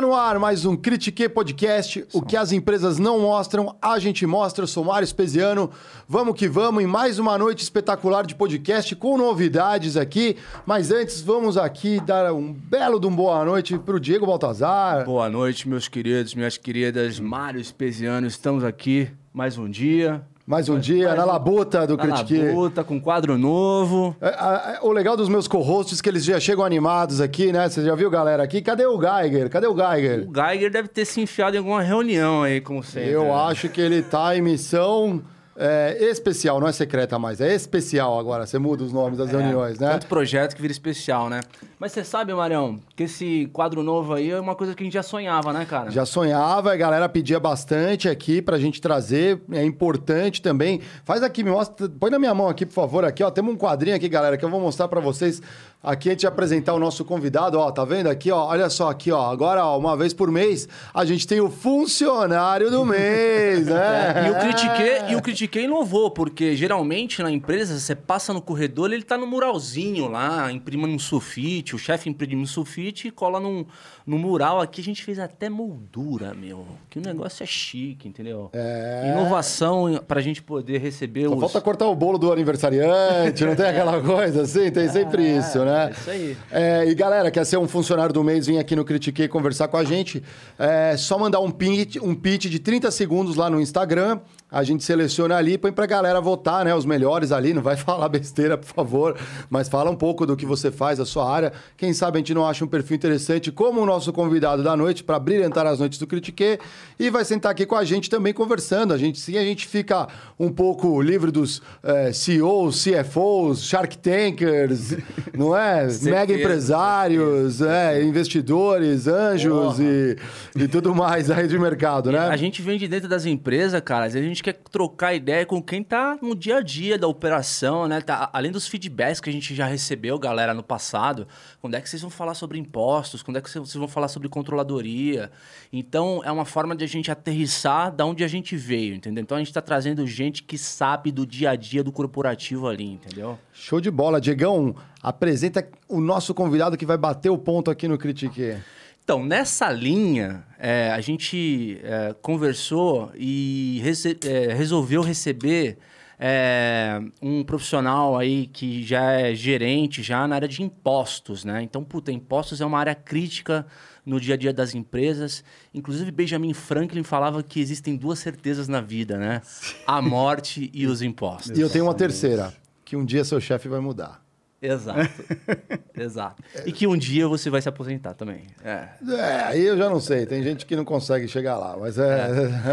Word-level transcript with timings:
Tá 0.00 0.06
no 0.06 0.14
ar 0.14 0.38
mais 0.38 0.64
um 0.64 0.74
Critique 0.74 1.28
Podcast. 1.28 2.06
O 2.14 2.22
que 2.22 2.34
as 2.34 2.52
empresas 2.52 2.98
não 2.98 3.20
mostram, 3.20 3.76
a 3.82 3.98
gente 3.98 4.24
mostra. 4.24 4.62
Eu 4.62 4.66
sou 4.66 4.82
Mário 4.82 5.04
Espesiano. 5.04 5.70
Vamos 6.08 6.36
que 6.36 6.48
vamos 6.48 6.82
em 6.82 6.86
mais 6.86 7.18
uma 7.18 7.36
noite 7.36 7.62
espetacular 7.62 8.24
de 8.24 8.34
podcast 8.34 8.96
com 8.96 9.18
novidades 9.18 9.98
aqui. 9.98 10.38
Mas 10.64 10.90
antes, 10.90 11.20
vamos 11.20 11.58
aqui 11.58 12.00
dar 12.00 12.32
um 12.32 12.50
belo 12.50 12.98
de 12.98 13.06
um 13.08 13.14
boa 13.14 13.44
noite 13.44 13.78
para 13.78 13.94
o 13.94 14.00
Diego 14.00 14.24
Baltazar. 14.24 15.04
Boa 15.04 15.28
noite, 15.28 15.68
meus 15.68 15.86
queridos, 15.86 16.34
minhas 16.34 16.56
queridas. 16.56 17.20
Mário 17.20 17.60
Espesiano, 17.60 18.26
estamos 18.26 18.64
aqui 18.64 19.10
mais 19.34 19.58
um 19.58 19.68
dia. 19.68 20.24
Mais 20.50 20.68
um 20.68 20.80
dia 20.80 21.06
mais 21.06 21.18
na 21.20 21.24
labuta 21.24 21.86
do 21.86 21.96
Na 21.96 22.02
Critique. 22.02 22.42
labuta, 22.48 22.82
com 22.82 23.00
quadro 23.00 23.38
novo. 23.38 24.16
É, 24.20 24.30
é, 24.30 24.30
é, 24.30 24.78
o 24.82 24.90
legal 24.90 25.16
dos 25.16 25.28
meus 25.28 25.46
co-hosts 25.46 26.00
é 26.00 26.02
que 26.02 26.08
eles 26.08 26.24
já 26.24 26.40
chegam 26.40 26.64
animados 26.64 27.20
aqui, 27.20 27.52
né? 27.52 27.68
Você 27.68 27.84
já 27.84 27.94
viu, 27.94 28.10
galera, 28.10 28.42
aqui? 28.42 28.60
Cadê 28.60 28.84
o 28.84 28.98
Geiger? 28.98 29.48
Cadê 29.48 29.68
o 29.68 29.76
Geiger? 29.76 30.28
O 30.28 30.34
Geiger 30.34 30.68
deve 30.68 30.88
ter 30.88 31.04
se 31.04 31.20
enfiado 31.20 31.54
em 31.54 31.58
alguma 31.58 31.80
reunião 31.80 32.42
aí, 32.42 32.60
como 32.60 32.82
sempre. 32.82 33.10
Eu 33.12 33.32
acho 33.32 33.68
que 33.68 33.80
ele 33.80 34.02
tá 34.02 34.36
em 34.36 34.42
missão 34.42 35.22
é, 35.60 36.10
especial, 36.10 36.58
não 36.58 36.66
é 36.66 36.72
secreta 36.72 37.18
mais, 37.18 37.38
é 37.38 37.54
especial 37.54 38.18
agora. 38.18 38.46
Você 38.46 38.58
muda 38.58 38.82
os 38.82 38.94
nomes 38.94 39.18
das 39.18 39.30
reuniões, 39.30 39.78
né? 39.78 39.90
Tanto 39.90 40.06
projeto 40.06 40.56
que 40.56 40.62
vira 40.62 40.72
especial, 40.72 41.28
né? 41.28 41.40
Mas 41.78 41.92
você 41.92 42.02
sabe, 42.02 42.32
Marião, 42.32 42.80
que 42.96 43.02
esse 43.02 43.48
quadro 43.52 43.82
novo 43.82 44.14
aí 44.14 44.30
é 44.30 44.40
uma 44.40 44.54
coisa 44.54 44.74
que 44.74 44.82
a 44.82 44.84
gente 44.84 44.94
já 44.94 45.02
sonhava, 45.02 45.52
né, 45.52 45.66
cara? 45.68 45.90
Já 45.90 46.06
sonhava, 46.06 46.72
a 46.72 46.76
galera 46.76 47.08
pedia 47.10 47.38
bastante 47.38 48.08
aqui 48.08 48.40
pra 48.40 48.58
gente 48.58 48.80
trazer, 48.80 49.40
é 49.52 49.62
importante 49.62 50.40
também. 50.40 50.80
Faz 51.04 51.22
aqui, 51.22 51.44
me 51.44 51.50
mostra, 51.50 51.88
põe 51.88 52.10
na 52.10 52.18
minha 52.18 52.34
mão 52.34 52.48
aqui, 52.48 52.64
por 52.64 52.74
favor, 52.74 53.04
aqui, 53.04 53.22
ó, 53.22 53.30
temos 53.30 53.52
um 53.54 53.56
quadrinho 53.56 53.96
aqui, 53.96 54.08
galera, 54.08 54.38
que 54.38 54.44
eu 54.44 54.50
vou 54.50 54.60
mostrar 54.60 54.88
pra 54.88 55.00
vocês. 55.00 55.42
Aqui 55.82 56.10
a 56.10 56.12
gente 56.12 56.22
vai 56.22 56.32
apresentar 56.32 56.74
o 56.74 56.78
nosso 56.78 57.02
convidado, 57.04 57.58
ó, 57.58 57.70
tá 57.70 57.84
vendo 57.86 58.08
aqui, 58.08 58.30
ó, 58.30 58.46
olha 58.46 58.68
só 58.68 58.90
aqui, 58.90 59.10
ó, 59.10 59.30
agora, 59.30 59.64
ó, 59.64 59.78
uma 59.78 59.96
vez 59.96 60.12
por 60.12 60.30
mês, 60.30 60.68
a 60.92 61.06
gente 61.06 61.26
tem 61.26 61.40
o 61.40 61.48
funcionário 61.48 62.70
do 62.70 62.84
mês, 62.84 63.66
né? 63.66 64.26
E 64.28 64.30
o 64.30 64.34
critiquei, 64.38 64.98
e 65.08 65.16
o 65.16 65.22
critiquei 65.22 65.49
inovou, 65.58 66.10
porque 66.10 66.54
geralmente 66.54 67.22
na 67.22 67.30
empresa 67.30 67.78
você 67.78 67.94
passa 67.94 68.32
no 68.32 68.40
corredor, 68.42 68.92
ele 68.92 69.02
tá 69.02 69.16
no 69.16 69.26
muralzinho 69.26 70.08
lá, 70.08 70.52
imprime 70.52 70.86
um 70.86 70.98
sulfite, 70.98 71.74
o 71.74 71.78
chefe 71.78 72.08
imprime 72.08 72.42
um 72.42 72.46
sulfite 72.46 73.08
e 73.08 73.10
cola 73.10 73.40
num, 73.40 73.64
num 74.06 74.18
mural. 74.18 74.60
Aqui 74.60 74.80
a 74.80 74.84
gente 74.84 75.02
fez 75.02 75.18
até 75.18 75.48
moldura, 75.48 76.34
meu. 76.34 76.66
Que 76.88 76.98
o 76.98 77.02
negócio 77.02 77.42
é 77.42 77.46
chique, 77.46 78.06
entendeu? 78.06 78.50
É. 78.52 79.12
Inovação 79.12 80.00
pra 80.06 80.20
gente 80.20 80.42
poder 80.42 80.78
receber 80.78 81.26
Só 81.28 81.34
os. 81.34 81.40
falta 81.40 81.60
cortar 81.60 81.86
o 81.86 81.94
bolo 81.94 82.18
do 82.18 82.30
aniversariante, 82.32 83.44
não 83.44 83.56
tem 83.56 83.66
aquela 83.70 84.00
coisa 84.00 84.42
assim? 84.42 84.70
Tem 84.70 84.88
sempre 84.88 85.38
isso, 85.38 85.64
né? 85.64 85.88
é 85.88 85.90
isso 85.90 86.10
aí. 86.10 86.36
É, 86.50 86.84
e 86.86 86.94
galera, 86.94 87.30
quer 87.30 87.44
ser 87.44 87.56
um 87.56 87.66
funcionário 87.66 88.12
do 88.12 88.22
mês, 88.22 88.46
vem 88.46 88.58
aqui 88.58 88.76
no 88.76 88.84
Critiquei 88.84 89.26
conversar 89.26 89.68
com 89.68 89.76
a 89.76 89.84
gente. 89.84 90.22
É 90.58 90.96
só 90.96 91.18
mandar 91.18 91.40
um 91.40 91.50
pitch, 91.50 91.96
um 91.96 92.14
pitch 92.14 92.46
de 92.46 92.58
30 92.58 92.90
segundos 92.90 93.36
lá 93.36 93.48
no 93.48 93.60
Instagram. 93.60 94.20
A 94.50 94.64
gente 94.64 94.82
seleciona 94.82 95.36
ali, 95.36 95.56
põe 95.56 95.70
pra 95.70 95.86
galera 95.86 96.20
votar, 96.20 96.64
né? 96.64 96.74
Os 96.74 96.84
melhores 96.84 97.30
ali. 97.30 97.54
Não 97.54 97.62
vai 97.62 97.76
falar 97.78 98.08
besteira, 98.08 98.58
por 98.58 98.66
favor. 98.66 99.16
Mas 99.48 99.68
fala 99.68 99.90
um 99.90 99.96
pouco 99.96 100.26
do 100.26 100.36
que 100.36 100.44
você 100.44 100.70
faz, 100.70 100.98
a 100.98 101.06
sua 101.06 101.30
área. 101.30 101.52
Quem 101.76 101.92
sabe 101.92 102.18
a 102.18 102.20
gente 102.20 102.34
não 102.34 102.46
acha 102.46 102.64
um 102.64 102.68
perfil 102.68 102.96
interessante 102.96 103.52
como 103.52 103.80
o 103.80 103.86
nosso 103.86 104.12
convidado 104.12 104.62
da 104.62 104.76
noite 104.76 105.04
para 105.04 105.18
brilhantar 105.18 105.66
as 105.66 105.78
noites 105.78 105.98
do 105.98 106.06
Critique. 106.06 106.58
E 106.98 107.10
vai 107.10 107.24
sentar 107.24 107.52
aqui 107.52 107.64
com 107.64 107.76
a 107.76 107.84
gente 107.84 108.10
também 108.10 108.32
conversando. 108.32 108.92
A 108.92 108.98
gente 108.98 109.18
sim, 109.18 109.36
a 109.38 109.42
gente 109.42 109.66
fica 109.66 110.08
um 110.38 110.50
pouco 110.50 111.00
livre 111.00 111.30
dos 111.30 111.62
eh, 111.82 112.12
CEOs, 112.12 112.84
CFOs, 112.84 113.62
Shark 113.62 113.98
Tankers, 113.98 114.96
não 115.36 115.56
é? 115.56 115.88
Certeza, 115.88 116.10
Mega 116.10 116.34
empresários, 116.34 117.60
é, 117.60 118.02
investidores, 118.02 119.06
anjos 119.06 119.78
e, 119.78 120.16
e 120.56 120.68
tudo 120.68 120.94
mais 120.94 121.30
aí 121.30 121.46
de 121.46 121.58
mercado, 121.58 122.10
né? 122.10 122.18
A 122.18 122.36
gente 122.36 122.60
vem 122.62 122.78
de 122.78 122.88
dentro 122.88 123.08
das 123.08 123.24
empresas, 123.26 123.80
cara. 123.80 124.06
A 124.06 124.08
gente 124.08 124.39
quer 124.42 124.54
trocar 124.70 125.14
ideia 125.14 125.44
com 125.46 125.62
quem 125.62 125.82
tá 125.82 126.18
no 126.20 126.34
dia 126.34 126.58
a 126.58 126.60
dia 126.62 126.98
da 126.98 127.06
operação, 127.06 127.86
né? 127.86 128.00
Tá, 128.00 128.28
além 128.32 128.50
dos 128.50 128.66
feedbacks 128.66 129.20
que 129.20 129.30
a 129.30 129.32
gente 129.32 129.54
já 129.54 129.66
recebeu, 129.66 130.18
galera, 130.18 130.54
no 130.54 130.62
passado. 130.62 131.26
Quando 131.60 131.74
é 131.74 131.80
que 131.80 131.88
vocês 131.88 132.02
vão 132.02 132.10
falar 132.10 132.34
sobre 132.34 132.58
impostos? 132.58 133.22
Quando 133.22 133.38
é 133.38 133.40
que 133.40 133.50
vocês 133.50 133.74
vão 133.74 133.88
falar 133.88 134.08
sobre 134.08 134.28
controladoria? 134.28 135.30
Então, 135.72 136.20
é 136.24 136.30
uma 136.30 136.44
forma 136.44 136.74
de 136.74 136.84
a 136.84 136.88
gente 136.88 137.10
aterrissar 137.10 137.92
da 137.92 138.04
onde 138.04 138.24
a 138.24 138.28
gente 138.28 138.56
veio, 138.56 138.94
entendeu? 138.94 139.22
Então, 139.22 139.36
a 139.36 139.40
gente 139.40 139.52
tá 139.52 139.62
trazendo 139.62 140.06
gente 140.06 140.42
que 140.42 140.58
sabe 140.58 141.12
do 141.12 141.26
dia 141.26 141.50
a 141.50 141.56
dia 141.56 141.84
do 141.84 141.92
corporativo 141.92 142.68
ali, 142.68 142.92
entendeu? 142.92 143.38
Show 143.52 143.80
de 143.80 143.90
bola. 143.90 144.20
Diegão, 144.20 144.74
apresenta 145.02 145.66
o 145.88 146.00
nosso 146.00 146.34
convidado 146.34 146.76
que 146.76 146.86
vai 146.86 146.96
bater 146.96 147.30
o 147.30 147.38
ponto 147.38 147.70
aqui 147.70 147.88
no 147.88 147.98
Critique. 147.98 148.56
Então, 149.02 149.24
nessa 149.24 149.70
linha, 149.72 150.44
é, 150.60 150.90
a 150.90 151.00
gente 151.00 151.80
é, 151.82 152.14
conversou 152.20 153.10
e 153.16 153.80
rece- 153.82 154.18
é, 154.24 154.52
resolveu 154.52 155.00
receber 155.02 155.78
é, 156.22 157.00
um 157.22 157.42
profissional 157.42 158.18
aí 158.18 158.46
que 158.46 158.82
já 158.82 159.10
é 159.12 159.34
gerente 159.34 160.02
já 160.02 160.28
na 160.28 160.34
área 160.34 160.46
de 160.48 160.62
impostos, 160.62 161.44
né? 161.46 161.62
Então, 161.62 161.82
puta, 161.82 162.12
impostos 162.12 162.60
é 162.60 162.66
uma 162.66 162.78
área 162.78 162.94
crítica 162.94 163.66
no 164.04 164.20
dia 164.20 164.34
a 164.34 164.36
dia 164.36 164.52
das 164.52 164.74
empresas. 164.74 165.42
Inclusive, 165.72 166.10
Benjamin 166.10 166.52
Franklin 166.52 167.02
falava 167.02 167.42
que 167.42 167.58
existem 167.58 167.96
duas 167.96 168.18
certezas 168.18 168.68
na 168.68 168.82
vida, 168.82 169.16
né? 169.16 169.40
A 169.86 170.02
morte 170.02 170.70
e 170.74 170.86
os 170.86 171.00
impostos. 171.00 171.56
E 171.58 171.62
eu 171.62 171.70
tenho 171.70 171.86
uma 171.86 171.94
terceira, 171.94 172.52
que 172.84 172.96
um 172.96 173.04
dia 173.04 173.24
seu 173.24 173.40
chefe 173.40 173.66
vai 173.68 173.80
mudar. 173.80 174.22
Exato. 174.62 175.10
Exato. 175.96 176.42
E 176.66 176.72
que 176.72 176.86
um 176.86 176.96
dia 176.96 177.26
você 177.26 177.48
vai 177.50 177.60
se 177.62 177.68
aposentar 177.68 178.14
também. 178.14 178.46
É. 178.64 178.88
É, 179.08 179.40
aí 179.46 179.64
eu 179.64 179.76
já 179.76 179.88
não 179.88 180.00
sei. 180.00 180.26
Tem 180.26 180.42
gente 180.42 180.66
que 180.66 180.76
não 180.76 180.84
consegue 180.84 181.26
chegar 181.28 181.56
lá, 181.56 181.76
mas 181.78 181.96
é, 181.98 182.28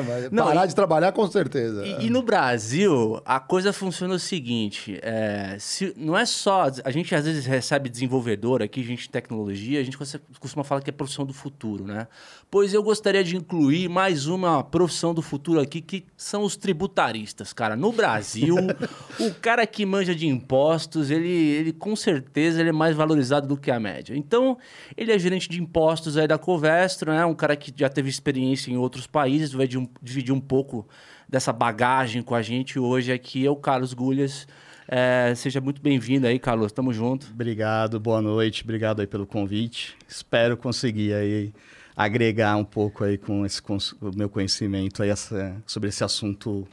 mas 0.08 0.32
Não, 0.32 0.46
parar 0.46 0.66
e- 0.66 0.68
de 0.68 0.76
trabalhar 0.76 1.12
com 1.14 1.26
certeza. 1.30 1.86
E, 1.86 2.06
e 2.06 2.10
no 2.10 2.22
Brasil, 2.22 3.22
a 3.26 3.40
coisa 3.40 3.72
funciona 3.72 4.14
o 4.16 4.20
seguinte: 4.20 5.00
é, 5.02 5.56
se- 5.60 5.94
não 5.98 6.18
é 6.18 6.26
só. 6.26 6.68
A 6.84 6.92
gente 6.92 7.14
às 7.16 7.26
vezes 7.26 7.46
recebe 7.46 7.90
desenvolvedor 7.90 8.62
aqui, 8.62 8.84
gente 8.84 9.04
de 9.04 9.10
tecnologia, 9.10 9.80
a 9.80 9.84
gente 9.84 9.98
costuma 10.40 10.64
falar 10.64 10.82
que 10.82 10.90
é 10.90 10.94
profissão 10.94 11.26
do 11.26 11.34
futuro, 11.34 11.86
né? 11.86 12.08
Pois 12.50 12.74
eu 12.74 12.82
gostaria 12.82 13.24
de 13.24 13.36
incluir 13.36 13.90
mais 13.90 14.28
uma 14.28 14.64
profissão 14.64 15.14
do 15.14 15.22
futuro 15.22 15.60
aqui, 15.60 15.82
que 15.82 16.06
são 16.16 16.44
os 16.44 16.56
tributaristas, 16.56 17.52
cara. 17.54 17.76
No 17.76 17.92
Brasil, 17.92 18.56
o 19.20 19.34
cara 19.36 19.66
que 19.68 19.86
manja 19.86 20.16
de 20.16 20.28
impostos, 20.28 21.12
ele, 21.12 21.30
ele 21.30 21.74
com 21.78 21.96
certeza 21.96 22.60
ele 22.60 22.70
é 22.70 22.74
mais 22.74 22.96
valorizado 22.96 23.48
do 23.48 23.56
que 23.58 23.72
a 23.72 23.80
média. 23.80 24.16
Então, 24.16 24.58
ele 24.96 25.12
é 25.12 25.20
gerente 25.20 25.48
de 25.50 25.62
impostos 25.62 26.18
aí 26.18 26.28
da 26.28 26.38
Covestro, 26.38 27.12
né? 27.12 27.26
Um 27.26 27.36
cara 27.36 27.56
que 27.56 27.74
já 27.76 27.88
teve 27.90 28.10
experiência 28.10 28.72
em 28.72 28.78
outros 28.78 29.08
países, 29.08 29.52
vai 29.54 29.68
um- 29.78 29.88
dividir 30.02 30.34
um 30.34 30.40
pouco 30.42 30.88
dessa 31.30 31.54
bagagem 31.54 32.22
com 32.22 32.34
a 32.36 32.42
gente 32.42 32.80
hoje 32.80 33.12
aqui 33.12 33.46
é 33.46 33.50
o 33.50 33.56
Carlos 33.56 33.94
Gulhas. 33.94 34.48
É, 34.90 35.34
seja 35.36 35.60
muito 35.60 35.82
bem-vindo 35.82 36.26
aí, 36.28 36.40
Carlos. 36.40 36.72
Tamo 36.72 36.94
junto. 36.94 37.28
Obrigado, 37.34 38.00
boa 38.00 38.22
noite, 38.22 38.64
obrigado 38.64 39.02
aí 39.02 39.08
pelo 39.08 39.26
convite. 39.28 39.96
Espero 40.08 40.56
conseguir 40.56 41.14
aí 41.14 41.54
agregar 41.96 42.56
um 42.56 42.64
pouco 42.64 43.04
aí 43.04 43.18
com 43.18 43.46
esse 43.46 43.62
cons- 43.62 43.94
o 44.00 44.12
meu 44.16 44.30
conhecimento 44.30 45.04
aí 45.04 45.10
essa- 45.10 45.56
sobre 45.66 45.90
esse 45.90 46.04
assunto 46.04 46.66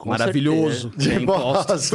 Com 0.00 0.08
maravilhoso 0.08 0.90
De 0.96 1.08
que 1.10 1.14
é 1.14 1.18
impostos, 1.20 1.90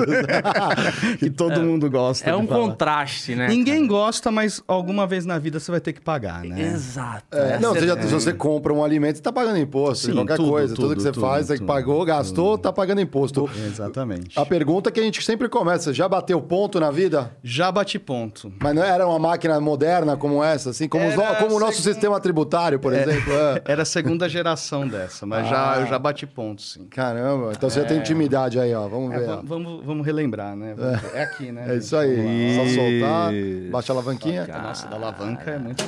que 1.19 1.30
todo 1.31 1.60
mundo 1.62 1.90
gosta 1.90 2.30
É 2.30 2.34
de 2.34 2.38
um 2.40 2.46
falar. 2.48 2.60
contraste, 2.62 3.34
né? 3.36 3.48
Ninguém 3.48 3.78
cara? 3.78 3.88
gosta, 3.88 4.31
mas 4.31 4.62
alguma 4.68 5.07
vez 5.07 5.25
na 5.25 5.40
vida 5.40 5.60
você 5.60 5.72
vai 5.72 5.80
ter 5.81 5.92
que 5.92 6.00
pagar, 6.02 6.44
né? 6.44 6.62
Exato. 6.62 7.25
É, 7.36 7.57
não, 7.60 7.75
é- 7.75 7.80
você 7.80 7.88
já, 7.88 8.00
se 8.02 8.07
você 8.13 8.31
compra 8.31 8.72
um 8.72 8.84
alimento, 8.84 9.16
você 9.18 9.24
tá 9.24 9.34
pagando 9.34 9.57
imposto. 9.57 10.06
Sim, 10.06 10.13
qualquer 10.13 10.36
tudo, 10.38 10.50
coisa. 10.52 10.75
Tudo, 10.75 10.88
tudo, 10.90 10.96
que 10.98 11.02
você 11.02 11.12
tudo, 11.12 11.22
faz, 11.25 11.48
você 11.48 11.56
tudo, 11.57 11.66
pagou, 11.66 12.06
gastou, 12.06 12.57
tá 12.60 12.72
pagando 12.72 13.02
imposto. 13.02 13.50
Exatamente. 13.66 14.40
A 14.40 14.46
pergunta 14.46 14.92
que 14.92 15.00
a 15.00 15.04
gente 15.04 15.24
sempre 15.24 15.50
começa, 15.50 15.92
já 15.92 16.07
bateu 16.07 16.40
ponto 16.40 16.80
na 16.80 16.92
vida? 16.92 17.31
Já 17.44 17.72
bati 17.72 17.98
ponto. 17.98 18.54
Mas 18.62 18.75
não 18.75 18.84
era 18.84 19.07
uma 19.07 19.18
máquina 19.18 19.60
moderna 19.60 20.16
como 20.16 20.44
essa, 20.44 20.69
assim? 20.69 20.88
Como, 20.88 21.07
os 21.07 21.16
como 21.40 21.56
o 21.56 21.60
nosso 21.60 21.81
sistema 21.81 22.19
tributário, 22.19 22.78
por 22.80 22.94
exemplo? 22.94 23.34
é. 23.34 23.62
Era 23.66 23.81
a 23.81 23.86
segunda 23.86 24.30
geração 24.30 24.88
dessa, 24.88 25.25
mas 25.25 25.48
Ah. 25.48 25.50
já, 25.50 25.81
eu 25.81 25.88
já 25.88 25.98
bati 25.98 26.28
ponto, 26.28 26.62
sim. 26.62 26.86
Caramba, 26.90 27.52
então 27.56 27.68
você 27.69 27.81
já 27.81 27.88
tem 27.95 28.01
intimidade 28.01 28.59
aí, 28.59 28.74
ó. 28.74 28.88
Vamos 28.88 29.12
É, 29.13 29.19
ver. 29.19 29.30
ó. 29.30 29.42
vamos, 29.44 29.83
vamos 29.86 30.06
relembrar, 30.06 30.56
né? 30.56 30.74
Vamos 30.77 31.01
ver. 31.01 31.15
É 31.15 31.24
aqui, 31.24 31.51
né? 31.51 31.63
É 31.68 31.74
gente? 31.74 31.81
isso 31.83 31.95
aí. 31.97 32.15
Vamos 32.15 32.57
lá. 32.57 32.63
Só 32.65 32.75
soltar, 32.75 33.33
baixa 33.71 33.92
a 33.92 33.95
alavanquinha. 33.95 34.47
Nossa, 34.47 34.88
da 34.88 34.95
alavanca 34.95 35.51
é 35.51 35.57
muito. 35.59 35.83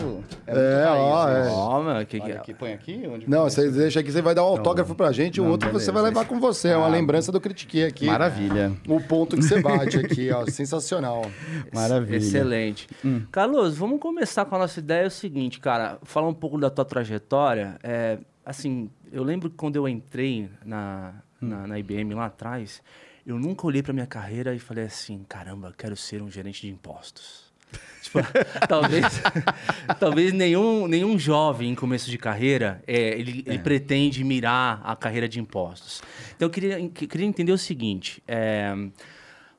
É, 0.46 0.52
É, 0.52 0.56
muito 0.56 0.88
raiz, 0.88 1.02
ó, 1.02 1.26
né? 1.28 1.48
é. 1.48 1.52
Ó, 1.52 1.84
meu, 1.84 2.06
que 2.06 2.18
que 2.20 2.24
Olha 2.26 2.34
é? 2.34 2.38
aqui, 2.38 2.54
põe 2.54 2.74
aqui? 2.74 3.04
Onde 3.12 3.30
Não, 3.30 3.42
põe? 3.42 3.50
você 3.50 3.70
deixa 3.72 4.00
aqui, 4.00 4.12
você 4.12 4.22
vai 4.22 4.34
dar 4.36 4.44
um 4.44 4.48
autógrafo 4.48 4.96
pra 4.96 5.12
gente 5.12 5.38
e 5.38 5.42
o 5.42 5.44
Não, 5.44 5.52
outro 5.52 5.68
você 5.70 5.74
beleza. 5.74 5.92
vai 5.92 6.04
levar 6.04 6.26
com 6.26 6.40
você. 6.40 6.70
É 6.70 6.78
uma 6.78 6.88
Ah, 6.88 6.90
lembrança 6.90 7.32
do 7.32 7.40
Critique 7.42 7.84
aqui. 7.84 8.06
Maravilha. 8.06 8.72
O 8.88 9.00
ponto 9.02 9.36
que 9.36 9.44
você 9.44 9.62
bate 9.62 9.98
aqui, 10.00 10.32
ó. 10.32 10.46
Sensacional. 10.48 11.24
Maravilha. 11.74 12.18
Excelente. 12.18 12.88
Carlos, 13.32 13.78
vamos 13.78 14.00
começar 14.00 14.46
com 14.46 14.56
a 14.56 14.60
nossa 14.60 14.80
ideia. 14.80 15.04
É 15.04 15.08
o 15.08 15.12
seguinte, 15.12 15.60
cara, 15.60 15.98
falar 16.04 16.28
um 16.28 16.34
pouco 16.34 16.58
da 16.58 16.70
tua 16.70 16.86
trajetória. 16.86 17.76
É, 17.84 18.18
assim, 18.46 18.90
eu 19.12 19.24
lembro 19.24 19.50
que 19.50 19.56
quando 19.56 19.76
eu 19.76 19.88
entrei 19.88 20.50
na, 20.66 21.14
na, 21.42 21.68
na 21.68 21.80
IBM 21.80 22.14
lá 22.14 22.26
atrás, 22.26 22.82
eu 23.26 23.38
nunca 23.38 23.68
olhei 23.68 23.84
para 23.84 23.94
minha 23.94 24.08
carreira 24.08 24.56
e 24.56 24.60
falei 24.60 24.86
assim, 24.86 25.26
caramba, 25.28 25.74
quero 25.78 25.96
ser 25.96 26.22
um 26.22 26.32
gerente 26.32 26.62
de 26.62 26.70
impostos. 26.70 27.48
Tipo, 28.02 28.20
talvez, 28.70 29.06
talvez 30.00 30.32
nenhum, 30.32 30.88
nenhum 30.88 31.20
jovem 31.20 31.72
em 31.72 31.76
começo 31.76 32.10
de 32.10 32.18
carreira 32.18 32.82
é, 32.88 33.20
ele, 33.20 33.44
ele 33.46 33.60
pretende 33.60 34.24
mirar 34.24 34.82
a 34.82 34.96
carreira 34.96 35.28
de 35.28 35.42
impostos. 35.42 36.02
Então 36.34 36.46
eu 36.46 36.50
queria, 36.50 36.88
queria 36.88 37.26
entender 37.26 37.52
o 37.52 37.58
seguinte: 37.58 38.24
é, 38.26 38.74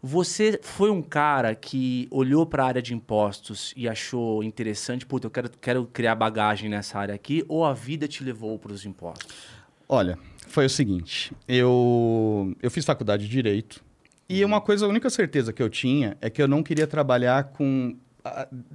você 0.00 0.60
foi 0.62 0.90
um 0.90 1.02
cara 1.02 1.54
que 1.54 2.06
olhou 2.10 2.46
para 2.46 2.62
a 2.62 2.66
área 2.68 2.82
de 2.82 2.94
impostos 2.94 3.74
e 3.76 3.88
achou 3.88 4.44
interessante, 4.44 5.04
puta, 5.04 5.26
eu 5.26 5.30
quero, 5.30 5.50
quero 5.60 5.84
criar 5.86 6.14
bagagem 6.14 6.70
nessa 6.70 6.98
área 6.98 7.14
aqui, 7.14 7.44
ou 7.48 7.64
a 7.64 7.74
vida 7.74 8.06
te 8.06 8.22
levou 8.22 8.58
para 8.58 8.72
os 8.72 8.86
impostos? 8.86 9.48
Olha, 9.88 10.18
foi 10.48 10.66
o 10.66 10.70
seguinte: 10.70 11.32
eu, 11.46 12.54
eu 12.62 12.70
fiz 12.70 12.84
faculdade 12.84 13.24
de 13.24 13.30
Direito. 13.30 13.82
E 14.28 14.44
uma 14.44 14.60
coisa, 14.60 14.84
a 14.84 14.88
única 14.88 15.08
certeza 15.08 15.52
que 15.52 15.62
eu 15.62 15.70
tinha 15.70 16.16
é 16.20 16.28
que 16.28 16.42
eu 16.42 16.48
não 16.48 16.62
queria 16.62 16.86
trabalhar 16.86 17.44
com 17.44 17.96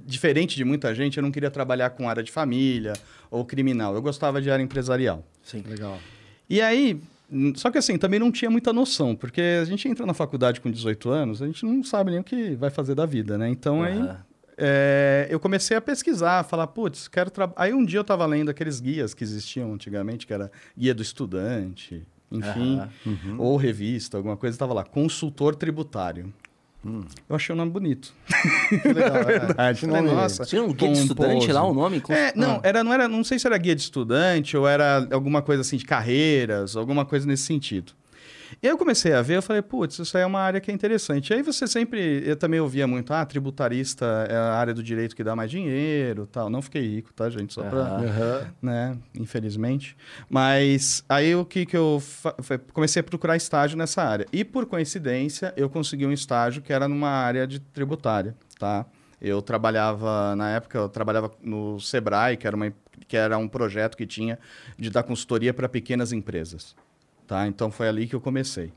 diferente 0.04 0.56
de 0.56 0.64
muita 0.64 0.92
gente, 0.94 1.16
eu 1.16 1.22
não 1.22 1.30
queria 1.30 1.50
trabalhar 1.50 1.90
com 1.90 2.08
área 2.08 2.22
de 2.22 2.32
família 2.32 2.94
ou 3.30 3.44
criminal. 3.44 3.94
Eu 3.94 4.02
gostava 4.02 4.40
de 4.42 4.50
área 4.50 4.62
empresarial. 4.62 5.24
Sim, 5.42 5.62
legal. 5.68 5.98
E 6.48 6.60
aí, 6.60 7.00
só 7.54 7.70
que 7.70 7.78
assim, 7.78 7.96
também 7.96 8.18
não 8.18 8.32
tinha 8.32 8.50
muita 8.50 8.72
noção, 8.72 9.14
porque 9.14 9.40
a 9.60 9.64
gente 9.64 9.86
entra 9.88 10.04
na 10.04 10.14
faculdade 10.14 10.60
com 10.60 10.70
18 10.70 11.08
anos, 11.08 11.42
a 11.42 11.46
gente 11.46 11.64
não 11.64 11.84
sabe 11.84 12.10
nem 12.10 12.20
o 12.20 12.24
que 12.24 12.56
vai 12.56 12.70
fazer 12.70 12.94
da 12.94 13.06
vida, 13.06 13.38
né? 13.38 13.48
Então 13.48 13.78
uhum. 13.78 13.84
aí 13.84 14.10
é, 14.56 15.26
eu 15.30 15.40
comecei 15.40 15.76
a 15.76 15.80
pesquisar, 15.80 16.44
falar, 16.44 16.66
putz, 16.68 17.08
quero 17.08 17.30
trabalhar. 17.30 17.60
Aí 17.60 17.74
um 17.74 17.84
dia 17.84 17.98
eu 17.98 18.02
estava 18.02 18.24
lendo 18.26 18.50
aqueles 18.50 18.80
guias 18.80 19.14
que 19.14 19.24
existiam 19.24 19.72
antigamente, 19.72 20.26
que 20.26 20.32
era 20.32 20.50
guia 20.76 20.94
do 20.94 21.02
estudante, 21.02 22.02
enfim, 22.30 22.80
uhum. 23.04 23.36
ou 23.38 23.56
revista, 23.56 24.16
alguma 24.16 24.36
coisa, 24.36 24.54
estava 24.54 24.74
lá, 24.74 24.84
consultor 24.84 25.54
tributário. 25.54 26.32
Hum. 26.86 27.02
Eu 27.28 27.36
achei 27.36 27.52
o 27.54 27.56
nome 27.56 27.70
bonito. 27.70 28.14
Que 28.68 28.92
legal, 28.92 29.16
é 29.28 29.38
verdade. 29.38 29.86
Nome... 29.86 30.10
Nossa, 30.10 30.44
Tinha 30.44 30.62
um 30.62 30.72
guia 30.72 30.92
de 30.92 30.98
estudante 30.98 31.50
lá, 31.50 31.64
o 31.64 31.70
um 31.70 31.74
nome? 31.74 32.02
É, 32.10 32.32
não, 32.36 32.56
ah. 32.56 32.60
era, 32.62 32.84
não 32.84 32.92
era, 32.92 33.08
não 33.08 33.24
sei 33.24 33.38
se 33.38 33.46
era 33.46 33.56
guia 33.56 33.74
de 33.74 33.80
estudante 33.80 34.56
ou 34.56 34.68
era 34.68 35.08
alguma 35.10 35.40
coisa 35.40 35.62
assim 35.62 35.78
de 35.78 35.84
carreiras, 35.84 36.76
alguma 36.76 37.06
coisa 37.06 37.26
nesse 37.26 37.44
sentido. 37.44 37.92
Eu 38.62 38.76
comecei 38.78 39.12
a 39.12 39.22
ver, 39.22 39.36
eu 39.36 39.42
falei, 39.42 39.62
putz, 39.62 39.98
isso 39.98 40.16
aí 40.16 40.22
é 40.22 40.26
uma 40.26 40.40
área 40.40 40.60
que 40.60 40.70
é 40.70 40.74
interessante. 40.74 41.30
E 41.30 41.34
aí 41.34 41.42
você 41.42 41.66
sempre, 41.66 42.22
eu 42.24 42.36
também 42.36 42.60
ouvia 42.60 42.86
muito, 42.86 43.12
ah, 43.12 43.24
tributarista 43.24 44.26
é 44.28 44.36
a 44.36 44.54
área 44.54 44.74
do 44.74 44.82
direito 44.82 45.14
que 45.14 45.24
dá 45.24 45.34
mais 45.34 45.50
dinheiro, 45.50 46.26
tal. 46.26 46.48
Não 46.48 46.62
fiquei 46.62 46.82
rico, 46.82 47.12
tá, 47.12 47.28
gente? 47.30 47.54
Só 47.54 47.62
para, 47.62 47.98
uhum. 47.98 48.46
né, 48.62 48.96
infelizmente. 49.18 49.96
Mas 50.28 51.04
aí 51.08 51.34
o 51.34 51.44
que 51.44 51.66
que 51.66 51.76
eu 51.76 52.02
comecei 52.72 53.00
a 53.00 53.02
procurar 53.02 53.36
estágio 53.36 53.76
nessa 53.76 54.02
área. 54.02 54.26
E 54.32 54.44
por 54.44 54.66
coincidência, 54.66 55.52
eu 55.56 55.68
consegui 55.68 56.06
um 56.06 56.12
estágio 56.12 56.62
que 56.62 56.72
era 56.72 56.88
numa 56.88 57.10
área 57.10 57.46
de 57.46 57.60
tributária, 57.60 58.34
tá? 58.58 58.86
Eu 59.20 59.40
trabalhava, 59.40 60.36
na 60.36 60.50
época, 60.50 60.76
eu 60.76 60.88
trabalhava 60.88 61.30
no 61.42 61.80
Sebrae, 61.80 62.36
que 62.36 62.46
era, 62.46 62.54
uma, 62.54 62.72
que 63.08 63.16
era 63.16 63.38
um 63.38 63.48
projeto 63.48 63.96
que 63.96 64.06
tinha 64.06 64.38
de 64.78 64.90
dar 64.90 65.02
consultoria 65.02 65.54
para 65.54 65.68
pequenas 65.68 66.12
empresas. 66.12 66.76
Tá? 67.26 67.46
Então 67.46 67.70
foi 67.70 67.88
ali 67.88 68.06
que 68.06 68.14
eu 68.14 68.20
comecei. 68.20 68.72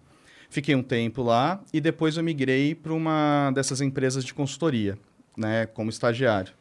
Fiquei 0.50 0.76
um 0.76 0.84
tempo 0.84 1.22
lá 1.22 1.60
e 1.74 1.82
depois 1.82 2.18
eu 2.18 2.24
migrei 2.24 2.74
para 2.74 2.94
uma 2.94 3.52
dessas 3.54 3.82
empresas 3.82 4.24
de 4.24 4.34
consultoria, 4.34 4.98
né, 5.36 5.66
como 5.66 5.90
estagiário. 5.90 6.54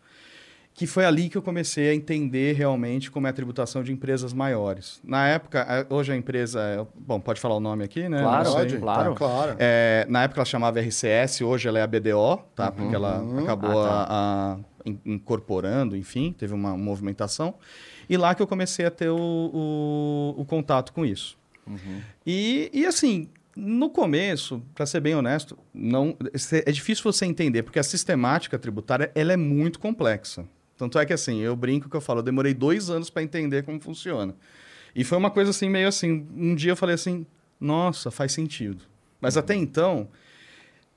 Que 0.75 0.87
foi 0.87 1.07
ali 1.07 1.31
que 1.31 1.39
eu 1.39 1.43
comecei 1.43 1.89
a 1.89 1.95
entender 1.95 2.55
realmente 2.55 3.11
como 3.11 3.27
é 3.27 3.31
a 3.31 3.33
tributação 3.33 3.83
de 3.83 3.91
empresas 3.93 4.35
maiores. 4.35 5.01
Na 5.03 5.27
época, 5.27 5.87
hoje 5.89 6.13
a 6.13 6.17
empresa, 6.17 6.61
é, 6.61 6.87
bom, 6.95 7.19
pode 7.19 7.41
falar 7.41 7.55
o 7.55 7.61
nome 7.61 7.83
aqui, 7.83 8.11
né? 8.11 8.21
Claro, 8.21 8.53
pode, 8.53 8.79
claro. 8.79 9.13
Tá? 9.13 9.17
claro. 9.17 9.57
É, 9.59 10.05
na 10.07 10.25
época 10.25 10.41
ela 10.41 10.45
chamava 10.45 10.79
RCS, 10.79 11.41
hoje 11.41 11.67
ela 11.67 11.79
é 11.79 11.83
a 11.83 11.87
BDO, 11.87 12.43
tá? 12.55 12.67
Uhum, 12.67 12.73
Porque 12.73 12.95
ela 12.95 13.21
uhum. 13.21 13.39
acabou 13.39 13.83
ah, 13.83 13.89
tá. 13.89 14.07
a, 14.11 14.53
a, 14.53 14.59
incorporando, 15.07 15.97
enfim, 15.97 16.35
teve 16.37 16.53
uma 16.53 16.77
movimentação. 16.77 17.55
E 18.09 18.19
lá 18.19 18.35
que 18.35 18.43
eu 18.43 18.47
comecei 18.47 18.85
a 18.85 18.91
ter 18.91 19.09
o, 19.09 19.17
o, 19.17 20.35
o 20.43 20.45
contato 20.45 20.93
com 20.93 21.07
isso. 21.07 21.39
Uhum. 21.67 22.01
E, 22.25 22.71
e 22.73 22.87
assim, 22.87 23.29
no 23.57 23.89
começo, 23.89 24.63
para 24.75 24.85
ser 24.85 25.01
bem 25.01 25.15
honesto, 25.15 25.59
não 25.73 26.17
é 26.67 26.71
difícil 26.71 27.03
você 27.03 27.25
entender, 27.25 27.63
porque 27.63 27.79
a 27.79 27.83
sistemática 27.83 28.59
tributária 28.59 29.11
ela 29.15 29.33
é 29.33 29.37
muito 29.37 29.79
complexa. 29.79 30.47
Tanto 30.77 30.99
é 30.99 31.07
que 31.07 31.13
assim, 31.13 31.41
eu 31.41 31.57
brinco 31.57 31.89
que 31.89 31.97
eu 31.97 32.01
falo, 32.01 32.19
eu 32.21 32.25
demorei 32.25 32.53
dois 32.53 32.91
anos 32.91 33.09
para 33.09 33.23
entender 33.23 33.63
como 33.63 33.81
funciona. 33.81 34.35
E 34.95 35.05
foi 35.05 35.17
uma 35.17 35.31
coisa 35.31 35.51
assim, 35.51 35.69
meio 35.71 35.89
assim, 35.89 36.27
um 36.37 36.55
dia 36.55 36.73
eu 36.73 36.77
falei 36.77 36.95
assim, 36.95 37.27
nossa, 37.59 38.11
faz 38.11 38.33
sentido. 38.33 38.83
Mas 39.21 39.37
uhum. 39.37 39.41
até 39.41 39.55
então, 39.55 40.09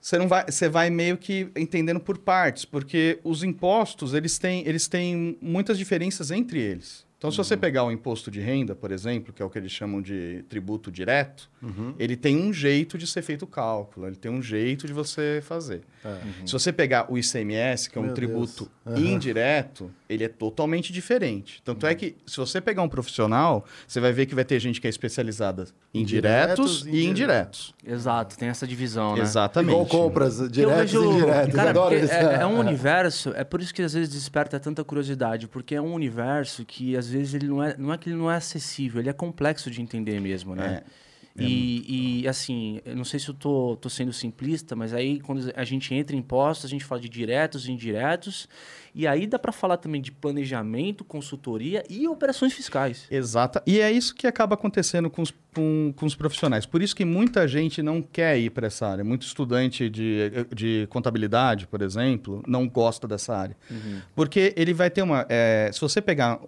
você 0.02 0.18
não 0.18 0.28
vai, 0.28 0.46
você 0.46 0.68
vai 0.68 0.90
meio 0.90 1.18
que 1.18 1.50
entendendo 1.56 2.00
por 2.00 2.18
partes, 2.18 2.66
porque 2.66 3.20
os 3.24 3.44
impostos, 3.44 4.14
eles 4.14 4.38
têm, 4.38 4.68
eles 4.68 4.88
têm 4.88 5.38
muitas 5.42 5.78
diferenças 5.78 6.30
entre 6.32 6.60
eles. 6.60 7.06
Então, 7.20 7.30
se 7.30 7.36
você 7.36 7.56
uhum. 7.56 7.60
pegar 7.60 7.84
o 7.84 7.92
imposto 7.92 8.32
de 8.32 8.40
renda, 8.40 8.74
por 8.74 8.94
exemplo, 8.94 9.34
que 9.34 9.42
é 9.42 9.46
o 9.46 9.50
que 9.50 9.60
eles 9.60 9.74
chamam 9.74 10.02
de 10.02 10.42
tributo 10.48 10.90
direto, 10.90 11.50
uhum. 11.62 11.94
ele 12.00 12.16
tem 12.16 12.38
um 12.38 12.54
jeito 12.54 12.98
de 12.98 13.06
ser 13.06 13.22
feito 13.22 13.44
o 13.44 13.48
cálculo, 13.48 14.08
ele 14.08 14.16
tem 14.16 14.32
um 14.32 14.42
jeito 14.42 14.88
de 14.88 14.94
você 14.94 15.42
fazer. 15.44 15.82
É. 16.02 16.08
Uhum. 16.08 16.48
Se 16.48 16.54
você 16.54 16.72
pegar 16.72 17.12
o 17.12 17.18
ICMS, 17.18 17.90
que 17.90 17.98
é 17.98 18.02
um 18.02 18.06
Meu 18.06 18.14
tributo 18.14 18.72
indireto, 18.96 19.92
ele 20.08 20.24
é 20.24 20.30
totalmente 20.30 20.94
diferente. 20.94 21.62
Tanto 21.62 21.86
é 21.86 21.90
uhum. 21.90 21.96
que, 21.98 22.16
se 22.26 22.38
você 22.38 22.62
pegar 22.62 22.84
um 22.84 22.90
profissional, 22.90 23.66
você 23.86 24.00
vai 24.00 24.14
ver 24.14 24.26
que 24.26 24.34
vai 24.34 24.46
ter 24.46 24.58
gente 24.58 24.80
que 24.80 24.88
é 24.88 24.90
especializada 24.90 25.68
em 25.94 26.06
diretos, 26.06 26.86
e 26.86 27.06
indiretos. 27.06 27.76
Exato, 27.86 28.38
tem 28.38 28.48
essa 28.48 28.66
divisão, 28.66 29.18
né? 29.18 29.24
Exatamente. 29.24 29.72
Igual 29.72 29.86
compras 29.88 30.50
diretas 30.50 30.92
vejo, 30.92 31.04
e 31.04 31.16
indiretas. 31.16 31.54
Cara, 31.54 31.96
é, 31.96 32.42
é 32.44 32.46
um 32.46 32.60
universo, 32.60 33.34
é 33.36 33.44
por 33.44 33.62
isso 33.62 33.74
que 33.74 33.82
às 33.82 33.94
vezes 33.94 34.10
desperta 34.10 34.58
tanta 34.58 34.86
curiosidade, 34.86 35.50
porque 35.50 35.76
é 35.76 35.82
um 35.82 35.94
universo 35.94 36.64
que 36.64 36.96
às 36.96 37.09
vezes 37.10 37.34
ele 37.34 37.48
não 37.48 37.64
é, 37.64 37.76
não 37.78 37.94
é 37.94 37.98
que 37.98 38.10
ele 38.10 38.18
não 38.18 38.30
é 38.30 38.36
acessível, 38.36 39.02
ele 39.02 39.10
é 39.10 39.14
complexo 39.14 39.70
de 39.70 39.82
entender 39.82 40.20
mesmo, 40.20 40.56
né? 40.56 40.84
É. 40.86 41.10
É 41.38 41.44
e, 41.44 42.22
e, 42.22 42.28
assim, 42.28 42.82
eu 42.86 42.96
não 42.96 43.06
sei 43.06 43.20
se 43.20 43.30
eu 43.30 43.34
tô, 43.34 43.78
tô 43.78 43.90
sendo 43.90 44.12
simplista, 44.12 44.76
mas 44.76 44.94
aí 44.94 45.20
quando 45.20 45.52
a 45.56 45.64
gente 45.64 45.94
entra 45.94 46.16
em 46.16 46.20
impostos, 46.20 46.66
a 46.66 46.70
gente 46.70 46.84
fala 46.84 47.00
de 47.00 47.10
diretos 47.10 47.68
e 47.68 47.72
indiretos, 47.72 48.48
e 48.94 49.08
aí 49.08 49.28
dá 49.28 49.38
para 49.38 49.52
falar 49.52 49.78
também 49.78 50.02
de 50.02 50.12
planejamento, 50.12 51.04
consultoria 51.04 51.84
e 51.90 52.08
operações 52.08 52.54
fiscais. 52.54 53.06
Exato. 53.10 53.62
E 53.66 53.80
é 53.80 53.92
isso 53.92 54.16
que 54.16 54.28
acaba 54.28 54.56
acontecendo 54.56 55.10
com 55.10 55.22
os, 55.22 55.34
com, 55.54 55.94
com 55.96 56.06
os 56.06 56.16
profissionais. 56.16 56.66
Por 56.66 56.82
isso 56.82 56.96
que 56.96 57.06
muita 57.06 57.48
gente 57.48 57.82
não 57.82 58.02
quer 58.02 58.38
ir 58.38 58.50
para 58.50 58.68
essa 58.68 58.88
área. 58.88 59.04
Muito 59.04 59.26
estudante 59.26 59.90
de, 59.90 60.32
de 60.54 60.88
contabilidade, 60.90 61.68
por 61.68 61.82
exemplo, 61.82 62.44
não 62.48 62.68
gosta 62.68 63.08
dessa 63.08 63.36
área. 63.36 63.56
Uhum. 63.70 64.02
Porque 64.16 64.54
ele 64.58 64.74
vai 64.74 64.90
ter 64.90 65.04
uma. 65.04 65.26
É, 65.30 65.70
se 65.72 65.80
você 65.80 66.02
pegar 66.02 66.40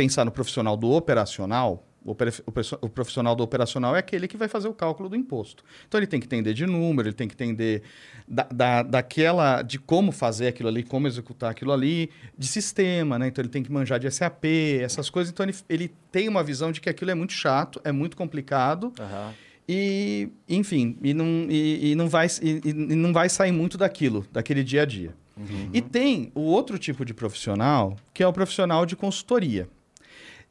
pensar 0.00 0.24
no 0.24 0.30
profissional 0.30 0.78
do 0.78 0.90
operacional, 0.92 1.86
o 2.02 2.88
profissional 2.88 3.36
do 3.36 3.42
operacional 3.42 3.94
é 3.94 3.98
aquele 3.98 4.26
que 4.26 4.34
vai 4.38 4.48
fazer 4.48 4.66
o 4.66 4.72
cálculo 4.72 5.10
do 5.10 5.14
imposto. 5.14 5.62
Então 5.86 6.00
ele 6.00 6.06
tem 6.06 6.18
que 6.18 6.24
entender 6.24 6.54
de 6.54 6.64
número, 6.64 7.08
ele 7.08 7.14
tem 7.14 7.28
que 7.28 7.34
entender 7.34 7.82
da, 8.26 8.44
da, 8.44 8.82
daquela, 8.82 9.60
de 9.60 9.78
como 9.78 10.10
fazer 10.10 10.48
aquilo 10.48 10.70
ali, 10.70 10.82
como 10.82 11.06
executar 11.06 11.50
aquilo 11.50 11.70
ali, 11.70 12.08
de 12.38 12.46
sistema, 12.46 13.18
né? 13.18 13.28
Então 13.28 13.42
ele 13.42 13.50
tem 13.50 13.62
que 13.62 13.70
manjar 13.70 14.00
de 14.00 14.10
SAP, 14.10 14.46
essas 14.80 15.10
coisas. 15.10 15.30
Então 15.30 15.44
ele, 15.44 15.54
ele 15.68 15.94
tem 16.10 16.26
uma 16.26 16.42
visão 16.42 16.72
de 16.72 16.80
que 16.80 16.88
aquilo 16.88 17.10
é 17.10 17.14
muito 17.14 17.34
chato, 17.34 17.78
é 17.84 17.92
muito 17.92 18.16
complicado. 18.16 18.84
Uhum. 18.98 19.32
E, 19.68 20.30
enfim, 20.48 20.96
e 21.02 21.12
não, 21.12 21.46
e, 21.50 21.92
e 21.92 21.94
não 21.94 22.08
vai, 22.08 22.26
e, 22.42 22.60
e, 22.64 22.72
não 22.72 23.12
vai 23.12 23.28
sair 23.28 23.52
muito 23.52 23.76
daquilo, 23.76 24.26
daquele 24.32 24.64
dia 24.64 24.82
a 24.82 24.86
dia. 24.86 25.14
Uhum. 25.36 25.68
E 25.74 25.82
tem 25.82 26.32
o 26.34 26.40
outro 26.40 26.78
tipo 26.78 27.04
de 27.04 27.12
profissional, 27.12 27.94
que 28.14 28.22
é 28.22 28.26
o 28.26 28.32
profissional 28.32 28.86
de 28.86 28.96
consultoria. 28.96 29.68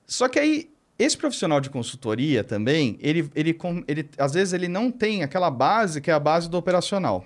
Só 0.10 0.28
que 0.28 0.40
aí, 0.40 0.72
esse 0.98 1.16
profissional 1.16 1.62
de 1.62 1.70
consultoria 1.70 2.44
também, 2.44 2.98
ele, 3.00 3.30
ele, 3.36 3.56
ele, 3.88 4.10
às 4.18 4.34
vezes 4.34 4.54
ele 4.54 4.68
não 4.68 4.92
tem 4.92 5.22
aquela 5.22 5.52
base 5.52 6.02
que 6.02 6.10
é 6.10 6.14
a 6.14 6.20
base 6.20 6.50
do 6.50 6.58
operacional. 6.58 7.26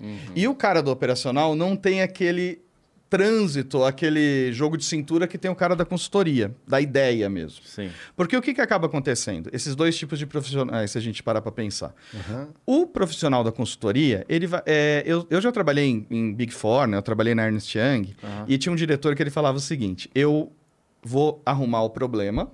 Uhum. 0.00 0.16
E 0.34 0.46
o 0.46 0.54
cara 0.54 0.80
do 0.80 0.92
operacional 0.92 1.56
não 1.56 1.76
tem 1.76 2.02
aquele 2.02 2.62
trânsito, 3.10 3.82
aquele 3.82 4.52
jogo 4.52 4.76
de 4.78 4.84
cintura 4.84 5.26
que 5.26 5.36
tem 5.36 5.50
o 5.50 5.54
cara 5.56 5.74
da 5.74 5.84
consultoria, 5.84 6.54
da 6.66 6.80
ideia 6.80 7.28
mesmo. 7.28 7.60
Sim. 7.66 7.90
Porque 8.14 8.36
o 8.36 8.40
que, 8.40 8.54
que 8.54 8.60
acaba 8.60 8.86
acontecendo? 8.86 9.50
Esses 9.52 9.74
dois 9.74 9.98
tipos 9.98 10.16
de 10.16 10.26
profissionais, 10.26 10.92
se 10.92 10.98
a 10.98 11.00
gente 11.00 11.20
parar 11.20 11.42
para 11.42 11.50
pensar. 11.50 11.92
Uhum. 12.14 12.46
O 12.64 12.86
profissional 12.86 13.42
da 13.42 13.50
consultoria, 13.50 14.24
ele 14.28 14.46
vai, 14.46 14.62
é, 14.64 15.02
eu, 15.04 15.26
eu 15.28 15.40
já 15.40 15.50
trabalhei 15.50 15.86
em, 15.86 16.06
em, 16.08 16.32
Big 16.32 16.54
Four, 16.54 16.86
né? 16.86 16.96
eu 16.96 17.02
trabalhei 17.02 17.34
na 17.34 17.44
Ernst 17.44 17.74
Young, 17.74 18.14
uhum. 18.22 18.44
e 18.46 18.56
tinha 18.56 18.72
um 18.72 18.76
diretor 18.76 19.16
que 19.16 19.22
ele 19.22 19.30
falava 19.30 19.58
o 19.58 19.60
seguinte, 19.60 20.08
eu 20.14 20.52
vou 21.02 21.42
arrumar 21.44 21.82
o 21.82 21.90
problema 21.90 22.50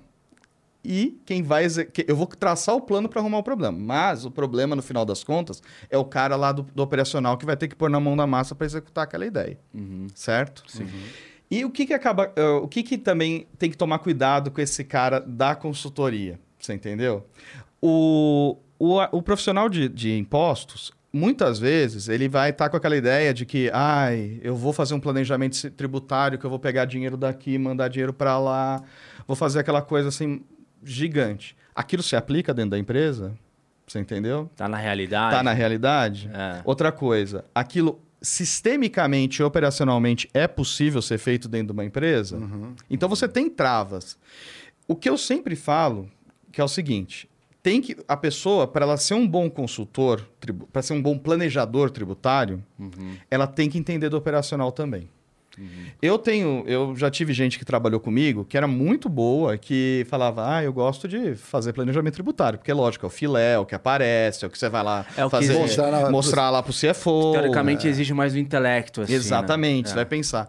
e 0.83 1.19
quem 1.25 1.43
vai 1.43 1.65
eu 2.07 2.15
vou 2.15 2.27
traçar 2.27 2.73
o 2.73 2.81
plano 2.81 3.09
para 3.09 3.19
arrumar 3.19 3.39
o 3.39 3.43
problema, 3.43 3.77
mas 3.77 4.23
o 4.23 4.31
problema 4.31 4.75
no 4.75 4.81
final 4.81 5.05
das 5.05 5.23
contas 5.23 5.61
é 5.89 5.97
o 5.97 6.05
cara 6.05 6.35
lá 6.35 6.51
do, 6.51 6.63
do 6.63 6.81
operacional 6.81 7.37
que 7.37 7.45
vai 7.45 7.57
ter 7.57 7.67
que 7.67 7.75
pôr 7.75 7.89
na 7.89 7.99
mão 7.99 8.15
da 8.15 8.25
massa 8.25 8.55
para 8.55 8.65
executar 8.65 9.03
aquela 9.03 9.25
ideia, 9.25 9.59
uhum. 9.73 10.07
certo? 10.15 10.63
Sim. 10.67 10.83
Uhum. 10.83 11.03
E 11.49 11.65
o 11.65 11.71
que 11.71 11.85
que 11.85 11.93
acaba, 11.93 12.33
uh, 12.37 12.63
o 12.63 12.67
que 12.67 12.83
que 12.83 12.97
também 12.97 13.47
tem 13.57 13.69
que 13.69 13.77
tomar 13.77 13.99
cuidado 13.99 14.51
com 14.51 14.61
esse 14.61 14.83
cara 14.83 15.19
da 15.19 15.55
consultoria, 15.55 16.39
você 16.59 16.73
entendeu? 16.73 17.25
O, 17.81 18.57
o, 18.79 18.99
o 19.11 19.21
profissional 19.21 19.69
de, 19.69 19.89
de 19.89 20.17
impostos, 20.17 20.91
muitas 21.11 21.59
vezes 21.59 22.09
ele 22.09 22.27
vai 22.27 22.49
estar 22.49 22.69
com 22.69 22.77
aquela 22.77 22.95
ideia 22.95 23.33
de 23.33 23.45
que, 23.45 23.69
ai, 23.73 24.39
eu 24.43 24.55
vou 24.55 24.73
fazer 24.73 24.93
um 24.93 24.99
planejamento 24.99 25.69
tributário, 25.71 26.37
que 26.37 26.45
eu 26.45 26.49
vou 26.49 26.59
pegar 26.59 26.85
dinheiro 26.85 27.17
daqui, 27.17 27.57
mandar 27.57 27.87
dinheiro 27.87 28.13
para 28.13 28.37
lá, 28.37 28.83
vou 29.25 29.35
fazer 29.35 29.59
aquela 29.59 29.81
coisa 29.81 30.09
assim 30.09 30.43
gigante. 30.83 31.55
Aquilo 31.73 32.03
se 32.03 32.15
aplica 32.15 32.53
dentro 32.53 32.71
da 32.71 32.77
empresa? 32.77 33.33
Você 33.85 33.99
entendeu? 33.99 34.49
Tá 34.55 34.67
na 34.67 34.77
realidade? 34.77 35.35
Tá 35.35 35.43
na 35.43 35.53
realidade. 35.53 36.29
É. 36.33 36.61
Outra 36.65 36.91
coisa, 36.91 37.45
aquilo 37.55 38.01
sistemicamente 38.21 39.41
e 39.41 39.43
operacionalmente 39.43 40.29
é 40.33 40.47
possível 40.47 41.01
ser 41.01 41.17
feito 41.17 41.47
dentro 41.47 41.67
de 41.67 41.73
uma 41.73 41.85
empresa? 41.85 42.37
Então 42.89 43.07
você 43.07 43.27
tem 43.27 43.49
travas. 43.49 44.17
O 44.87 44.95
que 44.95 45.09
eu 45.09 45.17
sempre 45.17 45.55
falo, 45.55 46.09
que 46.51 46.59
é 46.59 46.63
o 46.63 46.67
seguinte, 46.67 47.29
tem 47.69 47.81
que 47.81 47.97
a 48.07 48.15
pessoa 48.15 48.65
para 48.65 48.85
ela 48.85 48.95
ser 48.95 49.13
um 49.13 49.27
bom 49.27 49.49
consultor, 49.49 50.25
para 50.71 50.81
ser 50.81 50.93
um 50.93 51.01
bom 51.01 51.17
planejador 51.17 51.89
tributário, 51.89 52.63
ela 53.29 53.45
tem 53.45 53.69
que 53.69 53.77
entender 53.77 54.07
do 54.07 54.15
operacional 54.15 54.71
também. 54.71 55.09
Eu 56.01 56.17
tenho, 56.17 56.63
eu 56.67 56.95
já 56.95 57.09
tive 57.09 57.33
gente 57.33 57.59
que 57.59 57.65
trabalhou 57.65 57.99
comigo 57.99 58.45
que 58.45 58.55
era 58.55 58.67
muito 58.67 59.09
boa, 59.09 59.57
que 59.57 60.05
falava, 60.07 60.55
ah, 60.55 60.63
eu 60.63 60.71
gosto 60.71 61.07
de 61.09 61.35
fazer 61.35 61.73
planejamento 61.73 62.13
tributário, 62.13 62.57
porque 62.59 62.71
lógico, 62.71 63.05
é 63.05 63.07
o 63.07 63.09
filé, 63.09 63.53
é 63.55 63.59
o 63.59 63.65
que 63.65 63.75
aparece, 63.75 64.45
é 64.45 64.47
o 64.47 64.51
que 64.51 64.57
você 64.57 64.69
vai 64.69 64.83
lá 64.83 65.05
É 65.17 65.25
o 65.25 65.29
fazer. 65.29 65.53
Mostrar 65.57 65.91
na- 65.91 66.09
mostrar 66.11 66.49
lá 66.51 66.63
pro 66.63 66.71
CFO. 66.71 67.33
Teoricamente 67.33 67.85
exige 67.87 68.13
mais 68.13 68.31
do 68.33 68.39
intelecto, 68.39 69.01
assim, 69.01 69.11
né? 69.11 69.17
Exatamente, 69.17 69.87
É. 69.87 69.89
você 69.89 69.95
vai 69.95 70.05
pensar. 70.05 70.47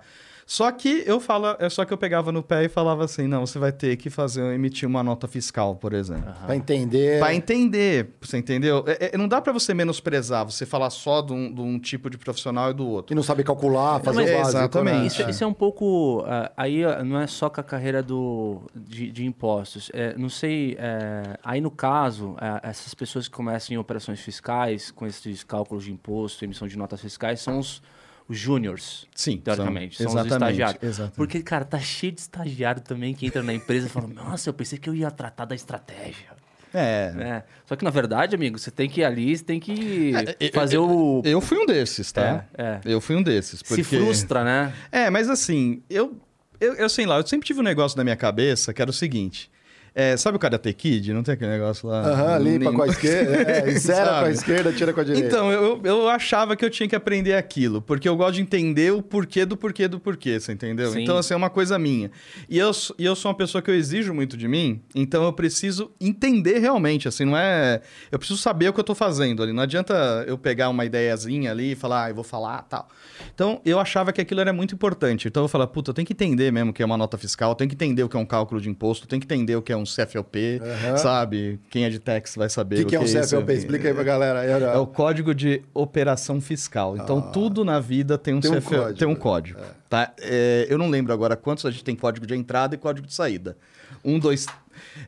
Só 0.51 0.73
que 0.73 1.03
eu 1.05 1.21
falo, 1.21 1.55
é 1.59 1.69
só 1.69 1.85
que 1.85 1.93
eu 1.93 1.99
pegava 1.99 2.33
no 2.33 2.43
pé 2.43 2.65
e 2.65 2.71
falava 2.71 3.05
assim, 3.05 3.27
não, 3.27 3.45
você 3.45 3.59
vai 3.59 3.71
ter 3.71 3.95
que 3.99 4.09
fazer, 4.09 4.41
emitir 4.55 4.89
uma 4.89 5.03
nota 5.03 5.29
fiscal, 5.29 5.77
por 5.77 5.93
exemplo. 5.93 6.33
Pra 6.47 6.57
entender. 6.57 7.21
Para 7.21 7.35
entender, 7.35 8.15
você 8.19 8.39
entendeu? 8.39 8.83
É- 8.87 9.11
é- 9.15 9.19
não 9.19 9.29
dá 9.29 9.43
para 9.43 9.53
você 9.53 9.75
menosprezar, 9.75 10.47
você 10.47 10.65
falar 10.65 10.89
só 10.89 11.21
de 11.21 11.35
um, 11.35 11.53
de 11.53 11.61
um 11.61 11.79
tipo 11.79 12.09
de 12.09 12.17
profissional 12.17 12.71
e 12.71 12.73
do 12.73 12.89
outro. 12.89 13.09
Que 13.09 13.15
não 13.15 13.23
sabe 13.23 13.45
calcular, 13.45 14.01
fazer 14.01 14.23
Mas- 14.23 14.31
o 14.31 14.33
básico. 14.39 14.49
exatamente. 14.59 14.97
né? 15.01 15.07
Isso, 15.07 15.29
isso 15.29 15.45
é 15.45 15.47
um 15.47 15.53
pouco. 15.53 16.25
ah, 16.27 16.51
aí 16.57 16.83
ah, 16.83 17.05
não 17.05 17.21
é 17.21 17.27
só 17.27 17.51
com 17.51 17.61
a 17.61 17.65
carreira 17.65 18.03
do, 18.03 18.63
de, 18.75 19.11
de 19.13 19.27
impostos. 19.27 19.91
É, 19.93 20.17
não 20.17 20.31
sei. 20.31 20.79
é, 20.81 21.37
aí 21.45 21.61
no 21.61 21.71
caso, 21.71 22.35
ah, 22.39 22.59
essas 22.63 22.95
pessoas 22.95 23.29
que 23.29 23.35
começam 23.35 23.75
em 23.75 23.79
operações 23.79 24.19
fiscais, 24.21 24.91
com 24.91 25.07
esses 25.07 25.45
cálculos 25.45 25.85
de 25.85 25.93
imposto, 25.93 26.43
emissão 26.43 26.67
de 26.67 26.79
notas 26.79 27.03
fiscais, 27.03 27.39
são 27.41 27.59
os, 27.59 27.83
os 28.29 28.39
júniors. 28.39 29.07
Sim, 29.15 29.39
Teoricamente, 29.39 29.97
são- 30.03 30.13
são, 30.13 30.21
os 30.23 30.31
estagiários. 30.33 30.83
exatamente. 30.83 31.17
Porque, 31.17 31.43
cara, 31.43 31.65
tá 31.65 31.79
cheio 31.81 32.13
de 32.13 32.21
estagiário 32.21 32.83
também 32.83 33.15
que 33.15 33.27
entra 33.27 33.43
na 33.43 33.55
empresa 33.55 33.87
e 33.87 33.91
fala: 33.91 34.07
Nossa, 34.13 34.49
eu 34.49 34.55
pensei 34.55 34.79
que 34.79 34.89
eu 34.89 34.95
ia 34.95 35.11
tratar 35.11 35.45
da 35.47 35.55
estratégia. 35.55 36.37
É. 36.75 37.15
É. 37.19 37.43
Só 37.65 37.75
que, 37.77 37.83
na 37.85 37.91
verdade, 37.91 38.35
amigo, 38.35 38.59
você 38.59 38.71
tem 38.71 38.91
que 38.91 39.01
ir 39.01 39.05
ali, 39.05 39.37
você 39.37 39.43
tem 39.43 39.59
que 39.59 40.13
eu- 40.39 40.53
fazer 40.53 40.77
o. 40.79 41.23
Eu 41.25 41.41
fui 41.41 41.57
um 41.59 41.65
desses, 41.65 42.13
tá? 42.13 42.45
É, 42.57 42.63
é. 42.63 42.81
Eu 42.85 43.01
fui 43.01 43.17
um 43.17 43.23
desses. 43.23 43.63
Porque... 43.63 43.83
Se 43.83 43.97
frustra, 43.97 44.45
né? 44.45 44.75
É, 44.93 45.09
mas 45.09 45.31
assim, 45.31 45.83
eu, 45.89 46.21
eu, 46.61 46.75
eu 46.75 46.89
sei 46.91 47.07
lá, 47.07 47.17
eu 47.17 47.27
sempre 47.27 47.47
tive 47.47 47.61
um 47.61 47.63
negócio 47.63 47.97
na 47.97 48.05
minha 48.05 48.17
cabeça 48.17 48.75
que 48.75 48.83
era 48.83 48.91
o 48.91 48.95
seguinte. 48.95 49.51
É, 50.01 50.17
sabe 50.17 50.37
o 50.37 50.39
Karate 50.39 50.73
Kid? 50.73 51.13
Não 51.13 51.25
tem 51.25 51.35
aquele 51.35 51.51
negócio 51.51 51.89
lá? 51.89 52.03
Aham, 52.03 52.39
limpa 52.39 52.67
Nem- 52.67 52.73
com 52.73 52.83
a 52.83 52.87
esquerda, 52.87 53.35
é, 53.51 53.71
zera 53.75 54.21
com 54.21 54.27
a 54.27 54.31
esquerda, 54.31 54.73
tira 54.73 54.93
com 54.93 55.01
a 55.01 55.03
direita. 55.03 55.27
Então, 55.27 55.51
eu, 55.51 55.81
eu 55.83 56.09
achava 56.09 56.55
que 56.55 56.65
eu 56.65 56.71
tinha 56.71 56.89
que 56.89 56.95
aprender 56.95 57.35
aquilo, 57.35 57.83
porque 57.83 58.09
eu 58.09 58.17
gosto 58.17 58.35
de 58.35 58.43
entender 58.43 58.93
o 58.93 59.03
porquê 59.03 59.45
do 59.45 59.57
porquê 59.57 59.89
do 59.89 59.99
porquê, 59.99 60.39
você 60.39 60.53
entendeu? 60.53 60.93
Sim. 60.93 61.03
Então, 61.03 61.17
assim, 61.17 61.35
é 61.35 61.37
uma 61.37 61.51
coisa 61.51 61.77
minha. 61.81 62.13
E 62.49 62.57
eu, 62.57 62.71
e 62.97 63.05
eu 63.05 63.17
sou 63.17 63.29
uma 63.29 63.37
pessoa 63.37 63.61
que 63.61 63.69
eu 63.69 63.75
exijo 63.75 64.15
muito 64.15 64.37
de 64.37 64.47
mim, 64.47 64.81
então 64.95 65.25
eu 65.25 65.33
preciso 65.33 65.91
entender 66.01 66.61
realmente, 66.61 67.09
assim, 67.09 67.25
não 67.25 67.37
é... 67.37 67.81
Eu 68.13 68.21
preciso 68.21 68.39
saber 68.39 68.69
o 68.69 68.73
que 68.73 68.79
eu 68.79 68.85
tô 68.85 68.95
fazendo 68.95 69.43
ali, 69.43 69.53
não 69.53 69.65
adianta 69.65 70.25
eu 70.29 70.39
pegar 70.39 70.69
uma 70.69 70.85
ideiazinha 70.85 71.51
ali 71.51 71.73
e 71.73 71.75
falar, 71.75 72.05
ah, 72.05 72.11
eu 72.11 72.15
vou 72.15 72.23
falar, 72.23 72.63
tal. 72.69 72.89
Então, 73.35 73.61
eu 73.65 73.81
achava 73.81 74.13
que 74.13 74.21
aquilo 74.21 74.41
era 74.41 74.53
muito 74.53 74.77
importante. 74.77 75.27
Então, 75.27 75.43
eu 75.43 75.49
falava, 75.49 75.69
puta, 75.73 75.91
eu 75.91 75.95
tenho 75.95 76.07
que 76.07 76.13
entender 76.13 76.53
mesmo 76.53 76.71
o 76.71 76.73
que 76.73 76.85
é 76.85 76.87
uma 76.87 76.97
nota 76.97 77.19
fiscal, 77.19 77.51
eu 77.51 77.57
tenho 77.57 77.69
que 77.69 77.75
entender 77.75 78.05
o 78.05 78.09
que 78.09 78.17
é 78.17 78.21
um 78.21 78.25
cálculo 78.25 78.61
de 78.61 78.71
imposto, 78.71 79.05
eu 79.05 79.09
tenho 79.09 79.19
que 79.19 79.27
entender 79.27 79.57
o 79.57 79.61
que 79.63 79.73
é 79.73 79.77
um 79.77 79.88
CFLP, 79.95 80.61
Aham. 80.63 80.97
sabe? 80.97 81.61
Quem 81.71 81.85
é 81.85 81.91
de 81.91 81.99
tax 81.99 82.35
vai 82.37 82.47
O 82.47 82.51
saber 82.51 82.77
que, 82.77 82.85
que 82.87 82.97
é 82.97 83.01
um. 83.01 83.05
CFLP? 83.05 83.53
Explica 83.55 83.89
aí 83.89 83.95
pra 83.95 84.03
galera. 84.03 84.41
Aí, 84.41 84.51
É 84.51 84.77
o 84.77 84.87
código 84.87 85.35
de 85.35 85.63
operação 85.75 86.41
fiscal. 86.41 86.97
Então, 86.97 87.21
tudo 87.21 87.65
na 87.65 87.81
vida 87.81 88.17
tem 88.19 88.35
um, 88.35 88.41
Tem 88.41 88.51
um 88.51 88.55
CFL 88.55 88.77
código. 88.77 88.99
tem 88.99 89.09
um 89.09 89.15
código. 89.15 89.61
Tá? 89.89 90.13
É, 90.21 90.67
eu 90.69 90.77
não 90.79 90.89
lembro 90.91 91.13
agora 91.13 91.37
quantos 91.37 91.65
a 91.65 91.71
gente 91.71 91.83
tem 91.85 91.97
código 91.97 92.27
de 92.27 92.35
entrada 92.35 92.75
e 92.75 92.79
código 92.79 93.07
de 93.07 93.15
saída. 93.15 93.57
Um, 94.05 94.19
dois, 94.19 94.47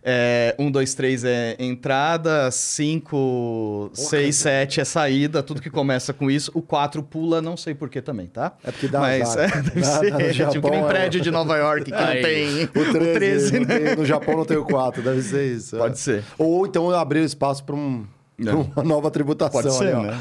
é, 0.02 0.54
um, 0.58 0.70
dois, 0.70 0.94
três 0.94 1.24
é 1.24 1.56
entrada, 1.58 2.50
cinco, 2.50 3.90
seis, 3.94 4.36
sete 4.36 4.80
é 4.80 4.84
saída, 4.84 5.42
tudo 5.42 5.60
que 5.60 5.70
começa 5.70 6.12
com 6.12 6.30
isso. 6.30 6.50
O 6.54 6.62
quatro 6.62 7.02
pula, 7.02 7.40
não 7.42 7.56
sei 7.56 7.74
porquê 7.74 8.00
também, 8.00 8.26
tá? 8.26 8.56
É 8.64 8.70
porque 8.70 8.88
dá 8.88 9.00
Mas 9.00 9.22
azar. 9.30 9.58
é, 9.58 9.62
deve 9.62 9.80
Dá- 9.80 9.98
ser. 9.98 10.10
dá 10.10 10.18
no 10.18 10.32
tipo 10.32 10.60
que 10.62 10.70
nem 10.70 10.80
Japão, 10.80 10.86
é- 10.86 10.88
prédio 10.88 11.20
de 11.20 11.30
Nova 11.30 11.56
York 11.56 11.84
que 11.84 11.94
Aí. 11.94 12.14
não 12.16 12.22
tem 12.22 12.64
O 12.64 12.92
13, 12.92 12.98
o 12.98 13.14
13 13.14 13.60
não 13.60 13.66
né? 13.66 13.78
tem- 13.78 13.96
no 13.96 14.04
Japão 14.06 14.36
não 14.36 14.44
tem 14.44 14.56
o 14.56 14.64
4, 14.64 15.02
deve 15.02 15.22
ser 15.22 15.56
isso. 15.56 15.76
Pode 15.76 15.94
é. 15.94 15.96
ser. 15.96 16.24
Ou 16.38 16.66
então 16.66 16.90
abrir 16.90 17.24
espaço 17.24 17.64
para 17.64 17.74
um, 17.76 18.06
Não. 18.38 18.62
uma 18.74 18.82
nova 18.82 19.10
tributação. 19.10 19.60
Pode 19.62 19.74
ser, 19.74 19.94
ali, 19.94 20.06
né? 20.06 20.18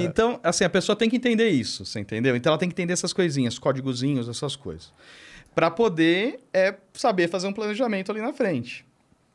Então, 0.00 0.38
assim, 0.42 0.64
a 0.64 0.70
pessoa 0.70 0.94
tem 0.96 1.08
que 1.08 1.16
entender 1.16 1.48
isso, 1.48 1.84
você 1.86 2.00
entendeu? 2.00 2.36
Então 2.36 2.50
ela 2.50 2.58
tem 2.58 2.68
que 2.68 2.74
entender 2.74 2.92
essas 2.92 3.12
coisinhas, 3.12 3.58
códigozinhos, 3.58 4.28
essas 4.28 4.56
coisas. 4.56 4.92
Pra 5.54 5.70
poder 5.70 6.40
é, 6.52 6.74
saber 6.94 7.28
fazer 7.28 7.46
um 7.46 7.52
planejamento 7.52 8.10
ali 8.10 8.20
na 8.22 8.32
frente, 8.32 8.84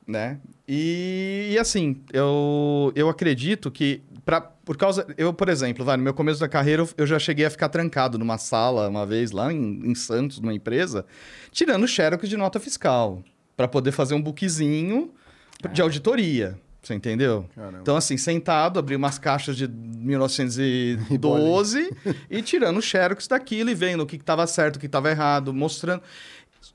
né? 0.08 0.40
E, 0.68 1.50
e, 1.52 1.60
assim, 1.60 2.02
eu, 2.14 2.92
eu 2.96 3.10
acredito 3.10 3.70
que 3.70 4.02
pra, 4.24 4.40
por 4.42 4.78
causa... 4.78 5.06
Eu, 5.18 5.34
por 5.34 5.50
exemplo, 5.50 5.84
vai, 5.84 5.98
no 5.98 6.04
meu 6.04 6.14
começo 6.14 6.40
da 6.40 6.48
carreira, 6.48 6.82
eu, 6.84 6.90
eu 6.98 7.08
já 7.08 7.20
cheguei 7.20 7.46
a 7.46 7.50
ficar 7.50 7.70
trancado 7.70 8.18
numa 8.18 8.38
sala 8.38 8.88
uma 8.88 9.06
vez 9.06 9.32
lá 9.32 9.52
em, 9.52 9.82
em 9.84 9.96
Santos, 9.96 10.40
numa 10.40 10.54
empresa, 10.54 11.06
tirando 11.52 11.88
xerox 11.88 12.28
de 12.30 12.38
nota 12.38 12.60
fiscal, 12.60 13.22
Pra 13.56 13.68
poder 13.68 13.92
fazer 13.92 14.14
um 14.14 14.22
bookzinho 14.22 15.12
de 15.74 15.82
auditoria. 15.82 16.60
Você 16.88 16.94
entendeu? 16.94 17.46
Caramba. 17.54 17.80
Então, 17.82 17.98
assim, 17.98 18.16
sentado, 18.18 18.80
abri 18.80 18.96
umas 18.96 19.18
caixas 19.20 19.58
de 19.58 19.68
1912 19.98 21.92
e 22.30 22.42
tirando 22.42 22.78
o 22.78 22.82
xerox 22.82 23.28
daquilo 23.28 23.70
e 23.70 23.76
vendo 23.76 24.04
o 24.04 24.06
que 24.06 24.16
estava 24.16 24.48
certo, 24.48 24.78
o 24.78 24.80
que 24.80 24.86
estava 24.86 25.10
errado, 25.10 25.54
mostrando. 25.54 26.02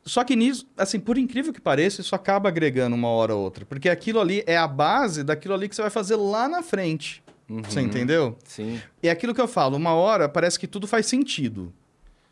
Só 0.04 0.24
que 0.24 0.36
nisso, 0.36 0.66
assim, 0.76 0.98
por 0.98 1.18
incrível 1.18 1.52
que 1.52 1.60
pareça, 1.60 2.00
isso 2.00 2.14
acaba 2.14 2.48
agregando 2.48 2.94
uma 2.94 3.08
hora 3.08 3.34
ou 3.34 3.42
outra. 3.42 3.64
Porque 3.64 3.88
aquilo 3.88 4.20
ali 4.20 4.42
é 4.46 4.56
a 4.56 4.66
base 4.66 5.22
daquilo 5.22 5.54
ali 5.54 5.68
que 5.68 5.76
você 5.76 5.82
vai 5.82 5.90
fazer 5.90 6.16
lá 6.16 6.48
na 6.48 6.62
frente. 6.62 7.22
Você 7.64 7.80
entendeu? 7.80 8.38
Sim. 8.44 8.80
E 9.02 9.08
é 9.08 9.10
aquilo 9.10 9.34
que 9.34 9.40
eu 9.40 9.48
falo, 9.48 9.76
uma 9.76 9.92
hora 9.92 10.28
parece 10.28 10.58
que 10.58 10.66
tudo 10.66 10.86
faz 10.86 11.06
sentido. 11.06 11.72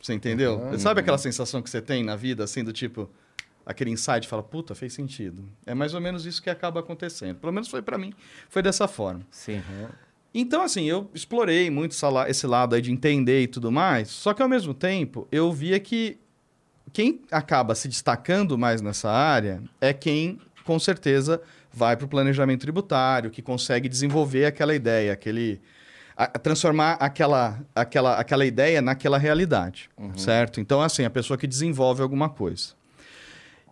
Você 0.00 0.14
entendeu? 0.14 0.62
Sabe 0.78 1.00
aquela 1.00 1.18
sensação 1.18 1.60
que 1.60 1.68
você 1.68 1.82
tem 1.82 2.02
na 2.02 2.16
vida, 2.16 2.42
assim, 2.42 2.64
do 2.64 2.72
tipo, 2.72 3.10
aquele 3.66 3.90
insight 3.90 4.26
fala, 4.26 4.42
puta, 4.42 4.74
fez 4.74 4.94
sentido. 4.94 5.46
É 5.66 5.74
mais 5.74 5.92
ou 5.92 6.00
menos 6.00 6.24
isso 6.24 6.42
que 6.42 6.48
acaba 6.48 6.80
acontecendo. 6.80 7.36
Pelo 7.36 7.52
menos 7.52 7.68
foi 7.68 7.82
pra 7.82 7.98
mim, 7.98 8.14
foi 8.48 8.62
dessa 8.62 8.88
forma. 8.88 9.20
Sim. 9.30 9.62
Então, 10.32 10.62
assim, 10.62 10.84
eu 10.84 11.10
explorei 11.12 11.68
muito 11.68 11.94
esse 12.26 12.46
lado 12.46 12.74
aí 12.74 12.80
de 12.80 12.90
entender 12.90 13.42
e 13.42 13.46
tudo 13.46 13.70
mais, 13.70 14.08
só 14.08 14.32
que 14.32 14.40
ao 14.40 14.48
mesmo 14.48 14.72
tempo 14.72 15.28
eu 15.30 15.52
via 15.52 15.78
que 15.78 16.18
quem 16.92 17.20
acaba 17.30 17.74
se 17.74 17.88
destacando 17.88 18.56
mais 18.58 18.80
nessa 18.82 19.10
área 19.10 19.62
é 19.80 19.92
quem, 19.92 20.38
com 20.64 20.78
certeza, 20.78 21.40
vai 21.72 21.96
para 21.96 22.06
o 22.06 22.08
planejamento 22.08 22.60
tributário, 22.62 23.30
que 23.30 23.40
consegue 23.42 23.88
desenvolver 23.88 24.44
aquela 24.46 24.74
ideia, 24.74 25.12
aquele. 25.12 25.60
a- 26.16 26.26
transformar 26.26 26.94
aquela, 26.94 27.60
aquela, 27.74 28.14
aquela 28.16 28.44
ideia 28.44 28.82
naquela 28.82 29.16
realidade, 29.18 29.88
certo? 30.16 30.60
Então, 30.60 30.82
assim, 30.82 31.04
a 31.04 31.10
pessoa 31.10 31.38
que 31.38 31.46
desenvolve 31.46 32.02
alguma 32.02 32.28
coisa. 32.28 32.74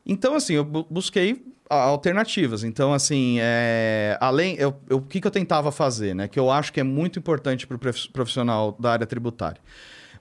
Então, 0.07 0.35
assim, 0.35 0.55
eu 0.55 0.65
bu- 0.65 0.87
busquei 0.89 1.45
alternativas. 1.69 2.65
Então, 2.65 2.95
assim, 2.95 3.37
é, 3.41 4.17
além. 4.21 4.55
Eu, 4.57 4.75
eu- 4.89 4.97
o 4.99 5.03
que, 5.03 5.21
que 5.21 5.27
eu 5.27 5.31
tentava 5.31 5.71
fazer, 5.71 6.15
né? 6.15 6.27
Que 6.27 6.39
eu 6.39 6.51
acho 6.51 6.73
que 6.73 6.81
é 6.81 6.83
muito 6.83 7.19
importante 7.19 7.67
para 7.67 7.75
o 7.77 7.79
profissional 8.13 8.75
da 8.81 8.93
área 8.93 9.07
tributária. 9.07 9.61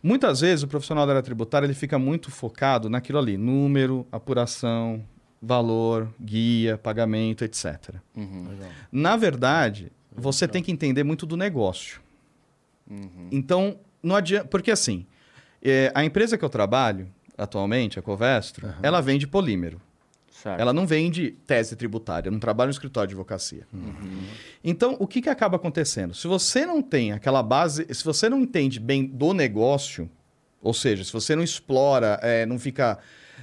Muitas 0.08 0.40
vezes 0.40 0.64
o 0.64 0.68
profissional 0.70 1.06
da 1.06 1.12
área 1.12 1.22
tributária 1.22 1.66
ele 1.66 1.74
fica 1.74 2.00
muito 2.00 2.32
focado 2.32 2.90
naquilo 2.90 3.20
ali: 3.20 3.38
número, 3.38 4.08
apuração, 4.10 5.04
valor, 5.42 6.08
guia, 6.20 6.78
pagamento, 6.78 7.44
etc. 7.44 7.96
Na 8.90 9.18
verdade, 9.18 9.92
você 10.16 10.48
tem 10.48 10.64
que 10.64 10.72
entender 10.72 11.04
muito 11.04 11.26
do 11.26 11.36
negócio. 11.36 12.00
Então, 13.32 13.78
não 14.02 14.16
adianta. 14.16 14.48
Porque 14.48 14.72
assim, 14.72 15.06
é, 15.62 15.92
a 15.94 16.06
empresa 16.06 16.38
que 16.38 16.46
eu 16.46 16.50
trabalho 16.50 17.10
atualmente, 17.38 18.00
a 18.00 18.02
Covestro, 18.02 18.74
ela 18.82 19.02
vende 19.02 19.28
polímero. 19.28 19.82
Certo. 20.44 20.60
Ela 20.60 20.72
não 20.72 20.86
vende 20.86 21.32
tese 21.48 21.76
tributária, 21.76 22.30
não 22.30 22.40
trabalha 22.40 22.68
no 22.68 22.72
escritório 22.72 23.08
de 23.08 23.14
advocacia. 23.16 23.64
Então, 24.64 24.96
o 25.00 25.08
que, 25.08 25.22
que 25.22 25.30
acaba 25.30 25.56
acontecendo? 25.56 26.14
Se 26.14 26.28
você 26.28 26.66
não 26.66 26.82
tem 26.82 27.12
aquela 27.12 27.42
base, 27.42 27.88
se 27.94 28.04
você 28.04 28.30
não 28.30 28.40
entende 28.42 28.80
bem 28.80 29.06
do 29.06 29.34
negócio, 29.34 30.10
ou 30.62 30.74
seja, 30.74 31.04
se 31.04 31.12
você 31.14 31.36
não 31.36 31.44
explora, 31.44 32.20
é, 32.22 32.46
não 32.46 32.60
fica 32.60 32.98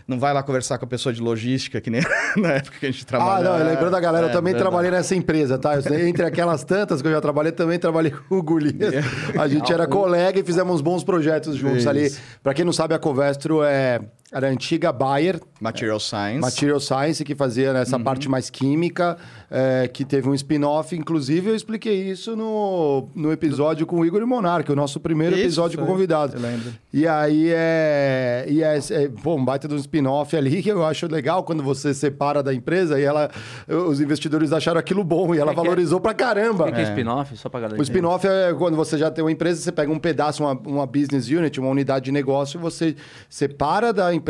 Não 0.06 0.18
vai 0.18 0.34
lá 0.34 0.42
conversar 0.42 0.76
com 0.76 0.84
a 0.84 0.88
pessoa 0.88 1.14
de 1.14 1.22
logística, 1.22 1.80
que 1.80 1.88
nem 1.88 2.02
na 2.36 2.52
época 2.54 2.78
que 2.78 2.84
a 2.84 2.90
gente 2.90 3.04
Ah, 3.04 3.06
trabalhava. 3.06 3.58
não, 3.60 3.66
lembrando 3.70 3.90
da 3.92 4.00
galera, 4.00 4.26
eu 4.26 4.30
É, 4.30 4.32
também 4.32 4.52
verdade. 4.52 4.70
trabalhei 4.70 4.90
nessa 4.90 5.14
empresa, 5.14 5.56
tá? 5.56 5.76
Eu- 5.76 6.06
entre 6.06 6.26
aquelas 6.26 6.62
tantas 6.62 7.00
que 7.00 7.08
eu 7.08 7.12
já 7.12 7.20
trabalhei, 7.22 7.52
também 7.52 7.78
trabalhei 7.78 8.10
com 8.12 8.36
o 8.36 8.42
Golias. 8.42 8.76
A 9.40 9.48
gente 9.48 9.72
era 9.72 9.86
colega 9.86 10.38
e 10.38 10.44
fizemos 10.44 10.82
bons 10.82 11.02
projetos 11.02 11.56
juntos 11.56 11.78
Isso. 11.78 11.88
ali. 11.88 12.12
Pra 12.42 12.52
quem 12.52 12.66
não 12.66 12.72
sabe, 12.72 12.92
a 12.92 12.98
Covestro 12.98 13.62
é, 13.62 13.98
era 14.34 14.48
a 14.48 14.50
antiga 14.50 14.92
Bayer, 14.92 15.40
Material 15.60 16.00
Science. 16.00 16.40
Material 16.40 16.80
Science, 16.80 17.24
que 17.24 17.36
fazia 17.36 17.70
essa 17.70 18.00
parte 18.00 18.28
mais 18.28 18.50
química, 18.50 19.16
é, 19.48 19.86
que 19.86 20.04
teve 20.04 20.28
um 20.28 20.34
spin-off. 20.34 20.96
Inclusive, 20.96 21.50
eu 21.50 21.54
expliquei 21.54 22.10
isso 22.10 22.34
no, 22.34 23.08
no 23.14 23.32
episódio 23.32 23.86
com 23.86 24.00
o 24.00 24.04
Igor 24.04 24.20
e 24.20 24.24
Monarca, 24.24 24.72
o 24.72 24.76
nosso 24.76 24.98
primeiro 24.98 25.36
Isso, 25.36 25.44
episódio 25.44 25.78
com 25.78 25.84
foi. 25.84 25.94
convidados. 25.94 26.34
Eu 26.34 26.40
lembro. 26.40 26.72
E 26.92 27.06
aí 27.06 27.48
é. 27.48 28.44
E 28.48 28.60
é, 28.60 28.76
é 28.76 29.08
pô, 29.22 29.36
um 29.36 29.44
baita 29.44 29.68
de 29.68 29.74
um 29.74 29.76
spin-off 29.76 30.36
ali 30.36 30.60
que 30.64 30.68
eu 30.68 30.84
acho 30.84 31.06
legal 31.06 31.44
quando 31.44 31.62
você 31.62 31.94
separa 31.94 32.42
da 32.42 32.52
empresa 32.52 32.98
e 32.98 33.04
ela. 33.04 33.30
Os 33.68 34.00
investidores 34.00 34.52
acharam 34.52 34.80
aquilo 34.80 35.04
bom 35.04 35.32
e 35.32 35.38
ela 35.38 35.52
é? 35.52 35.54
valorizou 35.54 36.00
pra 36.00 36.12
caramba. 36.12 36.64
O 36.64 36.66
que 36.66 36.72
que 36.72 36.80
é 36.80 36.84
spin-off? 36.84 37.36
Só 37.36 37.48
pra 37.48 37.60
galera 37.60 37.80
O 37.80 37.82
spin-off 37.84 38.26
é 38.26 38.52
quando 38.52 38.76
você 38.76 38.98
já 38.98 39.12
tem 39.12 39.22
uma 39.22 39.30
empresa, 39.30 39.60
você 39.60 39.70
pega 39.70 39.92
um 39.92 39.98
pedaço, 40.00 40.42
uma, 40.42 40.52
uma 40.66 40.86
business 40.86 41.28
unit, 41.28 41.60
uma 41.60 41.70
unidade 41.70 42.06
de 42.06 42.12
negócio, 42.12 42.58
você 42.58 42.96
separa 43.30 43.92
da 43.92 44.12
empresa 44.12 44.23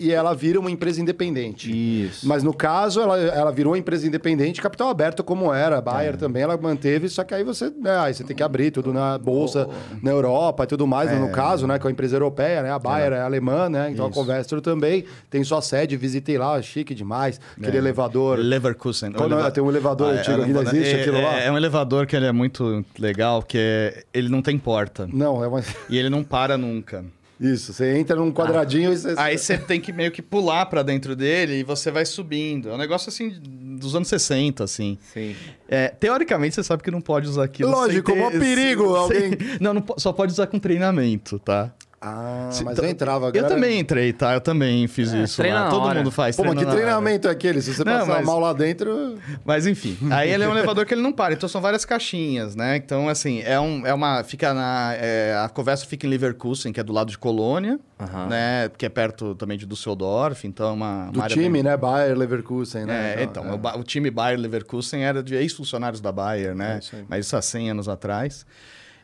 e 0.00 0.12
ela 0.12 0.34
vira 0.34 0.58
uma 0.58 0.70
empresa 0.70 1.00
independente. 1.00 1.70
Isso. 2.06 2.26
Mas 2.26 2.42
no 2.42 2.52
caso, 2.52 3.00
ela, 3.00 3.18
ela 3.18 3.50
virou 3.52 3.72
uma 3.72 3.78
empresa 3.78 4.06
independente, 4.06 4.60
capital 4.60 4.88
aberto 4.88 5.22
como 5.22 5.52
era. 5.52 5.78
A 5.78 5.80
Bayer 5.80 6.14
É. 6.14 6.16
também, 6.16 6.42
ela 6.42 6.56
manteve, 6.56 7.08
só 7.08 7.22
que 7.24 7.34
aí 7.34 7.44
você, 7.44 7.70
né, 7.70 7.98
aí 7.98 8.14
você 8.14 8.24
tem 8.24 8.34
que 8.36 8.42
abrir 8.42 8.70
tudo 8.70 8.92
na 8.92 9.16
bolsa, 9.18 9.68
na 10.02 10.10
Europa 10.10 10.64
e 10.64 10.66
tudo 10.66 10.86
mais. 10.86 11.10
É. 11.10 11.18
No 11.18 11.30
caso, 11.30 11.66
né, 11.66 11.78
com 11.78 11.88
a 11.88 11.90
empresa 11.90 12.16
europeia, 12.16 12.62
né? 12.62 12.70
A 12.72 12.78
Bayer 12.78 13.12
é, 13.12 13.20
alemã, 13.20 13.68
né? 13.68 13.90
Então 13.90 14.08
Isso. 14.08 14.18
a 14.18 14.22
Covestro 14.22 14.60
também 14.60 15.04
tem 15.30 15.42
sua 15.44 15.60
sede, 15.62 15.96
visitei 15.96 16.38
lá, 16.38 16.60
chique 16.62 16.94
demais. 16.94 17.40
Aquele 17.58 17.76
É. 17.76 17.80
elevador. 17.80 18.38
Leverkusen. 18.38 19.12
Quando 19.12 19.32
eleva- 19.32 19.50
tem 19.50 19.62
um 19.62 19.68
elevador 19.70 20.14
é, 20.14 20.18
antigo, 20.18 20.42
ainda 20.42 20.60
é, 20.60 20.62
existe 20.62 20.94
é, 20.96 21.00
aquilo 21.00 21.20
lá? 21.20 21.40
É 21.40 21.50
um 21.50 21.56
elevador 21.56 22.06
que 22.06 22.16
ele 22.16 22.26
é 22.26 22.32
muito 22.32 22.84
legal, 22.98 23.42
que 23.42 23.58
é- 23.58 24.04
ele 24.12 24.28
não 24.28 24.42
tem 24.42 24.58
porta. 24.58 25.08
Não, 25.12 25.42
é 25.44 25.48
uma... 25.48 25.62
E 25.88 25.96
ele 25.98 26.08
não 26.10 26.22
para 26.24 26.56
nunca. 26.56 27.04
Isso, 27.38 27.72
você 27.74 27.98
entra 27.98 28.16
num 28.16 28.32
quadradinho 28.32 28.92
e 28.92 28.96
você... 28.96 29.14
Aí 29.18 29.36
você 29.36 29.58
tem 29.58 29.78
que 29.78 29.92
meio 29.92 30.10
que 30.10 30.22
pular 30.22 30.64
pra 30.66 30.82
dentro 30.82 31.14
dele 31.14 31.60
e 31.60 31.62
você 31.62 31.90
vai 31.90 32.06
subindo. 32.06 32.70
É 32.70 32.74
um 32.74 32.78
negócio 32.78 33.10
assim 33.10 33.30
dos 33.78 33.94
anos 33.94 34.08
60, 34.08 34.64
assim. 34.64 34.96
Sim. 35.12 35.36
É, 35.68 35.88
teoricamente 35.88 36.54
você 36.54 36.62
sabe 36.62 36.82
que 36.82 36.90
não 36.90 37.00
pode 37.00 37.28
usar 37.28 37.44
aquilo. 37.44 37.70
Lógico, 37.70 38.10
sem 38.10 38.20
mó 38.20 38.30
perigo 38.30 38.84
sem- 39.08 39.24
alguém- 39.24 39.38
Não, 39.60 39.74
não 39.74 39.84
só 39.98 40.12
pode 40.14 40.32
usar 40.32 40.46
com 40.46 40.58
treinamento, 40.58 41.38
tá? 41.38 41.74
Ah, 41.98 42.50
Se- 42.52 42.62
mas 42.62 42.74
então, 42.74 42.84
eu 42.84 42.90
entrava. 42.90 43.26
Eu 43.28 43.32
galera- 43.32 43.54
também 43.54 43.80
entrei, 43.80 44.12
tá? 44.12 44.34
Eu 44.34 44.40
também 44.40 44.86
fiz 44.86 45.12
isso 45.12 45.38
treina 45.38 45.64
lá. 45.64 45.70
Todo 45.70 45.84
hora. 45.86 45.98
mundo 45.98 46.10
faz. 46.10 46.36
Pô, 46.36 46.44
mas 46.44 46.54
que 46.58 46.66
treinamento 46.66 47.26
é 47.26 47.30
aquele? 47.30 47.62
Se 47.62 47.72
você 47.74 47.82
Não, 47.84 47.92
passar 48.00 48.06
mas- 48.16 48.26
mal 48.26 48.38
lá 48.38 48.52
dentro... 48.52 49.16
Mas 49.44 49.66
enfim, 49.66 49.96
aí 50.10 50.30
ele 50.30 50.44
é 50.44 50.48
um 50.48 50.52
elevador 50.52 50.84
que 50.84 50.92
ele 50.92 51.00
não 51.00 51.10
para, 51.12 51.32
então 51.32 51.48
são 51.48 51.60
várias 51.60 51.84
caixinhas, 51.86 52.54
né? 52.54 52.76
Então, 52.76 53.08
assim, 53.08 53.40
é, 53.40 53.58
um, 53.58 53.86
é 53.86 53.94
uma. 53.94 54.22
Fica 54.24 54.52
na. 54.52 54.92
é, 54.96 55.34
a 55.42 55.48
Covestro 55.48 55.88
fica 55.88 56.06
em 56.06 56.10
Leverkusen, 56.10 56.70
que 56.72 56.78
é 56.78 56.82
do 56.84 56.92
lado 56.92 57.10
de 57.10 57.16
Colônia, 57.18 57.80
né? 58.28 58.70
Que 58.76 58.84
é 58.86 58.88
perto 58.90 59.34
também 59.34 59.56
de 59.56 59.64
Düsseldorf, 59.66 60.46
então 60.46 60.68
é 60.68 60.72
uma. 60.72 61.06
Do 61.10 61.18
uma 61.20 61.28
time, 61.28 61.48
bem- 61.48 61.62
né? 61.62 61.76
Bayer, 61.76 62.16
Leverkusen, 62.16 62.84
né? 62.84 63.14
É, 63.18 63.22
então, 63.22 63.54
O, 63.54 63.58
ba- 63.58 63.76
o 63.76 63.82
time 63.82 64.10
Bayer 64.10 64.38
Leverkusen 64.38 65.02
era 65.02 65.22
de 65.22 65.34
ex-funcionários 65.34 66.00
da 66.00 66.12
Bayer, 66.12 66.54
né? 66.54 66.74
É, 66.74 66.78
isso. 66.78 66.96
Mas 67.08 67.26
isso 67.26 67.36
há 67.36 67.42
100 67.42 67.70
anos 67.70 67.88
atrás. 67.88 68.44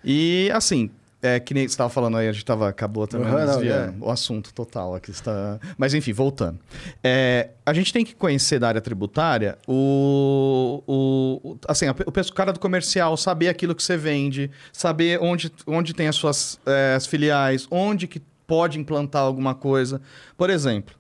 E, 0.05 0.51
assim, 0.53 0.91
é, 1.23 1.39
que 1.39 1.55
nem 1.55 1.63
você 1.63 1.73
estava 1.75 1.89
falando 1.89 2.17
aí, 2.17 2.29
a 2.29 2.33
gente 2.33 2.45
tava, 2.45 2.69
acabou 2.69 3.07
também 3.07 3.31
Uhum, 3.31 3.39
não, 3.39 3.47
desviando 3.47 4.05
o 4.05 4.11
assunto 4.11 4.53
total 4.53 4.95
aqui 4.95 5.13
está. 5.13 5.61
Mas 5.79 5.95
enfim, 5.95 6.13
voltando. 6.13 6.59
É, 7.03 7.51
a 7.65 7.73
gente 7.73 7.93
tem 7.93 8.05
que 8.05 8.15
conhecer 8.15 8.59
da 8.59 8.67
área 8.69 8.81
tributária 8.81 9.57
o, 9.69 10.83
o, 10.87 11.57
assim, 11.69 11.87
a 11.87 11.93
o, 11.93 12.33
cara 12.35 12.53
do 12.53 12.59
comercial, 12.59 13.17
saber 13.17 13.49
aquilo 13.49 13.75
que 13.75 13.83
você 13.83 13.97
vende, 13.97 14.51
saber 14.73 15.21
onde, 15.23 15.53
onde 15.67 15.95
tem 15.95 16.09
as 16.09 16.17
suas 16.17 16.59
é, 16.67 16.95
as 16.97 17.07
filiais, 17.07 17.69
onde 17.71 18.07
que 18.09 18.21
pode 18.47 18.79
implantar 18.79 19.23
alguma 19.23 19.55
coisa. 19.55 20.01
Por 20.37 20.51
exemplo, 20.51 20.95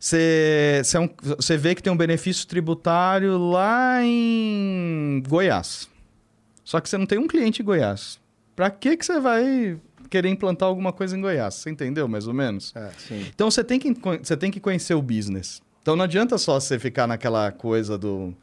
você, 0.00 0.80
você, 0.82 0.96
é 0.96 1.00
um- 1.00 1.10
você 1.36 1.56
vê 1.56 1.74
que 1.74 1.82
tem 1.82 1.92
um 1.92 1.96
benefício 1.96 2.46
tributário 2.46 3.36
lá 3.38 3.98
em 4.02 5.22
Goiás. 5.28 5.88
Só 6.64 6.80
que 6.80 6.88
você 6.88 6.98
não 6.98 7.06
tem 7.06 7.18
um 7.18 7.28
cliente 7.28 7.62
em 7.62 7.64
Goiás. 7.64 8.18
Pra 8.56 8.70
que, 8.70 8.96
que 8.96 9.04
você 9.04 9.20
vai 9.20 9.78
querer 10.08 10.30
implantar 10.30 10.66
alguma 10.66 10.92
coisa 10.92 11.16
em 11.16 11.20
Goiás? 11.20 11.54
Você 11.56 11.70
entendeu, 11.70 12.08
mais 12.08 12.26
ou 12.26 12.32
menos? 12.32 12.74
É. 12.74 12.90
Então 13.28 13.50
você 13.50 13.62
tem, 13.62 13.78
que, 13.78 13.92
você 14.22 14.36
tem 14.36 14.50
que 14.50 14.58
conhecer 14.58 14.94
o 14.94 15.02
business. 15.02 15.60
Então 15.82 15.94
não 15.94 16.04
adianta 16.04 16.38
só 16.38 16.58
você 16.58 16.78
ficar 16.78 17.06
naquela 17.06 17.52
coisa 17.52 17.98
do 17.98 18.34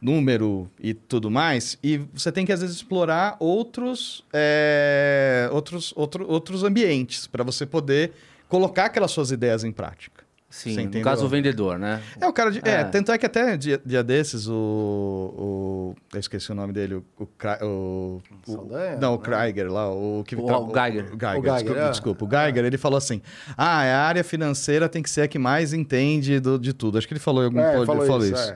número 0.00 0.70
e 0.80 0.94
tudo 0.94 1.28
mais. 1.28 1.76
E 1.82 1.98
você 2.14 2.30
tem 2.30 2.46
que, 2.46 2.52
às 2.52 2.60
vezes, 2.60 2.76
explorar 2.76 3.36
outros, 3.40 4.24
é, 4.32 5.50
outros, 5.52 5.92
outro, 5.96 6.24
outros 6.30 6.62
ambientes 6.62 7.26
para 7.26 7.42
você 7.42 7.66
poder 7.66 8.12
colocar 8.48 8.86
aquelas 8.86 9.10
suas 9.10 9.32
ideias 9.32 9.64
em 9.64 9.72
prática. 9.72 10.17
Você 10.50 10.70
Sim. 10.70 10.76
No 10.76 10.80
entendeu? 10.82 11.02
caso, 11.04 11.26
o 11.26 11.28
vendedor, 11.28 11.78
né? 11.78 12.00
É, 12.18 12.26
o 12.26 12.32
cara 12.32 12.50
de. 12.50 12.60
É, 12.66 12.80
É. 12.80 12.84
tanto 12.84 13.12
é 13.12 13.18
que 13.18 13.26
até 13.26 13.54
dia, 13.54 13.78
dia 13.84 14.02
desses, 14.02 14.48
o, 14.48 14.54
o. 14.54 15.94
Eu 16.12 16.20
esqueci 16.20 16.50
o 16.50 16.54
nome 16.54 16.72
dele, 16.72 16.94
o. 16.94 17.04
o, 17.18 17.24
o- 17.66 18.22
o- 18.46 18.52
Saldanha? 18.52 18.96
não, 18.96 19.10
o 19.10 19.16
Não. 19.16 19.18
Krieger 19.18 19.70
lá, 19.70 19.90
o 19.92 20.24
que. 20.26 20.34
O- 20.36 20.46
tra- 20.46 20.58
o 20.58 20.72
Geiger. 20.72 21.04
O 21.14 21.18
Geiger, 21.18 21.38
O 21.38 21.42
Geiger, 21.42 21.54
desculpa, 21.54 21.80
é. 21.80 21.90
desculpa. 21.90 22.24
O 22.24 22.28
Geiger, 22.30 22.64
ele 22.64 22.78
falou 22.78 22.96
assim: 22.96 23.20
ah, 23.58 23.82
a 23.82 24.06
área 24.06 24.24
financeira 24.24 24.88
tem 24.88 25.02
que 25.02 25.10
ser 25.10 25.20
a 25.22 25.28
que 25.28 25.38
mais 25.38 25.74
entende 25.74 26.40
do- 26.40 26.58
de 26.58 26.72
tudo. 26.72 26.96
Acho 26.96 27.06
que 27.06 27.12
ele 27.12 27.20
falou 27.20 27.42
em 27.42 27.46
algum 27.46 27.60
É, 27.60 27.74
pod- 27.74 27.86
falou 27.86 28.06
falou 28.06 28.24
isso, 28.26 28.34
isso. 28.34 28.54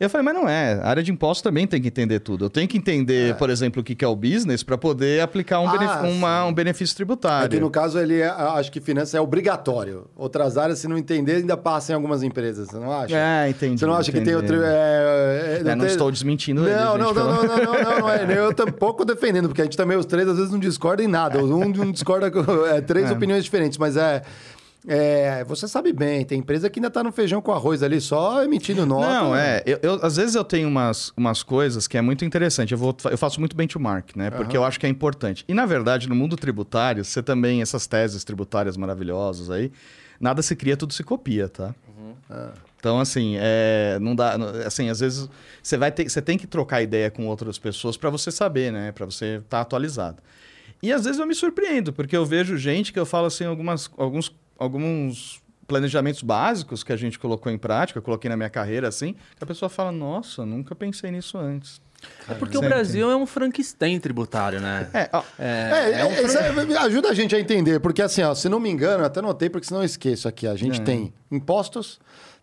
É. 0.00 0.04
Eu 0.04 0.10
falei, 0.10 0.24
mas 0.24 0.34
não 0.34 0.48
é. 0.48 0.74
A 0.82 0.88
área 0.88 1.02
de 1.02 1.10
impostos 1.10 1.42
também 1.42 1.66
tem 1.66 1.80
que 1.80 1.88
entender 1.88 2.20
tudo. 2.20 2.44
Eu 2.46 2.50
tenho 2.50 2.66
que 2.68 2.76
entender, 2.76 3.34
por 3.36 3.50
exemplo, 3.50 3.80
o 3.80 3.84
que 3.84 4.04
é 4.04 4.08
o 4.08 4.14
business 4.16 4.62
para 4.62 4.76
poder 4.78 5.20
aplicar 5.20 5.60
um, 5.60 5.68
Ah, 5.68 5.72
benef- 5.78 6.16
uma- 6.16 6.44
um 6.46 6.52
benefício 6.52 6.94
É 6.94 6.96
tributário. 6.96 7.48
que 7.48 7.60
no 7.60 7.70
caso 7.70 7.98
ele 7.98 8.20
é, 8.20 8.28
acho 8.28 8.70
que 8.70 8.80
finança 8.80 9.16
é 9.16 9.20
obrigatório. 9.20 10.06
Outras 10.16 10.56
áreas, 10.58 10.78
se 10.78 10.88
não 10.88 10.96
entender, 10.98 11.36
ainda 11.36 11.56
passa 11.56 11.92
em 11.92 11.94
algumas 11.94 12.22
empresas, 12.22 12.68
você 12.68 12.76
não 12.78 12.92
acha? 12.92 13.16
É, 13.16 13.48
entendi. 13.48 13.78
Você 13.80 13.86
não 13.86 13.94
acha 13.94 14.10
que 14.12 14.20
tem 14.20 14.34
entendi. 14.34 14.36
outro. 14.52 14.62
É, 14.64 15.58
É, 15.60 15.62
não 15.64 15.78
tem- 15.78 15.86
estou 15.88 16.10
desmentindo 16.10 16.66
ele, 16.66 16.74
Não, 16.76 16.92
gente, 16.92 17.00
não, 17.02 17.14
não, 17.14 17.24
não, 17.24 17.46
não, 17.46 17.56
não, 17.56 17.82
não, 17.82 17.98
não 18.00 18.10
é. 18.10 18.38
Eu 18.38 18.52
tampouco 18.54 19.04
defendendo, 19.04 19.48
porque 19.48 19.60
a 19.62 19.64
gente 19.64 19.76
também, 19.76 19.96
os 19.96 20.06
três, 20.06 20.28
às 20.28 20.36
vezes 20.36 20.50
não 20.52 20.58
discorda 20.58 21.02
em 21.02 21.06
nada. 21.08 21.38
Um 21.42 21.68
não 21.68 21.90
discorda 21.92 22.30
com 22.30 22.40
é, 22.66 22.80
três 22.80 23.10
É. 23.10 23.12
opiniões 23.12 23.44
diferentes, 23.44 23.78
mas 23.78 23.96
é. 23.96 24.22
É, 24.86 25.42
você 25.44 25.66
sabe 25.66 25.92
bem, 25.92 26.24
tem 26.24 26.38
empresa 26.38 26.70
que 26.70 26.78
ainda 26.78 26.90
tá 26.90 27.02
no 27.02 27.10
feijão 27.10 27.42
com 27.42 27.52
arroz 27.52 27.82
ali, 27.82 28.00
só 28.00 28.42
emitindo 28.44 28.86
nota. 28.86 29.06
Não, 29.12 29.36
é. 29.36 29.62
Eu, 29.66 29.78
eu- 29.82 29.98
às 30.04 30.16
vezes 30.16 30.34
eu 30.34 30.44
tenho 30.44 30.68
umas, 30.68 31.12
umas 31.16 31.42
coisas 31.42 31.86
que 31.88 31.98
é 31.98 32.00
muito 32.02 32.24
interessante. 32.24 32.72
Eu, 32.72 32.78
vou, 32.78 32.96
eu 33.10 33.18
faço 33.18 33.40
muito 33.40 33.56
benchmark, 33.56 34.14
né? 34.16 34.30
Porque 34.30 34.56
eu 34.56 34.64
acho 34.64 34.78
que 34.78 34.86
é 34.86 34.88
importante. 34.88 35.44
E, 35.48 35.54
na 35.54 35.66
verdade, 35.66 36.08
no 36.08 36.14
mundo 36.14 36.36
tributário, 36.36 37.04
você 37.04 37.22
também, 37.22 37.60
essas 37.62 37.86
teses 37.86 38.22
tributárias 38.24 38.76
maravilhosas 38.76 39.50
aí, 39.50 39.72
nada 40.20 40.40
se 40.42 40.54
cria, 40.54 40.76
tudo 40.76 40.92
se 40.94 41.02
copia, 41.02 41.48
tá? 41.48 41.74
Então, 42.78 43.00
assim, 43.00 43.34
é, 43.38 43.98
não 44.00 44.14
dá. 44.14 44.36
Assim, 44.64 44.88
às 44.88 45.00
vezes 45.00 45.28
você 45.62 45.76
vai 45.76 45.90
ter, 45.90 46.08
você 46.08 46.22
tem 46.22 46.38
que 46.38 46.46
trocar 46.46 46.82
ideia 46.82 47.10
com 47.10 47.26
outras 47.26 47.58
pessoas 47.58 47.96
para 47.96 48.10
você 48.10 48.30
saber, 48.30 48.70
né? 48.72 48.92
Para 48.92 49.04
você 49.06 49.36
estar 49.44 49.60
atualizado. 49.60 50.22
E 50.82 50.92
às 50.92 51.04
vezes 51.04 51.18
eu 51.18 51.26
me 51.26 51.34
surpreendo, 51.34 51.92
porque 51.92 52.16
eu 52.16 52.24
vejo 52.24 52.56
gente 52.56 52.92
que 52.92 52.98
eu 52.98 53.06
falo 53.06 53.26
assim, 53.26 53.44
algumas, 53.44 53.90
alguns, 53.96 54.32
alguns 54.58 55.40
planejamentos 55.66 56.22
básicos 56.22 56.84
que 56.84 56.92
a 56.92 56.96
gente 56.96 57.18
colocou 57.18 57.50
em 57.50 57.58
prática, 57.58 57.98
eu 57.98 58.02
coloquei 58.02 58.28
na 58.28 58.36
minha 58.36 58.48
carreira 58.50 58.86
assim, 58.88 59.14
que 59.14 59.42
a 59.42 59.46
pessoa 59.46 59.68
fala, 59.68 59.90
nossa, 59.90 60.46
nunca 60.46 60.74
pensei 60.76 61.10
nisso 61.10 61.36
antes. 61.38 61.80
É 62.28 62.34
porque 62.34 62.56
o 62.56 62.60
Sempre. 62.60 62.74
Brasil 62.74 63.10
é 63.10 63.16
um 63.16 63.26
Frankenstein 63.26 63.98
tributário, 63.98 64.60
né? 64.60 64.88
É, 64.92 65.10
ó, 65.12 65.22
É, 65.38 65.92
É, 65.94 66.00
é 66.00 66.04
um 66.04 66.10
é, 66.10 66.72
é- 66.74 66.78
ajuda 66.78 67.08
a 67.08 67.14
gente 67.14 67.34
a 67.34 67.40
entender, 67.40 67.80
porque 67.80 68.00
assim, 68.02 68.22
ó, 68.22 68.34
se 68.34 68.48
não 68.48 68.60
me 68.60 68.70
engano, 68.70 69.02
eu 69.02 69.06
até 69.06 69.20
notei, 69.20 69.48
porque 69.50 69.66
senão 69.66 69.80
eu 69.80 69.86
esqueço 69.86 70.28
aqui, 70.28 70.46
a 70.46 70.54
gente 70.54 70.80
É. 70.80 70.84
tem 70.84 71.12
impostos, 71.32 71.98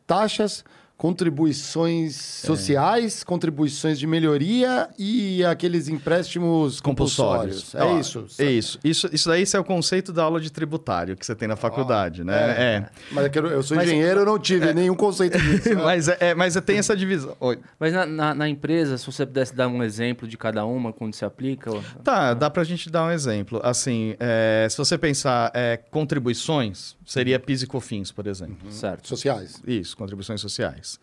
taxas, 0.05 0.65
contribuições 1.03 2.15
sociais, 2.15 3.23
contribuições 3.25 3.99
de 3.99 4.07
melhoria 4.07 4.87
e 4.97 5.43
aqueles 5.43 5.89
empréstimos 5.89 6.79
compulsórios. 6.79 7.63
compulsórios. 7.73 7.75
É 7.75 7.83
Ó, 7.83 7.99
isso. 7.99 8.25
É 8.41 8.49
isso. 8.51 8.79
isso. 8.83 9.09
Isso 9.11 9.27
daí 9.27 9.41
isso 9.43 9.57
é 9.57 9.59
o 9.59 9.63
conceito 9.65 10.13
da 10.13 10.23
aula 10.23 10.39
de 10.39 10.49
tributário 10.49 11.17
que 11.17 11.25
você 11.25 11.35
tem 11.35 11.47
na 11.47 11.57
faculdade, 11.57 12.23
né? 12.23 12.33
É. 12.57 12.85
Mas 13.11 13.25
é 13.25 13.31
eu, 13.35 13.47
eu 13.47 13.63
sou 13.63 13.75
Mas- 13.75 13.87
engenheiro, 13.87 14.21
eu 14.21 14.25
não 14.25 14.39
tive 14.39 14.73
nenhum 14.73 14.95
conceito 14.95 15.37
disso. 15.37 15.75
né? 15.75 15.75
mas, 15.83 16.07
é, 16.07 16.17
é- 16.19 16.35
mas 16.35 16.55
tem 16.61 16.77
essa 16.77 16.95
divisão. 16.95 17.35
Oi. 17.39 17.59
Mas 17.77 17.91
na, 17.93 18.05
na- 18.05 18.33
na 18.33 18.47
empresa, 18.49 18.97
se 18.97 19.05
você 19.05 19.25
pudesse 19.25 19.53
dar 19.53 19.67
um 19.67 19.83
exemplo 19.83 20.25
de 20.27 20.37
cada 20.37 20.65
uma, 20.65 20.93
quando 20.93 21.13
se 21.13 21.25
aplica... 21.25 21.69
ó. 21.71 21.81
Tá, 22.03 22.33
dá 22.33 22.49
pra 22.49 22.63
gente 22.63 22.89
dar 22.89 23.05
um 23.05 23.11
exemplo. 23.11 23.59
Assim, 23.63 24.15
é, 24.19 24.67
se 24.69 24.77
você 24.77 24.97
pensar 24.97 25.51
é, 25.53 25.77
contribuições, 25.91 26.95
seria 27.05 27.39
PIS 27.39 27.63
e 27.63 27.67
COFINS, 27.67 28.11
por 28.11 28.27
exemplo. 28.27 28.71
Certo. 28.71 29.07
Sociais. 29.07 29.61
Isso, 29.65 29.95
contribuições 29.95 30.41
sociais. 30.41 30.99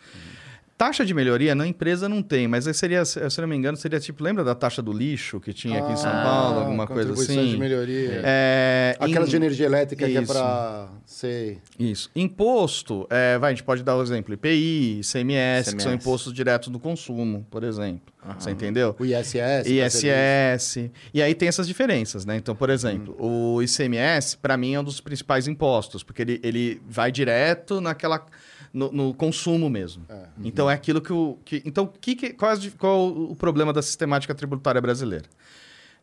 Taxa 0.81 1.05
de 1.05 1.13
melhoria 1.13 1.55
na 1.55 1.67
empresa 1.67 2.09
não 2.09 2.23
tem, 2.23 2.49
mas 2.49 2.67
aí 2.67 2.73
seria, 2.73 3.05
se 3.05 3.19
eu 3.21 3.29
não 3.43 3.49
me 3.49 3.55
engano, 3.55 3.77
seria 3.77 4.01
tipo, 4.01 4.25
lembra 4.25 4.43
da 4.43 4.55
taxa 4.55 4.81
do 4.81 4.91
lixo 4.95 5.39
que 5.39 5.53
tinha 5.53 5.79
aqui 5.79 5.93
em 5.93 5.97
São 5.97 6.11
Ah, 6.11 6.23
Paulo, 6.23 6.61
alguma 6.61 6.87
coisa 6.87 7.13
assim? 7.13 7.51
de 7.51 7.59
melhoria. 7.59 8.23
É, 8.25 8.97
Aquela 8.99 9.27
em- 9.27 9.29
de 9.29 9.37
energia 9.37 9.67
elétrica 9.67 10.07
que 10.09 10.17
é 10.17 10.23
Isso. 10.23 10.33
pra... 10.33 10.89
Sei. 11.05 11.59
Isso. 11.79 12.11
Imposto, 12.17 13.07
é, 13.11 13.37
vai, 13.37 13.51
a 13.53 13.55
gente 13.55 13.63
pode 13.63 13.83
dar 13.83 13.95
o 13.95 14.03
exemplo, 14.03 14.33
IPI, 14.33 15.01
ICMS, 15.01 15.77
que 15.77 15.83
são 15.83 15.93
impostos 15.93 16.33
diretos 16.33 16.71
do 16.71 16.81
consumo, 16.81 17.47
por 17.51 17.63
exemplo. 17.63 18.11
Você 18.39 18.51
entendeu? 18.51 18.97
O 18.99 19.05
ISS. 19.05 19.67
ISS. 19.67 20.91
E 21.13 21.21
aí 21.23 21.35
tem 21.35 21.47
essas 21.49 21.67
diferenças, 21.67 22.25
né? 22.25 22.37
Então, 22.37 22.57
por 22.57 22.71
exemplo, 22.71 23.15
Uhum. 23.19 23.57
o 23.57 23.63
ICMS, 23.63 24.39
para 24.39 24.57
mim, 24.57 24.75
é 24.75 24.81
um 24.81 24.85
dos 24.85 24.99
principais 25.01 25.47
impostos, 25.47 26.03
porque 26.03 26.23
ele, 26.23 26.41
ele 26.43 26.81
vai 26.89 27.13
direto 27.13 27.81
naquela. 27.83 28.25
No, 28.73 28.93
no 28.93 29.13
consumo 29.15 29.69
mesmo. 29.69 30.05
É. 30.09 30.27
Então 30.45 30.71
é 30.71 30.75
aquilo 30.75 31.01
que 31.01 31.13
o. 31.13 31.37
Que, 31.45 31.61
então, 31.65 31.87
que, 32.01 32.15
que- 32.15 32.33
qual, 32.35 32.57
di- 32.57 32.71
qual 32.71 33.09
o 33.09 33.35
problema 33.35 33.73
da 33.73 33.83
sistemática 33.83 34.35
tributária 34.35 34.81
brasileira? 34.81 35.25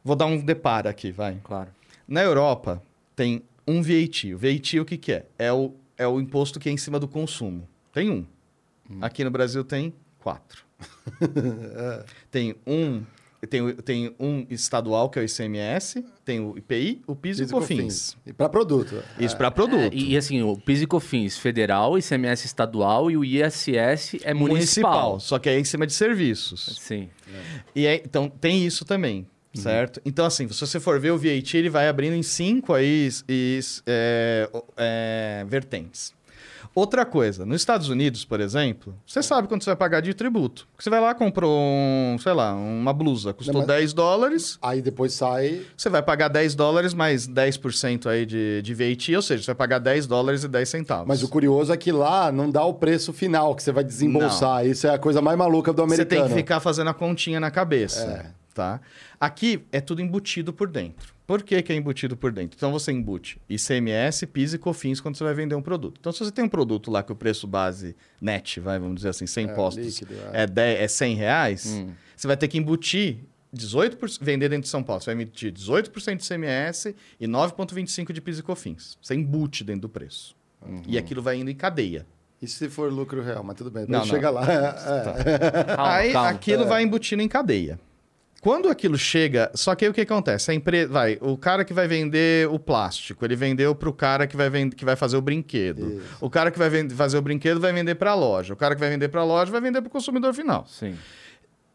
Vou 0.04 0.16
dar 0.16 0.26
um 0.26 0.38
deparo 0.38 0.90
aqui, 0.90 1.12
vai. 1.12 1.40
Claro. 1.44 1.70
Na 2.08 2.22
Europa, 2.22 2.84
tem 3.16 3.42
um 3.66 3.82
VAT. 3.82 4.34
O 4.34 4.38
VAT, 4.38 4.80
o 4.80 4.86
que, 4.86 4.98
que 4.98 5.12
é? 5.14 5.26
É 5.40 5.52
o, 5.54 5.74
é 5.98 6.06
o 6.08 6.20
imposto 6.20 6.60
que 6.60 6.68
é 6.68 6.72
em 6.72 6.78
cima 6.78 7.00
do 7.00 7.08
consumo. 7.08 7.68
Tem 7.94 8.10
um. 8.10 8.26
Aqui 9.02 9.24
no 9.24 9.32
Brasil 9.32 9.64
tem 9.64 9.94
quatro. 10.20 10.66
tem 12.32 12.56
um. 12.66 13.04
Tem, 13.50 13.76
tem 13.76 14.16
um 14.20 14.48
estadual, 14.50 15.10
que 15.12 15.20
é 15.20 15.22
o 15.22 15.26
ICMS, 15.26 16.04
tem 16.26 16.40
o 16.40 16.58
IPI, 16.58 17.02
o 17.06 17.16
PIS 17.16 17.38
e 17.40 17.44
o 17.44 17.46
Físico 17.46 17.60
COFINS. 17.60 18.18
E 18.26 18.34
pra 18.34 18.50
produto. 18.50 19.04
Isso 19.20 19.38
para 19.38 19.52
produto. 19.52 19.94
É, 19.94 19.96
e, 19.96 20.14
e 20.14 20.18
assim, 20.18 20.42
o 20.42 20.58
PIS 20.58 20.82
e 20.82 20.88
COFINS 20.88 21.38
federal, 21.38 21.98
ICMS 22.00 22.46
estadual 22.48 23.12
e 23.12 23.16
o 23.18 23.24
ISS 23.24 24.16
é 24.24 24.34
municipal. 24.34 25.20
Só 25.20 25.38
que 25.38 25.50
é 25.50 25.60
em 25.60 25.64
cima 25.64 25.86
de 25.86 25.94
serviços. 25.94 26.80
Sim. 26.82 27.10
E 27.76 27.86
aí, 27.86 28.02
então, 28.04 28.28
tem 28.28 28.66
isso 28.66 28.84
também, 28.84 29.28
certo? 29.54 30.02
Então, 30.04 30.26
assim, 30.26 30.48
se 30.48 30.60
você 30.60 30.80
for 30.80 31.00
ver 31.00 31.12
o 31.12 31.18
VAT, 31.18 31.54
ele 31.56 31.70
vai 31.70 31.88
abrindo 31.88 32.16
em 32.16 32.24
cinco 32.24 32.74
aí, 32.74 33.08
is- 33.30 33.84
é, 33.86 34.50
é, 34.76 35.46
vertentes. 35.48 36.17
Outra 36.78 37.08
coisa, 37.08 37.44
nos 37.44 37.60
Estados 37.60 37.90
Unidos, 37.90 38.24
por 38.24 38.40
exemplo, 38.40 38.94
você 39.04 39.24
sabe 39.24 39.48
quanto 39.48 39.64
você 39.64 39.72
vai 39.72 39.76
pagar 39.76 40.00
de 40.00 40.14
tributo. 40.14 40.68
Você 40.78 40.92
vai 40.92 41.02
lá, 41.02 41.16
comprou, 41.16 41.60
um, 41.60 42.18
sei 42.20 42.34
lá, 42.34 42.54
uma 42.54 42.94
blusa, 42.94 43.34
custou 43.34 43.52
Não, 43.52 43.62
mas- 43.62 43.68
10 43.68 43.94
dólares, 43.94 44.60
Aí 44.62 44.80
depois 44.80 45.12
sai... 45.14 45.64
você 45.76 45.90
vai 45.90 46.04
pagar 46.04 46.28
10 46.28 46.54
dólares 46.54 46.94
mais 46.94 47.28
10% 47.28 48.06
aí 48.06 48.28
de, 48.28 48.62
de 48.62 48.74
VAT, 48.76 49.10
ou 49.16 49.24
seja, 49.24 49.42
você 49.42 49.48
vai 49.48 49.56
pagar 49.56 49.80
10 49.80 50.06
dólares 50.06 50.44
e 50.44 50.48
10 50.48 50.70
centavos. 50.70 51.08
Mas 51.08 51.24
o 51.24 51.28
curioso 51.28 51.74
é 51.74 51.78
que 51.78 51.92
lá 51.92 52.32
não 52.32 52.48
dá 52.48 52.64
o 52.64 52.76
preço 52.76 53.12
final 53.12 53.56
que 53.56 53.64
você 53.64 53.72
vai 53.72 53.84
desembolsar. 53.84 54.64
Isso 54.68 54.86
é 54.86 54.92
a 54.94 55.00
coisa 55.00 55.20
mais 55.20 55.36
maluca 55.36 55.74
do 55.74 55.78
Você 55.82 55.96
americano. 55.96 56.22
tem 56.26 56.30
que 56.30 56.36
ficar 56.36 56.60
fazendo 56.60 56.92
a 56.92 56.94
continha 56.94 57.40
na 57.40 57.50
cabeça. 57.50 58.04
É. 58.04 58.38
Tá? 58.58 58.82
Aqui 59.20 59.64
é 59.72 59.80
tudo 59.80 60.02
embutido 60.02 60.52
por 60.52 60.68
dentro. 60.68 61.14
Por 61.28 61.44
que, 61.44 61.62
que 61.62 61.72
é 61.72 61.76
embutido 61.76 62.18
por 62.18 62.32
dentro? 62.32 62.58
Então 62.58 62.72
você 62.72 62.92
embute 62.92 63.40
ICMS, 63.48 64.26
PIS 64.26 64.54
e 64.54 64.58
COFINS 64.58 65.00
quando 65.00 65.16
você 65.16 65.24
vai 65.24 65.36
vender 65.36 65.54
um 65.54 65.62
produto. 65.62 65.98
Então 66.00 66.12
se 66.12 66.18
você 66.18 66.32
tem 66.32 66.44
um 66.44 66.50
produto 66.50 66.90
lá 66.90 67.04
que 67.04 67.12
o 67.12 67.16
preço 67.16 67.46
base 67.46 67.96
net, 68.20 68.60
vai, 68.60 68.80
vamos 68.80 68.96
dizer 68.96 69.10
assim, 69.10 69.28
sem 69.28 69.46
impostos, 69.46 69.86
líquido, 69.86 70.20
é. 70.34 70.42
é, 70.42 70.48
10, 70.48 70.80
é 70.80 70.88
100 70.88 71.16
reais, 71.18 71.86
você 72.16 72.26
vai 72.26 72.36
ter 72.36 72.48
que 72.48 72.58
embutir 72.58 73.20
18%, 73.56 74.18
vender 74.24 74.50
dentro 74.50 74.64
de 74.64 74.70
São 74.70 74.82
Paulo, 74.82 75.04
você 75.04 75.14
vai 75.14 75.22
emitir 75.22 75.54
18% 75.54 76.18
de 76.18 76.26
ICMS 76.26 76.96
e 77.20 77.28
9,25% 77.28 78.12
de 78.12 78.22
PIS 78.22 78.40
e 78.40 78.42
COFINS. 78.42 78.98
Você 79.00 79.14
embute 79.14 79.64
dentro 79.64 79.82
do 79.82 79.90
preço. 79.90 80.36
E 80.88 80.98
aquilo 80.98 81.22
vai 81.22 81.38
indo 81.38 81.52
em 81.52 81.56
cadeia. 81.56 82.08
E 82.42 82.48
se 82.48 82.70
for 82.70 82.92
lucro 82.92 83.22
real? 83.22 83.44
Mas 83.44 83.56
tudo 83.56 83.70
bem. 83.70 83.86
Não, 83.88 84.00
não. 84.00 84.06
chega 84.06 84.32
lá. 84.32 84.46
É, 84.52 84.56
é. 85.62 85.76
Calma, 85.76 85.94
aí 85.94 86.12
calma. 86.12 86.30
aquilo 86.30 86.66
vai 86.66 86.84
embutindo 86.84 87.22
em 87.22 87.28
cadeia. 87.28 87.80
Quando 88.48 88.70
aquilo 88.70 88.98
chega, 88.98 89.52
só 89.54 89.76
que 89.76 89.84
aí 89.84 89.92
o 89.92 89.94
que 89.94 90.00
acontece? 90.00 90.52
A 90.52 90.54
empresa, 90.54 90.88
vai, 90.88 91.18
o 91.20 91.38
cara 91.38 91.66
que 91.66 91.74
vai 91.74 91.86
vender 91.86 92.48
o 92.48 92.58
plástico, 92.58 93.26
ele 93.26 93.36
vendeu 93.36 93.76
para 93.76 93.90
o 93.90 93.92
cara 93.92 94.26
que 94.26 94.38
vai, 94.38 94.50
vend... 94.50 94.74
que 94.74 94.86
vai 94.86 94.96
fazer 94.96 95.18
o 95.18 95.22
brinquedo. 95.22 96.02
O 96.22 96.30
cara 96.30 96.50
que 96.50 96.58
vai 96.58 96.70
vend... 96.70 96.94
fazer 96.94 97.18
o 97.18 97.22
brinquedo 97.22 97.60
vai 97.60 97.74
vender 97.74 97.96
para 97.96 98.12
a 98.12 98.16
loja. 98.16 98.54
O 98.54 98.56
cara 98.56 98.74
que 98.74 98.80
vai 98.80 98.90
vender 98.90 99.10
para 99.10 99.20
a 99.20 99.26
loja 99.26 99.52
vai 99.52 99.60
vender 99.60 99.82
para 99.82 99.90
o 99.90 99.92
consumidor 99.92 100.34
final. 100.34 100.66
Sim. 100.66 100.96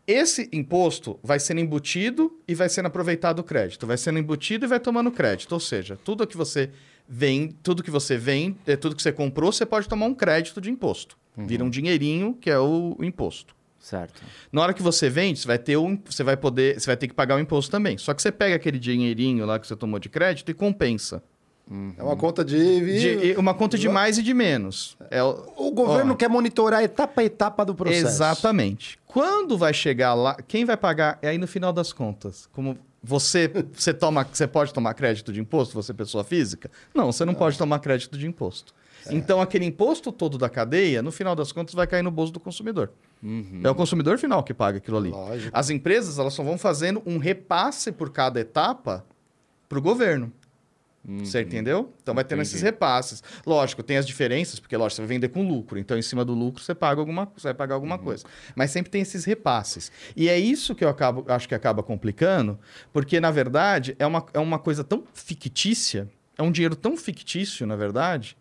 Esse 0.07 0.49
imposto 0.51 1.21
vai 1.23 1.39
sendo 1.39 1.61
embutido 1.61 2.41
e 2.49 2.55
vai 2.55 2.71
sendo 2.71 2.87
aproveitado 2.87 3.41
o 3.41 3.45
crédito. 3.45 3.87
Vai 3.87 3.99
sendo 3.99 4.19
embutido 4.19 4.65
e 4.65 4.69
vai 4.69 4.81
tomando 4.81 5.11
crédito. 5.11 5.53
Ou 5.53 5.61
seja, 5.61 5.99
tudo 6.03 6.27
que 6.27 6.39
você 6.39 6.71
vem, 7.07 7.55
tudo 7.63 7.83
que 7.83 7.91
você 7.91 8.17
vem, 8.17 8.57
é 8.67 8.77
tudo 8.77 8.97
que 8.97 9.03
você 9.03 9.13
comprou, 9.13 9.53
você 9.53 9.67
pode 9.67 9.87
tomar 9.87 10.07
um 10.07 10.15
crédito 10.15 10.59
de 10.59 10.71
imposto. 10.71 11.19
Vira 11.37 11.63
um 11.63 11.69
dinheirinho 11.69 12.33
que 12.33 12.49
é 12.49 12.59
o, 12.59 12.97
o 12.99 13.05
imposto. 13.05 13.55
Certo. 13.83 14.23
Na 14.53 14.63
hora 14.63 14.73
que 14.73 14.81
você 14.83 15.11
vende, 15.11 15.41
você 15.41 15.47
vai 15.49 15.59
ter 15.59 15.77
um, 15.77 15.99
você 16.09 16.23
vai 16.23 16.37
poder, 16.37 16.79
você 16.81 16.87
vai 16.87 16.97
ter 16.97 17.09
que 17.09 17.15
pagar 17.15 17.35
o 17.37 17.41
imposto 17.41 17.69
também. 17.71 17.99
Só 17.99 18.15
que 18.15 18.23
você 18.23 18.31
pega 18.31 18.55
aquele 18.55 18.79
dinheirinho 18.79 19.45
lá 19.45 19.59
que 19.59 19.67
você 19.67 19.75
tomou 19.75 19.99
de 19.99 20.09
crédito 20.09 20.51
e 20.51 20.55
compensa. 20.55 21.23
É 21.97 22.03
uma 22.03 22.17
conta 22.17 22.45
de... 22.45 22.57
De- 22.57 23.27
e 23.29 23.37
uma 23.37 23.55
conta 23.55 23.79
de 23.79 23.89
mais 23.89 24.19
e 24.19 24.23
de 24.23 24.35
menos. 24.35 24.97
É 25.11 25.23
o- 25.23 25.53
O 25.57 25.71
governo 25.71 26.13
Ó. 26.13 26.17
quer 26.17 26.29
monitorar 26.29 26.83
etapa 26.83 27.23
a 27.23 27.25
etapa 27.25 27.65
do 27.65 27.75
processo. 27.75 28.07
Exatamente. 28.07 28.99
Quando 29.07 29.57
vai 29.57 29.73
chegar 29.73 30.13
lá, 30.15 30.35
quem 30.47 30.65
vai 30.65 30.77
pagar 30.77 31.19
é 31.23 31.29
aí 31.29 31.39
no 31.39 31.47
final 31.47 31.73
das 31.73 31.93
contas. 31.93 32.49
Como 32.53 32.77
você, 33.03 33.49
você 33.73 33.95
toma, 33.95 34.27
você 34.31 34.47
pode 34.47 34.73
tomar 34.75 34.93
crédito 34.95 35.33
de 35.33 35.41
imposto, 35.41 35.75
você 35.75 35.95
pessoa 35.95 36.23
física? 36.25 36.71
Não, 36.95 37.11
você 37.11 37.25
não 37.25 37.35
pode 37.35 37.57
tomar 37.57 37.79
crédito 37.79 38.19
de 38.19 38.27
imposto. 38.27 38.75
Então 39.11 39.41
aquele 39.41 39.65
imposto 39.65 40.13
todo 40.13 40.39
da 40.39 40.49
cadeia, 40.49 41.03
no 41.03 41.11
final 41.11 41.35
das 41.35 41.53
contas, 41.53 41.75
vai 41.75 41.87
cair 41.87 42.03
no 42.03 42.11
bolso 42.11 42.33
do 42.33 42.41
consumidor. 42.41 42.91
É 43.63 43.71
o 43.71 43.75
consumidor 43.75 44.19
final 44.19 44.43
que 44.43 44.53
paga 44.53 44.79
aquilo 44.79 44.97
ali. 44.97 45.11
Lógico. 45.11 45.51
As 45.57 45.71
empresas 45.71 46.19
elas 46.19 46.35
só 46.35 46.43
vão 46.43 46.59
fazendo 46.59 47.03
um 47.07 47.19
repasse 47.19 47.93
por 47.93 48.11
cada 48.11 48.41
etapa 48.41 49.05
para 49.69 49.79
o 49.79 49.83
governo. 49.83 50.33
Você 51.05 51.43
entendeu? 51.43 51.93
Então 52.01 52.15
vai 52.15 52.23
tendo 52.23 52.39
Entendi. 52.39 52.51
esses 52.51 52.63
repasses. 52.63 53.25
Lógico, 53.45 53.83
tem 53.83 53.97
as 53.97 54.07
diferenças, 54.07 54.61
porque 54.61 54.77
lógico, 54.77 54.97
você 54.97 55.03
vai 55.03 55.09
vender 55.09 55.29
com 55.29 55.47
lucro. 55.47 55.77
Então, 55.77 55.99
em 55.99 56.03
cima 56.03 56.25
do 56.25 56.33
lucro, 56.33 56.63
você 56.63 56.77
paga 56.77 57.01
alguma, 57.01 57.29
você 57.37 57.49
vai 57.49 57.55
pagar 57.55 57.75
alguma 57.75 57.99
coisa. 57.99 58.25
Mas 58.55 58.71
sempre 58.71 58.91
tem 58.91 59.03
esses 59.03 59.25
repasses. 59.25 59.91
E 60.15 60.29
é 60.29 60.39
isso 60.39 60.77
que 60.77 60.85
eu 60.85 60.89
acabo, 60.89 61.25
acho 61.27 61.49
que 61.49 61.57
acaba 61.57 61.83
complicando, 61.83 62.57
porque, 62.93 63.19
na 63.19 63.33
verdade, 63.33 63.97
é 63.99 64.07
uma, 64.07 64.25
é 64.33 64.39
uma 64.39 64.61
coisa 64.61 64.85
tão 64.85 65.03
fictícia, 65.13 66.09
é 66.39 66.43
um 66.43 66.53
dinheiro 66.53 66.77
tão 66.77 66.97
fictício, 66.97 67.67
na 67.67 67.75
verdade. 67.75 68.37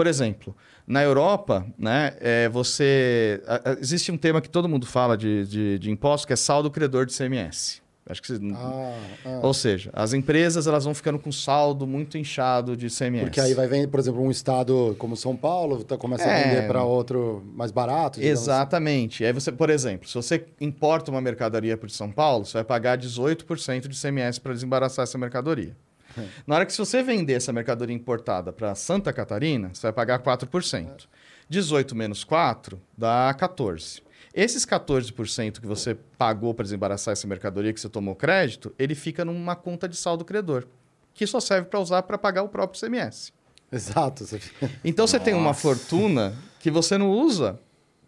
Por 0.00 0.06
exemplo, 0.06 0.56
na 0.86 1.02
Europa, 1.02 1.66
né, 1.78 2.14
é, 2.20 2.48
você. 2.48 3.42
a- 3.46 3.72
a- 3.72 3.76
existe 3.78 4.10
um 4.10 4.16
tema 4.16 4.40
que 4.40 4.48
todo 4.48 4.66
mundo 4.66 4.86
fala 4.86 5.14
de, 5.14 5.44
de, 5.46 5.78
de 5.78 5.90
imposto, 5.90 6.26
que 6.26 6.32
é 6.32 6.36
saldo 6.36 6.70
credor 6.70 7.04
de 7.04 7.12
CMS. 7.12 7.82
Acho 8.08 8.22
que 8.22 8.28
você, 8.28 8.40
Ah, 8.54 8.96
ah. 9.26 9.40
ou 9.42 9.52
seja, 9.52 9.90
as 9.92 10.14
empresas 10.14 10.66
elas 10.66 10.84
vão 10.84 10.94
ficando 10.94 11.18
com 11.18 11.30
saldo 11.30 11.86
muito 11.86 12.16
inchado 12.16 12.74
de 12.74 12.88
CMS. 12.88 13.24
Porque 13.24 13.40
aí 13.42 13.52
vai 13.52 13.66
vender, 13.68 13.88
por 13.88 14.00
exemplo, 14.00 14.22
um 14.22 14.30
estado 14.30 14.96
como 14.98 15.14
São 15.18 15.36
Paulo, 15.36 15.84
tá- 15.84 15.98
começa 15.98 16.24
a 16.24 16.32
É. 16.32 16.44
vender 16.48 16.66
para 16.66 16.82
outro 16.82 17.44
mais 17.54 17.70
barato. 17.70 18.18
assim. 18.18 18.26
Exatamente. 18.26 19.22
Aí 19.22 19.34
você, 19.34 19.52
por 19.52 19.68
exemplo, 19.68 20.08
se 20.08 20.14
você 20.14 20.46
importa 20.62 21.10
uma 21.10 21.20
mercadoria 21.20 21.76
para 21.76 21.90
São 21.90 22.10
Paulo, 22.10 22.46
você 22.46 22.54
vai 22.54 22.64
pagar 22.64 22.96
18% 22.96 23.86
de 23.86 23.94
CMS 23.94 24.40
para 24.40 24.54
desembaraçar 24.54 25.02
essa 25.02 25.18
mercadoria. 25.18 25.76
Na 26.46 26.54
hora 26.56 26.66
que 26.66 26.72
se 26.72 26.78
você 26.78 27.02
vender 27.02 27.34
essa 27.34 27.52
mercadoria 27.52 27.94
importada 27.94 28.52
para 28.52 28.74
Santa 28.74 29.12
Catarina, 29.12 29.70
você 29.72 29.82
vai 29.82 29.92
pagar 29.92 30.18
4%. 30.20 31.06
18 31.48 31.96
menos 31.96 32.22
4 32.24 32.80
dá 32.96 33.34
14. 33.36 34.02
Esses 34.32 34.64
14% 34.64 35.60
que 35.60 35.66
você 35.66 35.96
pagou 36.16 36.54
para 36.54 36.62
desembaraçar 36.62 37.12
essa 37.12 37.26
mercadoria 37.26 37.72
que 37.72 37.80
você 37.80 37.88
tomou 37.88 38.14
crédito, 38.14 38.72
ele 38.78 38.94
fica 38.94 39.24
numa 39.24 39.56
conta 39.56 39.88
de 39.88 39.96
saldo 39.96 40.24
credor, 40.24 40.66
que 41.12 41.26
só 41.26 41.40
serve 41.40 41.66
para 41.68 41.80
usar 41.80 42.02
para 42.04 42.16
pagar 42.16 42.44
o 42.44 42.48
próprio 42.48 42.80
CMS. 42.80 43.32
Exato. 43.72 44.24
Então 44.84 45.06
você 45.06 45.18
tem 45.18 45.34
uma 45.34 45.54
fortuna 45.54 46.34
que 46.60 46.70
você 46.70 46.96
não 46.96 47.10
usa, 47.10 47.58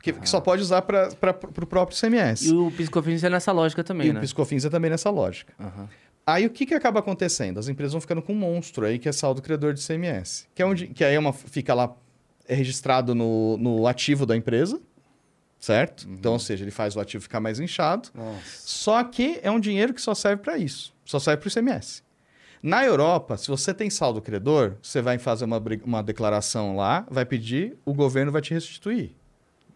que, 0.00 0.12
que 0.12 0.28
só 0.28 0.40
pode 0.40 0.62
usar 0.62 0.82
para 0.82 1.08
o 1.60 1.66
próprio 1.66 1.98
CMS. 1.98 2.42
E 2.46 2.52
o 2.52 2.70
PiscoFins 2.70 3.24
é 3.24 3.30
nessa 3.30 3.50
lógica 3.50 3.82
também, 3.82 4.08
E 4.08 4.12
né? 4.12 4.18
o 4.18 4.22
Piscofins 4.22 4.64
é 4.64 4.70
também 4.70 4.90
nessa 4.90 5.10
lógica. 5.10 5.52
Aham. 5.58 5.88
Aí 6.26 6.46
o 6.46 6.50
que, 6.50 6.64
que 6.66 6.74
acaba 6.74 7.00
acontecendo? 7.00 7.58
As 7.58 7.68
empresas 7.68 7.92
vão 7.92 8.00
ficando 8.00 8.22
com 8.22 8.32
um 8.32 8.36
monstro 8.36 8.86
aí, 8.86 8.98
que 8.98 9.08
é 9.08 9.12
saldo 9.12 9.42
credor 9.42 9.74
de 9.74 9.84
CMS. 9.84 10.46
Que, 10.54 10.62
é 10.62 10.66
onde, 10.66 10.86
que 10.86 11.04
aí 11.04 11.14
é 11.14 11.18
uma, 11.18 11.32
fica 11.32 11.74
lá 11.74 11.94
é 12.46 12.54
registrado 12.54 13.14
no, 13.14 13.56
no 13.56 13.86
ativo 13.86 14.26
da 14.26 14.36
empresa, 14.36 14.80
certo? 15.58 16.06
Então, 16.08 16.34
ou 16.34 16.38
seja, 16.38 16.64
ele 16.64 16.70
faz 16.70 16.96
o 16.96 17.00
ativo 17.00 17.22
ficar 17.22 17.40
mais 17.40 17.60
inchado. 17.60 18.08
Nossa. 18.14 18.40
Só 18.44 19.02
que 19.04 19.38
é 19.42 19.50
um 19.50 19.60
dinheiro 19.60 19.94
que 19.94 20.02
só 20.02 20.14
serve 20.14 20.42
para 20.42 20.58
isso. 20.58 20.94
Só 21.04 21.18
serve 21.18 21.40
para 21.40 21.48
o 21.48 21.50
ICMS. 21.50 22.02
Na 22.62 22.84
Europa, 22.84 23.36
se 23.36 23.48
você 23.48 23.74
tem 23.74 23.90
saldo 23.90 24.22
credor, 24.22 24.76
você 24.80 25.02
vai 25.02 25.18
fazer 25.18 25.44
uma, 25.44 25.60
uma 25.84 26.02
declaração 26.02 26.76
lá, 26.76 27.04
vai 27.10 27.24
pedir, 27.24 27.76
o 27.84 27.92
governo 27.92 28.30
vai 28.30 28.40
te 28.40 28.54
restituir. 28.54 29.16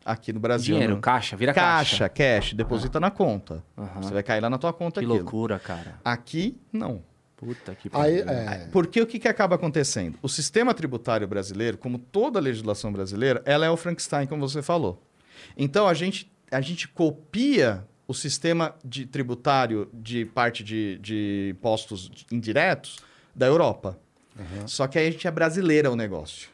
Aqui 0.07 0.33
no 0.33 0.38
Brasil. 0.38 0.75
Dinheiro, 0.75 0.95
não. 0.95 1.01
caixa, 1.01 1.37
vira 1.37 1.53
caixa, 1.53 2.09
caixa. 2.09 2.40
cash, 2.40 2.53
deposita 2.55 3.01
na 3.01 3.11
conta. 3.11 3.62
Aham. 3.77 4.03
Você 4.03 4.14
vai 4.14 4.23
cair 4.23 4.40
lá 4.40 4.49
na 4.49 4.57
tua 4.57 4.73
conta 4.73 5.01
Que 5.01 5.05
aquilo. 5.07 5.19
loucura, 5.21 5.59
cara. 5.59 5.99
Aqui, 6.05 6.57
não. 6.73 7.03
Puta 7.37 7.75
que 7.75 7.90
pariu. 7.90 8.25
é, 8.29 8.69
Porque 8.73 9.03
o 9.03 9.07
que, 9.07 9.19
que 9.19 9.27
acaba 9.29 9.57
acontecendo? 9.57 10.16
O 10.23 10.29
sistema 10.29 10.73
tributário 10.73 11.27
brasileiro, 11.27 11.77
como 11.77 11.99
toda 11.99 12.38
a 12.38 12.42
legislação 12.42 12.92
brasileira, 12.92 13.42
ela 13.45 13.66
é 13.66 13.71
o 13.71 13.77
Frankenstein, 13.77 14.27
como 14.27 14.49
você 14.49 14.62
falou. 14.62 15.03
Então 15.57 15.87
a 15.88 15.92
gente, 15.92 16.31
a 16.51 16.61
gente 16.61 16.87
copia 16.88 17.85
o 18.09 18.14
sistema 18.14 18.75
de 18.85 19.05
tributário 19.05 19.88
de 19.92 20.25
parte 20.25 20.62
de, 20.62 20.99
de 21.03 21.49
impostos 21.51 22.11
indiretos 22.31 23.01
da 23.35 23.47
Europa. 23.47 23.99
Só 24.66 24.87
que 24.87 24.99
aí 24.99 25.09
a 25.09 25.11
gente 25.11 25.27
é 25.27 25.31
brasileira 25.31 25.90
o 25.90 25.97
negócio. 25.97 26.49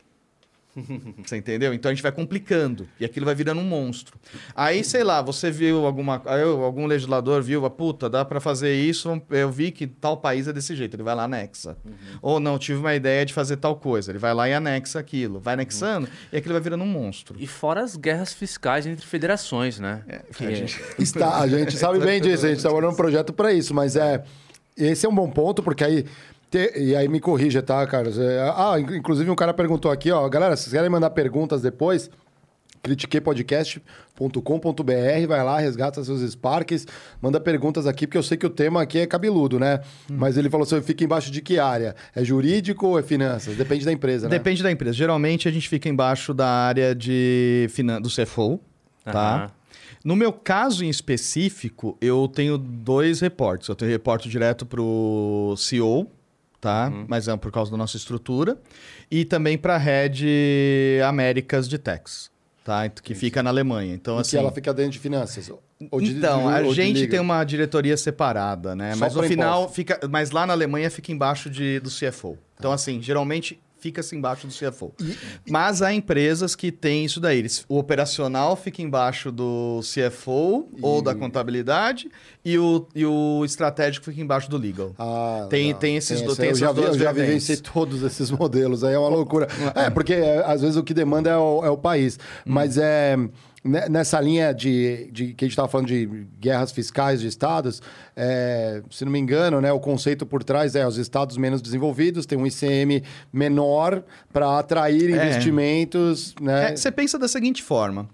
Você 1.25 1.37
entendeu? 1.37 1.75
Então 1.75 1.91
a 1.91 1.95
gente 1.95 2.03
vai 2.03 2.13
complicando 2.13 2.89
e 2.99 3.05
aquilo 3.05 3.27
vai 3.27 3.35
virando 3.35 3.61
um 3.61 3.65
monstro. 3.65 4.19
Aí, 4.55 4.83
sei 4.83 5.05
lá, 5.05 5.21
você 5.21 5.51
viu 5.51 5.85
alguma. 5.85 6.23
algum 6.65 6.87
legislador 6.87 7.43
viu, 7.43 7.65
a 7.67 7.71
puta, 7.71 8.09
dá 8.09 8.25
para 8.25 8.41
fazer 8.41 8.75
isso, 8.75 9.21
eu 9.31 9.51
vi 9.51 9.71
que 9.71 9.87
tal 9.87 10.17
país 10.17 10.49
é 10.49 10.53
desse 10.53 10.75
jeito, 10.75 10.97
ele 10.97 11.03
vai 11.03 11.15
lá 11.15 11.25
anexa. 11.25 11.77
Ou 12.23 12.41
não, 12.41 12.59
tive 12.59 12.79
uma 12.81 12.95
ideia 12.95 13.25
de 13.27 13.33
fazer 13.33 13.57
tal 13.59 13.77
coisa, 13.77 14.11
ele 14.11 14.19
vai 14.19 14.33
lá 14.33 14.49
e 14.49 14.55
anexa 14.55 14.99
aquilo. 14.99 15.41
Vai 15.41 15.55
anexando 15.55 16.09
e 16.33 16.37
aquilo 16.37 16.55
vai 16.55 16.63
virando 16.63 16.85
um 16.85 16.89
monstro. 16.89 17.37
E 17.39 17.47
fora 17.47 17.83
as 17.83 17.95
guerras 17.97 18.33
fiscais 18.33 18.87
entre 18.87 19.07
federações, 19.07 19.79
né? 19.79 20.03
Que 20.37 20.47
a 20.47 20.51
é- 20.51 20.55
gente- 20.55 20.83
Está, 20.99 21.41
a 21.41 21.49
gente 21.49 21.77
sabe 21.77 21.99
bem 22.05 22.21
disso, 22.21 22.47
a 22.47 22.49
gente 22.49 22.59
está 22.59 22.71
trabalhando 22.71 22.95
um 22.95 22.97
projeto 22.97 23.33
para 23.33 23.53
isso, 23.53 23.75
mas 23.75 23.95
é 23.97 24.25
esse 24.77 25.05
é 25.05 25.09
um 25.09 25.15
bom 25.15 25.29
ponto, 25.29 25.63
porque 25.63 25.85
aí. 25.85 26.07
Te- 26.53 26.79
e 26.79 26.95
aí 26.95 27.09
me 27.09 27.19
corrija, 27.19 27.63
tá, 27.63 27.85
Carlos? 27.87 28.19
É, 28.19 28.41
ah, 28.55 28.79
in- 28.79 28.97
inclusive 28.99 29.29
um 29.31 29.35
cara 29.35 29.55
perguntou 29.55 29.91
aqui, 29.91 30.13
ó, 30.13 30.29
galera, 30.29 30.55
se 30.55 30.65
vocês 30.65 30.75
querem 30.75 30.91
mandar 30.91 31.09
perguntas 31.11 31.63
depois, 31.63 32.11
critiquepodcast.com.br, 32.83 35.27
vai 35.29 35.45
lá, 35.45 35.59
resgata 35.59 36.03
seus 36.05 36.21
Sparks, 36.33 36.87
manda 37.21 37.41
perguntas 37.41 37.87
aqui, 37.87 38.07
porque 38.07 38.19
eu 38.19 38.23
sei 38.23 38.37
que 38.37 38.47
o 38.47 38.51
tema 38.51 38.83
aqui 38.83 38.99
é 38.99 39.07
cabeludo, 39.07 39.59
né? 39.59 39.81
Mas 40.11 40.37
ele 40.37 40.51
falou 40.51 40.65
assim, 40.65 40.81
fica 40.83 41.05
embaixo 41.05 41.31
de 41.31 41.41
que 41.41 41.59
área? 41.59 41.95
É 42.15 42.25
jurídico 42.25 42.87
ou 42.89 42.99
é 42.99 43.03
finanças? 43.03 43.57
Depende 43.57 43.85
da 43.85 43.93
empresa, 43.93 44.29
né? 44.29 44.37
Depende 44.37 44.63
da 44.63 44.71
empresa. 44.71 44.93
Geralmente 44.95 45.49
a 45.49 45.53
gente 45.53 45.69
fica 45.69 45.89
embaixo 45.89 46.35
da 46.35 46.49
área 46.49 46.95
de 46.95 47.67
finan... 47.71 48.01
do 48.01 48.09
CFO, 48.09 48.61
tá? 49.05 49.35
Aham. 49.37 49.51
No 50.05 50.17
meu 50.17 50.33
caso 50.33 50.85
em 50.85 50.89
específico, 50.89 51.97
eu 52.01 52.27
tenho 52.27 52.59
dois 52.59 53.21
reportes. 53.21 53.69
Eu 53.69 53.75
tenho 53.77 53.89
reporte 53.93 54.29
direto 54.29 54.67
para 54.67 54.83
o 54.83 55.55
CEO, 55.57 56.11
tá? 56.63 56.91
Mas 57.09 57.27
é 57.29 57.37
por 57.37 57.51
causa 57.51 57.71
da 57.73 57.77
nossa 57.77 57.97
estrutura. 57.99 58.57
E 59.11 59.25
também 59.27 59.59
para 59.59 59.75
a 59.75 59.79
Head 59.79 60.25
Américas 61.07 61.69
de 61.69 61.77
Tex, 61.77 62.31
tá? 62.65 62.89
Que 62.89 63.15
fica 63.15 63.43
na 63.43 63.51
Alemanha. 63.51 63.93
Então, 63.93 64.17
E 64.17 64.21
assim... 64.21 64.37
ela 64.39 64.53
fica 64.53 64.73
dentro 64.73 64.93
de 64.93 64.99
finanças. 65.01 65.51
Ou 65.91 66.01
de- 66.01 66.13
então, 66.13 66.49
a 66.49 66.63
gente 66.73 67.09
tem 67.09 67.19
uma 67.19 67.43
diretoria 67.45 67.97
separada, 67.97 68.75
né? 68.77 68.95
Só 68.95 69.01
mas 69.01 69.15
no 69.17 69.23
final 69.25 69.59
impostos. 69.63 69.75
fica. 69.77 70.01
Mas 70.09 70.31
lá 70.31 70.47
na 70.47 70.53
Alemanha 70.53 70.89
fica 70.89 71.11
embaixo 71.11 71.51
de, 71.51 71.81
do 71.81 71.91
CFO. 71.91 72.39
Então, 72.57 72.71
assim, 72.71 73.03
geralmente 73.03 73.61
fica-se 73.83 74.15
embaixo 74.15 74.47
do 74.47 74.53
CFO. 74.55 74.95
Mas 75.51 75.83
há 75.83 75.93
empresas 75.93 76.55
que 76.55 76.71
têm 76.71 77.05
isso 77.05 77.19
daí. 77.21 77.41
Eles- 77.41 77.65
O 77.69 77.79
operacional 77.79 78.55
fica 78.55 78.81
embaixo 78.81 79.33
do 79.33 79.81
CFO 79.83 80.69
ou 80.81 81.03
da 81.03 81.15
contabilidade 81.17 82.09
e 82.45 82.57
o, 82.57 82.87
e 82.95 83.05
o 83.05 83.45
estratégico 83.45 84.07
fica 84.07 84.21
embaixo 84.21 84.49
do 84.49 84.57
legal. 84.57 84.95
Ah, 84.97 85.49
Tem- 85.51 85.67
legal. 85.67 85.81
tem 85.81 85.97
esses 85.97 86.23
do- 86.23 86.33
essa- 86.33 86.41
tem 86.41 86.51
eu 86.51 86.55
já, 86.55 86.71
vi- 86.71 86.83
eu 86.83 86.99
já 86.99 87.11
vivenciei 87.13 87.57
todos 87.59 88.03
esses 88.05 88.31
modelos, 88.31 88.85
aí 88.85 88.95
é 88.95 88.99
uma 88.99 89.09
loucura. 89.09 89.49
É, 89.75 89.91
porque 89.91 90.15
é, 90.15 90.39
às 90.47 90.61
vezes 90.61 90.77
o 90.77 90.85
que 90.85 90.95
demanda 90.95 91.29
é 91.31 91.37
o, 91.37 91.65
é 91.65 91.71
o 91.71 91.77
país. 91.77 92.17
Hum. 92.47 92.53
Mas 92.53 92.79
é 92.79 93.17
nessa 93.65 94.21
linha 94.21 94.53
de, 94.53 95.09
de 95.13 95.35
que 95.35 95.45
a 95.45 95.47
gente 95.47 95.53
estava 95.53 95.69
falando 95.69 95.87
de 95.87 96.07
guerras 96.41 96.73
fiscais 96.73 97.21
de 97.21 97.29
estados, 97.29 97.81
é, 98.17 98.83
se 98.91 99.05
não 99.05 99.13
me 99.13 99.19
engano, 99.21 99.61
né, 99.61 99.73
o 99.73 99.79
conceito 99.79 100.27
por 100.27 100.43
trás 100.43 100.75
é 100.75 100.85
os 100.87 100.97
estados 100.97 101.37
menos 101.37 101.63
desenvolvidos 101.63 102.27
têm 102.27 102.37
um 102.37 102.47
ICM 102.47 103.03
menor 103.33 104.03
para 104.33 104.59
atrair 104.59 105.11
É. 105.11 105.15
investimentos, 105.27 106.35
né? 106.41 106.73
É, 106.73 106.77
você 106.77 106.91
pensa 106.91 107.19
da 107.19 107.29
seguinte 107.29 107.63
forma: 107.63 108.09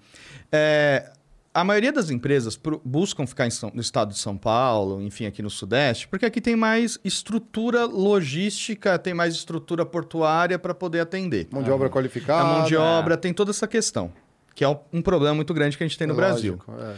é, 0.52 1.11
a 1.54 1.64
maioria 1.64 1.90
das 1.92 2.11
empresas 2.11 2.61
buscam 2.84 3.26
ficar 3.26 3.46
em 3.46 3.50
São- 3.50 3.72
no 3.74 3.80
estado 3.80 4.12
de 4.12 4.18
São 4.18 4.37
Paulo, 4.37 5.00
enfim, 5.02 5.24
aqui 5.26 5.40
no 5.42 5.48
Sudeste, 5.50 6.06
porque 6.08 6.26
aqui 6.26 6.40
tem 6.42 6.54
mais 6.56 6.98
estrutura 7.02 7.87
logística, 7.87 8.98
tem 8.98 9.14
mais 9.14 9.34
estrutura 9.34 9.84
portuária 9.87 10.58
para 10.58 10.74
poder 10.74 11.00
atender. 11.00 11.48
Mão 11.50 11.62
de 11.62 11.70
obra 11.70 11.88
qualificada. 11.88 12.42
a 12.42 12.44
mão 12.58 12.64
de 12.66 12.74
é. 12.74 12.78
obra 12.78 13.16
tem 13.16 13.32
toda 13.32 13.50
essa 13.50 13.66
questão, 13.66 14.12
que 14.58 14.64
é 14.64 14.68
um- 14.68 14.78
um 14.94 15.00
problema 15.00 15.36
muito 15.36 15.54
grande 15.54 15.78
que 15.78 15.84
a 15.84 15.86
gente 15.86 15.96
tem 15.96 16.04
no 16.08 16.16
Brasil. 16.16 16.58
Lógico, 16.66 16.84
é. 16.84 16.96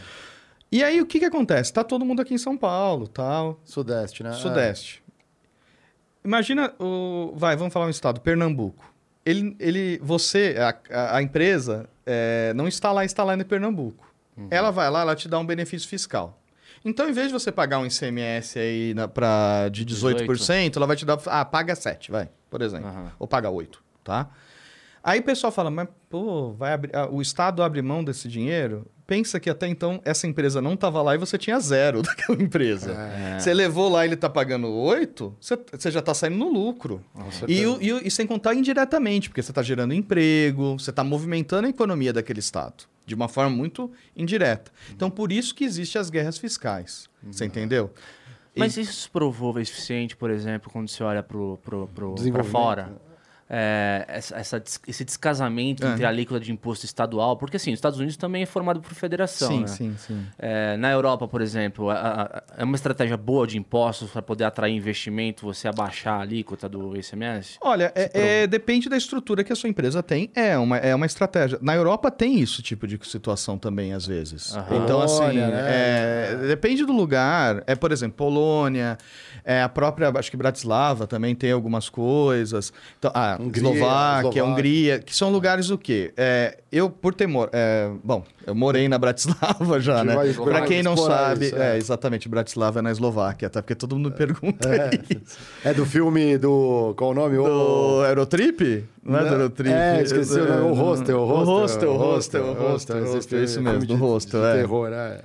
E 0.71 0.83
aí 0.83 0.99
o 0.99 1.05
que, 1.05 1.19
que 1.19 1.25
acontece? 1.25 1.71
Tá 1.71 1.83
todo 1.83 2.03
mundo 2.03 2.19
aqui 2.19 2.33
em 2.33 2.37
São 2.39 2.57
Paulo, 2.57 3.07
tal, 3.07 3.59
Sudeste, 3.63 4.23
né? 4.23 4.33
Sudeste. 4.33 5.03
Imagina 6.25 6.73
o. 6.79 7.33
Vai, 7.35 7.55
vamos 7.55 7.71
falar 7.71 7.85
um 7.85 7.89
estado, 7.91 8.19
Pernambuco. 8.19 8.91
Ele, 9.23 9.55
ele, 9.59 9.99
você, 10.01 10.55
a, 10.57 11.17
a- 11.17 11.21
empresa, 11.21 11.87
é, 12.03 12.51
não 12.55 12.67
está 12.67 12.91
lá, 12.91 13.03
lá 13.23 13.35
em 13.35 13.43
Pernambuco. 13.43 14.11
Ela 14.49 14.71
vai 14.71 14.89
lá, 14.89 15.01
ela 15.01 15.15
te 15.15 15.27
dá 15.27 15.37
um 15.37 15.45
benefício 15.45 15.87
fiscal. 15.87 16.41
Então, 16.83 17.07
em 17.07 17.11
vez 17.13 17.27
de 17.27 17.33
você 17.33 17.51
pagar 17.51 17.77
um 17.77 17.85
ICMS 17.85 18.57
aí 18.57 18.93
na, 18.95 19.07
pra, 19.07 19.69
de 19.69 19.85
18%, 19.85 20.77
ela 20.77 20.87
vai 20.87 20.95
te 20.95 21.05
dar. 21.05 21.19
Ah, 21.27 21.45
paga 21.45 21.75
7, 21.75 22.09
vai, 22.09 22.27
por 22.49 22.63
exemplo. 22.63 22.87
Aham. 22.87 23.11
Ou 23.19 23.27
paga 23.27 23.51
8, 23.51 23.83
tá? 24.03 24.27
Aí 25.03 25.19
o 25.19 25.23
pessoal 25.23 25.51
fala, 25.51 25.71
mas, 25.71 25.87
pô, 26.09 26.53
vai 26.53 26.73
abrir, 26.73 26.91
o 27.11 27.21
Estado 27.21 27.63
abre 27.63 27.81
mão 27.81 28.03
desse 28.03 28.27
dinheiro? 28.27 28.85
Pensa 29.07 29.39
que 29.39 29.49
até 29.49 29.67
então 29.67 29.99
essa 30.05 30.27
empresa 30.27 30.61
não 30.61 30.73
estava 30.73 31.01
lá 31.01 31.15
e 31.15 31.17
você 31.17 31.37
tinha 31.37 31.59
zero 31.59 32.01
daquela 32.03 32.41
empresa. 32.41 32.91
É. 32.91 33.39
Você 33.39 33.53
levou 33.53 33.89
lá 33.89 34.05
e 34.05 34.09
ele 34.09 34.15
tá 34.15 34.29
pagando 34.29 34.69
8, 34.69 35.35
você, 35.39 35.59
você 35.71 35.91
já 35.91 36.01
tá 36.01 36.13
saindo 36.13 36.37
no 36.37 36.49
lucro. 36.49 37.03
E, 37.47 37.63
e, 37.63 38.07
e 38.07 38.11
sem 38.11 38.27
contar 38.27 38.53
indiretamente, 38.53 39.29
porque 39.29 39.41
você 39.41 39.51
tá 39.51 39.63
gerando 39.63 39.93
emprego, 39.93 40.77
você 40.79 40.91
tá 40.91 41.03
movimentando 41.03 41.67
a 41.67 41.69
economia 41.69 42.13
daquele 42.13 42.39
Estado. 42.39 42.85
De 43.03 43.15
uma 43.15 43.27
forma 43.27 43.49
muito 43.49 43.91
indireta. 44.15 44.71
Então, 44.91 45.09
por 45.09 45.31
isso 45.31 45.53
que 45.55 45.65
existem 45.65 45.99
as 45.99 46.09
guerras 46.09 46.37
fiscais. 46.37 47.09
Você 47.23 47.43
entendeu? 47.45 47.91
Mas 48.55 48.77
isso 48.77 48.93
se 48.93 49.09
provou 49.09 49.59
eficiente, 49.59 50.15
por 50.15 50.29
exemplo, 50.29 50.69
quando 50.71 50.87
você 50.87 51.03
olha 51.03 51.25
Desenvolvimento. 52.15 52.51
fora? 52.51 53.10
É, 53.53 54.05
essa, 54.07 54.37
essa 54.37 54.63
esse 54.87 55.03
descasamento 55.03 55.85
É. 55.85 55.91
entre 55.91 56.05
a 56.05 56.07
alíquota 56.07 56.39
de 56.39 56.53
imposto 56.53 56.85
estadual, 56.85 57.35
porque 57.35 57.57
assim, 57.57 57.71
os 57.73 57.77
Estados 57.77 57.99
Unidos 57.99 58.15
também 58.15 58.43
é 58.43 58.45
formado 58.45 58.79
por 58.79 58.93
federação, 58.93 59.49
sim, 59.49 59.59
né? 59.61 59.67
sim, 59.67 59.95
sim. 59.97 60.25
É, 60.39 60.77
na 60.77 60.89
Europa, 60.89 61.27
por 61.27 61.41
exemplo, 61.41 61.89
é 61.91 62.63
uma 62.63 62.75
estratégia 62.77 63.17
boa 63.17 63.45
de 63.45 63.57
impostos 63.57 64.09
para 64.09 64.21
poder 64.21 64.45
atrair 64.45 64.73
investimento, 64.73 65.45
você 65.45 65.67
abaixar 65.67 66.19
a 66.19 66.21
alíquota 66.21 66.69
do 66.69 66.95
ICMS? 66.95 67.57
Olha, 67.59 67.91
é- 67.93 68.11
é, 68.43 68.47
depende 68.47 68.87
da 68.87 68.95
estrutura 68.95 69.43
que 69.43 69.51
a 69.51 69.55
sua 69.55 69.67
empresa 69.69 70.01
tem. 70.01 70.31
É 70.33 70.57
uma, 70.57 70.77
é 70.77 70.95
uma 70.95 71.05
estratégia. 71.05 71.59
Na 71.61 71.75
Europa 71.75 72.09
tem 72.09 72.39
isso 72.39 72.61
tipo 72.61 72.87
de 72.87 72.97
situação 73.05 73.57
também, 73.57 73.91
às 73.91 74.05
vezes. 74.05 74.55
Aham. 74.55 74.83
Então, 74.83 75.01
assim, 75.01 75.23
Olha, 75.23 75.47
né? 75.49 75.63
é, 75.67 76.35
depende 76.47 76.85
do 76.85 76.93
lugar. 76.93 77.63
É, 77.67 77.75
por 77.75 77.91
exemplo, 77.91 78.15
Polônia, 78.15 78.97
é, 79.43 79.61
a 79.61 79.67
própria, 79.67 80.09
acho 80.17 80.31
que 80.31 80.37
Bratislava 80.37 81.05
também 81.05 81.35
tem 81.35 81.51
algumas 81.51 81.89
coisas. 81.89 82.71
Então, 82.97 83.11
ah, 83.13 83.37
Hungria, 83.41 83.71
Eslováquia. 83.71 84.45
Hungria, 84.45 84.99
que 84.99 85.15
são 85.15 85.31
lugares 85.31 85.69
o 85.69 85.77
quê? 85.77 86.13
É, 86.15 86.59
eu, 86.71 86.89
por 86.89 87.13
ter 87.13 87.27
mor 87.27 87.49
é, 87.51 87.89
Bom, 88.03 88.23
eu 88.45 88.55
morei 88.55 88.87
na 88.89 88.97
Bratislava 88.97 89.79
já, 89.79 90.03
né? 90.03 90.15
vai- 90.15 90.33
Pra 90.33 90.61
quem 90.61 90.81
não 90.83 90.95
sabe, 90.97 91.47
isso, 91.47 91.55
é. 91.55 91.75
é. 91.75 91.77
exatamente, 91.77 92.27
Bratislava 92.29 92.79
é 92.79 92.81
na 92.81 92.91
Eslováquia, 92.91 93.49
tá? 93.49 93.61
Porque 93.61 93.75
todo 93.75 93.95
mundo 93.95 94.09
me 94.09 94.15
pergunta 94.15 94.69
isso. 95.09 95.37
É 95.63 95.73
do 95.73 95.85
filme 95.85 96.37
do. 96.37 96.93
Qual 96.97 97.11
o 97.11 97.13
nome? 97.13 97.37
O- 97.37 97.43
Do 97.43 98.01
Aerotrip? 98.05 98.85
Não 99.03 99.17
é 99.17 99.19
do 99.21 99.25
Não, 99.25 99.33
Aerotrip? 99.33 99.71
é, 99.73 100.01
esqueci 100.03 100.39
o 100.39 100.45
nome, 100.47 100.61
o 100.61 100.73
Hostel, 100.73 101.17
o 101.17 101.21
O 101.21 101.25
Hostel, 101.43 101.45
Hostel, 101.45 101.89
o 101.91 101.93
o 101.93 101.97
Hostel, 101.97 102.43
Hostel, 102.43 102.43
o 102.43 102.71
Hostel, 102.73 103.03
Hostel, 103.15 103.43
isso 103.43 103.53
filme 103.55 103.71
mesmo, 103.71 103.85
do 103.87 103.95
Hostel, 103.95 104.45
é. 104.45 104.55
terror, 104.57 104.89
é. 104.93 105.19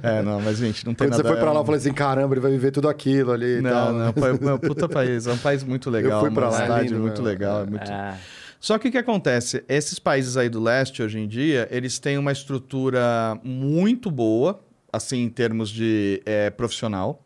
É, 0.02 0.22
não, 0.22 0.40
mas 0.40 0.56
gente, 0.58 0.86
não 0.86 0.94
tem 0.94 1.06
Quando 1.06 1.10
nada... 1.18 1.22
você 1.22 1.28
foi 1.28 1.36
pra 1.40 1.52
lá, 1.52 1.60
eu 1.60 1.64
falei 1.64 1.78
assim, 1.80 1.92
caramba, 1.92 2.34
ele 2.34 2.40
vai 2.40 2.50
viver 2.50 2.70
tudo 2.70 2.88
aquilo 2.88 3.32
ali 3.32 3.58
e 3.58 3.60
Não, 3.60 3.70
tal. 3.70 3.92
não, 3.92 4.04
é 4.50 4.54
um 4.54 4.58
puta 4.58 4.88
país, 4.88 5.26
é 5.26 5.32
um 5.32 5.36
país 5.38 5.62
muito 5.62 5.90
legal, 5.90 6.20
fui 6.20 6.30
pra 6.30 6.46
uma 6.46 6.50
lá, 6.52 6.58
é 6.58 6.62
cidade 6.62 6.88
lindo 6.88 7.00
muito 7.00 7.12
mesmo, 7.22 7.26
legal, 7.26 7.60
é. 7.60 7.62
é 7.62 7.66
muito... 7.66 7.90
Só 8.60 8.78
que 8.78 8.88
o 8.88 8.92
que 8.92 8.98
acontece? 8.98 9.64
Esses 9.66 9.98
países 9.98 10.36
aí 10.36 10.50
do 10.50 10.62
leste, 10.62 11.02
hoje 11.02 11.18
em 11.18 11.26
dia, 11.26 11.66
eles 11.70 11.98
têm 11.98 12.18
uma 12.18 12.30
estrutura 12.30 13.40
muito 13.42 14.10
boa, 14.10 14.60
assim, 14.92 15.22
em 15.22 15.30
termos 15.30 15.70
de 15.70 16.22
é, 16.26 16.50
profissional. 16.50 17.24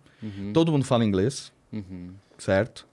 Todo 0.52 0.70
mundo 0.70 0.84
fala 0.84 1.04
inglês, 1.04 1.52
uhum. 1.72 2.10
certo? 2.38 2.86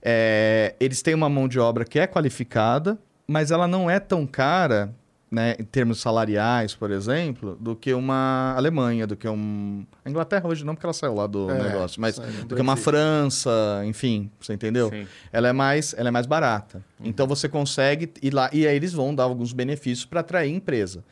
É, 0.00 0.76
eles 0.78 1.02
têm 1.02 1.12
uma 1.12 1.28
mão 1.28 1.48
de 1.48 1.58
obra 1.58 1.84
que 1.84 1.98
é 1.98 2.06
qualificada, 2.06 2.96
mas 3.26 3.50
ela 3.50 3.66
não 3.66 3.90
é 3.90 3.98
tão 3.98 4.26
cara, 4.26 4.94
né, 5.30 5.54
em 5.58 5.64
termos 5.64 6.00
salariais, 6.00 6.74
por 6.74 6.90
exemplo, 6.90 7.56
do 7.60 7.76
que 7.76 7.92
uma 7.92 8.54
Alemanha, 8.56 9.06
do 9.06 9.14
que 9.16 9.28
um... 9.28 9.84
A 10.04 10.08
Inglaterra 10.08 10.48
hoje 10.48 10.64
não, 10.64 10.74
porque 10.74 10.86
ela 10.86 10.92
saiu 10.92 11.14
lá 11.14 11.26
do 11.26 11.50
É, 11.50 11.62
negócio, 11.64 12.00
mas 12.00 12.18
do 12.46 12.54
que 12.54 12.62
uma. 12.62 12.76
França, 12.76 13.50
enfim, 13.84 14.30
você 14.40 14.54
entendeu? 14.54 14.88
Sim. 14.90 15.06
ela 15.32 15.48
é 15.48 15.52
mais, 15.52 15.94
ela 15.98 16.08
é 16.08 16.10
mais 16.10 16.26
barata. 16.26 16.82
Então 17.04 17.26
você 17.26 17.48
consegue 17.48 18.10
ir 18.22 18.32
lá 18.32 18.48
e 18.52 18.66
aí 18.66 18.74
eles 18.76 18.92
vão 18.92 19.14
dar 19.14 19.24
alguns 19.24 19.52
benefícios 19.52 20.06
para 20.06 20.20
atrair 20.20 20.50
empresa. 20.54 21.04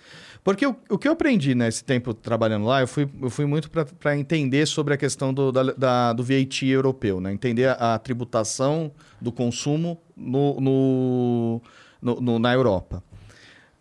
Porque 0.43 0.65
o, 0.67 0.77
o 0.89 0.97
que 0.97 1.09
eu 1.09 1.13
aprendi 1.13 1.55
nesse 1.57 1.83
tempo 1.85 2.15
trabalhando 2.15 2.67
lá, 2.67 2.81
eu 2.81 2.87
fui, 2.87 3.09
eu 3.21 3.29
fui 3.29 3.45
muito 3.47 3.69
para 3.71 4.17
entender 4.17 4.65
sobre 4.67 4.95
a 4.95 4.97
questão 4.97 5.35
do, 5.35 5.51
da, 5.51 5.63
da- 5.65 6.13
do 6.13 6.23
VAT 6.23 6.63
europeu, 6.63 7.21
né? 7.21 7.33
entender 7.33 7.67
a, 7.69 7.95
a 7.95 7.99
tributação 7.99 8.93
do 9.21 9.33
consumo 9.33 10.01
no, 10.17 10.61
no- 10.61 11.63
no- 12.01 12.21
no- 12.21 12.39
na 12.39 12.55
Europa. 12.55 13.03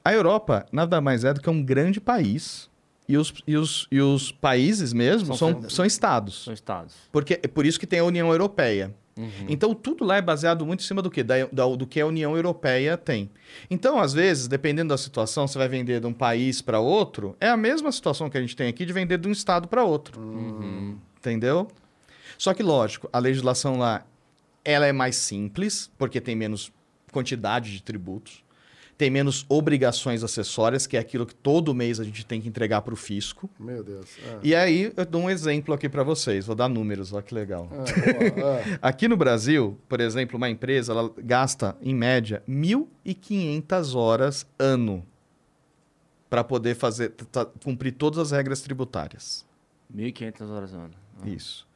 A 0.06 0.14
Europa 0.14 0.66
nada 0.72 1.02
mais 1.02 1.24
é 1.26 1.34
do 1.34 1.42
que 1.42 1.50
um 1.50 1.62
grande 1.64 2.00
país. 2.00 2.70
E 3.08 3.18
os, 3.18 3.34
e 3.46 3.56
os, 3.56 3.88
e 3.92 4.02
os 4.02 4.32
países 4.32 4.92
mesmo 4.94 5.36
São 5.36 5.62
são, 5.62 5.70
são 5.70 5.86
estados. 5.86 6.44
São 6.46 6.54
estados. 6.54 6.96
Porque, 7.12 7.40
é 7.44 7.48
por 7.48 7.66
isso 7.66 7.80
que 7.80 7.86
tem 7.86 8.00
a 8.00 8.04
União 8.04 8.32
Europeia. 8.32 8.96
Uhum. 9.18 9.30
Então, 9.48 9.74
tudo 9.76 10.04
lá 10.04 10.18
é 10.18 10.22
baseado 10.22 10.66
muito 10.66 10.82
em 10.82 10.84
cima 10.88 11.02
do 11.04 11.10
quê? 11.12 11.24
Da, 11.24 11.46
da- 11.52 11.68
do 11.76 11.86
que 11.88 12.02
a 12.02 12.06
União 12.08 12.36
Europeia 12.36 12.98
tem. 12.98 13.30
Então, 13.70 14.00
às 14.00 14.12
vezes, 14.12 14.48
dependendo 14.48 14.90
da 14.90 14.98
situação, 14.98 15.48
você 15.48 15.58
vai 15.58 15.70
vender 15.70 16.00
de 16.02 16.08
um 16.08 16.14
país 16.14 16.62
para 16.62 16.80
outro, 16.80 17.36
é 17.40 17.48
a 17.48 17.56
mesma 17.56 17.92
situação 17.92 18.30
que 18.30 18.38
a 18.38 18.42
gente 18.42 18.56
tem 18.56 18.68
aqui 18.68 18.86
de 18.86 18.92
vender 18.92 19.18
de 19.20 19.28
um 19.28 19.32
estado 19.32 19.68
para 19.68 19.84
outro. 19.84 20.20
Entendeu? 21.18 21.68
Só 22.38 22.54
que, 22.54 22.62
lógico, 22.64 23.08
a 23.14 23.20
legislação 23.20 23.78
lá 23.78 24.04
ela 24.64 24.86
é 24.88 24.92
mais 24.92 25.16
simples, 25.16 25.92
porque 25.98 26.20
tem 26.20 26.36
menos 26.36 26.72
quantidade 27.12 27.72
de 27.72 27.82
tributos, 27.84 28.44
tem 28.98 29.10
menos 29.10 29.46
obrigações 29.50 30.24
acessórias, 30.24 30.88
que 30.88 30.96
é 30.96 31.00
aquilo 31.00 31.26
que 31.26 31.36
todo 31.36 31.74
mês 31.74 32.00
a 32.00 32.04
gente 32.04 32.26
tem 32.26 32.40
que 32.40 32.48
entregar 32.48 32.82
para 32.82 32.94
o 32.94 32.98
fisco. 32.98 33.50
Meu 33.60 33.84
Deus. 33.84 34.10
Ah. 34.26 34.40
E 34.42 34.56
aí, 34.56 34.94
eu 34.96 35.06
dou 35.06 35.24
um 35.24 35.30
exemplo 35.30 35.74
aqui 35.74 35.90
para 35.90 36.04
vocês, 36.04 36.46
vou 36.46 36.56
dar 36.56 36.70
números, 36.70 37.12
olha 37.12 37.22
que 37.22 37.34
legal. 37.34 37.68
Boa, 37.68 37.84
ah. 37.84 38.80
Aqui 38.90 39.08
no 39.08 39.18
Brasil, 39.18 39.78
por 39.90 40.00
exemplo, 40.00 40.38
uma 40.38 40.50
empresa 40.50 40.94
ela 40.94 41.14
gasta, 41.18 41.76
em 41.82 41.94
média, 41.94 42.42
1.500 42.48 43.96
horas 43.96 44.48
ano 44.58 45.06
para 46.30 46.44
poder 46.44 46.76
fazer, 46.76 47.14
cumprir 47.64 47.94
todas 47.94 48.20
as 48.20 48.32
regras 48.32 48.62
tributárias. 48.62 49.46
1.500 49.94 50.50
horas 50.50 50.74
ano. 50.74 50.94
Ah. 51.22 51.28
Isso. 51.28 51.68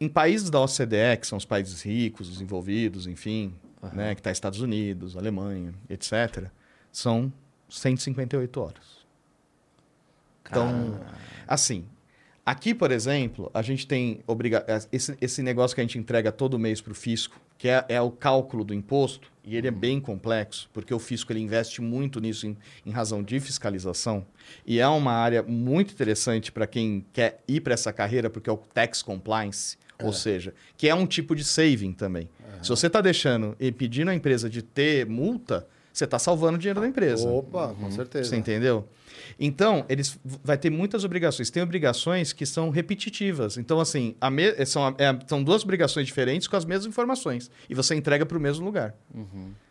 Em 0.00 0.08
países 0.08 0.50
da 0.50 0.60
OCDE, 0.60 1.18
que 1.20 1.26
são 1.26 1.38
os 1.38 1.44
países 1.44 1.82
ricos, 1.82 2.28
desenvolvidos, 2.28 3.06
enfim, 3.06 3.54
né, 3.92 4.14
que 4.14 4.20
está 4.20 4.30
Estados 4.30 4.60
Unidos, 4.60 5.16
Alemanha, 5.16 5.74
etc., 5.88 6.48
são 6.90 7.32
158 7.68 8.60
horas. 8.60 9.02
Então, 10.46 11.00
assim, 11.48 11.86
aqui, 12.44 12.74
por 12.74 12.90
exemplo, 12.90 13.50
a 13.54 13.62
gente 13.62 13.86
tem 13.86 14.20
obriga 14.26 14.64
esse, 14.92 15.16
esse 15.20 15.42
negócio 15.42 15.74
que 15.74 15.80
a 15.80 15.84
gente 15.84 15.98
entrega 15.98 16.30
todo 16.30 16.58
mês 16.58 16.80
para 16.80 16.92
o 16.92 16.94
fisco, 16.94 17.40
que 17.56 17.68
é, 17.68 17.84
é 17.88 18.00
o 18.00 18.10
cálculo 18.10 18.64
do 18.64 18.74
imposto, 18.74 19.32
e 19.44 19.56
ele 19.56 19.68
é 19.68 19.70
bem 19.70 20.00
complexo, 20.00 20.68
porque 20.72 20.92
o 20.92 20.98
fisco 20.98 21.32
ele 21.32 21.40
investe 21.40 21.80
muito 21.80 22.20
nisso 22.20 22.46
em, 22.46 22.56
em 22.84 22.90
razão 22.90 23.22
de 23.22 23.40
fiscalização, 23.40 24.26
e 24.66 24.78
é 24.78 24.86
uma 24.86 25.12
área 25.12 25.42
muito 25.42 25.92
interessante 25.94 26.52
para 26.52 26.66
quem 26.66 27.06
quer 27.12 27.42
ir 27.48 27.60
para 27.60 27.74
essa 27.74 27.92
carreira, 27.92 28.28
porque 28.28 28.50
é 28.50 28.52
o 28.52 28.56
tax 28.56 29.00
compliance, 29.00 29.78
ou 30.06 30.12
seja, 30.12 30.54
que 30.76 30.88
é 30.88 30.94
um 30.94 31.06
tipo 31.06 31.34
de 31.34 31.44
saving 31.44 31.92
também. 31.92 32.28
Se 32.62 32.68
você 32.68 32.86
está 32.86 33.00
deixando 33.00 33.56
e 33.58 33.72
pedindo 33.72 34.10
à 34.10 34.14
empresa 34.14 34.48
de 34.48 34.62
ter 34.62 35.04
multa, 35.06 35.66
você 35.92 36.04
está 36.04 36.18
salvando 36.18 36.56
o 36.56 36.58
dinheiro 36.58 36.80
da 36.80 36.86
empresa. 36.86 37.28
Opa, 37.28 37.74
com 37.78 37.90
certeza. 37.90 38.30
Você 38.30 38.36
entendeu? 38.36 38.88
Então, 39.38 39.84
eles 39.88 40.18
vai 40.44 40.56
ter 40.56 40.70
muitas 40.70 41.04
obrigações. 41.04 41.50
Tem 41.50 41.62
obrigações 41.62 42.32
que 42.32 42.46
são 42.46 42.70
repetitivas. 42.70 43.56
Então, 43.58 43.80
assim, 43.80 44.14
a 44.20 44.30
me- 44.30 44.64
são, 44.64 44.86
a- 44.86 44.94
é- 44.98 45.18
são 45.26 45.42
duas 45.42 45.62
obrigações 45.64 46.06
diferentes 46.06 46.46
com 46.46 46.56
as 46.56 46.64
mesmas 46.64 46.86
informações. 46.86 47.50
E 47.68 47.74
você 47.74 47.94
entrega 47.94 48.24
para 48.24 48.38
o 48.38 48.40
mesmo 48.40 48.64
lugar. 48.64 48.94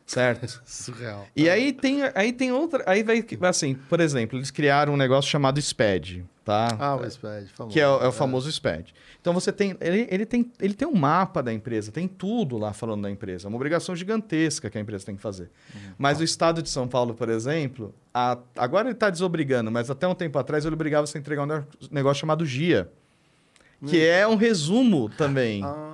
Certo? 0.06 0.62
Surreal. 0.66 1.26
E 1.36 1.50
aí 1.50 1.72
tem, 1.72 2.02
aí 2.14 2.34
tem 2.34 2.52
outra. 2.52 2.84
Aí 2.86 3.04
vai. 3.04 3.26
Assim, 3.44 3.76
por 3.88 4.00
exemplo, 4.02 4.38
eles 4.38 4.52
criaram 4.52 4.94
um 4.94 4.98
negócio 4.98 5.30
chamado 5.32 5.60
SPED, 5.60 6.26
tá? 6.44 6.76
Ah, 6.80 6.96
o 6.96 7.10
SPED, 7.10 7.48
famoso. 7.54 7.74
que 7.74 7.80
é 7.80 7.88
o, 7.88 8.02
é 8.04 8.08
o 8.08 8.12
famoso 8.12 8.52
SPED. 8.52 8.94
Então 9.22 9.34
você 9.34 9.52
tem 9.52 9.76
ele, 9.80 10.08
ele 10.10 10.26
tem. 10.26 10.52
ele 10.60 10.74
tem 10.74 10.88
um 10.88 10.96
mapa 10.96 11.42
da 11.44 11.54
empresa, 11.54 11.92
tem 11.92 12.08
tudo 12.08 12.58
lá 12.58 12.74
falando 12.74 13.04
da 13.04 13.12
empresa. 13.12 13.46
É 13.46 13.50
uma 13.50 13.56
obrigação 13.56 13.96
gigantesca 13.96 14.70
que 14.70 14.78
a 14.78 14.82
empresa 14.82 15.06
tem 15.06 15.16
que 15.16 15.22
fazer. 15.22 15.50
Mas 15.98 16.20
o 16.20 16.24
estado 16.24 16.62
de 16.62 16.70
São 16.70 16.88
Paulo, 16.88 17.14
por 17.14 17.30
exemplo, 17.30 17.94
a- 18.14 18.38
agora 18.58 18.88
ele 18.88 18.94
está 18.96 19.10
desobrigando, 19.10 19.70
mas 19.72 19.90
até 19.92 20.08
um 20.08 20.16
tempo 20.16 20.40
atrás 20.40 20.66
ele 20.66 20.74
obrigava 20.74 21.06
você 21.06 21.18
a 21.18 21.22
entregar 21.22 21.44
um 21.44 21.46
ne- 21.46 21.64
negócio 21.92 22.20
chamado 22.22 22.46
GIA. 22.46 22.90
Que 23.86 24.06
é 24.06 24.28
um 24.28 24.36
resumo 24.36 25.10
também. 25.10 25.64
Ah, 25.64 25.90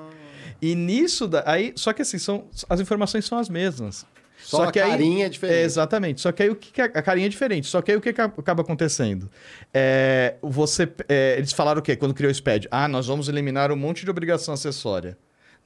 E 0.61 0.73
nisso, 0.75 1.27
da- 1.27 1.43
aí, 1.45 1.71
só 1.75 1.93
que 1.93 2.01
assim, 2.01 2.17
são, 2.17 2.45
as 2.69 2.79
informações 2.79 3.25
são 3.25 3.37
as 3.37 3.47
mesmas. 3.47 4.05
Só 4.37 4.63
a 4.65 4.71
que 4.71 4.79
aí- 4.79 4.91
carinha 4.91 5.25
é 5.25 5.29
diferente. 5.29 5.57
É, 5.57 5.63
exatamente. 5.63 6.21
Só 6.21 6.31
que 6.31 6.43
aí 6.43 6.49
o 6.49 6.55
que, 6.55 6.71
que 6.71 6.81
a 6.81 6.85
a 6.85 7.01
carinha 7.01 7.25
é 7.25 7.29
diferente. 7.29 7.67
Só 7.67 7.81
que 7.81 7.91
aí 7.91 7.97
o 7.97 8.01
que, 8.01 8.13
que 8.13 8.21
acaba 8.21 8.61
acontecendo? 8.61 9.29
É, 9.73 10.35
você, 10.41 10.87
é, 11.09 11.35
eles 11.37 11.51
falaram 11.53 11.79
o 11.79 11.83
quê? 11.83 11.95
Quando 11.95 12.13
criou 12.13 12.31
o 12.31 12.33
SPED? 12.35 12.67
Ah, 12.71 12.87
nós 12.87 13.07
vamos 13.07 13.27
eliminar 13.29 13.71
um 13.71 13.75
monte 13.75 14.03
de 14.05 14.11
obrigação 14.11 14.53
acessória. 14.53 15.17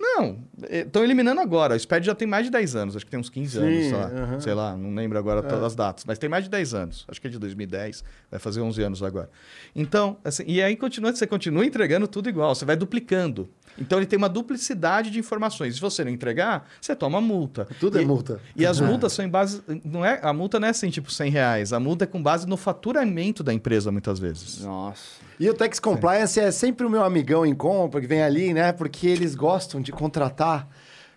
Não, 0.04 0.40
estão 0.68 1.04
eliminando 1.04 1.40
agora. 1.42 1.76
O 1.76 1.80
SPED 1.80 2.08
já 2.08 2.16
tem 2.16 2.28
mais 2.28 2.46
de 2.46 2.52
10 2.52 2.76
anos, 2.76 2.96
acho 2.96 3.06
que 3.06 3.12
tem 3.12 3.20
uns 3.20 3.30
15 3.30 3.60
anos, 3.60 3.70
Sim, 3.84 3.90
sei 3.90 3.98
lá. 3.98 4.06
aham. 4.08 4.40
Sei 4.40 4.54
lá, 4.56 4.76
não 4.76 4.96
lembro 4.96 5.16
agora 5.20 5.44
todas 5.44 5.64
as 5.64 5.76
datas, 5.76 6.06
mas 6.06 6.18
tem 6.18 6.28
mais 6.28 6.44
de 6.46 6.50
10 6.50 6.74
anos. 6.74 7.06
Acho 7.08 7.22
que 7.22 7.28
é 7.28 7.30
de 7.30 7.38
2010, 7.38 8.04
vai 8.32 8.40
fazer 8.40 8.62
11 8.62 8.82
anos 8.82 9.04
agora. 9.04 9.30
Então, 9.76 10.18
assim, 10.24 10.44
e 10.48 10.60
aí 10.60 10.76
continua, 10.76 11.14
você 11.14 11.28
continua 11.28 11.64
entregando 11.64 12.08
tudo 12.08 12.28
igual, 12.30 12.56
você 12.56 12.66
vai 12.66 12.76
duplicando. 12.76 13.48
Então 13.80 13.98
ele 14.00 14.06
tem 14.06 14.18
uma 14.18 14.30
duplicidade 14.30 15.10
de 15.10 15.18
informações. 15.20 15.76
Se 15.76 15.82
você 15.82 16.04
não 16.04 16.12
entregar, 16.12 16.68
você 16.80 16.96
toma 16.96 17.20
multa. 17.22 17.68
Tudo 17.80 17.98
é 17.98 18.02
E- 18.02 18.06
multa. 18.06 18.40
e 18.56 18.66
as 18.66 18.80
multas 18.80 19.14
são 19.14 19.24
em 19.26 19.30
base. 19.30 19.62
Não 19.84 20.06
é, 20.06 20.20
a 20.22 20.34
multa 20.34 20.60
não 20.60 20.68
é 20.68 20.72
assim, 20.72 20.90
tipo, 20.90 21.12
100 21.12 21.32
reais. 21.32 21.74
A 21.74 21.80
multa 21.80 22.04
é 22.04 22.08
com 22.08 22.22
base 22.22 22.48
no 22.48 22.58
faturamento 22.58 23.44
da 23.44 23.54
empresa, 23.54 23.92
muitas 23.92 24.20
vezes. 24.20 24.62
Nossa. 24.62 25.22
E 25.40 25.50
o 25.50 25.54
Tax 25.54 25.80
Compliance 25.80 26.40
é 26.40 26.52
sempre 26.52 26.86
o 26.86 26.90
meu 26.90 27.04
amigão 27.04 27.46
em 27.46 27.56
compra 27.56 28.00
que 28.00 28.06
vem 28.08 28.22
ali, 28.22 28.54
né? 28.54 28.72
Porque 28.72 29.08
eles 29.08 29.34
gostam 29.34 29.82
de 29.82 29.92
contratar 29.92 30.68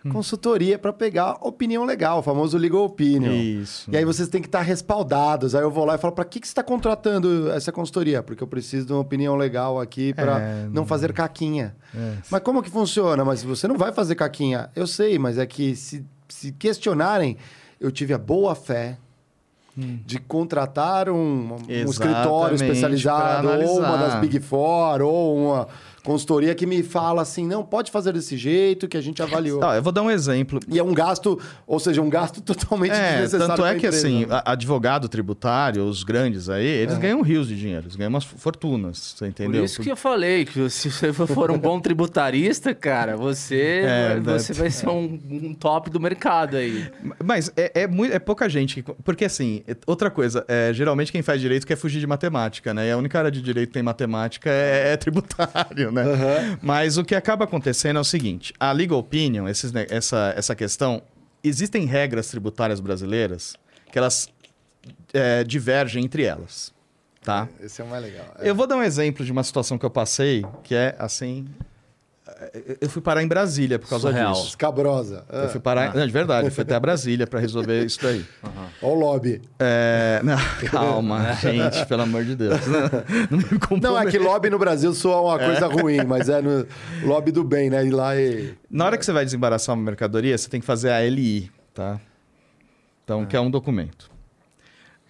Hum. 0.05 0.09
consultoria 0.11 0.77
para 0.77 0.93
pegar 0.93 1.37
opinião 1.41 1.83
legal, 1.83 2.19
o 2.19 2.21
famoso 2.21 2.57
legal 2.57 2.83
opinion. 2.83 3.33
Isso. 3.33 3.89
E 3.91 3.97
aí 3.97 4.05
vocês 4.05 4.27
têm 4.27 4.41
que 4.41 4.47
estar 4.47 4.61
respaldados. 4.61 5.55
Aí 5.55 5.63
eu 5.63 5.71
vou 5.71 5.83
lá 5.83 5.95
e 5.95 5.97
falo, 5.97 6.13
para 6.13 6.25
que, 6.25 6.39
que 6.39 6.47
você 6.47 6.51
está 6.51 6.63
contratando 6.63 7.49
essa 7.51 7.71
consultoria? 7.71 8.21
Porque 8.21 8.43
eu 8.43 8.47
preciso 8.47 8.85
de 8.85 8.93
uma 8.93 9.01
opinião 9.01 9.35
legal 9.35 9.79
aqui 9.79 10.13
para 10.13 10.39
É, 10.39 10.67
não 10.71 10.85
fazer 10.85 11.11
caquinha. 11.13 11.75
É. 11.95 12.13
Mas 12.29 12.41
como 12.41 12.61
que 12.61 12.69
funciona? 12.69 13.25
Mas 13.25 13.43
você 13.43 13.67
não 13.67 13.77
vai 13.77 13.91
fazer 13.91 14.15
caquinha. 14.15 14.69
Eu 14.75 14.85
sei, 14.85 15.17
mas 15.17 15.37
é 15.37 15.45
que 15.45 15.75
se, 15.75 16.05
se 16.29 16.51
questionarem, 16.51 17.37
eu 17.79 17.91
tive 17.91 18.13
a 18.13 18.17
boa 18.17 18.53
fé 18.53 18.97
de 20.05 20.19
contratar 20.19 21.09
um, 21.09 21.55
um 21.55 21.89
escritório 21.89 22.55
especializado, 22.55 23.49
ou 23.49 23.79
uma 23.79 23.97
das 23.97 24.21
Big 24.21 24.39
Four, 24.39 25.01
ou 25.01 25.37
uma 25.37 25.67
consultoria 26.05 26.55
que 26.55 26.65
me 26.65 26.81
fala 26.83 27.21
assim, 27.23 27.45
não, 27.45 27.63
pode 27.65 27.91
fazer 27.91 28.13
desse 28.13 28.37
jeito 28.37 28.87
que 28.87 28.95
a 28.95 29.01
gente 29.01 29.21
avaliou. 29.21 29.59
Tá, 29.59 29.75
eu 29.75 29.81
vou 29.83 29.91
dar 29.91 30.01
um 30.03 30.09
exemplo. 30.11 30.59
E 30.69 30.79
é 30.79 30.83
um 30.83 30.93
gasto, 30.93 31.39
ou 31.67 31.79
seja, 31.79 32.01
um 32.01 32.09
gasto 32.09 32.39
totalmente 32.45 32.93
É, 32.93 33.13
desnecessário. 33.21 33.47
tanto 33.55 33.65
é 33.65 33.71
que 33.71 33.87
empresa. 33.87 33.97
assim, 34.07 34.25
advogado 34.45 35.09
tributário, 35.09 35.83
os 35.83 36.03
grandes 36.03 36.47
aí, 36.49 36.65
eles 36.65 36.97
ganham 36.97 37.21
rios 37.21 37.47
de 37.47 37.57
dinheiro, 37.57 37.83
eles 37.85 37.95
ganham 37.95 38.09
umas 38.09 38.23
fortunas, 38.23 39.15
você 39.17 39.27
entendeu? 39.27 39.61
Por 39.61 39.65
isso 39.65 39.81
que 39.81 39.91
eu 39.91 39.97
falei 39.97 40.45
que 40.45 40.69
se 40.69 40.89
você 40.91 41.11
for 41.11 41.49
um 41.51 41.57
bom 41.57 41.79
tributarista, 41.79 42.73
cara, 42.73 43.17
você, 43.17 43.81
É, 43.85 44.19
você 44.19 44.53
vai 44.53 44.69
ser 44.69 44.87
um, 44.89 45.19
um 45.29 45.53
top 45.53 45.89
do 45.89 45.99
mercado 45.99 46.55
aí. 46.57 46.89
Mas 47.23 47.51
é, 47.57 47.81
é, 47.83 47.87
mui- 47.87 48.11
é 48.11 48.19
pouca 48.19 48.47
gente. 48.47 48.81
que- 48.83 48.93
Porque, 49.03 49.25
assim, 49.25 49.63
é- 49.67 49.75
outra 49.87 50.09
coisa, 50.11 50.45
é, 50.47 50.71
geralmente 50.73 51.11
quem 51.11 51.21
faz 51.21 51.41
direito 51.41 51.65
quer 51.65 51.75
fugir 51.75 51.99
de 51.99 52.07
matemática, 52.07 52.73
né? 52.73 52.87
E 52.87 52.91
a 52.91 52.97
única 52.97 53.17
área 53.17 53.31
de 53.31 53.41
direito 53.41 53.69
que 53.69 53.73
tem 53.73 53.83
matemática 53.83 54.49
é, 54.49 54.93
é 54.93 54.97
tributário, 54.97 55.91
né? 55.95 56.57
Mas 56.61 56.97
o 56.97 57.03
que 57.03 57.15
acaba 57.15 57.45
acontecendo 57.45 57.97
é 57.97 57.99
o 57.99 58.03
seguinte: 58.03 58.53
a 58.59 58.71
legal 58.71 58.99
opinion, 58.99 59.47
esses 59.47 59.71
essa, 59.89 60.33
essa 60.35 60.55
questão, 60.55 61.01
existem 61.43 61.85
regras 61.85 62.27
tributárias 62.27 62.79
brasileiras 62.79 63.55
que 63.91 63.97
elas 63.97 64.29
é, 65.13 65.43
divergem 65.43 66.03
entre 66.03 66.23
elas, 66.23 66.73
tá? 67.23 67.47
Esse 67.59 67.81
é 67.81 67.85
o 67.85 67.87
mais 67.87 68.03
legal. 68.03 68.25
É. 68.39 68.49
Eu 68.49 68.53
vou 68.53 68.67
dar 68.67 68.75
um 68.75 68.83
exemplo 68.83 69.25
de 69.25 69.31
uma 69.31 69.43
situação 69.43 69.77
que 69.77 69.85
eu 69.85 69.89
passei, 69.89 70.45
que 70.63 70.75
é 70.75 70.95
assim. 70.99 71.47
É, 72.55 72.77
Eu 72.81 72.89
fui 72.89 73.01
parar 73.01 73.21
em 73.23 73.27
Brasília 73.27 73.77
por 73.79 73.87
causa 73.89 74.09
Surreal. 74.09 74.33
disso. 74.33 74.47
Escabrosa. 74.47 75.25
Eu 75.29 75.49
fui 75.49 75.59
parar. 75.59 75.93
Não, 75.95 76.05
de 76.05 76.11
verdade, 76.11 76.47
eu 76.47 76.51
fui 76.51 76.61
até 76.63 76.79
Brasília 76.79 77.25
para 77.27 77.39
resolver 77.39 77.83
isso 77.85 77.99
daí. 78.01 78.25
Olha 78.81 78.93
o 78.93 78.95
lobby. 78.95 79.41
É, 79.59 80.21
não, 80.23 80.37
calma, 80.69 81.33
gente, 81.33 81.85
pelo 81.85 82.03
amor 82.03 82.23
de 82.23 82.35
Deus. 82.35 82.65
Não, 82.67 82.79
não 83.31 83.37
me 83.37 83.43
Não, 83.51 83.59
comprometa. 83.59 84.07
é 84.07 84.11
que 84.11 84.17
lobby 84.19 84.49
no 84.49 84.59
Brasil 84.59 84.93
soa 84.93 85.21
uma 85.21 85.39
coisa 85.39 85.67
ruim, 85.67 86.03
mas 86.05 86.29
é 86.29 86.41
no 86.41 86.65
lobby 87.03 87.31
do 87.31 87.43
bem, 87.43 87.69
né? 87.69 87.85
Ir 87.85 87.91
lá 87.91 88.15
e. 88.15 88.53
Na 88.69 88.85
hora 88.85 88.97
que 88.97 89.05
você 89.05 89.11
vai 89.11 89.25
desembaraçar 89.25 89.75
uma 89.75 89.83
mercadoria, 89.83 90.37
você 90.37 90.49
tem 90.49 90.59
que 90.59 90.65
fazer 90.65 90.89
a 90.91 91.01
LI, 91.01 91.51
tá? 91.73 91.99
Então, 93.03 93.25
que 93.25 93.35
é 93.35 93.39
um 93.39 93.51
documento. 93.51 94.09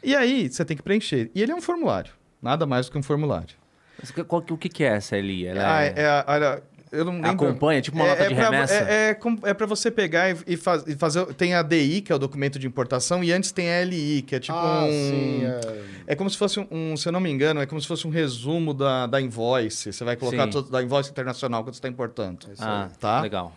E 0.03 0.15
aí, 0.15 0.49
você 0.49 0.63
tem 0.65 0.75
que 0.77 0.83
preencher. 0.83 1.31
E 1.33 1.41
ele 1.41 1.51
é 1.51 1.55
um 1.55 1.61
formulário. 1.61 2.11
Nada 2.41 2.65
mais 2.65 2.85
do 2.85 2.91
que 2.91 2.97
um 2.97 3.03
formulário. 3.03 3.55
Mas 3.99 4.11
qual 4.27 4.41
que- 4.41 4.53
o 4.53 4.57
que, 4.57 4.69
que 4.69 4.83
é 4.83 4.87
essa 4.97 5.15
ali? 5.15 5.45
Ela 5.47 5.77
Ah, 5.77 5.83
é... 5.83 5.93
é, 5.95 6.05
a- 6.05 6.25
olha, 6.27 6.63
eu 6.95 7.05
não 7.05 7.13
lembro. 7.13 7.47
Acompanha, 7.47 7.81
tipo 7.81 7.97
uma 7.97 8.07
nota 8.07 8.27
de 8.27 8.35
pra, 8.35 8.43
remessa? 8.45 8.73
É, 8.73 9.11
é, 9.11 9.19
é 9.43 9.53
pra 9.53 9.65
você 9.65 9.91
pegar 9.91 10.31
e, 10.31 10.37
e 10.47 10.57
faz- 10.57 10.83
e 10.87 10.95
fazer. 10.95 11.25
Tem 11.33 11.53
a 11.53 11.61
DI, 11.61 12.01
que 12.01 12.11
é 12.11 12.15
o 12.15 12.19
documento 12.19 12.57
de 12.57 12.67
importação, 12.67 13.23
e 13.23 13.31
antes 13.31 13.51
tem 13.51 13.69
a 13.69 13.83
LI, 13.83 14.21
que 14.21 14.35
é 14.35 14.39
tipo 14.39 14.57
ah, 14.57 14.85
um. 14.85 14.89
sim. 14.89 15.45
É... 15.45 15.95
É 16.07 16.15
como 16.15 16.29
se 16.29 16.37
fosse 16.37 16.59
um, 16.71 16.95
se 16.95 17.07
eu 17.07 17.11
não 17.11 17.19
me 17.19 17.29
engano, 17.31 17.59
é 17.61 17.65
como 17.65 17.81
se 17.81 17.87
fosse 17.87 18.05
um 18.07 18.11
resumo 18.11 18.73
da, 18.73 19.07
da 19.07 19.19
invoice. 19.19 19.91
Você 19.91 20.03
vai 20.03 20.15
colocar 20.15 20.47
todo, 20.47 20.69
da 20.69 20.81
invoice 20.81 21.09
internacional 21.09 21.63
que 21.63 21.71
você 21.71 21.77
está 21.77 21.87
importando. 21.87 22.47
Ah, 22.59 22.89
tá? 22.99 23.21
legal. 23.21 23.55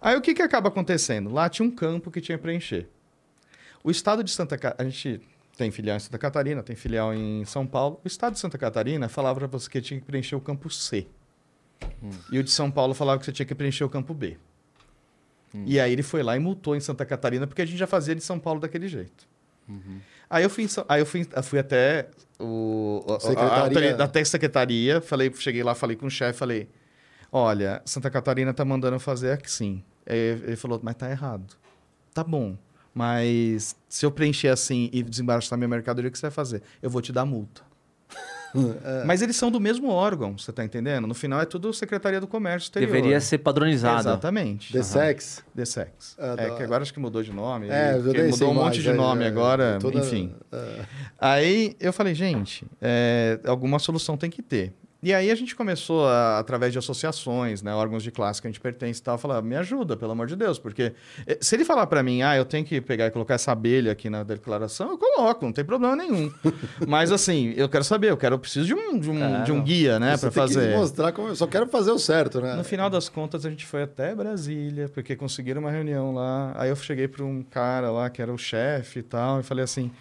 Aí 0.00 0.16
o 0.16 0.20
que, 0.20 0.32
que 0.32 0.42
acaba 0.42 0.68
acontecendo? 0.68 1.32
Lá 1.32 1.48
tinha 1.48 1.66
um 1.66 1.70
campo 1.70 2.10
que 2.10 2.20
tinha 2.20 2.38
que 2.38 2.42
preencher. 2.42 2.88
O 3.82 3.90
estado 3.90 4.22
de 4.22 4.30
Santa 4.30 4.56
Catarina. 4.56 4.88
A 4.88 4.90
gente 4.90 5.20
Tem 5.56 5.72
filial 5.72 5.96
em 5.96 6.00
Santa 6.00 6.18
Catarina, 6.18 6.62
tem 6.62 6.76
filial 6.76 7.12
em 7.12 7.44
São 7.44 7.66
Paulo. 7.66 8.00
O 8.04 8.06
estado 8.06 8.34
de 8.34 8.38
Santa 8.38 8.56
Catarina 8.56 9.08
falava 9.08 9.40
para 9.40 9.48
você 9.48 9.68
que 9.68 9.80
tinha 9.80 9.98
que 9.98 10.06
preencher 10.06 10.36
o 10.36 10.40
campo 10.40 10.70
C. 10.70 11.08
Hum. 12.02 12.10
E 12.30 12.38
o 12.38 12.44
de 12.44 12.50
São 12.50 12.70
Paulo 12.70 12.94
falava 12.94 13.18
que 13.18 13.24
você 13.24 13.32
tinha 13.32 13.46
que 13.46 13.54
preencher 13.54 13.84
o 13.84 13.88
campo 13.88 14.14
B. 14.14 14.36
Hum. 15.54 15.64
E 15.66 15.80
aí 15.80 15.92
ele 15.92 16.02
foi 16.02 16.22
lá 16.22 16.36
e 16.36 16.38
multou 16.38 16.76
em 16.76 16.80
Santa 16.80 17.04
Catarina, 17.04 17.46
porque 17.46 17.62
a 17.62 17.66
gente 17.66 17.78
já 17.78 17.86
fazia 17.86 18.14
de 18.14 18.22
São 18.22 18.38
Paulo 18.38 18.60
daquele 18.60 18.88
jeito. 18.88 19.26
Uhum. 19.68 20.00
Aí 20.30 20.44
eu 20.44 20.50
fui, 20.50 20.66
aí 20.88 21.00
eu 21.00 21.06
fui, 21.06 21.26
eu 21.30 21.42
fui 21.42 21.58
até 21.58 22.08
o 22.38 23.04
secretaria. 23.20 23.96
A, 23.96 24.00
a, 24.00 24.04
até 24.04 24.20
a 24.20 24.24
secretaria, 24.24 25.00
falei, 25.00 25.32
cheguei 25.34 25.62
lá, 25.62 25.74
falei 25.74 25.96
com 25.96 26.06
o 26.06 26.10
chefe, 26.10 26.38
falei: 26.38 26.68
"Olha, 27.30 27.82
Santa 27.84 28.10
Catarina 28.10 28.52
tá 28.54 28.64
mandando 28.64 28.98
fazer 28.98 29.38
assim". 29.42 29.82
Aí 30.06 30.16
ele 30.16 30.56
falou: 30.56 30.80
"Mas 30.82 30.94
tá 30.94 31.10
errado". 31.10 31.54
Tá 32.14 32.24
bom. 32.24 32.56
Mas 32.94 33.76
se 33.88 34.04
eu 34.04 34.10
preencher 34.10 34.48
assim 34.48 34.90
e 34.92 35.02
desembaraçar 35.02 35.58
minha 35.58 35.68
mercadoria, 35.68 36.08
o 36.08 36.12
que 36.12 36.18
você 36.18 36.26
vai 36.26 36.30
fazer? 36.30 36.62
Eu 36.82 36.90
vou 36.90 37.00
te 37.00 37.12
dar 37.12 37.24
multa. 37.24 37.62
É. 38.84 39.04
Mas 39.06 39.22
eles 39.22 39.36
são 39.36 39.50
do 39.50 39.60
mesmo 39.60 39.90
órgão, 39.90 40.36
você 40.36 40.50
está 40.50 40.64
entendendo? 40.64 41.06
No 41.06 41.14
final 41.14 41.40
é 41.40 41.44
tudo 41.44 41.72
Secretaria 41.72 42.20
do 42.20 42.26
Comércio 42.26 42.66
Exterior. 42.66 42.92
Deveria 42.92 43.20
ser 43.20 43.38
padronizado. 43.38 44.00
Exatamente. 44.00 44.72
The 44.72 44.82
Sex. 44.82 45.44
The 45.54 45.64
Sex. 45.64 46.16
É, 46.18 46.46
é, 46.46 46.50
que 46.56 46.62
agora 46.62 46.82
acho 46.82 46.92
que 46.92 47.00
mudou 47.00 47.22
de 47.22 47.32
nome. 47.32 47.68
É, 47.68 47.96
mudou 48.30 48.50
um 48.50 48.54
monte 48.54 48.82
de 48.82 48.92
nome 48.92 49.24
é, 49.24 49.28
agora, 49.28 49.78
toda... 49.80 49.98
enfim. 49.98 50.34
É. 50.52 50.84
Aí 51.18 51.76
eu 51.80 51.92
falei, 51.92 52.14
gente, 52.14 52.66
é, 52.80 53.40
alguma 53.44 53.78
solução 53.78 54.16
tem 54.16 54.30
que 54.30 54.42
ter. 54.42 54.72
E 55.00 55.14
aí 55.14 55.30
a 55.30 55.34
gente 55.36 55.54
começou, 55.54 56.06
a, 56.08 56.40
através 56.40 56.72
de 56.72 56.78
associações, 56.78 57.62
né, 57.62 57.72
órgãos 57.72 58.02
de 58.02 58.10
classe 58.10 58.42
que 58.42 58.48
a 58.48 58.50
gente 58.50 58.60
pertence 58.60 59.00
e 59.00 59.02
tal, 59.02 59.16
falar, 59.16 59.40
me 59.42 59.54
ajuda, 59.54 59.96
pelo 59.96 60.10
amor 60.10 60.26
de 60.26 60.34
Deus, 60.34 60.58
porque 60.58 60.92
eh, 61.24 61.38
se 61.40 61.54
ele 61.54 61.64
falar 61.64 61.86
para 61.86 62.02
mim, 62.02 62.22
ah, 62.22 62.36
eu 62.36 62.44
tenho 62.44 62.64
que 62.64 62.80
pegar 62.80 63.06
e 63.06 63.10
colocar 63.12 63.34
essa 63.34 63.52
abelha 63.52 63.92
aqui 63.92 64.10
na 64.10 64.24
declaração, 64.24 64.90
eu 64.90 64.98
coloco, 64.98 65.44
não 65.44 65.52
tem 65.52 65.64
problema 65.64 65.94
nenhum. 65.94 66.32
Mas 66.86 67.12
assim, 67.12 67.54
eu 67.56 67.68
quero 67.68 67.84
saber, 67.84 68.10
eu 68.10 68.16
quero, 68.16 68.34
eu 68.34 68.38
preciso 68.40 68.66
de 68.66 68.74
um, 68.74 68.98
de 68.98 69.08
um, 69.08 69.44
de 69.44 69.52
um 69.52 69.62
guia, 69.62 70.00
né, 70.00 70.16
para 70.16 70.32
fazer. 70.32 70.72
Que 70.72 70.76
mostrar 70.76 71.12
como 71.12 71.28
eu 71.28 71.36
só 71.36 71.46
quero 71.46 71.68
fazer 71.68 71.92
o 71.92 71.98
certo, 71.98 72.40
né? 72.40 72.56
No 72.56 72.64
final 72.64 72.90
das 72.90 73.08
contas, 73.08 73.46
a 73.46 73.50
gente 73.50 73.66
foi 73.66 73.84
até 73.84 74.16
Brasília, 74.16 74.88
porque 74.88 75.14
conseguiram 75.14 75.60
uma 75.60 75.70
reunião 75.70 76.12
lá. 76.12 76.52
Aí 76.56 76.70
eu 76.70 76.76
cheguei 76.76 77.06
para 77.06 77.24
um 77.24 77.44
cara 77.44 77.92
lá 77.92 78.10
que 78.10 78.20
era 78.20 78.32
o 78.32 78.38
chefe 78.38 78.98
e 78.98 79.02
tal, 79.04 79.38
e 79.38 79.42
falei 79.44 79.62
assim: 79.62 79.92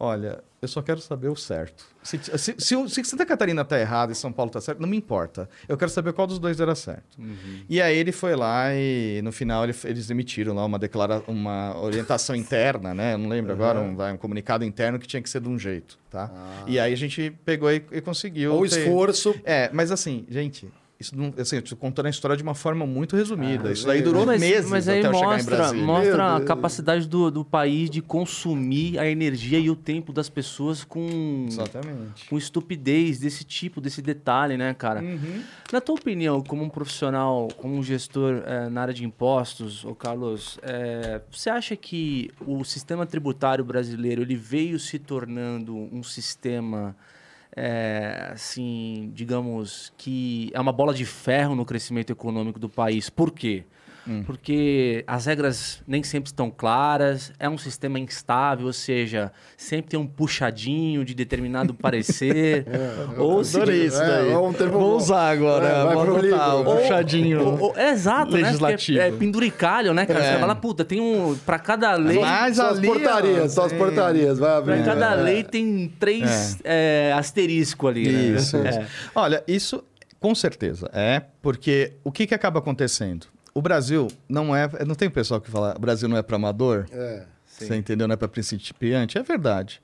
olha, 0.00 0.42
eu 0.62 0.66
só 0.66 0.80
quero 0.80 0.98
saber 1.00 1.28
o 1.28 1.36
certo. 1.36 1.84
Se, 2.02 2.18
se, 2.18 2.54
se, 2.58 2.88
se 2.88 3.04
Santa 3.04 3.26
Catarina 3.26 3.60
está 3.60 3.78
errada 3.78 4.12
e 4.12 4.14
São 4.14 4.32
Paulo 4.32 4.48
está 4.48 4.60
certo, 4.60 4.80
não 4.80 4.88
me 4.88 4.96
importa. 4.96 5.48
Eu 5.68 5.76
quero 5.76 5.90
saber 5.90 6.14
qual 6.14 6.26
dos 6.26 6.38
dois 6.38 6.58
era 6.58 6.74
certo. 6.74 7.18
Uhum. 7.18 7.64
E 7.68 7.80
aí 7.82 7.96
ele 7.96 8.10
foi 8.10 8.34
lá 8.34 8.74
e 8.74 9.20
no 9.22 9.30
final 9.30 9.62
ele, 9.62 9.74
eles 9.84 10.08
emitiram 10.08 10.54
lá 10.54 10.64
uma 10.64 10.78
declara, 10.78 11.22
uma 11.28 11.78
orientação 11.78 12.34
interna, 12.36 12.94
né? 12.94 13.12
Eu 13.12 13.18
não 13.18 13.28
lembro 13.28 13.52
uhum. 13.52 13.58
agora, 13.58 13.80
um, 13.80 14.14
um, 14.14 14.16
comunicado 14.16 14.64
interno 14.64 14.98
que 14.98 15.06
tinha 15.06 15.22
que 15.22 15.28
ser 15.28 15.42
de 15.42 15.48
um 15.48 15.58
jeito, 15.58 15.98
tá? 16.10 16.30
Ah. 16.34 16.64
E 16.66 16.80
aí 16.80 16.92
a 16.92 16.96
gente 16.96 17.30
pegou 17.44 17.70
e, 17.70 17.84
e 17.92 18.00
conseguiu. 18.00 18.54
O 18.54 18.66
ter... 18.66 18.80
esforço. 18.80 19.34
É, 19.44 19.68
mas 19.72 19.92
assim, 19.92 20.24
gente, 20.30 20.66
isso 21.00 21.16
não, 21.16 21.32
assim, 21.38 21.56
eu 21.56 21.62
tô 21.62 21.74
contando 21.74 22.06
a 22.06 22.10
história 22.10 22.36
de 22.36 22.42
uma 22.42 22.54
forma 22.54 22.86
muito 22.86 23.16
resumida. 23.16 23.70
Ah, 23.70 23.72
isso 23.72 23.86
daí 23.86 24.02
durou 24.02 24.26
mas, 24.26 24.38
meses 24.38 24.70
mas 24.70 24.86
aí 24.86 25.02
mostra, 25.02 25.72
mostra 25.72 26.36
a 26.36 26.40
capacidade 26.42 27.08
do, 27.08 27.30
do 27.30 27.42
país 27.42 27.88
de 27.88 28.02
consumir 28.02 28.98
a 28.98 29.08
energia 29.08 29.58
e 29.58 29.70
o 29.70 29.74
tempo 29.74 30.12
das 30.12 30.28
pessoas 30.28 30.84
com, 30.84 31.46
Exatamente. 31.48 32.28
com 32.28 32.36
estupidez 32.36 33.18
desse 33.18 33.44
tipo, 33.44 33.80
desse 33.80 34.02
detalhe, 34.02 34.58
né, 34.58 34.74
cara? 34.74 35.00
Uhum. 35.00 35.42
Na 35.72 35.80
tua 35.80 35.94
opinião, 35.94 36.42
como 36.42 36.62
um 36.62 36.68
profissional, 36.68 37.48
como 37.56 37.76
um 37.76 37.82
gestor 37.82 38.42
é, 38.44 38.68
na 38.68 38.82
área 38.82 38.92
de 38.92 39.02
impostos, 39.02 39.86
ô 39.86 39.94
Carlos, 39.94 40.58
é, 40.62 41.22
você 41.30 41.48
acha 41.48 41.74
que 41.76 42.30
o 42.46 42.62
sistema 42.62 43.06
tributário 43.06 43.64
brasileiro 43.64 44.20
ele 44.20 44.36
veio 44.36 44.78
se 44.78 44.98
tornando 44.98 45.74
um 45.74 46.02
sistema 46.02 46.94
é, 47.56 48.30
assim, 48.32 49.10
digamos, 49.14 49.92
que 49.96 50.50
é 50.54 50.60
uma 50.60 50.72
bola 50.72 50.94
de 50.94 51.04
ferro 51.04 51.54
no 51.54 51.64
crescimento 51.64 52.10
econômico 52.10 52.58
do 52.58 52.68
país. 52.68 53.10
Por 53.10 53.32
quê? 53.32 53.64
Hum. 54.06 54.22
Porque 54.24 55.04
as 55.06 55.26
regras 55.26 55.82
nem 55.86 56.02
sempre 56.02 56.28
estão 56.28 56.50
claras, 56.50 57.32
é 57.38 57.48
um 57.48 57.58
sistema 57.58 57.98
instável, 57.98 58.66
ou 58.66 58.72
seja, 58.72 59.30
sempre 59.56 59.90
tem 59.90 60.00
um 60.00 60.06
puxadinho 60.06 61.04
de 61.04 61.14
determinado 61.14 61.74
parecer. 61.74 62.64
é, 62.66 63.20
ou 63.20 63.44
se 63.44 63.60
isso 63.60 63.98
daí. 63.98 64.30
É, 64.30 64.38
um 64.38 64.52
termo 64.52 64.78
Vou 64.78 64.96
usar 64.96 65.30
agora, 65.30 65.66
é, 65.66 65.84
vai 65.84 66.04
pro 66.04 66.60
o 66.60 66.76
puxadinho. 66.76 67.46
Ou, 67.46 67.60
ou, 67.60 67.76
é 67.76 67.90
exato, 67.90 68.32
né? 68.32 68.42
legislativo. 68.42 68.98
né? 68.98 69.08
É, 69.08 69.12
penduricalho, 69.12 69.92
né, 69.92 70.06
cara? 70.06 70.24
É. 70.24 70.32
Você 70.32 70.38
fala, 70.38 70.54
puta, 70.54 70.84
tem 70.84 71.00
um. 71.00 71.36
Pra 71.44 71.58
cada 71.58 71.94
lei. 71.94 72.18
Mas 72.18 72.56
só 72.56 72.70
as 72.70 72.80
portarias, 72.80 73.52
só 73.52 73.64
as 73.64 73.72
portarias, 73.72 74.38
vai 74.38 74.56
abrir. 74.56 74.82
Pra 74.82 74.94
cada 74.94 75.12
é. 75.12 75.22
lei 75.22 75.44
tem 75.44 75.92
três 75.98 76.58
é. 76.64 77.12
asterisco 77.14 77.88
ali. 77.88 78.34
Isso. 78.34 78.58
Né? 78.58 78.70
isso. 78.70 78.80
Olha, 79.14 79.42
isso 79.46 79.84
com 80.18 80.34
certeza 80.34 80.88
é, 80.92 81.22
porque 81.40 81.94
o 82.04 82.12
que, 82.12 82.26
que 82.26 82.34
acaba 82.34 82.58
acontecendo? 82.58 83.26
O 83.54 83.62
Brasil 83.62 84.08
não 84.28 84.54
é. 84.54 84.68
Não 84.86 84.94
tem 84.94 85.10
pessoal 85.10 85.40
que 85.40 85.50
fala 85.50 85.74
o 85.76 85.80
Brasil 85.80 86.08
não 86.08 86.16
é 86.16 86.22
para 86.22 86.36
amador? 86.36 86.86
É. 86.90 87.24
Sim. 87.46 87.66
Você 87.66 87.76
entendeu? 87.76 88.08
Não 88.08 88.14
é 88.14 88.16
para 88.16 88.28
principiante? 88.28 89.18
É 89.18 89.22
verdade. 89.22 89.82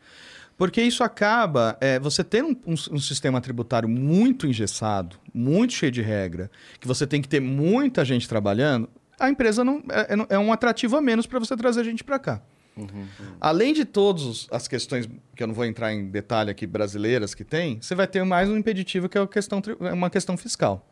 Porque 0.57 0.81
isso 0.81 1.05
acaba. 1.05 1.77
É, 1.81 1.99
você 1.99 2.25
ter 2.25 2.43
um, 2.43 2.57
um, 2.67 2.73
um, 2.73 2.99
sistema 2.99 3.41
tributário 3.41 3.89
muito 3.89 4.47
engessado, 4.47 5.17
muito 5.35 5.75
cheio 5.75 5.93
de 5.93 6.01
regra, 6.01 6.51
que 6.81 6.89
você 6.89 7.07
tem 7.07 7.21
que 7.21 7.29
ter 7.29 7.41
muita 7.41 8.05
gente 8.05 8.29
trabalhando, 8.29 8.89
a 9.19 9.29
empresa 9.29 9.63
não 9.63 9.83
é, 9.91 10.15
é, 10.15 10.27
é 10.31 10.39
um 10.39 10.53
atrativo 10.53 10.97
a 10.97 11.03
menos 11.03 11.27
para 11.27 11.39
você 11.39 11.57
trazer 11.57 11.85
gente 11.85 12.03
para 12.03 12.19
cá. 12.19 12.41
Uhum, 12.77 12.87
uhum. 12.93 13.07
Além 13.41 13.73
de 13.73 13.85
todas 13.85 14.47
as 14.51 14.69
questões, 14.69 15.09
que 15.35 15.43
eu 15.43 15.47
não 15.47 15.55
vou 15.55 15.65
entrar 15.65 15.93
em 15.93 16.09
detalhe 16.09 16.51
aqui, 16.51 16.67
brasileiras 16.67 17.35
que 17.35 17.43
tem, 17.43 17.79
você 17.81 17.95
vai 17.95 18.07
ter 18.07 18.23
mais 18.25 18.49
um 18.49 18.57
impeditivo 18.57 19.09
que 19.09 19.17
é 19.17 19.27
questão, 19.27 19.63
é 19.81 19.93
uma 19.93 20.11
questão 20.11 20.37
fiscal. 20.37 20.87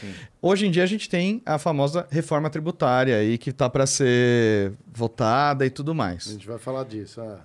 Sim. 0.00 0.14
Hoje 0.40 0.66
em 0.66 0.70
dia 0.70 0.82
a 0.82 0.86
gente 0.86 1.08
tem 1.08 1.42
a 1.44 1.58
famosa 1.58 2.06
reforma 2.10 2.48
tributária 2.50 3.16
aí 3.16 3.38
que 3.38 3.50
está 3.50 3.68
para 3.68 3.86
ser 3.86 4.72
votada 4.92 5.64
e 5.66 5.70
tudo 5.70 5.94
mais. 5.94 6.28
A 6.28 6.32
gente 6.32 6.46
vai 6.46 6.58
falar 6.58 6.84
disso. 6.84 7.20
Ah. 7.20 7.38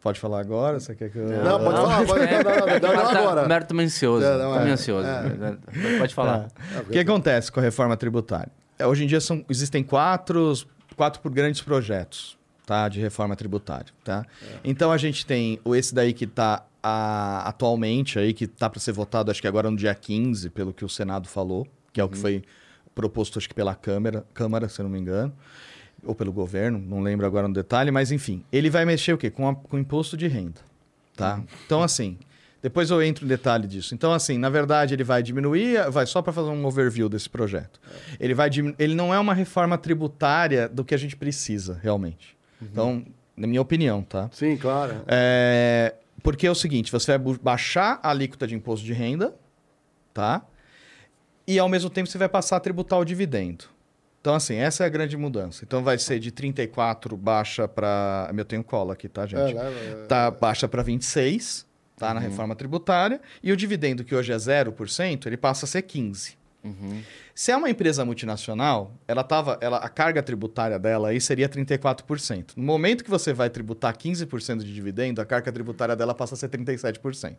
Pode 0.00 0.20
falar 0.20 0.40
agora? 0.40 0.78
Você 0.78 0.94
quer 0.94 1.10
que 1.10 1.18
eu... 1.18 1.26
Não, 1.26 1.58
pode 1.58 1.76
falar. 1.76 2.06
Pode, 2.06 2.20
não, 2.80 2.92
não, 2.92 3.04
não, 3.04 3.12
não, 3.12 3.20
agora. 3.22 3.48
Mérito 3.48 3.74
mencioso. 3.74 4.24
Não, 4.24 4.38
não, 4.38 4.60
é, 4.60 4.70
ansioso. 4.70 5.08
É. 5.08 5.98
Pode 5.98 6.14
falar. 6.14 6.48
É. 6.76 6.80
O 6.80 6.84
que 6.84 6.98
acontece 6.98 7.50
com 7.50 7.58
a 7.58 7.62
reforma 7.62 7.96
tributária? 7.96 8.52
É, 8.78 8.86
hoje 8.86 9.02
em 9.02 9.06
dia 9.06 9.20
são, 9.20 9.44
existem 9.48 9.82
quatro, 9.82 10.52
quatro 10.94 11.20
por 11.20 11.32
grandes 11.32 11.60
projetos 11.60 12.38
tá, 12.64 12.88
de 12.88 13.00
reforma 13.00 13.34
tributária. 13.34 13.92
Tá? 14.04 14.24
É. 14.42 14.58
Então 14.64 14.92
a 14.92 14.96
gente 14.96 15.26
tem 15.26 15.58
esse 15.74 15.94
daí 15.94 16.12
que 16.12 16.24
está 16.24 16.64
atualmente 16.82 18.16
aí, 18.16 18.32
que 18.32 18.44
está 18.44 18.70
para 18.70 18.78
ser 18.78 18.92
votado, 18.92 19.32
acho 19.32 19.40
que 19.40 19.48
agora 19.48 19.68
no 19.68 19.76
dia 19.76 19.92
15, 19.92 20.50
pelo 20.50 20.72
que 20.72 20.84
o 20.84 20.88
Senado 20.88 21.28
falou 21.28 21.66
que 21.96 22.00
é 22.00 22.04
o 22.04 22.10
que 22.10 22.16
uhum. 22.16 22.20
foi 22.20 22.42
proposto, 22.94 23.38
acho 23.38 23.48
que 23.48 23.54
pela 23.54 23.74
Câmara, 23.74 24.22
Câmara, 24.34 24.68
se 24.68 24.82
não 24.82 24.90
me 24.90 24.98
engano, 24.98 25.32
ou 26.04 26.14
pelo 26.14 26.30
governo, 26.30 26.78
não 26.78 27.00
lembro 27.00 27.24
agora 27.24 27.48
no 27.48 27.54
detalhe, 27.54 27.90
mas 27.90 28.12
enfim, 28.12 28.44
ele 28.52 28.68
vai 28.68 28.84
mexer 28.84 29.14
o 29.14 29.18
quê? 29.18 29.30
Com, 29.30 29.48
a, 29.48 29.54
com 29.54 29.78
o 29.78 29.80
imposto 29.80 30.14
de 30.14 30.28
renda, 30.28 30.60
tá? 31.16 31.36
Uhum. 31.36 31.46
Então, 31.64 31.82
assim, 31.82 32.18
depois 32.62 32.90
eu 32.90 33.02
entro 33.02 33.24
em 33.24 33.28
detalhe 33.28 33.66
disso. 33.66 33.94
Então, 33.94 34.12
assim, 34.12 34.36
na 34.36 34.50
verdade, 34.50 34.92
ele 34.92 35.04
vai 35.04 35.22
diminuir, 35.22 35.90
vai 35.90 36.04
só 36.04 36.20
para 36.20 36.34
fazer 36.34 36.50
um 36.50 36.66
overview 36.66 37.08
desse 37.08 37.30
projeto. 37.30 37.80
É. 37.90 38.16
Ele 38.20 38.34
vai 38.34 38.50
ele 38.78 38.94
não 38.94 39.14
é 39.14 39.18
uma 39.18 39.32
reforma 39.32 39.78
tributária 39.78 40.68
do 40.68 40.84
que 40.84 40.94
a 40.94 40.98
gente 40.98 41.16
precisa, 41.16 41.80
realmente. 41.82 42.36
Uhum. 42.60 42.68
Então, 42.70 43.06
na 43.34 43.46
minha 43.46 43.62
opinião, 43.62 44.02
tá? 44.02 44.28
Sim, 44.34 44.54
claro. 44.58 44.96
É, 45.06 45.94
porque 46.22 46.46
é 46.46 46.50
o 46.50 46.54
seguinte, 46.54 46.92
você 46.92 47.16
vai 47.16 47.34
baixar 47.42 47.98
a 48.02 48.10
alíquota 48.10 48.46
de 48.46 48.54
imposto 48.54 48.84
de 48.84 48.92
renda, 48.92 49.34
tá? 50.12 50.44
E 51.46 51.58
ao 51.58 51.68
mesmo 51.68 51.90
tempo 51.90 52.08
você 52.08 52.18
vai 52.18 52.28
passar 52.28 52.56
a 52.56 52.60
tributar 52.60 52.98
o 52.98 53.04
dividendo. 53.04 53.64
Então, 54.20 54.34
assim, 54.34 54.56
essa 54.56 54.82
é 54.82 54.86
a 54.86 54.88
grande 54.88 55.16
mudança. 55.16 55.64
Então, 55.64 55.84
vai 55.84 55.98
ser 55.98 56.18
de 56.18 56.32
34 56.32 57.16
baixa 57.16 57.68
para. 57.68 58.28
Eu 58.36 58.44
tenho 58.44 58.64
cola 58.64 58.92
aqui, 58.92 59.08
tá, 59.08 59.24
gente? 59.24 59.56
É, 59.56 59.60
é, 59.60 60.06
tá 60.08 60.32
baixa 60.32 60.66
para 60.66 60.82
26, 60.82 61.64
tá? 61.96 62.08
Uhum. 62.08 62.14
Na 62.14 62.20
reforma 62.20 62.56
tributária. 62.56 63.20
E 63.40 63.52
o 63.52 63.56
dividendo, 63.56 64.02
que 64.02 64.16
hoje 64.16 64.32
é 64.32 64.36
0%, 64.36 65.26
ele 65.26 65.36
passa 65.36 65.64
a 65.64 65.68
ser 65.68 65.82
15%. 65.82 66.34
Uhum. 66.64 67.02
Se 67.32 67.52
é 67.52 67.56
uma 67.56 67.70
empresa 67.70 68.04
multinacional, 68.04 68.92
ela 69.06 69.22
tava, 69.22 69.56
ela, 69.60 69.76
a 69.76 69.88
carga 69.88 70.20
tributária 70.20 70.78
dela 70.78 71.10
aí 71.10 71.20
seria 71.20 71.48
34%. 71.48 72.54
No 72.56 72.64
momento 72.64 73.04
que 73.04 73.10
você 73.10 73.32
vai 73.32 73.48
tributar 73.48 73.96
15% 73.96 74.64
de 74.64 74.74
dividendo, 74.74 75.20
a 75.20 75.24
carga 75.24 75.52
tributária 75.52 75.94
dela 75.94 76.14
passa 76.14 76.34
a 76.34 76.36
ser 76.36 76.48
37%. 76.48 77.36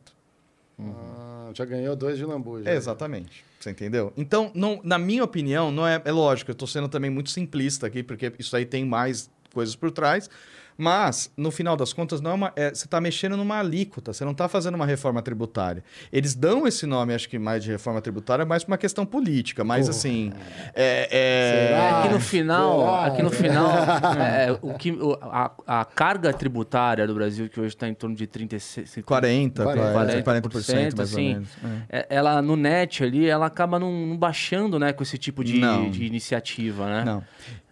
Uhum. 0.80 0.94
Ah, 0.96 1.27
já 1.54 1.66
ganhou 1.66 1.96
dois 1.96 2.18
de 2.18 2.26
lambuja. 2.26 2.70
É, 2.70 2.76
exatamente. 2.76 3.44
Você 3.60 3.72
entendeu? 3.72 4.14
Então, 4.16 4.52
não, 4.54 4.80
na 4.84 4.98
minha 4.98 5.24
opinião, 5.24 5.72
não 5.72 5.88
é, 5.88 6.02
é 6.06 6.12
lógico, 6.12 6.52
eu 6.52 6.54
estou 6.54 6.68
sendo 6.68 6.88
também 6.88 7.10
muito 7.10 7.30
simplista 7.30 7.88
aqui, 7.88 8.04
porque 8.04 8.32
isso 8.38 8.56
aí 8.56 8.66
tem 8.66 8.86
mais 8.86 9.30
coisas 9.54 9.76
por 9.76 9.92
trás. 9.92 10.30
Mas, 10.78 11.32
no 11.36 11.50
final 11.50 11.76
das 11.76 11.92
contas, 11.92 12.22
não 12.22 12.32
é 12.32 12.34
uma, 12.34 12.54
é, 12.56 12.70
você 12.70 12.86
está 12.86 13.02
mexendo 13.02 13.36
numa 13.36 13.58
alíquota, 13.58 14.14
você 14.14 14.24
não 14.24 14.32
está 14.32 14.48
fazendo 14.48 14.76
uma 14.76 14.86
reforma 14.86 15.22
tributária. 15.22 15.84
Eles 16.14 16.36
dão 16.36 16.68
esse 16.68 16.86
nome, 16.86 17.14
acho 17.14 17.28
que 17.28 17.40
mais 17.40 17.64
de 17.64 17.72
reforma 17.72 18.00
tributária, 18.00 18.46
mais 18.46 18.64
para 18.64 18.74
uma 18.74 18.78
questão 18.78 19.06
política, 19.06 19.64
mas 19.64 19.90
assim. 19.90 20.32
É, 20.76 21.08
é... 21.12 21.68
Será? 21.68 22.00
Aqui 22.00 22.14
no 22.14 22.20
final, 22.20 22.80
Será? 22.80 23.06
aqui 23.06 23.24
no 23.24 23.30
final, 23.32 23.72
é, 24.22 24.58
o 24.62 24.74
que, 24.76 24.92
o- 24.92 25.18
a, 25.22 25.52
a 25.66 25.86
carga 25.86 26.32
tributária 26.32 27.08
do 27.08 27.16
Brasil, 27.16 27.50
que 27.50 27.60
hoje 27.60 27.70
está 27.76 27.88
em 27.88 27.94
torno 27.94 28.16
de 28.16 28.28
36, 28.28 29.00
40, 29.04 29.64
40, 29.64 30.24
40%, 30.24 30.24
40% 30.24 30.98
mais 30.98 31.00
assim, 31.00 31.28
ou 31.30 31.34
menos. 31.34 31.50
É. 31.90 32.00
é, 32.00 32.08
ela 32.10 32.42
no 32.42 32.56
net 32.56 33.04
ali, 33.04 33.28
ela 33.28 33.48
acaba 33.48 33.80
não, 33.80 33.92
não 34.06 34.18
baixando, 34.18 34.78
né, 34.78 34.94
com 34.94 35.02
esse 35.02 35.18
tipo 35.18 35.44
de, 35.44 35.60
Não. 35.60 35.90
de 35.90 36.06
iniciativa, 36.06 36.86
né? 36.86 37.04
Não. 37.04 37.24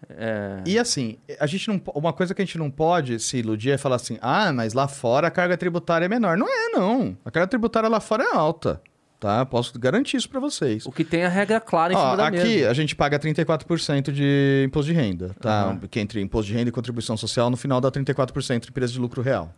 É, 0.09 0.61
E 0.65 0.77
assim, 0.79 1.17
a 1.39 1.45
gente 1.47 1.67
não, 1.67 1.81
uma 1.93 2.13
coisa 2.13 2.33
que 2.33 2.41
a 2.41 2.45
gente 2.45 2.57
não 2.57 2.69
pode 2.69 3.19
se 3.19 3.37
iludir 3.37 3.71
é 3.71 3.77
falar 3.77 3.95
assim: 3.97 4.17
ah, 4.21 4.51
mas 4.53 4.73
lá 4.73 4.87
fora 4.87 5.27
a 5.27 5.31
carga 5.31 5.57
tributária 5.57 6.05
é 6.05 6.09
menor. 6.09 6.37
Não 6.37 6.47
é, 6.47 6.69
não. 6.69 7.17
A 7.25 7.31
carga 7.31 7.47
tributária 7.47 7.89
lá 7.89 7.99
fora 7.99 8.23
é 8.23 8.35
alta. 8.35 8.81
Tá? 9.19 9.45
Posso 9.45 9.79
garantir 9.79 10.17
isso 10.17 10.29
para 10.29 10.39
vocês. 10.39 10.85
o 10.85 10.91
que 10.91 11.03
tem 11.03 11.23
a 11.23 11.29
regra 11.29 11.59
clara 11.59 11.93
em 11.93 11.95
Ó, 11.95 11.99
cima 11.99 12.17
da 12.17 12.27
aqui 12.27 12.37
mesa. 12.37 12.69
a 12.69 12.73
gente 12.73 12.95
paga 12.95 13.17
34% 13.17 14.11
de 14.11 14.63
imposto 14.67 14.91
de 14.91 14.93
renda, 14.97 15.35
tá? 15.39 15.75
Que 15.89 15.99
entre 15.99 16.21
imposto 16.21 16.51
de 16.51 16.53
renda 16.57 16.69
e 16.69 16.71
contribuição 16.71 17.15
social, 17.17 17.49
no 17.49 17.57
final 17.57 17.79
dá 17.81 17.89
34% 17.89 18.59
de 18.59 18.69
empresa 18.69 18.93
de 18.93 18.99
lucro 18.99 19.21
real. 19.21 19.51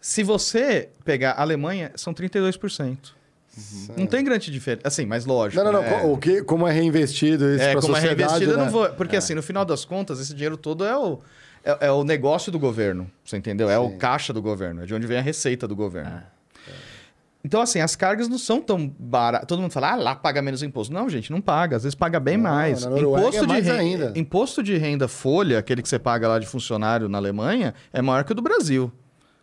Se 0.00 0.22
você 0.22 0.90
pegar 1.04 1.32
a 1.32 1.42
Alemanha, 1.42 1.92
são 1.96 2.12
32%. 2.12 3.12
Não 3.96 4.06
tem 4.06 4.24
grande 4.24 4.50
diferença. 4.50 4.88
Assim, 4.88 5.04
mas 5.04 5.26
lógico. 5.26 5.62
Não, 5.62 5.72
não, 5.72 5.82
não. 5.82 5.88
né? 5.88 6.02
O 6.04 6.16
que, 6.16 6.42
como 6.42 6.66
é 6.66 6.72
reinvestido 6.72 7.44
isso 7.54 7.62
É, 7.62 7.72
pra 7.72 7.80
como 7.82 7.94
é 7.96 8.00
sociedade, 8.00 8.20
reinvestido, 8.20 8.52
eu 8.52 8.56
né? 8.58 8.64
não 8.64 8.70
vou. 8.70 8.88
Porque, 8.90 9.16
assim, 9.16 9.34
no 9.34 9.42
final 9.42 9.64
das 9.64 9.84
contas, 9.84 10.20
esse 10.20 10.32
dinheiro 10.32 10.56
todo 10.56 10.84
é 10.84 10.96
o, 10.96 11.18
é, 11.62 11.86
é 11.88 11.90
o 11.90 12.02
negócio 12.02 12.50
do 12.50 12.58
governo. 12.58 13.10
Você 13.24 13.36
entendeu? 13.36 13.68
É 13.68 13.78
o 13.78 13.90
Sim. 13.90 13.98
caixa 13.98 14.32
do 14.32 14.40
governo. 14.40 14.82
É 14.82 14.86
de 14.86 14.94
onde 14.94 15.06
vem 15.06 15.18
a 15.18 15.22
receita 15.22 15.68
do 15.68 15.76
governo. 15.76 16.22
Então, 17.44 17.60
assim, 17.60 17.80
as 17.80 17.96
cargas 17.96 18.28
não 18.28 18.38
são 18.38 18.60
tão 18.60 18.86
baratas. 18.98 19.48
Todo 19.48 19.60
mundo 19.60 19.72
fala, 19.72 19.92
ah, 19.92 19.96
lá 19.96 20.14
paga 20.14 20.40
menos 20.40 20.62
imposto. 20.62 20.94
Não, 20.94 21.08
gente, 21.08 21.30
não 21.32 21.40
paga. 21.40 21.76
Às 21.76 21.82
vezes 21.82 21.94
paga 21.94 22.20
bem 22.20 22.36
Não, 22.36 22.44
mais. 22.44 22.84
na 22.84 22.90
Noruega 22.90 23.36
é 23.38 23.42
mais 23.42 23.64
de 23.64 23.70
renda, 23.72 23.80
ainda. 24.06 24.18
imposto 24.18 24.62
de 24.62 24.76
renda 24.76 25.08
folha, 25.08 25.58
aquele 25.58 25.82
que 25.82 25.88
você 25.88 25.98
paga 25.98 26.28
lá 26.28 26.38
de 26.38 26.46
funcionário 26.46 27.08
na 27.08 27.18
Alemanha, 27.18 27.74
é 27.92 28.00
maior 28.00 28.22
que 28.22 28.30
o 28.30 28.34
do 28.34 28.42
Brasil. 28.42 28.92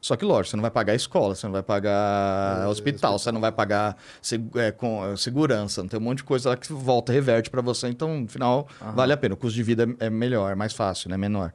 Só 0.01 0.15
que, 0.15 0.23
lógico, 0.23 0.51
você 0.51 0.55
não 0.55 0.61
vai 0.61 0.71
pagar 0.71 0.95
escola, 0.95 1.35
você 1.35 1.45
não 1.45 1.51
vai 1.53 1.61
pagar 1.63 2.63
É, 2.63 2.67
hospital, 2.67 3.19
você 3.19 3.31
não 3.31 3.41
vai 3.41 3.51
pagar 3.51 3.97
segu- 4.21 4.57
é, 4.57 4.71
com, 4.71 5.05
é, 5.05 5.15
segurança, 5.17 5.81
não 5.81 5.89
tem 5.89 5.99
um 5.99 6.03
monte 6.03 6.17
de 6.19 6.23
coisa 6.23 6.49
lá 6.49 6.55
que 6.57 6.71
volta, 6.71 7.11
reverte 7.11 7.49
para 7.49 7.61
você, 7.61 7.87
então, 7.89 8.21
no 8.21 8.27
final, 8.27 8.67
vale 8.95 9.11
a 9.11 9.17
pena. 9.17 9.33
O 9.33 9.37
custo 9.37 9.55
de 9.55 9.63
vida 9.63 9.83
é 9.99 10.05
é 10.05 10.09
melhor, 10.09 10.51
é 10.51 10.55
mais 10.55 10.71
fácil, 10.73 11.09
né? 11.09 11.17
Menor. 11.17 11.51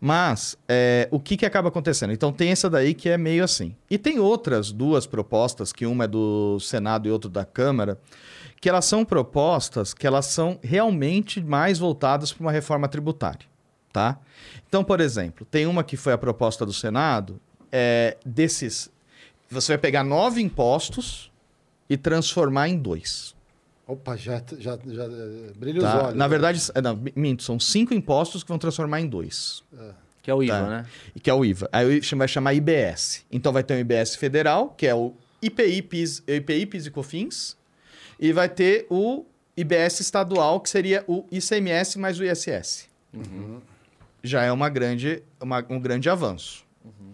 Mas, 0.00 0.56
é, 0.68 1.08
o 1.10 1.18
que, 1.20 1.36
que 1.36 1.46
acaba 1.46 1.68
acontecendo? 1.68 2.12
Então, 2.12 2.32
tem 2.32 2.50
essa 2.50 2.68
daí 2.68 2.94
que 2.94 3.08
é 3.08 3.16
meio 3.18 3.42
assim. 3.44 3.74
E 3.90 3.96
tem 3.98 4.18
outras 4.18 4.70
duas 4.72 5.06
propostas, 5.06 5.72
que 5.72 5.86
uma 5.86 6.04
é 6.04 6.06
do 6.08 6.58
Senado 6.60 7.08
e 7.08 7.10
outra 7.12 7.30
da 7.30 7.44
Câmara, 7.44 7.98
que 8.60 8.68
elas 8.68 8.84
são 8.84 9.04
propostas 9.04 9.94
que 9.94 10.06
elas 10.06 10.26
são 10.26 10.58
realmente 10.62 11.40
mais 11.42 11.78
voltadas 11.78 12.32
para 12.32 12.42
uma 12.42 12.52
reforma 12.52 12.88
tributária, 12.88 13.46
tá? 13.92 14.18
Então, 14.68 14.82
por 14.82 15.00
exemplo, 15.00 15.46
tem 15.48 15.66
uma 15.66 15.84
que 15.84 15.96
foi 15.96 16.12
a 16.12 16.18
proposta 16.18 16.66
do 16.66 16.72
Senado, 16.72 17.40
é, 17.72 18.16
desses... 18.24 18.90
Você 19.50 19.72
vai 19.72 19.78
pegar 19.78 20.04
nove 20.04 20.42
impostos 20.42 21.30
e 21.88 21.96
transformar 21.96 22.68
em 22.68 22.76
dois. 22.78 23.34
Opa, 23.86 24.14
já, 24.16 24.42
já, 24.58 24.78
já 24.86 25.04
eh, 25.04 25.52
brilha 25.56 25.80
tá? 25.80 25.88
os 25.96 26.02
olhos. 26.04 26.14
Na 26.18 26.24
né? 26.26 26.28
verdade, 26.28 26.60
é, 26.74 26.80
não, 26.82 27.02
minto, 27.16 27.42
são 27.42 27.58
cinco 27.58 27.94
impostos 27.94 28.42
que 28.42 28.48
vão 28.50 28.58
transformar 28.58 29.00
em 29.00 29.06
dois. 29.08 29.64
Que 30.22 30.30
é 30.30 30.34
o 30.34 30.42
IVA, 30.42 30.52
Tá. 30.58 30.68
né? 30.68 30.86
E 31.16 31.20
que 31.20 31.30
é 31.30 31.32
o 31.32 31.42
IVA. 31.42 31.70
Aí 31.72 31.98
o 31.98 32.16
vai 32.16 32.28
chamar 32.28 32.52
IBS. 32.52 33.24
Então 33.32 33.50
vai 33.50 33.62
ter 33.62 33.72
um 33.74 33.78
IBS 33.78 34.16
federal, 34.16 34.74
que 34.76 34.86
é 34.86 34.94
o 34.94 35.14
IPI, 35.40 35.80
PIS, 35.80 36.22
IPI, 36.28 36.66
PIS 36.66 36.86
e 36.86 36.90
COFINS, 36.90 37.56
e 38.20 38.30
vai 38.30 38.50
ter 38.50 38.86
o 38.90 39.24
IBS 39.56 40.00
estadual, 40.00 40.60
que 40.60 40.68
seria 40.68 41.02
o 41.08 41.24
ICMS 41.32 41.98
mais 41.98 42.20
o 42.20 42.24
ISS. 42.24 42.86
Já 44.22 44.42
é 44.42 44.52
uma 44.52 44.68
grande, 44.68 45.22
uma- 45.40 45.64
um 45.70 45.80
grande 45.80 46.10
avanço. 46.10 46.67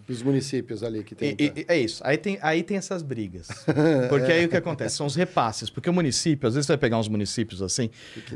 E 0.07 0.11
os 0.11 0.21
municípios 0.21 0.83
ali 0.83 1.03
que 1.03 1.15
tem. 1.15 1.35
E- 1.39 1.51
e- 1.57 1.65
é 1.67 1.77
isso. 1.77 2.01
Aí 2.05 2.17
tem, 2.17 2.37
aí 2.41 2.61
tem 2.63 2.77
essas 2.77 3.01
brigas. 3.01 3.47
Porque 4.09 4.31
aí 4.31 4.45
o 4.45 4.49
que 4.49 4.55
acontece? 4.55 4.95
São 4.97 5.05
os 5.07 5.15
repasses. 5.15 5.69
Porque 5.69 5.89
o 5.89 5.93
município, 5.93 6.47
às 6.47 6.53
vezes 6.53 6.67
você 6.67 6.73
vai 6.73 6.77
pegar 6.77 6.97
uns 6.99 7.07
municípios 7.07 7.61
assim. 7.61 7.89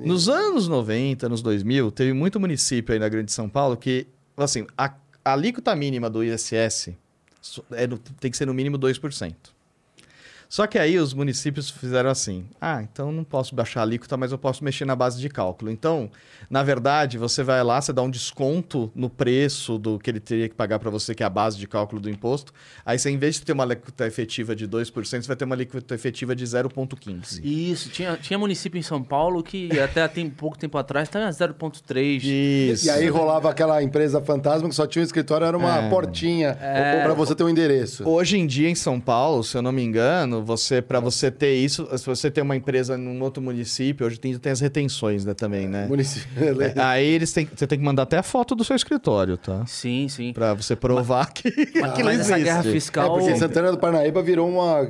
Nos 0.04 0.28
anos 0.28 0.68
90, 0.68 1.30
nos 1.30 1.42
2000, 1.42 1.92
teve 1.92 2.12
muito 2.14 2.40
município 2.40 2.94
aí 2.94 3.00
na 3.00 3.08
Grande 3.08 3.32
São 3.32 3.48
Paulo 3.48 3.78
que, 3.78 4.08
assim, 4.36 4.66
a, 4.78 4.94
a 5.24 5.34
alíquota 5.34 5.76
mínima 5.76 6.10
do 6.10 6.24
ISS 6.24 6.90
é 7.72 7.88
tem 8.20 8.32
que 8.32 8.36
ser 8.38 8.46
no 8.48 8.54
mínimo 8.54 8.78
2%. 8.78 9.34
Só 10.50 10.66
que 10.66 10.80
aí 10.80 10.98
os 10.98 11.14
municípios 11.14 11.70
fizeram 11.70 12.10
assim: 12.10 12.46
ah, 12.60 12.82
então 12.82 13.12
não 13.12 13.24
posso 13.24 13.54
baixar 13.54 13.82
a 13.82 13.84
alíquota, 13.84 14.18
mas 14.18 14.32
eu 14.32 14.38
posso 14.38 14.64
mexer 14.64 14.84
na 14.84 14.96
base 14.96 15.22
de 15.22 15.30
cálculo. 15.30 15.70
Então, 15.70 16.10
na 16.50 16.64
verdade, 16.64 17.18
você 17.18 17.44
vai 17.44 17.64
lá, 17.64 17.80
você 17.80 17.94
dá 17.94 18.02
um 18.02 18.10
desconto 18.10 18.92
no 18.96 19.10
preço 19.10 19.78
do 19.78 20.00
que 20.00 20.10
ele 20.10 20.20
teria 20.20 20.50
que 20.50 20.56
pagar 20.56 20.80
para 20.80 20.90
você, 20.90 21.14
que 21.14 21.22
é 21.22 21.26
a 21.26 21.30
base 21.30 21.58
de 21.58 21.68
cálculo 21.68 22.02
do 22.02 22.10
imposto. 22.10 22.52
Aí 22.86 22.98
você, 22.98 23.10
em 23.10 23.18
vez 23.18 23.36
de 23.36 23.42
ter 23.44 23.54
uma 23.54 23.64
alíquota 23.64 24.08
efetiva 24.08 24.56
de 24.56 24.68
2%, 24.68 24.92
você 24.94 25.20
vai 25.28 25.36
ter 25.36 25.46
uma 25.46 25.56
alíquota 25.56 25.94
efetiva 25.94 26.36
de 26.36 26.44
0,15%. 26.46 27.42
Isso, 27.44 27.90
tinha, 27.90 28.18
tinha 28.18 28.40
município 28.40 28.80
em 28.80 28.82
São 28.82 29.04
Paulo 29.04 29.44
que 29.44 29.80
até 29.80 30.08
tem 30.08 30.30
pouco 30.30 30.58
tempo 30.58 30.78
atrás 30.78 31.08
estava 31.08 31.30
0,3. 31.30 32.22
Isso. 32.24 32.88
E 32.88 32.90
aí 32.90 33.08
rolava 33.10 33.50
aquela 33.50 33.82
empresa 33.84 34.22
fantasma 34.22 34.68
que 34.70 34.76
só 34.76 34.88
tinha 34.88 35.02
um 35.02 35.06
escritório, 35.06 35.46
era 35.46 35.58
uma 35.58 35.86
É. 35.86 35.90
portinha 35.90 36.58
pra 37.04 37.14
você 37.14 37.36
ter 37.36 37.44
um 37.44 37.50
endereço. 37.50 38.08
Hoje 38.08 38.38
em 38.38 38.48
dia, 38.48 38.70
em 38.70 38.76
São 38.76 39.00
Paulo, 39.00 39.44
se 39.44 39.56
eu 39.56 39.62
não 39.62 39.72
me 39.72 39.84
engano, 39.84 40.44
você 40.44 40.82
para 40.82 41.00
você 41.00 41.30
ter 41.30 41.54
isso, 41.56 41.88
se 41.98 42.06
você 42.06 42.32
ter 42.32 42.42
uma 42.42 42.56
empresa 42.56 42.98
num 42.98 43.22
outro 43.22 43.42
município, 43.42 44.06
hoje 44.08 44.20
tem, 44.20 44.38
tem 44.38 44.52
as 44.52 44.60
retenções 44.60 45.26
né, 45.26 45.34
também, 45.34 45.68
né? 45.68 45.86
Município. 45.88 46.39
É, 46.76 46.82
Aí 46.82 47.06
eles 47.08 47.32
têm, 47.32 47.48
você 47.54 47.68
tem 47.68 47.78
que 47.80 47.84
mandar 47.86 48.04
até 48.04 48.18
a 48.18 48.24
foto 48.24 48.56
do 48.56 48.64
seu 48.64 48.76
escritório, 48.76 49.38
tá? 49.38 49.66
Sim, 49.66 50.08
sim. 50.08 50.34
Pra 50.34 50.54
você 50.54 50.76
provar 50.76 51.32
que 51.34 51.48
aquilo 51.84 52.06
Mas 52.06 52.20
essa 52.22 52.38
guerra 52.40 52.60
É, 52.68 52.72
fiscal. 52.72 53.14
porque 53.14 53.36
Santana 53.36 53.72
do 53.72 53.78
Parnaíba 53.78 54.22
virou 54.22 54.48
uma, 54.50 54.90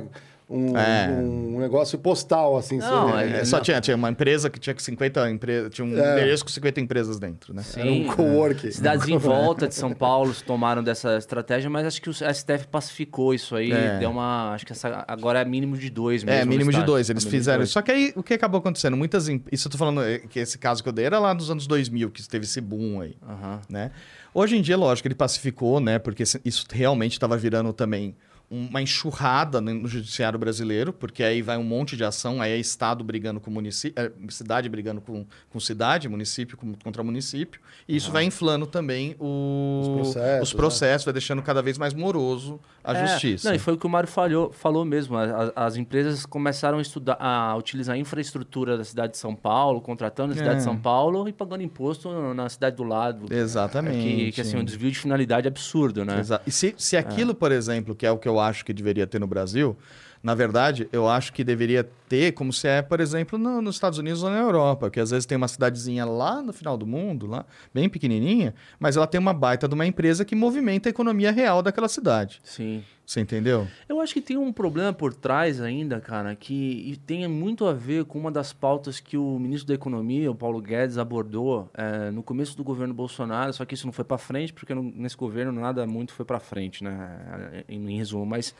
um, 0.50 0.76
É. 0.76 1.08
um 1.10 1.60
negócio 1.60 1.96
postal, 1.98 2.56
assim. 2.56 2.78
Não, 2.78 3.16
é- 3.18 3.40
É, 3.40 3.44
só 3.44 3.60
tinha, 3.60 3.80
tinha 3.80 3.96
uma 3.96 4.10
empresa 4.10 4.50
que 4.50 4.58
tinha 4.58 4.74
50 4.76 5.30
empresas, 5.30 5.70
tinha 5.72 5.84
um 5.86 5.96
É. 5.96 6.12
endereço 6.12 6.44
com 6.44 6.50
50 6.50 6.80
empresas 6.80 7.18
dentro, 7.20 7.54
né? 7.54 7.62
Sim, 7.62 7.80
Era 7.80 7.90
um 7.92 8.06
coworking. 8.16 8.70
Cidades 8.72 9.06
em 9.06 9.16
volta 9.18 9.68
de 9.68 9.74
São 9.74 9.92
Paulo 9.92 10.34
tomaram 10.44 10.82
dessa 10.82 11.16
estratégia, 11.16 11.70
mas 11.70 11.86
acho 11.86 12.02
que 12.02 12.10
o 12.10 12.12
STF 12.12 12.66
pacificou 12.68 13.32
isso 13.32 13.54
aí. 13.54 13.70
É. 13.70 13.98
Deu 14.00 14.10
uma. 14.10 14.52
Acho 14.52 14.66
que 14.66 14.72
essa, 14.72 15.04
agora 15.06 15.40
é 15.40 15.44
mínimo 15.44 15.76
de 15.76 15.88
dois 15.88 16.24
mesmo. 16.24 16.40
É, 16.40 16.44
mínimo 16.44 16.72
de 16.72 16.82
dois, 16.82 17.08
eles 17.08 17.24
É 17.24 17.30
fizeram 17.30 17.58
dois. 17.58 17.68
isso. 17.68 17.74
Só 17.74 17.82
que 17.82 17.92
aí, 17.92 18.12
o 18.16 18.22
que 18.22 18.34
acabou 18.34 18.58
acontecendo? 18.58 18.96
Muitas... 18.96 19.28
Isso 19.52 19.68
eu 19.68 19.72
tô 19.72 19.78
falando, 19.78 20.02
é, 20.02 20.18
que 20.18 20.40
esse 20.40 20.58
caso 20.58 20.82
que 20.82 20.88
eu 20.88 20.92
dei 20.92 21.04
era 21.04 21.18
lá 21.20 21.32
nos 21.32 21.48
anos 21.50 21.66
2000, 21.66 22.10
que 22.10 22.26
teve 22.28 22.44
esse 22.44 22.60
boom 22.60 23.00
aí. 23.00 23.14
Aham. 23.28 23.60
né? 23.68 23.90
Hoje 24.34 24.56
em 24.56 24.62
dia, 24.62 24.76
lógico, 24.76 25.06
ele 25.08 25.14
pacificou, 25.14 25.78
né? 25.80 25.98
Porque 25.98 26.22
isso 26.44 26.64
realmente 26.72 27.12
estava 27.12 27.36
virando 27.36 27.72
também 27.72 28.14
uma 28.50 28.82
enxurrada 28.82 29.60
no 29.60 29.86
judiciário 29.86 30.36
brasileiro, 30.38 30.92
porque 30.92 31.22
aí 31.22 31.40
vai 31.40 31.56
um 31.56 31.62
monte 31.62 31.96
de 31.96 32.02
ação, 32.02 32.42
aí 32.42 32.50
é 32.50 32.56
Estado 32.58 33.04
brigando 33.04 33.38
com 33.38 33.48
município, 33.50 34.02
é, 34.02 34.10
cidade 34.28 34.68
brigando 34.68 35.00
com, 35.00 35.24
com 35.48 35.60
cidade, 35.60 36.08
município 36.08 36.56
com- 36.56 36.74
contra 36.82 37.02
município, 37.04 37.60
e 37.88 37.94
isso 37.96 38.10
vai 38.10 38.24
inflando 38.24 38.66
também 38.66 39.14
o- 39.20 39.80
Os 39.82 39.88
processos, 39.88 40.48
os 40.48 40.52
processos, 40.54 41.04
vai 41.04 41.12
deixando 41.12 41.42
cada 41.42 41.62
vez 41.62 41.78
mais 41.78 41.94
moroso 41.94 42.58
a 42.82 42.92
É, 42.96 43.06
justiça. 43.06 43.48
Não, 43.48 43.54
e 43.54 43.58
foi 43.58 43.74
o 43.74 43.78
que 43.78 43.86
o 43.86 43.90
Mário 43.90 44.08
falhou, 44.08 44.50
falou 44.52 44.84
mesmo. 44.84 45.16
A- 45.16 45.52
a- 45.54 45.66
As, 45.66 45.76
empresas 45.76 46.26
começaram 46.26 46.78
a 46.78 46.82
estudar, 46.82 47.16
a 47.20 47.54
utilizar 47.56 47.94
a 47.94 47.98
infraestrutura 47.98 48.76
da 48.76 48.82
cidade 48.84 49.12
de 49.12 49.18
São 49.18 49.34
Paulo, 49.36 49.80
contratando 49.80 50.32
a 50.32 50.36
cidade 50.36 50.54
É. 50.54 50.58
de 50.58 50.64
São 50.64 50.76
Paulo 50.76 51.28
e 51.28 51.32
pagando 51.32 51.62
imposto 51.62 52.10
na 52.34 52.48
cidade 52.48 52.76
do 52.76 52.82
lado. 52.82 53.32
Exatamente. 53.32 53.98
Que, 54.02 54.32
que 54.32 54.40
assim, 54.40 54.56
um 54.56 54.64
desvio 54.64 54.90
de 54.90 54.98
finalidade 54.98 55.46
absurdo, 55.46 56.04
né? 56.04 56.18
Exa- 56.18 56.40
E 56.46 56.50
se, 56.50 56.74
se 56.76 56.96
aquilo, 56.96 57.34
por 57.34 57.52
exemplo, 57.52 57.94
que 57.94 58.04
é 58.06 58.10
o 58.10 58.18
que 58.18 58.26
eu 58.28 58.39
acho 58.40 58.64
que 58.64 58.72
deveria 58.72 59.06
ter 59.06 59.18
no 59.18 59.26
Brasil, 59.26 59.76
na 60.22 60.34
verdade, 60.34 60.88
eu 60.92 61.08
acho 61.08 61.32
que 61.32 61.42
deveria 61.42 61.82
ter, 62.08 62.32
como 62.32 62.52
se 62.52 62.66
é, 62.68 62.82
por 62.82 63.00
exemplo, 63.00 63.38
no- 63.38 63.62
nos 63.62 63.76
Estados 63.76 63.98
Unidos 63.98 64.22
ou 64.22 64.30
na 64.30 64.38
Europa, 64.38 64.90
que 64.90 65.00
às 65.00 65.10
vezes 65.10 65.24
tem 65.26 65.36
uma 65.36 65.48
cidadezinha 65.48 66.04
lá 66.04 66.42
no 66.42 66.52
final 66.52 66.76
do 66.76 66.86
mundo, 66.86 67.26
lá, 67.26 67.46
bem 67.72 67.88
pequenininha, 67.88 68.54
mas 68.78 68.96
ela 68.96 69.06
tem 69.06 69.18
uma 69.20 69.32
baita 69.32 69.66
de 69.68 69.74
uma 69.74 69.86
empresa 69.86 70.24
que 70.24 70.34
movimenta 70.34 70.88
a 70.88 70.90
economia 70.90 71.30
real 71.30 71.62
daquela 71.62 71.88
cidade. 71.88 72.40
Sim. 72.44 72.82
Você 73.06 73.20
entendeu? 73.20 73.66
Eu 73.88 74.00
acho 74.00 74.14
que 74.14 74.20
tem 74.20 74.36
um 74.36 74.52
problema 74.52 74.92
por 74.92 75.12
trás 75.12 75.60
ainda, 75.60 76.00
cara, 76.00 76.36
que 76.36 76.96
tem 77.06 77.26
muito 77.26 77.66
a 77.66 77.72
ver 77.72 78.04
com 78.04 78.16
uma 78.20 78.30
das 78.30 78.52
pautas 78.52 79.00
que 79.00 79.16
o 79.16 79.36
ministro 79.36 79.66
da 79.66 79.74
Economia, 79.74 80.30
o 80.30 80.34
Paulo 80.34 80.60
Guedes, 80.60 80.96
abordou 80.96 81.68
eh, 81.74 82.12
no 82.12 82.22
começo 82.22 82.56
do 82.56 82.62
governo 82.62 82.94
Bolsonaro, 82.94 83.52
só 83.52 83.64
que 83.64 83.74
isso 83.74 83.84
não 83.84 83.92
foi 83.92 84.04
para 84.04 84.16
frente, 84.16 84.52
porque 84.52 84.72
não- 84.74 84.84
nesse 84.94 85.16
governo 85.16 85.50
nada 85.60 85.84
muito 85.88 86.12
foi 86.12 86.24
para 86.24 86.38
frente, 86.38 86.84
né? 86.84 87.64
Em, 87.68 87.90
em 87.90 87.96
resumo, 87.98 88.24
mas 88.24 88.54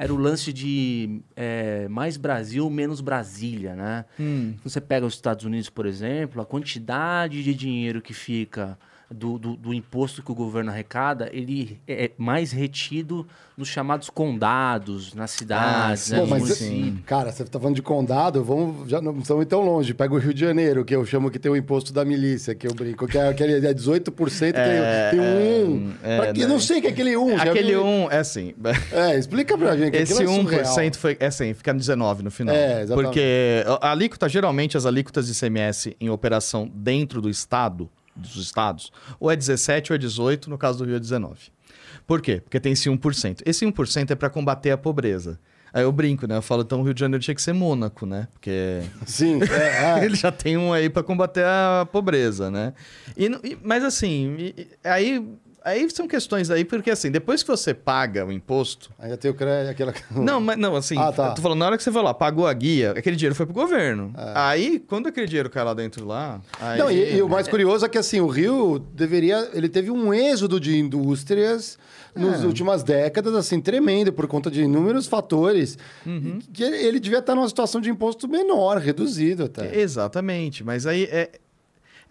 era 0.00 0.14
o 0.14 0.16
lance 0.16 0.50
de 0.50 1.20
eh, 1.36 1.86
mais 1.90 2.16
Brasil, 2.16 2.70
menos 2.70 3.02
Brasília, 3.02 3.76
né? 3.76 4.06
Hum. 4.18 4.54
Você 4.64 4.80
pega 4.80 5.04
os 5.04 5.12
Estados 5.12 5.44
Unidos, 5.44 5.68
por 5.68 5.84
exemplo, 5.84 6.40
a 6.40 6.46
quantidade 6.46 7.42
de 7.42 7.52
dinheiro 7.52 8.00
que 8.00 8.14
fica 8.14 8.78
do, 9.12 9.38
do, 9.38 9.56
do 9.56 9.74
imposto 9.74 10.22
que 10.22 10.30
o 10.30 10.34
governo 10.34 10.70
arrecada, 10.70 11.28
ele 11.32 11.80
é 11.88 12.10
mais 12.16 12.52
retido 12.52 13.26
nos 13.56 13.68
chamados 13.68 14.08
condados, 14.08 15.12
nas 15.14 15.32
cidades, 15.32 16.12
Ah, 16.12 16.16
né, 16.18 16.26
mas, 16.28 16.42
municípios. 16.42 17.04
cara, 17.04 17.30
você 17.30 17.44
tá 17.44 17.58
falando 17.58 17.74
de 17.76 17.82
condado, 17.82 18.42
vamos, 18.42 18.88
já 18.88 19.00
não 19.02 19.18
estamos 19.18 19.44
tão 19.46 19.60
longe. 19.60 19.92
Pega 19.92 20.14
o 20.14 20.18
Rio 20.18 20.32
de 20.32 20.40
Janeiro, 20.40 20.84
que 20.84 20.94
eu 20.94 21.04
chamo 21.04 21.30
que 21.30 21.38
tem 21.38 21.50
o 21.50 21.56
imposto 21.56 21.92
da 21.92 22.04
milícia, 22.04 22.54
que 22.54 22.66
eu 22.66 22.72
brinco, 22.72 23.06
que 23.06 23.18
é 23.18 23.28
aquele 23.28 23.54
é 23.66 23.74
18%, 23.74 24.54
É, 24.54 25.10
tem, 25.10 25.18
tem 25.20 25.26
é, 25.26 25.64
um 25.64 25.72
1. 25.74 25.92
é, 26.02 26.16
Pra 26.16 26.32
que, 26.32 26.40
né? 26.40 26.46
não 26.46 26.58
sei 26.60 26.78
o 26.78 26.80
que 26.80 26.86
é 26.86 26.90
aquele 26.90 27.16
1. 27.16 27.36
já 27.36 27.42
Aquele 27.50 27.72
viu? 27.72 27.84
1 27.84 28.10
é 28.10 28.18
assim. 28.18 28.54
É, 28.92 29.18
explica 29.18 29.58
pra 29.58 29.76
gente. 29.76 29.90
que 29.90 29.96
Esse 29.98 30.22
é 30.22 30.26
1% 30.26 30.42
surreal. 30.42 30.92
foi, 30.94 31.16
é 31.20 31.26
assim, 31.26 31.52
fica 31.52 31.72
no 31.72 31.78
19 31.80 32.22
no 32.22 32.30
final. 32.30 32.54
É, 32.54 32.82
exatamente. 32.82 33.04
Porque 33.06 33.64
a 33.82 33.90
alíquota, 33.90 34.28
geralmente, 34.28 34.76
as 34.76 34.86
alíquotas 34.86 35.26
de 35.26 35.32
ICMS 35.32 35.96
em 36.00 36.08
operação 36.08 36.70
dentro 36.72 37.20
do 37.20 37.28
estado, 37.28 37.90
dos 38.20 38.36
estados, 38.36 38.92
ou 39.18 39.30
é 39.30 39.36
17 39.36 39.92
ou 39.92 39.96
é 39.96 39.98
18, 39.98 40.48
no 40.48 40.58
caso 40.58 40.78
do 40.78 40.84
Rio 40.84 40.96
é 40.96 41.00
19. 41.00 41.38
Por 42.06 42.20
quê? 42.20 42.40
Porque 42.40 42.58
tem 42.60 42.72
esse 42.72 42.88
1%. 42.88 43.42
Esse 43.44 43.64
1% 43.64 44.10
é 44.10 44.14
para 44.14 44.30
combater 44.30 44.70
a 44.70 44.78
pobreza. 44.78 45.38
Aí 45.72 45.84
eu 45.84 45.92
brinco, 45.92 46.26
né? 46.26 46.36
Eu 46.36 46.42
falo, 46.42 46.62
então 46.62 46.80
o 46.80 46.82
Rio 46.82 46.92
de 46.92 47.00
Janeiro 47.00 47.22
tinha 47.22 47.34
que 47.34 47.42
ser 47.42 47.52
Mônaco, 47.52 48.04
né? 48.04 48.26
Porque 48.32 48.82
Sim, 49.06 49.40
é, 49.42 50.00
é. 50.00 50.04
ele 50.04 50.16
já 50.16 50.32
tem 50.32 50.56
um 50.56 50.72
aí 50.72 50.90
para 50.90 51.02
combater 51.02 51.44
a 51.44 51.86
pobreza, 51.90 52.50
né? 52.50 52.72
E, 53.16 53.28
mas 53.62 53.84
assim, 53.84 54.52
aí, 54.82 55.24
aí 55.64 55.88
são 55.90 56.06
questões 56.08 56.50
aí, 56.50 56.64
porque 56.64 56.90
assim, 56.90 57.10
depois 57.10 57.42
que 57.42 57.48
você 57.48 57.72
paga 57.74 58.24
o 58.24 58.32
imposto, 58.32 58.90
Ainda 58.98 59.16
tem 59.16 59.30
o 59.30 59.34
crédito, 59.34 59.70
aquela... 59.70 59.94
não, 60.10 60.40
mas 60.40 60.56
não, 60.58 60.76
assim, 60.76 60.96
Ah, 60.98 61.12
tá. 61.12 61.28
eu 61.28 61.34
tô 61.34 61.42
falando, 61.42 61.58
na 61.58 61.66
hora 61.66 61.76
que 61.76 61.82
você 61.82 61.90
vai 61.90 62.02
lá, 62.02 62.12
pagou 62.14 62.46
a 62.46 62.52
guia, 62.52 62.92
aquele 62.92 63.16
dinheiro 63.16 63.34
foi 63.34 63.46
pro 63.46 63.54
governo. 63.54 64.12
Aí, 64.34 64.78
quando 64.80 65.06
aquele 65.08 65.26
dinheiro 65.26 65.48
cai 65.50 65.64
lá 65.64 65.74
dentro 65.74 66.06
lá. 66.06 66.40
Aí... 66.60 66.78
Não, 66.78 66.90
e, 66.90 67.16
e 67.16 67.22
o 67.22 67.28
mais 67.28 67.48
curioso 67.48 67.84
é 67.84 67.88
que 67.88 67.98
assim, 67.98 68.20
o 68.20 68.26
Rio 68.28 68.78
deveria. 68.78 69.50
Ele 69.52 69.68
teve 69.68 69.90
um 69.90 70.12
êxodo 70.12 70.58
de 70.60 70.76
indústrias 70.78 71.78
nas 72.14 72.42
É. 72.42 72.46
últimas 72.46 72.82
décadas, 72.82 73.34
assim, 73.34 73.60
tremendo, 73.60 74.12
por 74.12 74.26
conta 74.26 74.50
de 74.50 74.62
inúmeros 74.62 75.06
fatores. 75.06 75.78
Uhum. 76.04 76.38
Que 76.52 76.62
ele, 76.64 76.76
ele 76.76 77.00
devia 77.00 77.18
estar 77.20 77.34
numa 77.34 77.48
situação 77.48 77.80
de 77.80 77.88
imposto 77.90 78.26
menor, 78.28 78.78
reduzido 78.78 79.44
até. 79.44 79.78
Exatamente, 79.78 80.64
mas 80.64 80.86
aí 80.86 81.04
é. 81.04 81.30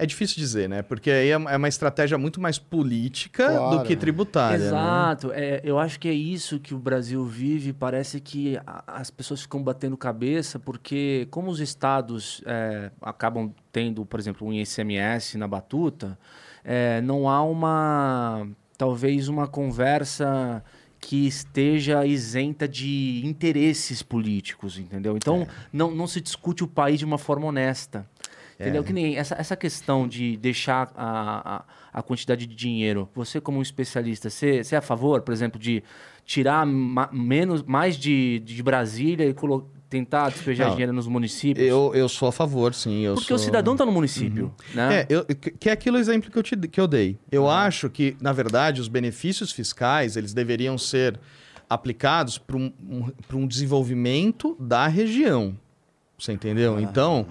É 0.01 0.05
difícil 0.05 0.37
dizer, 0.37 0.69
né? 0.69 0.81
Porque 0.81 1.11
aí 1.11 1.27
é 1.29 1.33
é 1.33 1.57
uma 1.57 1.67
estratégia 1.67 2.17
muito 2.17 2.39
mais 2.39 2.57
política 2.57 3.47
Claro. 3.49 3.77
do 3.79 3.83
que 3.83 3.95
tributária. 3.95 4.57
né? 4.59 4.65
Exato. 4.67 5.31
É, 5.33 5.59
eu 5.63 5.77
acho 5.77 5.99
que 5.99 6.07
é 6.07 6.13
isso 6.13 6.57
que 6.59 6.73
o 6.73 6.79
Brasil 6.79 7.23
vive. 7.25 7.73
Parece 7.73 8.19
que 8.21 8.57
a- 8.65 8.83
as 8.87 9.11
pessoas 9.11 9.41
ficam 9.41 9.61
batendo 9.61 9.97
cabeça, 9.97 10.57
porque 10.57 11.27
como 11.29 11.51
os 11.51 11.59
estados 11.59 12.41
é, 12.45 12.91
acabam 13.01 13.53
tendo, 13.71 14.05
por 14.05 14.19
exemplo, 14.19 14.47
um 14.47 14.53
ICMS 14.53 15.37
na 15.37 15.47
batuta, 15.47 16.17
é, 16.63 17.01
não 17.01 17.27
há 17.29 17.43
uma 17.43 18.47
talvez 18.77 19.27
uma 19.27 19.47
conversa 19.47 20.63
que 21.01 21.25
esteja 21.27 22.05
isenta 22.05 22.67
de 22.67 23.21
interesses 23.25 24.01
políticos, 24.01 24.77
entendeu? 24.77 25.15
Então 25.15 25.47
não, 25.71 25.91
não 25.91 26.05
se 26.07 26.19
discute 26.21 26.63
o 26.63 26.67
país 26.67 26.99
de 26.99 27.05
uma 27.05 27.17
forma 27.17 27.45
honesta. 27.47 28.05
Entendeu? 28.59 28.83
Que 28.83 28.91
nem 28.91 29.15
essa, 29.17 29.35
essa 29.35 29.55
questão 29.55 30.05
de 30.07 30.35
deixar 30.35 30.91
a, 30.95 31.63
a, 31.93 31.99
a 31.99 32.03
quantidade 32.03 32.45
de 32.45 32.53
dinheiro. 32.53 33.07
Você, 33.15 33.39
como 33.39 33.59
um 33.59 33.61
especialista, 33.61 34.29
você, 34.29 34.63
você 34.63 34.75
é 34.75 34.77
a 34.77 34.81
favor, 34.81 35.21
por 35.21 35.31
exemplo, 35.33 35.57
de 35.57 35.81
tirar 36.25 36.65
ma- 36.65 37.09
menos, 37.11 37.63
mais 37.63 37.95
de, 37.95 38.39
de 38.39 38.61
Brasília 38.61 39.25
e 39.29 39.33
colo- 39.33 39.69
tentar 39.89 40.29
despejar 40.29 40.65
Não, 40.67 40.73
dinheiro 40.73 40.91
nos 40.91 41.07
municípios? 41.07 41.65
Eu, 41.65 41.93
eu 41.95 42.09
sou 42.09 42.27
a 42.27 42.31
favor, 42.33 42.73
sim. 42.73 43.05
Porque 43.13 43.27
sou... 43.27 43.37
o 43.37 43.39
cidadão 43.39 43.73
está 43.75 43.85
no 43.85 43.93
município, 43.93 44.53
né? 44.73 44.99
É, 45.01 45.07
eu- 45.09 45.25
que 45.25 45.69
é 45.69 45.71
aquilo 45.71 45.97
exemplo 45.97 46.29
que 46.29 46.37
eu, 46.37 46.43
te, 46.43 46.55
que 46.57 46.81
eu 46.81 46.87
dei. 46.87 47.17
Eu 47.31 47.49
acho 47.49 47.89
que, 47.89 48.17
na 48.19 48.33
verdade, 48.33 48.81
os 48.81 48.89
benefícios 48.89 49.53
fiscais 49.53 50.17
eles 50.17 50.33
deveriam 50.33 50.77
ser 50.77 51.17
aplicados 51.69 52.37
para 52.37 52.57
um, 52.57 52.73
um, 52.89 53.11
um 53.33 53.47
desenvolvimento 53.47 54.55
da 54.59 54.85
região. 54.87 55.55
Você 56.19 56.33
entendeu? 56.33 56.79
Então, 56.79 57.25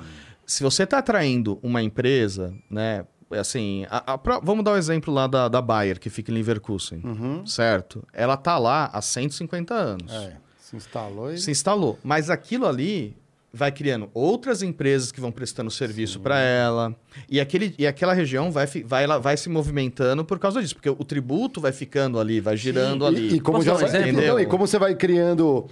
se 0.48 0.62
você 0.62 0.82
está 0.82 0.98
atraindo 0.98 1.58
uma 1.62 1.82
empresa, 1.82 2.52
né? 2.70 3.04
Assim, 3.30 3.84
a- 3.90 4.14
a 4.14 4.40
vamos 4.42 4.64
dar 4.64 4.72
o 4.72 4.76
exemplo 4.76 5.12
lá 5.12 5.26
da, 5.26 5.48
da 5.48 5.60
Bayer, 5.60 6.00
que 6.00 6.08
fica 6.08 6.30
em 6.32 6.34
Leverkusen, 6.34 7.02
certo? 7.46 8.02
Ela 8.12 8.36
tá 8.38 8.56
lá 8.58 8.88
há 8.90 9.02
150 9.02 9.74
anos 9.74 10.10
É, 10.10 10.36
se 10.58 10.74
instalou 10.76 11.30
e. 11.32 11.36
se 11.38 11.50
instalou. 11.50 11.98
Mas 12.02 12.30
aquilo 12.30 12.66
ali 12.66 13.14
vai 13.52 13.72
criando 13.72 14.10
outras 14.14 14.62
empresas 14.62 15.10
que 15.10 15.20
vão 15.20 15.32
prestando 15.32 15.70
serviço 15.70 16.20
para 16.20 16.38
ela. 16.38 16.94
E, 17.30 17.40
aquele, 17.40 17.74
e 17.78 17.86
aquela 17.86 18.12
região 18.12 18.50
vai, 18.52 18.66
vai, 18.84 19.06
vai 19.20 19.36
se 19.38 19.48
movimentando 19.48 20.22
por 20.24 20.38
causa 20.38 20.60
disso. 20.62 20.74
Porque 20.74 20.88
o 20.90 20.96
tributo 21.04 21.60
vai 21.60 21.72
ficando 21.72 22.20
ali, 22.20 22.40
vai 22.40 22.56
girando 22.58 23.04
ali. 23.06 23.28
E, 23.32 23.34
e 23.36 23.40
como 23.40 23.58
Posso 23.58 23.66
já 23.66 23.74
um 23.74 23.78
vai-? 23.90 24.12
Não, 24.12 24.38
e 24.38 24.46
como 24.46 24.66
você 24.66 24.78
vai 24.78 24.94
criando 24.94 25.66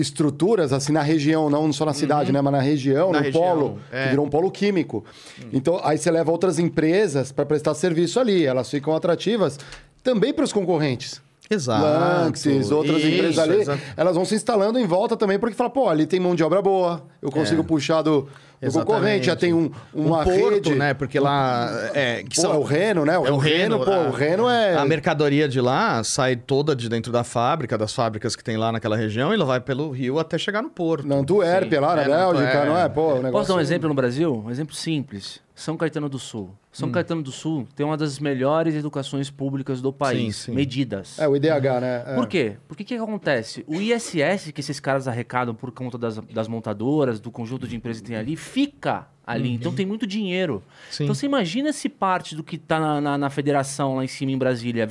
estruturas 0.00 0.72
assim 0.72 0.92
na 0.92 1.02
região, 1.02 1.48
não 1.50 1.72
só 1.72 1.84
na 1.84 1.92
cidade, 1.92 2.32
né, 2.32 2.40
mas 2.40 2.52
na 2.52 2.60
região, 2.60 3.06
Uhum. 3.08 3.12
Na 3.12 3.18
no 3.18 3.24
região, 3.24 3.42
polo, 3.42 3.78
é. 3.92 4.04
que 4.04 4.10
virou 4.10 4.26
um 4.26 4.30
polo 4.30 4.50
químico. 4.50 5.04
Então, 5.52 5.80
aí 5.82 5.98
você 5.98 6.10
leva 6.10 6.30
outras 6.30 6.58
empresas 6.58 7.30
para 7.32 7.44
prestar 7.46 7.74
serviço 7.74 8.18
ali, 8.18 8.44
elas 8.44 8.70
ficam 8.70 8.94
atrativas 8.94 9.58
também 10.02 10.32
para 10.32 10.44
os 10.44 10.52
concorrentes. 10.52 11.20
Exato. 11.50 11.82
Lanxes, 11.82 12.70
outras 12.70 12.98
Isso, 12.98 13.08
empresas 13.08 13.38
ali, 13.38 13.60
exa- 13.62 13.78
elas 13.96 14.14
vão 14.14 14.24
se 14.24 14.34
instalando 14.36 14.78
em 14.78 14.86
volta 14.86 15.16
também, 15.16 15.38
porque 15.38 15.54
fala, 15.56 15.68
pô, 15.70 15.88
ali 15.88 16.06
tem 16.06 16.20
mão 16.20 16.34
de 16.34 16.44
obra 16.44 16.62
boa, 16.62 17.02
eu 17.20 17.30
consigo 17.30 17.64
puxar 17.64 18.02
do, 18.02 18.22
do 18.22 18.28
É. 18.62 18.70
Concorrente, 18.70 19.26
já 19.26 19.34
tem 19.34 19.52
um, 19.52 19.68
uma 19.92 20.20
um 20.20 20.24
porto, 20.24 20.50
rede. 20.50 20.74
né? 20.76 20.94
Porque 20.94 21.18
lá... 21.18 21.68
É, 21.92 22.22
que 22.22 22.36
Pô, 22.36 22.42
são- 22.42 22.52
é 22.54 22.56
o 22.56 22.62
Reno, 22.62 23.04
né? 23.04 23.14
É 23.14 23.18
o 23.18 23.36
Reno. 23.36 23.80
pô, 23.84 23.90
a- 23.90 23.98
o 24.08 24.10
Reno 24.12 24.48
é... 24.48 24.76
A 24.76 24.84
mercadoria 24.84 25.48
de 25.48 25.60
lá 25.60 26.04
sai 26.04 26.36
toda 26.36 26.76
de 26.76 26.88
dentro 26.88 27.10
da 27.10 27.24
fábrica, 27.24 27.76
das 27.76 27.92
fábricas 27.92 28.36
que 28.36 28.44
tem 28.44 28.56
lá 28.56 28.70
naquela 28.70 28.96
região, 28.96 29.32
e 29.32 29.34
ela 29.34 29.44
vai 29.44 29.60
pelo 29.60 29.90
rio 29.90 30.18
até 30.20 30.38
chegar 30.38 30.62
no 30.62 30.70
porto. 30.70 31.04
Na 31.08 31.16
Antuérpia, 31.16 31.80
lá 31.80 31.96
na 31.96 32.02
É, 32.02 32.04
Bélgica, 32.06 32.48
Antuérpia. 32.48 32.64
não 32.66 32.78
é? 32.78 32.88
Pô, 32.88 33.02
o 33.08 33.14
negócio... 33.14 33.32
Posso 33.32 33.48
dar 33.48 33.54
um 33.56 33.60
exemplo 33.60 33.88
no 33.88 33.94
Brasil? 33.94 34.42
Um 34.46 34.50
exemplo 34.50 34.74
simples. 34.74 35.40
São 35.60 35.76
Caetano 35.76 36.08
do 36.08 36.18
Sul. 36.18 36.56
São 36.72 36.88
Hum. 36.88 36.92
Caetano 36.92 37.22
do 37.22 37.30
Sul 37.30 37.68
tem 37.76 37.84
uma 37.84 37.94
das 37.94 38.18
melhores 38.18 38.74
educações 38.74 39.28
públicas 39.28 39.82
do 39.82 39.92
país. 39.92 40.36
Sim, 40.36 40.52
sim. 40.52 40.54
Medidas. 40.54 41.18
É, 41.18 41.28
o 41.28 41.36
IDH, 41.36 41.80
né? 41.82 42.04
É. 42.06 42.14
Por 42.14 42.26
quê? 42.26 42.56
Porque 42.66 42.82
o 42.82 42.86
que, 42.86 42.96
que 42.96 43.02
acontece? 43.02 43.62
O 43.66 43.74
ISS 43.74 44.52
que 44.54 44.60
esses 44.60 44.80
caras 44.80 45.06
arrecadam 45.06 45.54
por 45.54 45.70
conta 45.70 45.98
das, 45.98 46.16
das 46.16 46.48
montadoras, 46.48 47.20
do 47.20 47.30
conjunto 47.30 47.68
de 47.68 47.76
empresas 47.76 48.00
que 48.00 48.08
tem 48.08 48.16
ali, 48.16 48.36
fica 48.36 49.06
ali. 49.26 49.52
Então 49.52 49.70
tem 49.74 49.84
muito 49.84 50.06
dinheiro. 50.06 50.54
Uhum. 50.54 50.60
Sim. 50.90 51.04
Então 51.04 51.14
você 51.14 51.26
imagina 51.26 51.74
se 51.74 51.90
parte 51.90 52.34
do 52.34 52.42
que 52.42 52.56
está 52.56 52.80
na, 52.80 52.98
na, 52.98 53.18
na 53.18 53.28
federação 53.28 53.96
lá 53.96 54.04
em 54.04 54.08
cima 54.08 54.32
em 54.32 54.38
Brasília 54.38 54.88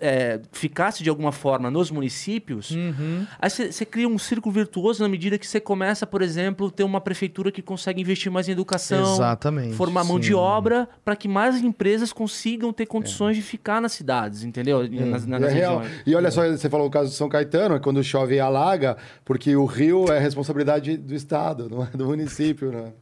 é, 0.00 0.40
ficasse 0.52 1.02
de 1.02 1.10
alguma 1.10 1.32
forma 1.32 1.70
nos 1.70 1.90
municípios, 1.90 2.70
Uhum. 2.70 3.26
aí 3.38 3.48
você 3.50 3.84
cria 3.84 4.08
um 4.08 4.18
círculo 4.18 4.52
virtuoso 4.54 5.02
na 5.02 5.08
medida 5.08 5.38
que 5.38 5.46
você 5.46 5.60
começa, 5.60 6.06
por 6.06 6.22
exemplo, 6.22 6.70
ter 6.70 6.84
uma 6.84 7.00
prefeitura 7.00 7.50
que 7.52 7.62
consegue 7.62 8.00
investir 8.00 8.30
mais 8.30 8.48
em 8.48 8.52
educação, 8.52 9.14
Exatamente, 9.14 9.74
formar 9.74 10.04
mão 10.04 10.18
de 10.18 10.28
sim. 10.28 10.34
obra 10.34 10.88
para 11.04 11.14
que 11.16 11.28
mais 11.28 11.62
empresas 11.62 12.12
consigam 12.12 12.72
ter 12.72 12.86
condições 12.86 13.36
de 13.36 13.42
ficar 13.42 13.80
nas 13.80 13.92
cidades, 13.92 14.42
entendeu? 14.44 14.86
Nas, 14.88 15.26
nas 15.26 15.42
E 15.42 15.44
é 15.44 15.48
real. 15.48 15.78
regiões. 15.80 16.02
E 16.06 16.14
olha 16.14 16.30
só, 16.30 16.46
você 16.48 16.68
falou 16.68 16.86
o 16.86 16.90
caso 16.90 17.10
de 17.10 17.16
São 17.16 17.28
Caetano, 17.28 17.76
é 17.76 17.78
quando 17.78 18.02
chove 18.02 18.38
alaga, 18.40 18.96
porque 19.24 19.54
o 19.56 19.64
rio 19.64 20.06
é 20.12 20.18
responsabilidade 20.18 20.96
do 20.96 21.14
Estado, 21.14 21.68
não 21.70 21.82
é 21.84 21.88
do 21.96 22.06
município, 22.06 22.70
né? 22.72 22.92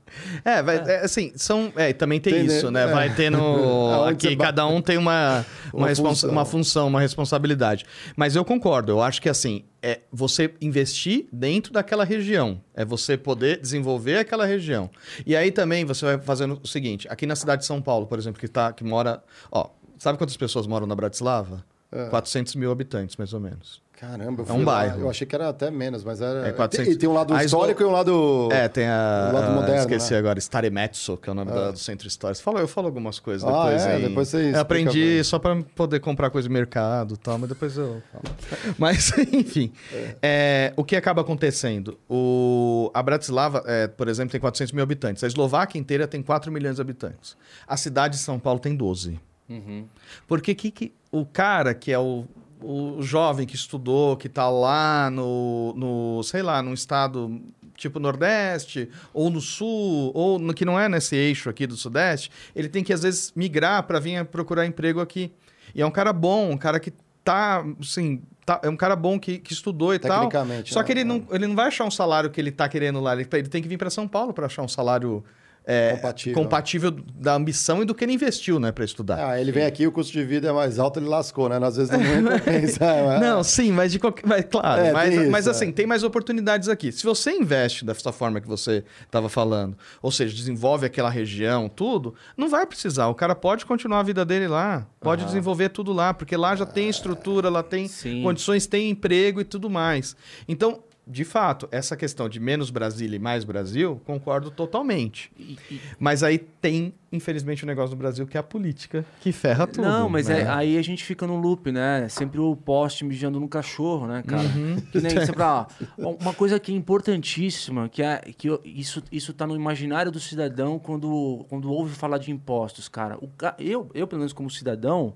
É, 0.44 0.62
vai, 0.62 0.76
é, 0.76 1.00
assim, 1.04 1.32
são. 1.34 1.72
É, 1.76 1.90
e 1.90 1.94
também 1.94 2.20
tem 2.20 2.34
Entendeu? 2.34 2.56
isso, 2.56 2.70
né? 2.70 2.84
É. 2.84 2.86
Vai 2.86 3.14
tendo. 3.14 3.38
Aonde 3.38 4.20
você 4.22 4.28
aqui 4.28 4.36
cada 4.36 4.66
um 4.66 4.80
tem 4.80 4.96
uma, 4.98 5.44
uma, 5.72 5.86
Uma 5.88 5.94
função. 5.94 6.30
uma 6.30 6.44
função, 6.44 6.63
uma 6.86 7.00
responsabilidade. 7.00 7.84
Mas 8.16 8.36
eu 8.36 8.44
concordo, 8.44 8.92
eu 8.92 9.02
acho 9.02 9.20
que 9.20 9.28
assim, 9.28 9.64
é 9.82 10.00
você 10.10 10.54
investir 10.60 11.26
dentro 11.32 11.72
daquela 11.72 12.04
região. 12.04 12.60
É 12.74 12.84
você 12.84 13.16
poder 13.16 13.60
desenvolver 13.60 14.18
aquela 14.18 14.46
região. 14.46 14.90
E 15.26 15.36
aí 15.36 15.50
também 15.50 15.84
você 15.84 16.04
vai 16.04 16.18
fazendo 16.18 16.58
o 16.62 16.66
seguinte: 16.66 17.06
aqui 17.10 17.26
na 17.26 17.36
cidade 17.36 17.62
de 17.62 17.66
São 17.66 17.82
Paulo, 17.82 18.06
por 18.06 18.18
exemplo, 18.18 18.40
que, 18.40 18.48
tá, 18.48 18.72
que 18.72 18.82
mora. 18.82 19.22
Ó, 19.52 19.68
sabe 19.98 20.16
quantas 20.16 20.36
pessoas 20.36 20.66
moram 20.66 20.86
na 20.86 20.94
Bratislava? 20.94 21.64
400 22.10 22.56
mil 22.56 22.72
habitantes, 22.72 23.16
mais 23.16 23.32
ou 23.32 23.38
menos. 23.38 23.83
Caramba, 24.00 24.42
eu 24.42 24.46
É 24.48 24.52
um 24.52 24.56
fui 24.56 24.64
lá, 24.64 24.72
bairro. 24.74 25.00
Eu 25.02 25.08
achei 25.10 25.24
que 25.26 25.34
era 25.34 25.48
até 25.48 25.70
menos, 25.70 26.02
mas 26.02 26.20
era. 26.20 26.48
É 26.48 26.52
400. 26.52 26.92
E 26.92 26.96
tem 26.98 27.08
um 27.08 27.12
lado 27.12 27.32
A 27.32 27.44
histórico 27.44 27.80
Eslo- 27.80 27.86
e 27.86 27.90
um 27.90 27.92
lado. 27.92 28.48
É, 28.52 28.68
tem 28.68 28.86
a. 28.88 29.28
o 29.30 29.34
lado 29.34 29.46
a- 29.46 29.50
moderno, 29.54 29.80
Esqueci 29.80 30.12
né? 30.12 30.18
agora, 30.18 30.38
Staremetso, 30.38 31.16
que 31.16 31.28
é 31.28 31.32
o 31.32 31.34
nome 31.34 31.52
da- 31.52 31.70
do 31.70 31.78
centro 31.78 32.06
histórico. 32.08 32.42
Fala, 32.42 32.58
eu 32.60 32.66
falo 32.68 32.88
algumas 32.88 33.18
coisas 33.20 33.48
Ah, 33.48 33.64
depois 33.64 33.82
é? 33.86 33.94
aí. 33.94 34.02
Depois 34.02 34.28
você 34.28 34.50
Eu 34.52 34.60
aprendi 34.60 35.14
bem. 35.14 35.22
só 35.22 35.38
para 35.38 35.62
poder 35.76 36.00
comprar 36.00 36.28
coisa 36.30 36.48
no 36.48 36.52
mercado 36.54 37.14
e 37.14 37.16
tal, 37.16 37.38
mas 37.38 37.48
depois 37.48 37.76
eu 37.78 38.02
falo. 38.12 38.24
mas, 38.78 39.12
enfim. 39.32 39.72
É, 40.20 40.72
o 40.76 40.82
que 40.84 40.96
acaba 40.96 41.20
acontecendo? 41.22 41.96
O, 42.10 42.90
a 42.92 43.02
Bratislava, 43.02 43.62
é, 43.64 43.86
por 43.86 44.08
exemplo, 44.08 44.32
tem 44.32 44.40
400 44.40 44.72
mil 44.72 44.82
habitantes. 44.82 45.22
A 45.22 45.26
Eslováquia 45.28 45.78
inteira 45.78 46.06
tem 46.08 46.20
4 46.20 46.50
milhões 46.50 46.76
de 46.76 46.82
habitantes. 46.82 47.36
A 47.66 47.76
cidade 47.76 48.16
de 48.16 48.20
São 48.22 48.38
Paulo 48.40 48.58
tem 48.58 48.74
12. 48.74 49.20
Uhum. 49.48 49.84
Porque 50.26 50.54
que, 50.54 50.70
que 50.70 50.92
o 51.12 51.24
cara 51.24 51.74
que 51.74 51.92
é 51.92 51.98
o, 51.98 52.24
o 52.64 53.02
jovem 53.02 53.46
que 53.46 53.54
estudou, 53.54 54.16
que 54.16 54.26
está 54.26 54.48
lá 54.48 55.10
no, 55.10 55.74
no, 55.76 56.22
sei 56.22 56.42
lá, 56.42 56.62
num 56.62 56.72
estado 56.72 57.40
tipo 57.76 57.98
Nordeste, 57.98 58.88
ou 59.12 59.30
no 59.30 59.40
Sul, 59.40 60.12
ou 60.14 60.38
no 60.38 60.54
que 60.54 60.64
não 60.64 60.78
é 60.78 60.88
nesse 60.88 61.16
eixo 61.16 61.50
aqui 61.50 61.66
do 61.66 61.76
Sudeste, 61.76 62.30
ele 62.54 62.68
tem 62.68 62.82
que 62.82 62.92
às 62.92 63.02
vezes 63.02 63.32
migrar 63.34 63.82
para 63.82 63.98
vir 63.98 64.24
procurar 64.26 64.64
emprego 64.64 65.00
aqui. 65.00 65.32
E 65.74 65.82
é 65.82 65.86
um 65.86 65.90
cara 65.90 66.12
bom, 66.12 66.52
um 66.52 66.56
cara 66.56 66.78
que 66.78 66.92
tá, 67.22 67.64
assim, 67.80 68.22
tá, 68.46 68.60
é 68.62 68.68
um 68.68 68.76
cara 68.76 68.94
bom 68.94 69.18
que, 69.18 69.38
que 69.38 69.52
estudou 69.52 69.94
e 69.94 69.98
tal. 69.98 70.30
Só 70.72 70.80
né? 70.80 70.86
que 70.86 70.92
ele 70.92 71.04
não, 71.04 71.26
ele 71.30 71.46
não 71.46 71.56
vai 71.56 71.66
achar 71.66 71.84
um 71.84 71.90
salário 71.90 72.30
que 72.30 72.40
ele 72.40 72.52
tá 72.52 72.68
querendo 72.68 73.00
lá. 73.00 73.14
Ele, 73.14 73.28
ele 73.32 73.48
tem 73.48 73.62
que 73.62 73.68
vir 73.68 73.78
para 73.78 73.90
São 73.90 74.06
Paulo 74.06 74.32
para 74.32 74.46
achar 74.46 74.62
um 74.62 74.68
salário 74.68 75.24
é, 75.66 75.92
Compatível. 75.92 76.34
compatível 76.42 76.90
da 76.90 77.34
ambição 77.34 77.82
e 77.82 77.86
do 77.86 77.94
que 77.94 78.04
ele 78.04 78.12
investiu, 78.12 78.60
né, 78.60 78.70
para 78.70 78.84
estudar. 78.84 79.30
Ah, 79.30 79.40
ele 79.40 79.50
vem 79.50 79.64
aqui, 79.64 79.86
o 79.86 79.92
custo 79.92 80.12
de 80.12 80.22
vida 80.22 80.48
é 80.48 80.52
mais 80.52 80.78
alto, 80.78 80.98
ele 81.00 81.06
lascou, 81.06 81.48
né? 81.48 81.58
Às 81.64 81.76
vezes 81.76 81.90
não 81.90 82.00
entra 82.04 82.38
pensa, 82.44 82.84
é, 82.84 83.18
Não, 83.20 83.42
sim, 83.42 83.72
mas 83.72 83.90
de 83.90 83.98
qualquer. 83.98 84.26
Mas, 84.26 84.44
claro, 84.44 84.82
É, 84.82 84.92
mas, 84.92 85.14
isso, 85.14 85.30
mas 85.30 85.48
assim, 85.48 85.68
é. 85.68 85.72
tem 85.72 85.86
mais 85.86 86.02
oportunidades 86.02 86.68
aqui. 86.68 86.92
Se 86.92 87.02
você 87.02 87.30
investe 87.32 87.84
dessa 87.84 88.12
forma 88.12 88.40
que 88.40 88.46
você 88.46 88.84
estava 89.06 89.28
falando, 89.28 89.76
ou 90.02 90.10
seja, 90.10 90.34
desenvolve 90.34 90.84
aquela 90.84 91.08
região, 91.08 91.68
tudo, 91.68 92.14
não 92.36 92.48
vai 92.50 92.66
precisar. 92.66 93.08
O 93.08 93.14
cara 93.14 93.34
pode 93.34 93.64
continuar 93.64 94.00
a 94.00 94.02
vida 94.02 94.24
dele 94.24 94.46
lá, 94.48 94.86
pode 95.00 95.24
desenvolver 95.24 95.70
tudo 95.70 95.92
lá, 95.92 96.12
porque 96.12 96.36
lá 96.36 96.54
já 96.54 96.66
tem 96.66 96.90
estrutura, 96.90 97.48
lá 97.48 97.62
tem 97.62 97.88
Sim. 97.88 98.22
condições, 98.22 98.66
tem 98.66 98.90
emprego 98.90 99.40
e 99.40 99.44
tudo 99.44 99.70
mais. 99.70 100.14
Então. 100.46 100.82
De 101.06 101.22
fato, 101.22 101.68
essa 101.70 101.94
questão 101.96 102.30
de 102.30 102.40
menos 102.40 102.70
Brasília 102.70 103.16
e 103.16 103.18
mais 103.18 103.44
Brasil, 103.44 104.00
concordo 104.06 104.50
totalmente. 104.50 105.30
E- 105.38 105.58
e- 105.70 105.80
Mas 105.98 106.22
aí 106.22 106.38
tem, 106.38 106.94
infelizmente, 107.12 107.62
o 107.62 107.66
negócio 107.66 107.94
do 107.94 107.98
Brasil 107.98 108.26
que 108.26 108.38
é 108.38 108.40
a 108.40 108.42
política, 108.42 109.04
que 109.20 109.30
ferra 109.30 109.66
tudo. 109.66 109.82
Não, 109.86 110.08
mas 110.08 110.28
né? 110.28 110.40
é- 110.40 110.48
aí 110.48 110.78
a 110.78 110.82
gente 110.82 111.04
fica 111.04 111.26
no 111.26 111.36
loop, 111.36 111.70
né? 111.70 112.08
Sempre 112.08 112.40
o 112.40 112.56
poste 112.56 113.04
mijando 113.04 113.38
no 113.38 113.46
cachorro, 113.48 114.06
né, 114.06 114.22
cara? 114.26 114.42
Uhum. 114.44 114.76
Que 114.90 115.00
nem, 115.02 115.10
sempre, 115.36 115.42
ó, 115.42 115.66
uma 115.98 116.32
coisa 116.32 116.58
que 116.58 116.72
é 116.72 116.74
importantíssima, 116.74 117.86
que, 117.88 118.02
é, 118.02 118.18
que 118.36 118.48
isso, 118.64 119.02
isso 119.12 119.34
tá 119.34 119.46
no 119.46 119.54
imaginário 119.54 120.10
do 120.10 120.18
cidadão 120.18 120.78
quando, 120.78 121.44
quando 121.50 121.70
ouve 121.70 121.94
falar 121.94 122.16
de 122.16 122.30
impostos, 122.30 122.88
cara. 122.88 123.18
O, 123.18 123.28
eu, 123.58 123.90
eu, 123.92 124.06
pelo 124.06 124.20
menos 124.20 124.32
como 124.32 124.48
cidadão, 124.50 125.14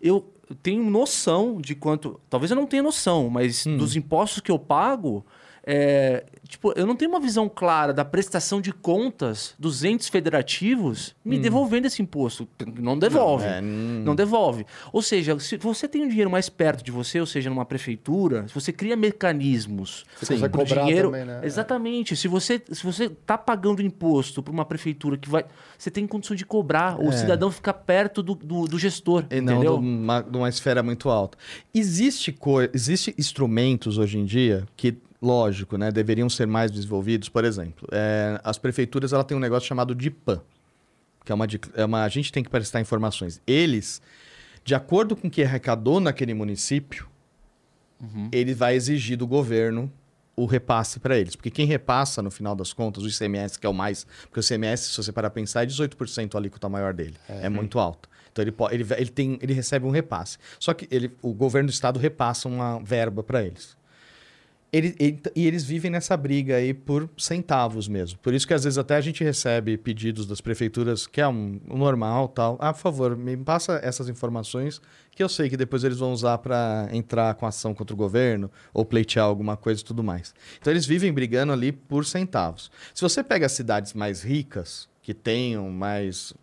eu 0.00 0.32
tenho 0.54 0.88
noção 0.88 1.60
de 1.60 1.74
quanto... 1.74 2.20
Talvez 2.30 2.50
eu 2.50 2.56
não 2.56 2.66
tenha 2.66 2.82
noção, 2.82 3.28
mas 3.28 3.66
Hum. 3.66 3.76
dos 3.76 3.96
impostos 3.96 4.40
que 4.40 4.50
eu 4.50 4.58
pago... 4.58 5.24
é, 5.70 6.24
tipo, 6.48 6.72
eu 6.74 6.86
não 6.86 6.96
tenho 6.96 7.10
uma 7.10 7.20
visão 7.20 7.46
clara 7.46 7.92
da 7.92 8.02
prestação 8.02 8.58
de 8.58 8.72
contas 8.72 9.54
dos 9.58 9.84
entes 9.84 10.08
federativos 10.08 11.14
me 11.22 11.38
devolvendo 11.38 11.86
esse 11.86 12.00
imposto. 12.00 12.48
Não 12.78 12.98
devolve. 12.98 13.44
Hum. 13.44 13.48
é, 13.48 13.60
hum. 13.60 14.02
Não 14.02 14.14
devolve. 14.14 14.64
Ou 14.90 15.02
seja, 15.02 15.38
se 15.38 15.58
você 15.58 15.86
tem 15.86 16.02
um 16.02 16.08
dinheiro 16.08 16.30
mais 16.30 16.48
perto 16.48 16.82
de 16.82 16.90
você, 16.90 17.20
ou 17.20 17.26
seja, 17.26 17.50
numa 17.50 17.66
prefeitura, 17.66 18.48
se 18.48 18.54
você 18.54 18.72
cria 18.72 18.96
mecanismos 18.96 20.06
Você 20.18 20.38
pro 20.48 20.60
cobrar 20.60 20.84
dinheiro, 20.84 21.10
também, 21.10 21.26
né? 21.26 21.40
exatamente. 21.42 22.16
Se 22.16 22.28
você 22.28 22.62
se 22.72 22.82
você 22.82 23.10
tá 23.10 23.36
pagando 23.36 23.82
imposto 23.82 24.42
para 24.42 24.52
uma 24.52 24.64
prefeitura 24.64 25.18
que 25.18 25.28
vai, 25.28 25.44
você 25.76 25.90
tem 25.90 26.06
condição 26.06 26.34
de 26.34 26.46
cobrar. 26.46 26.98
O 26.98 27.12
cidadão 27.12 27.50
fica 27.50 27.74
perto 27.74 28.22
do, 28.22 28.34
do, 28.34 28.66
do 28.66 28.78
gestor, 28.78 29.26
É. 29.28 29.36
E 29.36 29.40
não 29.42 29.52
entendeu? 29.52 29.78
de 29.78 29.84
uma, 29.84 30.22
de 30.22 30.36
uma 30.38 30.48
esfera 30.48 30.82
muito 30.82 31.10
alta. 31.10 31.36
Existe, 31.74 32.32
co... 32.32 32.62
Existe 32.72 33.14
instrumentos 33.18 33.98
hoje 33.98 34.16
em 34.18 34.24
dia 34.24 34.66
que, 34.74 34.96
lógico, 35.20 35.76
né, 35.76 35.90
deveriam 35.90 36.28
ser 36.28 36.46
mais 36.46 36.70
desenvolvidos. 36.70 37.28
Por 37.28 37.44
exemplo, 37.44 37.88
é, 37.92 38.40
as 38.44 38.58
prefeituras 38.58 39.12
ela 39.12 39.24
têm 39.24 39.36
um 39.36 39.40
negócio 39.40 39.68
chamado 39.68 39.94
DIPAM, 39.94 40.40
que 41.24 41.32
é 41.32 41.34
uma, 41.34 41.46
é 41.74 41.84
uma. 41.84 42.04
A 42.04 42.08
gente 42.08 42.32
tem 42.32 42.42
que 42.42 42.50
prestar 42.50 42.80
informações. 42.80 43.40
Eles, 43.46 44.00
de 44.64 44.74
acordo 44.74 45.14
com 45.14 45.28
o 45.28 45.30
que 45.30 45.42
arrecadou 45.42 46.00
naquele 46.00 46.34
município, 46.34 47.08
ele 48.32 48.54
vai 48.54 48.74
exigir 48.76 49.16
do 49.16 49.26
governo 49.26 49.92
o 50.36 50.46
repasse 50.46 51.00
para 51.00 51.18
eles. 51.18 51.34
Porque 51.34 51.50
quem 51.50 51.66
repassa, 51.66 52.22
no 52.22 52.30
final 52.30 52.54
das 52.54 52.72
contas, 52.72 53.02
o 53.02 53.08
ICMS, 53.08 53.58
que 53.58 53.66
é 53.66 53.68
o 53.68 53.74
mais. 53.74 54.06
Porque 54.22 54.38
o 54.38 54.42
ICMS, 54.42 54.90
se 54.90 54.96
você 54.96 55.12
parar 55.12 55.30
para 55.30 55.40
pensar, 55.40 55.64
é 55.64 55.66
18% 55.66 56.34
a 56.34 56.38
alíquota 56.38 56.68
maior 56.68 56.94
dele. 56.94 57.16
É, 57.28 57.48
muito 57.48 57.78
alto. 57.78 58.08
Então 58.32 58.42
ele, 58.44 58.54
ele, 58.70 58.86
ele, 58.96 59.10
tem, 59.10 59.38
ele 59.42 59.52
recebe 59.52 59.84
um 59.84 59.90
repasse. 59.90 60.38
Só 60.60 60.72
que 60.72 60.86
ele, 60.90 61.10
o 61.20 61.34
governo 61.34 61.68
do 61.68 61.72
estado 61.72 61.98
repassa 61.98 62.48
uma 62.48 62.78
verba 62.78 63.22
para 63.22 63.42
eles. 63.44 63.76
Ele- 64.70 64.94
ele- 64.98 65.20
e 65.34 65.46
eles 65.46 65.64
vivem 65.64 65.90
nessa 65.90 66.14
briga 66.14 66.56
aí 66.56 66.74
por 66.74 67.08
centavos 67.16 67.88
mesmo. 67.88 68.18
Por 68.18 68.34
isso 68.34 68.46
que 68.46 68.52
às 68.52 68.64
vezes 68.64 68.76
até 68.78 68.96
a 68.96 69.00
gente 69.00 69.24
recebe 69.24 69.78
pedidos 69.78 70.26
das 70.26 70.42
prefeituras, 70.42 71.06
que 71.06 71.20
é 71.22 71.26
um, 71.28 71.58
um 71.70 71.78
normal 71.78 72.28
tal. 72.28 72.58
Ah, 72.60 72.72
por 72.72 72.80
favor, 72.80 73.16
me 73.16 73.34
passa 73.38 73.80
essas 73.82 74.10
informações 74.10 74.80
que 75.10 75.22
eu 75.22 75.28
sei 75.28 75.48
que 75.48 75.56
depois 75.56 75.84
eles 75.84 75.98
vão 75.98 76.12
usar 76.12 76.36
para 76.38 76.86
entrar 76.92 77.34
com 77.36 77.46
ação 77.46 77.72
contra 77.74 77.94
o 77.94 77.96
governo 77.96 78.50
ou 78.74 78.84
pleitear 78.84 79.24
alguma 79.24 79.56
coisa 79.56 79.80
e 79.80 79.84
tudo 79.84 80.04
mais. 80.04 80.34
Então 80.60 80.70
eles 80.72 80.84
vivem 80.84 81.12
brigando 81.12 81.52
ali 81.52 81.72
por 81.72 82.04
centavos. 82.04 82.70
Se 82.94 83.00
você 83.00 83.24
pega 83.24 83.46
as 83.46 83.52
cidades 83.52 83.94
mais 83.94 84.22
ricas, 84.22 84.86
que 85.02 85.14
tenham 85.14 85.70
mais 85.70 86.34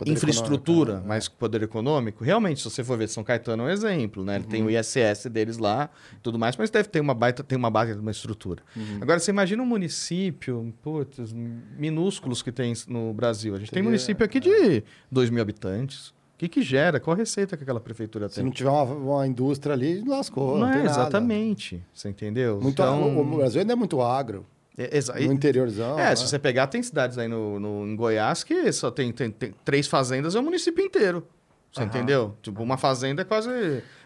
Poder 0.00 0.12
infraestrutura, 0.12 0.90
econômico, 0.92 1.02
né? 1.02 1.08
mais 1.08 1.28
poder 1.28 1.62
econômico, 1.62 2.24
realmente, 2.24 2.60
se 2.60 2.70
você 2.70 2.82
for 2.82 2.96
ver 2.98 3.08
São 3.08 3.22
Caetano 3.22 3.62
é 3.62 3.66
um 3.66 3.68
exemplo, 3.68 4.24
né? 4.24 4.36
Ele 4.36 4.44
tem 4.44 4.62
o 4.64 4.70
ISS 4.70 5.26
deles 5.30 5.58
lá, 5.58 5.88
e 6.16 6.20
tudo 6.22 6.38
mais, 6.38 6.56
mas 6.56 6.70
deve 6.70 6.88
ter 6.88 7.00
uma 7.00 7.14
baita, 7.14 7.44
tem 7.44 7.56
uma 7.58 7.70
baita 7.70 7.94
de 7.94 8.00
uma 8.00 8.10
estrutura. 8.10 8.62
Agora, 9.00 9.18
você 9.18 9.30
imagina 9.30 9.62
um 9.62 9.66
município, 9.66 10.74
putz, 10.82 11.32
minúsculos 11.78 12.42
que 12.42 12.50
tem 12.50 12.72
no 12.88 13.12
Brasil. 13.12 13.54
A 13.54 13.58
gente 13.58 13.68
tem 13.70 13.76
Seria- 13.78 13.84
município 13.88 14.24
aqui 14.24 14.40
de 14.40 14.82
2 15.10 15.30
mil 15.30 15.42
habitantes. 15.42 16.08
O 16.08 16.14
que, 16.40 16.48
que 16.48 16.62
gera? 16.62 16.98
Qual 16.98 17.14
a 17.14 17.18
receita 17.18 17.54
que 17.54 17.62
aquela 17.62 17.80
prefeitura 17.80 18.26
Se 18.28 18.36
tem? 18.36 18.44
não 18.44 18.50
tiver 18.50 18.70
uma, 18.70 18.82
uma 18.84 19.26
indústria 19.26 19.74
ali, 19.74 20.02
lascou. 20.06 20.58
Não, 20.58 20.66
Não, 20.66 20.72
tem 20.72 20.82
é, 20.82 20.84
exatamente. 20.86 21.82
Você 21.92 22.08
entendeu? 22.08 22.54
Muito, 22.54 22.70
Então, 22.70 23.18
o, 23.18 23.20
o 23.20 23.36
Brasil 23.36 23.60
ainda 23.60 23.74
é 23.74 23.76
muito 23.76 24.00
agro. 24.00 24.46
É, 24.84 25.26
No 25.26 25.32
interiorzão. 25.32 25.98
É, 25.98 26.04
né? 26.10 26.16
se 26.16 26.26
você 26.26 26.38
pegar, 26.38 26.66
tem 26.68 26.82
cidades 26.82 27.18
aí 27.18 27.28
no, 27.28 27.58
no- 27.60 27.86
em 27.86 27.96
Goiás 27.96 28.42
que 28.44 28.70
só 28.72 28.90
tem, 28.90 29.12
tem, 29.12 29.30
tem 29.30 29.52
três 29.64 29.86
fazendas, 29.86 30.34
é 30.34 30.38
o 30.40 30.42
município 30.42 30.84
inteiro. 30.84 31.26
Você 31.72 31.84
entendeu? 31.84 32.36
Tipo, 32.42 32.64
uma 32.64 32.76
fazenda 32.76 33.22
é 33.22 33.24
quase. 33.24 33.48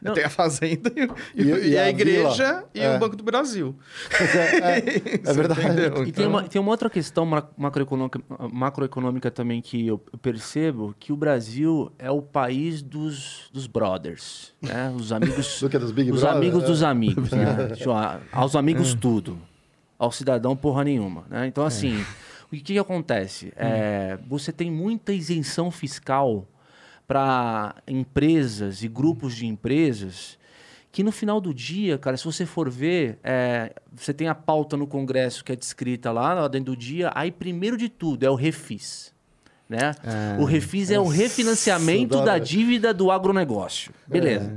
Não. 0.03 0.13
Tem 0.13 0.23
a 0.23 0.29
fazenda 0.29 0.93
e, 0.95 1.43
e, 1.43 1.51
E- 1.51 1.69
e 1.71 1.79
a, 1.79 1.85
a 1.85 1.89
igreja 1.89 2.45
vila. 2.57 2.69
e 2.75 2.81
É. 2.81 2.95
o 2.95 2.99
Banco 2.99 3.17
do 3.17 3.25
Brasil. 3.25 3.75
É, 4.21 5.31
é 5.31 5.33
verdade. 5.33 5.63
Entendeu? 5.63 5.93
E 6.07 6.13
tem 6.13 6.27
Então- 6.27 6.29
uma, 6.29 6.43
tem 6.43 6.61
uma 6.61 6.71
outra 6.71 6.91
questão 6.91 7.25
ma- 7.25 7.49
macroeconômica, 7.57 8.21
macroeconômica 8.53 9.31
também 9.31 9.63
que 9.63 9.87
eu 9.87 9.97
percebo, 10.21 10.95
que 11.01 11.11
o 11.11 11.17
Brasil 11.17 11.91
é 11.99 12.11
o 12.11 12.21
país 12.21 12.83
dos, 12.83 13.49
dos 13.51 13.67
brothers, 13.67 14.53
né? 14.61 14.93
Os 14.95 15.11
amigos... 15.11 15.59
Do 15.63 15.71
que 15.71 15.79
dos 15.79 15.91
Big 15.91 16.11
os 16.13 16.21
Brother? 16.21 16.37
amigos 16.37 16.65
É. 16.65 16.67
dos 16.67 16.83
amigos, 16.83 17.31
né? 17.31 17.57
Aos 18.31 18.55
amigos 18.57 18.93
tudo, 18.93 19.39
ao 19.99 20.11
cidadão 20.13 20.57
porra 20.57 20.85
nenhuma, 20.85 21.25
né? 21.29 21.47
Então, 21.47 21.65
assim, 21.65 22.05
o 22.45 22.57
que, 22.57 22.61
que 22.61 22.79
acontece? 22.79 23.53
É, 23.57 24.19
você 24.27 24.53
tem 24.53 24.71
muita 24.71 25.13
isenção 25.13 25.71
fiscal 25.71 26.47
para 27.07 27.77
empresas 27.87 28.83
e 28.83 28.89
grupos 28.89 29.35
de 29.35 29.47
empresas 29.47 30.39
que 30.91 31.03
no 31.03 31.11
final 31.11 31.41
do 31.41 31.53
dia, 31.53 31.99
cara, 31.99 32.17
se 32.17 32.25
você 32.25 32.47
for 32.47 32.71
ver, 32.71 33.19
é, 33.25 33.75
você 33.93 34.15
tem 34.15 34.29
a 34.29 34.35
pauta 34.35 34.77
no 34.77 34.87
Congresso 34.87 35.45
que 35.45 35.51
é 35.51 35.57
descrita 35.57 36.13
lá 36.13 36.35
na 36.35 36.43
ordem 36.43 36.63
do 36.63 36.77
dia, 36.77 37.11
aí 37.15 37.33
primeiro 37.33 37.77
de 37.77 37.89
tudo 37.89 38.25
é 38.25 38.31
o 38.31 38.37
refis. 38.37 39.14
Né? 39.69 39.93
o 40.39 40.45
refis 40.45 40.91
é 40.91 41.01
o 41.01 41.07
refinanciamento 41.09 42.23
da 42.23 42.39
dívida 42.39 42.93
do 42.93 43.11
agronegócio. 43.11 43.93
Beleza. 44.07 44.53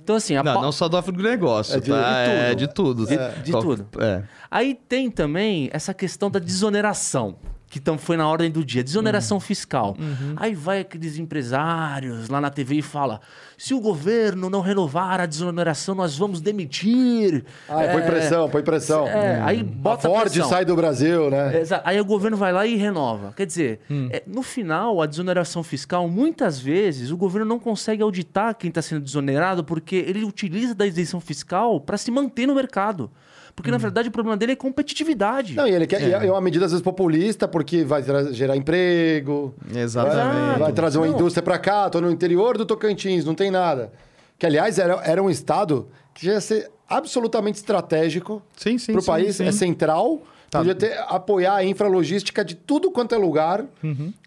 Então, 0.00 0.14
assim, 0.16 0.34
Não, 0.36 0.44
pau- 0.44 0.62
não 0.62 0.70
só 0.72 0.88
do 0.88 0.96
agronegócio, 0.96 1.76
É 1.76 1.80
de- 1.80 1.90
tá? 1.90 2.24
de 2.24 2.28
tudo. 2.28 2.40
É 2.40 2.54
de 2.54 2.68
tudo. 2.68 3.06
De- 3.06 3.42
de 3.42 3.50
Qual- 3.50 3.62
tudo. 3.62 3.86
É. 4.00 4.22
Aí 4.50 4.74
tem 4.88 5.10
também 5.10 5.68
essa 5.72 5.92
questão 5.92 6.30
da 6.30 6.38
desoneração, 6.38 7.36
que 7.68 7.80
tam, 7.80 7.98
foi 7.98 8.16
na 8.16 8.28
ordem 8.28 8.50
do 8.50 8.64
dia, 8.64 8.84
desoneração 8.84 9.40
fiscal. 9.40 9.96
Aí 10.36 10.54
vai 10.54 10.80
aqueles 10.80 11.18
empresários 11.18 12.28
lá 12.28 12.40
na 12.40 12.50
TV 12.50 12.76
e 12.76 12.82
fala: 12.82 13.20
se 13.58 13.74
o 13.74 13.80
governo 13.80 14.48
não 14.48 14.60
renovar 14.60 15.20
a 15.20 15.26
desoneração, 15.26 15.94
nós 15.94 16.16
vamos 16.16 16.40
demitir. 16.40 17.44
Ah, 17.68 17.74
põe 17.74 17.84
É, 17.84 18.00
pressão, 18.06 18.48
põe 18.48 18.62
pressão. 18.62 19.06
É, 19.08 19.40
aí 19.42 19.60
A 19.60 19.64
bota 19.64 20.08
Ford 20.08 20.30
pressão. 20.30 20.48
sai 20.48 20.64
do 20.64 20.76
Brasil, 20.76 21.30
né? 21.30 21.60
Exa- 21.60 21.82
Aí 21.84 22.00
o 22.00 22.04
governo 22.04 22.36
vai 22.36 22.52
lá 22.52 22.66
e 22.66 22.76
renova. 22.76 23.32
Quer 23.36 23.46
dizer, 23.46 23.80
Hum. 23.90 24.08
é, 24.12 24.22
no 24.26 24.42
final, 24.42 25.00
a 25.02 25.06
desoneração 25.06 25.62
fiscal, 25.62 26.08
muitas 26.08 26.58
vezes, 26.58 27.10
o 27.10 27.16
governo 27.16 27.46
não 27.48 27.58
consegue 27.58 28.02
auditar 28.02 28.54
quem 28.54 28.68
está 28.68 28.82
sendo 28.82 29.02
desonerado 29.02 29.64
porque 29.64 29.96
ele 29.96 30.24
utiliza 30.24 30.74
da 30.74 30.86
isenção 30.86 31.20
fiscal 31.20 31.80
para 31.80 31.96
se 31.96 32.10
manter 32.10 32.46
no 32.46 32.54
mercado. 32.54 33.10
Porque, 33.56 33.70
na 33.70 33.78
verdade, 33.78 34.08
o 34.08 34.10
problema 34.12 34.36
dele 34.36 34.52
é 34.52 34.56
competitividade. 34.56 35.52
Hum. 35.52 35.56
Não, 35.56 35.68
e 35.68 35.72
ele 35.72 35.86
quer, 35.86 36.02
e 36.02 36.12
é 36.12 36.30
uma 36.30 36.40
medida 36.40 36.64
às 36.64 36.72
vezes 36.72 36.82
populista, 36.82 37.46
porque 37.46 37.84
vai 37.84 38.02
gerar 38.32 38.56
emprego, 38.56 39.54
Exatamente. 39.74 40.48
vai, 40.50 40.58
vai 40.58 40.72
trazer 40.72 40.98
uma 40.98 41.06
Não. 41.06 41.14
indústria 41.14 41.42
pra 41.42 41.58
cá, 41.58 41.88
tô 41.88 42.00
no 42.00 42.10
interior 42.10 42.58
do 42.58 42.66
Tocantins, 42.66 43.24
não 43.24 43.34
tem 43.34 43.50
nada. 43.50 43.92
Que, 44.38 44.46
aliás, 44.46 44.78
era, 44.78 44.94
era 45.04 45.22
um 45.22 45.30
estado 45.30 45.88
que 46.12 46.26
ia 46.26 46.40
ser 46.40 46.70
absolutamente 46.88 47.56
estratégico 47.56 48.42
Sim, 48.56 48.76
sim, 48.76 48.92
para 48.92 48.98
o 48.98 49.02
sim, 49.02 49.06
país, 49.06 49.36
sim. 49.36 49.46
é 49.46 49.52
central, 49.52 50.20
Tá. 50.50 50.58
podia 50.58 50.74
ter, 50.74 50.96
apoiar 51.08 51.54
a 51.56 51.64
infralogística 51.64 52.44
de 52.44 52.54
tudo 52.54 52.90
quanto 52.90 53.14
é 53.14 53.18
lugar. 53.18 53.64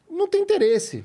Não 0.09 0.27
tem 0.27 0.41
interesse. 0.41 1.03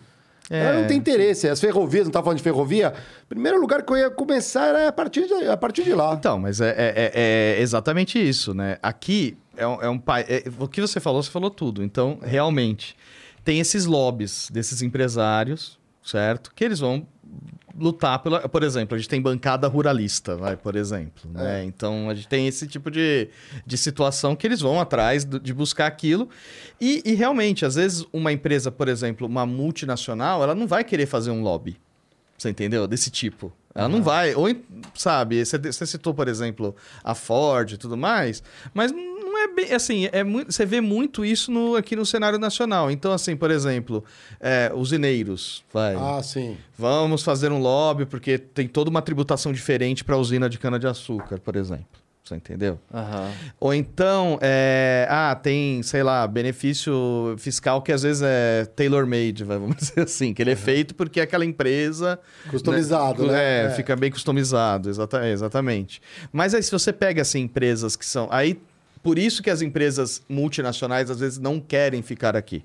É. 0.50 0.58
Ela 0.58 0.80
não 0.80 0.86
tem 0.88 0.98
interesse. 0.98 1.48
As 1.48 1.60
ferrovias, 1.60 2.04
não 2.04 2.12
tá 2.12 2.22
falando 2.22 2.36
de 2.38 2.42
ferrovia? 2.42 2.92
Primeiro 3.28 3.60
lugar 3.60 3.82
que 3.82 3.92
eu 3.92 3.96
ia 3.96 4.10
começar 4.10 4.66
era 4.68 4.88
a 4.88 4.92
partir 4.92 5.26
de, 5.26 5.48
a 5.48 5.56
partir 5.56 5.82
de 5.84 5.94
lá. 5.94 6.12
Então, 6.14 6.38
mas 6.38 6.60
é, 6.60 6.70
é- 6.70 6.74
é- 7.14 7.56
é 7.58 7.60
exatamente 7.60 8.18
isso, 8.18 8.52
né? 8.52 8.76
Aqui, 8.82 9.36
é 9.56 9.66
um, 9.66 9.82
é 9.82 9.88
um 9.88 9.98
pai. 9.98 10.24
é- 10.28 10.44
o 10.58 10.68
que 10.68 10.80
você 10.80 11.00
falou, 11.00 11.22
você 11.22 11.30
falou 11.30 11.50
tudo. 11.50 11.82
Então, 11.82 12.18
realmente, 12.22 12.96
tem 13.44 13.60
esses 13.60 13.86
lobbies 13.86 14.48
desses 14.52 14.82
empresários, 14.82 15.78
certo? 16.02 16.52
Que 16.54 16.64
eles 16.64 16.80
vão 16.80 17.06
lutar 17.78 18.18
pela. 18.20 18.48
Por 18.48 18.62
exemplo, 18.62 18.94
a 18.94 18.98
gente 18.98 19.08
tem 19.08 19.20
bancada 19.20 19.66
ruralista, 19.68 20.36
vai, 20.36 20.56
por 20.56 20.76
exemplo. 20.76 21.30
Né? 21.32 21.64
Então, 21.64 22.08
a 22.10 22.14
gente 22.14 22.28
tem 22.28 22.46
esse 22.46 22.66
tipo 22.66 22.90
de, 22.90 23.28
de 23.66 23.76
situação 23.76 24.34
que 24.36 24.46
eles 24.46 24.60
vão 24.60 24.80
atrás 24.80 25.24
de 25.24 25.52
buscar 25.52 25.86
aquilo. 25.86 26.28
E, 26.80 27.02
e 27.04 27.14
realmente, 27.14 27.64
às 27.64 27.74
vezes, 27.74 28.04
uma 28.12 28.32
empresa, 28.32 28.70
por 28.70 28.88
exemplo, 28.88 29.26
uma 29.26 29.46
multinacional, 29.46 30.42
ela 30.42 30.54
não 30.54 30.66
vai 30.66 30.84
querer 30.84 31.06
fazer 31.06 31.30
um 31.30 31.42
lobby. 31.42 31.78
Você 32.38 32.50
entendeu? 32.50 32.86
Desse 32.88 33.10
tipo. 33.10 33.52
Ela 33.74 33.88
não 33.88 34.02
vai. 34.02 34.34
Ou, 34.34 34.48
sabe, 34.94 35.44
você, 35.44 35.58
você 35.58 35.86
citou, 35.86 36.12
por 36.12 36.28
exemplo, 36.28 36.74
a 37.02 37.14
Ford 37.14 37.72
e 37.72 37.76
tudo 37.78 37.96
mais, 37.96 38.42
mas 38.74 38.92
não 38.92 39.11
é 39.38 39.48
bem. 39.48 39.72
Assim, 39.72 40.08
é 40.12 40.24
muito, 40.24 40.52
você 40.52 40.66
vê 40.66 40.80
muito 40.80 41.24
isso 41.24 41.50
no, 41.50 41.76
aqui 41.76 41.94
no 41.96 42.04
cenário 42.04 42.38
nacional. 42.38 42.90
Então, 42.90 43.12
assim, 43.12 43.36
por 43.36 43.50
exemplo, 43.50 44.04
é, 44.40 44.70
usineiros. 44.74 45.64
Vai. 45.72 45.94
Ah, 45.94 46.22
sim. 46.22 46.56
Vamos 46.76 47.22
fazer 47.22 47.52
um 47.52 47.58
lobby 47.58 48.06
porque 48.06 48.38
tem 48.38 48.66
toda 48.66 48.90
uma 48.90 49.02
tributação 49.02 49.52
diferente 49.52 50.04
para 50.04 50.14
a 50.14 50.18
usina 50.18 50.48
de 50.48 50.58
cana-de-açúcar, 50.58 51.38
por 51.40 51.56
exemplo. 51.56 52.02
Você 52.24 52.36
entendeu? 52.36 52.78
Aham. 52.94 53.32
Ou 53.58 53.74
então, 53.74 54.38
é, 54.40 55.08
ah, 55.10 55.34
tem, 55.34 55.82
sei 55.82 56.04
lá, 56.04 56.24
benefício 56.26 57.34
fiscal 57.36 57.82
que 57.82 57.90
às 57.90 58.02
vezes 58.02 58.22
é 58.24 58.64
tailor-made, 58.76 59.42
vai, 59.42 59.58
vamos 59.58 59.76
dizer 59.82 60.02
assim, 60.02 60.32
que 60.32 60.40
ele 60.40 60.52
é 60.52 60.56
feito 60.56 60.94
porque 60.94 61.20
aquela 61.20 61.44
empresa. 61.44 62.20
Customizado, 62.48 63.26
né? 63.26 63.66
É, 63.66 63.70
fica 63.70 63.96
bem 63.96 64.10
customizado, 64.10 64.88
exata, 64.88 65.28
exatamente. 65.28 66.00
Mas 66.32 66.54
aí, 66.54 66.62
se 66.62 66.70
você 66.70 66.92
pega 66.92 67.22
assim, 67.22 67.40
empresas 67.40 67.96
que 67.96 68.06
são. 68.06 68.28
Aí, 68.30 68.60
por 69.02 69.18
isso 69.18 69.42
que 69.42 69.50
as 69.50 69.62
empresas 69.62 70.22
multinacionais 70.28 71.10
às 71.10 71.20
vezes 71.20 71.38
não 71.38 71.60
querem 71.60 72.02
ficar 72.02 72.36
aqui. 72.36 72.64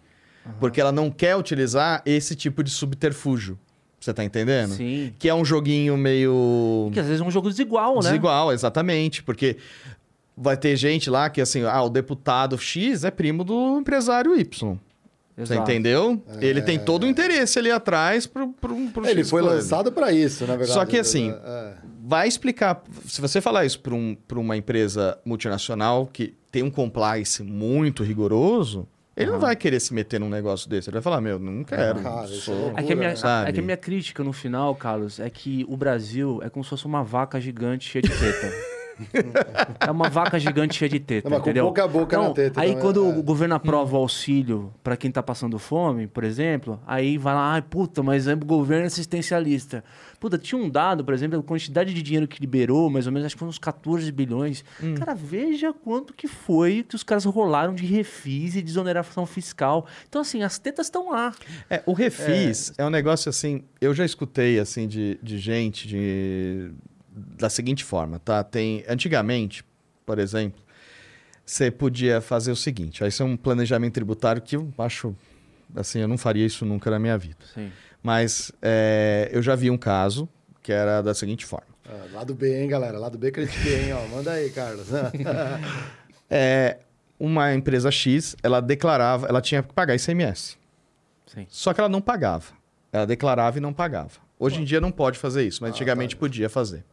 Porque 0.59 0.79
ela 0.79 0.91
não 0.91 1.11
quer 1.11 1.35
utilizar 1.35 2.01
esse 2.05 2.35
tipo 2.35 2.63
de 2.63 2.69
subterfúgio. 2.69 3.59
Você 3.99 4.13
tá 4.13 4.23
entendendo? 4.23 4.75
Sim. 4.75 5.13
Que 5.19 5.27
é 5.27 5.33
um 5.33 5.43
joguinho 5.43 5.97
meio. 5.97 6.85
Porque 6.85 6.99
às 6.99 7.07
vezes 7.07 7.21
é 7.21 7.25
um 7.25 7.31
jogo 7.31 7.49
desigual, 7.49 7.95
né? 7.95 8.01
Desigual, 8.01 8.53
exatamente. 8.53 9.23
Porque 9.23 9.57
vai 10.37 10.55
ter 10.55 10.75
gente 10.75 11.09
lá 11.09 11.29
que, 11.29 11.41
assim, 11.41 11.63
ah, 11.63 11.81
o 11.81 11.89
deputado 11.89 12.57
X 12.57 13.03
é 13.03 13.11
primo 13.11 13.43
do 13.43 13.79
empresário 13.79 14.39
Y. 14.39 14.77
Você 15.37 15.53
Exato. 15.53 15.69
entendeu? 15.69 16.19
Ele 16.41 16.63
tem 16.63 16.79
todo 16.79 17.03
o 17.03 17.07
interesse 17.07 17.59
ali 17.59 17.69
atrás 17.69 18.25
pro, 18.25 18.49
pro, 18.53 18.75
pro 18.89 19.05
Ele 19.07 19.21
X 19.21 19.29
foi 19.29 19.43
lançado 19.43 19.91
pra 19.91 20.11
isso, 20.11 20.41
na 20.47 20.55
verdade. 20.55 20.71
Só 20.73 20.83
que 20.83 20.97
assim, 20.97 21.29
É. 21.31 21.73
vai 22.03 22.27
explicar. 22.27 22.81
Se 23.05 23.21
você 23.21 23.39
falar 23.39 23.63
isso 23.63 23.79
para 23.79 23.93
um, 23.93 24.17
pra 24.27 24.39
uma 24.39 24.57
empresa 24.57 25.15
multinacional 25.23 26.09
que 26.11 26.33
tem 26.51 26.63
um 26.63 26.71
compliance 26.71 27.43
muito 27.43 28.03
rigoroso, 28.03 28.87
ele 29.15 29.29
não 29.29 29.39
vai 29.39 29.55
querer 29.55 29.79
se 29.79 29.93
meter 29.93 30.19
num 30.19 30.29
negócio 30.29 30.67
desse. 30.67 30.89
Ele 30.89 30.95
vai 30.95 31.03
falar: 31.03 31.21
Meu, 31.21 31.37
não 31.37 31.63
quero. 31.63 32.01
Cara, 32.01 32.25
isso 32.25 32.41
sou- 32.41 32.73
é. 32.75 32.81
É 32.81 32.83
que, 32.83 32.93
a 32.93 32.95
minha, 32.95 33.13
é 33.45 33.51
que 33.51 33.59
a 33.59 33.63
minha 33.63 33.77
crítica 33.77 34.23
no 34.23 34.33
final, 34.33 34.73
Carlos, 34.75 35.19
é 35.19 35.29
que 35.29 35.63
o 35.69 35.77
Brasil 35.77 36.39
é 36.43 36.49
como 36.49 36.63
se 36.63 36.69
fosse 36.71 36.85
uma 36.87 37.03
vaca 37.03 37.39
gigante 37.39 37.87
cheia 37.89 38.01
de 38.01 38.09
teta. 38.09 38.51
é 39.79 39.91
uma 39.91 40.09
vaca 40.09 40.39
gigante 40.39 40.75
cheia 40.75 40.89
de 40.89 40.99
teta, 40.99 41.29
Não, 41.29 41.37
mas 41.37 41.43
com 41.43 41.49
entendeu? 41.49 41.65
pouca 41.65 41.87
boca 41.87 42.17
na 42.17 42.29
teta 42.31 42.59
Aí 42.59 42.69
também, 42.69 42.81
quando 42.81 43.05
é. 43.05 43.17
o 43.17 43.23
governo 43.23 43.55
aprova 43.55 43.95
o 43.95 43.99
auxílio 43.99 44.73
pra 44.83 44.97
quem 44.97 45.11
tá 45.11 45.21
passando 45.21 45.57
fome, 45.59 46.07
por 46.07 46.23
exemplo, 46.23 46.79
aí 46.85 47.17
vai 47.17 47.33
lá, 47.33 47.53
ai, 47.53 47.61
puta, 47.61 48.01
mas 48.01 48.27
é 48.27 48.33
o 48.33 48.37
governo 48.37 48.85
assistencialista. 48.85 49.83
Puta, 50.19 50.37
tinha 50.37 50.59
um 50.59 50.69
dado, 50.69 51.05
por 51.05 51.13
exemplo, 51.13 51.39
a 51.39 51.43
quantidade 51.43 51.93
de 51.93 52.01
dinheiro 52.01 52.27
que 52.27 52.41
liberou, 52.41 52.89
mais 52.89 53.05
ou 53.05 53.13
menos, 53.13 53.27
acho 53.27 53.35
que 53.35 53.39
foi 53.39 53.47
uns 53.47 53.59
14 53.59 54.11
bilhões. 54.11 54.65
Hum. 54.81 54.95
Cara, 54.95 55.13
veja 55.13 55.71
quanto 55.71 56.13
que 56.13 56.27
foi 56.27 56.83
que 56.87 56.95
os 56.95 57.03
caras 57.03 57.23
rolaram 57.25 57.73
de 57.75 57.85
refis 57.85 58.55
e 58.55 58.61
desoneração 58.61 59.25
fiscal. 59.25 59.85
Então, 60.09 60.21
assim, 60.21 60.41
as 60.41 60.57
tetas 60.57 60.87
estão 60.87 61.11
lá. 61.11 61.33
É, 61.69 61.83
o 61.85 61.93
refis 61.93 62.73
é. 62.77 62.85
um 62.85 62.89
negócio 62.89 63.29
assim. 63.29 63.63
Eu 63.79 63.93
já 63.93 64.05
escutei 64.05 64.59
assim 64.59 64.87
de, 64.87 65.19
de 65.21 65.37
gente 65.37 65.87
de, 65.87 66.71
da 67.17 67.49
seguinte 67.49 67.83
forma, 67.83 68.19
tá? 68.19 68.43
Tem 68.43 68.83
antigamente, 68.87 69.63
por 70.05 70.19
exemplo, 70.19 70.61
você 71.45 71.71
podia 71.71 72.21
fazer 72.21 72.51
o 72.51 72.55
seguinte. 72.55 73.03
Aí 73.03 73.09
isso 73.09 73.23
é 73.23 73.25
um 73.25 73.35
planejamento 73.35 73.93
tributário 73.93 74.41
que 74.41 74.55
eu 74.55 74.71
acho 74.77 75.15
assim, 75.75 75.99
eu 75.99 76.07
não 76.07 76.17
faria 76.17 76.45
isso 76.45 76.65
nunca 76.65 76.91
na 76.91 76.99
minha 76.99 77.17
vida. 77.17 77.37
Sim. 77.53 77.71
Mas 78.03 78.51
é, 78.61 79.29
eu 79.31 79.41
já 79.41 79.55
vi 79.55 79.69
um 79.69 79.77
caso 79.77 80.29
que 80.61 80.71
era 80.71 81.01
da 81.01 81.13
seguinte 81.13 81.45
forma. 81.45 81.67
Ah, 81.85 82.05
lado 82.13 82.35
B, 82.35 82.61
hein, 82.61 82.67
galera? 82.67 82.99
Lado 82.99 83.17
B 83.17 83.31
critiquei, 83.31 83.85
hein? 83.85 83.93
Ó, 83.93 84.07
manda 84.07 84.31
aí, 84.31 84.49
Carlos. 84.49 84.87
É, 86.29 86.79
uma 87.17 87.53
empresa 87.53 87.89
X, 87.89 88.35
ela 88.43 88.59
declarava, 88.59 89.27
ela 89.27 89.39
tinha 89.39 89.63
que 89.63 89.73
pagar 89.73 89.95
ICMS. 89.95 90.57
Sim. 91.25 91.47
Só 91.47 91.73
que 91.73 91.79
ela 91.79 91.87
não 91.87 92.01
pagava. 92.01 92.51
Ela 92.91 93.07
declarava 93.07 93.57
e 93.57 93.61
não 93.61 93.71
pagava. 93.71 94.19
Hoje 94.37 94.61
em 94.61 94.65
dia 94.65 94.81
não 94.81 94.91
pode 94.91 95.17
fazer 95.17 95.47
isso, 95.47 95.63
mas 95.63 95.71
antigamente 95.71 96.17
podia 96.17 96.49
fazer. 96.49 96.83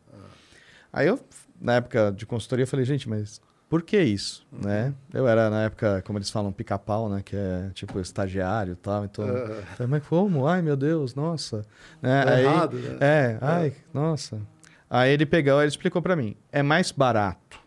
Aí 0.95 1.09
eu, 1.09 1.19
na 1.61 1.75
época 1.75 2.13
de 2.17 2.25
consultoria, 2.25 2.67
falei, 2.67 2.85
gente, 2.87 3.09
mas 3.09 3.41
por 3.69 3.83
que 3.83 4.01
isso? 4.01 4.47
Né? 4.53 4.95
Eu 5.13 5.27
era, 5.27 5.51
na 5.51 5.65
época, 5.65 6.01
como 6.07 6.17
eles 6.19 6.31
falam, 6.31 6.53
pica-pau, 6.53 7.09
né? 7.09 7.21
Que 7.25 7.35
é 7.35 7.71
tipo 7.75 7.99
estagiário 7.99 8.75
e 8.75 8.77
tal. 8.77 9.05
Então, 9.05 9.27
eu 9.27 9.63
falei, 9.77 9.91
mas 9.91 10.07
como? 10.07 10.47
Ai, 10.47 10.63
meu 10.63 10.77
Deus, 10.77 11.17
nossa. 11.17 11.63
Né? 12.01 12.25
Tá 12.25 12.35
Aí- 12.35 12.45
errado, 12.45 12.77
né? 12.79 12.99
É, 13.01 13.39
ai, 13.41 13.73
nossa. 13.93 14.41
Aí 14.89 15.11
ele 15.13 15.27
pegou, 15.27 15.61
ele 15.61 15.69
explicou 15.69 16.01
pra 16.01 16.15
mim, 16.15 16.37
é 16.53 16.63
mais 16.63 16.93
barato 16.93 17.59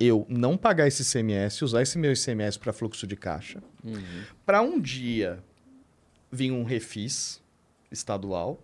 eu 0.00 0.24
não 0.28 0.56
pagar 0.56 0.86
esse 0.86 1.02
ICMS, 1.02 1.64
usar 1.64 1.82
esse 1.82 1.98
meu 1.98 2.12
ICMS 2.12 2.58
para 2.58 2.72
fluxo 2.72 3.06
de 3.06 3.16
caixa, 3.16 3.60
para 4.46 4.62
um 4.62 4.80
dia 4.80 5.40
vir 6.30 6.52
um 6.52 6.62
refis 6.62 7.42
estadual, 7.90 8.62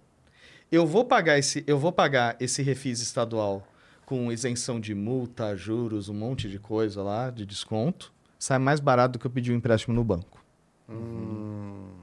eu 0.70 0.86
vou 0.86 1.04
pagar 1.04 1.36
esse, 1.38 1.64
eu 1.66 1.76
vou 1.78 1.90
pagar 1.92 2.36
esse 2.38 2.62
refis 2.62 3.00
estadual 3.00 3.66
com 4.04 4.30
isenção 4.30 4.78
de 4.80 4.94
multa, 4.94 5.56
juros, 5.56 6.08
um 6.08 6.14
monte 6.14 6.48
de 6.48 6.58
coisa 6.58 7.02
lá 7.02 7.30
de 7.30 7.46
desconto, 7.46 8.12
sai 8.38 8.58
mais 8.58 8.80
barato 8.80 9.14
do 9.14 9.18
que 9.18 9.26
eu 9.26 9.30
pedir 9.30 9.52
um 9.52 9.56
empréstimo 9.56 9.94
no 9.94 10.04
banco. 10.04 10.42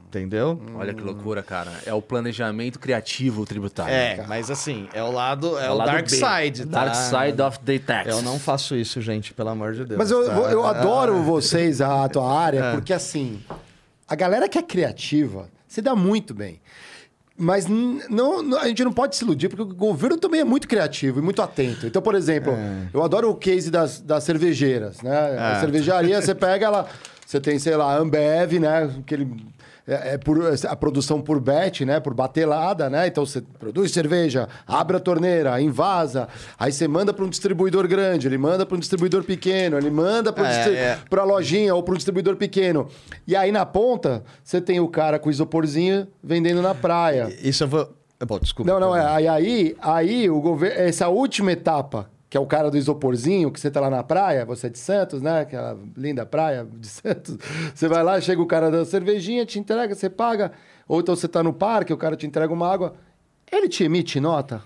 Entendeu? 0.07 0.61
Olha 0.75 0.93
que 0.93 1.01
loucura, 1.01 1.41
cara. 1.41 1.71
É 1.85 1.93
o 1.93 2.01
planejamento 2.01 2.77
criativo 2.79 3.45
tributário. 3.45 3.93
É, 3.93 4.25
mas 4.27 4.51
assim, 4.51 4.89
é 4.93 5.01
o 5.01 5.09
lado, 5.09 5.57
é, 5.57 5.71
o, 5.71 5.75
lado 5.75 5.87
dark 5.87 6.09
B. 6.09 6.15
side, 6.15 6.65
tá? 6.65 6.85
Dark 6.85 6.95
side 6.95 7.41
of 7.41 7.59
the 7.59 7.79
tax. 7.79 8.09
Eu 8.09 8.21
não 8.21 8.37
faço 8.37 8.75
isso, 8.75 8.99
gente, 8.99 9.33
pelo 9.33 9.49
amor 9.49 9.73
de 9.73 9.85
Deus. 9.85 9.97
Mas 9.97 10.11
eu, 10.11 10.25
tá? 10.25 10.33
eu 10.51 10.65
adoro 10.65 11.21
vocês, 11.23 11.79
a 11.79 12.09
tua 12.09 12.29
área, 12.37 12.71
porque 12.75 12.91
assim, 12.91 13.41
a 14.05 14.15
galera 14.15 14.49
que 14.49 14.57
é 14.57 14.63
criativa 14.63 15.49
se 15.65 15.81
dá 15.81 15.95
muito 15.95 16.33
bem. 16.33 16.59
Mas 17.37 17.65
não, 17.65 18.43
não- 18.43 18.57
a 18.59 18.67
gente 18.67 18.83
não 18.83 18.91
pode 18.93 19.15
se 19.15 19.23
iludir, 19.23 19.49
porque 19.49 19.63
o 19.63 19.65
governo 19.75 20.17
também 20.17 20.41
é 20.41 20.43
muito 20.43 20.67
criativo 20.67 21.19
e 21.19 21.21
muito 21.21 21.41
atento. 21.41 21.87
Então, 21.87 22.01
por 22.01 22.13
exemplo, 22.13 22.53
eu 22.93 23.01
adoro 23.03 23.29
o 23.31 23.35
case 23.35 23.71
das, 23.71 23.99
das 23.99 24.23
cervejeiras, 24.23 25.01
né? 25.01 25.17
A 25.39 25.57
É. 25.57 25.59
cervejaria, 25.59 26.21
você 26.21 26.35
pega 26.35 26.65
ela, 26.67 26.87
você 27.25 27.39
tem, 27.39 27.57
sei 27.57 27.75
lá, 27.75 27.97
Ambev, 27.97 28.59
né? 28.59 28.91
Aquele, 28.99 29.27
é, 29.91 30.13
é 30.13 30.17
por, 30.17 30.37
a 30.67 30.75
produção 30.75 31.21
por 31.21 31.39
bet, 31.39 31.83
né? 31.85 31.99
Por 31.99 32.13
batelada, 32.13 32.89
né? 32.89 33.07
Então 33.07 33.25
você 33.25 33.41
produz 33.41 33.91
cerveja, 33.91 34.47
abre 34.65 34.97
a 34.97 34.99
torneira, 34.99 35.59
invasa, 35.61 36.27
aí 36.57 36.71
você 36.71 36.87
manda 36.87 37.13
para 37.13 37.25
um 37.25 37.29
distribuidor 37.29 37.87
grande, 37.87 38.27
ele 38.27 38.37
manda 38.37 38.65
para 38.65 38.75
um 38.75 38.79
distribuidor 38.79 39.23
pequeno, 39.23 39.77
ele 39.77 39.91
manda 39.91 40.31
para 40.31 40.51
É, 40.51 40.73
é. 40.73 40.99
a 41.11 41.23
lojinha 41.23 41.75
ou 41.75 41.83
para 41.83 41.93
um 41.93 41.97
distribuidor 41.97 42.35
pequeno. 42.35 42.87
E 43.27 43.35
aí 43.35 43.51
na 43.51 43.65
ponta, 43.65 44.23
você 44.43 44.61
tem 44.61 44.79
o 44.79 44.87
cara 44.87 45.19
com 45.19 45.29
isoporzinho 45.29 46.07
vendendo 46.23 46.61
na 46.61 46.73
praia. 46.73 47.31
Isso 47.43 47.63
eu 47.63 47.67
vou. 47.67 47.89
Bom, 48.25 48.39
desculpa. 48.39 48.71
Não, 48.71 48.79
não, 48.79 48.95
é. 48.95 49.27
Aí, 49.29 49.75
aí 49.81 50.29
o 50.29 50.39
governo. 50.39 50.79
Essa 50.79 51.07
última 51.09 51.51
etapa, 51.51 52.07
que 52.31 52.37
é 52.37 52.39
o 52.39 52.45
cara 52.45 52.71
do 52.71 52.77
isoporzinho, 52.77 53.51
que 53.51 53.59
você 53.59 53.69
tá 53.69 53.81
lá 53.81 53.89
na 53.89 54.01
praia, 54.01 54.45
você 54.45 54.67
é 54.67 54.69
de 54.69 54.79
Santos, 54.79 55.21
né? 55.21 55.41
Aquela 55.41 55.77
linda 55.97 56.25
praia 56.25 56.65
de 56.65 56.87
Santos. 56.87 57.37
Você 57.75 57.89
vai 57.89 58.01
lá, 58.01 58.21
chega 58.21 58.41
o 58.41 58.45
cara 58.45 58.71
da 58.71 58.85
cervejinha, 58.85 59.45
te 59.45 59.59
entrega, 59.59 59.93
você 59.93 60.09
paga. 60.09 60.53
Ou 60.87 61.01
então 61.01 61.13
você 61.13 61.27
tá 61.27 61.43
no 61.43 61.51
parque, 61.51 61.91
o 61.91 61.97
cara 61.97 62.15
te 62.15 62.25
entrega 62.25 62.53
uma 62.53 62.71
água. 62.71 62.93
Ele 63.51 63.67
te 63.67 63.83
emite 63.83 64.17
nota? 64.21 64.63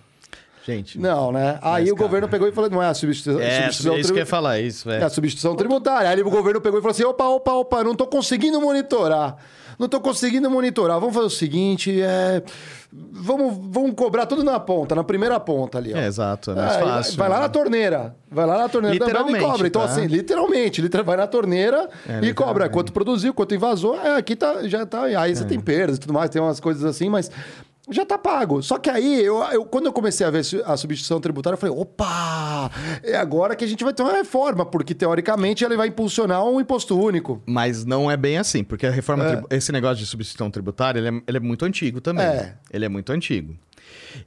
Gente. 0.63 0.99
Não, 0.99 1.31
né? 1.31 1.57
Aí 1.59 1.91
o 1.91 1.95
cara. 1.95 2.07
governo 2.07 2.29
pegou 2.29 2.47
e 2.47 2.51
falou: 2.51 2.69
não 2.69 2.83
é 2.83 2.87
a 2.87 2.93
substituição. 2.93 3.41
É, 3.41 3.63
substituição 3.63 3.97
isso 3.97 4.13
que 4.13 4.19
eu 4.19 4.21
ia 4.21 4.27
falar, 4.27 4.59
isso, 4.59 4.87
é 4.87 4.93
velho. 4.93 5.05
a 5.07 5.09
substituição 5.09 5.55
tributária. 5.55 6.07
Aí 6.07 6.21
o 6.21 6.29
governo 6.29 6.61
pegou 6.61 6.77
e 6.77 6.83
falou 6.83 6.91
assim: 6.91 7.03
opa, 7.03 7.25
opa, 7.25 7.51
opa, 7.51 7.83
não 7.83 7.95
tô 7.95 8.05
conseguindo 8.05 8.61
monitorar. 8.61 9.37
Não 9.77 9.87
tô 9.87 9.99
conseguindo 9.99 10.49
monitorar. 10.49 10.99
Vamos 10.99 11.13
fazer 11.15 11.27
o 11.27 11.29
seguinte: 11.29 12.01
é... 12.01 12.41
vamos, 12.91 13.57
vamos 13.69 13.93
cobrar 13.95 14.25
tudo 14.25 14.43
na 14.43 14.59
ponta, 14.59 14.95
na 14.95 15.03
primeira 15.03 15.39
ponta 15.39 15.77
ali. 15.77 15.93
Ó. 15.93 15.97
É, 15.97 16.07
exato, 16.07 16.51
é 16.51 16.55
mais 16.55 16.75
Aí 16.75 16.83
fácil, 16.83 17.17
Vai 17.17 17.29
lá 17.29 17.35
né? 17.35 17.41
na 17.41 17.49
torneira. 17.49 18.15
Vai 18.31 18.45
lá 18.45 18.57
na 18.57 18.69
torneira 18.69 19.05
também 19.05 19.35
e 19.35 19.39
cobra. 19.39 19.67
Então, 19.67 19.81
tá? 19.81 19.87
assim, 19.89 20.05
literalmente, 20.07 20.81
literal- 20.81 21.05
vai 21.05 21.17
na 21.17 21.27
torneira 21.27 21.89
É, 22.07 22.25
e 22.25 22.33
cobra. 22.33 22.67
Quanto 22.69 22.91
produziu, 22.91 23.33
quanto 23.33 23.55
invasou. 23.55 23.95
É, 23.99 24.17
aqui 24.17 24.35
tá, 24.35 24.67
já 24.67 24.85
tá. 24.85 25.03
Aí 25.03 25.31
É. 25.31 25.35
você 25.35 25.45
tem 25.45 25.59
perdas 25.59 25.97
e 25.97 25.99
tudo 25.99 26.13
mais, 26.13 26.29
tem 26.29 26.41
umas 26.41 26.59
coisas 26.59 26.83
assim, 26.83 27.09
mas. 27.09 27.29
Já 27.89 28.05
tá 28.05 28.17
pago. 28.17 28.61
Só 28.61 28.77
que 28.77 28.89
aí, 28.89 29.23
eu, 29.23 29.41
eu, 29.43 29.65
quando 29.65 29.85
eu 29.85 29.93
comecei 29.93 30.25
a 30.25 30.29
ver 30.29 30.39
a 30.65 30.77
substituição 30.77 31.19
tributária, 31.19 31.55
eu 31.55 31.59
falei, 31.59 31.75
opa, 31.75 32.71
é 33.03 33.15
agora 33.15 33.55
que 33.55 33.63
a 33.63 33.67
gente 33.67 33.83
vai 33.83 33.93
ter 33.93 34.03
uma 34.03 34.13
reforma, 34.13 34.65
porque 34.65 34.93
teoricamente 34.93 35.63
ela 35.63 35.75
vai 35.75 35.87
impulsionar 35.87 36.43
um 36.43 36.59
imposto 36.59 36.99
único. 36.99 37.41
Mas 37.45 37.85
não 37.85 38.09
é 38.09 38.17
bem 38.17 38.37
assim, 38.37 38.63
porque 38.63 38.85
a 38.85 38.91
reforma, 38.91 39.45
é. 39.49 39.55
esse 39.55 39.71
negócio 39.71 39.97
de 39.97 40.05
substituição 40.05 40.49
tributária, 40.49 40.99
ele 40.99 41.09
é, 41.09 41.21
ele 41.27 41.37
é 41.37 41.39
muito 41.39 41.65
antigo 41.65 42.01
também. 42.01 42.25
É. 42.25 42.55
Ele 42.71 42.85
é 42.85 42.89
muito 42.89 43.11
antigo. 43.11 43.55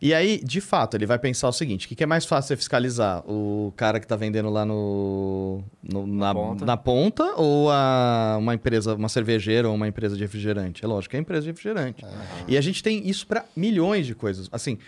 E 0.00 0.14
aí, 0.14 0.40
de 0.42 0.60
fato, 0.60 0.96
ele 0.96 1.06
vai 1.06 1.18
pensar 1.18 1.48
o 1.48 1.52
seguinte: 1.52 1.86
o 1.86 1.88
que, 1.88 2.02
é 2.02 2.06
mais 2.06 2.24
fácil 2.24 2.54
de 2.54 2.58
fiscalizar? 2.58 3.22
O 3.28 3.72
cara 3.76 3.98
que 3.98 4.04
está 4.04 4.16
vendendo 4.16 4.50
lá 4.50 4.64
no, 4.64 5.62
no 5.82 6.06
na, 6.06 6.26
na, 6.26 6.34
ponta. 6.34 6.64
na, 6.64 6.76
ponta. 6.76 7.34
ou 7.36 7.70
a, 7.70 8.36
uma 8.38 8.54
empresa, 8.54 8.94
uma 8.94 9.08
cervejeira 9.08 9.68
ou 9.68 9.74
uma 9.74 9.88
empresa 9.88 10.16
de 10.16 10.22
refrigerante? 10.22 10.84
É 10.84 10.88
lógico 10.88 11.10
que 11.10 11.16
é 11.16 11.18
a 11.18 11.22
empresa 11.22 11.42
de 11.42 11.48
refrigerante. 11.48 12.04
Uhum. 12.04 12.10
E 12.46 12.56
a 12.56 12.60
gente 12.60 12.82
tem 12.82 13.08
isso 13.08 13.26
para 13.26 13.44
milhões 13.56 14.06
de 14.06 14.14
coisas. 14.14 14.48
Assim, 14.52 14.78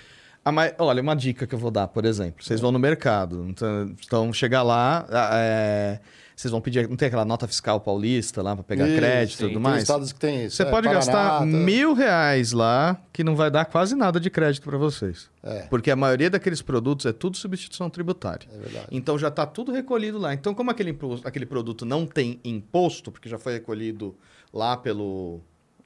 olha, 0.79 1.03
uma 1.03 1.15
dica 1.15 1.47
que 1.47 1.55
eu 1.55 1.59
vou 1.59 1.71
dar, 1.71 1.89
por 1.89 2.05
exemplo: 2.05 2.45
vocês 2.45 2.61
vão 2.61 2.73
no 2.73 2.79
mercado, 2.79 3.47
então, 3.49 3.95
então 4.05 4.33
chegar 4.33 4.63
lá. 4.63 5.07
É, 5.35 6.01
vocês 6.41 6.51
vão 6.51 6.61
pedir, 6.61 6.89
não 6.89 6.97
tem 6.97 7.09
aquela 7.09 7.25
nota 7.25 7.47
fiscal 7.47 7.79
paulista 7.81 8.41
lá 8.41 8.55
para 8.57 8.65
pegar 8.65 8.89
isso, 8.89 8.97
crédito 8.97 9.45
e 9.45 9.49
tudo 9.49 9.61
mais? 9.61 9.75
Tem 9.75 9.83
estados 9.83 10.13
que 10.13 10.19
tem 10.19 10.47
isso. 10.47 10.57
Você 10.57 10.63
é, 10.63 10.71
pode 10.71 10.89
Paraná, 10.89 10.95
gastar 10.95 11.39
tá... 11.41 11.45
mil 11.45 11.93
reais 11.93 12.53
lá 12.53 12.99
que 13.13 13.23
não 13.23 13.37
vai 13.37 13.51
dar 13.51 13.67
quase 13.67 13.95
nada 13.95 14.19
de 14.19 14.31
crédito 14.31 14.65
para 14.65 14.79
vocês. 14.79 15.29
É. 15.43 15.67
Porque 15.69 15.91
a 15.91 15.97
maioria 15.97 16.31
daqueles 16.31 16.63
produtos 16.63 17.05
é 17.05 17.13
tudo 17.13 17.37
substituição 17.37 17.91
tributária. 17.91 18.49
É 18.55 18.59
verdade. 18.59 18.87
Então 18.91 19.19
já 19.19 19.29
está 19.29 19.45
tudo 19.45 19.71
recolhido 19.71 20.17
lá. 20.17 20.33
Então, 20.33 20.55
como 20.55 20.71
aquele, 20.71 20.97
aquele 21.25 21.45
produto 21.45 21.85
não 21.85 22.07
tem 22.07 22.41
imposto, 22.43 23.13
porque 23.13 23.29
já 23.29 23.39
foi 23.39 23.53
recolhido 23.53 24.17
lá 24.51 24.79
pelo. 24.79 25.43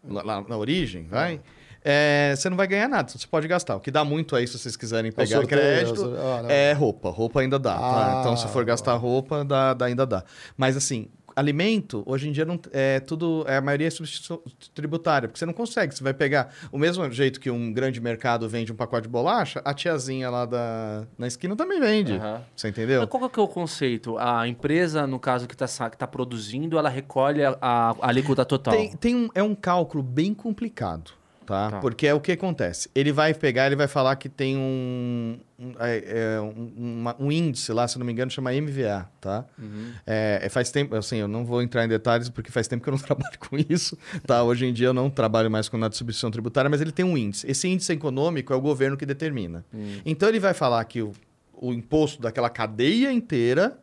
lá 0.09 0.41
na 0.41 0.57
origem, 0.57 1.09
vai. 1.09 1.35
É 1.35 1.64
é, 1.87 2.35
você 2.35 2.49
não 2.49 2.57
vai 2.57 2.67
ganhar 2.67 2.89
nada, 2.89 3.11
você 3.11 3.27
pode 3.27 3.47
gastar. 3.47 3.77
O 3.77 3.81
que 3.81 3.91
dá 3.91 4.03
muito 4.03 4.35
aí, 4.35 4.49
se 4.49 4.59
vocês 4.59 4.75
quiserem 4.75 5.13
pegar 5.13 5.37
sorteio, 5.37 5.49
crédito, 5.49 6.15
ah, 6.17 6.51
é 6.51 6.73
roupa. 6.73 7.11
Roupa 7.11 7.41
ainda 7.41 7.59
dá, 7.59 7.75
tá? 7.75 7.79
ah, 7.79 8.15
tá? 8.15 8.21
Então, 8.21 8.37
se 8.39 8.49
for 8.49 8.65
gastar 8.65 8.95
roupa, 8.95 9.45
dá, 9.45 9.75
dá, 9.75 9.85
ainda 9.85 10.07
dá. 10.07 10.25
Mas, 10.57 10.79
assim, 10.79 11.09
alimento, 11.37 12.03
hoje 12.07 12.27
em 12.27 12.33
dia, 12.33 12.47
não, 12.47 12.59
é 12.73 13.01
tudo... 13.01 13.45
É, 13.47 13.59
a 13.59 13.61
maioria 13.61 13.89
é 13.89 13.91
substituição 13.91 14.41
tributária, 14.73 15.29
porque 15.29 15.39
você 15.39 15.45
não 15.45 15.53
consegue. 15.53 15.95
Você 15.95 16.03
vai 16.03 16.15
pegar... 16.15 16.55
O 16.73 16.79
mesmo 16.79 17.11
jeito 17.11 17.39
que 17.39 17.51
um 17.51 17.71
grande 17.71 18.01
mercado 18.01 18.49
vende 18.49 18.73
um 18.73 18.77
pacote 18.77 19.03
de 19.03 19.09
bolacha, 19.11 19.61
a 19.63 19.75
tiazinha 19.75 20.31
lá 20.31 20.47
da, 20.47 21.05
na 21.19 21.27
esquina 21.27 21.55
também 21.55 21.81
vende. 21.81 22.15
Uhum. 22.15 22.41
Você 22.57 22.69
entendeu? 22.69 23.01
Mas 23.01 23.11
qual 23.11 23.29
que 23.29 23.39
é 23.39 23.43
o 23.43 23.49
conceito? 23.49 24.17
A 24.17 24.49
empresa, 24.49 25.07
no 25.07 25.19
caso, 25.19 25.47
que 25.47 25.55
está 25.55 25.91
que 25.91 25.99
tá 25.99 26.07
produzindo, 26.07 26.79
ela 26.79 26.89
recolhe 26.89 27.45
a, 27.45 27.59
a 27.61 27.95
alíquota 28.01 28.43
total? 28.43 28.73
Tem, 28.73 28.93
tem 28.97 29.15
um, 29.15 29.29
é 29.35 29.43
um 29.43 29.55
cálculo 29.55 30.03
bem 30.03 30.33
complicado. 30.33 31.11
Tá? 31.47 31.73
tá? 31.73 31.81
Porque 31.81 32.07
é 32.07 32.15
o 32.15 32.21
que 32.21 32.33
acontece. 32.33 32.89
Ele 32.95 33.13
vai 33.13 33.35
pegar, 33.35 33.67
ele 33.67 33.77
vai 33.77 33.87
falar 33.87 34.17
que 34.17 34.29
tem 34.29 34.57
um, 34.57 35.39
um, 35.59 35.73
é, 35.79 36.05
é 36.07 36.41
um, 36.41 37.05
um, 37.19 37.33
índice 37.33 37.73
lá, 37.73 37.87
se 37.87 37.99
não 37.99 38.07
me 38.07 38.13
engano, 38.13 38.31
chama 38.31 38.51
MVA, 38.53 39.09
tá? 39.21 39.45
Uhum. 39.59 39.93
É, 40.07 40.41
é, 40.43 40.49
faz 40.49 40.71
tempo, 40.71 40.95
assim, 40.97 41.19
eu 41.19 41.29
não 41.29 41.45
vou 41.45 41.63
entrar 41.63 41.85
em 41.85 41.89
detalhes 41.89 42.29
porque 42.29 42.51
faz 42.51 42.67
tempo 42.67 42.83
que 42.83 42.89
eu 42.89 42.93
não 42.93 42.99
trabalho 43.05 43.39
com 43.39 43.57
isso, 43.69 43.97
tá? 44.27 44.43
Hoje 44.43 44.67
em 44.67 44.73
dia 44.73 44.89
eu 44.89 44.95
não 44.95 45.11
trabalho 45.11 45.51
mais 45.51 45.69
com 45.69 45.77
nada 45.77 45.91
de 45.91 45.97
substituição 45.97 46.31
tributária, 46.31 46.71
mas 46.71 46.81
ele 46.81 46.93
tem 46.93 47.05
um 47.05 47.17
índice. 47.17 47.51
Esse 47.51 47.69
índice 47.69 47.93
econômico 47.93 48.53
é 48.53 48.57
o 48.57 48.61
governo 48.61 48.97
que 48.97 49.05
determina. 49.05 49.65
Uhum. 49.73 50.01
Então 50.05 50.29
ele 50.29 50.41
vai 50.41 50.55
falar 50.55 50.83
que 50.85 51.03
o, 51.03 51.13
o 51.53 51.73
imposto 51.73 52.23
daquela 52.23 52.49
cadeia 52.49 53.13
inteira 53.13 53.79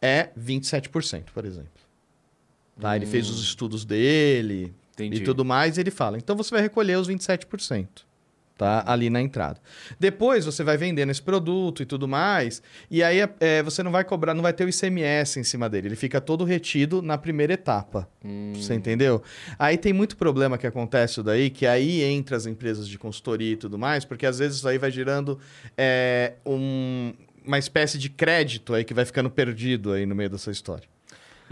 é 0.00 0.30
27%, 0.38 1.26
por 1.32 1.44
exemplo. 1.44 1.70
Tá? 2.80 2.96
Ele 2.96 3.06
fez 3.06 3.28
os 3.28 3.38
hum. 3.38 3.42
estudos 3.42 3.84
dele, 3.84 4.74
Entendi. 4.94 5.18
e 5.18 5.24
tudo 5.24 5.44
mais, 5.44 5.78
ele 5.78 5.90
fala. 5.90 6.18
Então 6.18 6.36
você 6.36 6.50
vai 6.50 6.62
recolher 6.62 6.96
os 6.96 7.08
27%. 7.08 7.86
Tá? 8.56 8.84
Ali 8.86 9.10
na 9.10 9.20
entrada. 9.20 9.58
Depois 9.98 10.44
você 10.44 10.62
vai 10.62 10.76
vendendo 10.76 11.10
esse 11.10 11.22
produto 11.22 11.82
e 11.82 11.86
tudo 11.86 12.06
mais, 12.06 12.62
e 12.88 13.02
aí 13.02 13.18
é, 13.40 13.62
você 13.62 13.82
não 13.82 13.90
vai 13.90 14.04
cobrar, 14.04 14.34
não 14.34 14.42
vai 14.42 14.52
ter 14.52 14.64
o 14.64 14.68
ICMS 14.68 15.40
em 15.40 15.42
cima 15.42 15.68
dele. 15.68 15.88
Ele 15.88 15.96
fica 15.96 16.20
todo 16.20 16.44
retido 16.44 17.02
na 17.02 17.18
primeira 17.18 17.54
etapa. 17.54 18.08
Hum. 18.24 18.52
Você 18.54 18.74
entendeu? 18.74 19.20
Aí 19.58 19.76
tem 19.76 19.92
muito 19.92 20.16
problema 20.16 20.56
que 20.58 20.66
acontece 20.66 21.14
isso 21.14 21.22
daí, 21.24 21.50
que 21.50 21.66
aí 21.66 22.02
entra 22.02 22.36
as 22.36 22.46
empresas 22.46 22.86
de 22.86 22.98
consultoria 22.98 23.52
e 23.52 23.56
tudo 23.56 23.78
mais, 23.78 24.04
porque 24.04 24.26
às 24.26 24.38
vezes 24.38 24.58
isso 24.58 24.68
aí 24.68 24.78
vai 24.78 24.92
gerando 24.92 25.40
é, 25.76 26.34
um, 26.46 27.14
uma 27.44 27.58
espécie 27.58 27.98
de 27.98 28.10
crédito 28.10 28.74
aí 28.74 28.84
que 28.84 28.94
vai 28.94 29.04
ficando 29.04 29.30
perdido 29.30 29.92
aí 29.92 30.06
no 30.06 30.14
meio 30.14 30.30
dessa 30.30 30.52
história. 30.52 30.86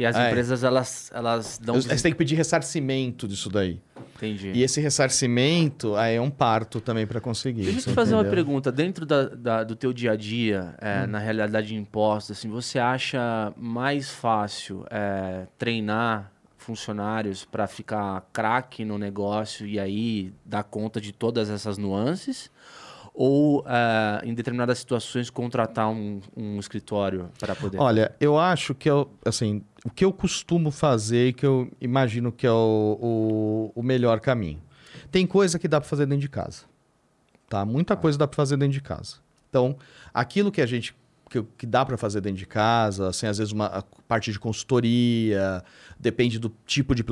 E 0.00 0.06
as 0.06 0.16
é. 0.16 0.28
empresas, 0.28 0.64
elas, 0.64 1.10
elas 1.14 1.60
dão... 1.62 1.74
Você 1.74 2.02
tem 2.02 2.10
que 2.10 2.16
pedir 2.16 2.34
ressarcimento 2.34 3.28
disso 3.28 3.50
daí. 3.50 3.82
Entendi. 4.16 4.50
E 4.54 4.62
esse 4.62 4.80
ressarcimento 4.80 5.94
aí 5.94 6.14
é 6.14 6.20
um 6.20 6.30
parto 6.30 6.80
também 6.80 7.06
para 7.06 7.20
conseguir. 7.20 7.64
Deixa 7.64 7.80
eu 7.80 7.84
te 7.84 7.92
fazer 7.92 8.14
entendeu? 8.14 8.30
uma 8.30 8.34
pergunta. 8.34 8.72
Dentro 8.72 9.04
da, 9.04 9.24
da, 9.26 9.62
do 9.62 9.76
teu 9.76 9.92
dia 9.92 10.12
a 10.12 10.16
dia, 10.16 10.74
é, 10.80 11.04
hum. 11.04 11.08
na 11.08 11.18
realidade 11.18 11.66
de 11.66 11.74
impostos, 11.74 12.38
assim, 12.38 12.48
você 12.48 12.78
acha 12.78 13.52
mais 13.58 14.10
fácil 14.10 14.86
é, 14.90 15.46
treinar 15.58 16.32
funcionários 16.56 17.44
para 17.44 17.66
ficar 17.66 18.26
craque 18.32 18.86
no 18.86 18.96
negócio 18.96 19.66
e 19.66 19.78
aí 19.78 20.32
dar 20.46 20.62
conta 20.62 20.98
de 20.98 21.12
todas 21.12 21.50
essas 21.50 21.76
nuances? 21.76 22.50
ou 23.12 23.60
uh, 23.60 24.24
em 24.24 24.32
determinadas 24.32 24.78
situações 24.78 25.28
contratar 25.30 25.88
um, 25.90 26.20
um 26.36 26.58
escritório 26.58 27.30
para 27.38 27.54
poder? 27.54 27.78
Olha, 27.78 28.14
eu 28.20 28.38
acho 28.38 28.74
que 28.74 28.88
eu, 28.88 29.10
assim, 29.24 29.62
o 29.84 29.90
que 29.90 30.04
eu 30.04 30.12
costumo 30.12 30.70
fazer 30.70 31.28
e 31.28 31.32
que 31.32 31.46
eu 31.46 31.70
imagino 31.80 32.30
que 32.30 32.46
é 32.46 32.52
o, 32.52 32.98
o, 33.00 33.80
o 33.80 33.82
melhor 33.82 34.20
caminho. 34.20 34.60
Tem 35.10 35.26
coisa 35.26 35.58
que 35.58 35.66
dá 35.66 35.80
para 35.80 35.88
fazer 35.88 36.06
dentro 36.06 36.22
de 36.22 36.28
casa, 36.28 36.64
tá? 37.48 37.64
Muita 37.64 37.94
ah. 37.94 37.96
coisa 37.96 38.18
dá 38.18 38.26
para 38.26 38.36
fazer 38.36 38.56
dentro 38.56 38.74
de 38.74 38.80
casa. 38.80 39.16
Então, 39.48 39.76
aquilo 40.12 40.52
que 40.52 40.60
a 40.60 40.66
gente 40.66 40.94
que, 41.28 41.42
que 41.56 41.66
dá 41.66 41.86
para 41.86 41.96
fazer 41.96 42.20
dentro 42.20 42.38
de 42.38 42.46
casa, 42.46 43.08
assim, 43.08 43.26
às 43.26 43.38
vezes 43.38 43.52
uma 43.52 43.84
parte 44.08 44.32
de 44.32 44.38
consultoria, 44.38 45.62
depende 45.98 46.38
do 46.38 46.52
tipo 46.66 46.94
de 46.94 47.04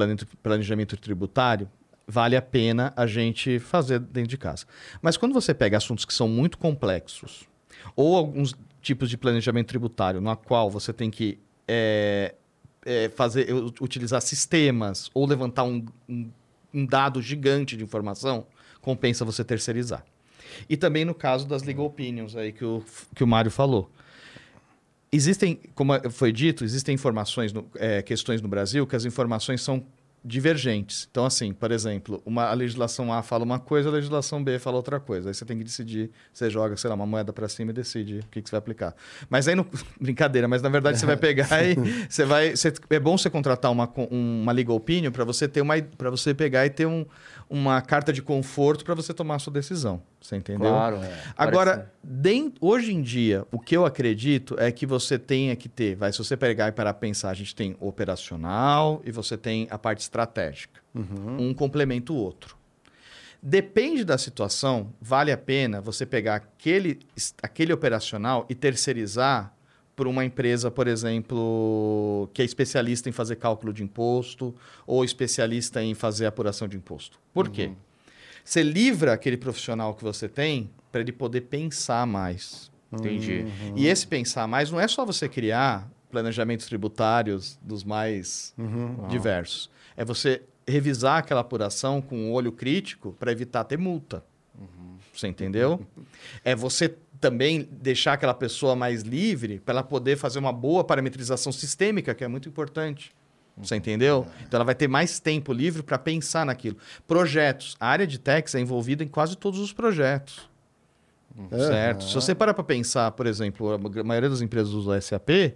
planejamento 0.43 0.97
tributário, 0.97 1.71
vale 2.07 2.35
a 2.37 2.43
pena 2.43 2.93
a 2.97 3.07
gente 3.07 3.61
fazer 3.61 4.01
dentro 4.01 4.31
de 4.31 4.37
casa. 4.37 4.66
Mas 5.01 5.16
quando 5.16 5.33
você 5.33 5.55
pega 5.55 5.77
assuntos 5.77 6.05
que 6.05 6.12
são 6.12 6.29
muito 6.29 6.59
complexos, 6.59 7.49
ou 7.95 8.16
alguns 8.16 8.55
tipos 8.83 9.09
de 9.09 9.16
planejamento 9.16 9.69
tributário, 9.69 10.21
no 10.21 10.37
qual 10.37 10.69
você 10.69 10.93
tem 10.93 11.11
que 11.11 11.39
é, 11.69 12.35
é, 12.89 13.11
fazer, 13.11 13.53
utilizar 13.82 14.22
sistemas 14.22 15.11
ou 15.12 15.26
levantar 15.26 15.64
um, 15.64 15.84
um, 16.09 16.30
um 16.72 16.86
dado 16.86 17.20
gigante 17.20 17.76
de 17.76 17.84
informação, 17.84 18.47
compensa 18.80 19.26
você 19.26 19.45
terceirizar. 19.45 20.03
E 20.70 20.74
também 20.74 21.05
no 21.05 21.14
caso 21.14 21.47
das 21.47 21.62
legal 21.62 21.84
opinions 21.84 22.34
aí 22.34 22.51
que 22.51 22.64
o, 22.64 22.82
que 23.14 23.22
o 23.22 23.26
Mário 23.26 23.51
falou. 23.51 23.91
Existem, 25.12 25.61
como 25.74 25.93
foi 26.11 26.32
dito, 26.32 26.64
existem 26.64 26.95
informações, 26.95 27.53
no, 27.53 27.66
é, 27.76 28.01
questões 28.01 28.41
no 28.41 28.49
Brasil 28.49 28.86
que 28.86 28.97
as 28.97 29.05
informações 29.05 29.61
são 29.61 29.84
divergentes. 30.25 31.09
Então, 31.11 31.25
assim, 31.25 31.53
por 31.53 31.71
exemplo, 31.71 32.23
uma, 32.25 32.45
a 32.45 32.53
legislação 32.53 33.12
A 33.12 33.23
fala 33.23 33.45
uma 33.45 33.59
coisa, 33.59 33.89
a 33.89 33.93
legislação 33.93 34.43
B 34.43 34.59
fala 34.59 34.77
outra 34.77 34.99
coisa. 34.99 35.31
Aí 35.31 35.35
você 35.35 35.45
tem 35.45 35.59
que 35.59 35.64
decidir, 35.64 36.11
você 36.33 36.51
joga, 36.51 36.77
sei 36.77 36.89
lá, 36.89 36.95
uma 36.97 37.07
moeda 37.07 37.33
para 37.33 37.49
cima 37.49 37.71
e 37.71 37.75
decide 37.75 38.21
o 38.21 38.27
que, 38.31 38.43
que 38.43 38.49
você 38.49 38.53
vai 38.53 38.59
aplicar. 38.59 38.95
Mas 39.31 39.49
aí, 39.49 39.55
no, 39.55 39.66
brincadeira, 40.01 40.49
mas 40.49 40.62
na 40.62 40.69
verdade 40.69 40.99
você 40.99 41.07
vai 41.07 41.16
pegar 41.16 41.64
e 41.64 41.75
você 42.09 42.25
vai... 42.25 42.57
Você, 42.57 42.73
é 42.91 43.01
bom 43.01 43.16
você 43.16 43.31
contratar 43.31 43.71
uma, 43.71 43.91
uma 44.11 44.53
legal 44.53 44.77
opinion 44.77 45.11
para 45.11 45.25
você 45.25 45.47
ter 45.49 45.61
uma... 45.61 45.81
para 45.81 46.11
você 46.11 46.35
pegar 46.35 46.66
e 46.66 46.71
ter 46.71 46.87
um, 46.87 47.07
uma 47.51 47.80
carta 47.80 48.12
de 48.12 48.20
conforto 48.20 48.84
para 48.84 48.94
você 48.94 49.14
tomar 49.14 49.36
a 49.36 49.38
sua 49.38 49.53
decisão. 49.53 50.03
Você 50.20 50.36
entendeu? 50.36 50.70
Claro. 50.70 50.96
É. 50.96 51.22
Agora, 51.36 51.92
dentro, 52.03 52.59
hoje 52.61 52.92
em 52.92 53.01
dia, 53.01 53.46
o 53.51 53.59
que 53.59 53.76
eu 53.76 53.86
acredito 53.86 54.55
é 54.59 54.70
que 54.70 54.84
você 54.84 55.18
tenha 55.18 55.57
que 55.57 55.68
ter, 55.68 55.96
vai, 55.96 56.12
se 56.12 56.18
você 56.18 56.36
pegar 56.36 56.68
e 56.68 56.72
para 56.72 56.92
pensar, 56.92 57.30
a 57.30 57.34
gente 57.34 57.55
tem 57.55 57.76
operacional 57.80 59.01
e 59.05 59.11
você 59.11 59.36
tem 59.36 59.66
a 59.70 59.78
parte 59.78 60.01
estratégica. 60.01 60.80
Uhum. 60.94 61.49
Um 61.49 61.55
complementa 61.55 62.12
o 62.12 62.16
outro. 62.16 62.57
Depende 63.40 64.05
da 64.05 64.18
situação, 64.18 64.92
vale 65.01 65.30
a 65.30 65.38
pena 65.38 65.80
você 65.80 66.05
pegar 66.05 66.34
aquele, 66.34 66.99
aquele 67.40 67.72
operacional 67.72 68.44
e 68.49 68.55
terceirizar 68.55 69.55
por 69.99 70.07
uma 70.07 70.24
empresa, 70.24 70.70
por 70.70 70.86
exemplo, 70.86 72.30
que 72.32 72.40
é 72.40 72.44
especialista 72.44 73.09
em 73.09 73.12
fazer 73.12 73.34
cálculo 73.34 73.72
de 73.72 73.82
imposto 73.82 74.55
ou 74.86 75.05
especialista 75.05 75.82
em 75.82 75.92
fazer 75.92 76.26
apuração 76.26 76.68
de 76.68 76.76
imposto. 76.76 77.18
Por 77.34 77.49
uhum. 77.49 77.53
quê? 77.53 77.72
Você 78.44 78.62
livra 78.62 79.12
aquele 79.12 79.36
profissional 79.36 79.92
que 79.96 80.05
você 80.05 80.28
tem 80.28 80.70
para 80.92 81.01
ele 81.01 81.11
poder 81.11 81.40
pensar 81.40 82.07
mais. 82.07 82.70
Entendi. 82.92 83.40
Uhum. 83.40 83.72
E 83.74 83.88
esse 83.88 84.07
pensar 84.07 84.46
mais 84.46 84.70
não 84.70 84.78
é 84.78 84.86
só 84.86 85.05
você 85.05 85.28
criar 85.28 85.90
planejamentos 86.12 86.66
tributários 86.66 87.59
dos 87.61 87.82
mais 87.82 88.55
uhum. 88.57 89.09
diversos. 89.09 89.68
É 89.96 90.05
você 90.05 90.42
revisar 90.64 91.18
aquela 91.18 91.40
apuração 91.40 92.01
com 92.01 92.16
um 92.16 92.32
olho 92.32 92.53
crítico 92.53 93.16
para 93.18 93.32
evitar 93.32 93.64
ter 93.64 93.76
multa. 93.76 94.24
Uhum. 94.57 94.96
Você 95.12 95.26
entendeu? 95.26 95.84
É 96.44 96.55
você 96.55 96.94
também 97.21 97.69
deixar 97.71 98.12
aquela 98.14 98.35
pessoa 98.35 98.77
mais 98.77 99.03
livre 99.03 99.59
para 99.61 99.73
ela 99.75 99.83
poder 99.83 100.16
fazer 100.16 100.39
uma 100.39 100.53
boa 100.53 100.85
parametrização 100.85 101.51
sistêmica, 101.53 102.14
que 102.14 102.23
é 102.25 102.29
muito 102.29 102.49
importante. 102.49 103.12
Você 103.57 103.75
entendeu? 103.75 104.25
Então 104.47 104.59
ela 104.59 104.64
vai 104.64 104.75
ter 104.75 104.87
mais 104.87 105.19
tempo 105.19 105.53
livre 105.53 105.83
para 105.83 105.99
pensar 105.99 106.47
naquilo. 106.47 106.77
Projetos. 107.09 107.77
A 107.81 107.89
área 107.89 108.07
de 108.07 108.16
techs 108.19 108.55
é 108.55 108.61
envolvida 108.61 109.03
em 109.03 109.09
quase 109.09 109.37
todos 109.37 109.59
os 109.59 109.73
projetos. 109.73 110.49
Certo? 111.51 112.05
Se 112.05 112.14
você 112.14 112.35
parar 112.35 112.55
para 112.55 112.64
pensar, 112.64 113.11
por 113.12 113.27
exemplo, 113.27 113.73
a 113.73 114.05
maioria 114.05 114.29
das 114.31 114.41
empresas 114.41 114.73
usa 114.73 115.01
SAP, 115.01 115.55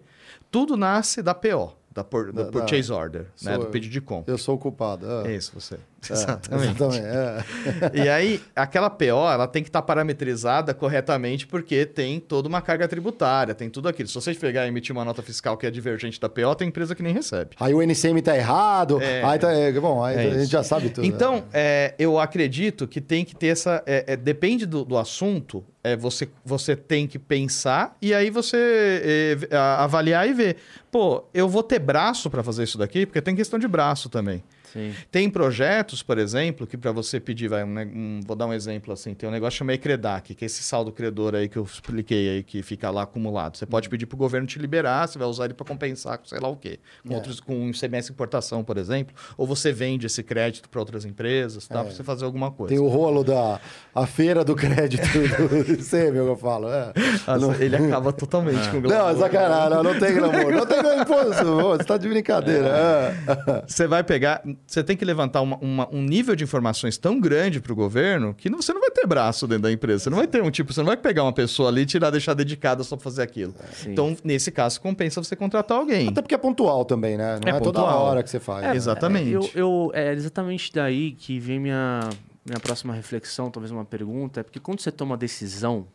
tudo 0.50 0.76
nasce 0.76 1.22
da 1.22 1.34
PO, 1.34 1.72
da, 1.92 2.04
por, 2.04 2.32
da, 2.32 2.44
Da- 2.44 2.50
Purchase 2.50 2.92
Order, 2.92 3.26
né? 3.42 3.58
Do 3.58 3.66
pedido 3.66 3.90
de 3.92 4.00
compra. 4.00 4.32
Eu 4.32 4.38
sou 4.38 4.54
o 4.54 4.58
culpado. 4.58 5.06
É. 5.26 5.32
É 5.32 5.36
isso, 5.36 5.52
você. 5.54 5.78
Exatamente. 6.10 6.82
exatamente. 6.82 7.92
E 8.02 8.08
aí, 8.08 8.40
aquela 8.54 8.90
PO, 8.90 9.04
ela 9.04 9.46
tem 9.46 9.62
que 9.62 9.68
estar 9.68 9.82
parametrizada 9.82 10.74
corretamente 10.74 11.46
porque 11.46 11.84
tem 11.86 12.18
toda 12.18 12.48
uma 12.48 12.60
carga 12.60 12.88
tributária, 12.88 13.54
tem 13.54 13.68
tudo 13.68 13.88
aquilo. 13.88 14.08
Se 14.08 14.14
você 14.14 14.34
pegar 14.34 14.64
e 14.64 14.68
emitir 14.68 14.92
uma 14.94 15.04
nota 15.04 15.22
fiscal 15.22 15.56
que 15.56 15.66
é 15.66 15.70
divergente 15.70 16.20
da 16.20 16.28
PO, 16.28 16.54
tem 16.56 16.68
empresa 16.68 16.94
que 16.94 17.02
nem 17.02 17.12
recebe. 17.12 17.50
Aí 17.60 17.74
o 17.74 17.82
NCM 17.82 18.22
tá 18.22 18.36
errado. 18.36 19.00
É. 19.00 19.22
Aí 19.22 19.38
tá. 19.38 19.52
é, 19.52 19.72
bom, 19.72 20.02
aí 20.02 20.16
É 20.16 20.30
a 20.30 20.38
gente 20.38 20.50
já 20.50 20.62
sabe 20.62 20.90
tudo. 20.90 21.06
Então, 21.06 21.44
é, 21.52 21.94
eu 21.98 22.18
acredito 22.18 22.86
que 22.86 23.00
tem 23.00 23.24
que 23.24 23.34
ter 23.34 23.48
essa. 23.48 23.82
é, 23.86 24.12
é, 24.12 24.16
depende 24.16 24.66
do, 24.66 24.84
do 24.84 24.96
assunto, 24.96 25.64
é, 25.84 25.96
você, 25.96 26.28
você 26.44 26.76
tem 26.76 27.06
que 27.06 27.18
pensar 27.18 27.96
e 28.00 28.14
aí 28.14 28.30
você 28.30 29.38
é, 29.50 29.56
avaliar 29.56 30.28
e 30.28 30.32
ver. 30.32 30.56
Pô, 30.90 31.24
eu 31.34 31.48
vou 31.48 31.62
ter 31.62 31.78
braço 31.78 32.28
para 32.30 32.42
fazer 32.42 32.64
isso 32.64 32.78
daqui, 32.78 33.06
porque 33.06 33.20
tem 33.20 33.34
questão 33.34 33.58
de 33.58 33.66
braço 33.66 34.08
também. 34.08 34.42
Sim. 34.72 34.94
Tem 35.10 35.28
projetos, 35.28 36.02
por 36.02 36.16
exemplo, 36.16 36.66
que 36.66 36.78
para 36.78 36.90
você 36.92 37.20
pedir, 37.20 37.46
vai, 37.46 37.62
um 37.62 37.78
um- 37.78 38.20
vou 38.26 38.34
dar 38.34 38.46
um 38.46 38.54
exemplo 38.54 38.90
assim, 38.90 39.12
tem 39.12 39.28
um 39.28 39.32
negócio 39.32 39.58
chamado 39.58 39.74
ECREDAC, 39.74 40.34
que 40.34 40.44
é 40.44 40.46
esse 40.46 40.62
saldo 40.62 40.90
credor 40.90 41.34
aí 41.34 41.46
que 41.46 41.58
eu 41.58 41.62
expliquei 41.64 42.30
aí, 42.30 42.42
que 42.42 42.62
fica 42.62 42.90
lá 42.90 43.02
acumulado. 43.02 43.58
Você 43.58 43.66
pode 43.66 43.90
pedir 43.90 44.06
para 44.06 44.14
o 44.14 44.18
governo 44.18 44.46
te 44.46 44.58
liberar, 44.58 45.06
você 45.06 45.18
vai 45.18 45.28
usar 45.28 45.44
ele 45.44 45.52
para 45.52 45.66
compensar 45.66 46.16
com 46.16 46.24
sei 46.24 46.40
lá 46.40 46.48
o 46.48 46.56
quê. 46.56 46.78
Com, 47.06 47.12
É. 47.12 47.16
outros, 47.16 47.38
com 47.38 47.68
ICMS 47.68 48.10
importação, 48.12 48.64
por 48.64 48.78
exemplo, 48.78 49.14
ou 49.36 49.46
você 49.46 49.72
vende 49.72 50.06
esse 50.06 50.22
crédito 50.22 50.70
para 50.70 50.80
outras 50.80 51.04
empresas, 51.04 51.68
tá? 51.68 51.80
É. 51.80 51.82
para 51.84 51.92
você 51.92 52.02
fazer 52.02 52.24
alguma 52.24 52.50
coisa. 52.50 52.74
Tem 52.74 52.82
o 52.82 52.88
rolo 52.88 53.22
da 53.22 53.60
a 53.94 54.06
feira 54.06 54.42
do 54.42 54.56
crédito 54.56 55.02
do 55.68 55.71
Que 56.12 56.16
eu 56.18 56.36
falo. 56.36 56.68
É. 56.68 56.92
Nossa, 57.26 57.62
ele 57.64 57.76
acaba 57.76 58.12
totalmente 58.12 58.68
com 58.70 58.78
o 58.78 58.80
Não, 58.80 58.90
é 58.90 58.98
glamour. 59.14 59.18
sacanagem, 59.18 59.70
não, 59.70 59.82
não 59.82 59.98
tem 59.98 60.14
glamour. 60.14 60.52
Não 60.52 60.66
tem 60.66 60.82
glamour, 60.82 61.06
pô, 61.06 61.76
você 61.78 61.84
tá 61.84 61.96
de 61.96 62.08
brincadeira. 62.08 62.66
É. 62.68 63.62
Você 63.66 63.86
vai 63.86 64.02
pegar, 64.02 64.42
você 64.66 64.82
tem 64.82 64.96
que 64.96 65.04
levantar 65.04 65.40
uma- 65.40 65.56
uma- 65.60 65.88
um 65.92 66.02
nível 66.02 66.34
de 66.34 66.44
informações 66.44 66.96
tão 66.98 67.20
grande 67.20 67.60
para 67.60 67.72
o 67.72 67.76
governo 67.76 68.34
que 68.34 68.48
não- 68.50 68.60
você 68.62 68.72
não 68.72 68.80
vai 68.80 68.90
ter 68.90 69.06
braço 69.06 69.46
dentro 69.46 69.64
da 69.64 69.72
empresa. 69.72 70.04
Você 70.04 70.10
não 70.10 70.18
vai 70.18 70.26
ter 70.26 70.42
um 70.42 70.50
tipo, 70.50 70.72
você 70.72 70.80
não 70.80 70.86
vai 70.86 70.96
pegar 70.96 71.22
uma 71.22 71.32
pessoa 71.32 71.68
ali 71.68 71.82
e 71.82 71.86
tirar, 71.86 72.10
deixar 72.10 72.34
dedicada 72.34 72.82
só 72.84 72.96
para 72.96 73.04
fazer 73.04 73.22
aquilo. 73.22 73.54
Sim. 73.72 73.92
Então, 73.92 74.16
nesse 74.24 74.50
caso, 74.50 74.80
compensa 74.80 75.22
você 75.22 75.36
contratar 75.36 75.78
alguém. 75.78 76.08
Até 76.08 76.20
porque 76.22 76.34
é 76.34 76.38
pontual 76.38 76.84
também, 76.84 77.16
né? 77.16 77.38
Não 77.44 77.52
é, 77.52 77.56
É 77.56 77.60
toda 77.60 77.82
hora 77.82 78.22
que 78.22 78.30
você 78.30 78.40
faz. 78.40 78.64
É, 78.66 78.74
Exatamente. 78.74 79.30
Eu, 79.32 79.50
eu- 79.54 79.90
é 79.94 80.12
exatamente 80.12 80.72
daí 80.72 81.12
que 81.12 81.38
vem 81.38 81.58
minha, 81.60 82.00
minha 82.44 82.60
próxima 82.60 82.92
reflexão, 82.94 83.50
talvez 83.50 83.70
uma 83.70 83.84
pergunta. 83.84 84.40
É 84.40 84.42
porque 84.42 84.60
quando 84.60 84.80
você 84.80 84.90
toma 84.90 85.16
decisão 85.16 85.86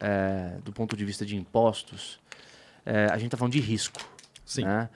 é, 0.00 0.58
do 0.64 0.72
ponto 0.72 0.96
de 0.96 1.04
vista 1.04 1.24
de 1.24 1.36
impostos, 1.36 2.20
é, 2.84 3.06
a 3.06 3.16
gente 3.16 3.26
está 3.26 3.36
falando 3.36 3.52
de 3.52 3.60
risco. 3.60 4.00
Sim. 4.44 4.64
né? 4.64 4.88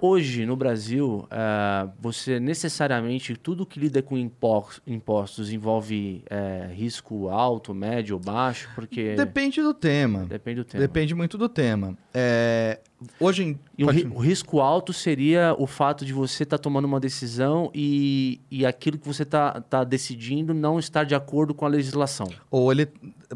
Hoje, 0.00 0.46
no 0.46 0.54
Brasil, 0.56 1.26
é, 1.30 1.88
você 2.00 2.38
necessariamente, 2.38 3.34
tudo 3.36 3.66
que 3.66 3.80
lida 3.80 4.00
com 4.00 4.16
impo- 4.16 4.68
impostos 4.86 5.52
envolve 5.52 6.22
é, 6.30 6.68
risco 6.72 7.28
alto, 7.28 7.74
médio 7.74 8.14
ou 8.16 8.20
baixo, 8.22 8.68
porque 8.74 9.16
Depende 9.16 9.60
do 9.60 9.74
tema. 9.74 10.24
depende 10.26 10.60
do 10.60 10.64
tempo. 10.64 10.80
Depende 10.80 11.14
muito 11.14 11.36
do 11.36 11.48
tema. 11.48 11.96
É, 12.14 12.78
Hoje 13.20 13.42
em. 13.44 13.58
E 13.76 13.84
o, 13.84 13.86
pode- 13.86 14.06
o 14.06 14.18
risco 14.18 14.60
alto 14.60 14.92
seria 14.92 15.54
o 15.58 15.66
fato 15.66 16.04
de 16.04 16.12
você 16.12 16.42
estar 16.42 16.58
tomando 16.58 16.84
uma 16.84 16.98
decisão 17.00 17.70
e, 17.74 18.40
e 18.50 18.66
aquilo 18.66 18.98
que 18.98 19.06
você 19.06 19.22
está 19.22 19.60
tá 19.60 19.84
decidindo 19.84 20.52
não 20.52 20.78
estar 20.78 21.04
de 21.04 21.14
acordo 21.14 21.54
com 21.54 21.64
a 21.64 21.68
legislação. 21.68 22.28
Ou 22.50 22.70
ele. 22.72 22.88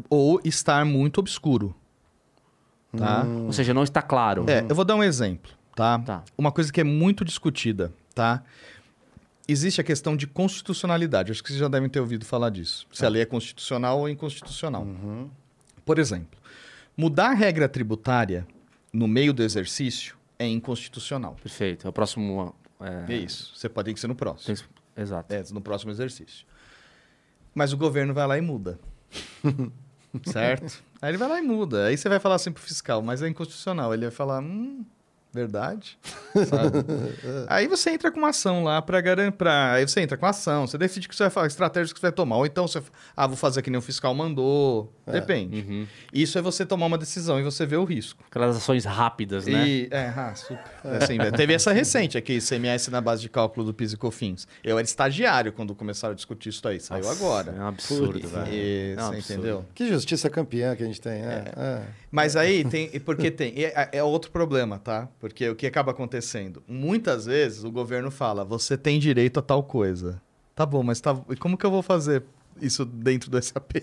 Ou 0.09 0.39
estar 0.43 0.85
muito 0.85 1.19
obscuro. 1.19 1.73
Tá? 2.95 3.23
Hum. 3.23 3.45
Ou 3.47 3.53
seja, 3.53 3.73
não 3.73 3.83
está 3.83 4.01
claro. 4.01 4.45
É, 4.47 4.65
eu 4.69 4.75
vou 4.75 4.85
dar 4.85 4.95
um 4.95 5.03
exemplo, 5.03 5.51
tá? 5.75 5.99
Tá. 5.99 6.23
Uma 6.37 6.51
coisa 6.51 6.71
que 6.71 6.79
é 6.81 6.83
muito 6.83 7.23
discutida, 7.25 7.91
tá? 8.15 8.43
Existe 9.47 9.81
a 9.81 9.83
questão 9.83 10.15
de 10.15 10.25
constitucionalidade. 10.25 11.31
Acho 11.31 11.43
que 11.43 11.49
vocês 11.49 11.59
já 11.59 11.67
devem 11.67 11.89
ter 11.89 11.99
ouvido 11.99 12.25
falar 12.25 12.49
disso. 12.49 12.87
Se 12.93 13.05
a 13.05 13.09
lei 13.09 13.21
é 13.21 13.25
constitucional 13.25 13.99
ou 13.99 14.07
inconstitucional. 14.07 14.87
Por 15.85 15.99
exemplo, 15.99 16.39
mudar 16.95 17.31
a 17.31 17.33
regra 17.33 17.67
tributária 17.67 18.47
no 18.93 19.07
meio 19.07 19.33
do 19.33 19.43
exercício 19.43 20.15
é 20.39 20.47
inconstitucional. 20.47 21.35
Perfeito. 21.41 21.85
É 21.85 21.89
o 21.89 21.93
próximo. 21.93 22.55
É, 22.79 23.13
isso. 23.15 23.51
Você 23.55 23.67
pode 23.67 23.87
ter 23.87 23.93
que 23.93 23.99
ser 23.99 24.07
no 24.07 24.15
próximo. 24.15 24.55
tem- 24.55 24.65
Exato. 24.95 25.33
É, 25.33 25.43
no 25.51 25.59
próximo 25.59 25.91
exercício. 25.91 26.45
Mas 27.53 27.73
o 27.73 27.77
governo 27.77 28.13
vai 28.13 28.25
lá 28.27 28.37
e 28.37 28.41
muda. 28.41 28.79
certo? 30.25 30.83
Aí 31.01 31.09
ele 31.11 31.17
vai 31.17 31.27
lá 31.27 31.39
e 31.39 31.41
muda. 31.41 31.87
Aí 31.87 31.97
você 31.97 32.07
vai 32.07 32.19
falar 32.19 32.35
assim 32.35 32.51
pro 32.51 32.61
fiscal, 32.63 33.01
mas 33.01 33.21
é 33.21 33.27
inconstitucional. 33.27 33.93
Ele 33.93 34.03
vai 34.03 34.11
falar, 34.11 34.39
hum, 34.39 34.85
verdade. 35.33 35.97
Sabe? 36.33 36.79
aí 37.47 37.67
você 37.67 37.89
entra 37.91 38.11
com 38.11 38.19
uma 38.19 38.29
ação 38.29 38.63
lá 38.63 38.81
para 38.81 38.99
garantir. 39.01 39.47
Aí 39.47 39.87
você 39.87 40.01
entra 40.01 40.17
com 40.17 40.25
ação, 40.25 40.67
você 40.67 40.77
decide 40.77 41.07
que 41.07 41.15
você 41.15 41.23
vai 41.23 41.29
fazer, 41.31 41.45
a 41.45 41.47
estratégia 41.47 41.93
que 41.93 41.99
você 41.99 42.05
vai 42.07 42.11
tomar. 42.11 42.37
Ou 42.37 42.45
então 42.45 42.67
você. 42.67 42.81
Ah, 43.15 43.27
vou 43.27 43.35
fazer 43.37 43.61
que 43.61 43.69
nem 43.69 43.77
o 43.77 43.81
fiscal 43.81 44.13
mandou. 44.13 44.93
Depende. 45.05 45.59
Uhum. 45.61 45.87
Isso 46.13 46.37
é 46.37 46.41
você 46.41 46.65
tomar 46.65 46.85
uma 46.85 46.97
decisão 46.97 47.39
e 47.39 47.43
você 47.43 47.65
ver 47.65 47.77
o 47.77 47.83
risco. 47.83 48.23
Aquelas 48.29 48.55
ações 48.55 48.85
rápidas, 48.85 49.45
né? 49.45 49.67
E, 49.67 49.87
é, 49.91 50.07
ah, 50.15 50.33
super. 50.35 50.63
Assim, 51.01 51.17
teve 51.35 51.53
essa 51.53 51.73
recente 51.73 52.17
aqui, 52.17 52.39
CMS 52.39 52.87
na 52.89 53.01
base 53.01 53.21
de 53.21 53.29
cálculo 53.29 53.65
do 53.65 53.73
PIS 53.73 53.93
e 53.93 53.97
COFINS. 53.97 54.47
Eu 54.63 54.77
era 54.77 54.85
estagiário 54.85 55.51
quando 55.51 55.75
começaram 55.75 56.13
a 56.13 56.15
discutir 56.15 56.49
isso 56.49 56.65
aí. 56.67 56.79
Saiu 56.79 57.03
Nossa, 57.03 57.15
agora. 57.23 57.53
É 57.57 57.61
um 57.61 57.67
absurdo, 57.67 58.19
E- 58.19 58.27
velho. 58.27 58.53
e- 58.53 58.91
É 58.91 58.93
um 58.93 58.95
você 58.95 59.15
absurdo. 59.15 59.33
entendeu? 59.33 59.65
Que 59.75 59.87
justiça 59.89 60.29
campeã 60.29 60.75
que 60.75 60.83
a 60.83 60.85
gente 60.85 61.01
tem. 61.01 61.21
É, 61.21 61.51
é. 61.57 61.81
Mas 62.09 62.35
aí 62.35 62.63
tem. 62.63 62.89
e 62.93 62.99
Porque 62.99 63.29
tem. 63.29 63.53
É, 63.57 63.89
é 63.93 64.03
outro 64.03 64.31
problema, 64.31 64.79
tá? 64.79 65.09
Porque 65.23 65.47
o 65.47 65.55
que 65.55 65.65
acaba 65.65 65.91
acontecendo? 65.91 66.61
Muitas 66.67 67.27
vezes 67.27 67.63
o 67.63 67.71
governo 67.71 68.11
fala: 68.11 68.43
você 68.43 68.77
tem 68.77 68.99
direito 68.99 69.39
a 69.39 69.41
tal 69.41 69.63
coisa. 69.63 70.21
Tá 70.53 70.65
bom, 70.65 70.83
mas 70.83 70.99
tá, 70.99 71.15
como 71.39 71.57
que 71.57 71.65
eu 71.65 71.71
vou 71.71 71.81
fazer 71.81 72.23
isso 72.61 72.85
dentro 72.85 73.29
do 73.29 73.41
SAP? 73.41 73.77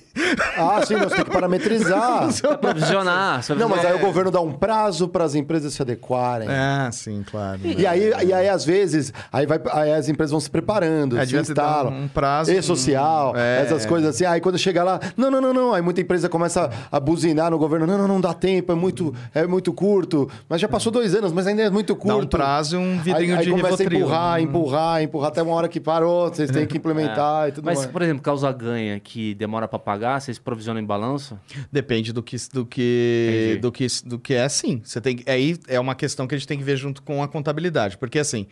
Ah, 0.57 0.81
sim, 0.87 0.95
nós 0.95 1.13
temos 1.13 1.25
que 1.25 1.31
parametrizar. 1.31 2.29
Provisionar. 2.61 3.41
Não, 3.57 3.69
mas 3.69 3.85
aí 3.85 3.95
o 3.95 3.99
governo 3.99 4.31
dá 4.31 4.41
um 4.41 4.53
prazo 4.53 5.09
para 5.09 5.25
as 5.25 5.35
empresas 5.35 5.73
se 5.75 5.83
adequarem. 5.83 6.49
Ah, 6.49 6.89
sim, 6.93 7.23
claro. 7.29 7.61
E 7.65 7.87
aí, 7.87 8.11
e 8.27 8.33
aí, 8.33 8.49
às 8.49 8.65
vezes, 8.65 9.13
aí, 9.33 9.47
vai, 9.47 9.61
aí 9.73 9.93
as 9.93 10.09
empresas 10.09 10.31
vão 10.31 10.41
se 10.41 10.51
preparando, 10.51 11.19
É, 11.19 11.27
se 11.27 11.37
instalam. 11.37 11.93
um 11.93 12.09
prazo, 12.09 12.53
E 12.53 12.63
social, 12.63 13.33
um- 13.33 13.37
é. 13.37 13.63
essas 13.63 13.85
coisas 13.87 14.11
assim. 14.15 14.25
Aí 14.25 14.41
quando 14.41 14.59
chega 14.59 14.83
lá, 14.83 15.01
não, 15.17 15.31
não, 15.31 15.41
não, 15.41 15.53
não. 15.53 15.75
Aí 15.75 15.83
muita 15.83 16.01
empresa 16.01 16.29
começa 16.29 16.71
a 16.91 17.01
buzinar 17.01 17.51
no 17.51 17.59
governo. 17.59 17.87
Não, 17.87 17.99
não, 17.99 18.09
não 18.09 18.21
dá 18.21 18.33
tempo, 18.35 18.73
é 18.73 18.75
muito, 18.75 19.15
é 19.35 19.47
muito 19.47 19.73
curto. 19.73 20.29
Mas 20.49 20.61
já 20.61 20.69
passou 20.69 20.91
dois 20.93 21.15
anos, 21.15 21.33
mas 21.33 21.47
ainda 21.47 21.63
é 21.63 21.71
muito 21.71 21.95
curto. 21.97 22.09
Dá 22.19 22.25
um 22.25 22.27
prazo 22.27 22.77
e 22.77 22.79
um 22.79 22.99
vidrinho 22.99 23.35
aí, 23.35 23.41
aí 23.41 23.45
de 23.47 23.51
começa 23.51 23.77
Rivotril. 23.77 23.99
a 23.99 24.01
empurrar, 24.11 24.41
empurrar, 24.43 25.03
empurrar 25.03 25.29
até 25.29 25.43
uma 25.43 25.55
hora 25.55 25.69
que 25.69 25.81
parou, 25.81 26.29
vocês 26.29 26.51
têm 26.51 26.67
que 26.67 26.77
implementar 26.79 27.49
e 27.49 27.53
tudo 27.53 27.65
Mas, 27.65 27.79
mais. 27.79 27.91
por 27.91 28.03
exemplo, 28.03 28.23
causa 28.23 28.53
ganha 28.61 29.01
que 29.01 29.35
demora 29.35 29.67
para 29.67 29.79
pagar, 29.79 30.21
vocês 30.21 30.39
provisionam 30.39 30.81
em 30.81 30.85
balanço? 30.85 31.39
Depende 31.73 32.13
do 32.13 32.23
que 32.23 32.37
do 32.53 32.67
que 32.67 33.59
do 33.61 33.73
que 33.73 33.87
do 34.05 34.19
que 34.19 34.35
é 34.35 34.43
assim. 34.43 34.81
Você 34.85 35.01
tem 35.01 35.23
aí 35.27 35.59
é 35.67 35.81
uma 35.81 35.95
questão 35.95 36.27
que 36.27 36.35
a 36.35 36.39
gente 36.39 36.47
tem 36.47 36.59
que 36.59 36.65
ver 36.65 36.77
junto 36.77 37.03
com 37.03 37.23
a 37.23 37.29
contabilidade, 37.29 37.97
porque 37.97 38.19
assim, 38.19 38.47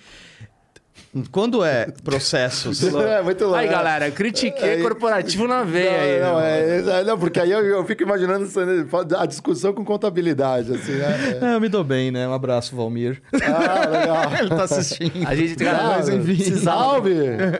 quando 1.30 1.64
é 1.64 1.86
processos 2.04 2.82
É, 2.94 3.22
muito 3.22 3.42
louco. 3.44 3.58
Aí, 3.58 3.68
galera, 3.68 4.10
critiquei 4.10 4.70
Aí- 4.74 4.82
corporativo 4.82 5.46
na 5.48 5.62
veia 5.62 5.90
aí. 6.00 6.20
não, 6.20 6.32
não, 6.34 6.40
né? 6.40 6.60
é, 6.60 7.00
é, 7.00 7.04
não, 7.04 7.18
porque 7.18 7.40
aí 7.40 7.50
eu, 7.50 7.64
eu 7.64 7.84
fico 7.84 8.02
imaginando 8.02 8.44
essa- 8.44 9.20
a 9.20 9.26
discussão 9.26 9.72
com 9.72 9.84
contabilidade, 9.84 10.72
assim, 10.74 10.92
né? 10.92 11.38
É, 11.52 11.54
eu 11.54 11.60
me 11.60 11.68
dou 11.68 11.82
bem, 11.84 12.10
né? 12.10 12.26
Um 12.28 12.32
abraço, 12.32 12.74
Valmir. 12.76 13.20
Ah, 13.34 13.88
legal. 13.88 14.22
Ele 14.40 14.48
tá 14.50 14.64
assistindo. 14.64 15.26
A 15.26 15.34
gente, 15.34 15.62
Ah, 15.66 15.70
cara, 15.72 15.88
mas 15.88 16.08
enfim. 16.08 16.54
Salve! 16.56 17.14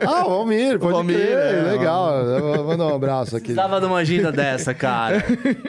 Ah, 0.05 0.25
o 0.25 0.29
Valmir, 0.29 0.79
pode 0.79 0.93
Valmir, 0.93 1.15
crer, 1.15 1.37
é, 1.37 1.71
legal. 1.71 2.13
Eu 2.25 2.41
vou 2.55 2.65
mandar 2.65 2.85
um 2.87 2.95
abraço 2.95 3.35
aqui. 3.35 3.45
precisava 3.53 3.79
de 3.79 3.85
uma 3.87 3.97
agenda 3.97 4.31
dessa, 4.31 4.73
cara. 4.73 5.23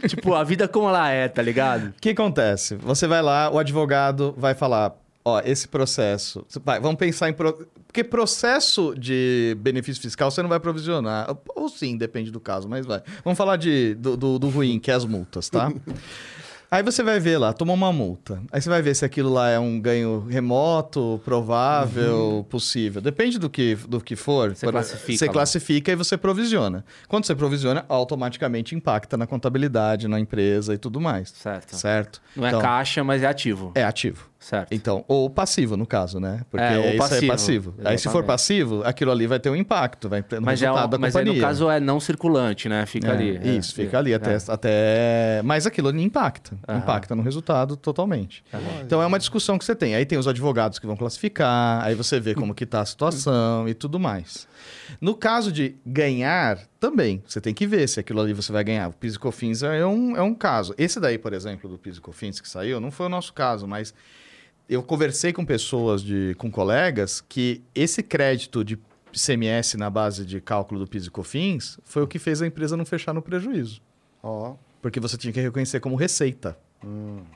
tipo, 0.07 0.35
a 0.35 0.45
vida 0.45 0.69
como 0.69 0.89
ela 0.89 1.11
é, 1.11 1.29
tá 1.29 1.43
ligado? 1.43 1.89
O 1.89 1.93
que 2.01 2.11
acontece? 2.11 2.75
Você 2.77 3.07
vai 3.07 3.23
lá, 3.23 3.51
o 3.51 3.59
advogado 3.59 4.35
vai 4.37 4.55
falar, 4.55 4.93
ó, 5.31 5.43
esse 5.45 5.67
processo, 5.69 6.45
vai, 6.65 6.79
vamos 6.81 6.97
pensar 6.99 7.29
em 7.29 7.33
pro- 7.33 7.67
porque 7.87 8.05
processo 8.05 8.95
de 8.97 9.57
benefício 9.61 10.01
fiscal 10.03 10.31
você 10.31 10.43
não 10.43 10.49
vai 10.49 10.61
provisionar, 10.61 11.37
ou 11.57 11.69
sim, 11.69 11.97
depende 11.97 12.31
do 12.31 12.39
caso, 12.41 12.69
mas 12.69 12.87
vai. 12.87 13.03
Vamos 13.25 13.37
falar 13.37 13.57
de 13.57 13.95
do, 13.95 14.17
do, 14.17 14.39
do 14.39 14.49
ruim, 14.49 14.79
que 14.79 14.91
é 14.91 14.95
as 14.95 15.05
multas, 15.05 15.49
tá? 15.49 15.73
Aí 16.73 16.85
você 16.85 17.03
vai 17.03 17.19
ver 17.19 17.37
lá, 17.37 17.53
tomou 17.53 17.75
uma 17.75 17.93
multa. 17.93 18.41
Aí 18.53 18.61
você 18.63 18.69
vai 18.69 18.81
ver 18.81 18.95
se 18.95 19.05
aquilo 19.05 19.29
lá 19.29 19.49
é 19.51 19.59
um 19.59 19.81
ganho 19.81 20.25
remoto, 20.31 21.21
provável, 21.25 22.47
possível. 22.49 23.03
Depende 23.03 23.41
do 23.41 23.51
que, 23.51 23.75
do 23.75 24.01
que 24.01 24.15
for. 24.15 24.55
Você 24.55 24.67
Por- 24.67 24.73
classifica 24.73 25.19
Você 25.19 25.27
lá. 25.27 25.33
classifica 25.33 25.91
e 25.91 25.97
você 25.97 26.17
provisiona. 26.17 26.85
Quando 27.09 27.27
você 27.27 27.35
provisiona, 27.35 27.85
automaticamente 27.89 28.77
impacta 28.77 29.17
na 29.17 29.27
contabilidade, 29.27 30.07
na 30.07 30.21
empresa 30.21 30.73
e 30.73 30.79
tudo 30.79 31.01
mais. 31.01 31.31
Certo. 31.31 31.75
Certo? 31.75 32.23
Não 32.37 32.45
é 32.47 32.51
Então, 32.51 32.61
caixa, 32.61 33.03
mas 33.03 33.25
é 33.25 33.27
ativo. 33.27 33.73
É 33.75 33.83
ativo. 33.83 34.30
Certo. 34.43 34.73
Então, 34.73 35.05
ou 35.07 35.29
passivo, 35.29 35.77
no 35.77 35.87
caso, 35.87 36.19
né? 36.19 36.41
Porque 36.51 36.65
É, 36.65 36.79
ou 36.79 36.85
isso 36.89 36.97
passivo, 36.97 37.25
é 37.25 37.29
passivo. 37.29 37.75
Aí, 37.85 37.99
se 37.99 38.05
for 38.05 38.09
exatamente. 38.09 38.27
passivo, 38.27 38.83
aquilo 38.87 39.11
ali 39.11 39.27
vai 39.27 39.39
ter 39.39 39.51
um 39.51 39.55
impacto, 39.55 40.09
vai 40.09 40.23
ter 40.23 40.41
no 40.41 40.47
mas 40.47 40.63
é, 40.63 40.65
resultado 40.65 40.87
um- 40.87 40.91
da 40.93 40.99
mas 40.99 41.13
companhia. 41.13 41.35
no 41.35 41.41
caso 41.41 41.71
é 41.71 41.79
não 41.79 42.01
circulante, 42.01 42.67
né? 42.67 42.87
Fica 42.87 43.09
É, 43.09 43.11
ali. 43.11 43.37
É, 43.37 43.47
Isso, 43.57 43.75
fica 43.75 43.99
é, 43.99 44.01
ali 44.01 44.15
até, 44.15 44.33
é. 44.33 44.39
até. 44.49 45.43
Mas 45.45 45.67
aquilo 45.67 45.89
ali 45.89 46.03
impacta. 46.03 46.57
Impacta 46.75 47.15
no 47.15 47.23
resultado 47.23 47.77
totalmente. 47.77 48.43
Então 48.83 49.03
é 49.03 49.07
uma 49.07 49.19
discussão 49.19 49.59
que 49.59 49.65
você 49.65 49.77
tem. 49.77 49.95
Aí 49.95 50.07
tem 50.07 50.17
os 50.19 50.27
advogados 50.27 50.79
que 50.79 50.87
vão 50.87 50.97
classificar, 50.97 51.85
aí 51.85 51.95
você 51.95 52.19
vê 52.19 52.35
como 52.35 52.55
que 52.55 52.65
tá 52.65 52.81
a 52.81 52.87
situação 52.87 53.69
e 53.69 53.75
tudo 53.75 54.01
mais. 54.01 54.49
No 55.03 55.15
caso 55.15 55.53
de 55.53 55.77
ganhar, 55.85 56.59
também. 56.81 57.23
Você 57.27 57.43
tem 57.43 57.53
que 57.53 57.67
ver 57.67 57.87
se 57.91 58.01
aquilo 58.01 58.21
ali 58.23 58.33
você 58.33 58.51
vai 58.51 58.65
ganhar. 58.65 58.89
O 58.89 58.93
PIS 58.95 59.17
e 59.17 59.19
COFINS 59.19 59.63
é 59.63 59.85
um, 59.85 60.17
é 60.17 60.23
um 60.23 60.35
caso. 60.35 60.75
Esse 60.79 60.99
daí, 60.99 61.19
por 61.19 61.35
exemplo, 61.35 61.69
do 61.69 61.77
PIS 61.77 61.99
e 61.99 62.01
COFINS 62.01 62.41
que 62.41 62.49
saiu, 62.49 62.81
não 62.81 62.91
foi 62.91 63.05
o 63.05 63.09
nosso 63.11 63.35
caso, 63.35 63.69
mas 63.69 63.93
eu 64.71 64.85
conversei 64.85 65.33
com 65.33 65.45
pessoas, 65.45 66.01
de, 66.01 66.37
com 66.39 66.49
colegas, 66.49 67.21
que 67.21 67.61
esse 67.75 68.05
crédito 68.05 68.65
de 68.65 68.79
CMS 69.13 69.75
na 69.75 69.91
base 69.91 70.25
de 70.25 70.41
cálculo 70.41 70.79
do 70.79 70.87
PIS 70.87 71.07
e 71.07 71.11
COFINS 71.11 71.81
foi 71.85 72.05
o 72.05 72.07
que 72.07 72.21
fez 72.21 72.41
a 72.41 72.47
empresa 72.47 72.77
não 72.77 72.87
fechar 72.87 73.13
no 73.13 73.21
prejuízo. 73.21 73.83
Ó. 74.23 74.55
Porque 74.81 75.01
você 75.01 75.17
tinha 75.17 75.33
que 75.33 75.41
reconhecer 75.41 75.81
como 75.81 75.97
receita. 75.97 76.57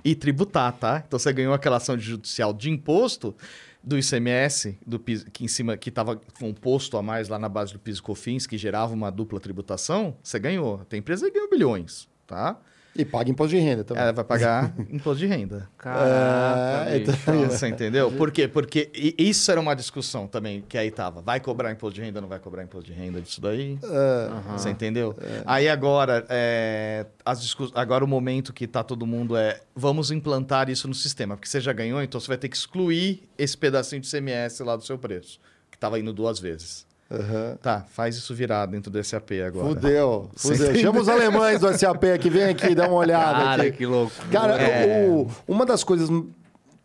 E 0.05 0.15
tributar, 0.15 0.73
tá? 0.75 1.03
Então 1.05 1.19
você 1.19 1.33
ganhou 1.33 1.53
aquela 1.53 1.79
ação 1.79 1.99
judicial 1.99 2.53
de 2.53 2.71
imposto 2.71 3.35
do 3.83 3.99
ICMS, 3.99 4.79
do 4.87 5.01
PIS, 5.01 5.27
que 5.33 5.45
em 5.45 5.49
cima 5.49 5.77
que 5.77 5.89
estava 5.89 6.15
com 6.39 6.51
um 6.51 6.55
posto 6.55 6.97
a 6.97 7.03
mais 7.03 7.29
lá 7.29 7.39
na 7.39 7.49
base 7.49 7.73
do 7.73 7.81
PIS 7.81 7.99
e 7.99 8.03
COFINS, 8.03 8.47
que 8.47 8.57
gerava 8.57 8.95
uma 8.95 9.11
dupla 9.11 9.41
tributação, 9.41 10.17
você 10.23 10.39
ganhou. 10.39 10.85
Tem 10.85 11.01
empresa 11.01 11.27
que 11.27 11.33
ganhou 11.33 11.51
bilhões, 11.51 12.09
tá? 12.29 12.57
E 12.97 13.05
paga 13.05 13.29
imposto 13.31 13.57
de 13.57 13.61
renda 13.61 13.83
também. 13.83 14.03
Ela 14.05 14.13
vai 14.13 14.25
pagar 14.25 14.73
imposto 14.91 15.19
de 15.19 15.27
renda. 15.27 15.69
Caraca, 15.77 16.91
É, 16.91 16.99
então- 16.99 17.15
Você 17.49 17.67
entendeu? 17.69 18.13
Por 18.13 18.31
quê? 18.31 18.47
Porque 18.47 18.91
isso 19.19 19.51
era 19.51 19.61
uma 19.61 19.75
discussão 19.75 20.27
também 20.27 20.63
que 20.69 20.79
aí 20.79 20.91
tava. 20.91 21.21
Vai 21.21 21.41
cobrar 21.41 21.73
imposto 21.73 21.97
de 21.97 22.03
renda, 22.03 22.21
não 22.21 22.29
vai 22.29 22.39
cobrar 22.39 22.63
imposto 22.63 22.87
de 22.91 22.97
renda 22.97 23.21
disso 23.21 23.41
daí? 23.41 23.79
É, 23.83 24.53
Você 24.53 24.71
entendeu? 24.71 25.17
Aí 25.45 25.69
agora, 25.69 26.25
é, 26.29 27.07
as 27.25 27.41
discuss... 27.43 27.73
agora 27.75 28.05
o 28.05 28.09
momento 28.09 28.53
que 28.53 28.67
tá 28.67 28.83
todo 28.85 29.05
mundo 29.07 29.37
é 29.37 29.61
vamos 29.75 30.11
implantar 30.11 30.71
isso 30.71 30.87
no 30.87 30.95
sistema, 30.95 31.37
porque 31.37 31.49
você 31.49 31.61
já 31.61 31.73
ganhou, 31.73 32.01
então 32.03 32.21
você 32.21 32.29
vai 32.29 32.39
ter 32.39 32.49
que 32.49 32.57
excluir 32.57 33.23
esse 33.37 33.57
pedacinho 33.59 34.01
de 34.01 34.09
CMS 34.11 34.61
lá 34.61 34.77
do 34.77 34.85
seu 34.85 34.97
preço, 34.99 35.41
que 35.71 35.77
estava 35.77 35.99
indo 35.99 36.13
duas 36.13 36.39
vezes. 36.39 36.87
Aham. 37.11 37.57
Tá, 37.63 37.85
faz 37.91 38.17
isso 38.17 38.35
virar 38.35 38.67
dentro 38.67 38.91
do 38.91 39.03
SAP 39.03 39.33
agora. 39.47 39.69
Fudeu, 39.69 40.31
fudeu. 40.37 40.75
Chama 40.77 41.01
os 41.01 41.09
alemães 41.09 41.61
do 41.61 41.73
SAP 41.77 42.05
aqui, 42.15 42.29
vem 42.31 42.45
aqui, 42.45 42.75
dá 42.75 42.87
uma 42.89 42.97
olhada 42.99 43.39
Cara, 43.45 43.63
aqui. 43.63 43.73
que 43.79 43.87
louco. 43.87 44.13
Cara, 44.33 44.55
É. 44.61 45.07
o- 45.09 45.27
uma 45.47 45.65
das 45.67 45.85
coisas 45.85 46.09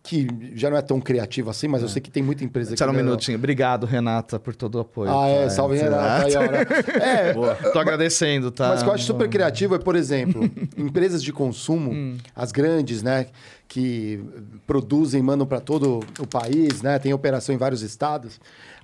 que 0.01 0.27
já 0.55 0.69
não 0.69 0.77
é 0.77 0.81
tão 0.81 0.99
criativa 0.99 1.51
assim, 1.51 1.67
mas 1.67 1.81
eu 1.83 1.87
sei 1.89 2.01
que 2.01 2.09
tem 2.09 2.23
muita 2.23 2.43
empresa 2.43 2.73
Espera 2.73 2.89
um 2.89 2.95
que... 2.95 3.01
minutinho. 3.03 3.37
Obrigado, 3.37 3.85
Renata, 3.85 4.39
por 4.39 4.55
todo 4.55 4.75
o 4.75 4.79
apoio. 4.79 5.11
Ah, 5.11 5.27
é, 5.27 5.43
tá? 5.43 5.49
salve 5.51 5.77
Renato. 5.77 6.25
Aí, 6.25 6.33
né? 6.49 6.65
É, 7.03 7.33
Tô 7.71 7.77
agradecendo, 7.79 8.49
tá? 8.49 8.69
Mas 8.69 8.81
o 8.81 8.85
que 8.85 8.89
eu 8.89 8.93
acho 8.95 9.03
super 9.03 9.29
criativo 9.29 9.75
é, 9.75 9.77
por 9.79 9.95
exemplo, 9.95 10.49
empresas 10.77 11.21
de 11.21 11.31
consumo, 11.33 11.91
Hum. 11.91 12.17
as 12.35 12.51
grandes, 12.51 13.03
né, 13.03 13.27
que 13.67 14.19
produzem, 14.65 15.21
mandam 15.21 15.45
para 15.45 15.59
todo 15.59 15.99
o 16.17 16.25
país, 16.25 16.81
né, 16.81 16.97
tem 16.97 17.13
operação 17.13 17.53
em 17.53 17.57
vários 17.57 17.81
estados. 17.83 18.39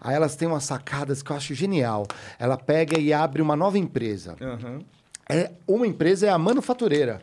Aí 0.06 0.14
elas 0.15 0.36
têm 0.36 0.48
umas 0.48 0.64
sacadas 0.64 1.23
que 1.23 1.32
eu 1.32 1.36
acho 1.36 1.56
genial. 1.56 2.06
Ela 2.38 2.57
pega 2.57 2.99
e 2.99 3.11
abre 3.11 3.41
uma 3.41 3.56
nova 3.56 3.80
empresa. 3.80 4.36
Aham. 4.40 4.80
É, 5.27 5.52
uma 5.68 5.88
empresa 5.88 6.27
é 6.27 6.30
a 6.30 6.38
manufatureira 6.38 7.19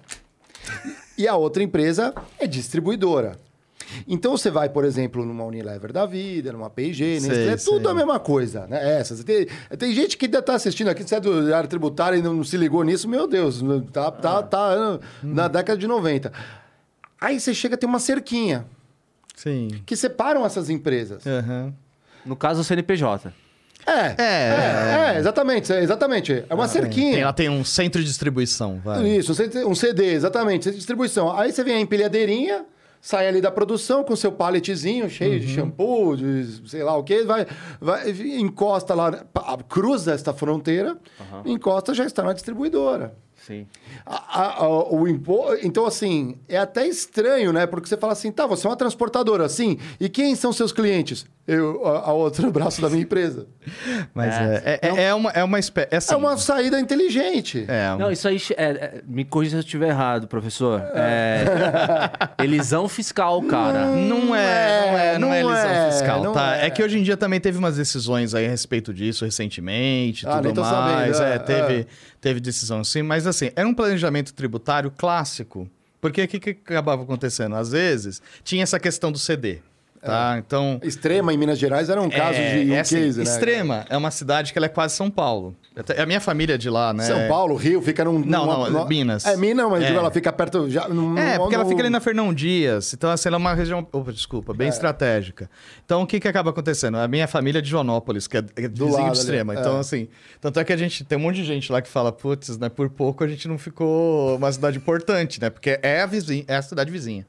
e 1.17 1.29
a 1.29 1.37
outra 1.37 1.63
empresa 1.63 2.13
é 2.41 2.47
distribuidora. 2.49 3.39
Então 4.09 4.37
você 4.37 4.51
vai, 4.51 4.69
por 4.69 4.85
exemplo, 4.85 5.25
numa 5.25 5.45
Unilever 5.45 5.93
da 5.93 6.05
vida, 6.07 6.51
numa 6.51 6.69
P&G, 6.69 7.21
Nestlé, 7.21 7.53
é 7.53 7.57
tudo 7.57 7.83
sei. 7.83 7.91
a 7.91 7.95
mesma 7.95 8.19
coisa, 8.19 8.67
né? 8.67 8.99
Essas. 8.99 9.23
Tem, 9.23 9.47
tem 9.79 9.93
gente 9.93 10.17
que 10.17 10.25
ainda 10.25 10.41
está 10.41 10.55
assistindo 10.55 10.89
aqui, 10.89 11.05
você 11.05 11.15
é 11.15 11.21
do 11.21 11.55
área 11.55 11.69
tributária 11.69 12.17
e 12.17 12.23
não, 12.23 12.35
não 12.35 12.43
se 12.43 12.57
ligou 12.57 12.83
nisso, 12.83 13.09
meu 13.09 13.29
Deus, 13.29 13.63
tá, 13.93 14.11
tá, 14.11 14.43
tá 14.43 14.73
ah, 14.73 15.01
na 15.23 15.47
década 15.47 15.79
de 15.79 15.87
90. 15.87 16.33
Aí 17.21 17.39
você 17.39 17.55
chega 17.55 17.77
a 17.77 17.79
ter 17.79 17.87
uma 17.87 18.01
cerquinha 18.01 18.67
Sim. 19.37 19.69
que 19.87 19.95
separam 19.95 20.45
essas 20.45 20.69
empresas. 20.69 21.25
Aham. 21.25 21.73
No 22.25 22.37
caso, 22.37 22.61
o 22.61 22.65
CNPJ. 22.65 23.33
É, 23.87 23.91
É. 23.91 24.15
é, 24.19 25.15
é, 25.15 25.19
exatamente, 25.19 25.73
exatamente. 25.73 26.45
É 26.49 26.55
uma 26.55 26.69
cerquinha. 26.69 27.15
Tem, 27.15 27.23
ela 27.23 27.33
tem 27.33 27.49
um 27.49 27.65
centro 27.65 28.01
de 28.01 28.07
distribuição, 28.07 28.81
vai. 28.85 29.07
Isso, 29.09 29.33
um 29.33 29.75
CD, 29.75 30.11
um 30.11 30.11
exatamente, 30.11 30.65
centro 30.65 30.73
de 30.73 30.79
distribuição. 30.79 31.37
Aí 31.37 31.53
você 31.53 31.65
vem 31.65 31.75
a 31.75 31.81
empilhadeirinha, 31.81 32.65
sai 33.01 33.27
ali 33.27 33.41
da 33.41 33.51
produção 33.51 34.05
com 34.05 34.15
seu 34.15 34.31
paletzinho 34.31 35.11
cheio 35.11 35.41
de 35.41 35.49
shampoo, 35.49 36.17
de 36.17 36.63
sei 36.69 36.85
lá 36.85 36.97
o 36.97 37.03
que, 37.03 37.25
vai, 37.25 37.47
vai, 37.81 38.11
encosta 38.39 38.95
lá, 38.95 39.25
cruza 39.69 40.13
esta 40.13 40.33
fronteira, 40.33 40.97
encosta 41.45 41.93
já 41.93 42.05
está 42.05 42.23
na 42.23 42.33
distribuidora. 42.33 43.15
Sim. 43.47 43.67
A- 44.07 44.41
a- 44.41 44.65
a- 44.65 44.93
o 44.95 45.09
impo... 45.09 45.45
Então, 45.63 45.85
assim, 45.85 46.37
é 46.49 46.57
até 46.59 46.87
estranho, 46.87 47.53
né? 47.53 47.67
Porque 47.67 47.89
você 47.89 47.97
fala 47.97 48.13
assim, 48.13 48.31
tá, 48.31 48.47
você 48.47 48.67
é 48.67 48.71
uma 48.71 48.77
transportadora, 48.77 49.49
sim, 49.49 49.79
e 49.99 50.09
quem 50.09 50.35
são 50.37 50.53
seus 50.53 50.73
clientes? 50.73 51.27
Eu, 51.45 51.85
a, 51.85 52.11
a 52.11 52.13
outro 52.13 52.53
braço 52.53 52.81
da 52.81 52.89
minha 52.89 53.03
empresa. 53.03 53.49
Mas 54.15 54.33
é, 54.33 54.79
é, 54.81 54.89
é, 54.89 55.03
é 55.07 55.15
uma, 55.15 55.31
é 55.31 55.43
uma 55.43 55.59
espécie. 55.59 55.89
É, 55.91 55.97
assim, 55.97 56.15
É 56.15 56.17
uma 56.17 56.37
saída 56.37 56.79
inteligente. 56.79 57.65
é, 57.67 57.93
um- 57.95 57.99
Não, 57.99 58.13
isso 58.13 58.29
aí. 58.29 58.41
é, 58.57 58.65
é, 58.65 59.03
me 59.09 59.25
corrija 59.25 59.51
se 59.51 59.57
eu 59.57 59.61
estiver 59.61 59.89
errado, 59.89 60.29
professor. 60.29 60.81
É, 60.95 61.45
elisão 62.45 62.89
fiscal, 62.89 63.43
cara. 63.43 63.87
Não 63.87 64.35
é, 64.37 64.87
não 64.93 64.99
é, 64.99 65.19
não 65.19 65.33
é 65.35 65.43
não 65.43 65.51
elisão 65.51 65.71
é, 65.71 65.91
fiscal, 65.91 66.23
não 66.23 66.33
tá? 66.33 66.57
é. 66.59 66.67
É. 66.67 66.71
que 66.71 66.81
hoje 66.81 66.99
em 66.99 67.03
dia 67.03 67.17
também 67.17 67.41
teve 67.41 67.59
umas 67.59 67.77
decisões 67.77 68.35
aí 68.35 68.47
a 68.47 68.49
respeito 68.49 68.95
disso 68.95 69.25
recentemente, 69.25 70.27
Ah, 70.29 70.41
tudo 70.41 70.55
tô 70.55 70.63
sabendo, 70.65 70.95
mais. 70.95 71.21
é, 71.21 71.35
é, 71.35 71.39
teve, 71.41 71.75
é. 71.81 71.87
Teve 72.23 72.41
decisão 72.41 72.81
assim, 72.81 73.03
mas 73.03 73.27
assim, 73.27 73.51
era 73.55 73.69
um 73.69 73.75
planejamento 73.75 74.33
tributário 74.33 74.91
clássico. 74.91 75.69
Porque 76.01 76.23
o 76.23 76.29
que, 76.29 76.41
que 76.41 76.51
acabava 76.51 77.03
acontecendo? 77.03 77.57
Às 77.57 77.73
vezes, 77.73 78.23
tinha 78.43 78.63
essa 78.63 78.81
questão 78.81 79.13
do 79.13 79.19
CD, 79.19 79.59
tá? 80.03 80.37
Então... 80.39 80.81
Extrema 80.83 81.33
em 81.33 81.37
Minas 81.39 81.59
Gerais 81.59 81.89
era 81.89 82.01
um 82.01 82.11
caso 82.11 82.39
é, 82.39 82.63
de 82.65 82.71
um 82.71 82.75
é 82.75 82.81
assim, 82.81 82.97
case, 82.97 83.19
né? 83.19 83.25
Extrema 83.25 83.85
é 83.89 83.97
uma 83.97 84.11
cidade 84.11 84.53
que 84.53 84.59
ela 84.59 84.67
é 84.67 84.69
quase 84.69 84.95
São 84.95 85.11
Paulo. 85.11 85.57
Até- 85.75 86.03
A 86.03 86.05
minha 86.05 86.21
família 86.21 86.55
é 86.55 86.59
de 86.59 86.69
lá, 86.69 86.93
né? 86.93 87.05
São 87.05 87.29
Paulo, 87.29 87.55
Rio, 87.57 87.81
fica 87.81 88.05
num. 88.05 88.19
Não, 88.19 88.45
numa- 88.45 88.59
não, 88.65 88.71
numa- 88.71 88.87
Minas. 88.87 89.25
É 89.25 89.37
Minas, 89.39 89.71
mas 89.71 89.83
É. 89.85 89.95
ela 89.95 90.11
fica 90.11 90.31
perto. 90.31 90.69
Já, 90.69 90.87
num- 90.87 91.17
É, 91.17 91.39
porque 91.39 91.55
ela 91.55 91.65
num- 91.65 91.71
fica 91.71 91.81
ali 91.83 91.89
na 91.89 92.01
Fernão 92.01 92.35
Dias. 92.35 92.93
Então, 92.93 93.09
assim, 93.11 93.29
ela 93.29 93.37
é 93.37 93.39
uma 93.39 93.55
região, 93.55 93.79
opa, 93.91 94.13
desculpa, 94.13 94.53
É. 94.53 94.57
bem 94.57 94.69
estratégica. 94.69 95.49
Então, 95.85 96.03
o 96.03 96.07
que, 96.07 96.21
que 96.21 96.29
acaba 96.29 96.51
acontecendo? 96.51 96.99
A 96.99 97.09
minha 97.09 97.27
família 97.27 97.61
é 97.61 97.63
de 97.63 97.71
Joanópolis, 97.71 98.27
que 98.27 98.37
é, 98.37 98.41
é 98.57 98.69
Do 98.69 98.85
vizinho 98.87 99.03
lado 99.05 99.13
de 99.13 99.19
Extrema. 99.19 99.55
Então, 99.55 99.79
é. 99.79 99.81
assim, 99.81 100.09
tanto 100.43 100.61
é 100.61 100.65
que 100.65 100.73
a 100.75 100.77
gente 100.77 101.05
tem 101.05 101.17
um 101.17 101.23
monte 101.23 101.37
de 101.37 101.45
gente 101.45 101.73
lá 101.73 101.81
que 101.81 101.89
fala, 101.89 102.13
putz, 102.13 102.59
né, 102.59 102.69
por 102.69 102.91
pouco 102.91 103.25
a 103.25 103.29
gente 103.29 103.49
não 103.49 103.57
ficou 103.57 104.37
uma 104.37 104.53
cidade 104.53 104.77
importante, 104.77 105.41
né? 105.41 105.49
Porque 105.49 105.79
é 105.83 106.03
a, 106.03 106.07
vizinha, 106.07 106.45
é 106.49 106.57
a 106.57 106.63
cidade 106.63 106.91
vizinha. 106.91 107.27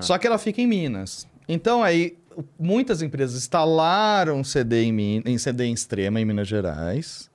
Só 0.00 0.16
que 0.16 0.26
ela 0.26 0.38
fica 0.38 0.62
em 0.62 0.66
Minas. 0.66 1.26
Então, 1.52 1.82
aí, 1.82 2.16
muitas 2.58 3.02
empresas 3.02 3.36
instalaram 3.36 4.42
CD 4.42 4.84
em, 4.84 5.22
em 5.26 5.38
CD 5.38 5.64
em 5.64 5.72
Extrema, 5.74 6.20
em 6.20 6.24
Minas 6.24 6.48
Gerais, 6.48 7.30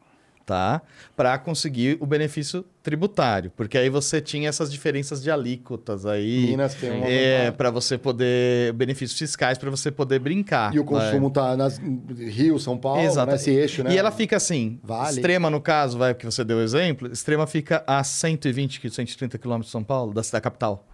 tá? 0.45 0.81
Para 1.15 1.37
conseguir 1.37 1.97
o 1.99 2.05
benefício 2.05 2.65
tributário. 2.81 3.51
Porque 3.55 3.77
aí 3.77 3.89
você 3.89 4.19
tinha 4.21 4.47
essas 4.49 4.71
diferenças 4.71 5.21
de 5.21 5.29
alíquotas 5.29 6.05
aí. 6.05 6.47
Minas 6.47 6.73
tem 6.73 6.89
uma 6.89 7.05
É, 7.05 7.51
para 7.51 7.69
você 7.69 7.97
poder. 7.97 8.73
Benefícios 8.73 9.19
fiscais 9.19 9.57
para 9.57 9.69
você 9.69 9.91
poder 9.91 10.19
brincar. 10.19 10.73
E 10.73 10.79
o 10.79 10.85
vai. 10.85 11.05
consumo 11.11 11.29
tá 11.29 11.55
nas 11.57 11.77
Rio, 11.77 12.57
São 12.57 12.77
Paulo, 12.77 13.01
Exato. 13.01 13.31
nesse 13.31 13.51
eixo, 13.51 13.83
né? 13.83 13.93
E 13.93 13.97
ela 13.97 14.09
fica 14.09 14.37
assim, 14.37 14.79
Vale. 14.83 15.15
extrema 15.17 15.49
no 15.49 15.59
caso, 15.61 15.97
vai, 15.97 16.13
que 16.15 16.25
você 16.25 16.43
deu 16.43 16.57
o 16.57 16.61
exemplo, 16.61 17.11
extrema 17.11 17.45
fica 17.45 17.83
a 17.85 18.03
120, 18.03 18.79
qui- 18.79 18.89
130 18.89 19.37
quilômetros 19.37 19.67
de 19.67 19.71
São 19.73 19.83
Paulo, 19.83 20.13
da 20.13 20.23
cidade 20.23 20.41
capital. 20.43 20.87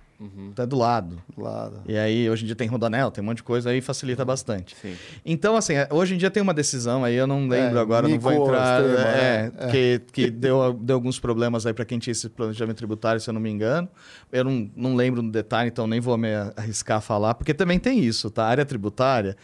Tá 0.55 0.65
do 0.65 0.77
lado. 0.77 1.21
Lado. 1.37 1.81
E 1.87 1.97
aí, 1.97 2.29
hoje 2.29 2.43
em 2.43 2.45
dia 2.45 2.55
tem 2.55 2.67
rodanel, 2.67 3.11
tem 3.11 3.23
um 3.23 3.27
monte 3.27 3.37
de 3.37 3.43
coisa, 3.43 3.69
aí 3.69 3.81
facilita 3.81 4.23
bastante. 4.23 4.75
Sim. 4.81 4.95
Então, 5.25 5.55
assim, 5.55 5.73
é, 5.75 5.87
hoje 5.91 6.15
em 6.15 6.17
dia 6.17 6.29
tem 6.29 6.41
uma 6.41 6.53
decisão 6.53 7.03
aí, 7.03 7.15
eu 7.15 7.27
não 7.27 7.47
lembro 7.47 7.77
É, 7.77 7.81
agora, 7.81 8.07
não 8.07 8.19
vou 8.19 8.31
entrar. 8.31 8.81
extrema, 8.81 9.09
é, 9.09 9.51
é, 9.57 9.65
é. 9.67 9.71
Que, 9.71 10.01
que 10.11 10.29
deu, 10.29 10.73
deu 10.73 10.95
alguns 10.95 11.19
problemas 11.19 11.65
aí 11.65 11.73
para 11.73 11.85
quem 11.85 11.99
tinha 11.99 12.11
esse 12.11 12.29
planejamento 12.29 12.77
tributário, 12.77 13.19
se 13.19 13.29
eu 13.29 13.33
não 13.33 13.41
me 13.41 13.49
engano. 13.49 13.87
Eu 14.31 14.43
não, 14.43 14.69
não 14.75 14.95
lembro 14.95 15.21
no 15.21 15.31
detalhe, 15.31 15.69
então 15.69 15.87
nem 15.87 15.99
vou 15.99 16.17
me 16.17 16.29
arriscar 16.55 16.97
a 16.97 17.01
falar, 17.01 17.33
porque 17.35 17.53
também 17.53 17.79
tem 17.79 17.99
isso, 17.99 18.29
tá? 18.29 18.43
A 18.45 18.47
área 18.47 18.65
tributária 18.65 19.35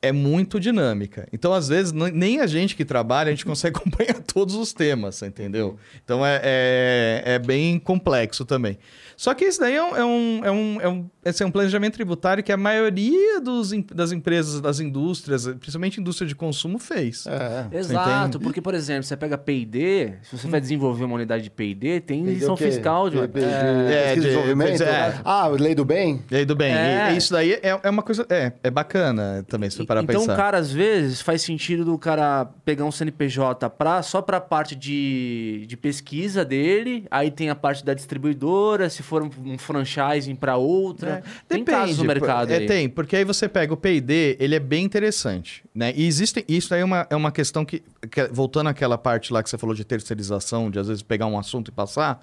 é 0.00 0.12
muito 0.12 0.60
dinâmica. 0.60 1.26
Então, 1.32 1.52
às 1.52 1.68
vezes, 1.68 1.92
nem 1.92 2.40
a 2.40 2.46
gente 2.46 2.76
que 2.76 2.84
trabalha, 2.84 3.28
a 3.28 3.30
gente 3.30 3.44
consegue 3.44 3.76
acompanhar 3.78 4.20
todos 4.22 4.54
os 4.54 4.72
temas, 4.72 5.20
entendeu? 5.22 5.76
Então, 6.04 6.24
é, 6.24 6.40
é, 6.42 7.22
é 7.34 7.38
bem 7.38 7.78
complexo 7.78 8.44
também. 8.44 8.78
Só 9.18 9.34
que 9.34 9.44
isso 9.46 9.58
daí 9.58 9.74
é 9.74 9.82
um, 9.82 9.96
é 9.96 10.04
um, 10.04 10.40
é 10.44 10.50
um, 10.52 10.80
é 10.80 10.88
um, 10.88 11.10
esse 11.24 11.42
é 11.42 11.46
um 11.46 11.50
planejamento 11.50 11.94
tributário 11.94 12.40
que 12.40 12.52
a 12.52 12.56
maioria 12.56 13.40
dos, 13.40 13.72
das 13.92 14.12
empresas, 14.12 14.60
das 14.60 14.78
indústrias, 14.78 15.44
principalmente 15.58 16.00
indústria 16.00 16.28
de 16.28 16.36
consumo, 16.36 16.78
fez. 16.78 17.26
É. 17.26 17.66
Exato, 17.78 18.28
entende? 18.28 18.38
porque, 18.44 18.62
por 18.62 18.74
exemplo, 18.74 19.02
você 19.02 19.16
pega 19.16 19.36
P&D, 19.36 20.12
se 20.22 20.38
você 20.38 20.46
vai 20.46 20.60
desenvolver 20.60 21.04
uma 21.04 21.16
unidade 21.16 21.42
de 21.42 21.50
P&D, 21.50 22.00
tem 22.00 22.20
Entendeu 22.20 22.36
isenção 22.36 22.54
o 22.54 22.56
quê? 22.56 22.64
fiscal 22.66 23.10
de... 23.10 23.18
De, 23.20 23.26
de, 23.26 23.40
É, 23.44 24.12
É, 24.12 24.14
de- 24.14 24.20
desenvolvimento? 24.20 24.82
é. 24.84 25.20
Ah, 25.24 25.48
lei 25.48 25.74
do 25.74 25.84
bem? 25.84 26.22
Aí, 26.30 26.44
do 26.44 26.54
bem, 26.54 26.72
É. 26.72 27.10
e- 27.10 27.14
e 27.14 27.16
isso 27.16 27.32
daí 27.32 27.54
é, 27.54 27.76
é 27.82 27.90
uma 27.90 28.04
coisa. 28.04 28.24
É, 28.30 28.52
é 28.62 28.70
bacana 28.70 29.44
também, 29.48 29.68
se 29.68 29.78
você 29.78 29.84
parar 29.84 30.04
então, 30.04 30.20
pensar. 30.20 30.34
o 30.34 30.36
cara, 30.36 30.58
às 30.58 30.70
vezes, 30.70 31.20
faz 31.20 31.42
sentido 31.42 31.84
do 31.84 31.98
cara 31.98 32.44
pegar 32.64 32.84
um 32.84 32.92
CNPJ 32.92 33.68
pra, 33.70 34.00
só 34.00 34.22
pra 34.22 34.40
parte 34.40 34.76
de, 34.76 35.64
de 35.66 35.76
pesquisa 35.76 36.44
dele, 36.44 37.04
aí 37.10 37.32
tem 37.32 37.50
a 37.50 37.56
parte 37.56 37.84
da 37.84 37.94
distribuidora, 37.94 38.88
se 38.88 39.02
for 39.08 39.22
um, 39.22 39.58
franchising 39.58 40.34
pra 40.34 40.56
outra. 40.56 41.22
Tem 41.48 41.64
casos 41.64 41.98
no 41.98 42.04
mercado 42.04 42.50
é, 42.50 42.58
aí. 42.58 42.66
Tem, 42.66 42.88
porque 42.88 43.16
aí 43.16 43.24
você 43.24 43.48
pega 43.48 43.72
o 43.72 43.76
P&D, 43.76 44.36
ele 44.38 44.54
é 44.54 44.60
bem 44.60 44.84
interessante, 44.84 45.64
né? 45.74 45.92
E 45.96 46.06
existem, 46.06 46.44
isso 46.46 46.74
aí 46.74 46.80
é 46.80 46.84
uma, 46.84 47.06
é 47.10 47.16
uma 47.16 47.32
questão 47.32 47.64
que, 47.64 47.82
que- 48.10 48.28
voltando 48.28 48.68
àquela 48.68 48.98
parte 48.98 49.32
lá 49.32 49.42
que 49.42 49.50
você 49.50 49.58
falou 49.58 49.74
de 49.74 49.84
terceirização, 49.84 50.70
de 50.70 50.78
às 50.78 50.88
vezes 50.88 51.02
pegar 51.02 51.26
um 51.26 51.38
assunto 51.38 51.68
e 51.68 51.72
passar, 51.72 52.20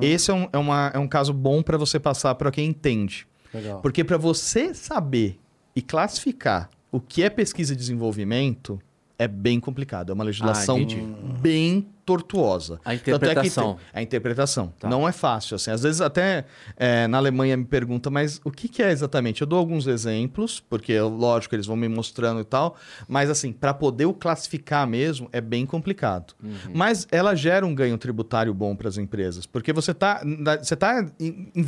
esse 0.00 0.30
é 0.30 0.34
um, 0.34 0.48
é, 0.52 0.58
uma, 0.58 0.90
é 0.94 0.98
um 0.98 1.08
caso 1.08 1.32
bom 1.32 1.62
para 1.62 1.76
você 1.76 2.00
passar 2.00 2.34
para 2.34 2.50
quem 2.50 2.68
entende. 2.68 3.26
Legal. 3.52 3.80
Porque 3.80 4.02
para 4.02 4.16
você 4.16 4.72
saber 4.74 5.38
e 5.76 5.82
classificar 5.82 6.70
o 6.90 7.00
que 7.00 7.22
é 7.22 7.30
pesquisa 7.30 7.72
e 7.72 7.76
desenvolvimento, 7.76 8.80
é 9.18 9.28
bem 9.28 9.60
complicado. 9.60 10.10
É 10.10 10.12
uma 10.12 10.24
legislação 10.24 10.78
entendi. 10.78 11.00
bem 11.40 11.86
tortuosa. 12.04 12.80
A 12.84 12.90
Tanto 12.90 12.92
é 12.94 12.96
que 12.96 13.10
interpretação. 13.10 13.74
tem- 13.74 13.82
a 13.92 14.02
interpretação. 14.02 14.72
Tá. 14.78 14.88
Não 14.88 15.08
é 15.08 15.12
fácil. 15.12 15.54
Assim. 15.54 15.70
Às 15.70 15.82
vezes 15.82 16.00
até 16.00 16.44
é, 16.76 17.06
na 17.06 17.18
Alemanha 17.18 17.56
me 17.56 17.64
pergunta, 17.64 18.10
mas 18.10 18.40
o 18.44 18.50
que, 18.50 18.68
que 18.68 18.82
é 18.82 18.90
exatamente? 18.90 19.40
Eu 19.40 19.46
dou 19.46 19.58
alguns 19.58 19.86
exemplos, 19.86 20.60
porque 20.60 21.00
lógico 21.00 21.54
eles 21.54 21.66
vão 21.66 21.76
me 21.76 21.88
mostrando 21.88 22.40
e 22.40 22.44
tal, 22.44 22.76
mas 23.08 23.30
assim, 23.30 23.52
para 23.52 23.72
poder 23.72 24.06
o 24.06 24.12
classificar 24.12 24.86
mesmo 24.86 25.28
é 25.32 25.40
bem 25.40 25.64
complicado. 25.64 26.34
Uhum. 26.42 26.52
Mas 26.74 27.06
ela 27.10 27.34
gera 27.34 27.64
um 27.64 27.74
ganho 27.74 27.96
tributário 27.98 28.52
bom 28.52 28.74
para 28.74 28.88
as 28.88 28.98
empresas, 28.98 29.46
porque 29.46 29.72
você 29.72 29.92
está 29.92 30.22
você 30.62 30.74
tá 30.76 31.00
in- 31.20 31.50
investindo, 31.54 31.62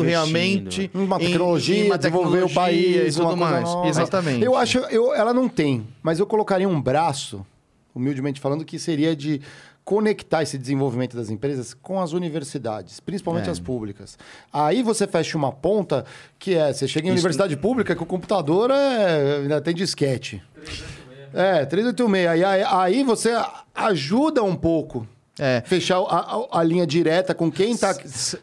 Investindo. 0.00 0.02
realmente 0.02 0.90
Uma 0.94 1.16
em- 1.16 1.26
tecnologia, 1.26 1.84
em 1.84 1.86
uma 1.86 1.98
desenvolver 1.98 2.44
o 2.44 2.50
país, 2.50 3.14
e 3.14 3.18
tudo 3.18 3.34
uma 3.34 3.50
mais. 3.50 3.64
nova. 3.64 3.88
Exatamente. 3.88 4.44
Eu 4.44 4.56
acho, 4.56 4.78
eu, 4.78 5.12
ela 5.14 5.34
não 5.34 5.48
tem, 5.48 5.86
mas 6.02 6.18
eu 6.20 6.26
colocaria 6.26 6.68
um 6.68 6.80
braço, 6.80 7.44
humildemente 7.94 8.40
falando, 8.40 8.64
que 8.64 8.78
seria 8.78 9.14
de 9.16 9.40
conectar 9.90 10.40
esse 10.44 10.56
desenvolvimento 10.56 11.16
das 11.16 11.30
empresas 11.30 11.74
com 11.74 12.00
as 12.00 12.12
universidades, 12.12 13.00
principalmente 13.00 13.48
É. 13.48 13.50
as 13.50 13.58
públicas. 13.58 14.16
Aí 14.52 14.84
você 14.84 15.04
fecha 15.04 15.36
uma 15.36 15.50
ponta 15.50 16.04
que 16.38 16.54
é, 16.54 16.72
você 16.72 16.86
chega 16.86 17.08
em 17.08 17.10
universidade 17.10 17.56
pública 17.56 17.96
que 17.96 18.00
o 18.00 18.06
computador 18.06 18.70
é, 18.70 19.38
ainda 19.38 19.60
tem 19.60 19.74
disquete. 19.74 20.40
É, 21.34 21.64
386. 21.66 22.28
Aí, 22.28 22.44
aí, 22.44 22.62
aí 22.62 23.02
você 23.02 23.30
ajuda 23.74 24.44
um 24.44 24.54
pouco. 24.54 25.04
É. 25.38 25.62
Fechar 25.64 25.96
a, 25.98 26.00
a- 26.52 26.60
a 26.60 26.62
linha 26.62 26.86
direta 26.86 27.34
com 27.34 27.50
quem 27.50 27.74
tá, 27.76 27.94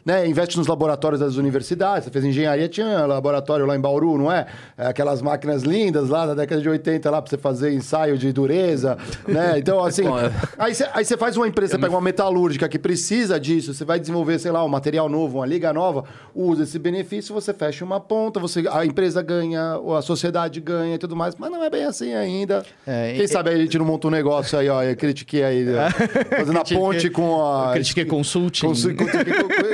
né, 0.04 0.26
investe 0.26 0.56
nos 0.56 0.66
laboratórios 0.66 1.20
das 1.20 1.36
universidades. 1.36 2.04
Você 2.04 2.10
fez 2.10 2.24
engenharia, 2.24 2.68
tinha 2.68 3.06
laboratório 3.06 3.66
lá 3.66 3.76
em 3.76 3.80
Bauru, 3.80 4.18
não 4.18 4.32
é? 4.32 4.46
É, 4.76 4.86
Aquelas 4.86 5.22
máquinas 5.22 5.62
lindas 5.62 6.08
lá 6.08 6.26
da 6.26 6.34
década 6.34 6.60
de 6.60 6.68
80 6.68 7.08
lá 7.10 7.22
para 7.22 7.30
você 7.30 7.38
fazer 7.38 7.72
ensaio 7.72 8.18
de 8.18 8.32
dureza, 8.32 8.98
né? 9.28 9.58
Então, 9.58 9.84
assim, 9.84 10.02
Bom, 10.04 10.18
é- 10.18 10.32
aí 10.58 10.74
você, 10.74 10.88
aí 10.92 11.04
você 11.04 11.16
faz 11.16 11.36
uma 11.36 11.46
empresa, 11.46 11.72
você 11.74 11.78
pega 11.78 11.92
uma 11.92 12.00
metalúrgica 12.00 12.68
que 12.68 12.78
precisa 12.78 13.38
disso, 13.38 13.74
você 13.74 13.84
vai 13.84 14.00
desenvolver, 14.00 14.38
sei 14.40 14.50
lá, 14.50 14.64
um 14.64 14.68
material 14.68 15.08
novo, 15.08 15.38
uma 15.38 15.46
liga 15.46 15.72
nova, 15.72 16.04
usa 16.34 16.64
esse 16.64 16.78
benefício, 16.80 17.32
você 17.32 17.52
fecha 17.54 17.84
uma 17.84 18.00
ponta, 18.00 18.40
você, 18.40 18.64
a 18.70 18.84
empresa 18.84 19.22
ganha, 19.22 19.78
a 19.96 20.02
sociedade 20.02 20.60
ganha 20.60 20.94
e 20.96 20.98
tudo 20.98 21.14
mais, 21.14 21.34
mas 21.36 21.50
não 21.50 21.62
é 21.62 21.70
bem 21.70 21.84
assim 21.84 22.12
ainda. 22.14 22.64
É, 22.86 23.12
Quem 23.14 23.24
e- 23.24 23.28
sabe 23.28 23.50
a 23.50 23.56
gente 23.56 23.78
não 23.78 23.84
monta 23.84 24.08
um 24.08 24.10
negócio 24.10 24.58
aí, 24.58 24.68
ó, 24.68 24.82
eu 24.82 24.96
critiquei 24.96 25.44
aí, 25.44 25.64
ó, 25.74 25.90
fazendo 26.38 26.58
a 26.58 26.64
ponte 26.78 27.10
com 27.10 27.44
a... 27.44 27.72
Critiquei 27.72 28.04
consulting. 28.04 28.66
Consu- 28.66 28.94
critiquei- 28.94 29.24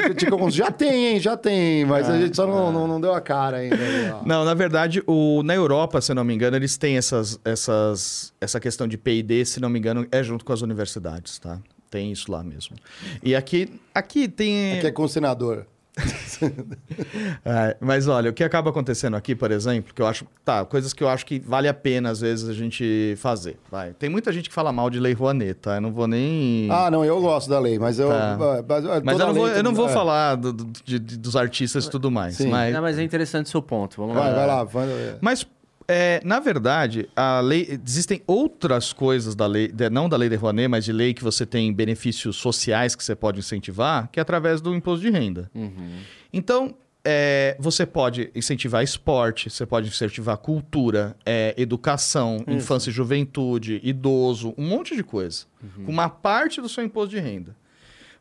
critiquei 0.05 0.31
consulting. 0.31 0.57
Já 0.57 0.71
tem, 0.71 1.07
hein, 1.07 1.21
já 1.21 1.37
tem, 1.37 1.85
mas 1.85 2.09
a 2.09 2.19
gente 2.19 2.35
só 2.37 2.47
não, 2.47 2.73
não, 2.73 2.87
não 2.89 3.01
deu 3.01 3.13
a 3.15 3.21
cara 3.21 3.59
ainda. 3.59 3.77
Não, 4.25 4.45
na 4.45 4.55
verdade, 4.55 5.03
o, 5.07 5.43
na 5.43 5.55
Europa, 5.55 6.01
se 6.01 6.13
não 6.15 6.25
me 6.25 6.35
engano, 6.35 6.57
eles 6.57 6.77
têm 6.77 6.97
essas, 6.97 7.39
essas, 7.45 8.33
essa 8.41 8.59
questão 8.61 8.87
de 8.89 8.97
P&D, 8.99 9.45
se 9.45 9.61
não 9.61 9.69
me 9.69 9.79
engano, 9.79 10.07
é 10.11 10.23
junto 10.23 10.45
com 10.45 10.53
as 10.53 10.63
universidades, 10.63 11.39
tá? 11.39 11.59
Tem 11.91 12.11
isso 12.11 12.31
lá 12.33 12.43
mesmo. 12.43 12.75
E 13.23 13.37
aqui, 13.37 13.69
aqui 13.95 14.27
tem... 14.29 14.79
Aqui 14.79 14.87
é 14.89 14.91
com 14.91 15.05
o 15.05 15.09
senador. 15.09 15.67
É, 17.45 17.77
mas 17.81 18.09
olha, 18.09 18.31
o 18.31 18.33
que 18.33 18.43
acaba 18.43 18.71
acontecendo 18.71 19.17
aqui, 19.17 19.35
por 19.35 19.51
exemplo, 19.51 19.93
que 19.95 20.01
eu 20.03 20.07
acho. 20.07 20.27
Tá, 20.45 20.65
coisas 20.65 20.93
que 20.93 21.03
eu 21.03 21.09
acho 21.09 21.25
que 21.25 21.39
vale 21.41 21.69
a 21.69 21.75
pena, 21.75 22.11
às 22.11 22.21
vezes, 22.21 22.49
a 22.49 22.53
gente 22.53 23.15
fazer. 23.19 23.59
Vai. 23.71 23.93
Tem 23.93 24.09
muita 24.09 24.33
gente 24.33 24.49
que 24.49 24.55
fala 24.55 24.73
mal 24.73 24.91
de 24.91 24.99
Lei 25.01 25.13
Rouanet, 25.13 25.55
tá? 25.55 25.77
Eu 25.77 25.81
não 25.81 25.93
vou 25.93 26.07
nem. 26.07 26.69
Ah, 26.71 26.91
não, 26.91 27.05
eu 27.05 27.21
gosto 27.21 27.49
da 27.49 27.59
lei, 27.59 27.79
mas 27.79 27.99
eu... 27.99 28.09
Tá. 28.09 28.37
mas, 28.69 28.85
mas 29.05 29.17
toda 29.17 29.25
eu 29.25 29.27
não 29.29 29.35
vou, 29.35 29.49
eu 29.49 29.63
não 29.63 29.75
vou 29.75 29.89
é. 29.89 29.93
falar 29.93 30.35
do- 30.37 30.53
do- 30.53 30.65
de- 30.85 30.99
de- 30.99 31.17
dos 31.19 31.37
artistas 31.37 31.87
e 31.87 31.91
tudo 31.91 32.11
mais. 32.11 32.37
Sim. 32.37 32.49
Mas, 32.49 32.73
Não, 32.75 32.83
mas 32.83 32.99
é 32.99 33.03
interessante 33.03 33.47
o 33.47 33.51
seu 33.51 33.63
ponto. 33.63 33.97
Vamos 33.97 34.15
Vai, 34.15 34.31
lá. 34.31 34.37
vai 34.37 34.47
lá. 34.47 34.65
Vai, 34.65 35.17
Mas, 35.21 35.47
é, 35.87 36.21
na 36.25 36.41
verdade, 36.41 37.09
a 37.15 37.41
lei, 37.41 37.79
existem 37.85 38.23
outras 38.27 38.93
coisas 38.93 39.35
da 39.35 39.47
lei, 39.47 39.73
não 39.91 40.09
da 40.09 40.17
lei 40.17 40.29
de 40.29 40.37
Rouanet, 40.37 40.69
mas 40.69 40.85
de 40.85 40.93
lei 40.93 41.13
que 41.13 41.23
você 41.23 41.45
tem 41.45 41.73
benefícios 41.73 42.37
sociais 42.37 42.95
que 42.95 43.05
você 43.05 43.15
pode 43.15 43.39
incentivar, 43.39 44.09
que 44.11 44.19
é 44.19 44.23
através 44.23 44.61
do 44.61 44.75
imposto 44.75 45.05
de 45.05 45.11
renda. 45.11 45.51
Uhum. 45.55 45.99
Então, 46.33 46.75
é, 47.05 47.57
você 47.61 47.85
pode 47.85 48.31
incentivar 48.35 48.83
esporte, 48.83 49.51
você 49.51 49.67
pode 49.67 49.89
incentivar 49.89 50.39
cultura, 50.39 51.15
é, 51.25 51.55
educação, 51.59 52.43
infância 52.49 52.89
e 52.89 52.93
juventude, 52.93 53.79
idoso, 53.85 54.55
um 54.57 54.67
monte 54.67 54.97
de 54.97 55.05
coisa. 55.05 55.45
Com 55.85 55.93
uma 55.93 56.09
parte 56.09 56.61
do 56.61 56.69
seu 56.69 56.83
imposto 56.83 57.11
de 57.11 57.21
renda. 57.21 57.55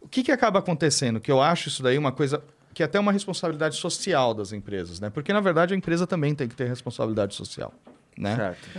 O 0.02 0.08
que, 0.08 0.22
que 0.22 0.32
acaba 0.34 0.60
acontecendo? 0.60 1.22
Que 1.22 1.32
eu 1.32 1.42
acho 1.42 1.70
isso 1.70 1.82
daí 1.82 1.98
uma 1.98 2.12
coisa 2.12 2.44
que 2.74 2.82
é 2.84 2.86
até 2.86 3.00
uma 3.00 3.12
responsabilidade 3.12 3.76
social 3.76 4.34
das 4.34 4.52
empresas, 4.52 5.00
né? 5.00 5.10
Porque, 5.10 5.32
na 5.32 5.40
verdade, 5.40 5.74
a 5.74 5.78
empresa 5.78 6.06
também 6.08 6.34
tem 6.36 6.48
que 6.48 6.56
ter 6.56 6.68
responsabilidade 6.68 7.36
social, 7.36 7.74
né? 8.18 8.36
Certo. 8.36 8.70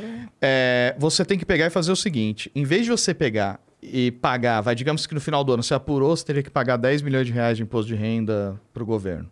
É, 0.41 0.95
você 0.99 1.25
tem 1.25 1.39
que 1.39 1.47
pegar 1.47 1.67
e 1.67 1.71
fazer 1.71 1.93
o 1.93 1.97
seguinte: 1.97 2.51
em 2.55 2.65
vez 2.65 2.85
de 2.85 2.91
você 2.91 3.15
pegar 3.15 3.61
e 3.83 4.11
pagar, 4.11 4.61
vai, 4.63 4.75
digamos 4.75 5.07
que 5.07 5.15
no 5.15 5.21
final 5.21 5.45
do 5.45 5.53
ano 5.53 5.63
você 5.63 5.75
apurou, 5.75 6.17
você 6.17 6.25
teria 6.25 6.43
que 6.43 6.51
pagar 6.51 6.77
10 6.79 7.03
milhões 7.03 7.27
de 7.27 7.33
reais 7.33 7.57
de 7.57 7.63
imposto 7.63 7.87
de 7.87 7.95
renda 7.95 8.59
para 8.73 8.83
o 8.83 8.87
governo. 8.87 9.31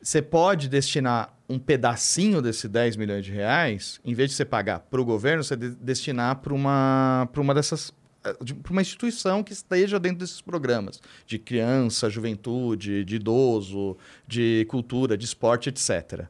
Você 0.00 0.22
pode 0.22 0.68
destinar 0.68 1.34
um 1.48 1.58
pedacinho 1.58 2.40
desse 2.40 2.68
10 2.68 2.96
milhões 2.96 3.24
de 3.24 3.32
reais, 3.32 4.00
em 4.04 4.14
vez 4.14 4.30
de 4.30 4.36
você 4.36 4.44
pagar 4.44 4.80
para 4.80 5.00
o 5.00 5.04
governo, 5.04 5.42
você 5.42 5.56
de- 5.56 5.70
destinar 5.70 6.36
para 6.36 6.54
uma, 6.54 7.28
pra 7.32 7.40
uma 7.40 7.52
dessas. 7.54 7.92
Para 8.34 8.72
uma 8.72 8.82
instituição 8.82 9.42
que 9.42 9.52
esteja 9.52 9.98
dentro 9.98 10.18
desses 10.18 10.40
programas 10.40 11.00
de 11.26 11.38
criança, 11.38 12.08
juventude, 12.10 13.04
de 13.04 13.16
idoso, 13.16 13.96
de 14.26 14.66
cultura, 14.68 15.16
de 15.16 15.24
esporte, 15.24 15.68
etc. 15.68 16.26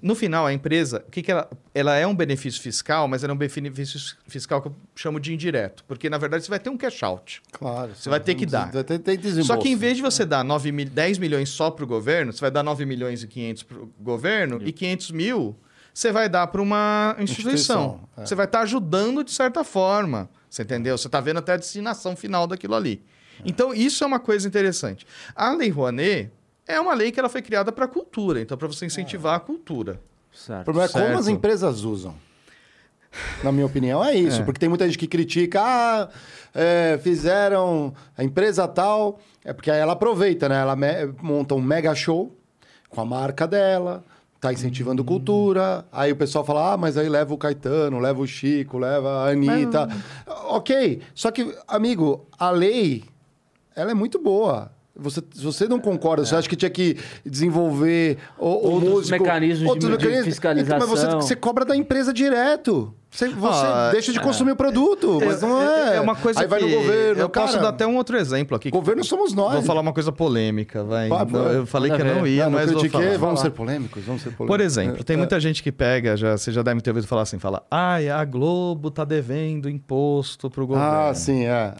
No 0.00 0.16
final, 0.16 0.44
a 0.44 0.52
empresa, 0.52 1.04
o 1.06 1.10
que, 1.10 1.22
que 1.22 1.30
ela, 1.30 1.48
ela 1.72 1.96
é 1.96 2.04
um 2.04 2.14
benefício 2.14 2.60
fiscal, 2.60 3.06
mas 3.06 3.22
ela 3.22 3.32
é 3.32 3.34
um 3.34 3.38
benefício 3.38 4.16
fiscal 4.26 4.60
que 4.60 4.66
eu 4.68 4.74
chamo 4.94 5.20
de 5.20 5.32
indireto, 5.32 5.84
porque 5.86 6.10
na 6.10 6.18
verdade 6.18 6.44
você 6.44 6.50
vai 6.50 6.58
ter 6.58 6.68
um 6.68 6.76
cash 6.76 7.02
out. 7.04 7.40
Claro. 7.52 7.92
Você 7.94 8.10
vai 8.10 8.18
ter 8.18 8.34
que 8.34 8.44
dar. 8.44 8.72
Vai 8.72 8.82
ter, 8.82 8.98
tem 8.98 9.16
desembolso. 9.16 9.46
Só 9.46 9.56
que 9.56 9.68
em 9.68 9.76
vez 9.76 9.96
de 9.96 10.02
você 10.02 10.24
dar 10.24 10.42
9 10.42 10.72
mil, 10.72 10.86
10 10.86 11.18
milhões 11.18 11.48
só 11.48 11.70
para 11.70 11.84
o 11.84 11.86
governo, 11.86 12.32
você 12.32 12.40
vai 12.40 12.50
dar 12.50 12.64
9 12.64 12.84
milhões 12.84 13.22
e 13.22 13.28
500 13.28 13.62
para 13.62 13.78
o 13.78 13.92
governo 14.00 14.60
e 14.64 14.72
500 14.72 15.10
mil 15.12 15.56
você 15.94 16.10
vai 16.10 16.28
dar 16.28 16.46
para 16.46 16.60
uma 16.60 17.14
instituição. 17.18 17.52
Instituição, 17.52 18.08
é. 18.16 18.26
Você 18.26 18.34
vai 18.34 18.46
estar 18.46 18.60
ajudando 18.60 19.22
de 19.22 19.30
certa 19.30 19.62
forma. 19.62 20.28
Você 20.52 20.64
entendeu? 20.64 20.98
Você 20.98 21.08
está 21.08 21.18
vendo 21.18 21.38
até 21.38 21.54
a 21.54 21.56
destinação 21.56 22.14
final 22.14 22.46
daquilo 22.46 22.74
ali. 22.74 23.02
Então, 23.42 23.72
isso 23.72 24.04
é 24.04 24.06
uma 24.06 24.20
coisa 24.20 24.46
interessante. 24.46 25.06
A 25.34 25.50
Lei 25.50 25.70
Rouanet 25.70 26.30
é 26.68 26.78
uma 26.78 26.92
lei 26.92 27.10
que 27.10 27.18
ela 27.18 27.30
foi 27.30 27.40
criada 27.40 27.72
para 27.72 27.86
a 27.86 27.88
cultura, 27.88 28.38
então 28.38 28.58
para 28.58 28.68
você 28.68 28.84
incentivar 28.84 29.34
a 29.34 29.40
cultura. 29.40 29.98
O 30.30 30.36
Certo. 30.36 30.64
problema 30.64 30.86
é 30.86 30.92
como 30.92 31.18
as 31.18 31.26
empresas 31.26 31.84
usam. 31.84 32.14
Na 33.42 33.50
minha 33.50 33.64
opinião, 33.64 34.04
é 34.04 34.14
isso. 34.14 34.42
É. 34.42 34.44
Porque 34.44 34.60
tem 34.60 34.68
muita 34.68 34.84
gente 34.86 34.98
que 34.98 35.06
critica, 35.06 35.62
ah, 35.62 36.08
é, 36.54 36.98
fizeram 37.02 37.94
a 38.16 38.22
empresa 38.22 38.68
tal. 38.68 39.20
É 39.42 39.54
porque 39.54 39.70
aí 39.70 39.80
ela 39.80 39.94
aproveita, 39.94 40.50
né? 40.50 40.60
Ela 40.60 40.76
monta 41.22 41.54
um 41.54 41.62
mega 41.62 41.94
show 41.94 42.38
com 42.90 43.00
a 43.00 43.06
marca 43.06 43.46
dela, 43.46 44.04
tá 44.42 44.52
incentivando 44.52 45.04
cultura. 45.04 45.84
Aí 45.92 46.10
o 46.10 46.16
pessoal 46.16 46.44
fala, 46.44 46.72
ah, 46.72 46.76
mas 46.76 46.96
aí 46.98 47.08
leva 47.08 47.32
o 47.32 47.38
Caetano, 47.38 48.00
leva 48.00 48.20
o 48.20 48.26
Chico, 48.26 48.76
leva 48.76 49.08
a 49.24 49.28
Anitta. 49.30 49.88
Ok, 50.48 51.00
só 51.14 51.30
que, 51.30 51.54
amigo, 51.68 52.26
a 52.36 52.50
lei, 52.50 53.04
ela 53.76 53.92
é 53.92 53.94
muito 53.94 54.18
boa. 54.18 54.72
Você, 54.96 55.22
se 55.32 55.42
você 55.44 55.68
não 55.68 55.78
concorda, 55.78 56.24
você 56.26 56.34
acha 56.34 56.48
que 56.48 56.56
tinha 56.56 56.68
que 56.70 56.98
desenvolver 57.24 58.18
o, 58.36 58.46
o 58.46 58.48
Outros 58.72 58.90
músico, 58.92 59.22
mecanismos 59.22 59.72
de- 59.96 59.96
de 59.96 60.22
fiscalização. 60.24 60.78
Mas 60.80 60.88
você, 60.88 61.06
você 61.14 61.36
cobra 61.36 61.64
da 61.64 61.76
empresa 61.76 62.12
direto. 62.12 62.92
Você, 63.14 63.28
você 63.28 63.66
Ah, 63.66 63.90
deixa 63.92 64.10
de 64.10 64.18
consumir 64.20 64.52
o 64.52 64.56
produto, 64.56 65.20
mas 65.22 65.42
não 65.42 65.60
é. 65.60 65.96
É 65.96 66.00
uma 66.00 66.16
coisa 66.16 66.40
Aí 66.40 66.46
vai 66.46 66.60
que 66.60 66.64
no 66.66 66.76
governo. 66.80 67.20
eu 67.20 67.28
posso 67.28 67.52
cara, 67.52 67.62
dar 67.64 67.68
até 67.68 67.86
um 67.86 67.96
outro 67.98 68.16
exemplo 68.16 68.56
aqui. 68.56 68.70
Governo 68.70 69.04
somos 69.04 69.34
nós. 69.34 69.52
Vou 69.52 69.62
falar 69.62 69.82
uma 69.82 69.92
coisa 69.92 70.10
polêmica, 70.10 70.82
vai. 70.82 71.10
Eu 71.54 71.66
falei 71.66 71.90
que 71.92 72.00
eu 72.00 72.06
não 72.06 72.26
ia, 72.26 72.44
Não, 72.44 72.52
mas 72.52 72.70
vou 72.70 72.80
critiquei, 72.80 73.06
falar. 73.08 73.18
vamos 73.18 73.40
ser 73.40 73.50
polêmicos, 73.50 74.02
vamos 74.02 74.22
ser 74.22 74.30
polêmicos. 74.30 74.46
Por 74.56 74.60
exemplo, 74.62 75.04
tem 75.04 75.12
É, 75.14 75.16
muita 75.18 75.38
gente 75.38 75.62
que 75.62 75.70
pega, 75.70 76.16
já, 76.16 76.38
você 76.38 76.50
já 76.50 76.62
deve 76.62 76.80
ter 76.80 76.88
ouvido 76.88 77.06
falar 77.06 77.22
assim, 77.22 77.38
fala, 77.38 77.62
ai, 77.70 78.08
a 78.08 78.24
Globo 78.24 78.90
tá 78.90 79.04
devendo 79.04 79.68
imposto 79.68 80.48
pro 80.48 80.66
governo. 80.66 80.88
Ah, 81.10 81.12
sim, 81.14 81.44
é. 81.44 81.74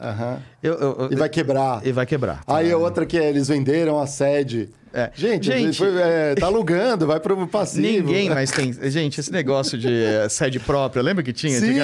Eu- 0.62 0.74
eu- 0.74 0.96
eu- 1.00 1.08
E 1.12 1.16
vai 1.16 1.30
quebrar. 1.30 1.80
E 1.86 1.92
vai 1.92 2.04
quebrar. 2.04 2.42
Aí 2.46 2.70
a 2.70 2.76
outra 2.76 3.06
que 3.06 3.16
é, 3.16 3.26
eles 3.30 3.48
venderam 3.48 3.98
a 3.98 4.06
sede. 4.06 4.68
É. 4.92 5.10
Gente, 5.14 5.46
Gente- 5.46 5.78
foi, 5.78 5.88
é, 5.96 6.34
tá 6.34 6.46
alugando, 6.46 7.06
vai 7.06 7.18
pro 7.20 7.46
passivo. 7.46 8.08
Ninguém 8.08 8.28
mais 8.30 8.50
tem. 8.52 8.72
Gente, 8.90 9.20
esse 9.20 9.32
negócio 9.32 9.78
de 9.78 9.88
eh, 9.92 10.28
sede 10.28 10.58
própria, 10.60 11.02
lembra 11.02 11.22
que 11.22 11.32
tinha? 11.32 11.58
Sim, 11.58 11.74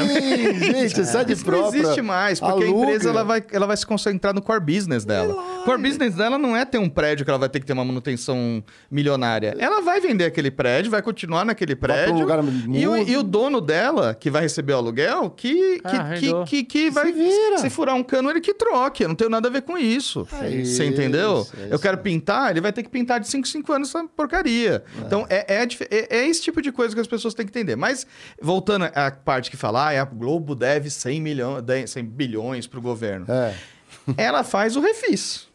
gente, 0.59 1.05
sede 1.05 1.33
Isso 1.33 1.45
própria. 1.45 1.71
não 1.83 1.89
existe 1.91 2.03
mais, 2.03 2.41
porque 2.41 2.65
Aluga. 2.65 2.67
a 2.67 2.83
empresa 2.83 3.09
ela 3.11 3.25
vai, 3.25 3.43
ela 3.53 3.67
vai 3.67 3.77
se 3.77 3.87
concentrar 3.87 4.35
no 4.35 4.43
core 4.43 4.61
business 4.61 5.05
dela. 5.05 5.35
O 5.35 5.65
core 5.65 5.81
business 5.83 6.15
dela 6.15 6.39
não 6.39 6.57
é 6.57 6.65
ter 6.65 6.79
um 6.79 6.89
prédio 6.89 7.25
que 7.25 7.31
ela 7.31 7.39
vai 7.39 7.49
ter 7.49 7.61
que 7.61 7.67
ter 7.67 7.73
uma 7.73 7.85
manutenção 7.85 8.63
milionária. 8.91 9.55
Ela 9.59 9.81
vai 9.81 10.01
vender 10.01 10.25
aquele 10.25 10.51
prédio, 10.51 10.91
vai 10.91 11.03
continuar 11.03 11.45
naquele 11.45 11.75
prédio. 11.77 12.15
lugar 12.19 12.41
e, 12.73 12.87
o, 12.87 12.97
e 12.97 13.17
o 13.17 13.23
dono 13.23 13.61
dela, 13.61 14.15
que 14.15 14.31
vai 14.31 14.43
receber 14.43 14.73
o 14.73 14.77
aluguel, 14.77 15.31
que, 15.31 15.79
que, 15.79 15.81
Ah, 15.85 15.91
que, 15.91 15.97
arredou. 15.97 16.45
que, 16.45 16.65
que 16.65 16.91
vai. 16.91 17.13
vira. 17.13 17.59
Se 17.59 17.71
furar 17.71 17.95
um 17.95 18.03
cano, 18.03 18.31
ele 18.31 18.41
que 18.41 18.55
troque. 18.55 19.05
Eu 19.05 19.09
não 19.09 19.15
tenho 19.17 19.31
nada 19.31 19.49
a 19.49 19.51
ver 19.51 19.63
com 19.63 19.77
isso. 19.79 20.27
É 20.43 20.65
Você 20.65 20.85
entendeu? 20.85 21.41
isso, 21.43 21.55
é 21.59 21.65
Eu 21.65 21.69
isso. 21.75 21.79
quero 21.79 21.99
pintar, 21.99 22.51
ele 22.51 22.61
vai 22.61 22.73
ter 22.73 22.83
que 22.83 22.89
pintar 22.89 22.98
de 23.05 23.29
5 23.29 23.47
em 23.47 23.51
5 23.51 23.73
anos 23.73 23.89
essa 23.95 24.05
porcaria. 24.09 24.85
Então, 24.99 25.27
é, 25.29 25.55
é, 25.55 25.69
é- 25.91 26.17
é 26.19 26.27
esse 26.27 26.43
tipo 26.43 26.61
de 26.63 26.71
coisa 26.73 26.95
que 26.95 27.01
as 27.01 27.07
pessoas 27.07 27.35
têm 27.35 27.47
que 27.47 27.51
entender. 27.51 27.77
Mas, 27.77 28.07
voltando 28.41 28.85
à 28.95 29.11
parte 29.11 29.51
que 29.51 29.57
fala, 29.57 29.91
ah, 29.93 30.03
a 30.03 30.05
Globo 30.05 30.55
deve 30.55 30.91
100, 30.91 31.21
milhões, 31.21 31.65
100 31.91 32.05
bilhões 32.05 32.67
pro 32.67 32.81
governo. 32.81 33.27
É. 33.29 33.55
Ela 34.17 34.43
faz 34.45 34.77
o 34.77 34.81
refis. 34.81 35.47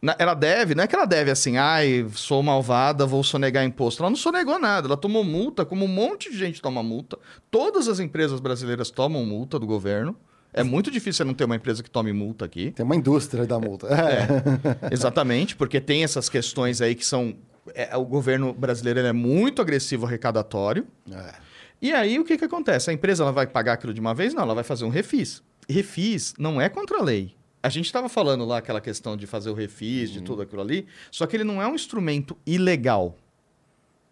Na- 0.00 0.16
Ela 0.18 0.34
deve, 0.34 0.74
não 0.74 0.82
é 0.82 0.86
que 0.86 0.96
ela 0.96 1.04
deve 1.06 1.30
assim, 1.30 1.56
ai, 1.58 2.06
sou 2.14 2.42
malvada, 2.42 3.06
vou 3.06 3.22
sonegar 3.22 3.64
imposto. 3.64 4.02
Ela 4.02 4.10
não 4.10 4.16
sonegou 4.16 4.58
nada, 4.58 4.88
ela 4.88 4.96
tomou 4.96 5.22
multa, 5.22 5.64
como 5.64 5.84
um 5.84 5.88
monte 5.88 6.30
de 6.30 6.36
gente 6.38 6.60
toma 6.60 6.82
multa. 6.82 7.18
Todas 7.50 7.86
as 7.86 8.00
empresas 8.00 8.40
brasileiras 8.40 8.90
tomam 8.90 9.24
multa 9.24 9.58
do 9.60 9.66
governo. 9.66 10.16
É 10.52 10.62
muito 10.62 10.90
difícil 10.90 11.18
você 11.18 11.24
não 11.24 11.34
ter 11.34 11.44
uma 11.44 11.56
empresa 11.56 11.82
que 11.82 11.90
tome 11.90 12.12
multa 12.12 12.44
aqui. 12.44 12.72
Tem 12.72 12.84
uma 12.84 12.96
indústria 12.96 13.46
da 13.46 13.58
multa. 13.58 13.88
É. 13.88 14.92
Exatamente, 14.92 15.56
porque 15.56 15.80
tem 15.80 16.04
essas 16.04 16.28
questões 16.28 16.80
aí 16.80 16.94
que 16.94 17.06
são. 17.06 17.34
é, 17.74 17.96
o 17.96 18.04
governo 18.04 18.52
brasileiro 18.52 19.00
é 19.00 19.12
muito 19.12 19.62
agressivo 19.62 20.06
arrecadatório. 20.06 20.86
É. 21.10 21.34
E 21.80 21.92
aí 21.92 22.18
o 22.18 22.24
que, 22.24 22.36
que 22.38 22.44
acontece? 22.44 22.90
A 22.90 22.92
empresa 22.92 23.24
ela 23.24 23.32
vai 23.32 23.46
pagar 23.46 23.72
aquilo 23.72 23.94
de 23.94 24.00
uma 24.00 24.14
vez? 24.14 24.34
Não, 24.34 24.42
ela 24.42 24.54
vai 24.54 24.64
fazer 24.64 24.84
um 24.84 24.88
refis. 24.88 25.42
Refis 25.68 26.34
não 26.38 26.60
é 26.60 26.68
contra 26.68 26.98
a 26.98 27.02
lei. 27.02 27.34
A 27.62 27.68
gente 27.68 27.86
estava 27.86 28.08
falando 28.08 28.44
lá 28.44 28.58
aquela 28.58 28.80
questão 28.80 29.16
de 29.16 29.26
fazer 29.26 29.48
o 29.48 29.54
refis, 29.54 30.10
de 30.10 30.20
tudo 30.20 30.42
aquilo 30.42 30.60
ali, 30.60 30.86
só 31.12 31.26
que 31.26 31.36
ele 31.36 31.44
não 31.44 31.62
é 31.62 31.66
um 31.66 31.76
instrumento 31.76 32.36
ilegal. 32.44 33.16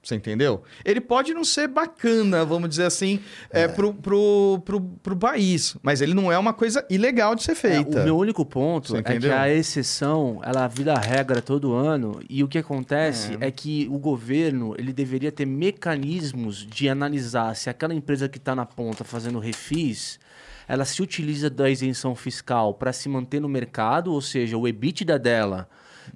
Você 0.03 0.15
entendeu? 0.15 0.63
Ele 0.83 1.01
pode 1.01 1.35
não 1.35 1.45
ser 1.45 1.69
bacana, 1.69 2.43
vamos 2.43 2.71
dizer 2.71 2.85
assim, 2.85 3.21
é. 3.51 3.69
pro, 3.69 3.93
pro, 3.93 4.63
pro, 4.65 4.81
pro 4.81 5.17
país, 5.17 5.77
mas 5.83 6.01
ele 6.01 6.15
não 6.15 6.33
é 6.33 6.39
uma 6.39 6.55
coisa 6.55 6.85
ilegal 6.89 7.35
de 7.35 7.43
ser 7.43 7.53
É, 7.53 7.55
feita. 7.55 8.01
o 8.01 8.05
meu 8.05 8.17
único 8.17 8.45
ponto 8.47 8.97
é 8.97 9.03
que 9.03 9.29
a 9.31 9.53
exceção, 9.53 10.41
ela 10.43 10.67
vira 10.69 10.95
regra 10.99 11.43
todo 11.43 11.75
ano, 11.75 12.19
e 12.31 12.43
o 12.43 12.49
que 12.49 12.57
acontece 12.57 13.37
é. 13.41 13.51
que 13.51 13.87
o 13.91 13.99
governo, 13.99 14.75
ele 14.79 14.93
deveria 14.93 15.31
ter 15.31 15.45
mecanismos 15.45 16.67
de 16.67 16.89
analisar 16.89 17.55
se 17.55 17.69
aquela 17.69 17.93
empresa 17.95 18.29
que 18.29 18.39
está 18.39 18.55
na 18.55 18.65
ponta 18.65 19.05
fazendo 19.05 19.39
refis, 19.39 20.19
ela 20.67 20.87
se 20.87 21.03
utiliza 21.03 21.51
da 21.51 21.69
isenção 21.69 22.15
fiscal 22.15 22.73
para 22.73 22.93
se 22.93 23.09
manter 23.09 23.41
no 23.41 23.49
mercado, 23.49 24.13
ou 24.13 24.23
seja, 24.23 24.57
o 24.57 24.67
EBITDA 24.67 25.19
dela 25.19 25.69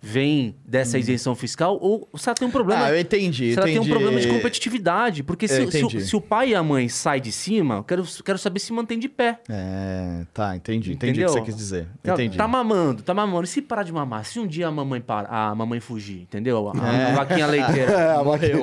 vem 0.03 0.55
dessa 0.65 0.99
isenção 0.99 1.35
fiscal, 1.35 1.79
ou 1.81 2.09
se 2.17 2.29
ela 2.29 2.35
tem 2.35 2.47
um 2.49 2.51
problema... 2.51 2.87
Ah, 2.87 2.91
eu 2.93 3.01
entendi, 3.01 3.53
se 3.53 3.59
ela 3.59 3.67
tem 3.67 3.75
um 3.79 3.83
entendi. 3.83 3.91
problema 3.91 4.21
de 4.21 4.29
competitividade, 4.29 5.23
porque 5.23 5.47
se, 5.49 5.55
se 5.55 5.61
o- 5.61 5.87
entendi. 5.89 6.01
se 6.05 6.17
o 6.17 6.21
pai 6.21 6.51
e 6.51 6.55
a 6.55 6.63
mãe 6.63 6.89
saem 6.89 7.21
de 7.23 7.33
cima, 7.33 7.77
eu 7.77 7.85
quero, 7.85 8.05
quero 8.25 8.39
saber 8.39 8.59
se 8.61 8.73
mantém 8.73 8.99
de 8.99 9.09
pé. 9.09 9.39
É, 9.49 10.25
tá, 10.33 10.57
entendi. 10.57 10.93
Entendi 10.93 11.21
Entendeu? 11.21 11.31
o 11.31 11.33
que 11.35 11.41
você 11.41 11.45
quis 11.47 11.57
dizer. 11.57 11.87
Não, 12.03 12.15
Entendi. 12.15 12.37
Tá 12.37 12.47
mamando, 12.49 13.03
tá 13.03 13.15
mamando. 13.15 13.45
E 13.45 13.47
se 13.47 13.61
parar 13.63 13.83
de 13.83 13.93
mamar? 13.93 14.25
Se 14.25 14.39
um 14.39 14.47
dia 14.47 14.69
a 14.69 14.71
mamãe, 14.71 15.01
para, 15.01 15.29
a 15.29 15.55
mamãe 15.55 15.81
fugir, 15.81 16.23
entendeu? 16.23 16.71
A, 16.75 16.97
É. 16.97 17.11
a 17.13 17.15
vaquinha 17.15 17.47
leiteira. 17.47 17.93
É, 17.93 18.11
a 18.17 18.23
vaquinha-. 18.23 18.55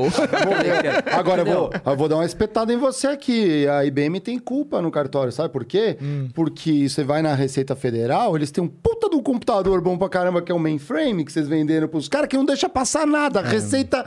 Agora 1.13 1.41
eu 1.41 1.45
vou, 1.45 1.69
eu 1.85 1.95
vou 1.97 2.07
dar 2.09 2.15
uma 2.15 2.25
espetada 2.25 2.73
em 2.73 2.77
você 2.77 3.07
aqui. 3.07 3.67
A 3.67 3.85
IBM 3.85 4.19
tem 4.19 4.37
culpa 4.39 4.81
no 4.81 4.91
cartório, 4.91 5.31
sabe 5.31 5.49
por 5.51 5.65
quê? 5.65 5.97
Hum. 6.01 6.29
Porque 6.33 6.87
você 6.89 7.03
vai 7.03 7.21
na 7.21 7.33
Receita 7.35 7.75
Federal, 7.75 8.35
eles 8.35 8.51
têm 8.51 8.63
um 8.63 8.67
puta 8.67 9.01
um 9.13 9.21
computador 9.21 9.81
bom 9.81 9.97
pra 9.97 10.07
caramba, 10.07 10.41
que 10.41 10.51
é 10.51 10.55
o 10.55 10.59
mainframe, 10.59 11.20
que 11.25 11.31
vocês 11.31 11.47
venderam 11.47 11.87
pros 11.87 12.07
caras, 12.07 12.27
que 12.27 12.37
não 12.37 12.45
deixa 12.45 12.67
passar 12.69 13.05
nada. 13.07 13.39
A 13.39 13.43
Receita 13.43 14.05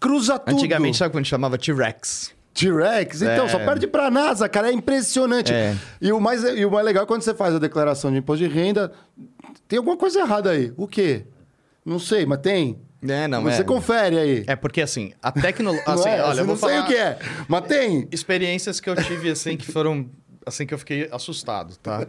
cruza 0.00 0.38
tudo. 0.38 0.50
É. 0.50 0.58
Antigamente, 0.58 0.96
sabe 0.96 1.12
quando 1.12 1.24
chamava 1.26 1.56
T-Rex? 1.58 2.32
T-Rex, 2.54 3.22
então, 3.22 3.46
É. 3.46 3.48
só 3.48 3.58
perde 3.58 3.86
pra 3.86 4.10
NASA, 4.10 4.48
cara, 4.48 4.68
é 4.70 4.72
impressionante. 4.72 5.52
É. 5.52 5.74
E, 6.00 6.12
o 6.12 6.20
mais, 6.20 6.44
e 6.44 6.64
o 6.64 6.70
mais 6.70 6.84
legal 6.84 7.02
é 7.02 7.06
quando 7.06 7.22
você 7.22 7.34
faz 7.34 7.54
a 7.54 7.58
declaração 7.58 8.12
de 8.12 8.18
imposto 8.18 8.46
de 8.46 8.52
renda, 8.52 8.92
tem 9.66 9.76
alguma 9.78 9.96
coisa 9.96 10.20
errada 10.20 10.50
aí. 10.50 10.72
O 10.76 10.86
quê? 10.86 11.24
Não 11.84 11.98
sei, 11.98 12.24
mas 12.24 12.38
tem. 12.40 12.78
É, 13.06 13.28
não, 13.28 13.42
você 13.42 13.60
é. 13.60 13.64
confere 13.64 14.18
aí. 14.18 14.44
É 14.46 14.56
porque 14.56 14.80
assim, 14.80 15.12
a 15.22 15.30
tecnologia. 15.30 15.82
Assim, 15.92 16.08
é? 16.08 16.22
olha, 16.22 16.40
eu 16.40 16.46
vou 16.46 16.54
não 16.54 16.56
sei 16.56 16.68
falar 16.70 16.84
o 16.84 16.86
que 16.86 16.96
é, 16.96 17.18
mas 17.48 17.66
tem. 17.66 18.08
experiências 18.10 18.80
que 18.80 18.88
eu 18.88 18.96
tive 18.96 19.30
assim 19.30 19.56
que 19.58 19.70
foram 19.70 20.08
assim 20.46 20.64
que 20.64 20.72
eu 20.72 20.78
fiquei 20.78 21.08
assustado, 21.12 21.76
tá? 21.82 22.06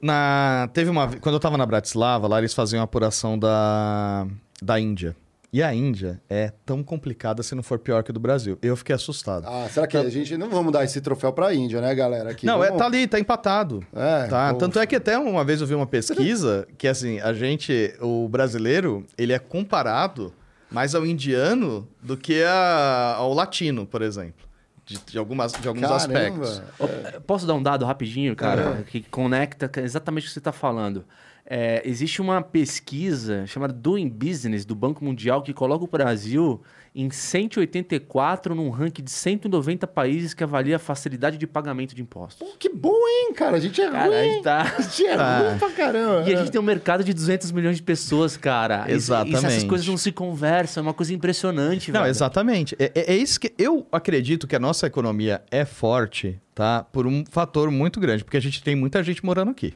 Na 0.00 0.68
teve 0.72 0.90
uma 0.90 1.08
quando 1.18 1.34
eu 1.34 1.40
tava 1.40 1.56
na 1.56 1.66
Bratislava, 1.66 2.28
lá 2.28 2.38
eles 2.38 2.54
faziam 2.54 2.80
a 2.80 2.84
apuração 2.84 3.38
da 3.38 4.26
da 4.62 4.78
Índia. 4.78 5.14
E 5.50 5.62
a 5.62 5.72
Índia 5.72 6.20
é 6.28 6.52
tão 6.66 6.82
complicada 6.82 7.42
se 7.42 7.54
não 7.54 7.62
for 7.62 7.78
pior 7.78 8.02
que 8.02 8.10
a 8.10 8.14
do 8.14 8.20
Brasil. 8.20 8.58
Eu 8.60 8.76
fiquei 8.76 8.94
assustado. 8.94 9.46
Ah, 9.48 9.66
será 9.70 9.86
que 9.86 9.96
a 9.96 10.08
gente 10.10 10.36
não 10.36 10.50
vamos 10.50 10.70
dar 10.72 10.84
esse 10.84 11.00
troféu 11.00 11.32
pra 11.32 11.54
Índia, 11.54 11.80
né, 11.80 11.94
galera? 11.94 12.30
Aqui, 12.32 12.44
não, 12.44 12.62
é, 12.62 12.66
vamos- 12.66 12.78
tá 12.82 12.86
ali, 12.86 13.06
tá 13.06 13.18
empatado. 13.18 13.82
É, 13.94 14.26
tá? 14.26 14.52
Tanto 14.54 14.78
é 14.78 14.86
que 14.86 14.94
até 14.94 15.18
uma 15.18 15.42
vez 15.44 15.62
eu 15.62 15.66
vi 15.66 15.74
uma 15.74 15.86
pesquisa 15.86 16.68
que, 16.76 16.86
assim, 16.86 17.18
a 17.20 17.32
gente, 17.32 17.94
o 17.98 18.28
brasileiro, 18.28 19.06
ele 19.16 19.32
é 19.32 19.38
comparado 19.38 20.34
mais 20.70 20.94
ao 20.94 21.06
indiano 21.06 21.88
do 22.02 22.14
que 22.14 22.42
a- 22.42 23.14
ao 23.16 23.32
latino, 23.32 23.86
por 23.86 24.02
exemplo. 24.02 24.46
De, 24.88 24.98
de 24.98 25.18
algumas, 25.18 25.52
de 25.52 25.68
alguns 25.68 25.82
Caramba. 25.82 25.96
aspectos. 25.96 26.62
Ô, 26.78 27.20
Posso 27.26 27.46
dar 27.46 27.54
um 27.54 27.62
dado 27.62 27.84
rapidinho, 27.84 28.34
cara, 28.34 28.82
que 28.88 29.02
conecta 29.02 29.70
exatamente 29.82 30.24
o 30.24 30.26
que 30.28 30.32
você 30.32 30.38
está 30.38 30.50
falando. 30.50 31.04
É, 31.44 31.82
existe 31.84 32.22
uma 32.22 32.40
pesquisa 32.42 33.46
chamada 33.46 33.72
Doing 33.72 34.08
Business 34.08 34.64
do 34.64 34.74
Banco 34.74 35.04
Mundial 35.04 35.42
que 35.42 35.52
coloca 35.52 35.84
o 35.84 35.88
Brasil 35.88 36.62
em 37.00 37.10
184 37.10 38.54
num 38.54 38.70
ranking 38.70 39.02
de 39.04 39.10
190 39.10 39.86
países 39.86 40.34
que 40.34 40.42
avalia 40.42 40.76
a 40.76 40.78
facilidade 40.78 41.38
de 41.38 41.46
pagamento 41.46 41.94
de 41.94 42.02
impostos. 42.02 42.46
Pô, 42.46 42.56
que 42.58 42.68
bom, 42.68 42.92
hein, 43.08 43.32
cara? 43.34 43.56
A 43.56 43.60
gente 43.60 43.80
é 43.80 43.88
Cara, 43.90 44.02
a 44.02 44.06
ruim. 44.20 44.32
gente 44.32 44.42
tá- 44.42 44.74
A 44.78 44.82
gente 44.82 45.06
é 45.06 45.16
Tá. 45.16 45.38
ruim 45.38 45.58
pra 45.58 45.70
caramba. 45.70 46.28
E 46.28 46.34
a 46.34 46.38
gente 46.38 46.50
tem 46.50 46.60
um 46.60 46.64
mercado 46.64 47.04
de 47.04 47.12
200 47.14 47.52
milhões 47.52 47.76
de 47.76 47.82
pessoas, 47.82 48.36
cara. 48.36 48.84
Isso- 48.88 48.96
Isso, 48.96 49.14
essas 49.14 49.28
Exatamente. 49.28 49.66
coisas 49.66 49.86
não 49.86 49.96
se 49.96 50.10
conversam, 50.10 50.82
é 50.82 50.86
uma 50.86 50.94
coisa 50.94 51.14
impressionante, 51.14 51.92
Não, 51.92 52.00
velho. 52.00 52.10
exatamente. 52.10 52.74
É, 52.78 52.90
é- 52.94 53.12
é 53.12 53.16
isso 53.16 53.38
que 53.38 53.52
eu 53.56 53.86
acredito 53.92 54.46
que 54.46 54.56
a 54.56 54.58
nossa 54.58 54.86
economia 54.86 55.40
é 55.50 55.64
forte, 55.64 56.40
tá? 56.54 56.82
Por 56.82 57.06
um 57.06 57.24
fator 57.30 57.70
muito 57.70 58.00
grande, 58.00 58.24
porque 58.24 58.36
a 58.36 58.40
gente 58.42 58.62
tem 58.62 58.74
muita 58.74 59.02
gente 59.04 59.24
morando 59.24 59.50
aqui. 59.52 59.72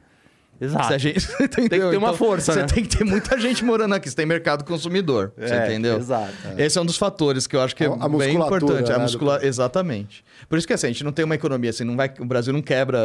Exato. 0.64 0.86
Se 0.86 0.94
a 0.94 0.98
gente, 0.98 1.26
tem 1.48 1.68
ter 1.68 1.96
uma 1.96 2.14
força, 2.14 2.52
Você 2.52 2.60
né? 2.60 2.66
tem 2.66 2.84
que 2.84 2.96
ter 2.96 3.04
muita 3.04 3.38
gente 3.38 3.64
morando 3.64 3.94
aqui. 3.94 4.08
Você 4.08 4.14
tem 4.16 4.24
mercado 4.26 4.64
consumidor. 4.64 5.32
você 5.36 5.52
É, 5.54 5.64
entendeu? 5.66 5.96
exato. 5.96 6.32
Esse 6.56 6.78
é 6.78 6.80
um 6.80 6.86
dos 6.86 6.96
fatores 6.96 7.46
que 7.46 7.56
eu 7.56 7.60
acho 7.60 7.74
que 7.74 7.84
é 7.84 7.86
A- 7.88 7.92
a 7.94 8.08
bem 8.08 8.36
musculatura, 8.36 8.56
importante. 8.74 8.92
A 8.92 8.96
né, 8.98 9.02
muscula... 9.02 9.38
do- 9.38 9.44
Exatamente. 9.44 10.24
Por 10.48 10.56
isso 10.58 10.66
que 10.66 10.72
assim, 10.72 10.86
a 10.86 10.90
gente 10.90 11.02
não 11.04 11.12
tem 11.12 11.24
uma 11.24 11.34
economia 11.34 11.70
assim, 11.70 11.84
não 11.84 11.96
vai... 11.96 12.12
o 12.18 12.24
Brasil 12.24 12.52
não 12.52 12.62
quebra, 12.62 12.98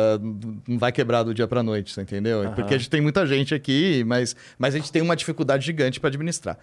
não 0.67 0.77
vai 0.77 0.91
quebrar 0.91 1.23
do 1.23 1.33
dia 1.33 1.47
para 1.47 1.63
noite, 1.63 1.91
você 1.93 2.01
entendeu? 2.01 2.51
Porque 2.55 2.73
a 2.73 2.77
gente 2.77 2.89
tem 2.89 3.01
muita 3.01 3.25
gente 3.25 3.55
aqui, 3.55 4.03
mas, 4.05 4.35
mas 4.59 4.75
a 4.75 4.77
gente 4.77 4.91
tem 4.91 5.01
uma 5.01 5.15
dificuldade 5.15 5.65
gigante 5.65 5.99
para 5.99 6.09
administrar. 6.09 6.57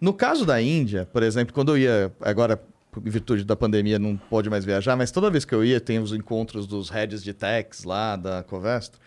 No 0.00 0.12
caso 0.12 0.44
da 0.46 0.60
Índia, 0.60 1.06
por 1.12 1.22
exemplo, 1.22 1.52
quando 1.54 1.72
eu 1.72 1.78
ia 1.78 2.12
agora 2.20 2.60
em 3.04 3.08
virtude 3.10 3.44
da 3.44 3.54
pandemia 3.54 4.00
não 4.00 4.16
pode 4.16 4.50
mais 4.50 4.64
viajar, 4.64 4.96
mas 4.96 5.12
toda 5.12 5.30
vez 5.30 5.44
que 5.44 5.54
eu 5.54 5.64
ia 5.64 5.78
tem 5.80 6.00
os 6.00 6.12
encontros 6.12 6.66
dos 6.66 6.88
heads 6.88 7.22
de 7.22 7.32
techs 7.32 7.84
lá 7.84 8.16
da 8.16 8.42
Covestro. 8.42 8.98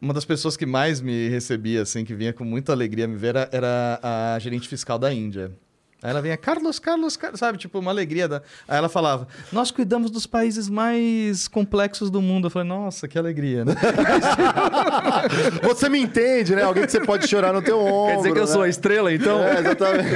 Uma 0.00 0.12
das 0.12 0.24
pessoas 0.24 0.56
que 0.56 0.66
mais 0.66 1.00
me 1.00 1.28
recebia, 1.28 1.82
assim, 1.82 2.04
que 2.04 2.14
vinha 2.14 2.32
com 2.32 2.44
muita 2.44 2.72
alegria 2.72 3.08
me 3.08 3.16
ver, 3.16 3.28
era, 3.28 3.48
era 3.50 4.00
a 4.34 4.38
gerente 4.38 4.68
fiscal 4.68 4.98
da 4.98 5.12
Índia. 5.12 5.52
Aí 6.06 6.10
ela 6.10 6.22
vinha, 6.22 6.36
Carlos, 6.36 6.78
Carlos, 6.78 7.16
Carlos, 7.16 7.40
sabe? 7.40 7.58
Tipo, 7.58 7.80
uma 7.80 7.90
alegria. 7.90 8.28
Da... 8.28 8.40
Aí 8.68 8.78
ela 8.78 8.88
falava, 8.88 9.26
nós 9.50 9.72
cuidamos 9.72 10.08
dos 10.08 10.24
países 10.24 10.68
mais 10.68 11.48
complexos 11.48 12.10
do 12.10 12.22
mundo. 12.22 12.46
Eu 12.46 12.50
falei, 12.50 12.68
nossa, 12.68 13.08
que 13.08 13.18
alegria, 13.18 13.64
né? 13.64 13.74
Você 15.64 15.88
me 15.88 15.98
entende, 15.98 16.54
né? 16.54 16.62
Alguém 16.62 16.84
que 16.84 16.92
você 16.92 17.00
pode 17.00 17.26
chorar 17.26 17.52
no 17.52 17.60
teu 17.60 17.80
ombro. 17.80 18.12
Quer 18.12 18.16
dizer 18.18 18.32
que 18.32 18.38
eu 18.38 18.46
né? 18.46 18.52
sou 18.52 18.62
a 18.62 18.68
estrela, 18.68 19.12
então? 19.12 19.42
É, 19.42 19.58
exatamente. 19.58 20.08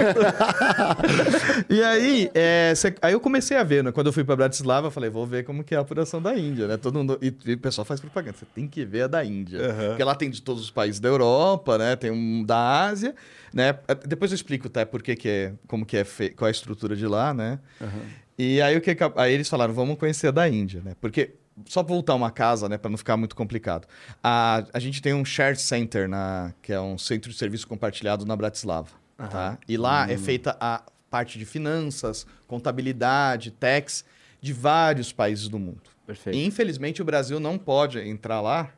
e 1.69 1.83
aí, 1.83 2.31
é, 2.35 2.73
cê- 2.77 2.95
aí 3.03 3.13
eu 3.13 3.19
comecei 3.19 3.57
a 3.57 3.65
ver, 3.65 3.83
né? 3.83 3.91
Quando 3.91 4.07
eu 4.07 4.13
fui 4.13 4.23
pra 4.23 4.37
Bratislava, 4.37 4.87
eu 4.87 4.91
falei, 4.93 5.11
vou 5.11 5.27
ver 5.27 5.43
como 5.43 5.65
que 5.65 5.75
é 5.75 5.79
a 5.79 5.81
apuração 5.81 6.23
da 6.23 6.39
Índia, 6.39 6.69
né? 6.69 6.77
Todo 6.77 6.99
mundo, 7.01 7.19
e, 7.21 7.35
e 7.47 7.55
o 7.55 7.59
pessoal 7.59 7.85
faz 7.85 7.99
propaganda, 7.99 8.37
você 8.39 8.47
tem 8.55 8.69
que 8.69 8.85
ver 8.85 9.03
a 9.03 9.07
da 9.09 9.25
Índia. 9.25 9.59
Porque 9.89 10.05
lá 10.05 10.15
tem 10.15 10.31
de 10.31 10.41
todos 10.41 10.63
os 10.63 10.71
países 10.71 11.01
da 11.01 11.09
Europa, 11.09 11.77
né? 11.77 11.97
Tem 11.97 12.13
um 12.13 12.45
da 12.45 12.85
Ásia, 12.85 13.13
né? 13.53 13.79
Depois 14.07 14.31
eu 14.31 14.35
explico, 14.35 14.69
tá? 14.69 14.85
Por 14.87 15.03
que 15.03 15.17
que 15.17 15.29
é, 15.29 15.53
como 15.67 15.85
que 15.85 15.97
é, 15.97 16.05
fe... 16.05 16.31
qual 16.31 16.47
é 16.47 16.51
a 16.51 16.53
estrutura 16.53 16.95
de 16.95 17.07
lá, 17.07 17.35
né? 17.35 17.59
E 18.39 18.61
aí, 18.63 18.77
o 18.77 18.81
que, 18.81 18.97
aí 19.17 19.35
eles 19.35 19.49
falaram, 19.49 19.75
vamos 19.75 19.99
conhecer 19.99 20.29
a 20.29 20.31
da 20.31 20.49
Índia, 20.49 20.81
né? 20.83 20.95
Porque, 21.01 21.35
só 21.67 21.83
voltar 21.83 22.15
uma 22.15 22.31
casa, 22.31 22.69
né? 22.69 22.79
Pra 22.79 22.91
não 22.91 22.97
ficar 22.97 23.17
muito 23.17 23.37
complicado. 23.37 23.87
A, 24.23 24.65
a 24.73 24.79
gente 24.79 25.03
tem 25.03 25.13
um 25.13 25.25
shared 25.25 25.61
center, 25.61 26.09
na, 26.09 26.55
que 26.63 26.73
é 26.73 26.81
um 26.81 26.97
centro 26.97 27.31
de 27.31 27.37
serviço 27.37 27.69
compartilhado 27.69 28.25
na 28.25 28.35
Bratislava, 28.35 28.89
tá? 29.29 29.59
E 29.69 29.77
lá 29.77 30.11
é 30.11 30.17
feita 30.17 30.57
a 30.59 30.83
parte 31.11 31.39
de 31.39 31.45
finanças, 31.45 32.27
contabilidade, 32.47 33.51
tax, 33.51 34.05
de 34.41 34.53
vários 34.55 35.13
países 35.13 35.49
do 35.49 35.59
mundo. 35.59 35.83
Perfeito. 36.07 36.37
E, 36.37 36.47
infelizmente, 36.47 37.03
o 37.03 37.05
Brasil 37.05 37.39
não 37.39 37.59
pode 37.59 37.99
entrar 37.99 38.41
lá, 38.41 38.71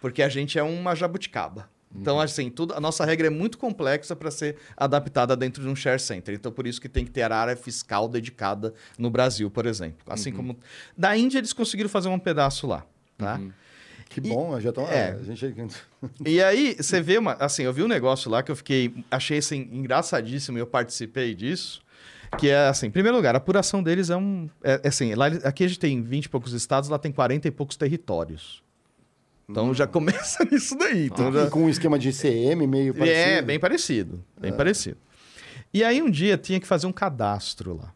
porque 0.00 0.22
a 0.22 0.28
gente 0.28 0.58
é 0.58 0.62
uma 0.62 0.94
jabuticaba. 0.94 1.70
Então, 1.94 2.20
assim, 2.20 2.50
tudo, 2.50 2.74
a 2.74 2.80
nossa 2.80 3.04
regra 3.04 3.28
é 3.28 3.30
muito 3.30 3.56
complexa 3.56 4.14
para 4.14 4.30
ser 4.30 4.56
adaptada 4.76 5.36
dentro 5.36 5.62
de 5.62 5.68
um 5.68 5.74
share 5.74 5.98
center. 5.98 6.34
Então, 6.34 6.52
por 6.52 6.66
isso 6.66 6.80
que 6.80 6.88
tem 6.88 7.04
que 7.04 7.10
ter 7.10 7.22
a 7.22 7.34
área 7.34 7.56
fiscal 7.56 8.08
dedicada 8.08 8.74
no 8.98 9.10
Brasil, 9.10 9.50
por 9.50 9.66
exemplo. 9.66 9.98
Assim 10.06 10.30
como... 10.32 10.58
Da 10.96 11.16
Índia, 11.16 11.38
eles 11.38 11.52
conseguiram 11.52 11.88
fazer 11.88 12.08
um 12.08 12.18
pedaço 12.18 12.66
lá, 12.66 12.84
tá? 13.16 13.40
Que 14.08 14.20
bom, 14.20 14.58
já 14.58 14.72
tô. 14.72 14.82
É. 14.82 15.12
A 15.12 15.22
gente... 15.22 15.54
E 16.24 16.42
aí, 16.42 16.74
você 16.74 17.00
vê 17.00 17.18
uma. 17.18 17.34
Assim, 17.34 17.64
eu 17.64 17.72
vi 17.72 17.82
um 17.82 17.88
negócio 17.88 18.30
lá 18.30 18.42
que 18.42 18.50
eu 18.50 18.56
fiquei. 18.56 18.94
Achei 19.10 19.38
assim, 19.38 19.68
engraçadíssimo 19.70 20.56
e 20.56 20.60
eu 20.60 20.66
participei 20.66 21.34
disso. 21.34 21.82
Que 22.38 22.48
é 22.48 22.68
assim, 22.68 22.86
em 22.86 22.90
primeiro 22.90 23.16
lugar, 23.16 23.34
a 23.34 23.38
apuração 23.38 23.82
deles 23.82 24.10
é 24.10 24.16
um. 24.16 24.48
É, 24.62 24.80
é 24.84 24.88
assim, 24.88 25.14
lá, 25.14 25.26
aqui 25.26 25.64
a 25.64 25.68
gente 25.68 25.78
tem 25.78 26.02
20 26.02 26.24
e 26.24 26.28
poucos 26.28 26.52
estados, 26.52 26.88
lá 26.88 26.98
tem 26.98 27.12
40 27.12 27.48
e 27.48 27.50
poucos 27.50 27.76
territórios. 27.76 28.62
Então 29.48 29.72
já 29.72 29.86
começa 29.86 30.44
nisso 30.50 30.76
daí. 30.76 31.06
Então 31.06 31.32
já... 31.32 31.46
E 31.46 31.50
com 31.50 31.64
um 31.64 31.68
esquema 31.68 31.98
de 31.98 32.10
ICM 32.10 32.66
meio 32.66 32.94
parecido. 32.94 33.18
É, 33.18 33.42
bem 33.42 33.58
parecido. 33.58 34.24
Bem 34.38 34.52
parecido. 34.52 34.98
E 35.72 35.82
aí 35.82 36.02
um 36.02 36.10
dia 36.10 36.36
tinha 36.36 36.60
que 36.60 36.66
fazer 36.66 36.86
um 36.86 36.92
cadastro 36.92 37.76
lá. 37.76 37.94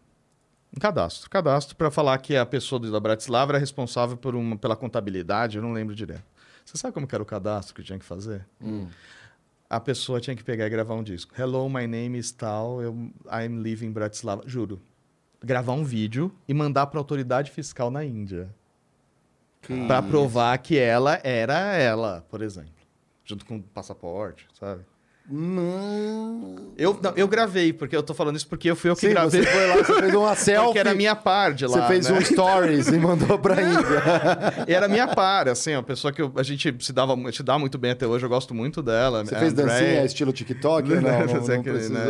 Um 0.75 0.81
cadastro. 0.81 1.29
Cadastro 1.29 1.77
para 1.77 1.91
falar 1.91 2.17
que 2.19 2.35
a 2.35 2.47
pessoa 2.47 2.81
da 2.81 2.99
Bratislava 2.99 3.53
era 3.53 3.59
responsável 3.59 4.17
por 4.17 4.35
uma, 4.35 4.57
pela 4.57 4.75
contabilidade, 4.75 5.59
eu 5.59 5.63
não 5.63 5.73
lembro 5.73 5.95
direto. 5.95 6.25
Você 6.65 6.79
sabe 6.79 6.95
como 6.95 7.07
era 7.11 7.23
o 7.23 7.27
cadastro 7.27 7.75
que 7.75 7.83
tinha 7.83 7.99
que 7.99 8.05
fazer? 8.05 8.47
A 9.69 9.81
pessoa 9.81 10.21
tinha 10.21 10.35
que 10.35 10.45
pegar 10.45 10.67
e 10.67 10.71
gravar 10.71 10.95
um 10.95 11.03
disco. 11.03 11.35
Hello, 11.39 11.69
my 11.69 11.87
name 11.87 12.19
is 12.19 12.31
tal, 12.31 12.81
eu, 12.81 12.95
I'm 13.27 13.63
living 13.63 13.87
in 13.87 13.93
Bratislava. 13.93 14.43
Juro. 14.47 14.81
Gravar 15.45 15.73
um 15.73 15.85
vídeo 15.85 16.33
e 16.47 16.55
mandar 16.55 16.87
para 16.87 16.99
a 16.99 17.01
autoridade 17.01 17.51
fiscal 17.51 17.91
na 17.91 18.05
Índia. 18.05 18.55
Para 19.87 20.03
provar 20.03 20.59
que 20.59 20.79
ela 20.79 21.21
era 21.23 21.75
ela, 21.77 22.27
por 22.29 22.43
exemplo. 22.43 22.73
Junto 23.25 23.47
com 23.47 23.57
o 23.57 23.63
passaporte, 23.63 24.47
sabe? 24.59 24.85
Não. 25.31 26.73
Eu, 26.77 26.99
não, 27.03 27.13
eu 27.17 27.29
gravei, 27.29 27.73
porque 27.73 27.95
eu 27.97 28.03
tô 28.03 28.13
falando 28.15 28.37
isso 28.37 28.47
porque 28.49 28.71
eu 28.71 28.77
fui 28.77 28.91
eu 28.91 28.95
que 28.95 29.03
Sim, 29.03 29.11
gravei. 29.11 29.43
você 29.43 29.47
foi 29.51 29.67
lá, 29.67 29.77
você 29.77 30.01
fez 30.01 30.15
uma 30.15 30.35
selfie. 30.35 30.63
Porque 30.73 30.79
era 30.79 30.95
minha 30.95 31.15
par 31.15 31.53
de 31.53 31.67
lá. 31.67 31.83
Você 31.83 31.87
fez 31.87 32.09
né? 32.09 32.19
um 32.19 32.21
stories 32.23 32.89
e 32.89 32.99
mandou 32.99 33.39
pra 33.39 33.61
Índia. 33.63 34.03
E 34.67 34.73
era 34.75 34.89
minha 34.89 35.07
par, 35.09 35.49
assim, 35.49 35.75
uma 35.75 35.83
pessoa 35.83 36.13
que 36.13 36.23
eu- 36.23 36.33
a 36.37 36.43
gente 36.43 36.75
se 36.81 36.93
dava, 36.93 37.15
se 37.33 37.43
dá 37.43 37.59
muito 37.59 37.77
bem 37.79 37.91
até 37.91 38.07
hoje, 38.07 38.25
eu 38.25 38.29
gosto 38.29 38.55
muito 38.55 38.83
dela. 38.83 39.25
Você 39.25 39.37
fez 39.37 39.53
Andrea. 39.53 39.67
dancinha 39.67 40.05
estilo 40.05 40.33
TikTok? 40.33 40.89
Não, 40.89 41.01
não, 41.01 41.29
Fazer 41.29 41.53
não 41.55 41.61
aquele, 41.61 41.89
né? 41.89 42.01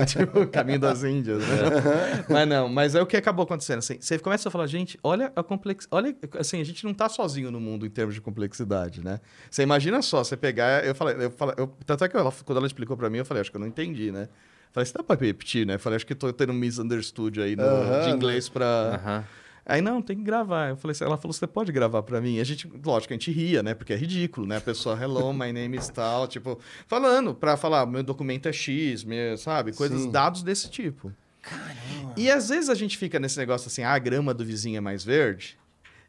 É. 0.00 0.04
Tipo, 0.04 0.40
o 0.40 0.46
caminho 0.46 0.78
das 0.78 1.02
Índias, 1.04 1.38
né? 1.42 2.24
mas 2.28 2.48
não, 2.48 2.68
mas 2.68 2.94
é 2.94 3.02
o 3.02 3.06
que 3.06 3.16
acabou 3.16 3.44
acontecendo. 3.44 3.78
Assim, 3.78 3.96
você 4.00 4.18
começa 4.18 4.48
a 4.48 4.52
falar, 4.52 4.66
gente, 4.66 4.98
olha 5.02 5.32
a 5.34 5.42
complexidade. 5.42 5.88
Olha, 5.90 6.16
assim, 6.38 6.60
a 6.60 6.64
gente 6.64 6.84
não 6.84 6.92
tá 6.94 7.08
sozinho 7.08 7.50
no 7.50 7.60
mundo 7.60 7.86
em 7.86 7.90
termos 7.90 8.14
de 8.14 8.20
complexidade, 8.20 9.02
né? 9.02 9.20
Você 9.50 9.62
imagina 9.62 10.02
só, 10.02 10.22
você 10.22 10.36
pegar. 10.36 10.84
Eu 10.84 10.94
falei, 10.94 11.16
eu 11.26 11.30
falei, 11.30 11.54
eu, 11.58 11.68
tanto 11.86 12.04
é 12.04 12.08
que 12.08 12.16
ela, 12.16 12.30
quando 12.52 12.58
ela 12.58 12.66
explicou 12.66 12.96
pra 12.96 13.08
mim, 13.08 13.18
eu 13.18 13.24
falei, 13.24 13.40
acho 13.40 13.50
que 13.50 13.56
eu 13.56 13.60
não 13.60 13.66
entendi, 13.66 14.12
né? 14.12 14.28
Falei, 14.72 14.86
você 14.86 14.92
dá 14.92 15.02
pra 15.02 15.16
repetir, 15.16 15.66
né? 15.66 15.78
Falei, 15.78 15.96
acho 15.96 16.06
que 16.06 16.14
tô 16.14 16.32
tendo 16.32 16.52
um 16.52 16.56
misunderstood 16.56 17.40
aí 17.40 17.56
no, 17.56 17.64
de 18.04 18.10
inglês 18.10 18.48
pra. 18.48 19.24
Aí, 19.64 19.80
não, 19.80 20.02
tem 20.02 20.16
que 20.16 20.22
gravar. 20.24 20.70
Eu 20.70 20.76
falei, 20.76 20.96
ela 21.00 21.16
falou, 21.16 21.32
você 21.32 21.46
pode 21.46 21.70
gravar 21.70 22.02
pra 22.02 22.20
mim? 22.20 22.36
E 22.36 22.40
a 22.40 22.44
gente, 22.44 22.70
lógico, 22.84 23.12
a 23.12 23.16
gente 23.16 23.30
ria, 23.30 23.62
né? 23.62 23.74
Porque 23.74 23.92
é 23.92 23.96
ridículo, 23.96 24.46
né? 24.46 24.56
A 24.56 24.60
pessoa, 24.60 25.00
hello, 25.00 25.32
my 25.32 25.52
name 25.52 25.76
is 25.76 25.88
tal, 25.88 26.26
tipo, 26.26 26.58
falando 26.88 27.32
pra 27.34 27.56
falar, 27.56 27.86
meu 27.86 28.02
documento 28.02 28.48
é 28.48 28.52
X, 28.52 29.04
meu, 29.04 29.36
sabe? 29.38 29.72
Coisas, 29.72 30.02
Sim. 30.02 30.10
dados 30.10 30.42
desse 30.42 30.68
tipo. 30.68 31.12
Caramba. 31.42 32.14
E 32.16 32.30
às 32.30 32.48
vezes 32.48 32.70
a 32.70 32.74
gente 32.74 32.98
fica 32.98 33.20
nesse 33.20 33.38
negócio 33.38 33.68
assim, 33.68 33.82
ah, 33.82 33.92
a 33.92 33.98
grama 33.98 34.34
do 34.34 34.44
vizinho 34.44 34.78
é 34.78 34.80
mais 34.80 35.04
verde. 35.04 35.58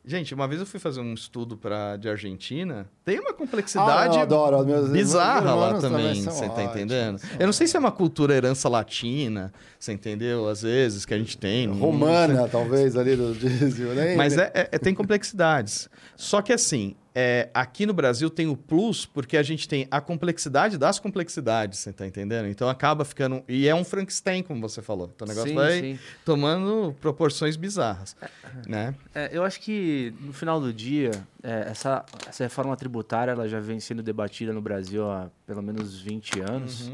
Gente, 0.05 0.33
uma 0.33 0.45
vez 0.49 0.59
eu 0.59 0.65
fui 0.67 0.81
fazer 0.81 0.99
um 0.99 1.13
estudo 1.13 1.55
pra, 1.55 1.95
de 1.95 2.09
Argentina, 2.09 2.85
tem 3.05 3.19
uma 3.21 3.31
complexidade 3.33 4.17
Ah, 4.17 4.23
adoro. 4.23 4.65
Meus- 4.65 4.89
bizarra 4.89 5.55
meus 5.55 5.59
lá 5.59 5.79
também, 5.79 6.21
você 6.21 6.49
tá 6.49 6.61
entendendo? 6.65 7.21
Eu 7.39 7.45
não 7.45 7.53
sei 7.53 7.67
se 7.67 7.77
é 7.77 7.79
uma 7.79 7.91
cultura 7.91 8.35
herança 8.35 8.67
latina, 8.67 9.53
você 9.79 9.93
entendeu? 9.93 10.49
Às 10.49 10.61
vezes, 10.63 11.05
que 11.05 11.13
a 11.13 11.17
gente 11.17 11.37
tem. 11.37 11.67
Romana, 11.69 12.49
talvez, 12.49 12.97
ali 12.97 13.15
do 13.15 13.33
Dízio, 13.39 13.93
né? 13.93 14.17
mas 14.17 14.37
é, 14.37 14.51
é- 14.53 14.69
é- 14.73 14.77
tem 14.77 14.93
complexidades. 14.93 15.89
Só 16.17 16.41
que 16.41 16.51
assim, 16.51 16.95
é, 17.15 17.49
aqui 17.53 17.85
no 17.85 17.93
Brasil 17.93 18.29
tem 18.29 18.47
o 18.47 18.57
plus 18.57 19.05
porque 19.05 19.37
a 19.37 19.43
gente 19.43 19.67
tem 19.67 19.87
a 19.91 20.01
complexidade 20.01 20.77
das 20.77 20.99
complexidades, 20.99 21.79
você 21.79 21.93
tá 21.93 22.07
entendendo? 22.07 22.47
Então 22.47 22.67
acaba 22.67 23.05
ficando. 23.05 23.43
E 23.47 23.67
é 23.67 23.75
um 23.75 23.83
Frankenstein, 23.83 24.41
como 24.41 24.59
você 24.61 24.81
falou. 24.81 25.11
Então 25.13 25.25
o 25.25 25.29
negócio 25.29 25.49
Sim, 25.49 25.55
vai 25.55 25.79
sim. 25.79 25.99
tomando 26.25 26.95
proporções 26.99 27.55
bizarras. 27.55 28.15
Né? 28.67 28.95
É, 29.13 29.29
eu 29.31 29.43
acho 29.43 29.59
que 29.59 30.13
no 30.21 30.33
final 30.33 30.59
do 30.59 30.73
dia, 30.73 31.11
é, 31.43 31.67
essa, 31.69 32.05
essa 32.27 32.43
reforma 32.43 32.75
tributária 32.75 33.31
ela 33.31 33.47
já 33.47 33.59
vem 33.59 33.79
sendo 33.79 34.01
debatida 34.01 34.51
no 34.51 34.61
Brasil 34.61 35.09
há 35.09 35.29
pelo 35.45 35.61
menos 35.61 35.99
20 35.99 36.39
anos. 36.41 36.91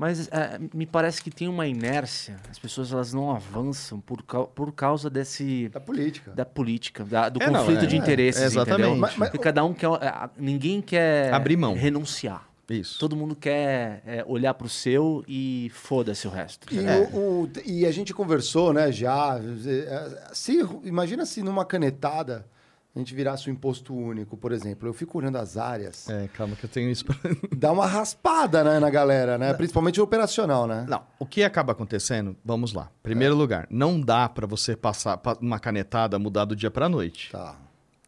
Mas 0.00 0.28
é, 0.28 0.60
me 0.72 0.86
parece 0.86 1.20
que 1.20 1.28
tem 1.28 1.48
uma 1.48 1.66
inércia, 1.66 2.36
as 2.48 2.56
pessoas 2.56 2.92
elas 2.92 3.12
não 3.12 3.32
avançam 3.34 3.98
por, 3.98 4.22
por 4.22 4.70
causa 4.72 5.10
desse 5.10 5.68
Da 5.70 5.80
política. 5.80 6.30
da 6.30 6.44
política, 6.46 7.04
da- 7.04 7.28
do 7.28 7.42
É, 7.42 7.50
não, 7.50 7.58
conflito 7.58 7.82
é, 7.82 7.86
de 7.88 7.96
é, 7.96 7.98
interesses, 7.98 8.42
exatamente. 8.42 8.80
entendeu? 8.82 8.96
Mas- 8.96 9.16
mas- 9.16 9.28
Porque 9.28 9.42
cada 9.42 9.64
um 9.64 9.74
quer, 9.74 9.88
é, 10.00 10.30
ninguém 10.38 10.80
quer 10.80 11.34
Abrir 11.34 11.56
mão. 11.56 11.74
renunciar. 11.74 12.46
Isso. 12.70 12.96
Todo 13.00 13.16
mundo 13.16 13.34
quer 13.34 14.00
é, 14.06 14.22
olhar 14.24 14.54
para 14.54 14.66
o 14.66 14.70
seu 14.70 15.24
e 15.26 15.68
foda-se 15.74 16.28
o 16.28 16.30
resto. 16.30 16.72
E, 16.72 16.78
É. 16.78 16.98
o- 17.12 17.16
o- 17.42 17.50
e 17.66 17.84
a 17.84 17.90
gente 17.90 18.14
conversou, 18.14 18.72
né, 18.72 18.92
já. 18.92 19.40
eh, 19.66 20.28
Se, 20.32 20.60
imagina 20.84 21.26
se 21.26 21.42
numa 21.42 21.64
canetada 21.64 22.46
a 22.94 22.98
gente 22.98 23.14
virasse 23.14 23.48
o 23.48 23.52
imposto 23.52 23.94
único, 23.94 24.36
por 24.36 24.50
exemplo. 24.50 24.88
Eu 24.88 24.92
fico 24.92 25.18
olhando 25.18 25.36
as 25.36 25.56
áreas. 25.56 26.08
É, 26.08 26.26
calma 26.28 26.56
que 26.56 26.64
eu 26.64 26.68
tenho 26.68 26.90
isso 26.90 27.04
pra... 27.04 27.16
Dá 27.56 27.70
uma 27.70 27.86
raspada 27.86 28.64
né, 28.64 28.80
na 28.80 28.90
galera, 28.90 29.38
né? 29.38 29.54
Principalmente 29.54 30.00
operacional, 30.00 30.66
né? 30.66 30.84
Não, 30.88 31.02
o 31.18 31.24
que 31.26 31.42
acaba 31.44 31.72
acontecendo, 31.72 32.36
vamos 32.44 32.72
lá. 32.72 32.90
Primeiro 33.02 33.36
lugar, 33.36 33.66
não 33.70 34.00
dá 34.00 34.28
pra 34.28 34.46
você 34.46 34.74
passar 34.74 35.16
pa- 35.18 35.36
uma 35.40 35.60
canetada, 35.60 36.18
mudar 36.18 36.44
do 36.44 36.56
dia 36.56 36.70
pra 36.70 36.88
noite. 36.88 37.30
Tá. 37.30 37.56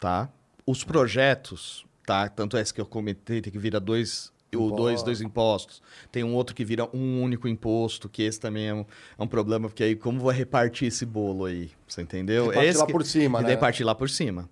tá? 0.01 0.29
Os 0.67 0.83
projetos, 0.83 1.85
tá? 2.05 2.29
Tanto 2.29 2.57
é 2.57 2.61
esse 2.61 2.75
que 2.75 2.81
eu 2.81 2.87
comentei, 2.87 3.41
tem 3.41 3.53
que 3.53 3.59
vira 3.59 3.79
dois, 3.79 4.33
ou 4.57 4.75
dois, 4.75 5.03
dois 5.05 5.21
impostos. 5.21 5.81
Tem 6.11 6.25
um 6.25 6.35
outro 6.35 6.53
que 6.55 6.65
vira 6.65 6.89
um 6.93 7.23
único 7.23 7.47
imposto, 7.47 8.09
que 8.09 8.23
esse 8.23 8.41
também 8.41 8.67
é 8.69 8.75
um, 8.75 8.85
é 9.19 9.23
um 9.23 9.29
problema, 9.29 9.69
porque 9.69 9.85
aí 9.85 9.95
como 9.95 10.19
vai 10.21 10.35
repartir 10.35 10.89
esse 10.89 11.07
bolo 11.07 11.45
aí? 11.45 11.71
Você 11.87 12.03
entendeu? 12.03 12.47
Repartir 12.47 12.69
esse 12.71 12.79
lá 12.81 12.87
que- 12.87 12.93
por 12.93 13.05
cima, 13.05 13.39
e 13.39 13.43
né? 13.43 13.49
daí 13.51 13.57
partir 13.57 13.85
lá 13.85 13.95
por 13.95 14.11
cima. 14.11 14.49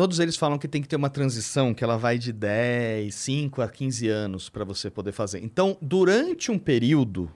Todos 0.00 0.18
eles 0.18 0.34
falam 0.34 0.56
que 0.56 0.66
tem 0.66 0.80
que 0.80 0.88
ter 0.88 0.96
uma 0.96 1.10
transição 1.10 1.74
que 1.74 1.84
ela 1.84 1.98
vai 1.98 2.16
de 2.16 2.32
10, 2.32 3.14
5 3.14 3.60
a 3.60 3.68
15 3.68 4.08
anos 4.08 4.48
para 4.48 4.64
você 4.64 4.88
poder 4.88 5.12
fazer. 5.12 5.44
Então, 5.44 5.76
durante 5.78 6.50
um 6.50 6.58
período, 6.58 7.30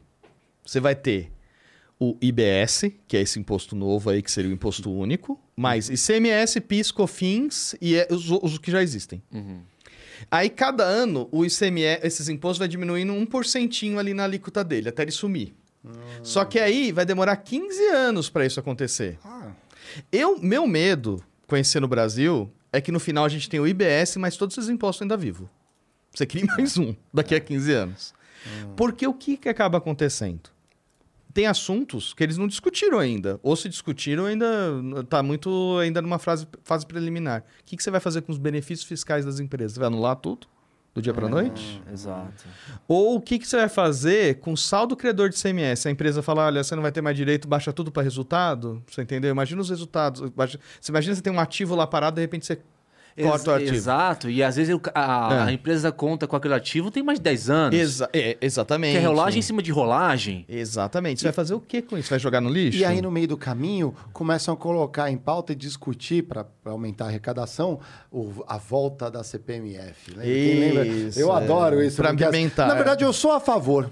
você 0.64 0.80
vai 0.80 0.94
ter 0.94 1.30
o 2.00 2.16
IBS, 2.22 2.84
que 3.06 3.18
é 3.18 3.20
esse 3.20 3.38
imposto 3.38 3.76
novo 3.76 4.08
aí, 4.08 4.22
que 4.22 4.32
seria 4.32 4.50
o 4.50 4.54
imposto 4.54 4.90
único, 4.90 5.38
mais 5.54 5.90
ICMS, 5.90 6.58
PIS, 6.62 6.90
COFINS 6.90 7.76
e 7.82 7.96
é 7.96 8.08
os, 8.10 8.30
os 8.30 8.56
que 8.56 8.70
já 8.70 8.82
existem. 8.82 9.22
Aí, 10.30 10.48
cada 10.48 10.84
ano, 10.84 11.28
o 11.30 11.44
ICMS, 11.44 12.00
esses 12.02 12.30
impostos 12.30 12.60
vai 12.60 12.68
diminuindo 12.68 13.12
um 13.12 13.26
porcentinho 13.26 13.98
ali 13.98 14.14
na 14.14 14.24
alíquota 14.24 14.64
dele, 14.64 14.88
até 14.88 15.02
ele 15.02 15.10
sumir. 15.12 15.54
Só 16.22 16.46
que 16.46 16.58
aí 16.58 16.92
vai 16.92 17.04
demorar 17.04 17.36
15 17.36 17.88
anos 17.88 18.30
para 18.30 18.46
isso 18.46 18.58
acontecer. 18.58 19.18
Ah, 19.22 19.52
Eu, 20.10 20.40
meu 20.40 20.66
medo, 20.66 21.22
conhecendo 21.54 21.84
o 21.84 21.88
Brasil, 21.88 22.50
é 22.72 22.80
que 22.80 22.90
no 22.90 22.98
final 22.98 23.24
a 23.24 23.28
gente 23.28 23.48
tem 23.48 23.60
o 23.60 23.66
IBS, 23.66 24.16
mas 24.16 24.36
todos 24.36 24.58
esses 24.58 24.68
impostos 24.68 25.02
ainda 25.02 25.16
vivo. 25.16 25.48
Você 26.12 26.26
cria 26.26 26.44
mais 26.46 26.76
um 26.76 26.96
daqui 27.12 27.32
a 27.32 27.38
15 27.38 27.72
anos. 27.72 28.14
Porque 28.76 29.06
o 29.06 29.14
que, 29.14 29.36
que 29.36 29.48
acaba 29.48 29.78
acontecendo? 29.78 30.50
tem 31.32 31.46
assuntos 31.48 32.14
que 32.14 32.22
eles 32.22 32.38
não 32.38 32.46
discutiram 32.46 33.00
ainda. 33.00 33.40
Ou 33.42 33.56
se 33.56 33.68
discutiram, 33.68 34.24
ainda 34.26 34.46
está 35.00 35.20
muito 35.20 35.76
ainda 35.80 36.00
numa 36.00 36.20
fase, 36.20 36.46
fase 36.62 36.86
preliminar. 36.86 37.40
O 37.40 37.64
que, 37.66 37.76
que 37.76 37.82
você 37.82 37.90
vai 37.90 37.98
fazer 37.98 38.22
com 38.22 38.30
os 38.30 38.38
benefícios 38.38 38.86
fiscais 38.86 39.24
das 39.24 39.40
empresas? 39.40 39.72
Você 39.72 39.80
vai 39.80 39.88
anular 39.88 40.14
tudo? 40.14 40.46
Do 40.94 41.02
dia 41.02 41.12
para 41.12 41.28
noite? 41.28 41.82
Exato. 41.92 42.44
Ou 42.86 43.16
o 43.16 43.20
que, 43.20 43.36
que 43.40 43.48
você 43.48 43.56
vai 43.56 43.68
fazer 43.68 44.38
com 44.38 44.52
o 44.52 44.56
saldo 44.56 44.94
credor 44.94 45.28
de 45.28 45.36
CMS? 45.36 45.86
A 45.86 45.90
empresa 45.90 46.22
fala, 46.22 46.46
olha, 46.46 46.62
você 46.62 46.76
não 46.76 46.82
vai 46.82 46.92
ter 46.92 47.00
mais 47.00 47.16
direito, 47.16 47.48
baixa 47.48 47.72
tudo 47.72 47.90
para 47.90 48.04
resultado? 48.04 48.80
Você 48.88 49.02
entendeu? 49.02 49.32
Imagina 49.32 49.60
os 49.60 49.70
resultados. 49.70 50.30
Baixa... 50.30 50.60
Você 50.80 50.92
imagina 50.92 51.16
você 51.16 51.20
tem 51.20 51.32
um 51.32 51.40
ativo 51.40 51.74
lá 51.74 51.84
parado, 51.84 52.14
de 52.14 52.20
repente 52.20 52.46
você 52.46 52.60
corta 53.22 53.50
o 53.50 53.54
ativo. 53.54 53.74
Exato. 53.74 54.30
E 54.30 54.42
às 54.42 54.56
vezes 54.56 54.76
a, 54.94 55.28
É. 55.32 55.38
a 55.48 55.52
empresa 55.52 55.92
conta 55.92 56.26
com 56.26 56.34
aquele 56.36 56.54
ativo 56.54 56.90
tem 56.90 57.02
mais 57.02 57.18
de 57.18 57.22
10 57.24 57.50
anos. 57.50 57.78
Exa 57.78 58.08
é, 58.12 58.36
exatamente. 58.40 58.98
Que 58.98 59.04
é 59.04 59.06
rolagem 59.06 59.38
em 59.38 59.42
cima 59.42 59.62
de 59.62 59.70
rolagem. 59.70 60.44
Exatamente. 60.48 61.20
Você 61.20 61.26
vai 61.26 61.32
fazer 61.32 61.54
o 61.54 61.60
que 61.60 61.80
com 61.82 61.96
isso? 61.96 62.10
Vai 62.10 62.18
jogar 62.18 62.40
no 62.40 62.48
lixo? 62.50 62.78
E 62.78 62.84
aí, 62.84 63.00
no 63.00 63.10
meio 63.10 63.28
do 63.28 63.36
caminho, 63.36 63.94
começam 64.12 64.54
a 64.54 64.56
colocar 64.56 65.10
em 65.10 65.16
pauta 65.16 65.52
e 65.52 65.54
discutir, 65.54 66.22
para 66.22 66.46
aumentar 66.64 67.04
a 67.04 67.08
arrecadação, 67.08 67.78
o- 68.10 68.44
a 68.46 68.56
volta 68.58 69.10
da 69.10 69.22
CPMF. 69.22 70.16
Né? 70.16 70.24
Quem 70.24 70.60
lembra? 70.60 70.86
Isso, 70.86 71.18
Eu 71.20 71.32
é. 71.32 71.36
adoro 71.36 71.82
isso. 71.82 71.96
Pra 71.96 72.08
porque 72.10 72.24
as- 72.24 72.30
pimentar, 72.30 72.66
Na 72.68 72.74
é. 72.74 72.76
verdade, 72.76 73.04
eu 73.04 73.12
sou 73.12 73.32
a 73.32 73.40
favor. 73.40 73.90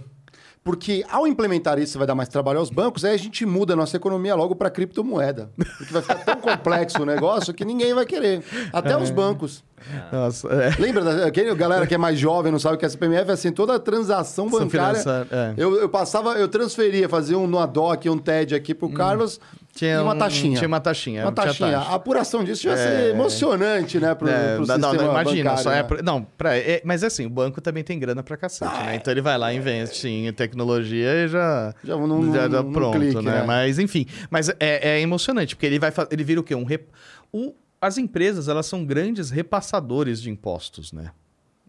Porque 0.64 1.04
ao 1.10 1.26
implementar 1.26 1.78
isso, 1.78 1.98
vai 1.98 2.06
dar 2.06 2.14
mais 2.14 2.28
trabalho 2.28 2.60
aos 2.60 2.70
bancos, 2.70 3.04
aí 3.04 3.14
a 3.14 3.18
gente 3.18 3.44
muda 3.44 3.72
a 3.72 3.76
nossa 3.76 3.96
economia 3.96 4.34
logo 4.34 4.54
para 4.54 4.70
criptomoeda. 4.70 5.50
Porque 5.76 5.92
vai 5.92 6.02
ficar 6.02 6.14
tão 6.16 6.36
complexo 6.40 7.02
o 7.02 7.06
negócio 7.06 7.52
que 7.52 7.64
ninguém 7.64 7.92
vai 7.94 8.06
querer. 8.06 8.44
Até 8.72 8.92
É. 8.92 8.96
os 8.96 9.10
bancos. 9.10 9.64
Nossa, 10.12 10.48
é. 10.48 10.70
Lembra? 10.80 11.02
Da, 11.04 11.30
galera 11.54 11.86
que 11.86 11.94
é 11.94 11.98
mais 11.98 12.18
jovem 12.18 12.50
não 12.52 12.58
sabe 12.58 12.76
o 12.76 12.78
que 12.78 12.84
é 12.84 12.88
CPMF, 12.88 13.30
é 13.30 13.32
assim, 13.34 13.52
toda 13.52 13.78
transação 13.78 14.48
bancária. 14.48 15.00
finança- 15.00 15.26
é. 15.30 15.54
Eu, 15.56 15.76
eu 15.80 15.88
passava, 15.88 16.34
eu 16.34 16.48
transferia, 16.48 17.08
fazia 17.08 17.38
um 17.38 17.46
Noadoc, 17.46 18.06
um 18.08 18.18
TED 18.18 18.54
aqui 18.54 18.74
pro 18.74 18.88
Carlos 18.90 19.40
Tinha 19.74 20.02
uma 20.02 20.14
um- 20.14 20.18
taxinha. 20.18 20.56
tinha 20.58 20.68
uma 20.68 20.80
taxinha, 20.80 21.22
Uma 21.22 21.32
taxinha. 21.32 21.78
A 21.78 21.94
apuração 21.94 22.44
disso 22.44 22.66
ia 22.68 22.76
ser 22.76 23.10
emocionante, 23.14 23.98
né? 23.98 24.14
Pro, 24.14 24.28
É, 24.28 24.56
pro 24.56 24.66
não, 24.66 24.78
não, 24.78 24.94
imagina, 24.94 25.50
bancário, 25.50 25.62
só 25.62 25.70
é 25.72 25.76
né? 25.76 25.82
pra- 25.82 26.02
não, 26.02 26.22
pra, 26.36 26.56
é- 26.56 26.82
mas 26.84 27.02
assim, 27.02 27.26
o 27.26 27.30
banco 27.30 27.60
também 27.60 27.82
tem 27.82 27.98
grana 27.98 28.22
pra 28.22 28.36
cacete, 28.36 28.70
Ah, 28.74 28.84
né? 28.84 28.92
é. 28.92 28.96
Então 28.96 29.12
ele 29.12 29.20
vai 29.22 29.38
lá, 29.38 29.52
investe 29.52 30.08
em 30.08 30.32
tecnologia 30.32 31.24
e 31.24 31.28
já 31.28 31.74
Já 31.84 31.96
num- 31.96 32.34
já, 32.34 32.48
já 32.48 32.62
pronto, 32.62 32.98
clique, 32.98 33.16
né? 33.22 33.32
né? 33.40 33.44
Mas 33.46 33.78
enfim, 33.78 34.06
mas 34.30 34.48
é, 34.48 34.56
é 34.96 35.00
emocionante 35.00 35.54
porque 35.56 35.66
ele 35.66 35.78
vai 35.78 35.92
ele 36.10 36.24
vira 36.24 36.40
o 36.40 36.44
quê? 36.44 36.54
Um 36.54 36.64
rep... 36.64 36.86
o- 37.32 37.54
as 37.82 37.98
empresas, 37.98 38.48
elas 38.48 38.64
são 38.66 38.84
grandes 38.84 39.30
repassadores 39.30 40.22
de 40.22 40.30
impostos, 40.30 40.92
né? 40.92 41.10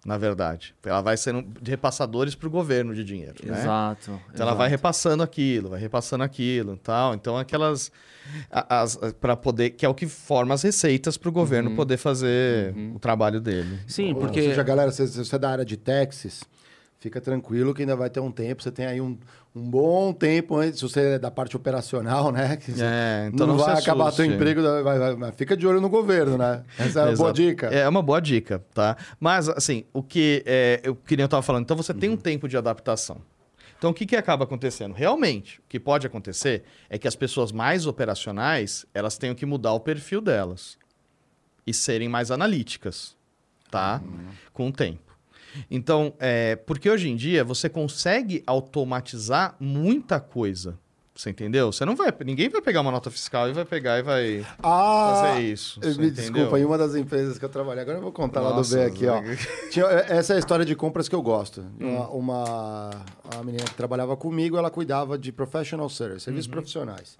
Na 0.05 0.17
verdade, 0.17 0.75
ela 0.85 0.99
vai 1.01 1.15
sendo 1.15 1.41
de 1.61 1.71
repassadores 1.71 2.35
para 2.35 2.47
o 2.47 2.51
governo 2.51 2.93
de 2.93 3.05
dinheiro, 3.05 3.35
né? 3.45 3.57
Exato. 3.61 4.19
Então 4.33 4.45
ela 4.45 4.53
vai 4.53 4.67
repassando 4.69 5.23
aquilo, 5.23 5.69
vai 5.69 5.79
repassando 5.79 6.23
aquilo, 6.25 6.75
tal. 6.75 7.13
Então 7.13 7.37
aquelas 7.37 7.89
para 9.21 9.35
poder 9.37 9.71
que 9.71 9.85
é 9.85 9.89
o 9.89 9.93
que 9.93 10.05
forma 10.07 10.53
as 10.53 10.61
receitas 10.61 11.15
para 11.17 11.29
o 11.29 11.31
governo 11.31 11.69
Uhum. 11.69 11.75
poder 11.77 11.97
fazer 11.97 12.73
o 12.93 12.99
trabalho 12.99 13.39
dele. 13.39 13.79
Sim, 13.87 14.13
Ou 14.13 14.19
porque. 14.19 14.41
seja, 14.41 14.61
galera, 14.63 14.91
se 14.91 15.07
você 15.07 15.35
é 15.35 15.39
da 15.39 15.49
área 15.49 15.65
de 15.65 15.77
Texas, 15.77 16.43
fica 16.99 17.21
tranquilo 17.21 17.73
que 17.73 17.81
ainda 17.83 17.95
vai 17.95 18.09
ter 18.09 18.19
um 18.19 18.31
tempo. 18.31 18.61
Você 18.61 18.71
tem 18.71 18.85
aí 18.85 18.99
um, 19.01 19.17
um 19.55 19.69
bom 19.69 20.11
tempo 20.13 20.55
antes, 20.57 20.79
se 20.79 20.83
você 20.89 20.99
é 21.13 21.19
da 21.19 21.29
parte 21.29 21.55
operacional, 21.55 22.31
né? 22.31 22.57
É, 22.79 23.29
então 23.31 23.45
não, 23.45 23.55
não 23.55 23.63
vai 23.63 23.75
acabar 23.77 24.11
teu 24.11 24.25
emprego, 24.25 24.61
vai, 24.83 25.15
vai- 25.15 25.31
fica 25.33 25.55
de 25.55 25.67
olho 25.67 25.79
no 25.79 25.89
governo, 25.89 26.37
né? 26.37 26.63
Essa 26.77 27.01
é 27.01 27.05
uma 27.05 27.15
boa 27.15 27.33
dica. 27.33 27.67
É 27.67 27.87
uma 27.87 28.01
boa 28.01 28.19
dica, 28.19 28.63
tá? 28.73 28.97
Mas, 29.19 29.47
assim, 29.49 29.85
o 29.93 30.01
que, 30.01 30.41
é, 30.45 30.81
eu, 30.83 30.95
que 30.95 31.15
nem 31.15 31.23
eu 31.23 31.25
estava 31.25 31.43
falando, 31.43 31.63
então 31.63 31.77
você 31.77 31.93
tem 31.93 32.09
um 32.09 32.17
tempo 32.17 32.47
de 32.47 32.57
adaptação. 32.57 33.21
Então, 33.77 33.91
o 33.91 33.93
que, 33.93 34.05
que 34.05 34.15
acaba 34.15 34.45
acontecendo? 34.45 34.93
Realmente, 34.93 35.59
o 35.59 35.63
que 35.69 35.79
pode 35.79 36.07
acontecer 36.07 36.63
é 36.89 36.97
que 36.97 37.07
as 37.07 37.15
pessoas 37.15 37.51
mais 37.51 37.85
operacionais, 37.85 38.85
elas 38.93 39.17
tenham 39.17 39.35
que 39.35 39.45
mudar 39.45 39.73
o 39.73 39.79
perfil 39.79 40.21
delas 40.21 40.77
e 41.67 41.73
serem 41.73 42.07
mais 42.09 42.31
analíticas, 42.31 43.15
tá? 43.69 44.01
Com 44.53 44.69
o 44.69 44.71
tempo. 44.71 45.12
Então, 45.69 46.13
é, 46.19 46.55
porque 46.55 46.89
hoje 46.89 47.09
em 47.09 47.15
dia 47.15 47.43
você 47.43 47.67
consegue 47.69 48.43
automatizar 48.47 49.55
muita 49.59 50.19
coisa. 50.19 50.77
Você 51.15 51.29
entendeu? 51.29 51.71
Você 51.71 51.85
não 51.85 51.95
vai. 51.95 52.11
Ninguém 52.25 52.49
vai 52.49 52.59
pegar 52.59 52.81
uma 52.81 52.89
nota 52.89 53.11
fiscal 53.11 53.47
e 53.47 53.53
vai 53.53 53.63
pegar 53.63 53.99
e 53.99 54.01
vai 54.01 54.43
Ah, 54.63 55.21
fazer 55.27 55.41
isso. 55.43 55.79
me 55.79 55.89
entendeu? 55.91 56.11
desculpa, 56.11 56.59
em 56.59 56.65
uma 56.65 56.75
das 56.75 56.95
empresas 56.95 57.37
que 57.37 57.45
eu 57.45 57.49
trabalhei, 57.49 57.83
agora 57.83 57.99
eu 57.99 58.01
vou 58.01 58.11
contar 58.11 58.41
lá 58.41 58.49
do 58.49 58.55
Nossa, 58.55 58.77
B 58.77 58.85
aqui, 58.85 59.05
ó. 59.05 59.21
Tinha- 59.69 59.85
essa 60.07 60.33
é 60.33 60.37
a 60.37 60.39
história 60.39 60.65
de 60.65 60.75
compras 60.75 61.07
que 61.07 61.13
eu 61.13 61.21
gosto. 61.21 61.61
Hum. 61.79 61.97
Uma, 61.97 62.07
uma, 62.09 62.89
uma 63.31 63.43
menina 63.43 63.63
que 63.65 63.75
trabalhava 63.75 64.17
comigo, 64.17 64.57
ela 64.57 64.71
cuidava 64.71 65.15
de 65.15 65.31
professional 65.31 65.87
service, 65.87 66.21
serviços 66.25 66.47
Uhum. 66.47 66.51
profissionais. 66.53 67.15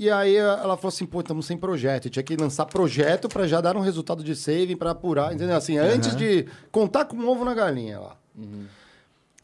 E 0.00 0.08
aí 0.08 0.36
ela 0.36 0.76
falou 0.76 0.90
assim, 0.90 1.04
pô, 1.04 1.22
estamos 1.22 1.44
sem 1.44 1.58
projeto. 1.58 2.06
E 2.06 2.10
tinha 2.10 2.22
que 2.22 2.36
lançar 2.36 2.66
projeto 2.66 3.28
para 3.28 3.48
já 3.48 3.60
dar 3.60 3.76
um 3.76 3.80
resultado 3.80 4.22
de 4.22 4.36
saving, 4.36 4.76
para 4.76 4.92
apurar, 4.92 5.34
entendeu? 5.34 5.56
Assim, 5.56 5.76
antes 5.76 6.14
de 6.14 6.46
contar 6.70 7.04
com 7.06 7.16
um 7.16 7.28
ovo 7.28 7.44
na 7.44 7.52
galinha 7.52 7.98
lá. 7.98 8.16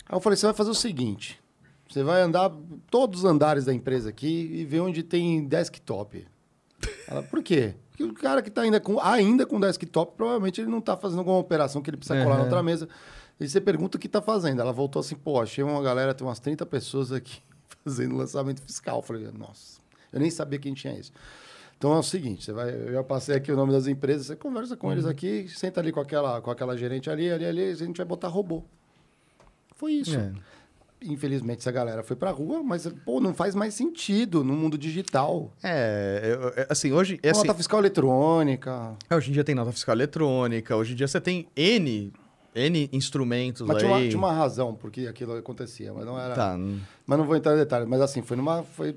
Aí 0.09 0.17
eu 0.17 0.21
falei, 0.21 0.37
você 0.37 0.47
vai 0.47 0.55
fazer 0.55 0.71
o 0.71 0.75
seguinte, 0.75 1.43
você 1.91 2.05
vai 2.05 2.23
andar 2.23 2.53
todos 2.89 3.25
os 3.25 3.25
andares 3.25 3.65
da 3.65 3.75
empresa 3.75 4.11
aqui 4.11 4.49
e 4.55 4.65
ver 4.65 4.79
onde 4.79 5.03
tem 5.03 5.45
desktop. 5.45 6.25
Ela, 7.09 7.25
por 7.25 7.43
quê? 7.43 7.75
Porque 7.91 8.05
o 8.05 8.15
cara 8.15 8.41
que 8.41 8.49
está 8.49 8.63
ainda 8.63 8.79
com, 8.79 9.01
ainda 9.01 9.45
com 9.45 9.59
desktop, 9.59 10.17
provavelmente 10.17 10.61
ele 10.61 10.71
não 10.71 10.79
está 10.79 10.97
fazendo 10.97 11.19
alguma 11.19 11.39
operação 11.39 11.83
que 11.83 11.91
ele 11.91 11.97
precisa 11.97 12.23
colar 12.23 12.37
na 12.37 12.45
outra 12.45 12.63
mesa. 12.63 12.89
E 13.41 13.49
você 13.49 13.61
pergunta 13.61 13.97
o 13.97 14.01
que 14.01 14.07
está 14.07 14.23
fazendo. 14.23 14.61
Ela 14.61 14.73
voltou 14.73 15.01
assim, 15.01 15.17
pô, 15.17 15.41
achei 15.41 15.65
uma 15.65 15.83
galera, 15.83 16.15
tem 16.15 16.25
umas 16.25 16.39
30 16.39 16.65
pessoas 16.65 17.11
aqui 17.11 17.43
fazendo 17.85 18.17
lançamento 18.17 18.63
fiscal. 18.63 18.99
Eu 18.99 19.03
falei, 19.03 19.29
nossa, 19.37 19.83
eu 20.15 20.21
nem 20.21 20.31
sabia 20.31 20.59
quem 20.59 20.73
tinha 20.73 20.99
isso. 20.99 21.13
Então 21.77 21.93
é 21.93 21.99
o 21.99 22.03
seguinte, 22.03 22.45
você 22.45 22.53
vai, 22.53 22.71
eu 22.71 22.93
já 22.93 23.03
passei 23.05 23.35
aqui 23.37 23.53
o 23.53 23.57
nome 23.57 23.73
das 23.73 23.87
empresas, 23.87 24.27
você 24.29 24.37
conversa 24.37 24.77
com 24.77 24.91
eles 24.93 25.05
aqui, 25.05 25.47
senta 25.49 25.81
ali 25.81 25.93
com 25.93 26.01
aquela, 26.01 26.41
com 26.41 26.51
aquela 26.51 26.77
gerente 26.77 27.11
ali, 27.11 27.31
ali, 27.31 27.45
ali, 27.45 27.63
a 27.65 27.75
gente 27.75 27.97
vai 27.97 28.07
botar 28.07 28.29
robô. 28.29 28.63
Foi 29.77 29.93
isso. 29.93 30.17
É. 30.17 30.33
Infelizmente, 31.03 31.59
essa 31.59 31.71
galera 31.73 32.03
foi 32.03 32.17
pra 32.17 32.31
rua, 32.31 32.63
mas, 32.63 32.87
pô, 33.05 33.21
não 33.21 33.35
faz 33.35 33.55
mais 33.55 33.75
sentido 33.75 34.43
no 34.43 34.55
mundo 34.55 34.79
digital. 34.79 35.53
É, 35.63 36.39
eu- 36.41 36.49
é, 36.57 36.67
assim, 36.71 36.93
hoje, 36.93 37.21
é 37.23 37.31
assim, 37.31 37.41
Nota 37.41 37.55
fiscal 37.55 37.81
eletrônica. 37.81 38.97
hoje 39.13 39.29
em 39.31 39.33
dia 39.35 39.45
tem 39.45 39.55
nota 39.55 39.71
fiscal 39.73 39.95
eletrônica, 39.95 40.75
hoje 40.75 40.93
em 40.95 40.97
dia 40.97 41.07
você 41.07 41.21
tem 41.21 41.47
N, 41.55 42.11
N 42.55 42.89
instrumentos 42.93 43.61
Mas 43.67 43.77
aí. 43.77 43.83
tinha 43.83 43.93
uma, 43.93 44.01
tinha 44.09 44.19
uma 44.19 44.33
razão 44.33 44.75
por 44.75 44.91
que 44.91 45.07
aquilo 45.07 45.37
acontecia, 45.37 45.93
mas 45.93 46.07
não 46.07 46.19
era. 46.19 46.35
Tá. 46.35 46.57
Mas 47.05 47.19
não 47.19 47.27
vou 47.27 47.37
entrar 47.37 47.53
em 47.53 47.59
detalhes. 47.59 47.87
Mas 47.87 48.01
assim, 48.01 48.23
foi 48.23 48.37
numa. 48.39 48.63
Foi 48.63 48.97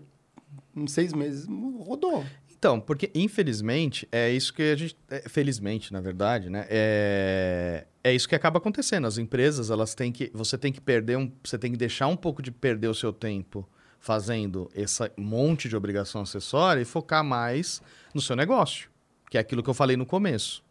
em 0.77 0.87
seis 0.87 1.13
meses, 1.13 1.47
rodou. 1.79 2.23
Então, 2.57 2.79
porque 2.79 3.11
infelizmente 3.13 4.07
é 4.11 4.31
isso 4.31 4.53
que 4.53 4.63
a 4.63 4.75
gente. 4.75 4.97
é, 5.09 5.27
felizmente, 5.29 5.93
na 5.93 6.01
verdade, 6.01 6.49
né? 6.49 6.65
É, 6.69 7.85
é 8.03 8.13
isso 8.13 8.27
que 8.27 8.35
acaba 8.35 8.57
acontecendo. 8.57 9.05
As 9.05 9.17
empresas, 9.17 9.69
elas 9.69 9.93
têm 9.93 10.11
que. 10.11 10.31
Você 10.33 10.57
tem 10.57 10.71
que 10.71 10.81
perder 10.81 11.17
um. 11.17 11.31
Você 11.43 11.57
tem 11.57 11.71
que 11.71 11.77
deixar 11.77 12.07
um 12.07 12.15
pouco 12.15 12.41
de 12.41 12.51
perder 12.51 12.87
o 12.87 12.95
seu 12.95 13.13
tempo 13.13 13.67
fazendo 13.99 14.69
esse 14.73 15.11
monte 15.17 15.67
de 15.67 15.75
obrigação 15.75 16.21
acessória 16.21 16.81
e 16.81 16.85
focar 16.85 17.23
mais 17.23 17.81
no 18.13 18.21
seu 18.21 18.35
negócio, 18.35 18.89
que 19.29 19.37
é 19.37 19.41
aquilo 19.41 19.61
que 19.61 19.69
eu 19.69 19.73
falei 19.73 19.97
no 19.97 20.05
começo. 20.05 20.63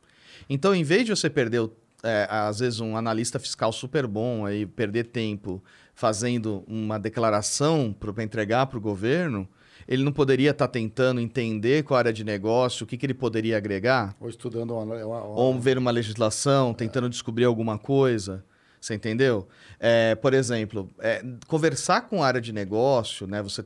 Então, 0.48 0.74
em 0.74 0.82
vez 0.82 1.04
de 1.04 1.10
você 1.10 1.28
perder, 1.28 1.68
é, 2.02 2.26
às 2.30 2.60
vezes, 2.60 2.80
um 2.80 2.96
analista 2.96 3.38
fiscal 3.38 3.72
super 3.72 4.06
bom 4.06 4.46
aí, 4.46 4.66
perder 4.66 5.04
tempo 5.04 5.62
fazendo 5.94 6.64
uma 6.66 6.98
declaração 6.98 7.92
para 7.92 8.22
entregar 8.22 8.66
para 8.66 8.78
o 8.78 8.80
governo, 8.80 9.48
ele 9.88 10.02
não 10.02 10.12
poderia 10.12 10.50
estar 10.50 10.68
tentando 10.68 11.20
entender 11.20 11.82
qual 11.84 11.98
área 11.98 12.12
de 12.12 12.24
negócio, 12.24 12.84
o 12.84 12.86
que, 12.86 12.96
que 12.96 13.06
ele 13.06 13.14
poderia 13.14 13.56
agregar? 13.56 14.14
Ou 14.20 14.28
estudando 14.28 14.74
uma. 14.74 14.82
uma- 14.84 15.04
uma- 15.04 15.24
Ou 15.24 15.58
ver 15.60 15.78
uma 15.78 15.90
legislação, 15.90 16.72
tentando 16.74 17.08
descobrir 17.08 17.44
alguma 17.44 17.78
coisa. 17.78 18.44
Você 18.80 18.94
entendeu? 18.94 19.48
É, 19.80 20.14
por 20.14 20.32
exemplo, 20.34 20.88
é, 21.00 21.20
conversar 21.48 22.02
com 22.02 22.22
a 22.22 22.26
área 22.26 22.40
de 22.40 22.52
negócio, 22.52 23.26
né? 23.26 23.42
Você 23.42 23.62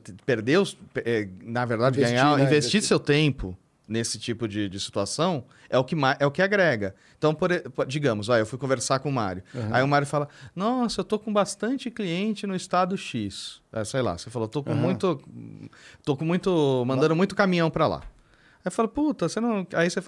os. 0.57 0.75
é, 0.95 1.27
na 1.43 1.63
verdade, 1.65 1.97
Investir, 1.99 2.17
ganhar, 2.17 2.37
né? 2.37 2.43
investir 2.43 2.57
Investir. 2.77 2.81
seu 2.83 2.99
tempo 2.99 3.55
nesse 3.91 4.17
tipo 4.17 4.47
de, 4.47 4.69
de 4.69 4.79
situação 4.79 5.43
é 5.69 5.77
o 5.77 5.83
que, 5.83 5.95
é 6.19 6.25
o 6.25 6.31
que 6.31 6.41
agrega. 6.41 6.95
Então, 7.17 7.35
por, 7.35 7.49
digamos, 7.85 8.29
eu 8.29 8.45
fui 8.45 8.57
conversar 8.57 8.99
com 8.99 9.09
o 9.09 9.11
Mário. 9.11 9.43
Aí 9.71 9.83
o 9.83 9.87
Mário 9.87 10.07
fala: 10.07 10.27
Nossa, 10.55 11.01
eu 11.01 11.05
tô 11.05 11.19
com 11.19 11.31
bastante 11.31 11.91
cliente 11.91 12.47
no 12.47 12.55
estado 12.55 12.97
X. 12.97 13.61
É, 13.71 13.83
sei 13.83 14.01
lá, 14.01 14.17
você 14.17 14.29
falou, 14.29 14.47
tô 14.47 14.63
com 14.63 14.71
Aham. 14.71 14.81
muito. 14.81 15.21
Tô 16.03 16.15
com 16.15 16.25
muito. 16.25 16.83
mandando 16.87 17.15
muito 17.15 17.35
caminhão 17.35 17.69
para 17.69 17.85
lá. 17.87 18.01
Aí 18.63 18.71
fala, 18.71 18.87
puta, 18.87 19.27
você 19.27 19.39
não. 19.39 19.65
Aí 19.73 19.89
você, 19.89 19.99
é, 19.99 20.03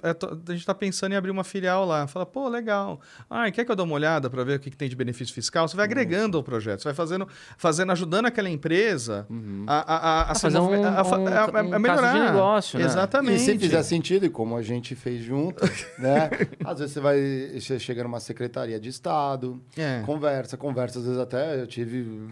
a 0.48 0.52
gente 0.52 0.64
tá 0.66 0.74
pensando 0.74 1.12
em 1.12 1.16
abrir 1.16 1.30
uma 1.30 1.44
filial 1.44 1.84
lá. 1.84 2.06
Fala, 2.06 2.24
pô, 2.24 2.48
legal. 2.48 3.00
Ah, 3.28 3.50
quer 3.50 3.64
que 3.64 3.70
eu 3.70 3.76
dê 3.76 3.82
uma 3.82 3.94
olhada 3.94 4.28
para 4.30 4.44
ver 4.44 4.56
o 4.56 4.60
que, 4.60 4.70
que 4.70 4.76
tem 4.76 4.88
de 4.88 4.94
benefício 4.96 5.34
fiscal? 5.34 5.66
Você 5.68 5.76
vai 5.76 5.84
agregando 5.84 6.36
ao 6.36 6.42
projeto, 6.42 6.80
você 6.80 6.84
vai 6.88 6.94
fazendo, 6.94 7.26
fazendo 7.56 7.92
ajudando 7.92 8.26
aquela 8.26 8.48
empresa 8.50 9.26
a, 9.66 9.74
a, 9.78 9.96
a, 9.96 10.22
a, 10.28 10.30
A 10.30 10.34
se 10.34 10.42
fazer 10.42 10.58
um- 10.58 10.62
a 10.66 10.68
um- 10.68 11.20
um 11.22 11.24
caso 11.24 11.62
de 11.64 11.78
melhorar. 11.78 12.14
negócio, 12.32 12.78
né? 12.78 12.84
Exatamente. 12.84 13.36
E 13.36 13.38
se 13.40 13.58
fizer 13.58 13.82
sentido, 13.82 14.26
e 14.26 14.30
como 14.30 14.56
a 14.56 14.62
gente 14.62 14.94
fez 14.94 15.22
junto, 15.24 15.62
né? 15.98 16.30
Às 16.64 16.78
vezes 16.78 16.94
você 16.94 17.00
vai. 17.00 17.18
Você 17.60 17.78
chega 17.78 18.02
numa 18.02 18.20
secretaria 18.20 18.78
de 18.78 18.88
Estado, 18.88 19.60
É. 19.76 20.02
conversa, 20.06 20.56
conversa, 20.56 20.98
às 20.98 21.04
vezes 21.06 21.20
até 21.20 21.60
eu 21.60 21.66
tive 21.66 22.28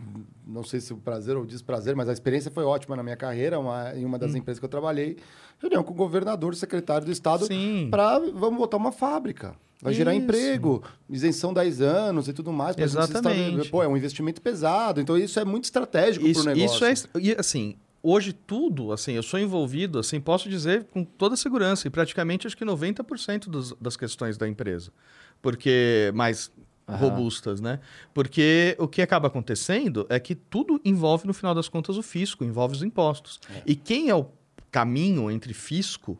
não 0.46 0.64
sei 0.64 0.80
se 0.80 0.92
o 0.92 0.96
prazer 0.96 1.36
ou 1.36 1.42
o 1.42 1.46
desprazer, 1.46 1.96
mas 1.96 2.08
a 2.08 2.12
experiência 2.12 2.50
foi 2.50 2.64
ótima 2.64 2.96
na 2.96 3.02
minha 3.02 3.16
carreira, 3.16 3.58
uma, 3.58 3.92
em 3.96 4.04
uma 4.04 4.18
das 4.18 4.34
empresas 4.34 4.58
que 4.58 4.64
eu 4.64 4.68
trabalhei. 4.68 5.16
Reunião 5.60 5.82
com 5.82 5.92
o 5.92 5.96
governador, 5.96 6.54
secretário 6.54 7.06
do 7.06 7.12
Estado, 7.12 7.46
para 7.90 8.18
vamos 8.18 8.58
botar 8.58 8.76
uma 8.76 8.92
fábrica. 8.92 9.54
Vai 9.82 9.92
gerar 9.92 10.14
Isso. 10.14 10.22
emprego, 10.22 10.80
isenção 11.10 11.52
10 11.52 11.80
anos 11.80 12.28
e 12.28 12.32
tudo 12.32 12.52
mais. 12.52 12.78
Exatamente. 12.78 13.16
estabelecer. 13.16 13.70
Pô, 13.70 13.82
é 13.82 13.88
um 13.88 13.96
investimento 13.96 14.40
pesado. 14.40 15.00
Então, 15.00 15.18
isso 15.18 15.40
é 15.40 15.44
muito 15.44 15.64
estratégico 15.64 16.24
Isso, 16.24 16.44
para 16.44 16.52
o 16.52 16.54
negócio. 16.54 16.88
isso 16.88 17.08
é, 17.12 17.20
e, 17.20 17.34
assim, 17.36 17.74
hoje 18.00 18.32
tudo, 18.32 18.92
assim, 18.92 19.12
eu 19.12 19.22
sou 19.24 19.40
envolvido, 19.40 19.98
assim, 19.98 20.20
posso 20.20 20.48
dizer 20.48 20.84
com 20.84 21.04
toda 21.04 21.36
segurança, 21.36 21.88
e 21.88 21.90
praticamente 21.90 22.46
acho 22.46 22.56
que 22.56 22.64
90% 22.64 23.48
dos, 23.48 23.74
das 23.80 23.96
questões 23.96 24.38
da 24.38 24.46
empresa. 24.46 24.92
Porque 25.40 26.12
mais 26.14 26.52
Aham. 26.88 26.98
robustas, 26.98 27.60
né? 27.60 27.78
Porque 28.12 28.76
o 28.78 28.88
que 28.88 29.00
acaba 29.00 29.28
acontecendo 29.28 30.06
é 30.08 30.18
que 30.18 30.34
tudo 30.34 30.80
envolve, 30.84 31.26
no 31.26 31.34
final 31.34 31.54
das 31.54 31.68
contas, 31.68 31.96
o 31.96 32.02
fisco, 32.02 32.44
envolve 32.44 32.74
os 32.74 32.82
impostos. 32.82 33.40
E 33.64 33.74
quem 33.74 34.08
é 34.08 34.14
o 34.14 34.26
caminho 34.70 35.30
entre 35.30 35.54
fisco 35.54 36.18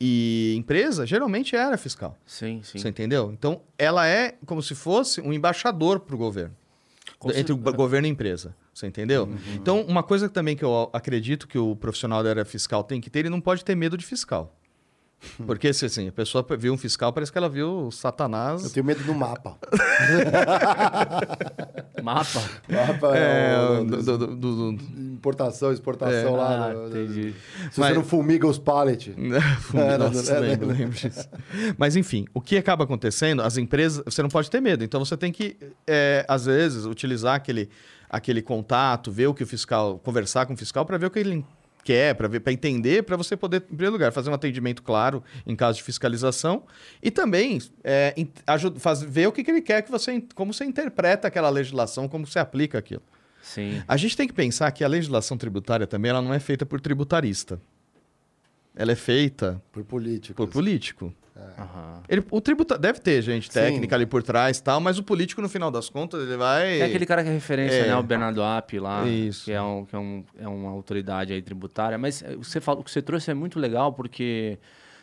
e 0.00 0.54
empresa, 0.56 1.06
geralmente 1.06 1.56
é 1.56 1.60
a 1.60 1.66
área 1.66 1.78
fiscal. 1.78 2.16
Sim, 2.24 2.60
sim. 2.62 2.78
Você 2.78 2.88
entendeu? 2.88 3.30
Então, 3.32 3.60
ela 3.76 4.06
é 4.06 4.36
como 4.46 4.62
se 4.62 4.74
fosse 4.74 5.20
um 5.20 5.32
embaixador 5.32 6.00
para 6.00 6.14
o 6.14 6.18
governo. 6.18 6.54
Com 7.18 7.30
entre 7.32 7.52
o 7.52 7.56
governo 7.56 8.06
e 8.06 8.10
a 8.10 8.12
empresa. 8.12 8.54
Você 8.72 8.86
entendeu? 8.86 9.28
Então, 9.54 9.82
uma 9.82 10.04
coisa 10.04 10.28
também 10.28 10.56
que 10.56 10.64
eu 10.64 10.88
acredito 10.92 11.48
que 11.48 11.58
o 11.58 11.74
profissional 11.74 12.22
da 12.22 12.30
área 12.30 12.44
fiscal 12.44 12.84
tem 12.84 13.00
que 13.00 13.10
ter, 13.10 13.20
ele 13.20 13.28
não 13.28 13.40
pode 13.40 13.64
ter 13.64 13.74
medo 13.74 13.96
de 13.96 14.06
fiscal. 14.06 14.54
Porque, 15.46 15.72
se 15.72 15.84
assim, 15.84 16.08
a 16.08 16.12
pessoa 16.12 16.46
viu 16.58 16.72
um 16.72 16.78
fiscal, 16.78 17.12
parece 17.12 17.32
que 17.32 17.38
ela 17.38 17.48
viu 17.48 17.86
o 17.86 17.90
Satanás. 17.90 18.62
Eu 18.64 18.70
tenho 18.70 18.86
medo 18.86 19.02
do 19.02 19.14
mapa. 19.14 19.56
Mapa. 22.02 22.40
mapa 22.68 23.16
É, 23.18 23.52
é, 23.54 23.58
o- 23.80 23.84
do- 23.84 24.02
do- 24.02 24.18
do- 24.18 24.36
do- 24.36 24.72
do- 24.72 24.82
importação, 25.14 25.72
exportação 25.72 26.36
lá. 26.36 26.68
Ah, 26.68 26.86
entendi. 26.88 27.34
Se 27.72 27.80
Mas- 27.80 27.88
você 27.90 27.94
não 27.96 28.04
fumiga 28.04 28.46
os 28.46 28.58
pallets. 28.58 29.14
É, 29.74 29.98
Nossa, 29.98 30.32
é, 30.34 30.38
lembro, 30.40 30.70
é. 30.70 30.74
lembro 30.74 30.94
disso. 30.96 31.28
Mas 31.76 31.96
enfim, 31.96 32.24
o 32.32 32.40
que 32.40 32.56
acaba 32.56 32.84
acontecendo, 32.84 33.42
as 33.42 33.56
empresas, 33.56 34.02
você 34.04 34.22
não 34.22 34.28
pode 34.30 34.50
ter 34.50 34.60
medo. 34.60 34.84
Então 34.84 35.04
você 35.04 35.16
tem 35.16 35.32
que, 35.32 35.56
é, 35.86 36.24
às 36.28 36.46
vezes, 36.46 36.84
utilizar 36.84 37.34
aquele, 37.34 37.68
aquele 38.08 38.40
contato, 38.40 39.10
ver 39.10 39.26
o 39.26 39.34
que 39.34 39.42
o 39.42 39.46
fiscal, 39.46 39.98
conversar 39.98 40.46
com 40.46 40.54
o 40.54 40.56
fiscal 40.56 40.86
para 40.86 40.96
ver 40.96 41.06
o 41.06 41.10
que 41.10 41.18
ele 41.18 41.44
quer, 41.84 42.14
para 42.14 42.28
ver, 42.28 42.40
para 42.40 42.52
entender, 42.52 43.02
para 43.02 43.16
você 43.16 43.36
poder, 43.36 43.58
em 43.58 43.74
primeiro 43.74 43.92
lugar, 43.92 44.12
fazer 44.12 44.30
um 44.30 44.34
atendimento 44.34 44.82
claro 44.82 45.22
em 45.46 45.56
caso 45.56 45.78
de 45.78 45.84
fiscalização 45.84 46.64
e 47.02 47.10
também 47.10 47.58
é, 47.82 48.14
ajuda, 48.46 48.78
faz, 48.78 49.02
ver 49.02 49.26
o 49.28 49.32
que, 49.32 49.42
que 49.42 49.50
ele 49.50 49.62
quer 49.62 49.82
que 49.82 49.90
você, 49.90 50.22
como 50.34 50.52
você 50.52 50.64
interpreta 50.64 51.28
aquela 51.28 51.48
legislação, 51.48 52.08
como 52.08 52.26
você 52.26 52.38
aplica 52.38 52.78
aquilo. 52.78 53.02
Sim. 53.42 53.82
A 53.88 53.96
gente 53.96 54.16
tem 54.16 54.26
que 54.26 54.34
pensar 54.34 54.70
que 54.72 54.84
a 54.84 54.88
legislação 54.88 55.36
tributária 55.38 55.86
também 55.86 56.10
ela 56.10 56.20
não 56.20 56.34
é 56.34 56.40
feita 56.40 56.66
por 56.66 56.80
tributarista. 56.80 57.60
Ela 58.76 58.92
é 58.92 58.96
feita 58.96 59.60
Por 59.72 59.82
político. 59.84 60.36
por 60.36 60.52
político. 60.52 61.12
Aham. 61.58 62.02
Ele, 62.08 62.24
o 62.30 62.40
tributa 62.40 62.78
deve 62.78 63.00
ter 63.00 63.20
gente 63.22 63.46
Sim. 63.46 63.60
técnica 63.60 63.94
ali 63.96 64.06
por 64.06 64.22
trás 64.22 64.58
e 64.58 64.62
tal, 64.62 64.80
mas 64.80 64.98
o 64.98 65.02
político, 65.02 65.40
no 65.42 65.48
final 65.48 65.70
das 65.70 65.88
contas, 65.88 66.22
ele 66.22 66.36
vai. 66.36 66.80
É 66.80 66.84
aquele 66.84 67.04
cara 67.06 67.22
que 67.22 67.28
é 67.28 67.32
referência, 67.32 67.76
É. 67.76 67.88
né? 67.88 67.96
O 67.96 68.02
Bernardo 68.02 68.42
App 68.42 68.78
lá. 68.78 69.06
Isso. 69.06 69.44
Que, 69.44 69.52
é, 69.52 69.60
um, 69.62 69.84
que 69.84 69.94
é, 69.94 69.98
um, 69.98 70.24
é 70.38 70.48
uma 70.48 70.70
autoridade 70.70 71.32
aí 71.32 71.42
tributária. 71.42 71.98
Mas 71.98 72.22
eh, 72.22 72.36
você 72.36 72.60
fala, 72.60 72.80
o 72.80 72.84
que 72.84 72.90
você 72.90 73.02
trouxe 73.02 73.30
é 73.30 73.34
muito 73.34 73.58
legal 73.58 73.92
porque, 73.92 74.58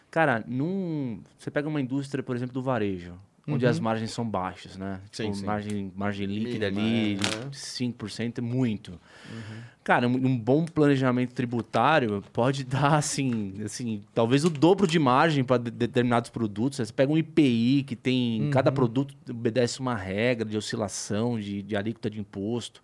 cara, 0.09 0.43
num, 0.47 1.21
você 1.37 1.51
pega 1.51 1.67
uma 1.67 1.79
indústria, 1.81 2.23
por 2.23 2.35
exemplo, 2.35 2.53
do 2.53 2.61
varejo, 2.61 3.13
onde 3.47 3.65
as 3.67 3.79
margens 3.79 4.11
são 4.11 4.27
baixas, 4.27 4.75
né? 4.77 4.93
Uhum. 4.93 4.99
Sim, 5.11 5.23
Tipo, 5.23 5.35
sim. 5.35 5.45
Margem, 5.45 5.91
margem 5.95 6.25
líquida 6.27 6.71
Mínima, 6.71 6.81
ali, 6.87 7.13
é, 7.13 7.15
de 7.15 7.45
né? 7.45 7.51
5% 7.51 8.37
é 8.39 8.41
muito. 8.41 8.91
Uhum. 8.91 9.57
Cara, 9.83 10.07
um, 10.07 10.13
um 10.15 10.37
bom 10.37 10.65
planejamento 10.65 11.33
tributário 11.33 12.23
pode 12.33 12.63
dar, 12.65 12.95
assim, 12.95 13.53
assim 13.63 14.01
talvez 14.15 14.43
o 14.45 14.49
dobro 14.49 14.87
de 14.87 14.97
margem 14.97 15.43
para 15.43 15.57
determinados 15.59 16.29
produtos. 16.29 16.77
Você 16.79 16.91
pega 16.91 17.11
um 17.11 17.17
IPI 17.17 17.83
que 17.85 17.95
tem... 17.95 18.49
Cada 18.51 18.71
Uhum. 18.71 18.75
produto 18.75 19.13
obedece 19.29 19.79
uma 19.79 19.95
regra 19.95 20.47
de 20.49 20.57
oscilação, 20.57 21.39
de, 21.39 21.61
de 21.61 21.75
alíquota 21.75 22.09
de 22.09 22.19
imposto. 22.19 22.81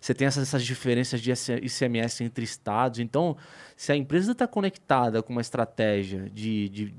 Você 0.00 0.14
tem 0.14 0.26
essas, 0.26 0.44
essas 0.44 0.64
diferenças 0.64 1.20
de 1.20 1.30
ICMS 1.30 2.24
entre 2.24 2.42
estados. 2.42 2.98
Então, 3.00 3.36
se 3.76 3.92
a 3.92 3.96
empresa 3.96 4.32
está 4.32 4.46
conectada 4.46 5.22
com 5.22 5.30
uma 5.32 5.42
estratégia 5.42 6.30
de, 6.32 6.68
de 6.70 6.94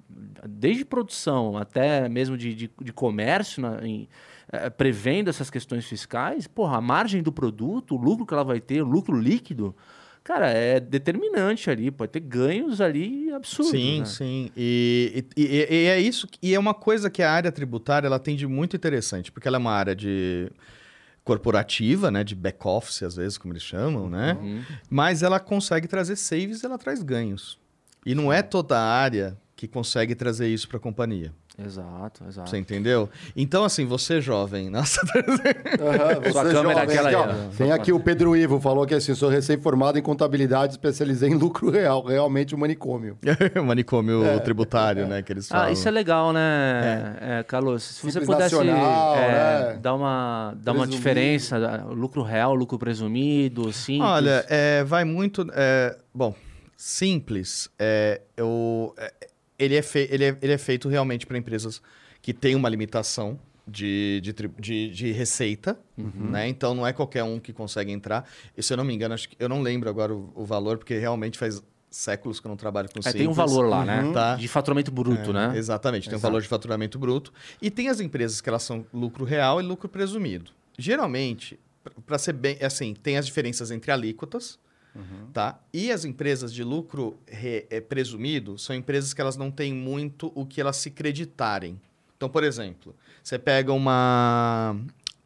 desde 0.48 0.86
produção 0.86 1.58
até 1.58 2.08
mesmo 2.08 2.38
de, 2.38 2.54
de, 2.54 2.72
de 2.80 2.94
comércio, 2.94 3.60
na- 3.62 3.84
em- 3.86 4.08
eh, 4.52 4.70
prevendo 4.70 5.30
essas 5.30 5.50
questões 5.50 5.84
fiscais, 5.86 6.46
porra, 6.46 6.78
a 6.78 6.82
margem 6.82 7.24
do 7.24 7.32
produto, 7.32 7.96
o 7.96 7.98
lucro 7.98 8.26
que 8.26 8.34
ela 8.34 8.44
vai 8.44 8.60
ter, 8.62 8.84
o 8.84 8.86
lucro 8.86 9.20
líquido, 9.20 9.76
cara, 10.24 10.52
é 10.52 10.80
determinante 10.80 11.72
ali. 11.72 11.90
Pode 11.90 12.12
ter 12.12 12.20
ganhos 12.20 12.80
ali 12.82 13.32
absurdos. 13.34 13.72
Sim, 13.72 14.00
né? 14.02 14.06
sim. 14.06 14.52
E, 14.56 15.26
e- 15.36 15.44
e- 15.44 15.86
é 15.88 16.00
isso. 16.00 16.28
E 16.40 16.54
é 16.54 16.60
uma 16.60 16.76
coisa 16.76 17.10
que 17.10 17.24
a 17.24 17.32
área 17.32 17.52
tributária 17.52 18.06
ela 18.06 18.20
tem 18.20 18.36
de 18.36 18.46
muito 18.46 18.76
interessante, 18.76 19.32
porque 19.32 19.48
ela 19.48 19.58
é 19.58 19.60
uma 19.60 19.72
área 19.74 19.96
de 19.96 20.52
corporativa, 21.32 22.12
né, 22.12 22.26
de 22.26 22.36
back 22.36 22.60
office 22.68 23.04
às 23.04 23.16
vezes, 23.16 23.38
como 23.38 23.54
eles 23.54 23.64
chamam, 23.64 24.10
né? 24.10 24.38
Uhum. 24.42 24.62
Mas 24.90 25.24
ela 25.24 25.40
consegue 25.40 25.88
trazer 25.88 26.18
saves, 26.18 26.62
ela 26.66 26.78
traz 26.78 27.02
ganhos. 27.02 27.58
E 28.06 28.14
não 28.14 28.34
é 28.34 28.42
toda 28.42 28.78
a 28.78 28.84
área 28.84 29.38
que 29.56 29.66
consegue 29.66 30.14
trazer 30.14 30.50
isso 30.50 30.68
para 30.68 30.76
a 30.76 30.80
companhia. 30.82 31.34
Exato, 31.66 32.24
exato. 32.28 32.50
Você 32.50 32.58
entendeu? 32.58 33.10
Então, 33.36 33.64
assim, 33.64 33.86
você 33.86 34.22
jovem, 34.22 34.70
nossa, 34.72 35.02
Aham, 35.02 36.32
Sua 36.32 36.44
você 36.44 36.54
câmera 36.54 36.54
é 36.54 36.54
jovem, 36.54 36.82
aquela 36.82 37.10
aqui, 37.10 37.16
aí, 37.16 37.16
ó. 37.16 37.48
ó. 37.48 37.56
Tem 37.58 37.72
aqui 37.72 37.94
o 37.94 38.00
Pedro 38.00 38.36
Ivo, 38.36 38.60
falou 38.60 38.86
que 38.86 38.94
assim, 38.94 39.14
sou 39.16 39.30
recém-formado 39.30 39.98
em 39.98 40.02
contabilidade, 40.02 40.74
especializei 40.74 41.30
em 41.30 41.36
lucro 41.36 41.70
real, 41.70 42.04
realmente 42.04 42.56
um 42.56 42.58
manicômio. 42.58 43.18
o 43.60 43.64
manicômio 43.64 44.22
tributário, 44.42 45.08
né, 45.08 45.22
que 45.22 45.32
eles 45.32 45.48
falam. 45.48 45.68
Ah, 45.68 45.72
isso 45.72 45.88
é 45.88 45.92
legal, 45.92 46.34
né, 46.34 47.18
é, 47.22 47.44
Carlos? 47.44 47.84
Se 47.84 48.02
você 48.02 48.20
Simples 48.20 48.26
pudesse 48.26 48.56
nacional, 48.56 49.16
é, 49.16 49.74
né? 49.74 49.80
dar 49.82 49.96
uma, 49.96 50.54
dar 50.58 50.74
uma 50.74 50.88
diferença, 50.88 51.58
lucro 51.90 52.22
real, 52.22 52.56
lucro 52.56 52.78
presumido, 52.78 53.72
simples. 53.72 54.10
Olha, 54.10 54.46
é, 54.50 54.84
vai 54.84 55.04
muito. 55.04 55.48
é, 55.54 55.98
bom, 56.14 56.36
simples. 56.76 57.70
É, 57.78 58.22
eu, 58.36 58.94
é, 58.98 59.14
ele, 59.64 59.76
é 59.76 59.82
fei- 59.82 60.08
ele, 60.12 60.26
é, 60.26 60.38
ele 60.42 60.54
é 60.54 60.58
feito 60.58 60.90
realmente 60.90 61.26
para 61.26 61.38
empresas 61.38 61.82
que 62.22 62.34
têm 62.34 62.56
uma 62.56 62.68
limitação 62.70 63.40
de, 63.68 64.20
de, 64.22 64.34
de, 64.60 64.90
de 64.90 65.12
receita, 65.12 65.80
né? 65.98 66.48
Então 66.48 66.74
não 66.74 66.86
é 66.86 66.92
qualquer 66.92 67.24
um 67.24 67.40
que 67.40 67.54
consegue 67.54 67.92
entrar. 67.92 68.28
E 68.58 68.62
se 68.64 68.74
eu 68.74 68.78
não 68.78 68.84
me 68.84 68.94
engano, 68.94 69.14
acho 69.14 69.30
que, 69.30 69.36
eu 69.40 69.48
não 69.48 69.62
lembro 69.62 69.90
agora 69.90 70.14
o, 70.14 70.32
o 70.36 70.44
valor, 70.46 70.78
porque 70.78 70.98
realmente 70.98 71.38
faz 71.38 71.62
séculos 71.90 72.40
que 72.40 72.48
eu 72.48 72.50
não 72.50 72.56
trabalho 72.58 72.90
com 72.90 73.00
É, 73.08 73.12
tem 73.14 73.28
um 73.28 73.34
valor 73.34 73.68
lá, 73.68 73.84
né? 73.86 74.12
Tá. 74.14 74.36
De 74.36 74.48
faturamento 74.48 74.92
bruto, 74.92 75.30
É, 75.32 75.34
né? 75.34 75.54
Exatamente, 75.58 76.06
tem 76.10 76.16
um 76.16 76.18
Exato. 76.18 76.32
valor 76.32 76.42
de 76.42 76.48
faturamento 76.48 76.98
bruto. 76.98 77.32
E 77.62 77.70
tem 77.70 77.90
as 77.90 78.00
empresas 78.00 78.40
que 78.42 78.50
elas 78.50 78.64
são 78.64 78.86
lucro 78.94 79.26
real 79.26 79.60
e 79.60 79.64
lucro 79.64 79.88
presumido. 79.90 80.52
Geralmente, 80.78 81.60
para 82.06 82.18
ser 82.18 82.34
bem, 82.34 82.58
assim, 82.62 82.94
tem 82.94 83.18
as 83.18 83.26
diferenças 83.26 83.72
entre 83.72 83.92
alíquotas, 83.92 84.58
tá? 85.34 85.60
E 85.74 85.92
as 85.92 86.04
empresas 86.06 86.54
de 86.54 86.64
lucro 86.64 87.18
re- 87.28 87.66
eh, 87.70 87.80
presumido 87.82 88.58
são 88.58 88.76
empresas 88.76 89.14
que 89.14 89.22
elas 89.22 89.38
não 89.38 89.50
têm 89.52 89.74
muito 89.74 90.32
o 90.36 90.46
que 90.46 90.60
elas 90.60 90.78
se 90.78 90.92
creditarem. 90.92 91.80
Então, 92.18 92.30
por 92.30 92.44
exemplo, 92.44 92.96
você 93.24 93.40
pega 93.40 93.72
uma 93.74 94.76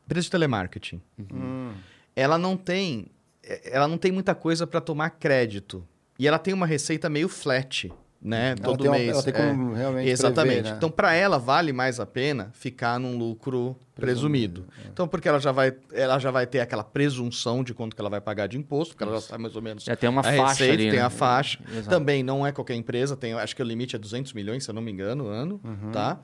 empresa 0.05 0.25
de 0.25 0.31
telemarketing. 0.31 1.01
Hum. 1.33 1.73
Ela 2.15 2.37
não 2.37 2.55
tem, 2.55 3.07
eh, 3.43 3.71
ela 3.73 3.87
não 3.87 3.97
tem 3.97 4.11
muita 4.11 4.33
coisa 4.35 4.65
para 4.67 4.79
tomar 4.79 5.09
crédito. 5.11 5.85
E 6.17 6.27
ela 6.27 6.39
tem 6.39 6.53
uma 6.53 6.65
receita 6.65 7.09
meio 7.09 7.27
flat, 7.27 7.91
né? 8.25 8.49
Ela 8.57 8.57
Todo 8.61 8.81
tem 8.81 8.89
uma- 8.89 8.97
mês. 8.97 9.09
ela 9.11 9.23
tem 9.23 9.33
é. 9.33 9.37
como 9.47 9.73
realmente 9.73 10.09
Exatamente. 10.09 10.53
prever, 10.55 10.69
né? 10.71 10.75
Então, 10.77 10.89
para 10.89 11.13
ela, 11.13 11.37
vale 11.37 11.71
mais 11.71 11.99
a 11.99 12.05
pena 12.05 12.49
ficar 12.53 12.99
num 12.99 13.17
lucro 13.17 13.77
presumido. 13.95 14.65
Então, 14.91 15.07
porque 15.07 15.29
ela 15.29 15.39
já, 15.39 15.51
vai, 15.51 15.73
ela 15.93 16.19
já 16.19 16.29
vai 16.31 16.45
ter 16.45 16.59
aquela 16.59 16.83
presunção 16.83 17.63
de 17.63 17.73
quanto 17.73 17.95
que 17.95 18.01
ela 18.01 18.09
vai 18.09 18.19
pagar 18.19 18.47
de 18.47 18.57
imposto, 18.57 18.93
porque 18.93 19.03
ela 19.03 19.13
já 19.15 19.21
sabe 19.21 19.43
mais 19.43 19.55
ou 19.55 19.61
menos 19.61 19.83
Já 19.83 19.95
tem 19.95 20.09
uma 20.09 20.21
a 20.21 20.23
faixa 20.23 20.45
receita, 20.63 20.73
ali, 20.73 20.89
tem 20.89 20.99
né? 20.99 21.05
a 21.05 21.09
faixa. 21.09 21.59
Exato. 21.71 21.89
Também 21.89 22.21
não 22.23 22.45
é 22.45 22.51
qualquer 22.51 22.75
empresa, 22.75 23.15
tem, 23.15 23.33
acho 23.33 23.55
que 23.55 23.61
o 23.61 23.65
limite 23.65 23.95
é 23.95 23.99
200 23.99 24.33
milhões, 24.33 24.63
se 24.65 24.69
eu 24.69 24.73
não 24.73 24.81
me 24.81 24.91
engano, 24.91 25.27
ano, 25.27 25.61
Uhum. 25.63 25.91
tá? 25.91 26.19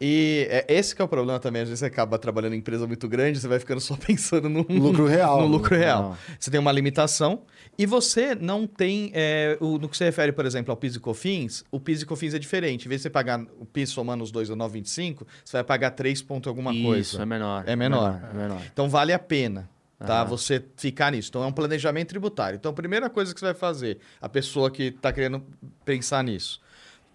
E 0.00 0.46
é, 0.50 0.64
esse 0.68 0.94
que 0.96 1.02
é 1.02 1.04
o 1.04 1.08
problema 1.08 1.38
também, 1.38 1.62
às 1.62 1.68
vezes 1.68 1.80
você 1.80 1.86
acaba 1.86 2.18
trabalhando 2.18 2.54
em 2.54 2.58
empresa 2.58 2.86
muito 2.86 3.06
grande, 3.08 3.38
você 3.38 3.46
vai 3.48 3.58
ficando 3.58 3.80
só 3.82 3.94
pensando 3.96 4.48
no 4.48 4.62
Lucro 4.68 5.06
real. 5.06 5.40
no 5.40 5.46
lucro 5.46 5.76
real. 5.76 6.02
real. 6.02 6.18
Você 6.38 6.50
tem 6.50 6.58
uma 6.58 6.72
limitação 6.72 7.42
e 7.78 7.84
você 7.86 8.34
não 8.34 8.66
tem. 8.66 9.10
é, 9.14 9.56
o- 9.60 9.78
no 9.78 9.88
que 9.88 9.96
se 9.96 10.04
refere, 10.04 10.32
por 10.32 10.46
exemplo, 10.46 10.70
ao 10.70 10.76
PIS 10.76 10.96
e 10.96 11.00
COFINS, 11.00 11.64
o 11.70 11.78
PIS 11.78 12.02
e 12.02 12.06
COFINS 12.06 12.34
é 12.34 12.38
diferente. 12.38 12.86
Em 12.86 12.88
vez 12.88 13.00
de 13.00 13.04
você 13.04 13.10
pagar 13.10 13.40
o 13.58 13.66
PIS 13.66 13.90
somando 13.90 14.24
os 14.24 14.30
dois 14.30 14.50
a 14.50 14.54
9,25, 14.56 15.26
você 15.44 15.56
vai 15.58 15.64
pagar 15.64 15.90
3 15.90 16.22
ponto 16.22 16.48
alguma 16.48 16.72
Isso, 16.72 16.84
coisa. 16.84 17.22
é 17.22 17.26
menor. 17.26 17.64
É 17.66 17.76
menor. 17.76 18.20
É 18.32 18.36
menor. 18.36 18.62
Então 18.72 18.88
vale 18.88 19.12
a 19.12 19.18
pena. 19.18 19.68
Tá? 19.98 20.20
Aham. 20.22 20.30
Você 20.30 20.64
ficar 20.76 21.12
nisso. 21.12 21.28
Então 21.28 21.42
é 21.44 21.46
um 21.46 21.52
planejamento 21.52 22.08
tributário. 22.08 22.56
Então 22.56 22.70
a 22.70 22.74
primeira 22.74 23.10
coisa 23.10 23.34
que 23.34 23.38
você 23.40 23.44
vai 23.46 23.54
fazer, 23.54 23.98
a 24.18 24.30
pessoa 24.30 24.70
que 24.70 24.84
está 24.84 25.12
querendo 25.12 25.42
pensar 25.84 26.24
nisso, 26.24 26.58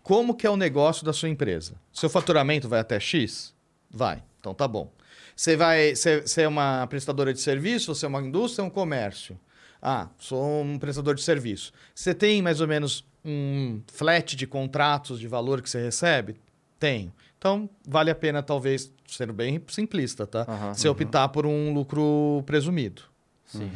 como 0.06 0.36
que 0.36 0.45
é 0.45 0.49
o 0.52 0.56
negócio 0.56 1.03
da 1.03 1.11
sua 1.11 1.30
empresa? 1.30 1.73
Seu 1.91 2.07
faturamento 2.11 2.69
vai 2.69 2.80
até 2.80 2.99
X? 2.99 3.56
Vai. 3.90 4.22
Então 4.40 4.53
tá 4.53 4.68
bom. 4.68 4.94
Você 5.36 5.57
vai. 5.57 5.95
Você, 5.95 6.44
é 6.44 6.48
uma 6.48 6.86
prestadora 6.86 7.34
de 7.34 7.41
serviço, 7.41 7.95
você 7.95 8.06
é 8.06 8.07
uma 8.07 8.22
indústria 8.22 8.64
ou 8.64 8.69
um 8.69 8.72
comércio? 8.72 9.36
Ah, 9.82 10.07
sou 10.19 10.61
um 10.61 10.77
prestador 10.77 11.15
de 11.15 11.23
serviço. 11.23 11.73
Você 11.95 12.14
tem 12.14 12.40
mais 12.40 12.61
ou 12.61 12.68
menos 12.68 13.03
um 13.26 13.82
flat 13.88 14.36
de 14.36 14.45
contratos 14.45 15.19
de 15.19 15.27
valor 15.27 15.60
que 15.60 15.68
você 15.68 15.82
recebe? 15.82 16.36
Tenho. 16.77 17.11
Então, 17.40 17.68
vale 17.84 18.11
a 18.11 18.15
pena, 18.15 18.44
talvez, 18.44 18.94
sendo 19.07 19.34
bem 19.34 19.60
simplista, 19.69 20.27
tá? 20.27 20.45
Você 20.72 20.88
optar 20.88 21.30
por 21.30 21.48
um 21.48 21.73
lucro 21.73 22.44
presumido. 22.45 23.02
Sim. 23.48 23.72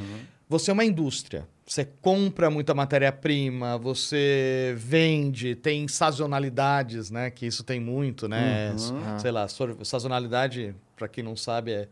Você 0.50 0.72
é 0.72 0.74
uma 0.74 0.84
indústria. 0.84 1.48
Você 1.64 1.86
compra 1.86 2.50
muita 2.50 2.74
matéria-prima, 2.74 3.78
você 3.78 4.74
vende, 4.76 5.54
tem 5.54 5.88
sazonalidades, 5.88 7.12
né? 7.12 7.30
Que 7.30 7.46
isso 7.46 7.64
tem 7.64 7.80
muito, 7.80 8.28
né? 8.28 8.72
Uhum. 8.72 9.20
Sei 9.20 9.30
lá, 9.30 9.48
sazonalidade, 9.84 10.76
para 10.96 11.08
quem 11.08 11.24
não 11.24 11.36
sabe, 11.36 11.72
é, 11.72 11.88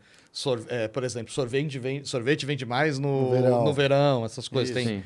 é, 0.68 0.88
por 0.88 1.04
exemplo, 1.04 1.32
sorvete 1.32 1.78
vende, 1.78 2.08
sorvete 2.08 2.44
vende 2.44 2.66
mais 2.66 2.98
no, 2.98 3.26
No 3.26 3.30
verão. 3.30 3.64
no 3.64 3.72
verão, 3.72 4.24
essas 4.24 4.48
coisas. 4.48 4.74
Tem, 4.74 4.84
Sim. 4.84 5.02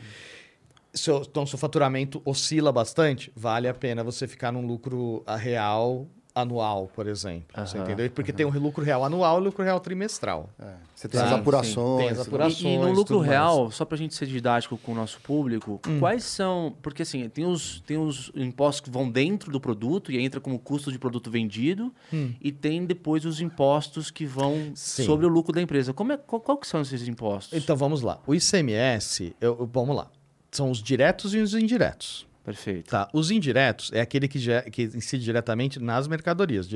seu, 0.94 1.18
então, 1.20 1.44
seu 1.44 1.58
faturamento 1.58 2.22
oscila 2.24 2.72
bastante, 2.72 3.30
vale 3.36 3.68
a 3.68 3.74
pena 3.74 4.02
você 4.02 4.26
ficar 4.26 4.50
num 4.50 4.66
lucro 4.66 5.22
a 5.26 5.36
real 5.36 6.08
anual, 6.34 6.90
por 6.94 7.06
exemplo. 7.06 7.44
Você 7.54 7.76
Aham, 7.76 7.84
entendeu? 7.86 8.10
Porque 8.10 8.32
tem 8.32 8.46
o 8.46 8.50
lucro 8.58 8.82
real 8.84 9.04
anual 9.04 9.36
e 9.38 9.40
o 9.40 9.44
lucro 9.44 9.62
real 9.62 9.78
trimestral. 9.80 10.48
É, 10.58 10.72
Você 10.94 11.08
tem 11.08 11.20
as 11.20 11.30
apurações. 11.32 11.98
Tem 11.98 12.08
as 12.08 12.18
apurações. 12.26 12.60
E, 12.62 12.66
e 12.68 12.78
no 12.78 12.88
lucro 12.88 13.04
tudo 13.04 13.18
mais. 13.18 13.30
real, 13.30 13.70
só 13.70 13.84
pra 13.84 13.96
gente 13.98 14.14
ser 14.14 14.26
didático 14.26 14.76
com 14.78 14.92
o 14.92 14.94
nosso 14.94 15.20
público, 15.20 15.80
Hum. 15.86 15.98
quais 15.98 16.24
são. 16.24 16.74
Porque 16.80 17.02
assim, 17.02 17.28
tem 17.28 17.44
os, 17.44 17.80
tem 17.86 17.98
os 17.98 18.30
impostos 18.34 18.80
que 18.80 18.90
vão 18.90 19.10
dentro 19.10 19.50
do 19.52 19.60
produto 19.60 20.10
e 20.10 20.18
entra 20.18 20.40
como 20.40 20.58
custo 20.58 20.90
de 20.90 20.98
produto 20.98 21.30
vendido, 21.30 21.92
e 22.40 22.50
tem 22.50 22.84
depois 22.86 23.24
os 23.24 23.40
impostos 23.40 24.10
que 24.10 24.24
vão 24.24 24.54
Hum. 24.54 24.72
Sim. 24.74 25.04
sobre 25.04 25.26
o 25.26 25.28
lucro 25.28 25.52
da 25.52 25.60
empresa. 25.60 25.92
Como 25.92 26.12
é, 26.12 26.16
qual, 26.16 26.40
qual 26.40 26.56
que 26.56 26.66
são 26.66 26.80
esses 26.80 27.06
impostos? 27.08 27.56
Então 27.58 27.76
vamos 27.76 28.00
lá. 28.02 28.18
O 28.26 28.34
ICMS, 28.34 29.34
eu- 29.40 29.68
vamos 29.72 29.94
lá. 29.96 30.08
São 30.50 30.70
os 30.70 30.82
diretos 30.82 31.34
e 31.34 31.38
os 31.38 31.54
indiretos. 31.54 32.26
Perfeito. 32.44 32.90
Tá? 32.90 33.08
Os 33.12 33.30
indiretos 33.30 33.90
é 33.92 34.00
aquele 34.00 34.26
que, 34.28 34.38
que 34.70 34.82
incide 34.82 35.22
diretamente 35.24 35.78
nas 35.78 36.08
mercadorias, 36.08 36.68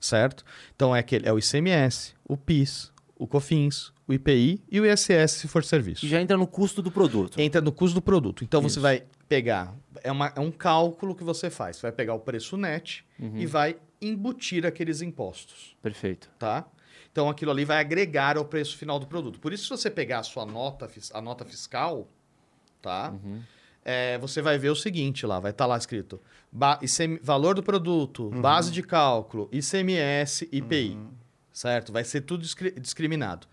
certo? 0.00 0.44
Então 0.74 0.94
é, 0.94 0.98
aquele, 0.98 1.28
é 1.28 1.32
o 1.32 1.38
ICMS, 1.38 2.14
o 2.28 2.36
PIS, 2.36 2.92
o 3.16 3.26
COFINS, 3.26 3.92
o 4.08 4.12
IPI 4.12 4.62
e 4.70 4.80
o 4.80 4.84
ISS 4.86 5.30
se 5.32 5.48
for 5.48 5.62
serviço. 5.64 6.04
E 6.04 6.08
já 6.08 6.20
entra 6.20 6.36
no 6.36 6.46
custo 6.46 6.82
do 6.82 6.90
produto. 6.90 7.38
Entra 7.40 7.60
no 7.60 7.70
custo 7.70 7.94
do 7.94 8.02
produto. 8.02 8.42
Então 8.42 8.60
você 8.60 8.74
Isso. 8.74 8.80
vai 8.80 9.04
pegar, 9.28 9.74
é, 10.02 10.10
uma- 10.10 10.32
é 10.34 10.40
um 10.40 10.50
cálculo 10.50 11.14
que 11.14 11.22
você 11.22 11.48
faz. 11.48 11.76
Você 11.76 11.82
vai 11.82 11.92
pegar 11.92 12.14
o 12.14 12.18
preço 12.20 12.56
net 12.56 13.04
Uhum. 13.20 13.38
e 13.38 13.46
vai 13.46 13.76
embutir 14.00 14.66
aqueles 14.66 15.00
impostos. 15.02 15.76
Perfeito. 15.80 16.28
tá? 16.38 16.66
Então 17.12 17.28
aquilo 17.28 17.50
ali 17.52 17.64
vai 17.64 17.78
agregar 17.78 18.36
ao 18.36 18.44
preço 18.44 18.76
final 18.76 18.98
do 18.98 19.06
produto. 19.06 19.38
Por 19.38 19.52
isso, 19.52 19.64
se 19.64 19.70
você 19.70 19.88
pegar 19.90 20.18
a 20.18 20.22
sua 20.24 20.44
nota, 20.44 20.90
a 21.14 21.20
nota 21.20 21.44
fiscal, 21.44 22.08
tá? 22.80 23.10
Uhum. 23.12 23.40
É, 23.84 24.16
você 24.18 24.40
vai 24.40 24.58
ver 24.58 24.70
o 24.70 24.76
seguinte 24.76 25.26
lá, 25.26 25.40
vai 25.40 25.50
estar 25.50 25.66
lá 25.66 25.76
escrito 25.76 26.20
ba- 26.52 26.78
ICM 26.80 27.18
valor 27.22 27.54
do 27.56 27.62
produto, 27.62 28.30
base 28.40 28.70
de 28.70 28.82
cálculo, 28.82 29.48
ICMS, 29.50 30.48
IPI, 30.52 30.96
certo? 31.52 31.92
Vai 31.92 32.04
ser 32.04 32.20
tudo 32.20 32.42
discri- 32.42 32.72
discriminado. 32.78 33.46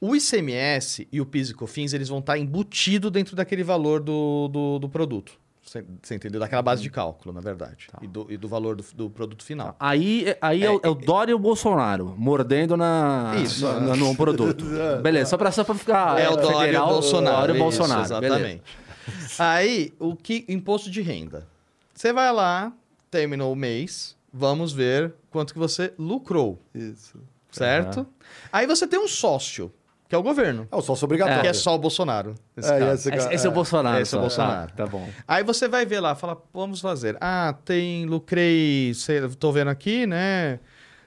O 0.00 0.14
ICMS 0.16 1.06
e 1.12 1.20
o 1.20 1.26
PIS 1.26 1.50
e 1.50 1.54
COFINS, 1.54 1.92
eles 1.92 2.08
vão 2.08 2.18
estar 2.20 2.38
embutidos 2.38 3.10
dentro 3.10 3.36
daquele 3.36 3.62
valor 3.62 4.00
do, 4.00 4.48
do, 4.48 4.78
do 4.78 4.88
produto. 4.88 5.32
Você, 5.62 5.84
você 6.02 6.14
entendeu? 6.14 6.38
Daquela 6.40 6.62
base 6.62 6.80
de 6.80 6.88
cálculo, 6.88 7.34
na 7.34 7.40
verdade. 7.40 7.88
E, 8.00 8.06
do, 8.06 8.26
e 8.30 8.36
do 8.36 8.46
valor 8.46 8.76
do, 8.76 8.84
do 8.94 9.10
produto 9.10 9.42
final. 9.44 9.74
Aí, 9.80 10.36
aí 10.40 10.62
é, 10.62 10.70
o- 10.70 10.80
é 10.82 10.88
o 10.88 10.94
Dória 10.94 11.32
e 11.32 11.34
o 11.34 11.38
Bolsonaro 11.38 12.14
mordendo 12.16 12.76
na, 12.76 13.34
Isso. 13.42 13.66
no, 13.80 13.96
no 13.96 14.14
produto. 14.16 14.64
Beleza, 15.02 15.30
só 15.30 15.36
pra, 15.36 15.50
só 15.50 15.64
pra 15.64 15.74
ficar. 15.74 16.20
É 16.20 16.28
o 16.30 16.36
Dória 16.36 16.72
e 16.72 16.76
o 16.76 16.86
Bolsonaro. 16.86 17.36
Dória 17.38 17.52
e 17.52 17.54
o 17.54 17.68
isso, 17.68 17.78
Bolsonaro. 17.78 18.20
beleza. 18.20 18.60
Aí, 19.38 19.92
o 19.98 20.14
que 20.16 20.44
imposto 20.48 20.90
de 20.90 21.00
renda. 21.02 21.46
Você 21.94 22.12
vai 22.12 22.32
lá, 22.32 22.72
terminou 23.10 23.52
o 23.52 23.56
mês, 23.56 24.16
vamos 24.32 24.72
ver 24.72 25.14
quanto 25.30 25.52
que 25.52 25.58
você 25.58 25.92
lucrou, 25.98 26.60
Isso. 26.74 27.18
certo? 27.50 28.06
Aí 28.52 28.66
você 28.66 28.86
tem 28.86 28.98
um 29.00 29.08
sócio, 29.08 29.72
que 30.08 30.14
é 30.14 30.18
o 30.18 30.22
governo, 30.22 30.68
É 30.70 30.76
o 30.76 30.82
sócio 30.82 31.04
obrigatório. 31.06 31.40
que 31.42 31.48
é 31.48 31.52
só 31.54 31.74
o 31.74 31.78
Bolsonaro. 31.78 32.34
É, 32.56 32.60
caso. 32.60 32.92
esse 32.94 33.10
cara- 33.10 33.22
Esse, 33.22 33.34
esse 33.34 33.46
é 33.46 33.48
o 33.50 33.52
Bolsonaro. 33.52 34.00
Esse 34.02 34.14
é 34.14 34.18
o 34.18 34.20
só. 34.20 34.26
Bolsonaro. 34.26 34.70
Ah, 34.72 34.76
tá 34.76 34.86
bom. 34.86 35.08
Aí 35.26 35.42
você 35.42 35.66
vai 35.68 35.86
ver 35.86 36.00
lá, 36.00 36.14
fala, 36.14 36.40
vamos 36.52 36.80
fazer. 36.80 37.16
Ah, 37.20 37.54
tem, 37.64 38.04
lucrei, 38.06 38.92
sei, 38.94 39.26
tô 39.30 39.50
vendo 39.52 39.68
aqui, 39.68 40.06
né? 40.06 40.60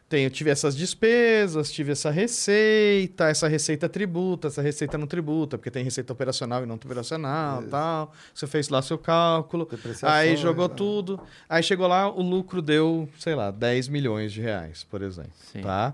Tem, 0.10 0.24
eu 0.24 0.32
tive 0.32 0.50
essas 0.50 0.76
despesas, 0.76 1.72
tive 1.72 1.92
essa 1.92 2.10
receita, 2.10 3.30
essa 3.30 3.48
receita 3.48 3.88
tributa, 3.88 4.48
essa 4.48 4.60
receita 4.60 4.98
não 4.98 5.06
tributa, 5.06 5.56
porque 5.56 5.70
tem 5.70 5.84
receita 5.84 6.12
operacional 6.12 6.64
e 6.64 6.66
não 6.66 6.76
operacional 6.76 7.62
tal. 7.70 8.12
Você 8.34 8.48
fez 8.48 8.70
lá 8.70 8.82
seu 8.82 8.98
cálculo, 8.98 9.70
aí 10.02 10.36
jogou 10.36 10.68
né? 10.68 10.74
tudo, 10.76 11.22
aí 11.48 11.62
chegou 11.62 11.86
lá, 11.86 12.10
o 12.10 12.24
lucro 12.24 12.60
deu, 12.60 13.08
sei 13.20 13.36
lá, 13.36 13.52
10 13.52 13.88
milhões 13.88 14.34
de 14.34 14.42
reais, 14.42 14.84
por 14.84 15.04
exemplo, 15.04 15.32
Sim. 15.52 15.62
tá? 15.62 15.94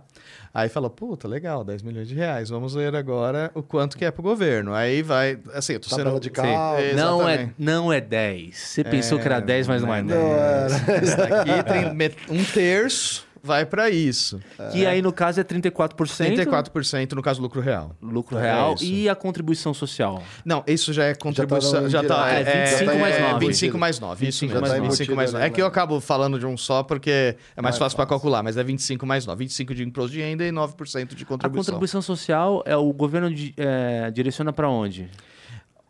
Aí 0.53 0.69
falou, 0.69 0.89
puta, 0.89 1.27
legal, 1.27 1.65
10 1.65 1.81
milhões 1.81 2.07
de 2.07 2.15
reais, 2.15 2.47
vamos 2.47 2.73
ver 2.73 2.95
agora 2.95 3.51
o 3.53 3.61
quanto 3.61 3.97
que 3.97 4.05
é 4.05 4.11
pro 4.11 4.23
governo. 4.23 4.73
Aí 4.73 5.01
vai, 5.01 5.37
assim, 5.53 5.73
eu 5.73 5.79
tô 5.81 5.89
Tabela 5.89 6.11
sendo... 6.11 6.21
de 6.21 6.29
cálculo. 6.29 6.95
Não 6.95 7.27
é, 7.27 7.49
não 7.59 7.91
é 7.91 7.99
10. 7.99 8.55
Você 8.55 8.81
pensou 8.81 9.19
que 9.19 9.25
era 9.25 9.41
10, 9.41 9.67
mas 9.67 9.81
não 9.81 9.93
é 9.93 10.01
10. 10.01 10.07
Não 10.07 10.31
era. 10.31 11.03
Isso 11.03 11.17
daqui 11.17 11.63
tem 11.65 12.15
um 12.39 12.45
terço 12.45 13.25
vai 13.45 13.65
para 13.65 13.89
isso. 13.89 14.39
Que 14.71 14.85
aí, 14.85 15.01
no 15.01 15.13
caso, 15.13 15.39
é 15.39 15.43
34%. 15.43 16.35
34% 16.35 17.13
no 17.13 17.21
caso 17.21 17.41
lucro 17.41 17.61
real. 17.61 17.95
Lucro 18.01 18.37
É 18.37 18.41
real 18.41 18.73
isso. 18.75 18.83
e 18.83 19.07
a 19.07 19.15
contribuição 19.15 19.73
social. 19.73 20.23
Não, 20.43 20.63
isso 20.67 20.91
já 20.91 21.05
é 21.05 21.13
contribuição. 21.15 21.81
no 21.81 21.89
Já 21.89 22.03
tá, 22.03 22.39
indireto. 22.39 22.47
É 22.47 22.65
25 22.65 22.99
mais 22.99 23.19
9. 23.21 23.45
25 23.47 23.77
mais 23.77 23.99
9. 23.99 24.13
Isso 24.27 24.41
25 24.41 24.53
mesmo. 24.53 24.61
mais 24.67 24.73
25 24.73 24.85
embutido 24.85 25.15
mais 25.15 25.29
ali, 25.29 25.33
9. 25.39 25.45
É 25.45 25.49
que 25.51 25.57
né? 25.57 25.63
eu 25.63 25.67
acabo 25.67 25.99
falando 26.01 26.39
de 26.39 26.45
um 26.45 26.57
só 26.57 26.81
porque 26.83 27.09
é 27.55 27.61
mais 27.61 27.75
Mais 27.75 27.77
fácil 27.77 27.95
para 27.95 28.05
calcular, 28.05 28.41
mas 28.41 28.57
é 28.57 28.63
25 28.63 29.05
mais 29.05 29.25
9. 29.25 29.39
25 29.39 29.75
de 29.75 29.83
imposto 29.83 30.11
de 30.11 30.21
renda 30.21 30.43
e 30.45 30.51
9% 30.51 31.13
de 31.15 31.23
A 31.23 31.25
contribuição. 31.27 31.73
contribuição 31.73 32.01
social, 32.01 32.63
é 32.65 32.75
o 32.75 32.91
governo 32.93 33.29
é, 33.57 34.09
direciona 34.11 34.51
para 34.51 34.69
onde? 34.69 35.09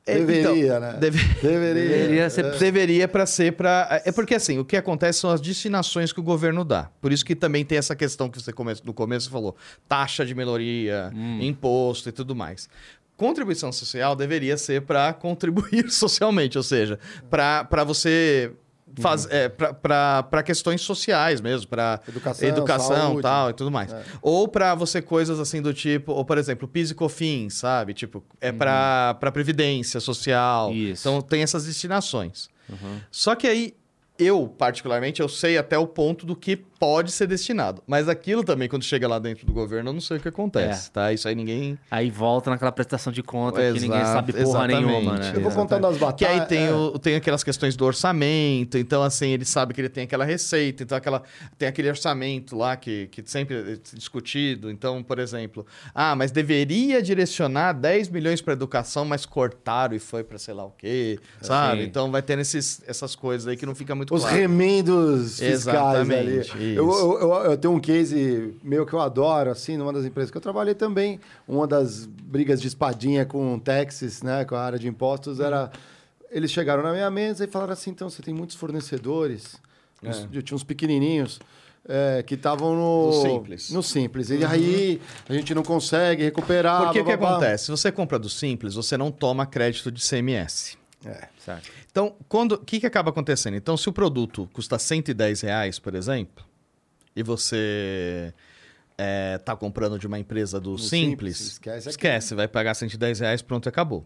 É, 0.07 0.19
Deveria, 0.19 0.65
então, 0.65 0.79
né? 0.79 0.93
deve- 0.99 1.17
Deveria. 1.41 1.87
Deveria 1.89 2.29
ser- 2.29 2.57
Deveria 2.59 3.07
para 3.07 3.25
ser 3.25 3.53
para 3.53 4.01
é 4.05 4.11
porque 4.11 4.35
assim 4.35 4.59
o 4.59 4.63
que 4.65 4.77
acontece 4.77 5.19
são 5.19 5.31
as 5.31 5.41
destinações 5.41 6.13
que 6.13 6.19
o 6.19 6.23
governo 6.23 6.63
dá. 6.63 6.91
Por 7.01 7.11
isso 7.11 7.25
que 7.25 7.35
também 7.35 7.65
tem 7.65 7.77
essa 7.77 7.95
questão 7.95 8.29
que 8.29 8.39
você 8.39 8.53
come... 8.53 8.73
no 8.83 8.93
começo 8.93 9.29
falou, 9.31 9.55
taxa 9.89 10.23
de 10.25 10.35
melhoria, 10.35 11.11
imposto 11.41 12.09
e 12.09 12.11
tudo 12.11 12.35
mais. 12.35 12.69
Contribuição 13.17 13.71
social 13.71 14.15
deveria 14.15 14.57
ser 14.57 14.81
para 14.81 15.11
contribuir 15.13 15.89
socialmente, 15.89 16.57
ou 16.57 16.63
seja, 16.63 16.99
para 17.29 17.83
você 17.83 18.51
faz 19.01 19.27
é, 19.29 19.49
para 19.49 20.43
questões 20.43 20.81
sociais 20.81 21.41
mesmo, 21.41 21.67
para 21.67 21.99
Educação, 22.07 22.47
educação 22.47 22.95
saúde. 22.95 23.21
tal 23.21 23.49
e 23.49 23.53
tudo 23.53 23.71
mais. 23.71 23.93
Ou 24.21 24.47
para 24.47 24.75
você 24.75 25.01
coisas 25.01 25.39
assim 25.39 25.61
do 25.61 25.73
tipo, 25.73 26.11
ou 26.11 26.23
por 26.25 26.37
exemplo, 26.37 26.67
PIS 26.67 26.91
e 26.91 26.95
COFINS, 26.95 27.55
sabe? 27.55 27.93
Tipo, 27.93 28.23
é 28.41 28.51
para 28.51 29.15
para 29.19 29.31
previdência 29.31 29.99
social. 29.99 30.71
Isso. 30.71 31.07
Então 31.07 31.21
tem 31.21 31.41
essas 31.41 31.65
destinações. 31.65 32.49
Só 33.11 33.35
que 33.35 33.47
aí 33.47 33.73
eu, 34.17 34.47
particularmente, 34.47 35.21
eu 35.21 35.27
sei 35.27 35.57
até 35.57 35.77
o 35.77 35.85
ponto 35.85 36.25
do 36.25 36.35
que 36.35 36.55
pode 36.79 37.11
ser 37.11 37.27
destinado. 37.27 37.81
Mas 37.87 38.07
aquilo 38.09 38.43
também, 38.43 38.67
quando 38.67 38.83
chega 38.83 39.07
lá 39.07 39.19
dentro 39.19 39.45
do 39.45 39.53
governo, 39.53 39.89
eu 39.89 39.93
não 39.93 40.01
sei 40.01 40.17
o 40.17 40.19
que 40.19 40.27
acontece, 40.27 40.91
tá? 40.91 41.11
Isso 41.13 41.27
aí 41.27 41.35
ninguém... 41.35 41.77
Aí 41.89 42.09
volta 42.09 42.49
naquela 42.49 42.71
prestação 42.71 43.11
de 43.11 43.23
conta 43.23 43.61
que 43.73 43.79
ninguém 43.79 43.99
Exato, 43.99 44.13
sabe 44.13 44.33
porra 44.33 44.43
exatamente. 44.43 44.85
nenhuma, 44.85 45.17
né? 45.17 45.33
Eu 45.35 45.41
vou 45.41 45.51
contando 45.51 45.87
as 45.87 45.95
Que 45.95 45.99
batalhas. 45.99 46.41
aí 46.41 46.47
tem, 46.47 46.65
é. 46.65 46.73
o, 46.73 46.99
tem 46.99 47.15
aquelas 47.15 47.43
questões 47.43 47.75
do 47.75 47.85
orçamento, 47.85 48.77
então 48.77 49.03
assim, 49.03 49.29
ele 49.29 49.45
sabe 49.45 49.73
que 49.73 49.81
ele 49.81 49.89
tem 49.89 50.03
aquela 50.03 50.25
receita, 50.25 50.83
então 50.83 50.97
aquela, 50.97 51.23
tem 51.57 51.67
aquele 51.67 51.89
orçamento 51.89 52.55
lá 52.55 52.75
que, 52.75 53.07
que 53.07 53.23
sempre 53.25 53.55
é 53.55 53.95
discutido. 53.95 54.69
Então, 54.69 55.01
por 55.03 55.19
exemplo, 55.19 55.65
ah, 55.93 56.15
mas 56.15 56.31
deveria 56.31 57.01
direcionar 57.01 57.73
10 57.73 58.09
milhões 58.09 58.41
para 58.41 58.53
educação, 58.53 59.05
mas 59.05 59.25
cortaram 59.25 59.95
e 59.95 59.99
foi 59.99 60.23
para 60.23 60.37
sei 60.37 60.53
lá 60.53 60.65
o 60.65 60.71
quê, 60.71 61.19
sabe? 61.41 61.83
Então 61.83 62.11
vai 62.11 62.21
tendo 62.21 62.41
esses, 62.41 62.81
essas 62.87 63.15
coisas 63.15 63.47
aí 63.47 63.55
que 63.57 63.65
não 63.65 63.75
fica 63.75 63.95
muito 63.95 64.13
Os 64.13 64.21
claro. 64.21 64.35
remendos 64.35 65.39
fiscais 65.39 66.09
ali. 66.09 66.64
Eu, 66.73 66.89
eu, 66.89 67.19
eu, 67.19 67.33
eu 67.51 67.57
tenho 67.57 67.73
um 67.73 67.79
case 67.79 68.55
meu 68.63 68.85
que 68.85 68.93
eu 68.93 68.99
adoro, 68.99 69.49
assim, 69.51 69.77
numa 69.77 69.93
das 69.93 70.05
empresas 70.05 70.31
que 70.31 70.37
eu 70.37 70.41
trabalhei 70.41 70.73
também. 70.73 71.19
Uma 71.47 71.67
das 71.67 72.05
brigas 72.05 72.61
de 72.61 72.67
espadinha 72.67 73.25
com 73.25 73.55
o 73.55 73.59
Texas, 73.59 74.21
né, 74.23 74.43
com 74.45 74.55
a 74.55 74.61
área 74.61 74.79
de 74.79 74.87
impostos, 74.87 75.39
era... 75.39 75.71
Eles 76.31 76.51
chegaram 76.51 76.81
na 76.83 76.91
minha 76.91 77.09
mesa 77.11 77.45
e 77.45 77.47
falaram 77.47 77.73
assim, 77.73 77.91
então, 77.91 78.09
você 78.09 78.21
tem 78.21 78.33
muitos 78.33 78.55
fornecedores. 78.55 79.55
Uns- 80.03 80.27
Eu 80.33 80.41
tinha 80.41 80.55
uns 80.55 80.63
pequenininhos. 80.63 81.39
é, 81.87 82.23
que 82.23 82.33
estavam 82.33 82.73
no... 82.75 83.05
No 83.07 83.21
Simples. 83.21 83.69
No 83.69 83.83
Simples. 83.83 84.29
E 84.31 84.43
aí, 84.43 84.99
a 85.29 85.33
gente 85.33 85.53
não 85.53 85.61
consegue 85.61 86.23
recuperar... 86.23 86.83
Porque 86.85 86.99
o 86.99 87.05
que 87.05 87.11
acontece? 87.11 87.65
Se 87.65 87.71
você 87.71 87.91
compra 87.91 88.17
do 88.17 88.27
Simples, 88.27 88.73
você 88.73 88.97
não 88.97 89.11
toma 89.11 89.45
crédito 89.45 89.91
de 89.91 90.01
CMS. 90.01 90.77
É. 91.05 91.27
Certo. 91.37 91.69
Então, 91.91 92.15
o 92.27 92.57
que, 92.57 92.79
que 92.79 92.87
acaba 92.87 93.11
acontecendo? 93.11 93.55
Então, 93.55 93.77
se 93.77 93.87
o 93.87 93.93
produto 93.93 94.49
custa 94.51 94.79
110 94.79 95.41
reais, 95.41 95.77
por 95.77 95.93
exemplo, 95.93 96.43
e 97.15 97.23
você 97.23 98.33
é, 98.97 99.37
tá 99.39 99.55
comprando 99.55 99.99
de 99.99 100.07
uma 100.07 100.17
empresa 100.17 100.59
do 100.59 100.77
Simples, 100.77 101.37
Simples, 101.37 101.41
esquece 101.41 101.89
esquece, 101.89 102.35
vai 102.35 102.47
pagar 102.47 102.73
110 102.73 103.19
reais, 103.19 103.41
pronto, 103.41 103.67
acabou. 103.67 104.05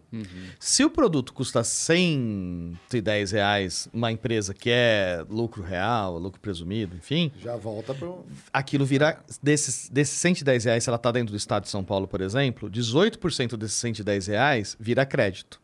Se 0.60 0.84
o 0.84 0.90
produto 0.90 1.34
custa 1.34 1.64
110 1.64 3.31
reais, 3.31 3.88
uma 3.94 4.11
empresa 4.11 4.53
que 4.53 4.69
é 4.72 5.23
lucro 5.30 5.61
real, 5.61 6.18
lucro 6.18 6.40
presumido, 6.40 6.95
enfim, 6.95 7.31
Já 7.40 7.56
volta 7.56 7.94
pro. 7.94 8.26
aquilo 8.52 8.86
vira, 8.86 9.19
desses, 9.41 9.90
desses 9.90 10.18
110 10.19 10.65
reais, 10.65 10.84
se 10.84 10.90
ela 10.90 10.98
tá 10.98 11.11
dentro 11.11 11.34
do 11.34 11.38
estado 11.38 11.64
de 11.64 11.69
São 11.69 11.84
Paulo, 11.84 12.07
por 12.07 12.22
exemplo, 12.22 12.69
18% 12.69 13.56
desses 13.57 13.77
110 13.77 14.27
reais 14.27 14.77
vira 14.80 15.06
crédito. 15.06 15.61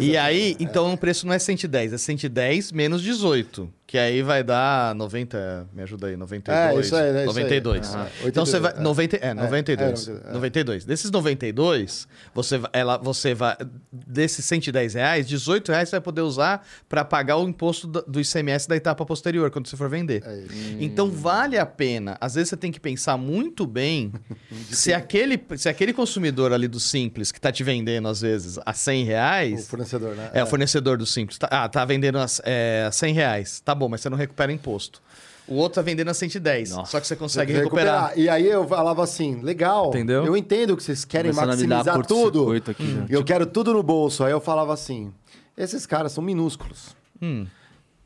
E, 0.00 0.04
E 0.10 0.16
aí, 0.16 0.56
então 0.58 0.92
o 0.94 0.98
preço 0.98 1.26
não 1.26 1.34
é 1.34 1.38
110, 1.38 1.92
é 1.92 1.98
110 1.98 2.72
menos 2.72 3.02
18. 3.02 3.72
Que 3.88 3.96
aí 3.96 4.20
vai 4.20 4.44
dar 4.44 4.94
90. 4.94 5.66
Me 5.72 5.82
ajuda 5.82 6.08
aí, 6.08 6.16
92. 6.16 6.76
É, 6.76 6.78
isso 6.78 6.94
aí, 6.94 7.06
é 7.06 7.10
isso 7.10 7.18
aí. 7.20 7.26
92. 7.26 7.94
Aham. 7.94 8.06
Então 8.26 8.44
você 8.44 8.60
vai. 8.60 8.72
82, 8.72 8.78
é. 8.78 8.82
90, 8.82 9.16
é, 9.16 9.34
92. 9.34 10.08
é, 10.08 10.12
é. 10.12 10.32
92. 10.34 10.84
Desses 10.84 11.10
92, 11.10 12.06
você, 12.34 12.58
vai- 12.58 12.70
ela, 12.74 12.98
você 12.98 13.32
vai. 13.32 13.56
Desses 13.90 14.44
110 14.44 14.92
reais, 14.92 15.26
18 15.26 15.72
reais 15.72 15.88
você 15.88 15.96
vai 15.96 16.02
poder 16.02 16.20
usar 16.20 16.66
para 16.86 17.02
pagar 17.02 17.38
o 17.38 17.48
imposto 17.48 17.86
do, 17.86 18.20
ICMS 18.20 18.68
da 18.68 18.76
etapa 18.76 19.06
posterior, 19.06 19.50
quando 19.50 19.68
você 19.68 19.76
for 19.76 19.88
vender. 19.88 20.22
É 20.26 20.38
isso. 20.38 20.76
Então 20.78 21.10
vale 21.10 21.56
a 21.56 21.64
pena. 21.64 22.18
Às 22.20 22.34
vezes 22.34 22.50
você 22.50 22.58
tem 22.58 22.70
que 22.70 22.78
pensar 22.78 23.16
muito 23.16 23.66
bem 23.66 24.12
se 24.70 24.92
aquele, 24.92 25.42
se 25.56 25.66
aquele 25.66 25.94
consumidor 25.94 26.52
ali 26.52 26.68
do 26.68 26.78
Simples 26.78 27.32
que 27.32 27.40
tá 27.40 27.50
te 27.50 27.64
vendendo, 27.64 28.06
às 28.06 28.20
vezes, 28.20 28.58
a 28.66 28.74
100 28.74 29.02
O 29.02 29.06
reais. 29.06 29.66
fornecedor, 29.66 30.14
né? 30.14 30.30
É, 30.34 30.44
o 30.44 30.46
fornecedor 30.46 30.98
do 30.98 31.06
Simples. 31.06 31.38
Tá, 31.38 31.48
ah, 31.50 31.66
tá 31.70 31.86
vendendo 31.86 32.18
a 32.18 32.26
é, 32.44 32.84
a 32.86 32.92
100 32.92 33.14
reais. 33.14 33.60
Tá 33.60 33.77
bom, 33.78 33.88
mas 33.88 34.00
você 34.00 34.10
não 34.10 34.16
recupera 34.16 34.52
imposto. 34.52 35.00
O 35.48 35.54
outro 35.54 35.76
tá 35.76 35.82
vendendo 35.82 36.08
a 36.08 36.14
110. 36.14 36.72
Nossa. 36.72 36.90
Só 36.92 37.00
que 37.00 37.06
você 37.06 37.16
consegue 37.16 37.52
Você 37.52 37.60
recuperar. 37.60 38.12
E 38.18 38.28
aí 38.28 38.46
eu 38.46 38.68
falava 38.68 39.02
assim, 39.02 39.40
legal. 39.40 39.88
Entendeu? 39.88 40.26
Eu 40.26 40.36
entendo 40.36 40.76
que 40.76 40.82
vocês 40.82 41.06
querem 41.06 41.32
Começando 41.32 41.48
maximizar 41.48 42.06
tudo. 42.06 42.52
aqui 42.52 42.86
já. 42.86 43.06
Eu 43.08 43.24
quero 43.24 43.46
tudo 43.46 43.72
no 43.72 43.82
bolso. 43.82 44.22
Aí 44.24 44.30
eu 44.32 44.40
falava 44.40 44.74
assim, 44.74 45.10
esses 45.56 45.86
caras 45.86 46.12
são 46.12 46.22
minúsculos. 46.22 46.94
Hum. 47.22 47.46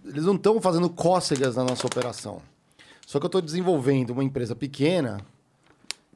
Eles 0.04 0.24
não 0.24 0.36
estão 0.36 0.60
fazendo 0.60 0.88
cócegas 0.88 1.56
na 1.56 1.64
nossa 1.64 1.84
operação. 1.84 2.40
Só 3.04 3.18
que 3.18 3.26
eu 3.26 3.28
estou 3.28 3.42
desenvolvendo 3.42 4.10
uma 4.10 4.22
empresa 4.22 4.54
pequena 4.54 5.20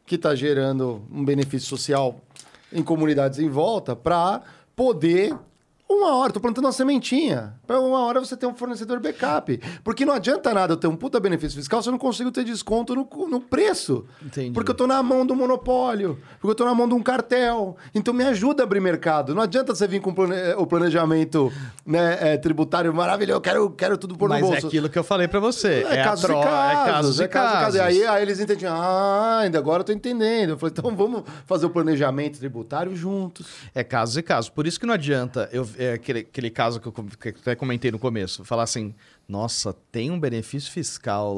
que 0.07 0.15
está 0.15 0.35
gerando 0.35 1.03
um 1.11 1.25
benefício 1.25 1.69
social 1.69 2.21
em 2.73 2.83
comunidades 2.83 3.41
em 3.41 3.49
volta 3.49 3.97
para 3.97 4.43
poder 4.77 5.35
uma 5.89 6.17
hora, 6.17 6.33
tô 6.33 6.41
plantando 6.41 6.65
uma 6.65 6.73
sementinha. 6.73 7.55
Para 7.67 7.79
uma 7.81 8.01
hora 8.01 8.19
você 8.21 8.37
ter 8.37 8.47
um 8.47 8.55
fornecedor 8.55 8.99
backup. 9.01 9.61
Porque 9.85 10.05
não 10.05 10.15
adianta 10.15 10.53
nada 10.53 10.73
eu 10.73 10.77
ter 10.77 10.87
um 10.89 10.97
puta 10.97 11.19
benefício 11.21 11.57
fiscal 11.57 11.81
se 11.83 11.89
eu 11.89 11.93
não 11.93 11.99
consigo 11.99 12.31
ter 12.33 12.45
desconto 12.45 12.95
no, 12.95 13.09
no 13.29 13.41
preço. 13.41 14.05
Entendi. 14.25 14.53
Porque 14.53 14.71
eu 14.71 14.75
tô 14.75 14.87
na 14.87 15.01
mão 15.03 15.25
do 15.25 15.35
monopólio. 15.37 16.21
Porque 16.41 16.49
eu 16.51 16.55
tô 16.55 16.65
na 16.65 16.75
mão 16.75 16.89
de 16.89 16.95
um 16.95 17.03
cartel. 17.03 17.77
Então 17.95 18.13
me 18.13 18.25
ajuda 18.25 18.63
a 18.63 18.65
abrir 18.65 18.81
mercado. 18.81 19.35
Não 19.35 19.43
adianta 19.43 19.75
você 19.75 19.87
vir 19.87 20.01
com 20.01 20.11
o 20.59 20.67
planejamento 20.67 21.53
né, 21.85 22.19
é, 22.21 22.37
tributário 22.37 22.93
maravilhoso. 22.93 23.37
Eu 23.37 23.41
quero, 23.41 23.71
quero 23.71 23.97
tudo 23.99 24.17
por 24.17 24.29
Mas 24.29 24.41
no 24.43 24.49
é 24.49 24.51
bolso. 24.53 24.67
aquilo 24.67 24.89
que 24.89 24.99
eu 24.99 25.05
falei 25.05 25.29
pra 25.29 25.39
você. 25.41 25.85
É, 25.89 26.01
a 26.03 26.05
casos 26.05 26.25
tro- 26.25 26.39
e 26.41 26.43
casos, 26.43 27.21
É 27.21 27.29
casos 27.29 27.75
e 27.75 27.79
casos. 27.79 27.81
Aí, 27.81 28.05
aí 28.07 28.23
eles 28.23 28.41
entendiam, 28.41 28.75
ah, 28.75 29.39
ainda 29.41 29.59
agora 29.59 29.81
eu 29.81 29.85
tô 29.85 29.93
entendendo. 29.93 30.51
Eu 30.51 30.59
falei, 30.59 30.73
então 30.77 30.95
vamos 30.97 31.23
fazer 31.47 31.67
o 31.67 31.71
planejamento 31.71 32.39
tributário 32.39 32.95
juntos. 32.97 33.47
É 33.75 33.85
casos 33.85 34.17
e 34.17 34.23
casos. 34.23 34.51
Por 34.51 34.67
isso 34.67 34.79
que 34.81 34.87
não 34.87 34.95
adianta 34.95 35.49
eu, 35.53 35.67
é, 35.79 35.93
aquele, 35.95 36.21
aquele 36.21 36.51
caso 36.51 36.81
que 36.81 36.87
eu, 36.89 36.93
que 36.93 37.29
eu 37.29 37.35
até 37.41 37.55
comentei 37.55 37.91
no 37.91 37.99
começo, 37.99 38.45
falar 38.45 38.63
assim, 38.65 38.95
nossa, 39.29 39.75
tem 39.93 40.11
um 40.11 40.19
benefício 40.19 40.71
fiscal 40.73 41.35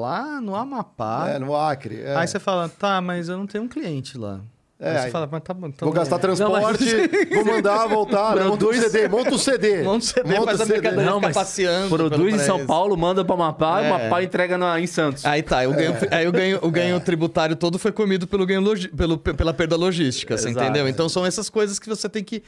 lá 0.00 0.40
no 0.40 0.54
Amapá. 0.54 1.30
É, 1.30 1.38
no 1.38 1.54
Acre. 1.56 2.00
é. 2.02 2.16
Aí 2.16 2.26
você 2.26 2.38
fala, 2.38 2.68
tá, 2.68 3.00
mas 3.00 3.28
eu 3.28 3.36
não 3.36 3.46
tenho 3.46 3.64
um 3.64 3.68
cliente 3.68 4.16
lá. 4.18 4.40
É, 4.76 4.90
aí 4.90 4.98
você 4.98 5.04
aí- 5.06 5.10
fala, 5.12 5.28
mas 5.30 5.42
tá 5.42 5.54
bom. 5.54 5.68
Então 5.68 5.86
Vou 5.86 5.94
gastar 5.94 6.18
transporte, 6.18 6.84
vou 7.32 7.44
mandar 7.44 7.86
voltar, 7.86 8.34
né? 8.34 8.42
monta 8.42 8.54
um 8.56 8.68
Produz- 8.68 8.90
CD, 8.90 9.08
monta 9.08 9.30
um 9.34 9.38
CD. 9.38 9.82
Monta 9.84 9.96
um 9.98 10.00
CD, 10.00 10.34
faz 10.44 10.60
a 10.60 10.66
mercadoria. 10.66 11.06
Não, 11.10 11.20
mas 11.20 11.32
passeando 11.32 11.96
produz 11.96 12.34
em 12.34 12.38
São. 12.40 12.66
Paulo, 12.66 12.96
manda 12.96 13.24
pra 13.24 13.34
Amapá 13.36 13.80
e 13.82 13.84
É. 13.84 13.88
Amapá 13.90 14.22
entrega 14.22 14.58
na, 14.58 14.78
em 14.80 14.86
Santos. 14.88 15.24
Aí 15.24 15.42
tá, 15.44 15.62
eu 15.64 15.72
ganho, 15.72 15.94
aí 16.10 16.26
o 16.26 16.32
ganho, 16.32 16.58
o 16.60 16.70
ganho 16.72 17.00
tributário 17.00 17.54
todo 17.54 17.78
foi 17.78 17.92
comido 17.92 18.26
pelo 18.26 18.44
ganho 18.44 18.60
logi- 18.60 18.88
pelo, 18.88 19.16
pela 19.16 19.54
perda 19.54 19.76
logística, 19.76 20.36
você 20.36 20.48
Exato. 20.48 20.64
entendeu? 20.66 20.88
Então 20.88 21.08
são 21.08 21.24
essas 21.24 21.48
coisas 21.48 21.78
que 21.78 21.88
você 21.88 22.08
tem 22.08 22.24
que. 22.24 22.42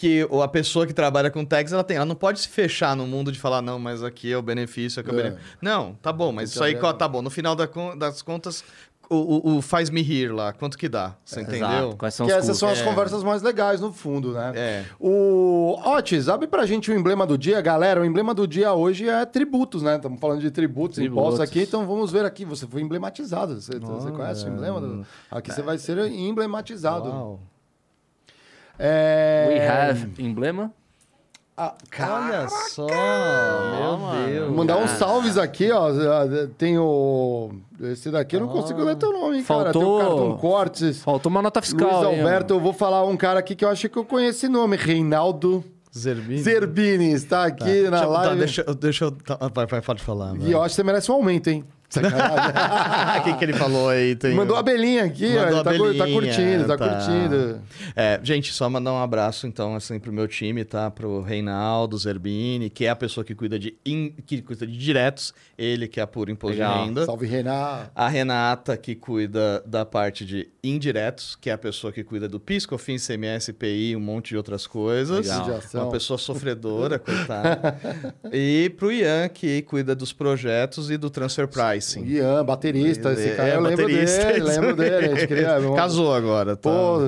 Que 0.00 0.24
a 0.44 0.46
pessoa 0.46 0.86
que 0.86 0.92
trabalha 0.92 1.28
com 1.28 1.44
tags, 1.44 1.72
ela 1.72 1.82
tem. 1.82 1.96
Ela 1.96 2.06
não 2.06 2.14
pode 2.14 2.38
se 2.38 2.48
fechar 2.48 2.94
no 2.94 3.04
mundo 3.04 3.32
de 3.32 3.38
falar, 3.40 3.60
não, 3.60 3.80
mas 3.80 4.04
aqui 4.04 4.30
é 4.32 4.38
o 4.38 4.42
benefício, 4.42 5.00
aqui 5.00 5.10
é 5.10 5.12
o 5.12 5.18
É. 5.18 5.22
benefício. 5.24 5.48
Não, 5.60 5.94
tá 6.00 6.12
bom, 6.12 6.30
mas 6.30 6.50
Tem 6.50 6.54
isso 6.54 6.62
aí, 6.62 6.76
a- 6.88 6.92
tá 6.92 7.08
bom. 7.08 7.20
No 7.20 7.30
final 7.30 7.56
das 7.56 8.22
contas, 8.22 8.62
o, 9.10 9.16
o, 9.16 9.56
o 9.56 9.60
faz 9.62 9.90
me 9.90 10.00
rir 10.00 10.28
lá, 10.32 10.52
quanto 10.52 10.78
que 10.78 10.88
dá? 10.88 11.16
Você 11.24 11.40
entendeu? 11.40 11.66
Exato. 11.66 11.96
Quais 11.96 12.14
são 12.14 12.26
Que 12.26 12.32
os 12.32 12.38
essas 12.38 12.50
custos? 12.50 12.60
são 12.60 12.68
as 12.68 12.78
É. 12.78 12.84
conversas 12.84 13.24
mais 13.24 13.42
legais, 13.42 13.80
no 13.80 13.92
fundo, 13.92 14.34
né? 14.34 14.52
É. 14.54 14.84
O 15.00 15.76
Otis, 15.84 16.28
abre 16.28 16.46
pra 16.46 16.64
gente 16.64 16.92
o 16.92 16.94
emblema 16.94 17.26
do 17.26 17.36
dia, 17.36 17.60
galera. 17.60 18.00
O 18.00 18.04
emblema 18.04 18.32
do 18.32 18.46
dia 18.46 18.72
hoje 18.74 19.08
é 19.08 19.24
tributos, 19.26 19.82
né? 19.82 19.96
Estamos 19.96 20.20
falando 20.20 20.40
de 20.40 20.50
tributos, 20.52 20.94
Tributos. 20.94 21.22
impostos 21.24 21.40
aqui, 21.40 21.62
então 21.62 21.84
vamos 21.88 22.12
ver 22.12 22.24
aqui. 22.24 22.44
Você 22.44 22.68
foi 22.68 22.82
emblematizado. 22.82 23.60
Você, 23.60 23.80
você 23.80 24.12
conhece 24.12 24.44
o 24.44 24.48
emblema? 24.48 24.80
Do... 24.80 25.04
Aqui 25.28 25.50
você 25.52 25.60
vai 25.62 25.76
ser 25.76 25.98
emblematizado. 26.12 27.08
Uau. 27.08 27.40
É... 28.78 29.46
We 29.50 29.66
have 29.68 30.22
emblema? 30.22 30.72
Ah, 31.60 31.74
cara, 31.90 32.14
Olha 32.42 32.48
só, 32.48 32.86
meu 32.86 33.98
mano. 33.98 34.26
Deus. 34.28 34.46
Vou 34.46 34.56
mandar 34.56 34.76
uns 34.76 34.90
salves 34.92 35.36
aqui, 35.36 35.72
ó. 35.72 35.88
Tem 36.56 36.78
o. 36.78 37.50
Esse 37.80 38.12
daqui 38.12 38.36
eu 38.36 38.40
não 38.42 38.46
consigo 38.48 38.80
ler 38.84 38.94
teu 38.94 39.12
nome, 39.12 39.38
hein, 39.38 39.42
cara. 39.44 39.72
Tem 39.72 39.82
o 39.82 39.84
Faltou- 39.84 39.98
Cartão 39.98 40.36
Cortes. 40.36 41.02
Faltou 41.02 41.30
uma 41.30 41.42
nota 41.42 41.60
fiscal. 41.60 42.02
Luiz 42.04 42.12
hein, 42.12 42.20
Alberto, 42.20 42.54
eu 42.54 42.60
vou 42.60 42.72
falar 42.72 43.04
um 43.04 43.16
cara 43.16 43.40
aqui 43.40 43.56
que 43.56 43.64
eu 43.64 43.68
acho 43.70 43.88
que 43.88 43.98
eu 43.98 44.04
conheço 44.04 44.38
esse 44.38 44.48
nome. 44.48 44.76
Reinaldo 44.76 45.64
Zerbini. 45.96 46.38
Zerbini 46.38 47.12
está 47.12 47.46
aqui 47.46 47.64
na 47.90 47.90
Deixa, 47.90 48.04
eu- 48.04 48.12
tá, 48.12 48.18
live. 48.20 48.38
deixa, 48.38 48.64
eu- 48.64 48.74
deixa 48.76 49.04
eu. 49.06 49.10
tá, 49.10 49.38
vai, 49.52 49.66
vai, 49.66 49.80
pode 49.80 50.00
falar. 50.00 50.36
E 50.36 50.52
eu 50.52 50.62
acho 50.62 50.68
que 50.70 50.76
você 50.76 50.84
merece 50.84 51.10
um 51.10 51.14
aumento, 51.16 51.48
hein? 51.48 51.64
Sacanagem. 51.88 53.20
O 53.20 53.24
que, 53.24 53.34
que 53.38 53.44
ele 53.44 53.52
falou 53.54 53.88
aí? 53.88 54.14
Tem... 54.14 54.34
Mandou 54.34 54.56
a 54.56 54.60
abelhinha 54.60 55.04
aqui, 55.04 55.36
ó. 55.36 55.50
Mandou 55.54 55.72
Ele 55.72 55.96
a 55.96 55.98
tá, 55.98 56.06
tá 56.06 56.12
curtindo, 56.12 56.66
tá, 56.66 56.76
tá. 56.76 56.88
curtindo. 56.88 57.60
É, 57.96 58.20
gente, 58.22 58.52
só 58.52 58.68
mandar 58.68 58.92
um 58.92 59.02
abraço, 59.02 59.46
então, 59.46 59.74
assim, 59.74 59.98
pro 59.98 60.12
meu 60.12 60.28
time, 60.28 60.64
tá? 60.64 60.90
Pro 60.90 61.22
Reinaldo 61.22 61.96
Zerbini, 61.96 62.68
que 62.70 62.84
é 62.84 62.90
a 62.90 62.96
pessoa 62.96 63.24
que 63.24 63.34
cuida 63.34 63.58
de, 63.58 63.74
in- 63.86 64.12
que 64.26 64.42
cuida 64.42 64.66
de 64.66 64.76
diretos, 64.76 65.32
ele 65.56 65.88
que 65.88 66.00
apura 66.00 66.30
imposto 66.30 66.58
Legal. 66.58 66.78
de 66.80 66.84
renda. 66.86 67.04
Salve, 67.06 67.26
Renan. 67.26 67.88
A 67.94 68.08
Renata, 68.08 68.76
que 68.76 68.94
cuida 68.94 69.62
da 69.66 69.84
parte 69.86 70.24
de 70.24 70.48
indiretos, 70.62 71.36
que 71.40 71.48
é 71.48 71.52
a 71.54 71.58
pessoa 71.58 71.92
que 71.92 72.04
cuida 72.04 72.28
do 72.28 72.38
PIS, 72.38 72.66
COFINS, 72.66 73.06
CMS, 73.06 73.48
IPI, 73.48 73.96
um 73.96 74.00
monte 74.00 74.28
de 74.30 74.36
outras 74.36 74.66
coisas. 74.66 75.26
Legal. 75.26 75.60
Uma 75.74 75.90
pessoa 75.90 76.18
sofredora, 76.18 76.98
coitada. 77.00 77.78
E 78.32 78.70
pro 78.76 78.92
Ian, 78.92 79.28
que 79.28 79.62
cuida 79.62 79.94
dos 79.94 80.12
projetos 80.12 80.90
e 80.90 80.96
do 80.96 81.08
transfer 81.08 81.48
pricing. 81.78 82.04
Ian, 82.04 82.44
baterista. 82.44 83.12
Esse 83.12 83.28
É, 83.30 83.34
cara 83.34 83.48
eu 83.50 83.60
lembro 83.60 83.86
dele, 83.86 84.42
lembro 84.42 84.76
dele. 84.76 84.96
A 85.06 85.14
gente 85.14 85.26
queria... 85.26 85.58
Casou 85.76 86.12
agora, 86.14 86.56
tá? 86.56 86.68
Pô, 86.70 86.98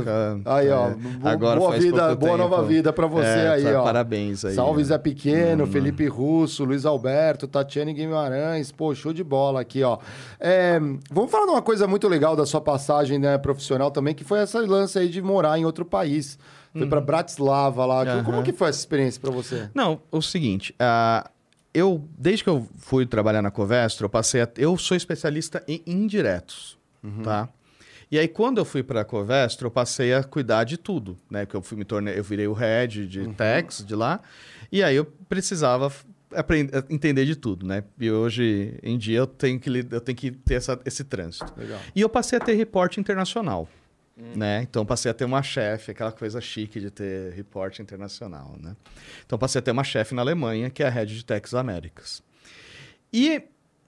aí, 0.46 0.68
ó. 0.70 0.88
é. 0.90 0.94
Agora 1.24 1.58
boa 1.60 1.78
vida, 1.78 2.14
boa 2.14 2.36
nova 2.36 2.62
vida 2.62 2.92
pra 2.92 3.06
você 3.06 3.26
É, 3.26 3.48
aí, 3.48 3.64
tá, 3.64 3.80
ó. 3.80 3.84
Parabéns 3.84 4.44
aí. 4.44 4.54
Salve 4.54 4.84
Zé 4.84 4.98
Pequeno, 4.98 5.64
Hum. 5.64 5.66
Felipe 5.66 6.06
Russo, 6.06 6.64
Luiz 6.64 6.84
Alberto, 6.86 7.46
Tatiane 7.46 7.92
Guimarães. 7.92 8.70
Pô, 8.72 8.94
show 8.94 9.12
de 9.12 9.22
bola 9.24 9.60
aqui, 9.60 9.82
ó. 9.82 9.98
É, 10.38 10.78
vamos 11.10 11.30
falar 11.30 11.46
de 11.46 11.50
uma 11.52 11.62
coisa 11.62 11.86
muito 11.86 12.08
legal 12.08 12.34
da 12.36 12.46
sua 12.46 12.60
passagem 12.60 13.18
né, 13.18 13.36
profissional 13.38 13.90
também, 13.90 14.14
que 14.14 14.24
foi 14.24 14.38
essa 14.40 14.60
lance 14.60 14.98
aí 14.98 15.08
de 15.08 15.20
morar 15.20 15.58
em 15.58 15.64
outro 15.64 15.84
país. 15.84 16.38
Foi 16.72 16.86
pra 16.86 17.00
Bratislava 17.00 17.84
lá. 17.84 18.02
Uhum. 18.16 18.24
Como 18.24 18.42
que 18.44 18.52
foi 18.52 18.68
essa 18.68 18.78
experiência 18.78 19.20
pra 19.20 19.30
você? 19.32 19.68
Não, 19.74 20.00
o 20.12 20.22
seguinte, 20.22 20.72
ah, 20.78 21.28
eu 21.72 22.08
desde 22.18 22.44
que 22.44 22.50
eu 22.50 22.68
fui 22.76 23.06
trabalhar 23.06 23.42
na 23.42 23.50
Covestro, 23.50 24.06
eu 24.06 24.10
passei 24.10 24.42
a, 24.42 24.48
eu 24.56 24.76
sou 24.76 24.96
especialista 24.96 25.62
em 25.68 25.82
indiretos, 25.86 26.78
tá? 27.22 27.48
E 28.10 28.18
aí 28.18 28.26
quando 28.26 28.58
eu 28.58 28.64
fui 28.64 28.82
para 28.82 29.02
a 29.02 29.04
Covestro, 29.04 29.68
eu 29.68 29.70
passei 29.70 30.12
a 30.12 30.22
cuidar 30.24 30.64
de 30.64 30.76
tudo, 30.76 31.18
né? 31.30 31.46
Que 31.46 31.54
eu 31.54 31.62
fui 31.62 31.78
me 31.78 31.84
tornei, 31.84 32.18
eu 32.18 32.24
virei 32.24 32.48
o 32.48 32.52
head 32.52 33.06
de 33.06 33.28
tax 33.34 33.84
de 33.86 33.94
lá, 33.94 34.20
e 34.70 34.82
aí 34.82 34.96
eu 34.96 35.04
precisava 35.28 35.92
aprender, 36.34 36.84
entender 36.88 37.24
de 37.24 37.36
tudo, 37.36 37.66
né? 37.66 37.84
E 37.98 38.10
hoje 38.10 38.78
em 38.82 38.98
dia 38.98 39.18
eu 39.18 39.26
tenho 39.26 39.58
que 39.58 39.70
eu 39.90 40.00
tenho 40.00 40.16
que 40.16 40.30
ter 40.30 40.54
essa, 40.54 40.78
esse 40.84 41.04
trânsito. 41.04 41.52
Legal. 41.56 41.78
E 41.94 42.00
eu 42.00 42.08
passei 42.08 42.38
a 42.38 42.40
ter 42.40 42.54
reporte 42.54 43.00
internacional. 43.00 43.68
Né? 44.36 44.62
Então 44.62 44.84
passei 44.84 45.10
a 45.10 45.14
ter 45.14 45.24
uma 45.24 45.42
chefe, 45.42 45.90
aquela 45.90 46.12
coisa 46.12 46.40
chique 46.40 46.80
de 46.80 46.90
ter 46.90 47.32
reporte 47.32 47.82
internacional. 47.82 48.56
Né? 48.60 48.76
Então 49.24 49.38
passei 49.38 49.58
a 49.58 49.62
ter 49.62 49.70
uma 49.70 49.84
chefe 49.84 50.14
na 50.14 50.22
Alemanha, 50.22 50.70
que 50.70 50.82
é 50.82 50.86
a 50.86 50.90
Head 50.90 51.14
de 51.14 51.24
Texas 51.24 51.54
Américas. 51.54 52.22
E, 53.12 53.42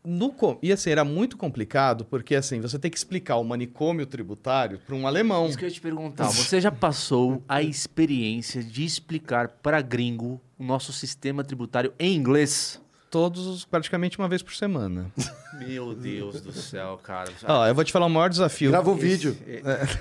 no, 0.05 0.35
e 0.61 0.73
assim, 0.73 0.91
era 0.91 1.05
muito 1.05 1.37
complicado, 1.37 2.05
porque 2.05 2.35
assim, 2.35 2.61
você 2.61 2.79
tem 2.79 2.91
que 2.91 2.99
explicar 2.99 3.37
o 3.37 3.45
manicômio 3.45 4.05
tributário 4.05 4.81
para 4.85 4.97
um 4.97 5.07
alemão. 5.07 5.47
Isso 5.47 5.57
que 5.57 5.65
eu 5.65 5.69
ia 5.69 5.75
te 5.75 5.81
perguntar. 5.81 6.25
Você 6.25 6.61
já 6.61 6.73
passou 6.73 7.43
a 7.49 7.63
experiência 7.63 8.63
de 8.65 8.85
explicar 8.85 9.49
para 9.49 9.81
gringo 9.81 10.41
o 10.59 10.65
nosso 10.65 10.93
sistema 10.93 11.45
tributário 11.45 11.95
em 11.99 12.17
inglês? 12.17 12.82
Todos, 13.13 13.65
praticamente 13.67 14.19
uma 14.19 14.27
vez 14.27 14.43
por 14.43 14.55
semana. 14.55 15.13
Meu 15.61 15.95
Deus 15.95 16.41
do 16.41 16.51
céu, 16.51 16.99
cara. 17.03 17.31
Ó, 17.47 17.67
eu 17.69 17.75
vou 17.75 17.85
te 17.85 17.93
falar 17.93 18.07
o 18.07 18.11
maior 18.11 18.29
desafio. 18.31 18.71
Grava 18.71 18.91
o 18.91 18.95
vídeo. 18.97 19.37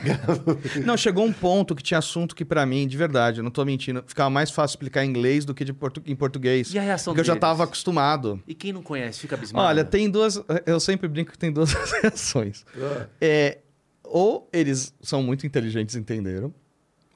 Não, 0.85 0.95
chegou 0.97 1.25
um 1.25 1.33
ponto 1.33 1.75
que 1.75 1.83
tinha 1.83 1.97
assunto 1.97 2.35
que 2.35 2.45
pra 2.45 2.65
mim, 2.65 2.87
de 2.87 2.95
verdade, 2.97 3.39
eu 3.39 3.43
não 3.43 3.51
tô 3.51 3.63
mentindo, 3.65 4.03
ficava 4.07 4.29
mais 4.29 4.49
fácil 4.49 4.75
explicar 4.75 5.03
em 5.05 5.09
inglês 5.09 5.43
do 5.45 5.53
que 5.53 5.65
de 5.65 5.73
portu- 5.73 6.01
em 6.05 6.15
português. 6.15 6.73
E 6.73 6.79
a 6.79 6.81
reação 6.81 7.13
Porque 7.13 7.21
eu 7.21 7.25
já 7.25 7.33
deles? 7.33 7.41
tava 7.41 7.63
acostumado. 7.65 8.41
E 8.47 8.55
quem 8.55 8.71
não 8.71 8.81
conhece, 8.81 9.19
fica 9.19 9.35
abismado. 9.35 9.67
Olha, 9.67 9.83
tem 9.83 10.09
duas. 10.09 10.41
Eu 10.65 10.79
sempre 10.79 11.07
brinco 11.07 11.31
que 11.31 11.37
tem 11.37 11.51
duas 11.51 11.73
reações. 12.01 12.65
Ah. 12.77 13.07
É, 13.19 13.59
ou 14.03 14.47
eles 14.53 14.93
são 15.01 15.21
muito 15.21 15.45
inteligentes 15.45 15.95
e 15.95 15.99
entenderam, 15.99 16.53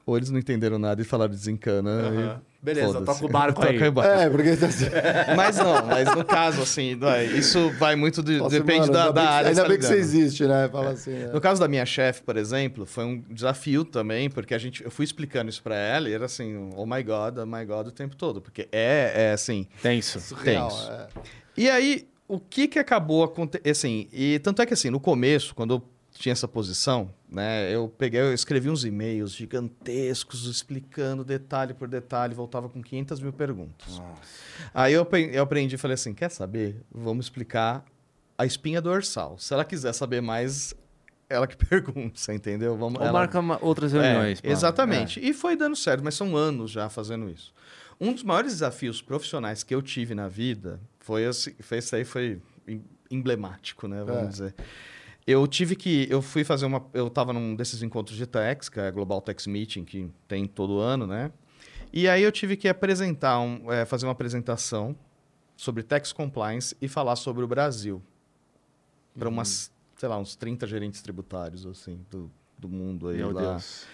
ou 0.04 0.16
eles 0.16 0.30
não 0.30 0.38
entenderam 0.38 0.78
nada 0.78 1.00
e 1.00 1.04
falaram 1.04 1.32
desencana. 1.32 1.90
Aham. 1.90 2.40
e 2.42 2.55
Beleza, 2.66 3.00
toca 3.02 3.24
o 3.24 3.28
barco 3.28 3.60
Toca 3.62 3.70
aí. 3.72 3.88
o 3.88 3.92
barco. 3.92 4.12
É, 4.20 4.28
porque. 4.28 4.50
Mas 5.36 5.56
não, 5.56 5.86
mas 5.86 6.14
no 6.14 6.24
caso, 6.24 6.62
assim, 6.62 6.96
vai, 6.96 7.24
isso 7.26 7.70
vai 7.78 7.94
muito. 7.96 8.22
de- 8.22 8.38
Nossa, 8.38 8.58
depende 8.58 8.80
mano, 8.90 8.92
da, 8.92 9.04
ainda 9.06 9.12
da 9.12 9.20
bem 9.20 9.24
que- 9.28 9.32
área. 9.34 9.48
Ainda 9.50 9.62
tá 9.62 9.68
bem 9.68 9.78
que 9.78 9.84
você 9.84 9.94
ligado? 9.94 10.04
existe, 10.08 10.46
né? 10.46 10.68
Fala 10.70 10.90
assim. 10.90 11.10
né? 11.12 11.30
No 11.32 11.40
caso 11.40 11.60
da 11.60 11.68
minha 11.68 11.86
chefe, 11.86 12.22
por 12.22 12.36
exemplo, 12.36 12.84
foi 12.86 13.04
um 13.04 13.22
desafio 13.30 13.84
também, 13.84 14.28
porque 14.28 14.54
a 14.54 14.58
gente, 14.58 14.84
eu 14.84 14.90
fui 14.90 15.04
explicando 15.04 15.48
isso 15.48 15.62
pra 15.62 15.76
ela 15.76 16.08
e 16.08 16.12
era 16.12 16.24
assim, 16.26 16.70
oh 16.76 16.84
my 16.86 17.02
God, 17.02 17.38
oh 17.38 17.46
my 17.46 17.64
God 17.64 17.86
o 17.88 17.92
tempo 17.92 18.16
todo. 18.16 18.40
Porque 18.40 18.68
é, 18.72 19.12
é 19.14 19.32
assim. 19.32 19.66
Tenso. 19.82 20.20
Surreal, 20.20 20.68
tenso. 20.68 20.90
é. 20.90 21.06
E 21.56 21.70
aí, 21.70 22.06
o 22.28 22.38
que 22.40 22.66
que 22.68 22.78
acabou 22.78 23.22
acontecendo? 23.24 23.70
Assim, 23.70 24.08
e 24.12 24.38
tanto 24.40 24.60
é 24.60 24.66
que 24.66 24.74
assim, 24.74 24.90
no 24.90 24.98
começo, 25.00 25.54
quando 25.54 25.74
eu 25.74 25.82
tinha 26.18 26.32
essa 26.32 26.48
posição, 26.48 27.10
né, 27.28 27.72
eu 27.74 27.88
peguei, 27.88 28.20
eu 28.20 28.32
escrevi 28.34 28.68
uns 28.70 28.84
e-mails 28.84 29.32
gigantescos 29.32 30.46
explicando 30.46 31.24
detalhe 31.24 31.74
por 31.74 31.88
detalhe, 31.88 32.34
voltava 32.34 32.68
com 32.68 32.82
500 32.82 33.20
mil 33.20 33.32
perguntas. 33.32 34.00
Aí 34.72 34.92
eu, 34.92 35.06
eu 35.32 35.42
aprendi 35.42 35.74
e 35.74 35.78
falei 35.78 35.94
assim, 35.94 36.14
quer 36.14 36.30
saber? 36.30 36.80
Vamos 36.90 37.26
explicar 37.26 37.84
a 38.38 38.44
espinha 38.46 38.80
dorsal. 38.80 39.38
Se 39.38 39.52
ela 39.54 39.64
quiser 39.64 39.92
saber 39.92 40.20
mais, 40.20 40.74
ela 41.28 41.46
que 41.46 41.56
pergunta, 41.64 42.32
entendeu? 42.34 42.76
Vamos, 42.76 42.98
Ou 43.00 43.04
ela- 43.06 43.12
marca 43.20 43.38
uma- 43.40 43.58
outras 43.62 43.92
reuniões. 43.92 44.40
é, 44.42 44.50
exatamente. 44.50 45.20
E 45.20 45.32
foi 45.32 45.56
dando 45.56 45.76
certo, 45.76 46.02
mas 46.04 46.14
são 46.14 46.36
anos 46.36 46.70
já 46.70 46.88
fazendo 46.88 47.28
isso. 47.30 47.52
Um 48.00 48.12
dos 48.12 48.22
maiores 48.22 48.52
desafios 48.52 49.00
profissionais 49.00 49.62
que 49.62 49.74
eu 49.74 49.80
tive 49.80 50.14
na 50.14 50.28
vida 50.28 50.78
foi 51.00 51.22
esse, 51.22 51.56
foi 51.60 51.78
esse 51.78 51.96
aí 51.96 52.04
foi 52.04 52.40
em- 52.68 52.84
emblemático, 53.10 53.88
né? 53.88 54.02
Vamos 54.04 54.22
É. 54.24 54.28
dizer. 54.28 54.54
Eu 55.26 55.46
tive 55.46 55.74
que. 55.74 56.06
Eu 56.08 56.22
fui 56.22 56.44
fazer 56.44 56.66
uma. 56.66 56.86
Eu 56.94 57.08
estava 57.08 57.32
num 57.32 57.56
desses 57.56 57.82
encontros 57.82 58.16
de 58.16 58.26
Tex, 58.26 58.68
que 58.68 58.78
é 58.78 58.86
a 58.86 58.90
Global 58.90 59.20
Tex 59.20 59.46
Meeting, 59.46 59.84
que 59.84 60.08
tem 60.28 60.46
todo 60.46 60.78
ano, 60.78 61.06
né? 61.06 61.32
E 61.92 62.08
aí 62.08 62.22
eu 62.22 62.30
tive 62.30 62.56
que 62.56 62.68
apresentar, 62.68 63.40
um, 63.40 63.72
é, 63.72 63.84
fazer 63.84 64.06
uma 64.06 64.12
apresentação 64.12 64.94
sobre 65.56 65.82
Tax 65.82 66.12
Compliance 66.12 66.76
e 66.80 66.86
falar 66.88 67.16
sobre 67.16 67.42
o 67.42 67.48
Brasil. 67.48 68.02
Para 69.18 69.28
umas, 69.28 69.72
sei 69.96 70.08
lá, 70.08 70.18
uns 70.18 70.36
30 70.36 70.66
gerentes 70.66 71.00
tributários, 71.00 71.64
assim, 71.66 72.04
do, 72.10 72.30
do 72.58 72.68
mundo 72.68 73.08
aí 73.08 73.16
Meu 73.16 73.32
lá. 73.32 73.52
Deus. 73.52 73.86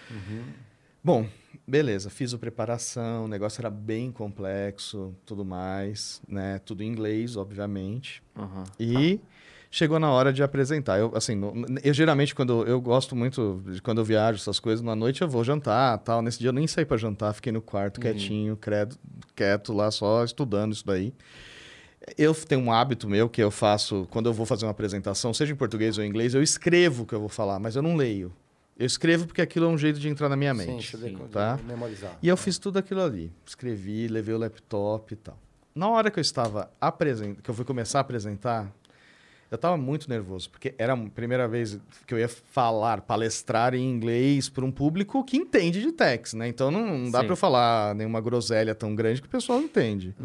Bom, 1.01 1.27
beleza, 1.67 2.09
fiz 2.09 2.33
a 2.33 2.37
preparação, 2.37 3.25
o 3.25 3.27
negócio 3.27 3.61
era 3.61 3.69
bem 3.69 4.11
complexo, 4.11 5.15
tudo 5.25 5.43
mais, 5.43 6.21
né? 6.27 6.59
Tudo 6.59 6.83
em 6.83 6.87
inglês, 6.87 7.35
obviamente. 7.37 8.21
Aham. 8.37 8.63
E 8.79 9.19
chegou 9.73 9.97
na 9.99 10.11
hora 10.11 10.31
de 10.31 10.43
apresentar. 10.43 10.99
Eu, 10.99 11.11
assim, 11.15 11.33
eu 11.83 11.93
geralmente, 11.95 12.35
quando 12.35 12.63
eu 12.67 12.79
gosto 12.79 13.15
muito, 13.15 13.63
de 13.65 13.81
quando 13.81 13.97
eu 13.97 14.05
viajo, 14.05 14.37
essas 14.37 14.59
coisas, 14.59 14.85
na 14.85 14.95
noite 14.95 15.23
eu 15.23 15.27
vou 15.27 15.43
jantar 15.43 15.97
tal. 15.97 16.21
Nesse 16.21 16.37
dia 16.37 16.49
eu 16.49 16.53
nem 16.53 16.67
saí 16.67 16.85
para 16.85 16.95
jantar, 16.95 17.33
fiquei 17.33 17.51
no 17.51 17.59
quarto 17.59 17.99
quietinho, 17.99 18.55
credo, 18.55 18.95
quieto 19.35 19.73
lá, 19.73 19.89
só 19.89 20.23
estudando 20.23 20.73
isso 20.73 20.85
daí. 20.85 21.11
Eu 22.15 22.35
tenho 22.35 22.61
um 22.61 22.71
hábito 22.71 23.09
meu 23.09 23.27
que 23.27 23.41
eu 23.41 23.49
faço, 23.49 24.07
quando 24.11 24.27
eu 24.27 24.33
vou 24.33 24.45
fazer 24.45 24.65
uma 24.65 24.71
apresentação, 24.71 25.33
seja 25.33 25.53
em 25.53 25.55
português 25.55 25.97
ou 25.97 26.03
em 26.03 26.07
inglês, 26.07 26.35
eu 26.35 26.43
escrevo 26.43 27.01
o 27.03 27.05
que 27.07 27.15
eu 27.15 27.19
vou 27.19 27.29
falar, 27.29 27.57
mas 27.59 27.75
eu 27.75 27.81
não 27.81 27.95
leio. 27.95 28.31
Eu 28.77 28.85
escrevo 28.85 29.25
porque 29.25 29.41
aquilo 29.41 29.65
é 29.65 29.69
um 29.69 29.77
jeito 29.77 29.99
de 29.99 30.07
entrar 30.07 30.29
na 30.29 30.35
minha 30.35 30.53
Sim, 30.53 30.67
mente. 30.67 30.95
decora- 30.97 31.29
tá? 31.29 31.59
memorizar. 31.65 32.17
E 32.21 32.27
eu 32.27 32.37
fiz 32.37 32.59
tudo 32.59 32.77
aquilo 32.77 33.01
ali. 33.01 33.31
Escrevi, 33.45 34.07
levei 34.07 34.35
o 34.35 34.37
laptop 34.37 35.13
e 35.13 35.15
tal. 35.17 35.37
Na 35.73 35.89
hora 35.89 36.11
que 36.11 36.19
eu 36.19 36.21
estava 36.21 36.69
apresentando, 36.79 37.41
que 37.41 37.49
eu 37.49 37.53
fui 37.55 37.65
começar 37.65 37.99
a 37.99 38.01
apresentar, 38.01 38.71
eu 39.53 39.55
estava 39.55 39.77
muito 39.77 40.09
nervoso, 40.09 40.49
porque 40.49 40.73
era 40.79 40.93
a 40.93 40.97
primeira 40.97 41.47
vez 41.47 41.79
que 42.07 42.13
eu 42.15 42.17
ia 42.17 42.27
falar, 42.27 43.01
palestrar 43.01 43.75
em 43.75 43.87
inglês 43.87 44.49
para 44.49 44.65
um 44.65 44.71
público 44.71 45.23
que 45.23 45.37
entende 45.37 45.79
de 45.79 45.91
tex, 45.91 46.33
né? 46.33 46.47
Então 46.47 46.71
não, 46.71 46.97
não 46.97 47.11
dá 47.11 47.19
para 47.19 47.33
eu 47.33 47.35
falar 47.35 47.93
nenhuma 47.93 48.19
groselha 48.19 48.73
tão 48.73 48.95
grande 48.95 49.21
que 49.21 49.27
o 49.27 49.29
pessoal 49.29 49.59
não 49.59 49.65
entende. 49.65 50.15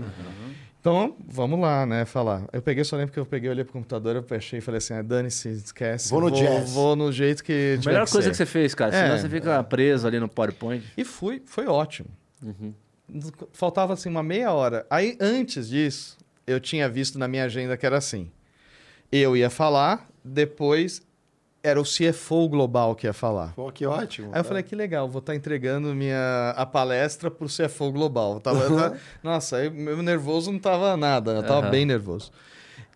Então, 0.80 1.14
vamos 1.28 1.60
lá, 1.60 1.84
né, 1.84 2.06
falar. 2.06 2.48
Eu 2.54 2.62
peguei, 2.62 2.82
só 2.84 2.96
lembro 2.96 3.12
que 3.12 3.20
eu 3.20 3.26
peguei, 3.26 3.50
olhei 3.50 3.64
pro 3.64 3.74
computador, 3.74 4.16
eu 4.16 4.22
fechei 4.22 4.60
e 4.60 4.62
falei 4.62 4.78
assim, 4.78 4.94
ah, 4.94 5.02
dane-se, 5.02 5.50
esquece. 5.50 6.08
Vou 6.08 6.22
no 6.22 6.30
jazz. 6.30 6.72
Vou 6.72 6.96
no 6.96 7.12
jeito 7.12 7.44
que 7.44 7.78
Melhor 7.84 8.06
que 8.06 8.12
coisa 8.12 8.28
ser. 8.28 8.30
que 8.30 8.36
você 8.38 8.46
fez, 8.46 8.74
cara. 8.74 8.96
É. 8.96 9.02
Senão 9.02 9.18
você 9.18 9.28
fica 9.28 9.62
preso 9.62 10.06
ali 10.06 10.18
no 10.18 10.28
PowerPoint. 10.28 10.82
E 10.96 11.04
fui, 11.04 11.42
foi 11.44 11.66
ótimo. 11.66 12.08
Uhum. 12.42 12.72
Faltava 13.52 13.92
assim 13.92 14.08
uma 14.08 14.22
meia 14.22 14.52
hora. 14.52 14.86
Aí 14.88 15.18
antes 15.20 15.68
disso, 15.68 16.16
eu 16.46 16.58
tinha 16.58 16.88
visto 16.88 17.18
na 17.18 17.28
minha 17.28 17.44
agenda 17.44 17.76
que 17.76 17.84
era 17.84 17.98
assim: 17.98 18.30
eu 19.10 19.36
ia 19.36 19.50
falar, 19.50 20.08
depois 20.24 21.02
era 21.62 21.80
o 21.80 21.84
CFO 21.84 22.48
global 22.48 22.94
que 22.94 23.06
ia 23.06 23.12
falar. 23.12 23.52
Pô, 23.54 23.70
que 23.72 23.84
ótimo. 23.84 24.30
Aí 24.32 24.40
eu 24.40 24.44
falei, 24.44 24.62
que 24.62 24.74
legal, 24.76 25.08
vou 25.08 25.18
estar 25.18 25.34
entregando 25.34 25.94
minha, 25.94 26.54
a 26.56 26.64
palestra 26.64 27.30
pro 27.30 27.48
CFO 27.48 27.90
Global. 27.90 28.34
Eu 28.34 28.40
Tava, 28.40 28.62
eu 28.64 28.76
tava- 28.76 28.96
nossa, 29.22 29.56
aí 29.56 29.68
meu 29.70 30.02
nervoso 30.02 30.52
não 30.52 30.58
tava 30.58 30.96
nada, 30.96 31.32
eu 31.32 31.42
tava 31.42 31.62
Aham. 31.62 31.70
bem 31.70 31.84
nervoso. 31.84 32.30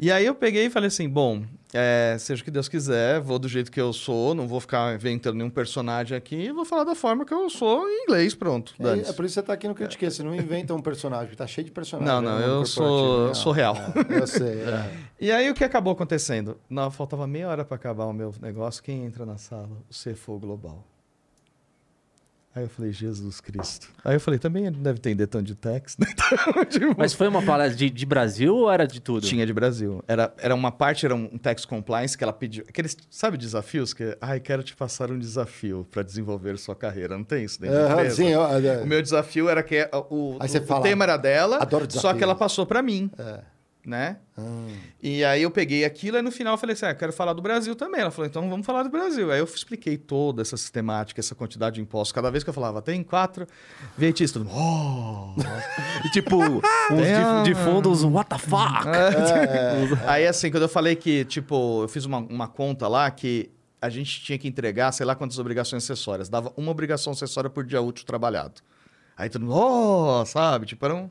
E 0.00 0.10
aí 0.10 0.26
eu 0.26 0.34
peguei 0.34 0.66
e 0.66 0.70
falei 0.70 0.88
assim, 0.88 1.08
bom, 1.08 1.44
é, 1.72 2.16
seja 2.18 2.42
o 2.42 2.44
que 2.44 2.50
Deus 2.50 2.68
quiser, 2.68 3.20
vou 3.20 3.38
do 3.38 3.48
jeito 3.48 3.70
que 3.70 3.80
eu 3.80 3.92
sou, 3.92 4.34
não 4.34 4.46
vou 4.48 4.60
ficar 4.60 4.94
inventando 4.94 5.36
nenhum 5.36 5.48
personagem 5.50 6.16
aqui, 6.16 6.50
vou 6.52 6.64
falar 6.64 6.84
da 6.84 6.94
forma 6.94 7.24
que 7.24 7.32
eu 7.32 7.48
sou 7.48 7.88
em 7.88 8.02
inglês, 8.04 8.34
pronto. 8.34 8.74
É, 8.80 9.08
é 9.08 9.12
por 9.12 9.24
isso 9.24 9.34
que 9.34 9.40
você 9.40 9.42
tá 9.42 9.52
aqui 9.52 9.68
no 9.68 9.74
Critique, 9.74 10.04
você 10.10 10.22
não 10.22 10.34
inventa 10.34 10.74
um 10.74 10.82
personagem, 10.82 11.26
porque 11.26 11.36
tá 11.36 11.46
cheio 11.46 11.64
de 11.64 11.70
personagem. 11.70 12.12
Não, 12.14 12.20
né, 12.20 12.28
não, 12.30 12.38
no 12.38 12.60
eu 12.62 12.66
sou- 12.66 13.34
sou 13.34 13.52
real. 13.52 13.76
É, 14.10 14.18
eu 14.20 14.26
sei. 14.26 14.60
é. 14.62 15.12
E 15.22 15.30
aí 15.30 15.48
o 15.48 15.54
que 15.54 15.62
acabou 15.62 15.92
acontecendo? 15.92 16.58
Não, 16.68 16.90
faltava 16.90 17.28
meia 17.28 17.48
hora 17.48 17.64
para 17.64 17.76
acabar 17.76 18.06
o 18.06 18.12
meu 18.12 18.34
negócio, 18.42 18.82
quem 18.82 19.04
entra 19.04 19.24
na 19.24 19.38
sala? 19.38 19.68
O 19.88 19.94
CFO 19.94 20.36
Global. 20.36 20.84
Aí 22.54 22.64
eu 22.64 22.68
falei, 22.68 22.92
Jesus 22.92 23.40
Cristo. 23.40 23.88
Aí 24.04 24.14
eu 24.16 24.20
falei, 24.20 24.38
também 24.38 24.66
ele 24.66 24.76
deve 24.76 24.98
entender 24.98 25.26
tanto 25.26 25.44
de 25.44 25.54
text, 25.54 25.96
né? 26.00 26.06
Então, 26.12 26.64
tipo, 26.66 26.94
Mas 26.98 27.14
foi 27.14 27.26
uma 27.26 27.40
palestra 27.42 27.76
de, 27.78 27.88
de 27.88 28.04
Brasil 28.06 28.54
ou 28.54 28.70
era 28.70 28.86
de 28.86 29.00
tudo? 29.00 29.26
Tinha 29.26 29.46
de 29.46 29.52
Brasil. 29.54 30.04
Era, 30.06 30.34
era 30.36 30.54
uma 30.54 30.70
parte, 30.70 31.06
era 31.06 31.14
um 31.14 31.38
tax 31.38 31.64
compliance 31.64 32.16
que 32.16 32.22
ela 32.22 32.32
pediu. 32.32 32.64
Aqueles, 32.68 32.94
sabe, 33.08 33.38
desafios? 33.38 33.94
Que, 33.94 34.16
ai, 34.20 34.38
quero 34.38 34.62
te 34.62 34.76
passar 34.76 35.10
um 35.10 35.18
desafio 35.18 35.86
para 35.90 36.02
desenvolver 36.02 36.58
sua 36.58 36.76
carreira. 36.76 37.16
Não 37.16 37.24
tem 37.24 37.44
isso 37.44 37.58
dentro 37.58 37.76
da 37.76 37.84
Aham, 37.86 37.92
empresa? 37.94 38.16
sim, 38.16 38.34
ó, 38.34 38.58
é. 38.58 38.82
O 38.82 38.86
meu 38.86 39.00
desafio 39.00 39.48
era 39.48 39.62
que 39.62 39.82
uh, 39.84 40.06
o, 40.10 40.32
o, 40.34 40.36
o 40.36 40.80
tema 40.82 41.04
era 41.04 41.16
dela, 41.16 41.56
"Adoro 41.56 41.84
só 41.84 41.86
desafios." 41.88 42.18
que 42.18 42.24
ela 42.24 42.34
passou 42.34 42.66
para 42.66 42.82
mim, 42.82 43.10
É. 43.18 43.40
né? 43.84 44.18
Hum. 44.38 44.68
E 45.02 45.24
aí 45.24 45.42
eu 45.42 45.50
peguei 45.50 45.84
aquilo 45.84 46.16
e 46.16 46.22
no 46.22 46.30
final 46.30 46.54
eu 46.54 46.58
falei 46.58 46.74
assim, 46.74 46.86
ah, 46.86 46.94
quero 46.94 47.12
falar 47.12 47.32
do 47.32 47.42
Brasil 47.42 47.74
também. 47.74 48.00
Ela 48.00 48.10
falou, 48.10 48.26
então 48.26 48.48
vamos 48.48 48.64
falar 48.64 48.84
do 48.84 48.90
Brasil. 48.90 49.32
Aí 49.32 49.40
eu 49.40 49.44
expliquei 49.44 49.96
toda 49.96 50.42
essa 50.42 50.56
sistemática, 50.56 51.20
essa 51.20 51.34
quantidade 51.34 51.76
de 51.76 51.82
impostos. 51.82 52.12
Cada 52.12 52.30
vez 52.30 52.44
que 52.44 52.50
eu 52.50 52.54
falava, 52.54 52.80
tem 52.80 53.02
quatro 53.02 53.46
VTs, 53.98 54.32
todo 54.32 54.44
mundo, 54.44 54.56
oh! 54.56 55.34
E 56.06 56.10
tipo, 56.10 56.36
uns 56.92 57.44
de, 57.44 57.50
de 57.50 57.54
fundo, 57.54 57.90
uns 57.90 58.04
what 58.04 58.28
the 58.30 58.38
fuck? 58.38 58.86
É, 58.86 60.06
Aí 60.06 60.26
assim, 60.26 60.50
quando 60.50 60.62
eu 60.62 60.68
falei 60.68 60.94
que, 60.94 61.24
tipo, 61.24 61.82
eu 61.82 61.88
fiz 61.88 62.04
uma, 62.04 62.18
uma 62.18 62.46
conta 62.46 62.86
lá 62.86 63.10
que 63.10 63.50
a 63.80 63.88
gente 63.88 64.22
tinha 64.22 64.38
que 64.38 64.46
entregar, 64.46 64.92
sei 64.92 65.04
lá 65.04 65.16
quantas 65.16 65.40
obrigações 65.40 65.82
acessórias. 65.82 66.28
Dava 66.28 66.52
uma 66.56 66.70
obrigação 66.70 67.12
acessória 67.12 67.50
por 67.50 67.64
dia 67.64 67.82
útil 67.82 68.06
trabalhado. 68.06 68.60
Aí 69.16 69.28
todo 69.28 69.44
mundo, 69.44 69.56
oh, 69.56 70.24
sabe? 70.24 70.66
Tipo, 70.66 70.84
era 70.84 70.94
um... 70.94 71.10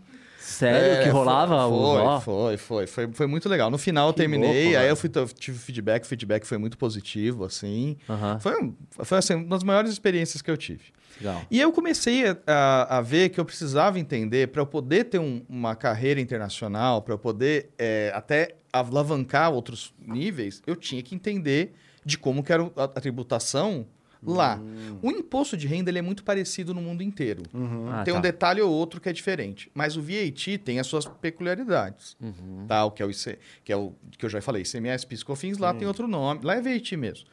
Sério 0.52 0.94
É, 1.00 1.04
que 1.04 1.10
rolava 1.10 1.68
foi, 1.70 2.02
ó? 2.02 2.20
Foi, 2.20 2.58
foi, 2.58 2.88
foi, 2.88 3.10
foi 3.14 3.28
muito 3.28 3.48
legal. 3.50 3.70
No 3.72 3.78
final 3.78 4.08
eu 4.10 4.14
Que 4.14 4.18
terminei, 4.18 4.64
louco, 4.66 4.80
aí 4.80 4.90
eu 4.90 4.96
fui, 4.96 5.10
tive 5.38 5.58
feedback, 5.58 6.04
o 6.04 6.08
feedback 6.08 6.46
foi 6.46 6.58
muito 6.58 6.78
positivo, 6.78 7.44
assim. 7.46 7.98
Foi, 8.40 8.74
foi 9.04 9.18
assim, 9.18 9.36
uma 9.36 9.48
das 9.48 9.64
maiores 9.64 9.92
experiências 9.92 10.42
que 10.42 10.52
eu 10.52 10.58
tive. 10.58 10.86
legal. 11.20 11.44
E 11.52 11.60
eu 11.60 11.72
comecei 11.72 12.28
a, 12.28 12.38
a- 12.48 12.98
a 12.98 13.02
ver 13.02 13.30
que 13.30 13.40
eu 13.40 13.46
precisava 13.46 14.00
entender, 14.00 14.48
para 14.48 14.62
eu 14.62 14.66
poder 14.66 15.06
ter 15.06 15.20
um- 15.20 15.42
uma 15.48 15.76
carreira 15.76 16.20
internacional, 16.20 17.02
para 17.02 17.14
eu 17.14 17.20
poder 17.20 17.70
é, 17.78 18.12
até 18.16 18.56
alavancar 18.74 19.52
outros 19.52 19.94
níveis, 20.00 20.62
eu 20.66 20.76
tinha 20.76 21.02
que 21.04 21.14
entender 21.14 21.74
de 22.06 22.18
como 22.18 22.42
que 22.44 22.52
era 22.52 22.64
a 22.76 22.88
tributação 22.88 23.86
lá. 24.24 24.58
Hum. 24.58 25.00
O 25.02 25.12
imposto 25.12 25.58
de 25.58 25.68
renda 25.68 25.90
ele 25.90 26.00
é 26.00 26.02
muito 26.02 26.24
parecido 26.24 26.74
no 26.74 26.82
mundo 26.82 27.02
inteiro. 27.02 27.44
Uhum. 27.54 27.90
Ah, 27.90 28.04
tem 28.04 28.14
um 28.14 28.18
tá. 28.18 28.24
detalhe 28.24 28.62
ou 28.62 28.72
outro 28.72 29.02
que 29.02 29.10
é 29.10 29.14
diferente. 29.14 29.72
Mas 29.74 29.98
o 29.98 30.02
VAT 30.02 30.58
tem 30.64 30.80
as 30.80 30.88
suas 30.88 31.06
peculiaridades. 31.06 32.16
Uhum. 32.22 32.66
Tá? 32.68 32.86
O 32.86 32.92
que 32.92 33.02
é 33.02 33.06
o, 33.06 33.10
IC, 33.10 33.38
que 33.64 33.72
é 33.74 33.76
o 33.76 33.94
que 34.18 34.26
eu 34.26 34.30
já 34.30 34.42
falei, 34.42 34.62
ICMS, 34.64 35.06
PIS, 35.06 35.24
COFINS, 35.24 35.58
lá 35.58 35.74
tem 35.74 35.88
outro 35.88 36.08
nome. 36.08 36.42
Lá 36.44 36.56
é 36.56 36.62
VAT 36.62 36.92
mesmo. 36.98 37.28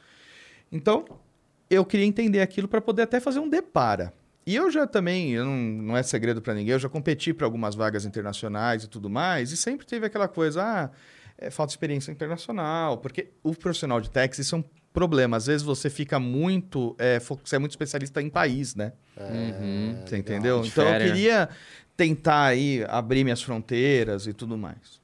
Então, 0.71 1.05
eu 1.71 1.85
queria 1.85 2.07
entender 2.07 2.41
aquilo 2.41 2.69
para 2.69 2.81
poder 2.81 3.03
até 3.03 3.21
fazer 3.21 3.39
um 3.39 3.49
depara. 3.49 4.13
E 4.47 4.57
eu 4.57 4.71
já 4.71 4.87
também, 4.87 5.33
eu 5.33 5.45
não, 5.45 5.57
não 5.57 5.97
é 5.97 6.03
segredo 6.03 6.41
para 6.41 6.55
ninguém, 6.55 6.73
eu 6.73 6.79
já 6.79 6.89
competi 6.89 7.35
para 7.35 7.47
algumas 7.47 7.75
vagas 7.75 8.07
internacionais 8.07 8.83
e 8.83 8.89
tudo 8.89 9.11
mais, 9.11 9.53
e 9.53 9.59
sempre 9.59 9.85
teve 9.87 10.07
aquela 10.07 10.27
coisa, 10.27 10.63
ah, 10.63 10.91
é, 11.37 11.51
falta 11.51 11.71
experiência 11.71 12.11
internacional, 12.11 12.97
porque 12.97 13.29
o 13.43 13.55
profissional 13.55 14.01
de 14.01 14.11
é 14.11 14.57
um 14.57 14.65
problema. 14.99 15.37
Às 15.37 15.47
vezes 15.47 15.63
você 15.63 15.89
fica 15.89 16.19
muito, 16.19 16.97
é, 16.99 17.21
você 17.21 17.55
é 17.55 17.59
muito 17.59 17.71
especialista 17.73 18.21
em 18.21 18.29
país, 18.29 18.75
né? 18.75 18.93
Uhum. 19.31 19.97
Você 20.05 20.17
entendeu? 20.17 20.65
Então 20.65 20.89
eu 20.89 20.99
queria 20.99 21.49
tentar 21.97 22.47
aí 22.47 22.85
abrir 22.89 23.23
minhas 23.23 23.41
fronteiras 23.43 24.27
e 24.27 24.33
tudo 24.33 24.57
mais. 24.59 24.99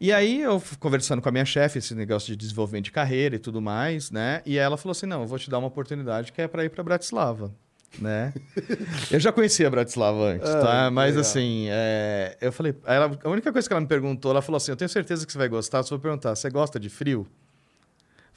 E 0.00 0.12
aí 0.12 0.40
eu 0.40 0.62
conversando 0.80 1.20
com 1.22 1.28
a 1.28 1.32
minha 1.32 1.44
chefe, 1.44 1.78
esse 1.78 1.94
negócio 1.94 2.28
de 2.28 2.36
desenvolvimento 2.36 2.84
de 2.86 2.92
carreira 2.92 3.36
e 3.36 3.38
tudo 3.38 3.60
mais, 3.60 4.10
né? 4.10 4.42
E 4.46 4.56
ela 4.58 4.76
falou 4.76 4.92
assim: 4.92 5.06
"Não, 5.06 5.22
eu 5.22 5.26
vou 5.26 5.38
te 5.38 5.48
dar 5.50 5.58
uma 5.58 5.68
oportunidade 5.68 6.32
que 6.32 6.40
é 6.42 6.48
para 6.48 6.64
ir 6.64 6.70
para 6.70 6.82
Bratislava". 6.82 7.52
Né? 7.98 8.34
eu 9.10 9.18
já 9.18 9.32
conhecia 9.32 9.68
Bratislava 9.70 10.18
antes, 10.18 10.50
Ah, 10.50 10.60
tá? 10.60 10.88
que 10.88 10.94
Mas 10.94 11.14
legal. 11.16 11.20
assim, 11.22 11.66
é, 11.70 12.36
eu 12.40 12.52
falei, 12.52 12.74
ela- 12.84 13.18
a 13.24 13.28
única 13.30 13.50
coisa 13.52 13.66
que 13.66 13.72
ela 13.72 13.80
me 13.80 13.86
perguntou, 13.86 14.30
ela 14.30 14.42
falou 14.42 14.56
assim: 14.58 14.70
"Eu 14.72 14.76
tenho 14.76 14.88
certeza 14.88 15.24
que 15.26 15.32
você 15.32 15.38
vai 15.38 15.48
gostar". 15.48 15.82
Se 15.82 15.92
eu 15.92 15.98
perguntar, 15.98 16.34
você 16.36 16.50
gosta 16.50 16.78
de 16.78 16.88
frio? 16.88 17.26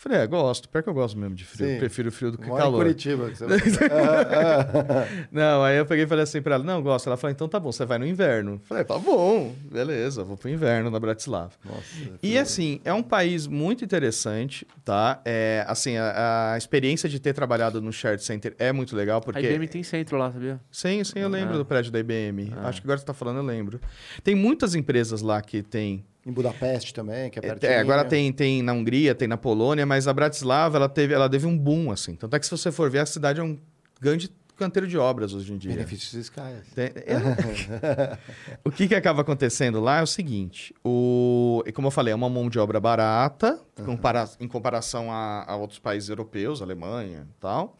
Eu 0.03 0.09
falei, 0.09 0.19
é, 0.21 0.25
gosto. 0.27 0.67
Pior 0.67 0.81
que 0.81 0.89
eu 0.89 0.93
gosto 0.95 1.15
mesmo 1.15 1.35
de 1.35 1.45
frio. 1.45 1.67
Sim. 1.67 1.73
Eu 1.73 1.79
prefiro 1.79 2.11
frio 2.11 2.31
do 2.31 2.37
que 2.39 2.47
Mora 2.47 2.59
em 2.59 2.63
calor. 2.63 2.77
Curitiba. 2.79 3.29
que 3.29 3.35
você 3.37 3.45
vai- 3.45 3.59
Ah, 3.59 5.05
ah. 5.05 5.27
Não, 5.31 5.63
aí 5.63 5.77
eu 5.77 5.85
peguei 5.85 6.05
e 6.05 6.07
falei 6.07 6.23
assim 6.23 6.41
pra 6.41 6.55
ela, 6.55 6.63
não, 6.63 6.81
gosto. 6.81 7.05
Ela 7.05 7.17
falou, 7.17 7.31
então 7.31 7.47
tá 7.47 7.59
bom, 7.59 7.71
você 7.71 7.85
vai 7.85 7.99
no 7.99 8.05
inverno. 8.07 8.59
Falei, 8.65 8.83
tá 8.83 8.97
bom, 8.97 9.53
beleza, 9.71 10.23
vou 10.23 10.35
pro 10.35 10.49
inverno 10.49 10.89
na 10.89 10.99
Bratislava. 10.99 11.51
Nossa. 11.63 11.83
E 12.23 12.35
assim, 12.35 12.81
é 12.83 12.91
um 12.91 13.03
país 13.03 13.45
muito 13.45 13.85
interessante, 13.85 14.65
tá? 14.83 15.21
É, 15.23 15.63
assim, 15.67 15.95
a, 15.97 16.53
a 16.53 16.57
experiência 16.57 17.07
de 17.07 17.19
ter 17.19 17.33
trabalhado 17.33 17.79
no 17.79 17.93
Shared 17.93 18.23
Center 18.23 18.55
é 18.57 18.71
muito 18.71 18.95
legal, 18.95 19.21
porque... 19.21 19.37
A 19.37 19.51
IBM 19.51 19.67
tem 19.67 19.83
centro 19.83 20.17
lá, 20.17 20.31
sabia? 20.31 20.59
Sim, 20.71 21.03
sim, 21.03 21.19
eu 21.19 21.29
lembro 21.29 21.53
Ah. 21.53 21.57
do 21.59 21.65
prédio 21.65 21.91
da 21.91 21.99
IBM. 21.99 22.51
Acho 22.63 22.81
que 22.81 22.87
agora 22.87 22.97
você 22.97 23.05
tá 23.05 23.13
falando, 23.13 23.37
eu 23.37 23.43
lembro. 23.43 23.79
Tem 24.23 24.33
muitas 24.33 24.73
empresas 24.73 25.21
lá 25.21 25.39
que 25.43 25.61
tem... 25.61 26.03
Em 26.25 26.31
Budapeste 26.31 26.93
também, 26.93 27.29
que 27.31 27.39
é 27.39 27.41
pertinho. 27.41 27.71
É, 27.71 27.79
agora 27.79 28.05
tem, 28.05 28.31
tem 28.31 28.61
na 28.61 28.73
Hungria, 28.73 29.15
tem 29.15 29.27
na 29.27 29.37
Polônia, 29.37 29.85
mas 29.85 30.07
a 30.07 30.13
Bratislava, 30.13 30.77
ela 30.77 30.87
teve, 30.89 31.13
ela 31.13 31.27
teve 31.29 31.47
um 31.47 31.57
boom, 31.57 31.91
assim. 31.91 32.15
Tanto 32.15 32.35
é 32.35 32.39
que 32.39 32.45
se 32.45 32.51
você 32.51 32.71
for 32.71 32.89
ver, 32.91 32.99
a 32.99 33.05
cidade 33.07 33.39
é 33.39 33.43
um 33.43 33.57
grande 33.99 34.29
canteiro 34.55 34.87
de 34.87 34.95
obras 34.95 35.33
hoje 35.33 35.51
em 35.51 35.57
dia. 35.57 35.71
Benefícios 35.71 36.11
fiscais. 36.13 36.59
Tem- 36.75 36.91
é- 36.95 38.17
o 38.63 38.69
que, 38.69 38.87
que 38.87 38.93
acaba 38.93 39.21
acontecendo 39.21 39.79
lá 39.79 39.97
é 39.99 40.03
o 40.03 40.07
seguinte: 40.07 40.71
o, 40.85 41.63
e 41.65 41.71
como 41.71 41.87
eu 41.87 41.91
falei, 41.91 42.11
é 42.11 42.15
uma 42.15 42.29
mão 42.29 42.47
de 42.47 42.59
obra 42.59 42.79
barata 42.79 43.59
compara- 43.83 44.29
em 44.39 44.47
comparação 44.47 45.11
a, 45.11 45.43
a 45.51 45.55
outros 45.55 45.79
países 45.79 46.07
europeus, 46.09 46.61
Alemanha 46.61 47.27
e 47.29 47.39
tal, 47.39 47.79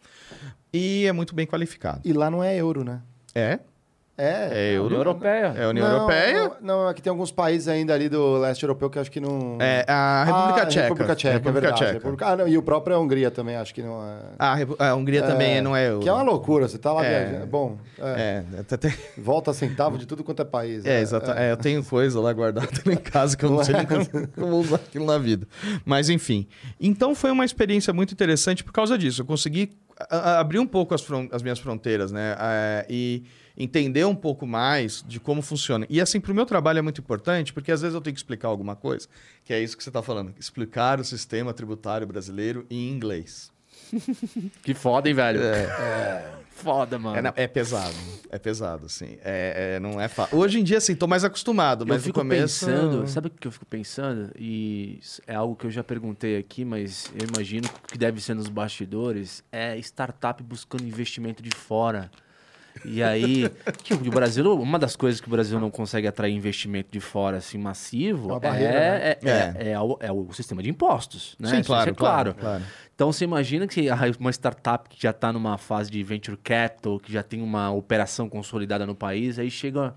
e 0.72 1.04
é 1.06 1.12
muito 1.12 1.32
bem 1.32 1.46
qualificado. 1.46 2.00
E 2.04 2.12
lá 2.12 2.28
não 2.28 2.42
é 2.42 2.56
euro, 2.56 2.82
né? 2.82 3.02
É? 3.34 3.60
É. 4.16 4.48
É 4.52 4.72
euro. 4.76 4.86
União 4.88 4.98
Europeia. 5.00 5.54
É 5.56 5.64
a 5.64 5.68
União 5.70 5.88
Não, 5.88 5.94
Europeia. 5.94 6.52
Não, 6.60 6.88
é 6.90 6.94
que 6.94 7.00
tem 7.00 7.10
alguns 7.10 7.32
países 7.32 7.66
ainda 7.66 7.94
ali 7.94 8.08
do 8.10 8.36
leste 8.38 8.62
europeu 8.62 8.90
que 8.90 8.98
acho 8.98 9.10
que 9.10 9.18
não. 9.20 9.56
É 9.58 9.84
a 9.88 10.24
República 10.24 10.62
Ah, 10.62 10.66
Tcheca. 10.66 10.82
República 10.82 11.16
Tcheca, 11.16 11.32
República 11.34 11.58
é 11.58 11.60
verdade. 11.62 11.76
Tcheca. 11.80 11.92
República- 11.94 12.26
Ah, 12.26 12.36
não, 12.36 12.46
e 12.48 12.58
o 12.58 12.62
próprio 12.62 12.92
é 12.92 12.96
a 12.96 13.00
Hungria 13.00 13.30
também, 13.30 13.56
acho 13.56 13.74
que 13.74 13.82
não 13.82 14.02
é. 14.04 14.18
A, 14.38 14.54
Repu- 14.54 14.76
a 14.78 14.94
Hungria 14.94 15.22
também 15.22 15.62
não 15.62 15.74
é. 15.74 15.98
Que 15.98 16.08
é 16.08 16.12
uma 16.12 16.22
loucura, 16.22 16.68
você 16.68 16.76
tá 16.78 16.92
lá 16.92 17.04
É. 17.04 17.24
viajando. 17.24 17.46
Bom, 17.46 17.78
é, 17.98 18.44
É, 18.54 18.60
até 18.60 18.76
tem- 18.76 18.94
volta 19.16 19.52
centavo 19.54 19.96
de 19.96 20.04
tudo 20.06 20.22
quanto 20.22 20.42
é 20.42 20.44
país. 20.44 20.84
É, 20.84 21.00
exato. 21.00 21.30
É, 21.30 21.50
eu 21.52 21.56
tenho 21.56 21.82
coisa 21.82 22.20
lá 22.20 22.32
guardada 22.34 22.68
em 22.86 22.96
casa 22.96 23.34
que 23.36 23.44
eu 23.44 23.50
não, 23.50 23.56
Não 23.56 23.64
sei 23.64 23.74
é? 23.74 23.78
nem 23.78 23.86
como, 23.86 24.28
como 24.36 24.56
usar 24.58 24.76
aquilo 24.76 25.06
na 25.06 25.16
vida. 25.16 25.48
Mas, 25.86 26.10
enfim. 26.10 26.46
Então, 26.78 27.14
foi 27.14 27.30
uma 27.30 27.46
experiência 27.46 27.92
muito 27.94 28.12
interessante 28.12 28.62
por 28.62 28.72
causa 28.72 28.98
disso. 28.98 29.22
Eu 29.22 29.26
consegui 29.26 29.70
abrir 30.10 30.58
um 30.58 30.66
pouco 30.66 30.94
as, 30.94 31.00
fron- 31.00 31.28
as 31.32 31.42
minhas 31.42 31.58
fronteiras, 31.58 32.12
né? 32.12 32.36
É, 32.38 32.86
e 32.90 33.22
entender 33.56 34.04
um 34.04 34.14
pouco 34.14 34.46
mais 34.46 35.04
de 35.06 35.20
como 35.20 35.42
funciona. 35.42 35.86
E, 35.88 36.00
assim, 36.00 36.20
para 36.20 36.32
o 36.32 36.34
meu 36.34 36.46
trabalho 36.46 36.78
é 36.78 36.82
muito 36.82 37.00
importante, 37.00 37.52
porque 37.52 37.72
às 37.72 37.80
vezes 37.82 37.94
eu 37.94 38.00
tenho 38.00 38.14
que 38.14 38.20
explicar 38.20 38.48
alguma 38.48 38.76
coisa, 38.76 39.08
que 39.44 39.52
é 39.52 39.60
isso 39.60 39.76
que 39.76 39.82
você 39.82 39.90
está 39.90 40.02
falando. 40.02 40.34
Explicar 40.38 41.00
o 41.00 41.04
sistema 41.04 41.52
tributário 41.52 42.06
brasileiro 42.06 42.66
em 42.70 42.88
inglês. 42.90 43.50
Que 44.62 44.74
foda, 44.74 45.08
hein, 45.08 45.14
velho? 45.14 45.40
Foda, 46.50 46.98
mano. 46.98 47.32
É, 47.36 47.44
é 47.44 47.46
pesado. 47.48 47.94
É 48.30 48.38
pesado, 48.38 48.86
assim. 48.86 49.18
É, 49.24 49.74
é- 49.76 49.80
não 49.80 50.00
é 50.00 50.06
fácil. 50.06 50.38
Hoje 50.38 50.60
em 50.60 50.64
dia, 50.64 50.78
assim, 50.78 50.94
tô 50.94 51.06
mais 51.06 51.24
acostumado, 51.24 51.84
mas 51.86 51.96
eu 51.98 52.02
fico 52.04 52.20
no 52.20 52.24
começo... 52.24 52.66
pensando, 52.66 53.08
sabe 53.08 53.26
o 53.28 53.30
que 53.30 53.46
eu 53.48 53.52
fico 53.52 53.66
pensando? 53.66 54.30
E 54.38 55.00
é 55.26 55.34
algo 55.34 55.56
que 55.56 55.66
eu 55.66 55.70
já 55.70 55.82
perguntei 55.82 56.38
aqui, 56.38 56.64
mas 56.64 57.10
eu 57.18 57.26
imagino 57.34 57.68
que 57.88 57.98
deve 57.98 58.20
ser 58.20 58.34
nos 58.34 58.48
bastidores, 58.48 59.42
é 59.50 59.76
startup 59.78 60.42
buscando 60.42 60.84
investimento 60.84 61.42
de 61.42 61.50
fora. 61.56 62.10
E 62.84 63.02
aí, 63.02 63.50
que 63.82 63.94
o 63.94 64.10
Brasil, 64.10 64.52
uma 64.54 64.78
das 64.78 64.96
coisas 64.96 65.20
que 65.20 65.28
o 65.28 65.30
Brasil 65.30 65.58
não 65.60 65.70
consegue 65.70 66.06
atrair 66.06 66.34
investimento 66.34 66.88
de 66.90 67.00
fora 67.00 67.36
assim 67.36 67.58
massivo 67.58 68.34
é, 68.34 68.40
barreira, 68.40 68.72
né? 68.72 69.10
é, 69.10 69.18
é, 69.22 69.70
é 69.72 69.80
o, 69.80 69.96
é 70.00 70.12
o 70.12 70.32
sistema 70.32 70.62
de 70.62 70.70
impostos, 70.70 71.36
né? 71.38 71.48
Sim, 71.48 71.60
Isso 71.60 71.66
claro, 71.66 71.90
é 71.90 71.94
claro, 71.94 72.34
claro. 72.34 72.62
Então 72.94 73.12
você 73.12 73.24
imagina 73.24 73.66
que 73.66 73.88
ah, 73.88 73.98
uma 74.18 74.30
startup 74.30 74.88
que 74.88 75.00
já 75.00 75.10
está 75.10 75.32
numa 75.32 75.58
fase 75.58 75.90
de 75.90 76.02
venture 76.02 76.36
capital, 76.36 76.98
que 76.98 77.12
já 77.12 77.22
tem 77.22 77.42
uma 77.42 77.70
operação 77.70 78.28
consolidada 78.28 78.86
no 78.86 78.94
país, 78.94 79.38
aí 79.38 79.50
chega 79.50 79.94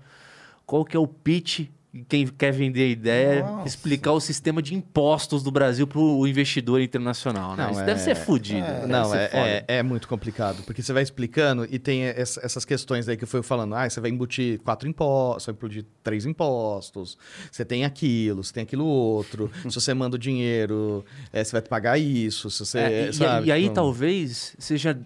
qual 0.64 0.84
que 0.84 0.96
é 0.96 1.00
o 1.00 1.06
pitch 1.06 1.68
quem 1.96 2.26
quer 2.26 2.52
vender 2.52 2.82
a 2.82 2.86
ideia, 2.88 3.42
Nossa. 3.42 3.68
explicar 3.68 4.12
o 4.12 4.20
sistema 4.20 4.60
de 4.62 4.74
impostos 4.74 5.42
do 5.42 5.50
Brasil 5.50 5.86
para 5.86 5.98
o 5.98 6.26
investidor 6.26 6.80
internacional, 6.80 7.56
né? 7.56 7.64
Não, 7.64 7.70
Isso 7.72 7.80
é- 7.80 7.84
deve 7.84 8.00
ser 8.00 8.14
fodido. 8.14 8.60
deve 8.66 8.86
Não, 8.86 9.04
ser 9.10 9.16
é, 9.32 9.64
é, 9.68 9.78
é 9.78 9.82
muito 9.82 10.06
complicado, 10.08 10.62
porque 10.64 10.82
você 10.82 10.92
vai 10.92 11.02
explicando 11.02 11.66
e 11.70 11.78
tem 11.78 12.02
essa- 12.04 12.40
essas 12.44 12.64
questões 12.64 13.08
aí 13.08 13.16
que 13.16 13.24
eu 13.24 13.28
fui 13.28 13.42
falando. 13.42 13.74
Ah, 13.74 13.88
você 13.88 14.00
vai 14.00 14.10
embutir 14.10 14.58
quatro 14.60 14.88
impostos, 14.88 15.44
você 15.44 15.52
vai 15.52 15.58
embutir 15.58 15.86
três 16.02 16.26
impostos, 16.26 17.16
você 17.50 17.64
tem 17.64 17.84
aquilo, 17.84 18.42
você 18.44 18.52
tem 18.52 18.62
aquilo 18.62 18.84
outro. 18.86 19.50
se 19.70 19.74
você 19.74 19.94
manda 19.94 20.16
o 20.16 20.18
dinheiro, 20.18 21.04
é, 21.32 21.42
você 21.42 21.52
vai 21.52 21.62
pagar 21.62 21.98
isso. 21.98 22.50
Se 22.50 22.64
você, 22.64 22.78
É, 22.78 23.08
e, 23.08 23.12
sabe, 23.12 23.46
e 23.48 23.52
aí 23.52 23.62
tipo, 23.64 23.74
talvez 23.74 24.54
seja 24.58 24.98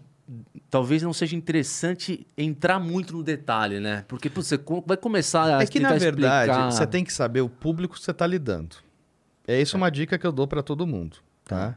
talvez 0.70 1.02
não 1.02 1.12
seja 1.12 1.34
interessante 1.36 2.26
entrar 2.36 2.78
muito 2.78 3.12
no 3.14 3.22
detalhe, 3.22 3.80
né? 3.80 4.04
Porque 4.06 4.28
você 4.28 4.58
vai 4.86 4.96
começar 4.96 5.58
a 5.58 5.62
É 5.62 5.66
que, 5.66 5.80
na 5.80 5.90
verdade, 5.94 6.50
explicar- 6.52 6.70
você 6.72 6.86
tem 6.86 7.04
que 7.04 7.12
saber 7.12 7.40
o 7.40 7.48
público 7.48 7.94
que 7.94 8.00
você 8.00 8.10
está 8.12 8.26
lidando. 8.26 8.76
É 9.46 9.60
isso 9.60 9.76
uma 9.76 9.90
dica 9.90 10.16
que 10.18 10.26
eu 10.26 10.32
dou 10.32 10.46
para 10.46 10.62
todo 10.62 10.86
mundo, 10.86 11.16
tá? 11.44 11.76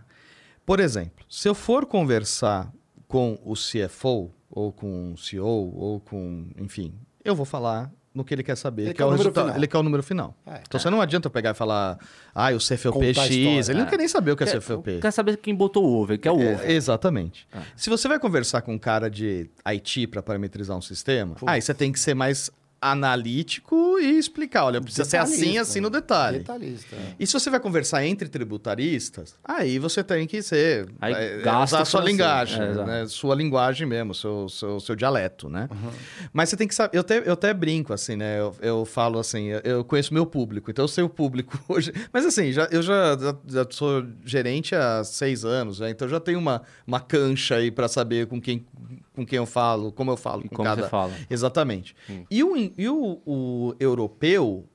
Por 0.65 0.79
exemplo, 0.79 1.25
se 1.27 1.49
eu 1.49 1.55
for 1.55 1.85
conversar 1.85 2.71
com 3.07 3.37
o 3.43 3.53
CFO, 3.55 4.31
ou 4.49 4.71
com 4.71 5.13
o 5.13 5.17
CEO, 5.17 5.73
ou 5.75 5.99
com... 5.99 6.47
Enfim, 6.57 6.93
eu 7.25 7.35
vou 7.35 7.45
falar 7.45 7.91
no 8.13 8.23
que 8.23 8.33
ele 8.33 8.43
quer 8.43 8.55
saber, 8.55 8.83
Ele 8.83 8.91
que 8.91 8.97
quer 8.97 9.03
é 9.03 9.05
o 9.05 9.09
resultado. 9.09 9.45
final. 9.45 9.57
Ele 9.57 9.67
quer 9.67 9.77
o 9.77 9.83
número 9.83 10.03
final. 10.03 10.35
É. 10.45 10.61
Então, 10.67 10.79
você 10.79 10.89
não 10.89 11.01
adianta 11.01 11.29
pegar 11.29 11.51
e 11.51 11.53
falar, 11.53 11.97
ah, 12.35 12.51
o 12.51 12.57
CFOP 12.59 12.91
Contar 13.07 13.21
a 13.21 13.25
X. 13.25 13.35
história. 13.35 13.71
Ele 13.71 13.79
não 13.79 13.87
É. 13.87 13.89
quer 13.89 13.97
nem 13.97 14.07
saber 14.07 14.31
o 14.31 14.37
que 14.37 14.43
é, 14.43 14.47
Quer- 14.47 14.59
CFOP. 14.59 14.99
Quer 15.01 15.11
saber 15.11 15.37
quem 15.37 15.55
botou 15.55 15.83
o 15.83 16.01
over, 16.01 16.19
que 16.19 16.27
é 16.27 16.31
o 16.31 16.35
over. 16.35 16.61
É, 16.63 16.73
exatamente. 16.73 17.47
Ah. 17.51 17.61
Se 17.75 17.89
você 17.89 18.07
vai 18.07 18.19
conversar 18.19 18.61
com 18.61 18.73
um 18.73 18.77
cara 18.79 19.09
de 19.09 19.49
IT 19.67 20.07
para 20.07 20.21
parametrizar 20.21 20.77
um 20.77 20.81
sistema, 20.81 21.35
aí 21.45 21.61
você 21.61 21.73
tem 21.73 21.91
que 21.91 21.99
ser 21.99 22.13
mais 22.13 22.51
analítico 22.91 23.97
e 23.99 24.17
explicar, 24.17 24.65
olha, 24.65 24.81
precisa 24.81 25.05
ser 25.05 25.17
assim, 25.17 25.57
assim 25.57 25.79
no 25.79 25.89
né? 25.89 25.99
detalhe. 25.99 26.37
Detalhista. 26.39 26.95
é. 26.95 27.15
E 27.19 27.25
se 27.27 27.33
você 27.33 27.49
vai 27.49 27.59
conversar 27.59 28.05
entre 28.05 28.27
tributaristas, 28.29 29.35
aí 29.43 29.79
você 29.79 30.03
tem 30.03 30.25
que 30.27 30.41
ser. 30.41 30.89
Aí 31.01 31.13
é, 31.13 31.37
gasta 31.41 31.75
usar 31.75 31.81
a 31.81 31.85
sua 31.85 32.01
linguagem, 32.03 32.61
É, 32.61 32.85
né? 32.85 33.05
Sua 33.07 33.35
linguagem 33.35 33.87
mesmo, 33.87 34.13
seu, 34.13 34.47
seu, 34.49 34.79
seu 34.79 34.95
dialeto, 34.95 35.49
né? 35.49 35.67
Uhum. 35.71 35.91
Mas 36.31 36.49
você 36.49 36.57
tem 36.57 36.67
que 36.67 36.75
saber. 36.75 36.95
Eu 36.97 37.01
até, 37.01 37.17
eu 37.27 37.33
até 37.33 37.53
brinco, 37.53 37.93
assim, 37.93 38.15
né? 38.15 38.39
Eu, 38.39 38.55
eu 38.61 38.85
falo 38.85 39.19
assim, 39.19 39.47
eu- 39.63 39.83
conheço 39.83 40.13
meu 40.13 40.25
público, 40.25 40.71
então 40.71 40.83
eu 40.83 40.89
sei 40.89 41.03
o 41.03 41.09
público 41.09 41.59
hoje. 41.67 41.91
Mas 42.11 42.25
assim, 42.25 42.51
já, 42.51 42.67
eu 42.71 42.81
já, 42.81 43.17
já, 43.17 43.35
já 43.47 43.67
sou 43.69 44.05
gerente 44.25 44.75
há 44.75 45.03
seis 45.03 45.45
anos, 45.45 45.79
né? 45.79 45.89
então 45.89 46.07
já 46.07 46.19
tenho 46.19 46.39
uma, 46.39 46.61
uma 46.87 46.99
cancha 46.99 47.55
aí 47.55 47.69
para 47.71 47.87
saber 47.87 48.27
com 48.27 48.41
quem, 48.41 48.65
com 49.13 49.25
quem 49.25 49.37
eu 49.37 49.45
falo, 49.45 49.91
como 49.91 50.11
eu 50.11 50.17
falo. 50.17 50.43
E 50.45 50.49
com 50.49 50.55
como 50.57 50.69
cada... 50.69 50.83
você 50.83 50.89
fala. 50.89 51.13
Exatamente. 51.29 51.95
Hum. 52.09 52.25
E, 52.29 52.43
o, 52.43 52.55
e 52.57 52.89
o, 52.89 53.21
o 53.25 53.75
europeu, 53.79 54.65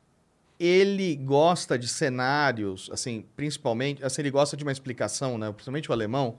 ele 0.59 1.15
gosta 1.16 1.78
de 1.78 1.89
cenários, 1.89 2.89
assim, 2.93 3.24
principalmente, 3.36 4.05
assim, 4.05 4.23
ele 4.23 4.31
gosta 4.31 4.56
de 4.56 4.62
uma 4.65 4.73
explicação, 4.73 5.36
né? 5.39 5.51
Principalmente 5.52 5.90
o 5.90 5.93
alemão, 5.93 6.36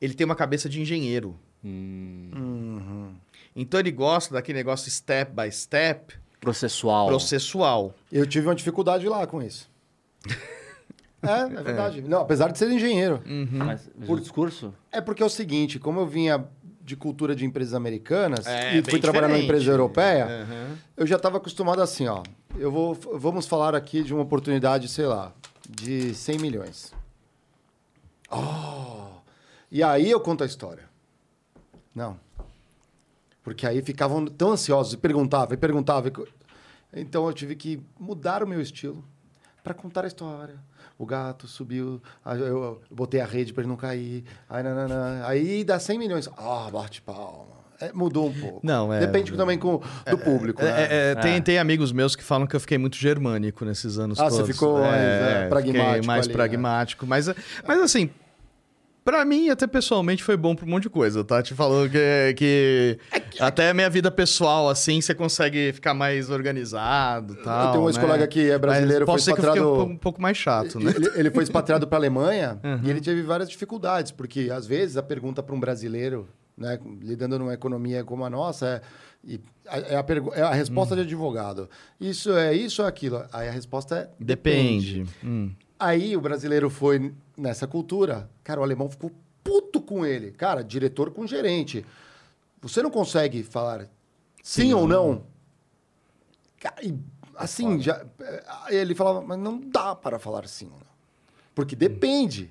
ele 0.00 0.14
tem 0.14 0.24
uma 0.24 0.34
cabeça 0.36 0.68
de 0.68 0.80
engenheiro. 0.80 1.38
Hum, 1.64 2.30
Uhum. 2.34 3.14
Então 3.54 3.78
ele 3.78 3.90
gosta 3.92 4.34
daquele 4.34 4.58
negócio 4.58 4.90
step 4.90 5.30
by 5.34 5.50
step, 5.52 6.14
processual. 6.40 7.06
processual. 7.08 7.94
Eu 8.10 8.26
tive 8.26 8.48
uma 8.48 8.54
dificuldade 8.54 9.06
lá 9.08 9.26
com 9.26 9.42
isso. 9.42 9.70
é, 11.22 11.40
é 11.42 11.46
verdade. 11.62 12.00
Não, 12.02 12.22
apesar 12.22 12.50
de 12.50 12.58
ser 12.58 12.70
engenheiro. 12.70 13.22
Mas, 13.52 13.90
mas 13.96 14.06
Por- 14.06 14.18
o 14.18 14.20
discurso? 14.20 14.74
É 14.90 15.00
porque 15.00 15.22
é 15.22 15.26
o 15.26 15.30
seguinte, 15.30 15.78
como 15.78 16.00
eu 16.00 16.06
vinha 16.06 16.44
de 16.92 16.96
cultura 16.96 17.34
de 17.34 17.44
empresas 17.46 17.72
americanas 17.72 18.46
É, 18.46 18.76
e 18.76 18.82
fui 18.82 19.00
trabalhar 19.00 19.26
numa 19.28 19.38
empresa 19.38 19.70
europeia, 19.70 20.26
Uhum. 20.26 20.76
eu 20.98 21.06
já 21.06 21.16
estava 21.16 21.38
acostumado 21.38 21.80
assim, 21.80 22.06
ó. 22.06 22.22
Eu 22.56 22.70
vou, 22.70 22.94
vamos 22.94 23.46
falar 23.46 23.74
aqui 23.74 24.02
de 24.02 24.12
uma 24.12 24.22
oportunidade, 24.22 24.88
sei 24.88 25.06
lá, 25.06 25.32
de 25.68 26.14
100 26.14 26.38
milhões. 26.38 26.92
Oh! 28.30 29.06
E 29.70 29.82
aí 29.82 30.10
eu 30.10 30.20
conto 30.20 30.42
a 30.42 30.46
história. 30.46 30.84
Não. 31.94 32.18
Porque 33.42 33.66
aí 33.66 33.80
ficavam 33.82 34.26
tão 34.26 34.52
ansiosos 34.52 34.92
e 34.92 34.96
perguntavam, 34.98 35.54
e 35.54 35.56
perguntavam. 35.56 36.12
Então 36.92 37.26
eu 37.26 37.32
tive 37.32 37.56
que 37.56 37.80
mudar 37.98 38.42
o 38.42 38.46
meu 38.46 38.60
estilo 38.60 39.02
para 39.64 39.72
contar 39.72 40.04
a 40.04 40.06
história. 40.08 40.56
O 40.98 41.06
gato 41.06 41.46
subiu, 41.48 42.00
aí 42.24 42.38
eu, 42.38 42.46
eu 42.46 42.80
botei 42.90 43.20
a 43.20 43.26
rede 43.26 43.52
para 43.52 43.62
ele 43.62 43.68
não 43.68 43.76
cair. 43.76 44.24
Aí, 44.48 44.62
nananã. 44.62 45.22
aí 45.26 45.64
dá 45.64 45.78
100 45.78 45.98
milhões. 45.98 46.28
Ah, 46.36 46.68
bate 46.72 47.02
palma. 47.02 47.52
É, 47.80 47.90
mudou 47.92 48.28
um 48.28 48.32
pouco. 48.32 48.60
Não, 48.62 48.92
é- 48.92 49.00
Depende 49.00 49.32
também 49.32 49.58
com, 49.58 49.80
do 50.08 50.18
público. 50.18 50.62
né? 50.62 50.70
É, 50.70 51.10
é, 51.10 51.14
tem, 51.16 51.42
tem 51.42 51.58
amigos 51.58 51.90
meus 51.90 52.14
que 52.14 52.22
falam 52.22 52.46
que 52.46 52.54
eu 52.54 52.60
fiquei 52.60 52.78
muito 52.78 52.96
germânico 52.96 53.64
nesses 53.64 53.98
anos 53.98 54.20
Ah, 54.20 54.30
você 54.30 54.36
todos. 54.36 54.52
ficou 54.52 54.78
mais, 54.78 55.02
é, 55.02 55.48
pragmático 55.48 55.82
fiquei 55.82 56.06
mais 56.06 56.20
ali, 56.20 56.28
né? 56.28 56.32
pragmático. 56.34 57.06
Mas, 57.06 57.26
mas 57.66 57.80
assim, 57.80 58.08
pra 59.04 59.24
mim, 59.24 59.48
até 59.50 59.66
pessoalmente, 59.66 60.22
foi 60.22 60.36
bom 60.36 60.54
pra 60.54 60.64
um 60.66 60.68
monte 60.70 60.84
de 60.84 60.90
coisa, 60.90 61.22
tá? 61.24 61.42
Te 61.42 61.54
falou 61.54 61.88
que, 61.88 62.34
que 62.36 62.98
até 63.40 63.70
a 63.70 63.74
minha 63.74 63.88
vida 63.90 64.10
pessoal, 64.10 64.68
assim, 64.68 65.00
você 65.00 65.14
consegue 65.14 65.72
ficar 65.72 65.94
mais 65.94 66.30
organizado 66.30 67.34
tal. 67.42 67.72
tenho 67.72 67.82
um 67.82 67.86
né? 67.86 67.90
ex-colega 67.92 68.26
que 68.26 68.50
é 68.50 68.58
brasileiro, 68.58 69.04
foi 69.06 69.14
eu 69.14 69.18
expatriado- 69.18 69.82
um 69.84 69.96
pouco 69.96 70.20
mais 70.20 70.36
chato, 70.36 70.78
né? 70.78 70.92
Ele, 70.94 71.10
ele 71.16 71.30
foi 71.30 71.42
expatriado 71.44 71.86
para 71.86 71.96
a 71.98 72.00
Alemanha 72.00 72.58
Uhum. 72.64 72.80
e 72.84 72.90
ele 72.90 73.00
teve 73.00 73.22
várias 73.22 73.48
dificuldades, 73.48 74.12
porque 74.12 74.50
às 74.52 74.66
vezes 74.66 74.96
a 74.96 75.02
pergunta 75.02 75.42
para 75.42 75.54
um 75.54 75.60
brasileiro, 75.60 76.28
né, 76.56 76.78
lidando 77.00 77.38
numa 77.38 77.54
economia 77.54 78.04
como 78.04 78.24
a 78.24 78.30
nossa, 78.30 78.66
é, 78.66 78.80
e 79.24 79.40
a, 79.68 79.78
é 79.78 79.96
a, 79.96 80.02
pergu- 80.02 80.32
é 80.34 80.42
a 80.42 80.52
resposta 80.52 80.94
Uhum. 80.94 81.00
de 81.00 81.06
advogado. 81.06 81.68
Isso 82.00 82.32
é 82.36 82.54
isso 82.54 82.82
ou 82.82 82.88
aquilo? 82.88 83.22
Aí 83.32 83.48
a 83.48 83.52
resposta 83.52 83.96
é 83.96 84.08
Depende. 84.18 85.04
Hum. 85.24 85.50
Aí 85.78 86.16
o 86.16 86.20
brasileiro 86.20 86.68
foi 86.70 87.12
nessa 87.36 87.66
cultura, 87.66 88.30
cara, 88.42 88.60
o 88.60 88.62
alemão 88.62 88.88
ficou 88.88 89.10
puto 89.42 89.80
com 89.80 90.04
ele. 90.06 90.30
Cara, 90.32 90.62
diretor 90.62 91.10
com 91.10 91.26
gerente. 91.26 91.84
Você 92.60 92.82
não 92.82 92.90
consegue 92.90 93.42
falar 93.42 93.88
sim, 94.42 94.72
ou 94.72 94.86
não? 94.86 95.24
Cara, 96.60 96.76
e, 96.82 96.96
assim, 97.36 97.80
já, 97.80 98.04
aí 98.64 98.76
ele 98.76 98.94
falava, 98.94 99.20
mas 99.20 99.38
não 99.38 99.58
dá 99.58 99.94
para 99.94 100.18
falar 100.18 100.46
sim 100.46 100.66
ou 100.66 100.78
não. 100.78 100.92
Porque 101.54 101.76
depende. 101.76 102.50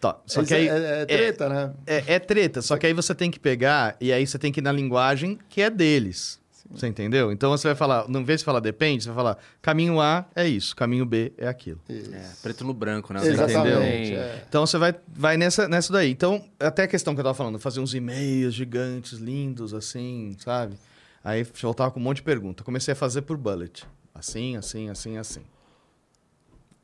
Tá, 0.00 0.20
só 0.24 0.42
Isso 0.42 0.48
que 0.48 0.54
aí... 0.54 0.68
é, 0.68 1.02
é 1.02 1.06
treta, 1.06 1.48
né? 1.48 1.74
É, 1.86 2.14
é 2.14 2.18
treta, 2.18 2.62
só 2.62 2.76
que 2.76 2.86
aí 2.86 2.92
você 2.92 3.14
tem 3.14 3.30
que 3.30 3.40
pegar 3.40 3.96
e 4.00 4.12
aí 4.12 4.24
você 4.26 4.38
tem 4.38 4.52
que 4.52 4.60
ir 4.60 4.62
na 4.62 4.70
linguagem 4.70 5.38
que 5.48 5.60
é 5.60 5.70
deles. 5.70 6.38
Você 6.70 6.86
entendeu? 6.88 7.30
Então 7.30 7.50
você 7.50 7.68
vai 7.68 7.74
falar, 7.76 8.08
não 8.08 8.24
vez 8.24 8.40
de 8.40 8.44
falar 8.44 8.60
depende, 8.60 9.04
você 9.04 9.08
vai 9.10 9.16
falar 9.16 9.38
caminho 9.62 10.00
A 10.00 10.26
é 10.34 10.46
isso, 10.48 10.74
caminho 10.74 11.06
B 11.06 11.32
é 11.38 11.46
aquilo. 11.46 11.80
É, 11.88 12.30
preto 12.42 12.64
no 12.64 12.74
branco, 12.74 13.12
né? 13.14 13.20
Exatamente. 13.24 14.08
Tem- 14.10 14.16
é. 14.16 14.44
Então 14.48 14.66
você 14.66 14.76
vai, 14.76 14.94
vai 15.06 15.36
nessa, 15.36 15.68
nessa 15.68 15.92
daí. 15.92 16.10
Então, 16.10 16.44
até 16.58 16.82
a 16.82 16.88
questão 16.88 17.14
que 17.14 17.20
eu 17.20 17.24
tava 17.24 17.34
falando, 17.34 17.58
fazer 17.58 17.80
uns 17.80 17.94
e-mails 17.94 18.52
gigantes, 18.54 19.18
lindos, 19.18 19.72
assim, 19.72 20.36
sabe? 20.38 20.76
Aí 21.22 21.44
voltava 21.60 21.90
com 21.90 22.00
um 22.00 22.02
monte 22.02 22.16
de 22.18 22.22
pergunta. 22.24 22.62
Comecei 22.64 22.92
a 22.92 22.96
fazer 22.96 23.22
por 23.22 23.36
bullet. 23.36 23.84
Assim, 24.14 24.56
assim, 24.56 24.88
assim, 24.88 25.16
assim. 25.18 25.42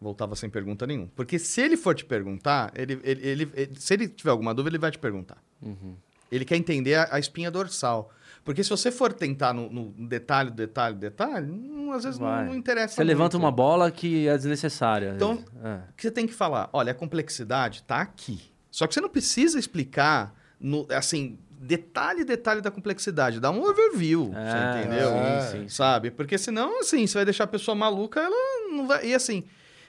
Voltava 0.01 0.35
sem 0.35 0.51
pergunta 0.51 0.85
nenhuma. 0.87 1.09
Porque 1.15 1.39
se 1.39 1.61
ele 1.61 1.77
for 1.77 1.95
te 1.95 2.05
perguntar, 2.05 2.73
ele, 2.75 2.99
ele, 3.05 3.27
ele- 3.27 3.51
ele- 3.55 3.73
se 3.79 3.95
ele 3.95 4.09
tiver 4.09 4.31
alguma 4.31 4.53
dúvida, 4.53 4.75
ele 4.75 4.81
vai 4.81 4.91
te 4.91 4.99
perguntar. 4.99 5.39
Uhum. 5.61 5.95
Ele 6.31 6.45
quer 6.45 6.57
entender 6.57 6.95
a, 6.97 7.09
a 7.13 7.19
espinha 7.21 7.51
dorsal. 7.51 8.11
Porque 8.45 8.65
se 8.65 8.71
você 8.71 8.91
for 8.91 9.13
tentar 9.13 9.53
no, 9.53 9.71
no 9.71 10.09
detalhe, 10.09 10.51
detalhe, 10.51 10.97
detalhe, 10.97 11.47
não- 11.47 11.93
às 11.93 12.05
vezes 12.05 12.19
não, 12.19 12.45
não 12.47 12.55
interessa 12.55 12.95
Você 12.97 13.05
levanta 13.05 13.37
muito. 13.37 13.45
uma 13.45 13.53
bola 13.53 13.91
que 13.91 14.27
é 14.27 14.37
desnecessária. 14.37 15.13
Então-. 15.15 15.39
É. 15.63 15.75
O 15.91 15.95
que 15.97 16.03
você 16.03 16.11
tem 16.11 16.27
que 16.27 16.33
falar? 16.35 16.69
Olha, 16.73 16.93
a 16.93 16.95
complexidade 16.95 17.83
tá 17.85 18.01
aqui. 18.01 18.41
Só 18.71 18.87
que 18.87 18.95
você 18.95 19.01
não 19.01 19.09
precisa 19.11 19.59
explicar, 19.59 20.35
no, 20.59 20.87
assim, 20.91 21.39
detalhe, 21.61 22.25
detalhe 22.25 22.61
da 22.61 22.71
complexidade. 22.71 23.39
Dá 23.39 23.51
um 23.51 23.63
overview, 23.63 24.33
É, 24.35 24.51
você 24.51 24.79
entendeu? 24.81 25.11
Sim, 25.11 25.59
sim. 25.63 25.69
Sabe? 25.69 26.11
Porque 26.11 26.37
senão, 26.39 26.81
assim, 26.81 27.07
você 27.07 27.15
vai 27.19 27.25
deixar 27.25 27.45
a 27.45 27.49
pessoa 27.49 27.75
maluca, 27.75 28.19
ela 28.21 28.71
não 28.75 28.87
vai... 28.89 29.07
E 29.07 29.15
assim, 29.15 29.45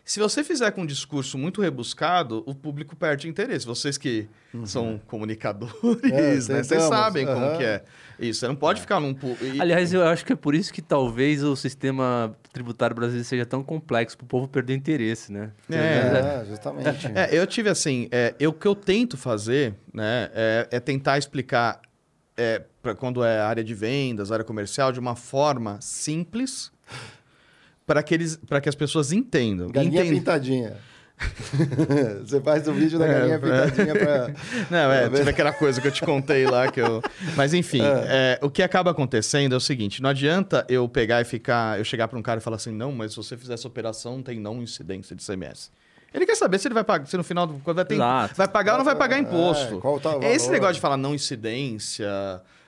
se 0.05 0.19
você 0.19 0.43
fizer 0.43 0.69
com 0.71 0.81
um 0.81 0.85
discurso 0.85 1.37
muito 1.37 1.61
rebuscado, 1.61 2.43
o 2.45 2.53
público 2.53 2.93
perde 2.95 3.29
interesse. 3.29 3.65
Vocês 3.65 3.97
que 3.97 4.27
são 4.65 4.99
comunicadores, 5.07 6.49
É, 6.49 6.53
né? 6.55 6.63
Vocês 6.63 6.83
sabem 6.83 7.25
como 7.25 7.45
aham. 7.45 7.57
que 7.57 7.63
é. 7.63 7.83
Isso, 8.23 8.39
você 8.41 8.47
não 8.47 8.55
pode 8.55 8.81
ficar 8.81 8.99
num... 8.99 9.15
e- 9.41 9.59
Aliás, 9.61 9.93
eu 9.93 10.03
acho 10.07 10.25
que 10.25 10.33
é 10.33 10.35
por 10.35 10.55
isso 10.55 10.71
que 10.73 10.81
talvez 10.81 11.43
o 11.43 11.55
sistema 11.55 12.35
tributário 12.51 12.95
brasileiro 12.95 13.27
seja 13.27 13.45
tão 13.45 13.63
complexo 13.63 14.17
para 14.17 14.25
o 14.25 14.27
povo 14.27 14.47
perder 14.47 14.75
interesse, 14.75 15.31
né? 15.31 15.51
É. 15.69 15.75
É, 15.75 16.45
justamente. 16.47 17.07
É, 17.13 17.29
eu 17.31 17.45
tive 17.45 17.69
assim, 17.69 18.07
é, 18.11 18.33
eu, 18.39 18.51
o 18.51 18.53
que 18.53 18.67
eu 18.67 18.75
tento 18.75 19.17
fazer, 19.17 19.73
né, 19.93 20.29
é, 20.33 20.67
é 20.71 20.79
tentar 20.79 21.17
explicar 21.17 21.81
é, 22.37 22.61
pra 22.81 22.95
quando 22.95 23.23
é 23.23 23.39
área 23.41 23.63
de 23.63 23.73
vendas, 23.73 24.31
área 24.31 24.45
comercial, 24.45 24.91
de 24.91 24.99
uma 24.99 25.15
forma 25.15 25.77
simples 25.81 26.71
para 27.85 28.01
que, 28.01 28.13
eles, 28.13 28.37
para 28.37 28.61
que 28.61 28.69
as 28.69 28.75
pessoas 28.75 29.11
entendam. 29.11 29.69
Galinha 29.69 30.01
Entendam. 30.01 30.17
pintadinha. 30.19 30.77
Você 32.25 32.41
faz 32.41 32.67
o 32.67 32.73
vídeo 32.73 32.97
da 32.99 33.05
É, 33.05 33.13
galinha 33.13 33.35
é. 33.35 33.37
pintadinha 33.37 33.93
pra. 33.95 34.31
Não, 34.69 34.91
é, 34.91 35.07
Pra 35.09 35.17
teve 35.17 35.29
aquela 35.29 35.53
coisa 35.53 35.81
que 35.81 35.87
eu 35.87 35.91
te 35.91 36.01
contei 36.01 36.45
lá 36.45 36.71
que 36.71 36.79
eu. 36.81 37.01
Mas 37.35 37.53
enfim, 37.53 37.81
é, 37.83 38.39
o 38.41 38.49
que 38.49 38.61
acaba 38.63 38.91
acontecendo 38.91 39.53
é 39.53 39.57
o 39.57 39.61
seguinte: 39.61 40.01
não 40.01 40.09
adianta 40.09 40.65
eu 40.69 40.87
pegar 40.87 41.21
e 41.21 41.25
ficar, 41.25 41.77
eu 41.79 41.83
chegar 41.85 42.07
para 42.07 42.17
um 42.17 42.21
cara 42.21 42.39
e 42.39 42.43
falar 42.43 42.55
assim, 42.57 42.71
não, 42.71 42.91
mas 42.91 43.11
se 43.11 43.17
você 43.17 43.37
fizer 43.37 43.53
essa 43.53 43.67
operação, 43.67 44.21
tem 44.21 44.39
não 44.39 44.61
incidência 44.61 45.15
de 45.15 45.23
CMS. 45.25 45.71
Ele 46.13 46.27
quer 46.27 46.35
saber 46.35 46.59
se 46.59 46.67
ele 46.67 46.75
vai 46.75 46.83
pagar, 46.83 47.07
se 47.07 47.17
no 47.17 47.23
final 47.23 47.47
do 47.47 47.59
vai, 47.73 47.83
ter, 47.85 47.95
Exato. 47.95 48.35
vai 48.35 48.47
pagar 48.47 48.73
ou 48.73 48.77
não 48.79 48.85
vai 48.85 48.95
pagar 48.95 49.17
É, 49.17 49.19
imposto. 49.19 49.79
qual 49.79 49.99
tá 49.99 50.15
o 50.15 50.23
Esse 50.23 50.49
negócio 50.51 50.75
de 50.75 50.79
falar 50.81 50.95
não 50.95 51.15
incidência 51.15 52.07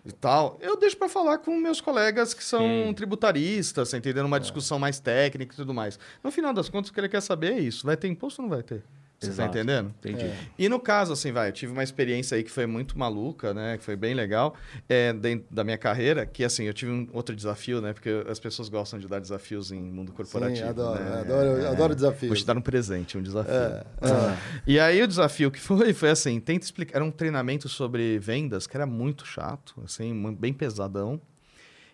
e 0.06 0.11
tal, 0.11 0.57
eu 0.61 0.77
deixo 0.77 0.95
para 0.95 1.10
falar 1.10 1.40
com 1.40 1.57
meus 1.57 1.82
colegas 1.82 2.34
que 2.34 2.44
são 2.44 2.61
Sim. 2.61 2.94
tributaristas, 2.94 3.90
você 3.90 3.98
entendendo? 3.98 4.26
É. 4.26 4.27
Uma 4.27 4.40
discussão 4.40 4.77
mais 4.77 4.99
técnica 4.99 5.53
e 5.53 5.56
tudo 5.56 5.73
mais. 5.73 5.98
No 6.23 6.32
final 6.32 6.53
das 6.53 6.69
contas, 6.69 6.91
o 6.91 6.94
que 6.94 6.99
ele 6.99 7.10
quer 7.10 7.22
saber 7.22 7.53
é 7.53 7.60
isso: 7.60 7.86
vai 7.86 7.98
ter 7.98 8.07
imposto 8.07 8.41
ou 8.41 8.48
não 8.48 8.56
vai 8.56 8.64
ter? 8.64 8.84
Você 9.31 9.41
tá 9.41 9.45
entendendo? 9.47 9.93
Entendi. 9.99 10.26
É. 10.26 10.38
E 10.57 10.69
no 10.69 10.80
caso, 10.80 11.14
assim, 11.14 11.31
vai, 11.31 11.49
eu 11.49 11.52
tive 11.53 11.72
uma 11.72 11.84
experiência 11.84 12.35
aí 12.35 12.43
que 12.43 12.52
foi 12.52 12.65
muito 12.65 12.97
maluca, 12.97 13.53
né? 13.53 13.77
Que 13.77 13.84
foi 13.84 13.95
bem 13.95 14.14
legal 14.14 14.56
é, 14.88 15.14
dentro 15.14 15.45
da 15.49 15.64
minha 15.64 15.77
carreira, 15.77 16.26
que 16.26 16.43
assim, 16.43 16.64
eu 16.65 16.73
tive 16.73 16.91
um 16.91 17.07
outro 17.14 17.35
desafio, 17.35 17.81
né? 17.81 17.93
Porque 17.93 18.10
as 18.30 18.39
pessoas 18.39 18.69
gostam 18.69 18.99
de 18.99 19.07
dar 19.07 19.19
desafios 19.19 19.72
em 19.72 19.81
mundo 19.81 20.11
corporativo. 20.11 20.57
Sim, 20.57 20.69
adoro, 20.69 21.03
né? 21.03 21.19
adoro, 21.22 21.61
É, 21.61 21.68
adoro 21.68 21.95
desafios. 21.95 22.30
Vou 22.30 22.38
te 22.38 22.45
dar 22.45 22.57
um 22.57 22.61
presente, 22.61 23.18
um 23.18 23.22
desafio. 23.22 23.53
É, 23.53 23.84
Ah. 24.02 24.38
E 24.68 24.80
aí 24.80 25.02
o 25.02 25.07
desafio 25.07 25.52
que 25.52 25.60
foi, 25.60 25.93
foi 25.93 26.10
assim, 26.10 26.39
tenta 26.39 26.65
explicar, 26.65 26.97
era 26.97 27.06
um 27.06 27.11
treinamento 27.11 27.68
sobre 27.69 28.19
vendas 28.19 28.68
que 28.68 28.76
era 28.76 28.85
muito 28.85 29.26
chato, 29.26 29.76
assim, 29.84 30.14
bem 30.34 30.53
pesadão. 30.53 31.19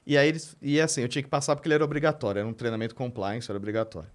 E 0.05 0.17
aí 0.17 0.27
eles, 0.27 0.55
e 0.61 0.81
assim, 0.81 1.01
eu 1.01 1.07
tinha 1.07 1.21
que 1.21 1.29
passar 1.29 1.55
porque 1.55 1.67
ele 1.67 1.75
era 1.75 1.85
obrigatório, 1.85 2.39
era 2.39 2.47
um 2.47 2.53
treinamento 2.53 2.95
compliance, 2.95 3.49
era 3.49 3.57
obrigatório. 3.57 4.09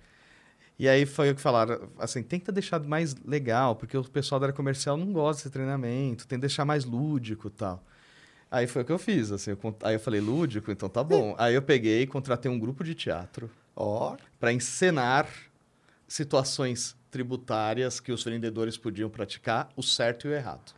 E 0.78 0.88
aí 0.88 1.06
foi 1.06 1.30
o 1.30 1.34
que 1.34 1.40
falaram, 1.40 1.88
assim, 1.98 2.22
tenta 2.22 2.52
deixar 2.52 2.80
mais 2.80 3.14
legal, 3.24 3.76
porque 3.76 3.96
o 3.96 4.04
pessoal 4.04 4.38
da 4.38 4.46
área 4.46 4.54
comercial 4.54 4.96
não 4.96 5.12
gosta 5.12 5.42
desse 5.42 5.50
treinamento, 5.50 6.26
tem 6.26 6.38
que 6.38 6.42
deixar 6.42 6.64
mais 6.64 6.84
lúdico 6.84 7.48
e 7.48 7.50
tal. 7.50 7.82
Aí 8.50 8.66
foi 8.66 8.82
o 8.82 8.84
que 8.84 8.92
eu 8.92 8.98
fiz, 8.98 9.32
assim, 9.32 9.50
eu 9.52 9.76
aí 9.82 9.94
eu 9.94 10.00
falei, 10.00 10.20
lúdico, 10.20 10.70
então 10.70 10.88
tá 10.88 11.02
bom. 11.02 11.34
aí 11.38 11.54
eu 11.54 11.62
peguei 11.62 12.02
e 12.02 12.06
contratei 12.06 12.50
um 12.50 12.58
grupo 12.58 12.84
de 12.84 12.94
teatro 12.94 13.50
Ó, 13.76 14.16
para 14.40 14.52
encenar 14.52 15.28
situações 16.08 16.96
tributárias 17.10 18.00
que 18.00 18.10
os 18.10 18.24
vendedores 18.24 18.78
podiam 18.78 19.10
praticar, 19.10 19.68
o 19.76 19.82
certo 19.82 20.26
e 20.26 20.30
o 20.30 20.34
errado. 20.34 20.74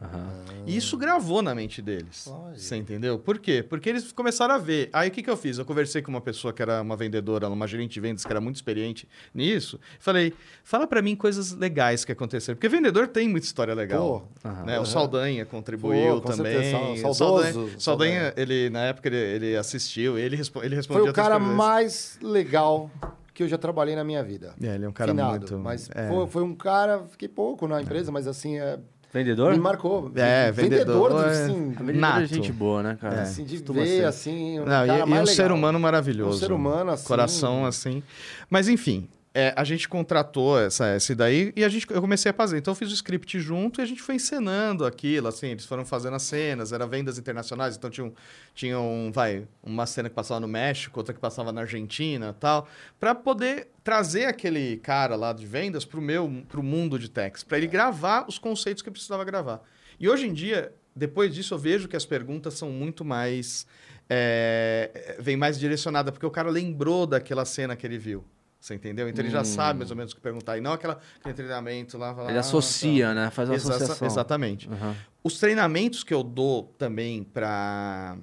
Aham. 0.00 0.44
E 0.66 0.76
isso 0.76 0.96
gravou 0.96 1.40
na 1.40 1.54
mente 1.54 1.80
deles. 1.80 2.26
Olha. 2.26 2.58
Você 2.58 2.74
entendeu? 2.76 3.18
Por 3.18 3.38
quê? 3.38 3.62
Porque 3.62 3.88
eles 3.88 4.10
começaram 4.12 4.54
a 4.54 4.58
ver. 4.58 4.88
Aí 4.92 5.08
o 5.08 5.12
que, 5.12 5.22
que 5.22 5.30
eu 5.30 5.36
fiz? 5.36 5.58
Eu 5.58 5.64
conversei 5.64 6.02
com 6.02 6.10
uma 6.10 6.20
pessoa 6.20 6.52
que 6.52 6.60
era 6.62 6.80
uma 6.82 6.96
vendedora, 6.96 7.48
uma 7.48 7.66
gerente 7.66 7.92
de 7.94 8.00
vendas 8.00 8.24
que 8.24 8.32
era 8.32 8.40
muito 8.40 8.56
experiente 8.56 9.06
nisso. 9.32 9.78
Falei, 10.00 10.32
fala 10.64 10.86
para 10.86 11.00
mim 11.00 11.14
coisas 11.14 11.52
legais 11.52 12.04
que 12.04 12.10
aconteceram. 12.10 12.56
Porque 12.56 12.68
vendedor 12.68 13.06
tem 13.08 13.28
muita 13.28 13.46
história 13.46 13.74
legal. 13.74 14.28
Pô, 14.42 14.48
Aham. 14.48 14.64
Né? 14.64 14.80
O 14.80 14.84
Saldanha 14.84 15.46
contribuiu 15.46 16.20
Pô, 16.20 16.28
também. 16.32 16.52
certeza, 16.52 17.14
Saldanha, 17.14 17.52
Saldanha. 17.78 18.34
Ele, 18.36 18.70
na 18.70 18.80
época, 18.86 19.08
ele, 19.08 19.16
ele 19.16 19.56
assistiu, 19.56 20.18
ele, 20.18 20.34
respo- 20.34 20.62
ele 20.64 20.74
respondia 20.74 21.02
foi 21.02 21.10
o 21.10 21.14
cara 21.14 21.38
mais 21.38 22.18
legal 22.20 22.90
que 23.32 23.42
eu 23.42 23.48
já 23.48 23.58
trabalhei 23.58 23.94
na 23.96 24.04
minha 24.04 24.22
vida. 24.22 24.54
É, 24.62 24.74
ele 24.76 24.84
é 24.84 24.88
um 24.88 24.92
cara 24.92 25.10
Finado, 25.10 25.30
muito... 25.40 25.58
Mas 25.58 25.90
é. 25.92 26.08
foi, 26.08 26.26
foi 26.28 26.42
um 26.42 26.54
cara, 26.54 27.04
fiquei 27.08 27.28
pouco 27.28 27.66
na 27.66 27.82
empresa, 27.82 28.12
mas 28.12 28.28
assim, 28.28 28.58
é, 28.58 28.78
Vendedor? 29.14 29.52
me 29.52 29.58
marcou. 29.60 30.10
É, 30.16 30.50
vendedor, 30.50 31.12
de, 31.12 31.24
é- 31.24 31.28
assim, 31.30 31.70
vendedora 31.70 31.96
é 31.96 32.00
Nato. 32.00 32.26
gente 32.26 32.52
boa, 32.52 32.82
né, 32.82 32.98
cara? 33.00 33.22
assim, 33.22 33.44
de 33.44 33.58
Costuma 33.58 33.80
ver, 33.82 33.86
ser. 33.86 34.04
assim, 34.06 34.58
um 34.60 34.64
Não, 34.64 34.84
e- 34.84 34.88
e, 34.88 35.02
um 35.04 35.06
mais 35.06 35.30
ser 35.30 35.42
legal. 35.42 35.56
humano 35.56 35.78
maravilhoso. 35.80 36.36
Um 36.36 36.40
ser 36.40 36.52
humano, 36.52 36.90
assim- 36.90 37.06
Coração 37.06 37.64
assim. 37.64 38.02
Mas 38.50 38.68
enfim, 38.68 39.08
é, 39.36 39.52
a 39.56 39.64
gente 39.64 39.88
contratou 39.88 40.56
essa, 40.60 40.94
esse 40.94 41.12
daí 41.12 41.52
e 41.56 41.64
a 41.64 41.68
gente, 41.68 41.86
eu 41.90 42.00
comecei 42.00 42.30
a 42.30 42.34
fazer. 42.34 42.58
Então 42.58 42.70
eu 42.70 42.76
fiz 42.76 42.92
o 42.92 42.94
script 42.94 43.40
junto 43.40 43.80
e 43.80 43.82
a 43.82 43.84
gente 43.84 44.00
foi 44.00 44.14
encenando 44.14 44.86
aquilo, 44.86 45.26
assim, 45.26 45.48
eles 45.48 45.66
foram 45.66 45.84
fazendo 45.84 46.14
as 46.14 46.22
cenas, 46.22 46.72
era 46.72 46.86
vendas 46.86 47.18
internacionais, 47.18 47.76
então 47.76 47.90
tinha, 47.90 48.06
um, 48.06 48.12
tinha 48.54 48.78
um, 48.78 49.10
vai, 49.10 49.48
uma 49.60 49.86
cena 49.86 50.08
que 50.08 50.14
passava 50.14 50.38
no 50.38 50.46
México, 50.46 51.00
outra 51.00 51.12
que 51.12 51.18
passava 51.18 51.50
na 51.50 51.62
Argentina 51.62 52.32
tal, 52.38 52.68
para 53.00 53.12
poder 53.12 53.68
trazer 53.82 54.26
aquele 54.26 54.76
cara 54.76 55.16
lá 55.16 55.32
de 55.32 55.44
vendas 55.44 55.84
pro 55.84 56.00
meu, 56.00 56.44
pro 56.48 56.62
mundo 56.62 56.96
de 56.96 57.10
techs, 57.10 57.42
para 57.42 57.58
ele 57.58 57.66
gravar 57.66 58.26
os 58.28 58.38
conceitos 58.38 58.82
que 58.82 58.88
eu 58.88 58.92
precisava 58.92 59.24
gravar. 59.24 59.62
E 59.98 60.08
hoje 60.08 60.28
em 60.28 60.32
dia, 60.32 60.72
depois 60.94 61.34
disso 61.34 61.54
eu 61.54 61.58
vejo 61.58 61.88
que 61.88 61.96
as 61.96 62.06
perguntas 62.06 62.54
são 62.54 62.70
muito 62.70 63.04
mais. 63.04 63.66
É, 64.08 65.16
vem 65.18 65.34
mais 65.34 65.58
direcionada, 65.58 66.12
porque 66.12 66.26
o 66.26 66.30
cara 66.30 66.50
lembrou 66.50 67.06
daquela 67.06 67.44
cena 67.44 67.74
que 67.74 67.86
ele 67.86 67.96
viu. 67.96 68.22
Você 68.64 68.74
entendeu? 68.74 69.06
Então 69.06 69.22
ele 69.22 69.30
já 69.30 69.44
sabe 69.44 69.80
mais 69.80 69.90
ou 69.90 69.96
menos 69.96 70.12
o 70.12 70.16
que 70.16 70.22
perguntar. 70.22 70.56
E 70.56 70.60
não 70.62 70.72
aquela, 70.72 70.98
aquele 71.20 71.34
treinamento 71.34 71.98
lá. 71.98 72.16
Ele 72.30 72.38
associa, 72.38 73.08
tá. 73.08 73.14
né? 73.14 73.30
Faz 73.30 73.50
uma 73.50 73.56
Exa 73.56 73.74
associação. 73.74 74.06
Exatamente. 74.06 74.70
Uhum. 74.70 74.94
Os 75.22 75.38
treinamentos 75.38 76.02
que 76.02 76.14
eu 76.14 76.22
dou 76.22 76.74
também 76.78 77.22
para 77.24 78.16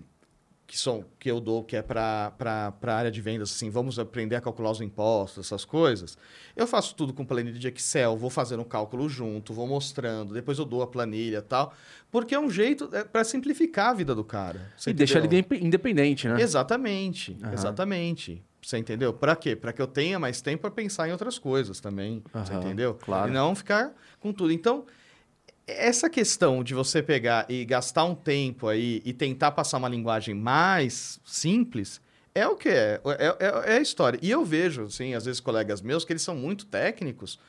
que 0.65 0.76
são 0.80 1.05
que 1.19 1.30
eu 1.30 1.39
dou 1.39 1.63
que 1.63 1.76
é 1.76 1.84
para 1.84 2.34
a 2.81 2.91
área 2.91 3.11
de 3.11 3.22
vendas 3.22 3.51
assim 3.51 3.69
vamos 3.69 3.99
aprender 3.99 4.38
a 4.38 4.41
calcular 4.41 4.72
os 4.72 4.80
impostos 4.80 5.47
essas 5.47 5.65
coisas 5.65 6.18
eu 6.55 6.65
faço 6.65 6.95
tudo 6.95 7.13
com 7.13 7.26
planilha 7.26 7.59
de 7.59 7.68
Excel 7.68 8.15
vou 8.15 8.30
fazendo 8.30 8.61
um 8.61 8.63
cálculo 8.63 9.09
junto 9.09 9.53
vou 9.53 9.68
mostrando 9.68 10.34
depois 10.34 10.57
eu 10.57 10.63
dou 10.63 10.81
a 10.81 10.88
planilha 10.88 11.41
tal 11.41 11.73
porque 12.09 12.34
é 12.34 12.39
um 12.39 12.49
jeito 12.49 12.89
é, 12.93 13.03
para 13.03 13.26
simplificar 13.26 13.89
a 13.89 13.93
vida 13.93 14.15
do 14.15 14.23
cara 14.23 14.72
e 14.88 14.93
deixar 14.93 15.22
ele 15.22 15.45
independente 15.59 16.26
né 16.30 16.41
exatamente 16.41 17.38
uhum. 17.43 17.51
exatamente 17.51 18.41
você 18.61 18.77
entendeu? 18.77 19.13
Para 19.13 19.35
quê? 19.35 19.55
Para 19.55 19.73
que 19.73 19.81
eu 19.81 19.88
tenha 19.88 20.19
mais 20.19 20.41
tempo 20.41 20.61
para 20.61 20.71
pensar 20.71 21.07
em 21.07 21.11
outras 21.11 21.39
coisas 21.39 21.79
também. 21.79 22.23
Uhum, 22.33 22.45
você 22.45 22.53
entendeu? 22.53 22.93
Claro. 22.93 23.29
E 23.29 23.33
não 23.33 23.55
ficar 23.55 23.93
com 24.19 24.31
tudo. 24.31 24.51
Então, 24.51 24.85
essa 25.65 26.09
questão 26.09 26.63
de 26.63 26.73
você 26.73 27.01
pegar 27.01 27.45
e 27.49 27.65
gastar 27.65 28.05
um 28.05 28.15
tempo 28.15 28.67
aí 28.67 29.01
e 29.03 29.13
tentar 29.13 29.51
passar 29.51 29.77
uma 29.77 29.89
linguagem 29.89 30.35
mais 30.35 31.19
simples 31.25 32.01
é 32.33 32.47
o 32.47 32.55
que 32.55 32.69
é. 32.69 33.01
É, 33.05 33.27
é, 33.27 33.73
é 33.73 33.77
a 33.77 33.81
história. 33.81 34.19
E 34.21 34.29
eu 34.29 34.45
vejo, 34.45 34.83
assim, 34.83 35.13
às 35.13 35.25
vezes 35.25 35.39
colegas 35.39 35.81
meus 35.81 36.05
que 36.05 36.13
eles 36.13 36.21
são 36.21 36.35
muito 36.35 36.65
técnicos 36.65 37.39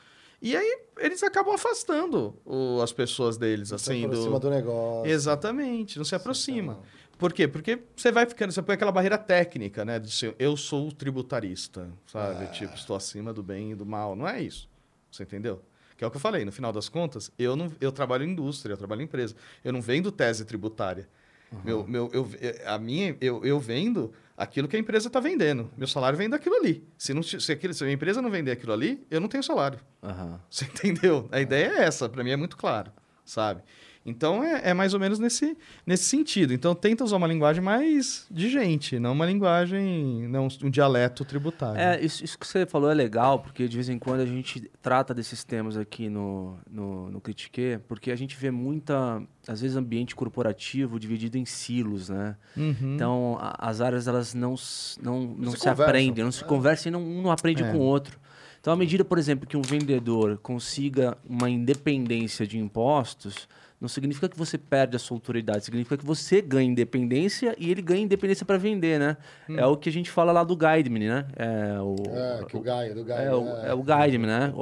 e 0.43 0.57
aí 0.57 0.77
eles 0.97 1.23
acabam 1.23 1.55
afastando 1.55 2.37
o, 2.43 2.81
as 2.81 2.91
pessoas 2.91 3.37
deles, 3.37 3.69
não 3.69 3.77
assim. 3.77 4.01
Se 4.01 4.05
aproxima 4.05 4.39
do... 4.39 4.49
do 4.49 4.49
negócio. 4.49 5.09
Exatamente, 5.09 5.97
não 5.97 6.03
se 6.03 6.15
aproxima. 6.15 6.79
Por 7.17 7.31
quê? 7.31 7.47
Porque 7.47 7.79
você 7.95 8.11
vai 8.11 8.25
ficando, 8.25 8.51
você 8.51 8.61
põe 8.61 8.75
aquela 8.75 8.91
barreira 8.91 9.17
técnica, 9.17 9.85
né? 9.85 9.99
De 9.99 10.11
ser, 10.11 10.35
eu 10.39 10.57
sou 10.57 10.91
tributarista, 10.91 11.89
sabe? 12.05 12.45
É. 12.45 12.47
Tipo, 12.47 12.73
estou 12.73 12.95
acima 12.95 13.33
do 13.33 13.43
bem 13.43 13.71
e 13.71 13.75
do 13.75 13.85
mal. 13.85 14.15
Não 14.15 14.27
é 14.27 14.41
isso. 14.41 14.69
Você 15.11 15.23
entendeu? 15.23 15.61
Que 15.95 16.03
é 16.03 16.07
o 16.07 16.11
que 16.11 16.17
eu 16.17 16.21
falei, 16.21 16.43
no 16.43 16.51
final 16.51 16.71
das 16.73 16.89
contas, 16.89 17.31
eu 17.37 17.55
não 17.55 17.71
eu 17.79 17.91
trabalho 17.91 18.23
em 18.23 18.31
indústria, 18.31 18.73
eu 18.73 18.77
trabalho 18.77 19.01
em 19.01 19.05
empresa. 19.05 19.35
Eu 19.63 19.71
não 19.71 19.81
vendo 19.81 20.11
tese 20.11 20.43
tributária. 20.43 21.07
Uhum. 21.51 21.61
Meu, 21.63 21.87
meu, 21.87 22.09
eu, 22.11 22.29
a 22.65 22.79
minha, 22.79 23.15
eu, 23.21 23.45
eu 23.45 23.59
vendo 23.59 24.11
aquilo 24.35 24.67
que 24.67 24.75
a 24.75 24.79
empresa 24.79 25.07
está 25.07 25.19
vendendo. 25.19 25.69
Meu 25.77 25.87
salário 25.87 26.17
vem 26.17 26.29
daquilo 26.29 26.55
ali. 26.55 26.83
Se, 26.97 27.13
não, 27.13 27.21
se, 27.21 27.51
aquilo, 27.51 27.73
se 27.73 27.83
a 27.83 27.91
empresa 27.91 28.21
não 28.21 28.31
vender 28.31 28.51
aquilo 28.51 28.73
ali, 28.73 29.05
eu 29.09 29.21
não 29.21 29.27
tenho 29.27 29.43
salário. 29.43 29.79
Uhum. 30.01 30.39
Você 30.49 30.65
entendeu? 30.73 31.27
A 31.31 31.39
ideia 31.39 31.73
é 31.77 31.83
essa, 31.83 32.09
para 32.09 32.23
mim 32.23 32.31
é 32.31 32.35
muito 32.35 32.57
claro, 32.57 32.91
sabe? 33.23 33.61
Então 34.05 34.43
é, 34.43 34.69
é, 34.69 34.73
mais 34.73 34.93
ou 34.93 34.99
menos 34.99 35.17
nesse, 35.17 35.57
nesse 35.85 36.03
sentido. 36.03 36.53
Então 36.53 36.75
tenta 36.75 37.03
usar 37.03 37.15
uma 37.15 37.27
linguagem 37.27 37.63
mais 37.63 38.25
de 38.29 38.49
gente, 38.49 38.99
não 38.99 39.13
uma 39.13 39.25
linguagem, 39.25 40.27
não 40.27 40.47
um 40.61 40.69
dialeto 40.69 41.23
tributário. 41.23 41.79
É, 41.79 42.03
isso, 42.03 42.23
isso 42.23 42.37
que 42.37 42.45
você 42.45 42.65
falou 42.65 42.91
é 42.91 42.93
legal, 42.93 43.39
porque 43.39 43.67
de 43.67 43.77
vez 43.77 43.87
em 43.87 43.97
quando 43.97 44.19
a 44.19 44.25
gente 44.25 44.69
trata 44.81 45.13
desses 45.13 45.43
temas 45.43 45.77
aqui 45.77 46.09
no, 46.09 46.57
no, 46.69 47.09
no 47.11 47.21
Critique, 47.21 47.79
porque 47.87 48.11
a 48.11 48.15
gente 48.15 48.35
vê 48.35 48.51
muita, 48.51 49.21
às 49.47 49.61
vezes, 49.61 49.77
ambiente 49.77 50.15
corporativo 50.15 50.99
dividido 50.99 51.37
em 51.37 51.45
silos, 51.45 52.09
né? 52.09 52.35
Uhum. 52.57 52.95
Então 52.95 53.37
a, 53.39 53.69
as 53.69 53.79
áreas 53.79 54.07
elas 54.07 54.33
não, 54.33 54.55
não, 55.01 55.21
não, 55.21 55.35
não 55.35 55.51
se, 55.51 55.59
se 55.59 55.69
aprendem, 55.69 56.25
não 56.25 56.31
se 56.31 56.43
é. 56.43 56.47
conversam 56.47 56.89
e 56.89 56.91
não, 56.91 57.01
um 57.01 57.21
não 57.21 57.31
aprende 57.31 57.63
é. 57.63 57.71
com 57.71 57.77
o 57.77 57.81
outro. 57.81 58.21
Então, 58.59 58.71
à 58.71 58.77
medida, 58.77 59.03
por 59.03 59.17
exemplo, 59.17 59.45
que 59.45 59.57
um 59.57 59.61
vendedor 59.61 60.37
consiga 60.37 61.17
uma 61.27 61.49
independência 61.49 62.47
de 62.47 62.57
impostos, 62.57 63.45
não 63.83 63.89
significa 63.89 64.29
que 64.29 64.37
você 64.37 64.57
perde 64.57 64.95
a 64.95 64.99
sua 64.99 65.17
autoridade, 65.17 65.65
significa 65.65 65.97
que 65.97 66.05
você 66.05 66.41
ganha 66.41 66.71
independência 66.71 67.53
e 67.59 67.69
ele 67.69 67.81
ganha 67.81 68.01
independência 68.01 68.45
para 68.45 68.57
vender, 68.57 68.97
né? 68.97 69.17
Hum. 69.49 69.59
É 69.59 69.65
o 69.65 69.75
que 69.75 69.89
a 69.89 69.91
gente 69.91 70.09
fala 70.09 70.31
lá 70.31 70.41
do 70.41 70.55
Guideman, 70.55 71.09
né? 71.09 71.25
É 71.35 71.81
o, 71.81 71.95
é, 72.07 72.45
que 72.45 72.55
o, 72.55 72.61
Guide, 72.61 72.93
do 72.93 73.03
Guide, 73.03 73.11
é, 73.11 73.35
o, 73.35 73.47
é, 73.49 73.69
é 73.71 73.73
o 73.73 73.83
Guideman, 73.83 74.27
né? 74.27 74.53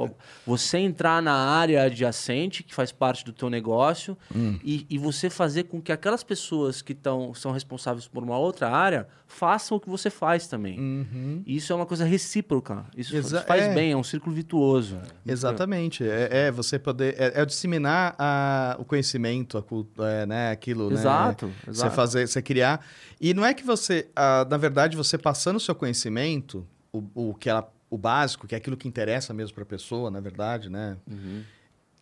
Você 0.44 0.78
entrar 0.78 1.22
na 1.22 1.34
área 1.34 1.84
adjacente, 1.84 2.64
que 2.64 2.74
faz 2.74 2.90
parte 2.90 3.24
do 3.24 3.32
teu 3.32 3.48
negócio, 3.48 4.18
hum. 4.34 4.58
e, 4.64 4.84
e 4.90 4.98
você 4.98 5.30
fazer 5.30 5.64
com 5.64 5.80
que 5.80 5.92
aquelas 5.92 6.24
pessoas 6.24 6.82
que 6.82 6.92
tão, 6.92 7.32
são 7.32 7.52
responsáveis 7.52 8.08
por 8.08 8.24
uma 8.24 8.36
outra 8.36 8.70
área 8.70 9.06
façam 9.32 9.78
o 9.78 9.80
que 9.80 9.88
você 9.88 10.10
faz 10.10 10.46
também. 10.46 10.78
Uhum. 10.78 11.42
Isso 11.46 11.72
é 11.72 11.76
uma 11.76 11.86
coisa 11.86 12.04
recíproca. 12.04 12.84
Isso 12.94 13.16
Exa 13.16 13.40
faz 13.42 13.62
é. 13.62 13.74
bem, 13.74 13.92
é 13.92 13.96
um 13.96 14.02
círculo 14.02 14.34
virtuoso. 14.34 14.98
Exatamente. 15.26 16.04
É, 16.04 16.28
é 16.48 16.50
você 16.50 16.78
poder... 16.78 17.14
É, 17.18 17.40
é 17.40 17.46
disseminar 17.46 18.14
a, 18.18 18.76
o 18.78 18.84
conhecimento 18.84 19.11
conhecimento, 19.12 19.58
a, 19.58 20.04
é, 20.04 20.26
né, 20.26 20.50
aquilo, 20.50 20.92
exato, 20.92 21.46
né? 21.46 21.54
Exato. 21.68 21.90
Você 21.90 21.96
fazer, 21.96 22.28
você 22.28 22.42
criar. 22.42 22.84
E 23.20 23.34
não 23.34 23.44
é 23.44 23.52
que 23.52 23.64
você, 23.64 24.08
ah, 24.14 24.46
na 24.48 24.56
verdade, 24.56 24.96
você 24.96 25.18
passando 25.18 25.56
o 25.56 25.60
seu 25.60 25.74
conhecimento, 25.74 26.66
o, 26.92 27.30
o 27.30 27.34
que 27.34 27.48
ela, 27.48 27.70
o 27.90 27.98
básico, 27.98 28.46
que 28.46 28.54
é 28.54 28.58
aquilo 28.58 28.76
que 28.76 28.88
interessa 28.88 29.34
mesmo 29.34 29.54
para 29.54 29.64
a 29.64 29.66
pessoa, 29.66 30.10
na 30.10 30.20
verdade, 30.20 30.68
né? 30.68 30.96
Uhum 31.10 31.42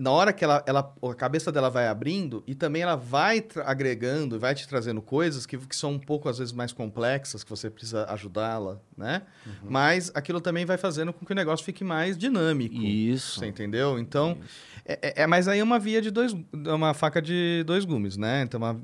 na 0.00 0.10
hora 0.10 0.32
que 0.32 0.42
ela, 0.42 0.64
ela, 0.66 0.94
a 1.02 1.14
cabeça 1.14 1.52
dela 1.52 1.68
vai 1.68 1.86
abrindo 1.86 2.42
e 2.46 2.54
também 2.54 2.80
ela 2.80 2.96
vai 2.96 3.44
agregando 3.66 4.36
e 4.36 4.38
vai 4.38 4.54
te 4.54 4.66
trazendo 4.66 5.02
coisas 5.02 5.44
que, 5.44 5.58
que 5.58 5.76
são 5.76 5.92
um 5.92 5.98
pouco, 5.98 6.26
às 6.26 6.38
vezes, 6.38 6.54
mais 6.54 6.72
complexas, 6.72 7.44
que 7.44 7.50
você 7.50 7.68
precisa 7.68 8.06
ajudá-la, 8.06 8.78
né? 8.96 9.20
Uhum. 9.44 9.52
Mas 9.68 10.10
aquilo 10.14 10.40
também 10.40 10.64
vai 10.64 10.78
fazendo 10.78 11.12
com 11.12 11.26
que 11.26 11.32
o 11.32 11.34
negócio 11.34 11.62
fique 11.62 11.84
mais 11.84 12.16
dinâmico. 12.16 12.76
Isso. 12.76 13.40
Você 13.40 13.46
entendeu? 13.46 13.98
Então, 13.98 14.38
é, 14.86 14.98
é, 15.02 15.22
é, 15.22 15.26
mas 15.26 15.46
aí 15.48 15.58
é 15.58 15.62
uma 15.62 15.78
via 15.78 16.00
de 16.00 16.10
dois... 16.10 16.34
É 16.64 16.72
uma 16.72 16.94
faca 16.94 17.20
de 17.20 17.62
dois 17.66 17.84
gumes, 17.84 18.16
né? 18.16 18.42
Então, 18.42 18.58
uma, 18.58 18.80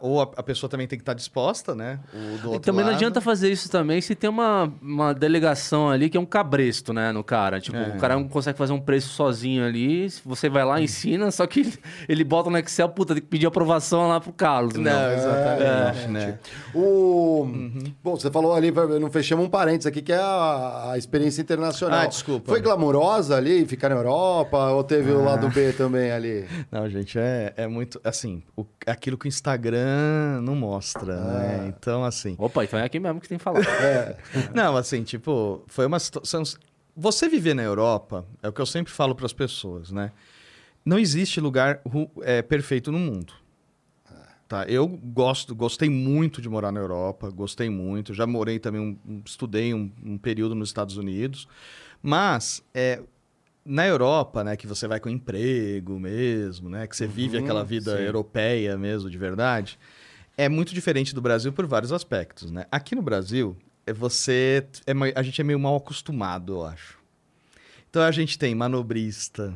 ou 0.00 0.20
a, 0.20 0.24
a, 0.36 0.42
pessoa 0.42 0.68
também 0.68 0.86
tem 0.86 0.98
que 0.98 1.02
estar 1.02 1.14
disposta, 1.14 1.74
né? 1.74 2.00
E 2.12 2.58
também 2.58 2.82
lado. 2.82 2.90
não 2.90 2.96
adianta 2.96 3.20
fazer 3.20 3.50
isso 3.50 3.70
também 3.70 4.00
se 4.00 4.14
tem 4.14 4.28
uma, 4.28 4.72
uma 4.82 5.12
delegação 5.12 5.88
ali 5.88 6.10
que 6.10 6.16
é 6.16 6.20
um 6.20 6.26
cabresto, 6.26 6.92
né? 6.92 7.12
No 7.12 7.22
cara. 7.22 7.60
Tipo, 7.60 7.76
é. 7.76 7.96
o 7.96 7.98
cara 7.98 8.14
não 8.14 8.28
consegue 8.28 8.58
fazer 8.58 8.72
um 8.72 8.80
preço 8.80 9.10
sozinho 9.10 9.64
ali, 9.64 10.08
você 10.24 10.48
vai 10.48 10.57
vai 10.58 10.64
lá, 10.64 10.80
ensina, 10.80 11.30
só 11.30 11.46
que 11.46 11.72
ele 12.08 12.24
bota 12.24 12.50
no 12.50 12.58
Excel, 12.58 12.88
puta, 12.88 13.14
tem 13.14 13.22
que 13.22 13.28
pedir 13.28 13.46
aprovação 13.46 14.08
lá 14.08 14.20
pro 14.20 14.32
Carlos. 14.32 14.74
Não, 14.74 14.82
não. 14.82 15.12
exatamente, 15.12 16.04
é, 16.04 16.08
né? 16.08 16.38
O... 16.74 17.42
Uhum. 17.42 17.94
Bom, 18.02 18.16
você 18.16 18.30
falou 18.30 18.54
ali, 18.54 18.72
não 19.00 19.10
fechamos 19.10 19.44
um 19.44 19.48
parênteses 19.48 19.86
aqui, 19.86 20.02
que 20.02 20.12
é 20.12 20.18
a, 20.18 20.92
a 20.92 20.98
experiência 20.98 21.40
internacional. 21.40 22.00
Ah, 22.00 22.06
desculpa. 22.06 22.50
Foi 22.50 22.60
glamourosa 22.60 23.36
ali, 23.36 23.64
ficar 23.66 23.90
na 23.90 23.96
Europa, 23.96 24.70
ou 24.70 24.82
teve 24.82 25.12
ah. 25.12 25.16
o 25.16 25.24
lado 25.24 25.48
B 25.48 25.72
também 25.72 26.10
ali? 26.10 26.46
Não, 26.70 26.88
gente, 26.88 27.18
é, 27.18 27.52
é 27.56 27.66
muito, 27.66 28.00
assim, 28.02 28.42
o, 28.56 28.64
aquilo 28.86 29.16
que 29.16 29.26
o 29.26 29.28
Instagram 29.28 30.40
não 30.42 30.54
mostra, 30.54 31.14
ah. 31.14 31.38
né? 31.38 31.66
Então, 31.68 32.04
assim... 32.04 32.34
Opa, 32.38 32.64
então 32.64 32.78
é 32.78 32.84
aqui 32.84 32.98
mesmo 32.98 33.20
que 33.20 33.28
tem 33.28 33.38
que 33.38 33.44
falar. 33.44 33.60
é. 33.82 34.16
Não, 34.54 34.76
assim, 34.76 35.02
tipo, 35.02 35.62
foi 35.68 35.86
uma 35.86 35.98
situação... 35.98 36.42
Você 36.96 37.28
viver 37.28 37.54
na 37.54 37.62
Europa, 37.62 38.26
é 38.42 38.48
o 38.48 38.52
que 38.52 38.60
eu 38.60 38.66
sempre 38.66 38.92
falo 38.92 39.14
para 39.14 39.24
as 39.24 39.32
pessoas, 39.32 39.92
né? 39.92 40.10
Não 40.88 40.98
existe 40.98 41.38
lugar 41.38 41.82
é, 42.22 42.40
perfeito 42.40 42.90
no 42.90 42.98
mundo. 42.98 43.34
Tá, 44.48 44.64
eu 44.64 44.88
gosto, 44.88 45.54
gostei 45.54 45.90
muito 45.90 46.40
de 46.40 46.48
morar 46.48 46.72
na 46.72 46.80
Europa, 46.80 47.28
gostei 47.28 47.68
muito. 47.68 48.14
Já 48.14 48.26
morei 48.26 48.58
também, 48.58 48.80
um, 48.80 49.20
estudei 49.22 49.74
um, 49.74 49.92
um, 50.02 50.16
período 50.16 50.54
nos 50.54 50.70
Estados 50.70 50.96
Unidos. 50.96 51.46
Mas 52.02 52.64
é, 52.72 53.02
na 53.62 53.86
Europa, 53.86 54.42
né, 54.42 54.56
que 54.56 54.66
você 54.66 54.88
vai 54.88 54.98
com 54.98 55.10
emprego 55.10 56.00
mesmo, 56.00 56.70
né, 56.70 56.86
que 56.86 56.96
você 56.96 57.04
uhum, 57.04 57.10
vive 57.10 57.36
aquela 57.36 57.62
vida 57.62 57.94
sim. 57.94 58.04
europeia 58.04 58.78
mesmo, 58.78 59.10
de 59.10 59.18
verdade, 59.18 59.78
é 60.38 60.48
muito 60.48 60.72
diferente 60.72 61.14
do 61.14 61.20
Brasil 61.20 61.52
por 61.52 61.66
vários 61.66 61.92
aspectos, 61.92 62.50
né? 62.50 62.64
Aqui 62.70 62.94
no 62.94 63.02
Brasil, 63.02 63.54
é 63.86 63.92
você, 63.92 64.66
é, 64.86 64.92
a 65.14 65.22
gente 65.22 65.38
é 65.38 65.44
meio 65.44 65.58
mal 65.58 65.76
acostumado, 65.76 66.54
eu 66.54 66.64
acho. 66.64 66.98
Então 67.90 68.00
a 68.00 68.10
gente 68.10 68.38
tem 68.38 68.54
manobrista, 68.54 69.52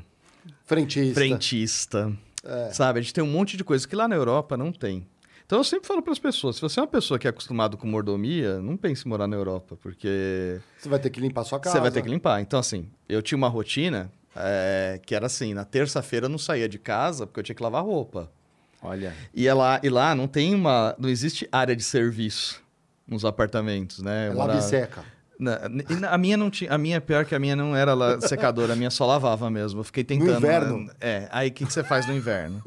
Frentista. 0.73 1.15
Frentista. 1.15 2.13
É. 2.45 2.71
Sabe? 2.73 2.99
A 2.99 3.03
gente 3.03 3.15
tem 3.15 3.23
um 3.23 3.31
monte 3.31 3.57
de 3.57 3.63
coisa 3.63 3.87
que 3.87 3.95
lá 3.95 4.09
na 4.09 4.17
Europa 4.17 4.57
não 4.57 4.73
tem. 4.73 5.07
Então 5.45 5.59
eu 5.59 5.65
sempre 5.65 5.87
falo 5.87 6.01
para 6.01 6.13
as 6.13 6.19
pessoas, 6.19 6.57
se 6.57 6.63
você 6.63 6.81
é 6.81 6.83
uma 6.83 6.89
pessoa 6.89 7.19
que 7.19 7.27
é 7.27 7.31
acostumado 7.31 7.77
com 7.77 7.87
mordomia, 7.87 8.59
não 8.61 8.77
pense 8.77 9.07
em 9.07 9.09
morar 9.09 9.27
na 9.27 9.37
Europa, 9.37 9.77
porque... 9.83 10.59
Você 10.79 10.89
vai 10.89 10.99
ter 10.99 11.11
que 11.11 11.21
limpar 11.21 11.43
a 11.43 11.45
sua 11.45 11.61
casa. 11.61 11.77
Você 11.77 11.81
vai 11.81 11.91
ter 11.91 12.01
que 12.01 12.09
limpar. 12.09 12.41
Então 12.41 12.59
assim, 12.59 12.89
eu 13.07 13.21
tinha 13.21 13.37
uma 13.37 13.49
rotina 13.49 14.11
é, 14.35 14.99
que 15.05 15.15
era 15.15 15.27
assim, 15.27 15.53
na 15.53 15.65
terça-feira 15.65 16.25
eu 16.25 16.31
não 16.31 16.39
saía 16.39 16.67
de 16.67 16.79
casa 16.79 17.27
porque 17.27 17.41
eu 17.41 17.45
tinha 17.45 17.55
que 17.55 17.63
lavar 17.63 17.85
roupa. 17.85 18.31
Olha. 18.83 19.15
E, 19.35 19.47
é 19.47 19.53
lá, 19.53 19.79
e 19.83 19.91
lá 19.91 20.15
não 20.15 20.27
tem 20.27 20.55
uma... 20.55 20.97
não 20.99 21.09
existe 21.09 21.47
área 21.53 21.77
de 21.77 21.83
serviço 21.83 22.63
nos 23.07 23.25
apartamentos, 23.25 23.99
né? 23.99 24.29
É 24.29 24.33
lava 24.33 24.57
e 24.57 24.63
seca. 24.63 25.05
Na, 25.43 25.59
a 26.09 26.19
minha 26.19 26.37
não 26.37 26.49
tinha. 26.49 26.71
A 26.71 26.79
minha, 26.79 27.01
pior 27.01 27.25
que 27.25 27.35
a 27.35 27.39
minha 27.39 27.57
não 27.57 27.75
era 27.75 27.95
la, 27.95 28.21
secadora, 28.21 28.75
a 28.75 28.77
minha 28.77 28.91
só 28.91 29.05
lavava 29.05 29.51
mesmo. 29.51 29.81
Eu 29.81 29.85
fiquei 29.85 30.05
tentando. 30.05 30.31
No 30.31 30.37
inverno? 30.37 30.91
É. 31.01 31.29
Aí 31.33 31.49
o 31.49 31.53
que, 31.53 31.67
que 31.67 31.73
você 31.73 31.83
faz 31.83 32.07
no 32.07 32.15
inverno? 32.15 32.63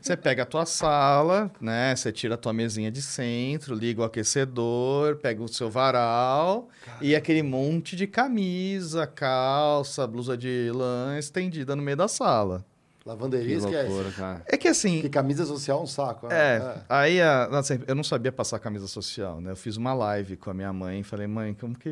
Você 0.00 0.16
pega 0.16 0.44
a 0.44 0.46
tua 0.46 0.64
sala, 0.64 1.50
né? 1.60 1.96
Você 1.96 2.12
tira 2.12 2.34
a 2.34 2.36
tua 2.36 2.52
mesinha 2.52 2.92
de 2.92 3.02
centro, 3.02 3.74
liga 3.74 4.02
o 4.02 4.04
aquecedor, 4.04 5.16
pega 5.16 5.42
o 5.42 5.48
seu 5.48 5.68
varal 5.68 6.68
Caramba. 6.84 7.04
e 7.04 7.16
aquele 7.16 7.42
monte 7.42 7.96
de 7.96 8.06
camisa, 8.06 9.04
calça, 9.08 10.06
blusa 10.06 10.36
de 10.36 10.70
lã 10.72 11.18
estendida 11.18 11.74
no 11.74 11.82
meio 11.82 11.96
da 11.96 12.06
sala. 12.06 12.64
Lavanderia, 13.04 13.58
Que 13.58 13.66
loucura, 13.66 14.10
cara. 14.10 14.42
É 14.46 14.56
que 14.58 14.68
assim, 14.68 14.96
Porque 14.96 15.08
camisa 15.08 15.46
social 15.46 15.80
é 15.80 15.82
um 15.82 15.86
saco. 15.86 16.28
né? 16.28 16.36
É, 16.36 16.74
aí 16.88 17.20
a, 17.20 17.48
nossa, 17.50 17.80
eu 17.86 17.94
não 17.94 18.04
sabia 18.04 18.30
passar 18.30 18.58
camisa 18.58 18.86
social, 18.86 19.40
né? 19.40 19.52
Eu 19.52 19.56
fiz 19.56 19.76
uma 19.78 19.94
live 19.94 20.36
com 20.36 20.50
a 20.50 20.54
minha 20.54 20.72
mãe 20.72 21.00
e 21.00 21.02
falei, 21.02 21.26
mãe, 21.26 21.54
como 21.54 21.78
que. 21.78 21.88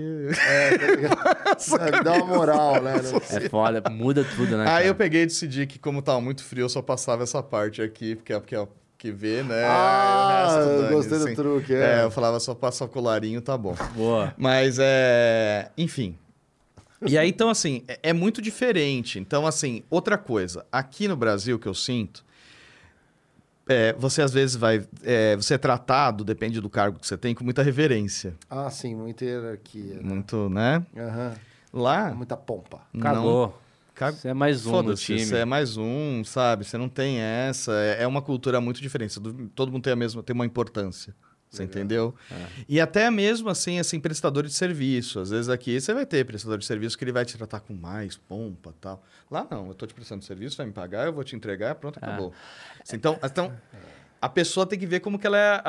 É, 0.46 0.76
tá 0.78 0.86
ligado? 0.86 1.98
É, 1.98 2.02
Dá 2.02 2.12
uma 2.12 2.26
moral, 2.26 2.82
né? 2.82 2.94
É 3.30 3.48
foda, 3.48 3.82
muda 3.90 4.22
tudo, 4.36 4.56
né? 4.58 4.64
aí 4.64 4.66
cara? 4.66 4.84
eu 4.86 4.94
peguei 4.94 5.22
e 5.22 5.26
decidi 5.26 5.66
que, 5.66 5.78
como 5.78 6.02
tava 6.02 6.20
muito 6.20 6.44
frio, 6.44 6.64
eu 6.64 6.68
só 6.68 6.82
passava 6.82 7.22
essa 7.22 7.42
parte 7.42 7.80
aqui, 7.80 8.14
porque 8.14 8.32
é 8.32 8.38
porque 8.38 8.54
é 8.54 8.60
o 8.60 8.68
que 8.98 9.10
vê, 9.10 9.42
né? 9.42 9.64
Ah, 9.64 10.56
resto, 10.56 10.70
eu 10.70 10.88
gostei 10.90 11.18
do 11.18 11.24
assim. 11.24 11.34
truque, 11.34 11.72
É. 11.74 12.00
é. 12.00 12.04
eu 12.04 12.10
falava 12.10 12.38
só 12.40 12.54
passa 12.54 12.84
o 12.84 12.88
colarinho, 12.88 13.40
tá 13.40 13.56
bom. 13.56 13.74
Boa. 13.94 14.34
Mas 14.36 14.76
é. 14.78 15.70
Enfim. 15.78 16.18
E 17.06 17.16
aí, 17.16 17.28
então, 17.28 17.48
assim, 17.48 17.82
é, 17.86 17.98
é 18.04 18.12
muito 18.12 18.42
diferente. 18.42 19.18
Então, 19.18 19.46
assim, 19.46 19.82
outra 19.88 20.18
coisa. 20.18 20.66
Aqui 20.72 21.06
no 21.06 21.16
Brasil, 21.16 21.58
que 21.58 21.68
eu 21.68 21.74
sinto, 21.74 22.24
é, 23.68 23.92
você 23.94 24.22
às 24.22 24.32
vezes 24.32 24.56
vai. 24.56 24.86
é, 25.02 25.36
você 25.36 25.54
é 25.54 25.58
tratado, 25.58 26.24
depende 26.24 26.60
do 26.60 26.70
cargo 26.70 26.98
que 26.98 27.06
você 27.06 27.16
tem, 27.16 27.34
com 27.34 27.44
muita 27.44 27.62
reverência. 27.62 28.34
Ah, 28.48 28.70
sim, 28.70 28.94
muita 28.94 29.24
hierarquia. 29.24 29.94
né? 29.96 30.00
Muito, 30.02 30.48
né? 30.48 30.84
Aham. 30.96 31.34
Lá. 31.72 32.14
Muita 32.14 32.36
pompa. 32.36 32.80
não- 32.92 33.02
Cagou. 33.02 33.58
ca- 33.94 34.10
Você 34.12 34.28
é 34.28 34.34
mais 34.34 34.64
um 34.64 34.70
no 34.70 34.76
Foda-se, 34.76 35.04
time. 35.04 35.20
você 35.20 35.36
é 35.36 35.44
mais 35.44 35.76
um, 35.76 36.24
sabe? 36.24 36.64
Você 36.64 36.78
não 36.78 36.88
tem 36.88 37.18
essa. 37.20 37.72
É 37.74 38.04
é 38.04 38.06
uma 38.06 38.22
cultura 38.22 38.60
muito 38.60 38.80
diferente. 38.80 39.20
Do- 39.20 39.48
Todo 39.54 39.70
mundo 39.70 39.82
tem 39.82 39.92
a 39.92 39.96
mesma, 39.96 40.22
tem 40.22 40.34
uma 40.34 40.46
importância. 40.46 41.14
Você 41.50 41.62
entendeu? 41.64 42.14
É. 42.30 42.46
E 42.68 42.80
até 42.80 43.10
mesmo 43.10 43.48
assim, 43.48 43.78
assim, 43.78 43.98
prestador 43.98 44.44
de 44.44 44.52
serviço. 44.52 45.18
Às 45.20 45.30
vezes 45.30 45.48
aqui 45.48 45.80
você 45.80 45.94
vai 45.94 46.04
ter 46.04 46.24
prestador 46.26 46.58
de 46.58 46.66
serviço 46.66 46.96
que 46.98 47.04
ele 47.04 47.12
vai 47.12 47.24
te 47.24 47.36
tratar 47.38 47.60
com 47.60 47.72
mais 47.74 48.16
pompa 48.16 48.74
tal. 48.80 49.02
Lá 49.30 49.46
não, 49.50 49.68
eu 49.68 49.74
tô 49.74 49.86
te 49.86 49.94
prestando 49.94 50.22
serviço, 50.24 50.56
vai 50.58 50.66
me 50.66 50.72
pagar, 50.72 51.06
eu 51.06 51.12
vou 51.12 51.24
te 51.24 51.34
entregar, 51.34 51.74
pronto, 51.76 51.96
acabou. 51.98 52.32
Então, 52.92 53.18
então 53.22 53.52
a 54.20 54.28
pessoa 54.28 54.66
tem 54.66 54.78
que 54.78 54.86
ver 54.86 55.00
como 55.00 55.18
que 55.18 55.26
ela 55.26 55.38
é 55.38 55.62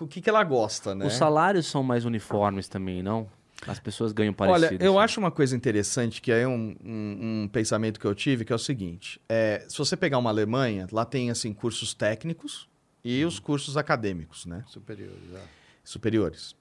o 0.00 0.06
que, 0.06 0.20
que 0.22 0.30
ela 0.30 0.42
gosta, 0.44 0.94
né? 0.94 1.06
Os 1.06 1.14
salários 1.14 1.66
são 1.66 1.82
mais 1.82 2.04
uniformes 2.04 2.66
também, 2.68 3.02
não? 3.02 3.28
As 3.66 3.78
pessoas 3.78 4.12
ganham 4.12 4.34
Olha, 4.38 4.52
parecido. 4.52 4.82
eu 4.82 4.92
assim. 4.98 5.04
acho 5.04 5.20
uma 5.20 5.30
coisa 5.30 5.54
interessante, 5.54 6.22
que 6.22 6.32
é 6.32 6.48
um, 6.48 6.74
um- 6.82 7.42
um 7.44 7.48
pensamento 7.52 8.00
que 8.00 8.06
eu 8.06 8.14
tive, 8.14 8.42
que 8.42 8.52
é 8.54 8.56
o 8.56 8.58
seguinte: 8.58 9.20
é, 9.28 9.66
se 9.68 9.76
você 9.76 9.98
pegar 9.98 10.16
uma 10.16 10.30
Alemanha, 10.30 10.86
lá 10.90 11.04
tem 11.04 11.30
assim 11.30 11.52
cursos 11.52 11.92
técnicos 11.92 12.69
e 13.04 13.24
os 13.24 13.38
cursos 13.38 13.76
acadêmicos, 13.76 14.46
né? 14.46 14.64
Superior, 14.66 15.12
já. 15.30 15.40
Superiores. 15.82 16.54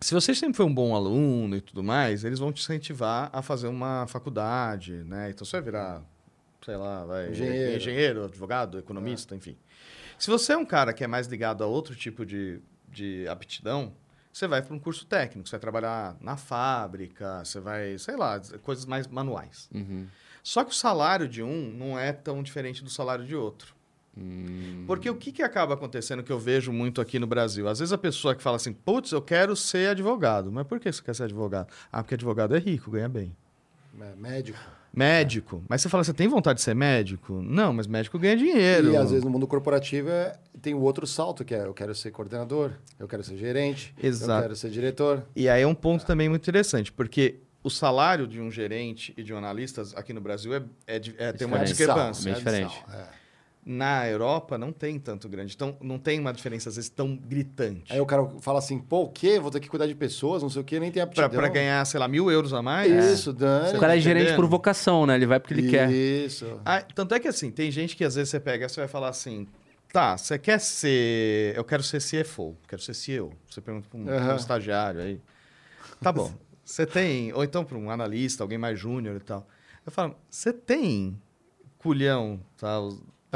Se 0.00 0.12
você 0.12 0.34
sempre 0.34 0.56
foi 0.56 0.66
um 0.66 0.74
bom 0.74 0.94
aluno 0.94 1.56
e 1.56 1.60
tudo 1.60 1.82
mais, 1.82 2.24
eles 2.24 2.38
vão 2.38 2.52
te 2.52 2.60
incentivar 2.62 3.30
a 3.32 3.40
fazer 3.40 3.68
uma 3.68 4.06
faculdade, 4.06 4.92
né? 5.04 5.30
Então 5.30 5.44
você 5.44 5.52
vai 5.56 5.62
virar, 5.62 6.02
sei 6.64 6.76
lá, 6.76 7.04
vai, 7.04 7.30
Engenheiro. 7.30 7.76
engenheiro 7.76 8.24
advogado, 8.24 8.78
economista, 8.78 9.34
enfim. 9.34 9.56
Se 10.18 10.30
você 10.30 10.52
é 10.52 10.56
um 10.56 10.64
cara 10.66 10.92
que 10.92 11.02
é 11.02 11.06
mais 11.06 11.26
ligado 11.26 11.64
a 11.64 11.66
outro 11.66 11.94
tipo 11.94 12.26
de, 12.26 12.60
de 12.88 13.26
aptidão, 13.28 13.94
você 14.32 14.46
vai 14.46 14.60
para 14.60 14.74
um 14.74 14.78
curso 14.78 15.06
técnico, 15.06 15.48
você 15.48 15.52
vai 15.52 15.60
trabalhar 15.60 16.16
na 16.20 16.36
fábrica, 16.36 17.44
você 17.44 17.60
vai, 17.60 17.96
sei 17.98 18.16
lá, 18.16 18.40
coisas 18.62 18.84
mais 18.84 19.06
manuais. 19.06 19.68
Uhum. 19.72 20.06
Só 20.42 20.64
que 20.64 20.72
o 20.72 20.74
salário 20.74 21.26
de 21.26 21.42
um 21.42 21.70
não 21.72 21.98
é 21.98 22.12
tão 22.12 22.42
diferente 22.42 22.84
do 22.84 22.90
salário 22.90 23.24
de 23.24 23.34
outro. 23.34 23.74
Hum, 24.16 24.84
Porque 24.86 25.10
o 25.10 25.16
que, 25.16 25.32
que 25.32 25.42
acaba 25.42 25.74
acontecendo 25.74 26.22
que 26.22 26.30
eu 26.30 26.38
vejo 26.38 26.72
muito 26.72 27.00
aqui 27.00 27.18
no 27.18 27.26
Brasil? 27.26 27.68
Às 27.68 27.80
vezes 27.80 27.92
a 27.92 27.98
pessoa 27.98 28.34
que 28.34 28.42
fala 28.42 28.56
assim, 28.56 28.72
putz, 28.72 29.12
eu 29.12 29.20
quero 29.22 29.56
ser 29.56 29.90
advogado. 29.90 30.52
Mas 30.52 30.66
por 30.66 30.78
que 30.78 30.92
você 30.92 31.02
quer 31.02 31.14
ser 31.14 31.24
advogado? 31.24 31.68
Ah, 31.92 32.02
porque 32.02 32.14
advogado 32.14 32.54
é 32.54 32.58
rico, 32.58 32.90
ganha 32.90 33.08
bem. 33.08 33.34
É, 34.00 34.14
Médico. 34.16 34.58
Médico. 34.92 35.64
Mas 35.68 35.82
você 35.82 35.88
fala, 35.88 36.04
você 36.04 36.12
tem 36.12 36.28
vontade 36.28 36.58
de 36.58 36.62
ser 36.62 36.74
médico? 36.74 37.42
Não, 37.42 37.72
mas 37.72 37.86
médico 37.88 38.16
ganha 38.16 38.36
dinheiro. 38.36 38.92
E 38.92 38.96
às 38.96 39.10
vezes 39.10 39.24
no 39.24 39.30
mundo 39.30 39.46
corporativo 39.46 40.08
é- 40.08 40.38
tem 40.62 40.72
o 40.72 40.80
outro 40.80 41.04
salto, 41.04 41.44
que 41.44 41.52
é 41.52 41.64
eu 41.64 41.74
quero 41.74 41.92
ser 41.96 42.12
coordenador, 42.12 42.70
eu 42.98 43.08
quero 43.08 43.24
ser 43.24 43.36
gerente, 43.36 43.92
Exato. 44.00 44.30
eu 44.32 44.42
quero 44.42 44.56
ser 44.56 44.70
diretor. 44.70 45.24
E 45.34 45.48
aí 45.48 45.62
é 45.62 45.66
um 45.66 45.74
ponto 45.74 46.06
também 46.06 46.28
muito 46.28 46.42
interessante, 46.42 46.92
porque 46.92 47.40
o 47.64 47.70
salário 47.70 48.24
de 48.28 48.40
um 48.40 48.52
gerente 48.52 49.12
e 49.16 49.22
de 49.24 49.34
um 49.34 49.36
analista 49.38 49.82
aqui 49.96 50.12
no 50.12 50.20
Brasil 50.20 50.54
é, 50.54 50.62
é, 50.86 51.00
é- 51.18 51.32
tem 51.32 51.44
uma 51.46 51.58
discrepância. 51.58 52.24
Bem 52.26 52.34
diferente. 52.34 52.84
É. 53.66 53.70
Na 53.70 54.08
Europa 54.08 54.58
não 54.58 54.72
tem 54.72 54.98
tanto 54.98 55.28
grande. 55.28 55.54
Então 55.54 55.76
não 55.80 55.98
tem 55.98 56.20
uma 56.20 56.32
diferença, 56.32 56.68
às 56.68 56.76
vezes, 56.76 56.90
tão 56.90 57.16
gritante. 57.16 57.92
Aí 57.92 58.00
o 58.00 58.06
cara 58.06 58.26
fala 58.40 58.58
assim, 58.58 58.78
pô, 58.78 59.02
o 59.04 59.08
quê? 59.08 59.40
Vou 59.40 59.50
ter 59.50 59.60
que 59.60 59.68
cuidar 59.68 59.86
de 59.86 59.94
pessoas, 59.94 60.42
não 60.42 60.50
sei 60.50 60.60
o 60.62 60.64
quê, 60.64 60.78
nem 60.78 60.90
tem 60.92 61.02
Pra, 61.06 61.24
aptidão. 61.24 61.40
pra 61.42 61.48
ganhar, 61.48 61.84
sei 61.86 61.98
lá, 61.98 62.06
mil 62.06 62.30
euros 62.30 62.52
a 62.52 62.60
mais. 62.62 62.92
Isso, 62.92 63.32
Dani. 63.32 63.76
O 63.76 63.80
cara 63.80 63.96
é 63.96 64.00
gerente 64.00 64.34
por 64.34 64.46
vocação, 64.46 65.06
né? 65.06 65.14
Ele 65.14 65.26
vai 65.26 65.40
porque 65.40 65.54
ele 65.54 65.70
quer. 65.70 65.90
Isso. 65.90 66.60
Ah, 66.64 66.82
tanto 66.82 67.14
é 67.14 67.20
que 67.20 67.28
assim, 67.28 67.50
tem 67.50 67.70
gente 67.70 67.96
que 67.96 68.04
às 68.04 68.14
vezes 68.14 68.30
você 68.30 68.38
pega 68.40 68.66
e 68.66 68.68
você 68.68 68.80
vai 68.80 68.88
falar 68.88 69.08
assim, 69.08 69.46
tá, 69.92 70.16
você 70.16 70.38
quer 70.38 70.60
ser. 70.60 71.54
Eu 71.56 71.64
quero 71.64 71.82
ser 71.82 72.00
CFO, 72.02 72.56
quero 72.68 72.82
ser 72.82 72.94
CEO. 72.94 73.32
Você 73.50 73.60
pergunta 73.60 73.88
para 73.88 73.98
um, 73.98 74.04
pra 74.04 74.32
um 74.34 74.36
estagiário 74.36 75.00
aí. 75.00 75.20
Tá 76.02 76.12
bom. 76.12 76.32
Você 76.64 76.84
tem. 76.86 77.32
Ou 77.32 77.42
então 77.44 77.64
para 77.64 77.78
um 77.78 77.90
analista, 77.90 78.42
alguém 78.44 78.58
mais 78.58 78.78
júnior 78.78 79.16
e 79.16 79.20
tal. 79.20 79.46
Eu 79.86 79.92
falo, 79.92 80.16
você 80.30 80.52
tem 80.52 81.18
culhão, 81.78 82.40
tá? 82.56 82.78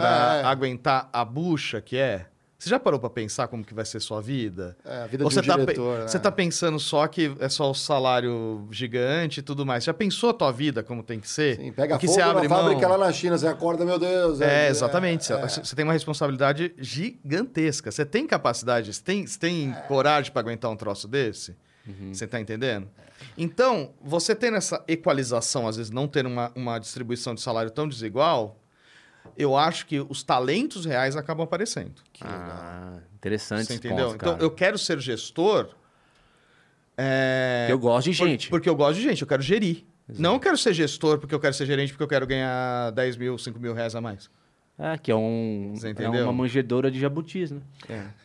Pra 0.02 0.36
É. 0.36 0.44
aguentar 0.44 1.08
a 1.12 1.24
bucha 1.24 1.80
que 1.80 1.96
é? 1.96 2.26
Você 2.58 2.70
já 2.70 2.80
parou 2.80 2.98
para 2.98 3.08
pensar 3.08 3.46
como 3.46 3.62
que 3.64 3.72
vai 3.72 3.84
ser 3.84 4.00
sua 4.00 4.20
vida? 4.20 4.76
É, 4.84 5.02
a 5.02 5.06
vida 5.06 5.22
Ou 5.22 5.28
de 5.28 5.34
você 5.36 5.40
um 5.40 5.44
tá, 5.44 5.56
diretor. 5.58 6.08
você 6.08 6.16
né? 6.16 6.22
tá 6.24 6.32
pensando 6.32 6.80
só 6.80 7.06
que 7.06 7.32
é 7.38 7.48
só 7.48 7.70
o 7.70 7.74
salário 7.74 8.66
gigante 8.72 9.38
e 9.38 9.42
tudo 9.44 9.64
mais. 9.64 9.84
Já 9.84 9.94
pensou 9.94 10.30
a 10.30 10.34
tua 10.34 10.50
vida 10.50 10.82
como 10.82 11.04
tem 11.04 11.20
que 11.20 11.28
ser? 11.28 11.54
Sim, 11.56 11.70
pega 11.70 11.96
que 11.96 12.06
fogo 12.08 12.16
você 12.16 12.20
abre 12.20 12.48
na 12.48 12.56
fábrica 12.56 12.88
mão? 12.88 12.98
lá 12.98 13.06
na 13.06 13.12
China, 13.12 13.38
você 13.38 13.46
acorda, 13.46 13.84
meu 13.84 13.96
Deus. 13.96 14.40
É, 14.40 14.68
exatamente. 14.68 15.32
é. 15.32 15.40
Você 15.40 15.62
você 15.64 15.76
tem 15.76 15.84
uma 15.84 15.92
responsabilidade 15.92 16.74
gigantesca. 16.78 17.92
Você 17.92 18.04
tem 18.04 18.26
capacidade, 18.26 18.92
você 18.92 19.02
tem, 19.02 19.24
você 19.24 19.38
tem 19.38 19.72
coragem 19.86 20.32
para 20.32 20.40
aguentar 20.40 20.68
um 20.70 20.76
troço 20.76 21.06
desse? 21.06 21.56
Você 22.12 22.26
tá 22.26 22.38
entendendo? 22.40 22.88
Então, 23.36 23.92
você 24.02 24.34
tendo 24.34 24.56
essa 24.56 24.82
equalização, 24.86 25.66
às 25.66 25.76
vezes 25.76 25.90
não 25.90 26.06
ter 26.06 26.26
uma, 26.26 26.52
uma 26.54 26.78
distribuição 26.78 27.34
de 27.34 27.40
salário 27.40 27.70
tão 27.70 27.88
desigual, 27.88 28.60
eu 29.36 29.56
acho 29.56 29.86
que 29.86 30.00
os 30.00 30.22
talentos 30.22 30.84
reais 30.84 31.16
acabam 31.16 31.44
aparecendo. 31.44 31.94
Ah, 32.20 32.98
interessante 33.16 33.66
Você 33.66 33.74
entendeu? 33.74 34.06
ponto, 34.06 34.16
então, 34.16 34.32
cara. 34.34 34.42
eu 34.44 34.50
quero 34.50 34.78
ser 34.78 34.98
gestor. 35.00 35.68
é, 36.96 37.66
Eu 37.70 37.78
gosto 37.78 38.10
de 38.10 38.18
por- 38.18 38.28
gente. 38.28 38.48
porque 38.48 38.68
eu 38.68 38.74
gosto 38.76 38.96
de 38.96 39.02
gente, 39.02 39.22
eu 39.22 39.28
quero 39.28 39.42
gerir. 39.42 39.84
Não 40.18 40.34
eu 40.34 40.40
quero 40.40 40.56
ser 40.56 40.72
gestor 40.72 41.18
porque 41.18 41.34
eu 41.34 41.40
quero 41.40 41.52
ser 41.54 41.66
gerente, 41.66 41.92
porque 41.92 42.02
eu 42.02 42.08
quero 42.08 42.26
ganhar 42.26 42.90
10 42.92 43.16
mil, 43.16 43.36
5 43.36 43.58
mil 43.60 43.74
reais 43.74 43.94
a 43.94 44.00
mais. 44.00 44.30
É, 44.78 44.96
que 44.96 45.10
é, 45.10 45.14
um, 45.14 45.74
é 46.14 46.22
uma 46.22 46.32
manjedora 46.32 46.90
de 46.90 46.98
jabutis, 47.00 47.50
né? 47.50 47.60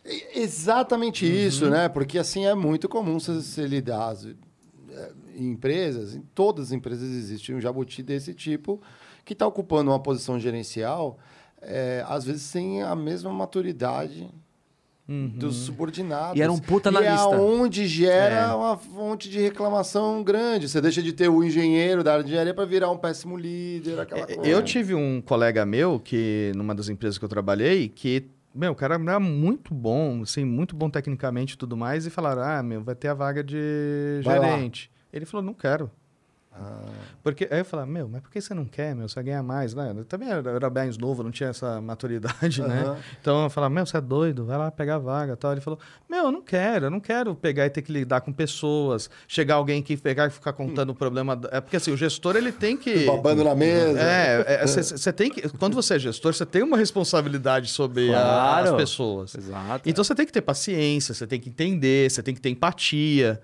E- 0.04 0.40
Exatamente 0.40 1.26
Uhum. 1.26 1.32
isso, 1.32 1.68
né? 1.68 1.88
Porque 1.88 2.16
assim 2.18 2.46
é 2.46 2.54
muito 2.54 2.88
comum 2.88 3.18
você, 3.18 3.34
você 3.34 3.66
lidar 3.66 4.08
as- 4.10 4.24
é, 4.26 5.12
em 5.36 5.50
empresas, 5.50 6.14
em 6.14 6.22
todas 6.34 6.66
as 6.66 6.72
empresas 6.72 7.10
existe 7.10 7.52
um 7.52 7.60
jabuti 7.60 8.02
desse 8.04 8.32
tipo 8.32 8.80
que 9.24 9.32
está 9.32 9.46
ocupando 9.46 9.90
uma 9.90 10.00
posição 10.00 10.38
gerencial, 10.38 11.18
é, 11.62 12.04
às 12.08 12.24
vezes 12.24 12.42
sem 12.42 12.82
a 12.82 12.94
mesma 12.94 13.32
maturidade 13.32 14.28
dos 15.06 15.56
subordinados. 15.56 16.38
E 16.38 16.40
era 16.42 16.50
um 16.50 16.58
puta 16.58 16.90
E 16.90 16.94
é 16.94 16.96
analista. 16.96 17.28
onde 17.38 17.86
gera 17.86 18.34
É. 18.36 18.54
uma 18.54 18.74
fonte 18.78 19.28
de 19.28 19.38
reclamação 19.38 20.22
grande. 20.24 20.66
Você 20.66 20.80
deixa 20.80 21.02
de 21.02 21.12
ter 21.12 21.28
o 21.28 21.44
engenheiro 21.44 22.02
da 22.02 22.12
área 22.12 22.24
de 22.24 22.30
engenharia 22.30 22.54
para 22.54 22.64
virar 22.64 22.90
um 22.90 22.96
péssimo 22.96 23.36
líder, 23.36 24.00
aquela 24.00 24.26
coisa. 24.26 24.40
Eu 24.50 24.62
tive 24.62 24.94
um 24.94 25.20
colega 25.20 25.66
meu 25.66 26.00
que, 26.00 26.52
numa 26.56 26.74
das 26.74 26.88
empresas 26.88 27.18
que 27.18 27.24
eu 27.24 27.28
trabalhei, 27.28 27.86
que, 27.90 28.30
meu, 28.54 28.72
o 28.72 28.74
cara 28.74 28.94
era 28.94 29.20
muito 29.20 29.74
bom, 29.74 30.22
assim, 30.22 30.42
muito 30.42 30.74
bom 30.74 30.88
tecnicamente 30.88 31.52
e 31.52 31.58
tudo 31.58 31.76
mais, 31.76 32.06
e 32.06 32.10
falaram, 32.10 32.42
ah, 32.42 32.62
meu, 32.62 32.82
vai 32.82 32.94
ter 32.94 33.08
a 33.08 33.14
vaga 33.14 33.44
de 33.44 34.20
Vai 34.24 34.38
lá. 34.38 34.48
gerente. 34.56 34.90
Ele 35.12 35.26
falou, 35.26 35.44
não 35.44 35.52
quero. 35.52 35.90
Porque, 37.22 37.48
aí 37.50 37.60
eu 37.60 37.64
falei, 37.64 37.86
meu, 37.86 38.08
mas 38.08 38.20
por 38.20 38.30
que 38.30 38.40
você 38.40 38.52
não 38.54 38.64
quer, 38.64 38.94
meu? 38.94 39.08
Você 39.08 39.14
vai 39.16 39.24
ganhar 39.24 39.42
mais, 39.42 39.74
né? 39.74 39.92
Eu 39.96 40.04
também 40.04 40.28
era, 40.28 40.50
era 40.50 40.70
bem 40.70 40.90
novo, 41.00 41.22
não 41.22 41.30
tinha 41.30 41.48
essa 41.48 41.80
maturidade, 41.80 42.60
né? 42.62 42.82
Aham. 42.82 42.96
Então 43.20 43.44
eu 43.44 43.50
falava, 43.50 43.72
meu, 43.74 43.84
você 43.86 43.96
é 43.96 44.00
doido, 44.00 44.44
vai 44.44 44.58
lá 44.58 44.70
pegar 44.70 44.96
a 44.96 44.98
vaga 44.98 45.36
tal. 45.36 45.52
Ele 45.52 45.60
falou, 45.60 45.78
meu, 46.08 46.26
eu 46.26 46.30
não 46.32 46.42
quero, 46.42 46.86
eu 46.86 46.90
não 46.90 47.00
quero 47.00 47.34
pegar 47.34 47.66
e 47.66 47.70
ter 47.70 47.82
que 47.82 47.90
lidar 47.92 48.20
com 48.20 48.32
pessoas, 48.32 49.08
chegar 49.26 49.54
alguém 49.54 49.82
que 49.82 49.96
pegar 49.96 50.26
e 50.26 50.30
ficar 50.30 50.52
contando 50.52 50.90
o 50.90 50.94
problema. 50.94 51.40
É 51.50 51.60
porque 51.60 51.76
assim, 51.76 51.90
o 51.92 51.96
gestor 51.96 52.36
ele 52.36 52.52
tem 52.52 52.76
que. 52.76 53.04
Babando 53.06 53.42
na 53.42 53.54
mesa. 53.54 53.98
É, 54.00 54.66
você 54.66 55.12
tem 55.12 55.30
que. 55.30 55.48
Quando 55.58 55.74
você 55.74 55.94
é 55.94 55.98
gestor, 55.98 56.34
você 56.34 56.44
tem 56.46 56.62
uma 56.62 56.76
responsabilidade 56.76 57.68
sobre 57.68 58.10
a- 58.14 58.20
Claro. 58.20 58.70
as 58.70 58.76
pessoas. 58.76 59.34
Exato. 59.34 59.88
Então 59.88 60.04
você 60.04 60.14
tem 60.14 60.26
que 60.26 60.32
ter 60.32 60.42
paciência, 60.42 61.14
você 61.14 61.26
tem 61.26 61.40
que 61.40 61.48
entender, 61.48 62.10
você 62.10 62.22
tem 62.22 62.34
que 62.34 62.40
ter 62.40 62.50
empatia. 62.50 63.40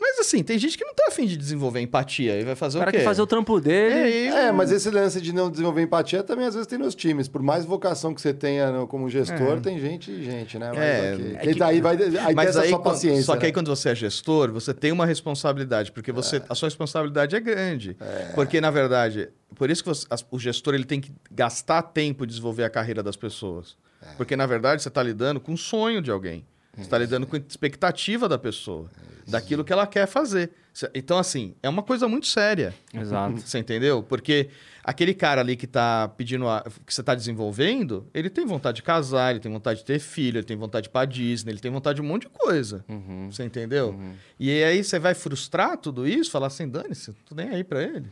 Mas 0.00 0.18
assim, 0.18 0.42
tem 0.42 0.58
gente 0.58 0.78
que 0.78 0.84
não 0.84 0.94
tá 0.94 1.04
afim 1.08 1.26
de 1.26 1.36
desenvolver 1.36 1.78
empatia 1.80 2.40
e 2.40 2.42
vai 2.44 2.54
fazer 2.54 2.78
O 2.78 2.80
o, 2.80 2.80
cara 2.80 2.90
quê? 2.90 2.98
quer 2.98 3.04
fazer 3.04 3.20
o 3.20 3.26
trampo 3.26 3.60
dele. 3.60 3.94
É, 3.94 4.10
e- 4.10 4.26
É, 4.28 4.50
mas 4.52 4.72
esse 4.72 4.90
lance 4.90 5.20
de 5.20 5.30
não 5.32 5.50
desenvolver 5.50 5.82
empatia 5.82 6.22
também 6.22 6.46
às 6.46 6.54
vezes 6.54 6.66
tem 6.66 6.78
nos 6.78 6.94
times. 6.94 7.28
Por 7.28 7.42
mais 7.42 7.64
vocação 7.66 8.14
que 8.14 8.20
você 8.20 8.32
tenha 8.32 8.70
no- 8.72 8.86
como 8.86 9.10
gestor, 9.10 9.60
tem 9.60 9.78
gente 9.78 10.10
e 10.10 10.24
gente, 10.24 10.58
né? 10.58 10.70
Mas 10.74 10.78
É, 10.78 11.12
ok. 11.14 11.34
é 11.36 11.38
que- 11.52 11.54
tá 11.58 11.66
aí 11.66 11.80
vai 11.82 11.96
aí 11.96 12.10
tem 12.26 12.34
Mas 12.34 12.56
aí, 12.56 12.68
sua 12.70 12.78
paciência. 12.80 13.22
só 13.24 13.36
que 13.36 13.44
aí 13.44 13.50
né? 13.50 13.54
quando 13.54 13.68
você 13.68 13.90
é 13.90 13.94
gestor, 13.94 14.50
você 14.50 14.72
tem 14.72 14.90
uma 14.90 15.04
responsabilidade, 15.04 15.92
porque 15.92 16.10
você, 16.12 16.42
a 16.48 16.54
sua 16.54 16.68
responsabilidade 16.68 17.36
é 17.36 17.40
grande. 17.40 17.96
Porque, 18.34 18.58
na 18.60 18.70
verdade, 18.70 19.28
por 19.54 19.68
isso 19.70 19.82
que 19.82 19.88
você- 19.90 20.06
o 20.30 20.38
gestor 20.38 20.74
ele 20.74 20.84
tem 20.84 21.00
que 21.00 21.12
gastar 21.30 21.82
tempo 21.82 22.24
de 22.26 22.30
desenvolver 22.32 22.64
a 22.64 22.70
carreira 22.70 23.02
das 23.02 23.16
pessoas. 23.16 23.76
Porque, 24.16 24.34
na 24.34 24.46
verdade, 24.46 24.82
você 24.82 24.88
está 24.88 25.02
lidando 25.02 25.38
com 25.38 25.52
o 25.52 25.58
sonho 25.58 26.00
de 26.00 26.10
alguém. 26.10 26.44
Você 26.74 26.82
está 26.82 26.96
lidando 26.96 27.26
com 27.26 27.36
a 27.36 27.38
expectativa 27.46 28.26
da 28.28 28.38
pessoa, 28.38 28.88
daquilo 29.30 29.64
que 29.64 29.72
ela 29.72 29.86
quer 29.86 30.06
fazer. 30.06 30.50
Então, 30.94 31.18
assim, 31.18 31.54
é 31.62 31.68
uma 31.68 31.82
coisa 31.82 32.06
muito 32.08 32.26
séria. 32.26 32.72
Exato. 32.94 33.40
Você 33.40 33.58
entendeu? 33.58 34.02
Porque 34.02 34.48
aquele 34.84 35.12
cara 35.12 35.40
ali 35.40 35.56
que 35.56 35.66
tá 35.66 36.08
pedindo 36.16 36.48
a- 36.48 36.64
que 36.86 36.94
você 36.94 37.02
tá 37.02 37.14
desenvolvendo, 37.14 38.06
ele 38.14 38.30
tem 38.30 38.46
vontade 38.46 38.76
de 38.76 38.82
casar, 38.82 39.30
ele 39.32 39.40
tem 39.40 39.50
vontade 39.52 39.80
de 39.80 39.84
ter 39.84 39.98
filho, 39.98 40.38
ele 40.38 40.46
tem 40.46 40.56
vontade 40.56 40.84
de 40.84 40.88
ir 40.88 40.92
pra 40.92 41.04
Disney, 41.04 41.50
ele 41.52 41.58
tem 41.60 41.70
vontade 41.70 41.96
de 41.96 42.02
um 42.02 42.04
monte 42.08 42.22
de 42.22 42.28
coisa. 42.30 42.84
Você 43.30 43.44
entendeu? 43.44 43.98
E 44.38 44.62
aí 44.62 44.82
você 44.84 44.98
vai 44.98 45.12
frustrar 45.12 45.76
tudo 45.76 46.06
isso, 46.06 46.30
falar 46.30 46.46
assim, 46.46 46.68
dane-se, 46.68 47.12
tô 47.28 47.34
nem 47.34 47.48
aí 47.50 47.64
pra 47.64 47.82
ele. 47.82 48.06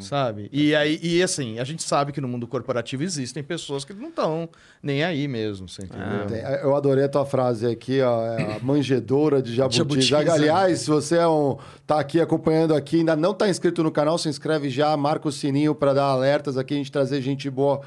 Sabe? 0.00 0.48
E 0.52 0.74
aí, 0.74 0.98
e 1.02 1.22
assim, 1.22 1.58
a 1.58 1.64
gente 1.64 1.82
sabe 1.82 2.12
que 2.12 2.20
no 2.20 2.28
mundo 2.28 2.46
corporativo 2.46 3.02
existem 3.02 3.42
pessoas 3.42 3.84
que 3.84 3.92
não 3.92 4.08
estão 4.08 4.48
nem 4.82 5.04
aí 5.04 5.28
mesmo, 5.28 5.68
você 5.68 5.82
entendeu? 5.82 6.26
Tem- 6.26 6.40
Eu 6.62 6.74
adorei 6.74 7.04
a 7.04 7.08
tua 7.08 7.24
frase 7.24 7.66
aqui, 7.66 8.00
ó, 8.00 8.22
é 8.24 8.56
a 8.56 8.58
manjedora 8.64 9.40
de 9.42 9.54
jabutis. 9.54 10.04
Jabutis, 10.06 10.10
é. 10.10 10.30
Aliás, 10.34 10.80
se 10.80 10.88
você 10.88 11.16
é 11.16 11.26
um, 11.28 11.56
tá 11.86 12.00
aqui 12.00 12.20
acompanhando 12.20 12.74
aqui, 12.74 12.96
ainda 12.98 13.14
não 13.14 13.32
tá 13.34 13.48
inscrito 13.48 13.82
no 13.82 13.90
canal, 13.90 14.18
se 14.18 14.28
inscreve 14.28 14.68
já, 14.70 14.96
marca 14.96 15.28
o 15.28 15.32
sininho 15.32 15.74
para 15.74 15.92
dar 15.94 16.04
alertas 16.04 16.56
aqui, 16.58 16.74
a 16.74 16.76
gente 16.78 16.90
trazer 16.92 17.20
gente 17.22 17.48
boa 17.48 17.80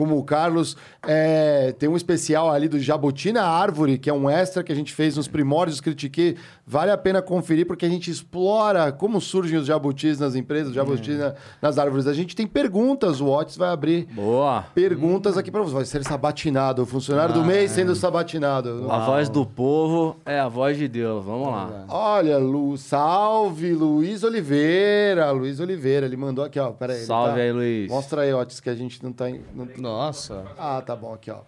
como 0.00 0.16
o 0.16 0.24
Carlos. 0.24 0.78
É, 1.06 1.74
tem 1.78 1.88
um 1.88 1.96
especial 1.96 2.50
ali 2.50 2.68
do 2.68 2.78
Jabuti 2.80 3.32
na 3.32 3.44
Árvore, 3.44 3.98
que 3.98 4.08
é 4.08 4.12
um 4.14 4.30
extra 4.30 4.62
que 4.64 4.72
a 4.72 4.74
gente 4.74 4.94
fez 4.94 5.14
nos 5.18 5.28
primórdios 5.28 5.78
Critiquei. 5.78 6.36
Vale 6.66 6.90
a 6.90 6.96
pena 6.96 7.20
conferir, 7.20 7.66
porque 7.66 7.84
a 7.84 7.88
gente 7.88 8.10
explora 8.10 8.90
como 8.92 9.20
surgem 9.20 9.58
os 9.58 9.66
jabutis 9.66 10.18
nas 10.18 10.34
empresas, 10.34 10.68
os 10.68 10.74
jabutis 10.74 11.18
na- 11.18 11.34
nas 11.60 11.76
árvores. 11.78 12.06
A 12.06 12.14
gente 12.14 12.34
tem 12.34 12.46
perguntas, 12.46 13.20
o 13.20 13.26
Otis 13.28 13.56
vai 13.56 13.68
abrir 13.70 14.06
Boa. 14.14 14.64
perguntas 14.74 15.36
aqui 15.36 15.50
para 15.50 15.60
você. 15.62 15.74
Vai 15.74 15.84
ser 15.84 16.02
sabatinado, 16.04 16.82
o 16.82 16.86
funcionário 16.86 17.34
do 17.34 17.44
mês 17.44 17.72
sendo 17.72 17.94
sabatinado. 17.94 18.86
A 18.90 19.04
voz 19.04 19.28
do 19.28 19.44
povo 19.44 20.16
é 20.24 20.38
a 20.40 20.48
voz 20.48 20.78
de 20.78 20.88
Deus. 20.88 21.24
Vamos 21.24 21.48
lá. 21.48 21.84
Olha, 21.88 22.38
Lu, 22.38 22.76
salve, 22.78 23.72
Luiz 23.74 24.22
Oliveira. 24.22 25.30
Luiz 25.32 25.58
Oliveira, 25.60 26.06
ele 26.06 26.16
mandou 26.16 26.44
aqui, 26.44 26.58
ó. 26.58 26.70
Pera 26.70 26.92
aí. 26.92 26.98
ele 27.00 27.06
Salve 27.06 27.34
tá- 27.34 27.40
aí, 27.40 27.52
Luiz. 27.52 27.90
Mostra 27.90 28.22
aí, 28.22 28.32
Otis, 28.32 28.60
que 28.60 28.70
a 28.70 28.74
gente 28.74 29.02
não 29.02 29.12
tá. 29.12 29.28
em- 29.28 29.40
não- 29.54 29.66
Nossa. 29.90 30.46
Ah, 30.56 30.80
tá 30.80 30.94
bom, 30.94 31.12
aqui, 31.12 31.30
ó. 31.30 31.40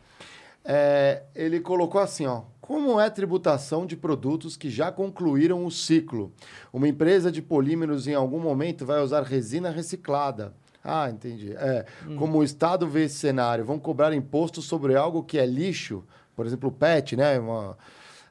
É, 0.64 1.22
ele 1.34 1.60
colocou 1.60 2.00
assim, 2.00 2.26
ó. 2.26 2.42
Como 2.60 3.00
é 3.00 3.10
tributação 3.10 3.84
de 3.86 3.96
produtos 3.96 4.56
que 4.56 4.70
já 4.70 4.90
concluíram 4.92 5.64
o 5.64 5.70
ciclo? 5.70 6.32
Uma 6.72 6.88
empresa 6.88 7.30
de 7.30 7.42
polímeros 7.42 8.06
em 8.06 8.14
algum 8.14 8.38
momento 8.38 8.86
vai 8.86 9.00
usar 9.00 9.22
resina 9.22 9.70
reciclada. 9.70 10.54
Ah, 10.84 11.08
entendi. 11.10 11.52
É, 11.52 11.86
como 12.18 12.38
o 12.38 12.44
Estado 12.44 12.88
vê 12.88 13.04
esse 13.04 13.16
cenário, 13.16 13.64
vão 13.64 13.78
cobrar 13.78 14.12
imposto 14.14 14.60
sobre 14.60 14.96
algo 14.96 15.22
que 15.22 15.38
é 15.38 15.46
lixo, 15.46 16.04
por 16.34 16.46
exemplo, 16.46 16.68
o 16.68 16.72
PET, 16.72 17.16
né? 17.16 17.38
Uma, 17.38 17.76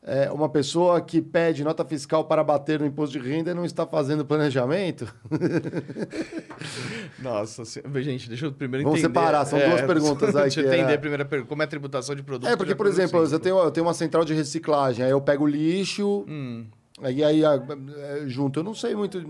é, 0.04 0.32
uma 0.32 0.50
pessoa 0.50 1.00
que 1.02 1.22
pede 1.22 1.64
nota 1.64 1.86
fiscal 1.86 2.26
para 2.26 2.44
bater 2.44 2.80
no 2.80 2.86
imposto 2.86 3.20
de 3.20 3.28
renda 3.28 3.52
e 3.52 3.54
não 3.54 3.64
está 3.66 3.86
fazendo 3.86 4.26
planejamento? 4.26 5.06
Nossa, 7.20 7.64
gente, 8.02 8.28
deixa 8.28 8.46
eu 8.46 8.52
primeiro 8.52 8.84
Vamos 8.84 9.00
entender. 9.00 9.18
É, 9.20 9.22
separar, 9.22 9.46
são 9.46 9.60
duas 9.60 9.82
perguntas 9.82 10.34
aí 10.36 10.44
Deixa 10.44 10.62
eu 10.62 10.72
é- 10.72 10.78
entender 10.78 10.94
a 10.94 10.98
primeira 11.00 11.26
pergunta. 11.26 11.50
Como 11.50 11.62
é 11.62 11.66
a 11.66 11.68
tributação 11.68 12.16
de 12.16 12.24
produtos? 12.24 12.52
É, 12.52 12.56
porque, 12.58 12.76
por 12.76 12.88
exemplo, 12.88 13.24
eu 13.24 13.40
tenho, 13.40 13.60
eu 13.60 13.72
tenho 13.72 13.86
uma 13.86 13.94
central 13.94 14.26
de 14.26 14.34
reciclagem, 14.34 15.06
aí 15.06 15.12
eu 15.12 15.22
pego 15.22 15.44
o 15.44 15.48
lixo, 15.48 16.26
Hum. 16.28 16.66
aí, 17.02 17.24
aí 17.24 17.44
é, 17.44 18.24
junto. 18.28 18.60
Eu 18.60 18.64
não 18.64 18.74
sei 18.74 18.96
muito. 18.96 19.22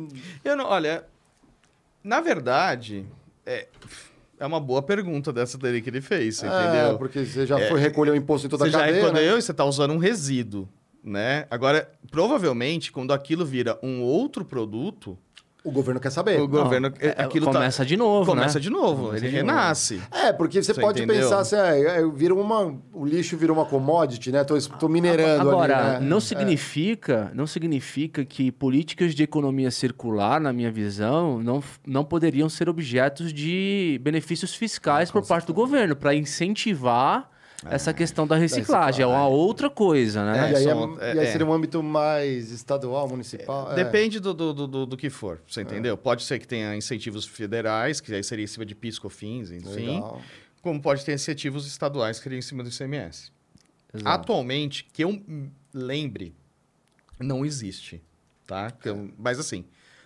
Eu 0.44 0.56
não, 0.56 0.66
olha, 0.66 1.04
na 2.04 2.22
verdade, 2.22 3.06
é, 3.46 3.68
é 4.42 4.46
uma 4.46 4.60
boa 4.60 4.82
pergunta 4.82 5.32
dessa 5.32 5.58
dele 5.58 5.82
que 5.82 5.90
ele 5.90 6.02
fez, 6.02 6.38
você 6.38 6.48
É, 6.48 6.50
entendeu? 6.50 6.98
porque 6.98 7.24
você 7.26 7.46
já 7.46 7.58
foi 7.70 7.80
recolher 7.80 8.12
o 8.12 8.16
imposto 8.16 8.48
em 8.48 8.50
toda 8.50 8.66
Você 8.66 8.70
a 8.70 8.72
já 8.72 8.80
cadeia. 8.80 8.96
né? 8.98 9.02
recolheu 9.08 9.38
e 9.38 9.42
você 9.42 9.52
está 9.52 9.64
usando 9.64 9.92
um 9.94 9.98
resíduo, 9.98 10.68
né? 11.04 11.46
Agora, 11.50 11.90
provavelmente, 12.10 12.92
quando 12.92 13.14
aquilo 13.14 13.46
vira 13.46 13.78
um 13.82 14.02
outro 14.02 14.44
produto, 14.46 15.18
O 15.64 15.70
governo 15.72 16.00
quer 16.00 16.10
saber. 16.10 16.42
o 16.42 16.48
governo, 16.48 16.92
é, 17.00 17.10
é, 17.10 17.24
aquilo 17.24 17.46
tá- 17.46 17.52
começa 17.54 17.86
de 17.86 17.96
novo, 17.96 18.26
começa 18.32 18.58
né? 18.58 18.64
de 18.64 18.70
novo, 18.72 19.06
Começa 19.10 19.18
ele 19.26 19.30
de 19.38 19.44
novo. 19.44 19.52
renasce. 19.52 20.02
É, 20.12 20.34
porque 20.34 20.62
você 20.64 20.74
Você 20.74 20.82
pode 20.82 21.04
entendeu? 21.04 21.22
pensar 21.22 21.40
assim, 21.40 21.56
é, 21.56 22.00
é, 22.00 22.08
vira 22.08 22.34
uma, 22.34 22.76
o 22.92 23.06
lixo 23.06 23.38
vira 23.38 23.54
uma 23.54 23.64
commodity, 23.64 24.32
né? 24.32 24.44
Tô, 24.44 24.60
tô 24.60 24.90
minerando 24.90 25.48
Agora, 25.52 25.78
ali, 25.98 26.04
né? 26.04 26.10
não 26.10 26.18
É. 26.18 26.20
significa, 26.20 27.32
não 27.36 27.46
significa 27.46 28.26
que 28.26 28.52
políticas 28.52 29.14
de 29.14 29.22
economia 29.22 29.70
circular, 29.70 30.42
na 30.42 30.52
minha 30.52 30.72
visão, 30.72 31.40
não, 31.44 31.64
não 31.86 32.04
poderiam 32.04 32.50
ser 32.50 32.68
objetos 32.68 33.32
de 33.32 34.00
benefícios 34.04 34.56
fiscais 34.56 35.12
por 35.12 35.26
parte 35.28 35.46
do 35.46 35.54
governo 35.54 35.96
para 35.96 36.16
incentivar 36.16 37.30
essa 37.70 37.94
questão 37.94 38.26
da 38.26 38.36
reciclagem. 38.36 39.04
É 39.04 39.08
uma 39.08 39.28
outra 39.28 39.70
coisa, 39.70 40.26
né? 40.26 40.52
E 40.52 40.56
aí, 40.56 40.66
é- 40.66 40.70
é- 40.70 41.16
e 41.16 41.20
aí 41.20 41.26
é. 41.28 41.32
seria 41.32 41.46
um 41.46 41.54
âmbito 41.54 41.82
mais 41.84 42.52
estadual, 42.52 43.08
municipal. 43.08 43.72
é. 43.72 43.76
Depende 43.76 44.20
do, 44.20 44.34
do, 44.34 44.54
do, 44.54 44.68
do- 44.68 44.86
do 44.86 44.98
que 44.98 45.10
for, 45.10 45.42
você 45.48 45.62
entendeu? 45.62 45.96
Pode 45.98 46.24
ser 46.24 46.40
que 46.40 46.48
tenha 46.48 46.76
incentivos 46.76 47.26
federais, 47.26 48.00
que 48.02 48.14
aí 48.14 48.24
seria 48.24 48.44
em 48.44 48.48
cima 48.48 48.66
de 48.66 48.74
PIS, 48.76 48.98
COFINS, 49.00 49.52
enfim. 49.52 49.70
Legal. 49.96 50.22
Como 50.62 50.82
pode 50.82 51.04
ter 51.06 51.14
incentivos 51.14 51.66
estaduais, 51.68 52.18
que 52.18 52.24
seria 52.24 52.38
em 52.40 52.42
cima 52.42 52.64
do 52.64 52.70
ICMS. 52.70 53.32
Exato. 53.94 54.10
Atualmente, 54.10 54.88
que 54.94 55.04
eu 55.04 55.22
lembre, 55.74 56.34
não 57.20 57.46
existe, 57.46 58.02
tá? 58.48 58.72
Eu- 58.86 59.10
mas 59.18 59.40
assim, 59.40 59.66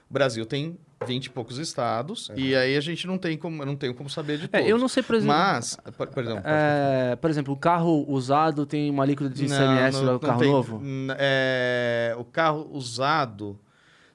o 0.09 0.13
Brasil 0.13 0.45
tem 0.45 0.77
20 1.05 1.25
e 1.25 1.29
poucos 1.29 1.57
estados, 1.57 2.31
e 2.35 2.55
aí 2.55 2.77
a 2.77 2.81
gente 2.81 3.05
não 3.05 3.17
tem 3.17 3.37
como, 3.37 3.65
não 3.65 3.75
tenho 3.75 3.93
como 3.93 4.09
saber 4.09 4.37
de 4.37 4.45
É, 4.45 4.47
todos. 4.47 4.67
eu 4.67 4.77
não 4.77 4.87
sei, 4.87 5.03
por 5.03 5.15
exemplo. 5.15 5.35
Mas, 5.35 5.77
por, 5.97 6.07
por 6.07 6.23
exemplo, 6.23 6.41
é, 6.45 7.15
por 7.17 7.29
exemplo, 7.29 7.53
o 7.53 7.57
carro 7.57 8.05
usado 8.07 8.65
tem 8.65 8.89
uma 8.89 9.03
alíquota 9.03 9.29
de 9.29 9.45
ICMS 9.45 10.01
do 10.03 10.19
carro 10.19 10.39
tem- 10.39 10.51
novo? 10.51 10.81
é, 11.17 12.15
o 12.17 12.23
carro 12.23 12.69
usado, 12.71 13.59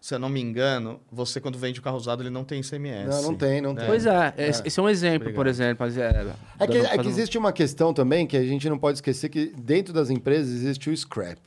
se 0.00 0.14
eu 0.14 0.18
não 0.18 0.28
me 0.28 0.40
engano, 0.40 1.00
você 1.12 1.40
quando 1.40 1.58
vende 1.58 1.78
o 1.78 1.82
carro 1.82 1.96
usado, 1.98 2.22
ele 2.22 2.30
não 2.30 2.44
tem 2.44 2.60
ICMS. 2.60 3.08
Não, 3.08 3.22
não 3.22 3.34
tem, 3.36 3.60
não 3.60 3.74
tem. 3.74 3.86
Pois 3.86 4.06
é, 4.06 4.34
esse 4.38 4.62
esse 4.66 4.80
é 4.80 4.82
um 4.82 4.88
exemplo, 4.88 5.26
por 5.32 5.46
Obrigado. 5.46 5.48
exemplo. 5.48 5.76
mas 5.86 5.98
é, 5.98 6.32
É 6.58 6.66
que, 6.66 6.78
é 6.78 6.98
que 6.98 7.08
existe 7.08 7.36
uma 7.36 7.52
questão 7.52 7.92
também 7.92 8.26
que 8.26 8.36
a 8.36 8.42
gente 8.44 8.68
não 8.68 8.78
pode 8.78 8.96
esquecer 8.98 9.28
que 9.28 9.52
dentro 9.56 9.92
das 9.92 10.08
empresas 10.10 10.52
existe 10.52 10.88
o 10.88 10.96
scrap. 10.96 11.38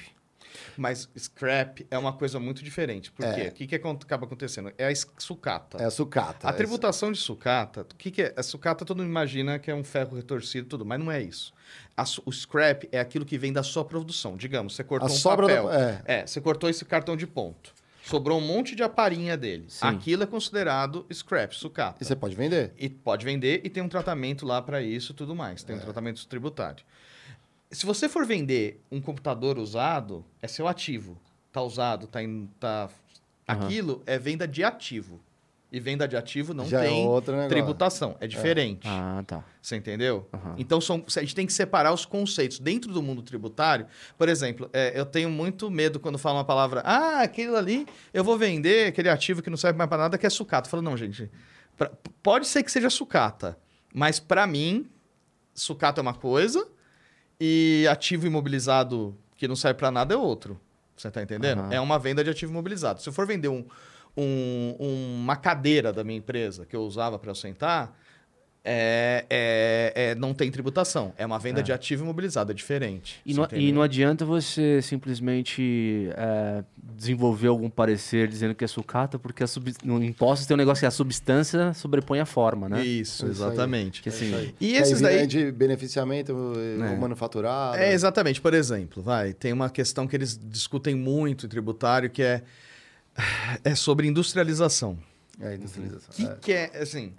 Mas 0.77 1.09
scrap 1.17 1.85
é 1.89 1.97
uma 1.97 2.13
coisa 2.13 2.39
muito 2.39 2.63
diferente. 2.63 3.11
Por 3.11 3.25
É. 3.25 3.33
quê? 3.33 3.47
O 3.49 3.51
que, 3.51 3.67
que 3.67 3.75
acaba 3.75 4.25
acontecendo? 4.25 4.71
É 4.77 4.87
a 4.87 4.93
sucata. 5.17 5.77
É 5.77 5.85
a 5.85 5.91
sucata. 5.91 6.47
A 6.47 6.53
tributação 6.53 7.11
de 7.11 7.17
sucata, 7.19 7.81
o 7.81 7.95
que, 7.95 8.11
que 8.11 8.21
é? 8.23 8.33
A 8.35 8.43
sucata 8.43 8.83
todo 8.85 8.97
mundo 8.97 9.09
imagina 9.09 9.59
que 9.59 9.69
é 9.69 9.75
um 9.75 9.83
ferro 9.83 10.15
retorcido 10.15 10.65
e 10.65 10.69
tudo, 10.69 10.85
mas 10.85 10.99
não 10.99 11.11
é 11.11 11.21
isso. 11.21 11.53
A 11.95 12.03
o 12.25 12.31
scrap 12.31 12.87
é 12.91 12.99
aquilo 12.99 13.25
que 13.25 13.37
vem 13.37 13.53
da 13.53 13.63
sua 13.63 13.85
produção. 13.85 14.35
Digamos, 14.35 14.75
você 14.75 14.83
cortou 14.83 15.09
A 15.09 15.11
um 15.11 15.21
papel. 15.21 15.67
da- 15.67 15.79
é. 15.79 16.01
É, 16.21 16.27
você 16.27 16.41
cortou 16.41 16.69
esse 16.69 16.83
cartão 16.85 17.15
de 17.15 17.27
ponto. 17.27 17.73
Sobrou 18.05 18.37
um 18.37 18.41
monte 18.45 18.75
de 18.75 18.83
aparinha 18.83 19.37
dele. 19.37 19.65
Sim. 19.69 19.85
Aquilo 19.87 20.23
é 20.23 20.25
considerado 20.25 21.05
scrap, 21.13 21.53
sucata. 21.53 22.03
E 22.03 22.05
você 22.05 22.15
pode 22.15 22.35
vender. 22.35 22.73
E 22.77 22.89
pode 22.89 23.23
vender 23.23 23.61
e 23.63 23.69
tem 23.69 23.81
um 23.81 23.87
tratamento 23.87 24.45
lá 24.45 24.61
para 24.61 24.81
isso 24.81 25.13
e 25.13 25.15
tudo 25.15 25.33
mais. 25.33 25.63
Tem 25.63 25.75
um 25.75 25.79
tratamento 25.79 26.25
tributário. 26.27 26.83
Se 27.73 27.85
você 27.85 28.07
for 28.07 28.25
vender 28.25 28.79
um 28.91 29.01
computador 29.01 29.57
usado, 29.57 30.23
é 30.41 30.47
seu 30.47 30.67
ativo. 30.67 31.17
Tá 31.51 31.61
usado, 31.61 32.07
tá. 32.07 32.19
Tá... 32.59 32.89
Aquilo 33.47 34.01
é 34.05 34.17
venda 34.17 34.47
de 34.47 34.63
ativo. 34.63 35.19
E 35.71 35.79
venda 35.79 36.07
de 36.07 36.15
ativo 36.15 36.53
não 36.53 36.67
Já 36.67 36.83
é 36.83 36.87
tem 36.87 36.99
negócio. 37.01 37.49
tributação. 37.49 38.15
É 38.21 38.27
diferente. 38.27 38.87
Ah, 38.87 39.23
tá. 39.25 39.43
Você 39.59 39.75
entendeu? 39.75 40.29
Aham. 40.31 40.53
Então 40.55 40.79
são, 40.79 41.03
a 41.17 41.19
gente 41.21 41.33
tem 41.33 41.47
que 41.47 41.51
separar 41.53 41.91
os 41.91 42.05
conceitos. 42.05 42.59
Dentro 42.59 42.93
do 42.93 43.01
mundo 43.01 43.23
tributário, 43.23 43.87
por 44.15 44.29
exemplo, 44.29 44.69
é, 44.71 44.93
eu 44.97 45.03
tenho 45.03 45.31
muito 45.31 45.71
medo 45.71 45.99
quando 45.99 46.19
falo 46.19 46.37
uma 46.37 46.45
palavra, 46.45 46.81
ah, 46.85 47.21
aquele 47.23 47.55
ali, 47.55 47.87
eu 48.13 48.23
vou 48.23 48.37
vender 48.37 48.89
aquele 48.89 49.09
ativo 49.09 49.41
que 49.41 49.49
não 49.49 49.57
serve 49.57 49.75
mais 49.75 49.89
para 49.89 49.97
nada, 50.03 50.17
que 50.17 50.27
é 50.27 50.29
sucata. 50.29 50.67
Eu 50.67 50.69
falo, 50.69 50.83
não, 50.83 50.95
gente, 50.95 51.29
pra- 51.75 51.91
pode 52.21 52.45
ser 52.47 52.61
que 52.61 52.71
seja 52.71 52.91
sucata, 52.91 53.57
mas 53.91 54.19
para 54.19 54.45
mim, 54.45 54.87
sucata 55.55 55.99
é 55.99 56.03
uma 56.03 56.13
coisa 56.13 56.67
e 57.45 57.85
ativo 57.89 58.25
imobilizado 58.25 59.13
que 59.35 59.47
não 59.49 59.55
serve 59.55 59.77
para 59.79 59.91
nada 59.91 60.13
é 60.13 60.17
outro. 60.17 60.57
Você 60.95 61.11
tá 61.11 61.21
entendendo? 61.21 61.59
Aham. 61.59 61.73
É 61.73 61.81
uma 61.81 61.99
venda 61.99 62.23
de 62.23 62.29
ativo 62.29 62.53
imobilizado. 62.53 63.01
Se 63.01 63.09
eu 63.09 63.11
for 63.13 63.27
vender 63.27 63.49
um, 63.49 63.65
um- 64.15 64.75
uma 64.79 65.35
cadeira 65.35 65.91
da 65.91 66.03
minha 66.05 66.17
empresa 66.17 66.65
que 66.65 66.73
eu 66.75 66.83
usava 66.83 67.19
para 67.19 67.31
eu 67.31 67.35
sentar, 67.35 67.99
é, 68.65 69.25
é, 69.29 69.93
é- 70.11 70.15
não 70.15 70.33
tem 70.33 70.49
tributação. 70.49 71.13
É 71.17 71.25
uma 71.25 71.37
venda 71.37 71.61
de 71.61 71.73
ativo 71.73 72.03
imobilizado, 72.03 72.51
é 72.51 72.55
diferente. 72.55 73.19
E 73.25 73.33
não, 73.33 73.47
e 73.51 73.71
não 73.73 73.81
adianta 73.81 74.23
você 74.25 74.81
simplesmente 74.81 76.09
é, 76.15 76.63
desenvolver 76.95 77.47
algum 77.47 77.69
parecer 77.69 78.27
dizendo 78.27 78.55
que 78.55 78.63
é 78.63 78.67
sucata, 78.67 79.19
porque 79.19 79.43
a 79.43 79.47
sub- 79.47 79.73
no 79.83 80.01
impostos 80.03 80.47
tem 80.47 80.55
um 80.55 80.57
negócio 80.57 80.81
que 80.81 80.85
a 80.85 80.91
substância 80.91 81.73
sobrepõe 81.73 82.19
a 82.19 82.25
forma, 82.25 82.69
né? 82.69 82.85
Isso, 82.85 83.25
Isso 83.25 83.43
exatamente. 83.43 84.01
Que 84.01 84.09
assim, 84.09 84.53
E 84.61 84.75
É 84.75 84.79
esses 84.79 85.01
daí. 85.01 85.27
de 85.27 85.51
beneficiamento 85.51 86.33
manufaturado. 86.99 87.77
É, 87.77 87.91
exatamente. 87.93 88.39
Por 88.39 88.53
exemplo, 88.53 89.03
vai, 89.03 89.33
tem 89.33 89.51
uma 89.51 89.69
questão 89.69 90.07
que 90.07 90.15
eles 90.15 90.39
discutem 90.41 90.95
muito 90.95 91.45
em 91.45 91.49
tributário, 91.49 92.09
que 92.09 92.23
é, 92.23 92.41
é 93.63 93.75
sobre 93.75 94.07
industrialização. 94.07 94.97
É, 95.41 95.55
industrialização. 95.55 96.09
O 96.09 96.15
que, 96.15 96.53
é. 96.53 96.69
que 96.69 96.77
é, 96.77 96.81
assim... 96.81 97.11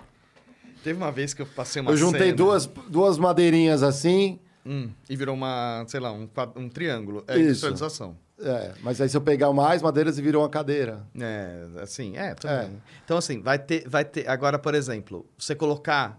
Teve 0.84 0.96
uma 0.98 1.10
vez 1.10 1.34
que 1.34 1.42
eu 1.42 1.46
passei 1.46 1.82
uma 1.82 1.90
Eu 1.90 1.96
juntei 1.96 2.26
cena, 2.26 2.36
duas, 2.36 2.66
duas 2.88 3.18
madeirinhas 3.18 3.82
assim, 3.82 4.38
hum, 4.64 4.90
e 5.10 5.16
virou 5.16 5.34
uma, 5.34 5.84
sei 5.88 5.98
lá, 5.98 6.12
um, 6.12 6.28
um 6.56 6.68
triângulo. 6.68 7.24
É 7.26 7.34
Isso. 7.36 7.44
industrialização. 7.48 8.16
é, 8.40 8.72
mas 8.82 9.00
aí 9.00 9.08
se 9.08 9.16
eu 9.16 9.20
pegar 9.20 9.50
mais 9.52 9.80
madeiras 9.80 10.18
e 10.18 10.22
virou 10.22 10.42
uma 10.42 10.48
cadeira. 10.48 11.02
É, 11.18 11.66
assim, 11.82 12.16
é, 12.16 12.34
tudo 12.34 12.50
É. 12.52 12.64
bem. 12.66 12.82
Então, 13.04 13.16
assim, 13.16 13.40
vai 13.40 13.58
ter, 13.58 13.88
vai 13.88 14.04
ter... 14.04 14.28
Agora, 14.28 14.58
por 14.58 14.74
exemplo, 14.74 15.26
você 15.38 15.54
colocar 15.54 16.18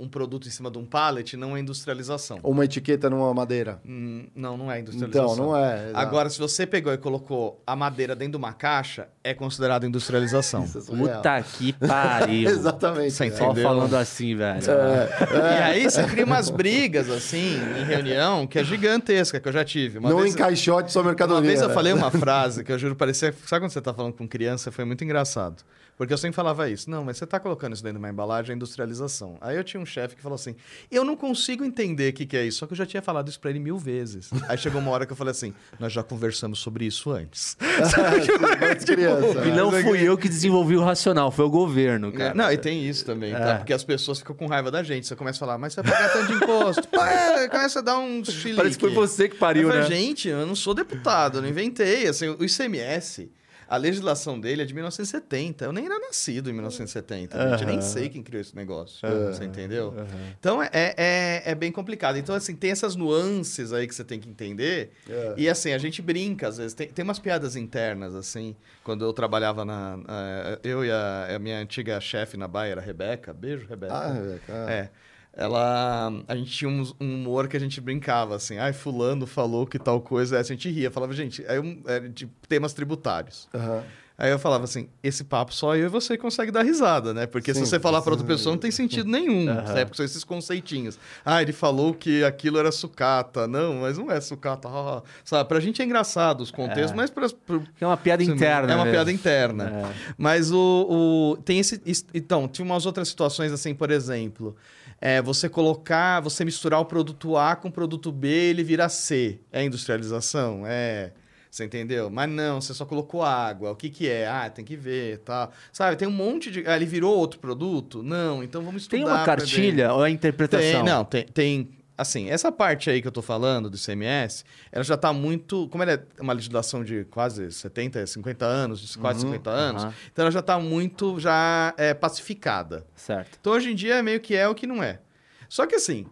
um 0.00 0.08
produto 0.08 0.46
em 0.46 0.50
cima 0.50 0.70
de 0.70 0.78
um 0.78 0.84
pallet 0.84 1.36
não 1.36 1.56
é 1.56 1.60
industrialização. 1.60 2.38
Uma 2.44 2.64
etiqueta 2.64 3.10
numa 3.10 3.34
madeira. 3.34 3.80
Hum, 3.84 4.28
não, 4.32 4.56
não 4.56 4.70
é 4.70 4.78
industrialização. 4.78 5.34
Então, 5.34 5.46
não 5.46 5.56
é. 5.56 5.88
exato. 5.88 5.98
Agora, 5.98 6.30
se 6.30 6.38
você 6.38 6.64
pegou 6.64 6.92
e 6.92 6.98
colocou 6.98 7.60
a 7.66 7.74
madeira 7.74 8.14
dentro 8.14 8.32
de 8.32 8.36
uma 8.36 8.52
caixa, 8.52 9.08
é 9.24 9.34
considerado 9.34 9.84
industrialização. 9.84 10.64
Isso 10.64 10.78
é 10.78 10.80
surreal. 10.82 11.16
puta 11.16 11.42
que 11.42 11.72
pariu. 11.72 12.46
Exatamente. 12.48 13.10
Sem 13.10 13.28
é. 13.28 13.32
Só 13.32 13.46
Entendeu? 13.46 13.64
falando 13.64 13.94
assim, 13.96 14.36
velho. 14.36 14.60
E 14.62 15.62
aí 15.62 15.90
você 15.90 16.04
cria 16.04 16.24
umas 16.24 16.48
brigas, 16.48 17.10
assim, 17.10 17.56
em 17.80 17.84
reunião, 17.84 18.46
que 18.46 18.60
é 18.60 18.64
gigantesca, 18.64 19.40
que 19.40 19.48
eu 19.48 19.52
já 19.52 19.64
tive. 19.64 19.98
Uma 19.98 20.10
Não 20.10 20.20
vez, 20.20 20.32
em 20.32 20.38
caixote 20.38 20.92
sua 20.92 21.02
mercadoria. 21.02 21.40
uma 21.42 21.46
vez 21.46 21.60
eu 21.60 21.70
falei 21.70 21.92
uma 21.92 22.10
frase 22.12 22.62
que 22.62 22.70
eu 22.70 22.78
juro 22.78 22.94
parecia... 22.94 23.34
Sabe 23.46 23.64
quando 23.64 23.72
você 23.72 23.80
tá 23.80 23.92
falando 23.92 24.12
com 24.12 24.28
criança? 24.28 24.70
Foi 24.70 24.84
muito 24.84 25.02
engraçado. 25.02 25.64
Porque 25.98 26.12
eu 26.12 26.18
sempre 26.18 26.36
falava 26.36 26.70
isso. 26.70 26.88
Não, 26.88 27.04
mas 27.04 27.18
você 27.18 27.26
tá 27.26 27.40
colocando 27.40 27.74
isso 27.74 27.82
dentro 27.82 27.98
de 27.98 28.04
uma 28.04 28.08
embalagem, 28.08 28.52
é 28.52 28.54
industrialização. 28.54 29.36
Aí 29.40 29.56
eu 29.56 29.64
tinha 29.64 29.80
um 29.80 29.84
chefe 29.84 30.14
que 30.14 30.22
falou 30.22 30.36
assim, 30.36 30.54
eu 30.88 31.04
não 31.04 31.16
consigo 31.16 31.64
entender 31.64 32.10
o 32.10 32.12
que, 32.12 32.24
que 32.24 32.36
é 32.36 32.46
isso. 32.46 32.58
Só 32.58 32.66
que 32.66 32.72
eu 32.72 32.76
já 32.76 32.86
tinha 32.86 33.02
falado 33.02 33.28
isso 33.28 33.40
pra 33.40 33.50
ele 33.50 33.58
mil 33.58 33.76
vezes. 33.76 34.30
Aí 34.48 34.56
chegou 34.56 34.80
uma 34.80 34.92
hora 34.92 35.04
que 35.04 35.12
eu 35.12 35.16
falei 35.16 35.32
assim, 35.32 35.52
nós 35.78 35.92
já 35.92 36.04
conversamos 36.04 36.60
sobre 36.60 36.86
isso 36.86 37.10
antes. 37.10 37.56
Mas 38.60 38.84
criança. 38.84 39.44
E 39.44 39.50
não 39.50 39.72
fui 39.72 40.00
eu 40.00 40.16
que 40.16 40.28
desenvolvi 40.28 40.76
o 40.76 40.84
racional, 40.84 41.32
foi 41.32 41.44
o 41.44 41.50
governo, 41.50 42.12
cara. 42.12 42.32
Não, 42.32 42.50
e 42.52 42.56
tem 42.56 42.88
isso 42.88 43.04
também, 43.04 43.32
tá? 43.32 43.54
É. 43.54 43.54
Porque 43.56 43.72
as 43.72 43.82
pessoas 43.82 44.20
ficam 44.20 44.36
com 44.36 44.46
raiva 44.46 44.70
da 44.70 44.84
gente. 44.84 45.04
Você 45.04 45.16
começa 45.16 45.38
a 45.38 45.40
falar, 45.40 45.58
mas 45.58 45.74
você 45.74 45.82
vai 45.82 45.92
pagar 45.92 46.12
tanto 46.12 46.26
de 46.28 46.34
imposto. 46.34 46.88
É, 47.08 47.48
começa 47.48 47.78
a 47.78 47.82
dar 47.82 47.98
um 47.98 48.24
chilique. 48.24 48.56
Parece 48.56 48.76
que 48.76 48.80
foi 48.84 48.94
você 48.94 49.28
que 49.28 49.36
pariu, 49.36 49.68
eu 49.68 49.74
né? 49.74 49.82
falei, 49.82 49.98
gente, 49.98 50.28
eu 50.28 50.46
não 50.46 50.54
sou 50.54 50.74
deputado, 50.74 51.38
eu 51.38 51.42
não 51.42 51.48
inventei. 51.48 52.06
Assim, 52.06 52.28
o 52.28 52.44
ICMS, 52.44 53.30
a 53.68 53.76
legislação 53.76 54.40
dele 54.40 54.62
é 54.62 54.64
de 54.64 54.72
1970. 54.74 55.64
Eu 55.64 55.72
nem 55.72 55.84
era 55.86 55.98
nascido 55.98 56.48
em 56.50 56.52
1970. 56.52 57.50
gente. 57.50 57.62
Eu 57.62 57.68
nem 57.68 57.80
sei 57.82 58.08
quem 58.08 58.22
criou 58.22 58.40
esse 58.40 58.54
negócio. 58.56 58.98
Você 59.32 59.44
entendeu? 59.44 59.94
Então 60.38 60.62
é, 60.62 60.70
é, 60.72 61.42
é 61.44 61.54
bem 61.54 61.70
complicado. 61.70 62.16
Então, 62.16 62.34
assim, 62.34 62.54
tem 62.56 62.70
essas 62.70 62.96
nuances 62.96 63.72
aí 63.72 63.86
que 63.86 63.94
você 63.94 64.04
tem 64.04 64.18
que 64.18 64.28
entender. 64.28 64.92
É. 65.08 65.34
E 65.36 65.48
assim, 65.48 65.72
a 65.72 65.78
gente 65.78 66.00
brinca, 66.00 66.48
às 66.48 66.56
vezes. 66.58 66.74
Tem, 66.74 66.88
tem 66.88 67.02
umas 67.04 67.18
piadas 67.18 67.56
internas, 67.56 68.14
assim. 68.14 68.56
Quando 68.82 69.04
eu 69.04 69.12
trabalhava 69.12 69.64
na. 69.64 69.96
na- 69.98 70.58
eu 70.64 70.84
e 70.84 70.90
a, 70.90 71.36
a 71.36 71.38
minha 71.38 71.58
antiga 71.58 72.00
chefe 72.00 72.36
na 72.36 72.48
Baia, 72.48 72.72
era 72.72 72.80
a 72.80 72.84
Rebeca. 72.84 73.32
Beijo, 73.32 73.66
Rebeca. 73.68 73.92
Ah, 73.94 74.12
Rebeca, 74.12 74.52
ah. 74.66 74.70
É. 74.72 74.90
Ela. 75.38 76.12
A 76.26 76.34
gente 76.34 76.50
tinha 76.50 76.68
um, 76.68 76.82
um 77.00 77.14
humor 77.14 77.46
que 77.46 77.56
a 77.56 77.60
gente 77.60 77.80
brincava, 77.80 78.34
assim. 78.34 78.58
Ai, 78.58 78.72
Fulano 78.72 79.24
falou 79.24 79.64
que 79.66 79.78
tal 79.78 80.00
coisa. 80.00 80.34
Aí 80.36 80.40
a 80.40 80.44
gente 80.44 80.68
ria. 80.68 80.90
Falava, 80.90 81.12
gente, 81.14 81.44
aí 81.46 81.60
um, 81.60 81.80
era 81.86 82.08
de 82.08 82.26
temas 82.48 82.72
tributários. 82.72 83.48
Aham. 83.54 83.84
Aí 84.20 84.32
eu 84.32 84.38
falava 84.40 84.64
assim: 84.64 84.88
esse 85.00 85.22
papo 85.22 85.54
só 85.54 85.76
eu 85.76 85.86
e 85.86 85.88
você 85.88 86.18
consegue 86.18 86.50
dar 86.50 86.64
risada, 86.64 87.14
né? 87.14 87.24
Porque 87.24 87.54
Sim. 87.54 87.60
se 87.64 87.70
você 87.70 87.78
falar 87.78 88.02
para 88.02 88.10
outra 88.10 88.26
pessoa, 88.26 88.52
não 88.52 88.58
tem 88.58 88.72
sentido 88.72 89.08
nenhum. 89.08 89.44
né? 89.44 89.84
Porque 89.84 89.96
são 89.96 90.04
esses 90.04 90.24
conceitinhos. 90.24 90.98
Ah, 91.24 91.40
ele 91.40 91.52
falou 91.52 91.94
que 91.94 92.24
aquilo 92.24 92.58
era 92.58 92.72
sucata. 92.72 93.46
Não, 93.46 93.74
mas 93.82 93.96
não 93.96 94.10
é 94.10 94.20
sucata. 94.20 94.66
ah, 94.68 94.98
ah. 94.98 95.02
Sabe? 95.24 95.48
Pra 95.48 95.60
gente 95.60 95.80
é 95.80 95.84
engraçado 95.84 96.40
os 96.40 96.50
contextos, 96.50 96.94
mas 96.96 97.10
pra, 97.10 97.28
pro- 97.46 97.62
É 97.80 97.86
uma 97.86 97.96
piada 97.96 98.24
interna. 98.24 98.72
é 98.72 98.74
uma 98.74 98.84
mesmo. 98.86 98.96
piada 98.96 99.12
interna. 99.12 99.92
Mas 100.18 100.50
o, 100.50 101.36
o- 101.38 101.42
tem 101.44 101.60
esse. 101.60 101.80
Então, 102.12 102.48
tinha 102.48 102.64
umas 102.64 102.86
outras 102.86 103.06
situações 103.06 103.52
assim, 103.52 103.72
por 103.72 103.88
exemplo. 103.88 104.56
É, 105.00 105.22
você 105.22 105.48
colocar, 105.48 106.20
você 106.20 106.44
misturar 106.44 106.80
o 106.80 106.84
produto 106.84 107.36
A 107.36 107.54
com 107.54 107.68
o 107.68 107.72
produto 107.72 108.10
B, 108.10 108.28
ele 108.28 108.64
vira 108.64 108.88
C. 108.88 109.38
É 109.52 109.64
industrialização? 109.64 110.64
É. 110.66 111.12
Você 111.50 111.64
entendeu? 111.64 112.10
Mas 112.10 112.28
não, 112.28 112.60
você 112.60 112.74
só 112.74 112.84
colocou 112.84 113.22
água. 113.22 113.70
O 113.70 113.76
que 113.76 113.88
que 113.88 114.08
é? 114.08 114.28
Ah, 114.28 114.50
tem 114.50 114.64
que 114.64 114.76
ver, 114.76 115.18
tá. 115.18 115.48
Sabe, 115.72 115.96
tem 115.96 116.06
um 116.06 116.12
monte 116.12 116.50
de... 116.50 116.62
Ah, 116.66 116.76
ele 116.76 116.84
virou 116.84 117.16
outro 117.16 117.40
produto? 117.40 118.02
Não, 118.02 118.42
então 118.42 118.62
vamos 118.62 118.82
estudar. 118.82 119.02
Tem 119.02 119.06
uma 119.06 119.24
cartilha 119.24 119.92
ou 119.94 120.04
é 120.04 120.08
a 120.08 120.10
interpretação? 120.10 120.70
Tem, 120.70 120.82
não, 120.82 121.04
tem, 121.04 121.24
tem... 121.24 121.70
Assim, 121.98 122.30
essa 122.30 122.52
parte 122.52 122.88
aí 122.88 123.02
que 123.02 123.08
eu 123.08 123.12
tô 123.12 123.20
falando 123.20 123.68
do 123.68 123.76
ICMS, 123.76 124.44
ela 124.70 124.84
já 124.84 124.96
tá 124.96 125.12
muito... 125.12 125.68
Como 125.68 125.82
ela 125.82 125.92
é 125.92 126.22
uma 126.22 126.32
legislação 126.32 126.84
de 126.84 127.04
quase 127.06 127.50
70, 127.50 128.06
50 128.06 128.46
anos, 128.46 128.80
de 128.80 128.96
quase 128.96 129.20
50 129.20 129.50
anos, 129.50 129.82
aham. 129.82 129.94
então 130.12 130.22
ela 130.22 130.30
já 130.30 130.40
tá 130.40 130.60
muito 130.60 131.18
já 131.18 131.74
é, 131.76 131.92
pacificada. 131.92 132.86
Certo. 132.94 133.36
Então, 133.40 133.52
hoje 133.52 133.72
em 133.72 133.74
dia, 133.74 133.96
é 133.96 134.02
meio 134.02 134.20
que 134.20 134.36
é 134.36 134.46
o 134.48 134.54
que 134.54 134.66
não 134.66 134.80
é. 134.80 135.00
Só 135.48 135.66
que 135.66 135.74
assim, 135.74 136.06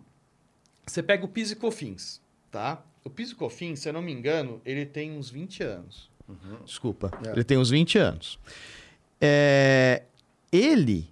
você 0.87 1.03
pega 1.03 1.25
o 1.25 1.29
PIS 1.29 1.53
e 1.53 1.57
COFINS, 1.57 2.21
tá? 2.51 2.83
O 3.05 3.11
PIS 3.11 3.31
e 3.31 3.35
COFINS, 3.37 3.81
se 3.81 3.89
eu 3.89 3.93
não 3.93 4.03
me 4.03 4.13
engano, 4.13 4.61
ele 4.65 4.85
tem 4.85 5.13
uns 5.13 5.31
20 5.31 5.63
anos. 5.63 6.11
Desculpa. 6.65 7.11
É. 7.25 7.31
Ele 7.31 7.45
tem 7.45 7.57
uns 7.57 7.71
20 7.71 7.99
anos. 7.99 8.39
É, 9.21 10.03
ele, 10.51 11.09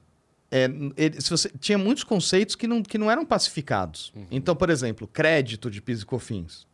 é, 0.56 0.64
ele- 0.96 1.20
se 1.20 1.28
você, 1.30 1.50
tinha 1.58 1.76
muitos 1.76 2.04
conceitos 2.04 2.54
que 2.54 2.66
não, 2.68 2.82
que 2.82 2.96
não 2.96 3.10
eram 3.10 3.26
pacificados. 3.26 4.12
Então, 4.30 4.54
por 4.54 4.70
exemplo, 4.70 5.08
crédito 5.08 5.68
de 5.70 5.82
PIS 5.82 6.02
e 6.02 6.06
COFINS. 6.06 6.66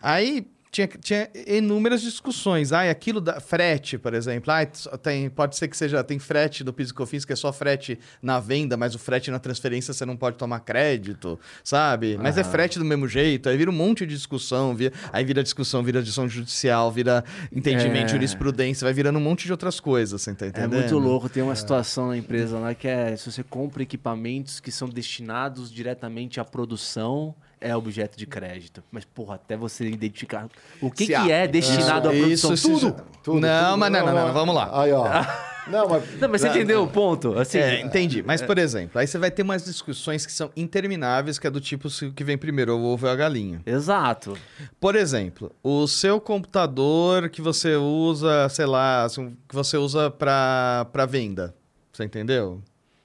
Aí 0.00 0.46
tinha, 0.74 0.88
tinha 0.88 1.28
inúmeras 1.46 2.02
discussões. 2.02 2.72
Ah, 2.72 2.90
aquilo 2.90 3.20
da 3.20 3.38
frete, 3.40 3.96
por 3.96 4.12
exemplo. 4.12 4.52
Ah, 4.52 4.66
tem, 4.98 5.30
pode 5.30 5.54
ser 5.56 5.68
que 5.68 5.76
seja 5.76 6.02
tem 6.02 6.18
frete 6.18 6.64
do 6.64 6.72
PIS 6.72 6.90
e 6.90 6.94
COFINS 6.94 7.24
que 7.24 7.32
é 7.32 7.36
só 7.36 7.52
frete 7.52 7.96
na 8.20 8.40
venda, 8.40 8.76
mas 8.76 8.92
o 8.92 8.98
frete 8.98 9.30
na 9.30 9.38
transferência 9.38 9.94
você 9.94 10.04
não 10.04 10.16
pode 10.16 10.36
tomar 10.36 10.58
crédito, 10.60 11.38
sabe? 11.62 12.18
Mas 12.20 12.36
é 12.36 12.42
frete 12.42 12.76
do 12.78 12.84
mesmo 12.84 13.06
jeito. 13.06 13.48
Aí 13.48 13.56
vira 13.56 13.70
um 13.70 13.74
monte 13.74 14.04
de 14.04 14.14
discussão, 14.16 14.74
vira, 14.74 14.92
aí 15.12 15.24
vira 15.24 15.44
discussão, 15.44 15.80
vira 15.84 16.00
discussão 16.02 16.28
judicial, 16.28 16.90
vira 16.90 17.22
entendimento, 17.52 18.06
É. 18.06 18.08
jurisprudência, 18.08 18.84
vai 18.84 18.92
virando 18.92 19.18
um 19.18 19.22
monte 19.22 19.44
de 19.44 19.52
outras 19.52 19.78
coisas, 19.78 20.20
você 20.20 20.34
tá 20.34 20.46
É 20.46 20.48
entendendo? 20.48 20.74
muito 20.74 20.98
louco. 20.98 21.28
Tem 21.28 21.42
uma 21.42 21.54
situação 21.54 22.08
na 22.08 22.16
empresa 22.16 22.58
lá 22.58 22.74
que 22.74 22.88
é 22.88 23.14
se 23.16 23.30
você 23.30 23.44
compra 23.44 23.82
equipamentos 23.84 24.58
que 24.58 24.72
são 24.72 24.88
destinados 24.88 25.70
diretamente 25.70 26.40
à 26.40 26.44
produção, 26.44 27.32
é 27.64 27.74
objeto 27.74 28.16
de 28.16 28.26
crédito. 28.26 28.82
Mas, 28.92 29.04
porra, 29.04 29.36
até 29.36 29.56
você 29.56 29.86
identificar 29.88 30.48
o 30.80 30.90
que, 30.90 31.06
que 31.06 31.14
é 31.14 31.48
destinado 31.48 32.08
à 32.10 32.14
Isso, 32.14 32.46
produção. 32.48 32.52
isso, 32.54 32.68
Tudo. 32.92 33.04
Tudo, 33.22 33.40
não, 33.40 33.64
tudo. 33.70 33.78
mas 33.78 33.92
não, 33.92 34.06
não, 34.06 34.14
não, 34.14 34.32
vamos 34.32 34.54
lá. 34.54 34.82
Aí, 34.82 34.92
ó. 34.92 35.04
Não, 35.66 35.88
mas... 35.88 36.20
Não, 36.20 36.28
mas 36.28 36.42
você 36.42 36.48
entendeu 36.48 36.82
o 36.82 36.86
ponto? 36.86 37.38
Assim, 37.38 37.56
É, 37.56 37.80
entendi. 37.80 38.22
Mas, 38.22 38.42
por 38.42 38.58
exemplo, 38.58 38.98
aí 39.00 39.06
você 39.06 39.16
vai 39.16 39.30
ter 39.30 39.40
umas 39.40 39.64
discussões 39.64 40.26
que 40.26 40.32
são 40.32 40.50
intermináveis, 40.54 41.38
que 41.38 41.46
é 41.46 41.50
do 41.50 41.58
tipo 41.58 41.88
se 41.88 42.04
o 42.04 42.12
que 42.12 42.22
vem 42.22 42.36
primeiro, 42.36 42.76
o 42.76 42.84
ovo 42.84 43.06
ou 43.06 43.10
a 43.12 43.16
galinha. 43.16 43.62
Exato. 43.64 44.36
Por 44.78 44.94
exemplo, 44.94 45.50
o 45.62 45.86
seu 45.86 46.20
computador 46.20 47.30
que 47.30 47.40
você 47.40 47.76
usa, 47.76 48.46
sei 48.50 48.66
lá, 48.66 49.04
assim, 49.04 49.34
que 49.48 49.54
você 49.54 49.78
usa 49.78 50.10
para 50.10 51.06
venda. 51.08 51.54
Você 51.90 52.04
entendeu? 52.04 52.60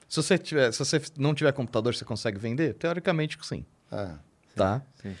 Se 0.06 0.22
você, 0.22 0.36
tiver, 0.36 0.70
se 0.70 0.80
você 0.80 1.00
não 1.16 1.32
tiver 1.34 1.52
computador, 1.52 1.94
você 1.94 2.04
consegue 2.04 2.38
vender? 2.38 2.74
Teoricamente, 2.74 3.38
sim. 3.40 3.64
É. 3.90 4.08
Tá? 4.64 4.82
Sim. 5.02 5.14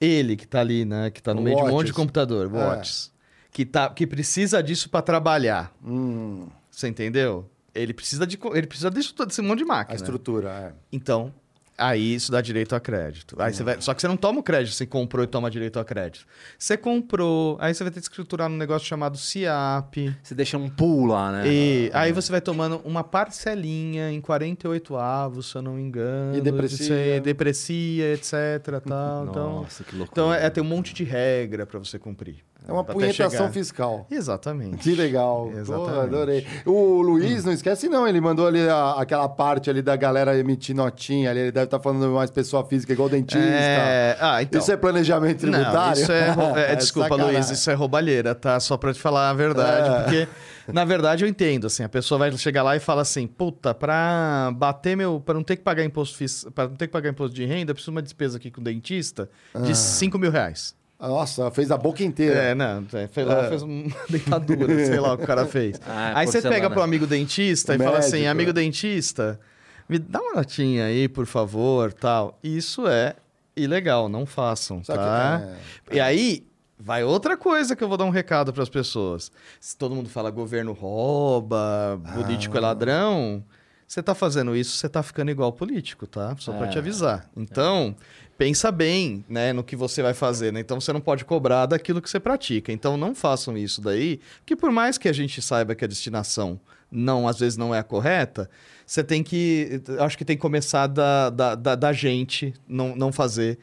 Ele 0.00 0.36
que 0.36 0.46
tá 0.46 0.60
ali, 0.60 0.84
né? 0.84 1.10
Que 1.10 1.22
tá 1.22 1.34
no 1.34 1.42
meio 1.42 1.56
de 1.56 1.62
um 1.62 1.68
monte 1.70 1.86
de 1.88 1.92
computador, 1.92 2.46
É. 2.54 2.58
Watches. 2.58 3.12
Que, 3.52 3.64
tá, 3.66 3.90
que 3.90 4.06
precisa 4.06 4.62
disso 4.62 4.88
para 4.88 5.02
trabalhar. 5.02 5.72
Hum, 5.84 6.46
Você 6.70 6.88
entendeu? 6.88 7.50
Ele 7.74 7.92
precisa 7.92 8.26
de 8.26 8.38
ele 8.54 8.66
precisa 8.66 8.90
disso 8.90 9.12
todo, 9.14 9.28
desse 9.28 9.42
monte 9.42 9.58
de 9.58 9.64
a 9.64 9.66
máquina. 9.66 9.96
estrutura, 9.96 10.50
é. 10.50 10.72
Então, 10.92 11.32
aí 11.80 12.14
isso 12.14 12.30
dá 12.30 12.40
direito 12.40 12.74
a 12.74 12.80
crédito. 12.80 13.34
Aí 13.38 13.52
você 13.52 13.64
vai, 13.64 13.80
só 13.80 13.94
que 13.94 14.00
você 14.00 14.08
não 14.08 14.16
toma 14.16 14.40
o 14.40 14.42
crédito, 14.42 14.74
você 14.74 14.86
comprou 14.86 15.24
e 15.24 15.26
toma 15.26 15.50
direito 15.50 15.78
a 15.78 15.84
crédito. 15.84 16.26
Você 16.58 16.76
comprou, 16.76 17.56
aí 17.60 17.74
você 17.74 17.82
vai 17.82 17.90
ter 17.90 18.00
que 18.00 18.04
escriturar 18.04 18.48
num 18.48 18.56
negócio 18.56 18.86
chamado 18.86 19.16
CIAP. 19.16 20.14
Você 20.22 20.34
deixa 20.34 20.58
um 20.58 20.68
pool 20.68 21.06
lá, 21.06 21.32
né? 21.32 21.44
E 21.46 21.90
aí 21.94 22.12
você 22.12 22.30
vai 22.30 22.40
tomando 22.40 22.80
uma 22.84 23.02
parcelinha 23.02 24.10
em 24.10 24.20
48 24.20 24.96
avos, 24.96 25.50
se 25.50 25.56
eu 25.56 25.62
não 25.62 25.74
me 25.74 25.82
engano. 25.82 26.36
E 26.36 26.40
deprecia. 26.40 26.86
Você 26.86 27.20
deprecia, 27.20 28.12
etc. 28.14 28.80
Tal, 28.86 29.26
então, 29.30 29.52
Nossa, 29.62 29.82
que 29.82 29.96
loucura. 29.96 30.12
então 30.12 30.34
é, 30.34 30.46
é, 30.46 30.50
tem 30.50 30.62
um 30.62 30.66
monte 30.66 30.92
de 30.92 31.04
regra 31.04 31.66
para 31.66 31.78
você 31.78 31.98
cumprir. 31.98 32.44
É 32.68 32.72
uma 32.72 32.84
punhetação 32.84 33.50
fiscal. 33.50 34.06
Exatamente. 34.10 34.76
Que 34.78 34.94
legal. 34.94 35.50
Pô, 35.52 35.58
Exatamente. 35.58 35.98
adorei. 35.98 36.46
O 36.66 37.00
Luiz, 37.02 37.44
não 37.44 37.52
esquece 37.52 37.88
não, 37.88 38.06
ele 38.06 38.20
mandou 38.20 38.46
ali 38.46 38.68
a- 38.68 38.94
aquela 38.98 39.28
parte 39.28 39.68
ali 39.70 39.82
da 39.82 39.96
galera 39.96 40.36
emitir 40.38 40.74
notinha 40.76 41.30
ali, 41.30 41.40
ele 41.40 41.52
deve 41.52 41.64
estar 41.64 41.80
falando 41.80 42.08
mais 42.10 42.30
pessoa 42.30 42.64
física, 42.64 42.92
igual 42.92 43.08
dentista. 43.08 43.38
É... 43.42 44.16
Ah, 44.20 44.42
então. 44.42 44.60
Isso 44.60 44.70
é 44.70 44.76
planejamento 44.76 45.38
tributário? 45.40 45.72
Não, 45.74 45.92
isso 45.92 46.12
é, 46.12 46.28
é, 46.68 46.72
É 46.72 46.76
desculpa, 46.76 47.08
sacanagem. 47.08 47.34
Luiz, 47.34 47.50
isso 47.50 47.70
é 47.70 47.74
roubalheira, 47.74 48.34
tá? 48.34 48.60
Só 48.60 48.76
pra 48.76 48.92
te 48.92 49.00
falar 49.00 49.30
a 49.30 49.34
verdade, 49.34 49.88
É. 49.88 50.02
porque 50.02 50.28
na 50.72 50.84
verdade 50.84 51.24
eu 51.24 51.28
entendo, 51.28 51.66
assim, 51.66 51.82
a 51.82 51.88
pessoa 51.88 52.18
vai 52.18 52.30
chegar 52.36 52.62
lá 52.62 52.76
e 52.76 52.80
fala 52.80 53.02
assim, 53.02 53.26
puta, 53.26 53.74
pra 53.74 54.52
bater 54.54 54.96
meu, 54.96 55.18
para 55.20 55.34
não 55.34 55.42
ter 55.42 55.56
que 55.56 55.62
pagar 55.62 55.82
imposto 55.84 56.16
fis- 56.16 56.46
para 56.54 56.68
não 56.68 56.76
ter 56.76 56.86
que 56.86 56.92
pagar 56.92 57.08
imposto 57.10 57.34
de 57.34 57.44
renda, 57.44 57.70
eu 57.70 57.74
preciso 57.74 57.90
de 57.90 57.96
uma 57.96 58.02
despesa 58.02 58.36
aqui 58.36 58.50
com 58.50 58.60
o 58.60 58.64
dentista 58.64 59.28
Ah. 59.54 59.60
de 59.60 59.76
5 59.76 60.18
mil 60.18 60.30
reais. 60.30 60.78
Nossa, 61.00 61.50
fez 61.50 61.70
a 61.70 61.76
boca 61.78 62.02
inteira. 62.04 62.34
É, 62.38 62.54
não, 62.54 62.84
é, 62.92 63.06
fez, 63.08 63.26
lá, 63.26 63.48
fez 63.48 63.62
uma 63.62 63.84
dentadura, 64.10 64.84
sei 64.86 65.00
lá 65.00 65.14
o 65.14 65.16
que 65.18 65.24
o 65.24 65.26
cara 65.26 65.46
fez. 65.46 65.80
Ah, 65.88 66.12
aí 66.20 66.26
você 66.26 66.42
pega 66.42 66.68
pro 66.68 66.82
amigo 66.82 67.06
dentista 67.06 67.72
O 67.72 67.76
e 67.76 67.78
fala 67.78 67.98
assim, 67.98 68.12
médico. 68.12 68.30
amigo 68.30 68.52
dentista, 68.52 69.40
me 69.88 69.98
dá 69.98 70.20
uma 70.20 70.34
notinha 70.34 70.84
aí, 70.86 71.08
por 71.08 71.26
favor, 71.26 71.92
tal. 71.92 72.38
Isso 72.44 72.86
é 72.86 73.14
ilegal, 73.56 74.08
não 74.08 74.26
façam, 74.26 74.84
Só 74.84 74.92
que- 74.92 74.98
tá? 74.98 75.42
é. 75.90 75.96
E 75.96 76.00
aí 76.00 76.46
vai 76.78 77.02
outra 77.04 77.36
coisa 77.36 77.74
que 77.74 77.82
eu 77.84 77.88
vou 77.88 77.96
dar 77.96 78.04
um 78.04 78.10
recado 78.10 78.52
para 78.52 78.62
as 78.62 78.68
pessoas. 78.68 79.30
Se 79.60 79.76
todo 79.76 79.94
mundo 79.94 80.08
fala 80.08 80.30
governo 80.30 80.72
rouba, 80.72 82.00
político 82.14 82.56
é 82.56 82.60
ladrão, 82.60 83.42
você 83.86 84.02
tá 84.02 84.14
fazendo 84.14 84.54
isso, 84.54 84.76
você 84.76 84.88
tá 84.88 85.02
ficando 85.02 85.30
igual 85.30 85.52
político, 85.52 86.06
tá? 86.06 86.34
Só 86.38 86.52
para 86.52 86.66
É. 86.66 86.70
te 86.70 86.78
avisar. 86.78 87.28
Então, 87.36 87.94
pensa 88.40 88.72
bem, 88.72 89.22
né, 89.28 89.52
no 89.52 89.62
que 89.62 89.76
você 89.76 90.00
vai 90.02 90.14
fazer, 90.14 90.50
né? 90.50 90.60
Então 90.60 90.80
você 90.80 90.94
não 90.94 91.00
pode 91.00 91.26
cobrar 91.26 91.66
daquilo 91.66 92.00
que 92.00 92.08
você 92.08 92.18
pratica. 92.18 92.72
Então 92.72 92.96
não 92.96 93.14
façam 93.14 93.54
isso 93.54 93.82
daí, 93.82 94.18
que 94.46 94.56
por 94.56 94.72
mais 94.72 94.96
que 94.96 95.10
a 95.10 95.12
gente 95.12 95.42
saiba 95.42 95.74
que 95.74 95.84
a 95.84 95.88
destinação 95.88 96.58
não 96.90 97.28
às 97.28 97.38
vezes 97.38 97.58
não 97.58 97.74
é 97.74 97.78
a 97.80 97.82
correta, 97.82 98.48
você 98.86 99.04
tem 99.04 99.22
que, 99.22 99.82
acho 99.98 100.16
que 100.16 100.24
tem 100.24 100.36
que 100.36 100.40
começar 100.40 100.86
da, 100.86 101.28
da, 101.28 101.54
da, 101.54 101.74
da 101.74 101.92
gente 101.92 102.54
não, 102.66 102.96
não 102.96 103.12
fazer 103.12 103.58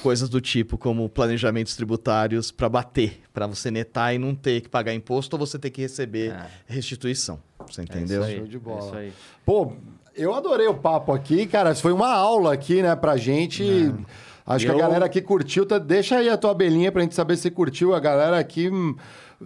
coisas 0.00 0.28
do 0.28 0.40
tipo 0.40 0.78
como 0.78 1.08
planejamentos 1.08 1.74
tributários 1.74 2.52
para 2.52 2.68
bater, 2.68 3.22
para 3.34 3.48
você 3.48 3.68
netar 3.68 4.14
e 4.14 4.18
não 4.18 4.32
ter 4.36 4.60
que 4.60 4.68
pagar 4.68 4.94
imposto 4.94 5.34
ou 5.34 5.44
você 5.44 5.58
ter 5.58 5.70
que 5.70 5.80
receber 5.82 6.30
É. 6.30 6.46
restituição. 6.68 7.40
Você 7.66 7.80
É 7.80 7.84
entendeu? 7.84 8.20
isso 8.22 8.30
aí, 8.30 8.36
Show 8.36 8.46
de 8.46 8.58
bola. 8.60 8.80
é 8.80 8.86
isso 8.86 8.96
aí. 8.96 9.12
Pô, 9.44 9.72
eu 10.16 10.34
adorei 10.34 10.66
o 10.66 10.74
papo 10.74 11.12
aqui, 11.12 11.46
cara. 11.46 11.74
Foi 11.74 11.92
uma 11.92 12.12
aula 12.12 12.52
aqui, 12.52 12.82
né, 12.82 12.94
pra 12.96 13.16
gente. 13.16 13.92
Acho 14.46 14.64
que 14.66 14.70
Eu- 14.70 14.76
a 14.76 14.78
galera 14.80 15.04
aqui 15.04 15.20
curtiu. 15.20 15.64
Tá- 15.64 15.78
Deixa 15.78 16.16
aí 16.16 16.28
a 16.28 16.36
tua 16.36 16.50
abelhinha 16.50 16.90
pra 16.90 17.02
gente 17.02 17.14
saber 17.14 17.36
se 17.36 17.50
curtiu. 17.50 17.94
A 17.94 18.00
galera 18.00 18.38
aqui. 18.38 18.68
hum, 18.70 18.94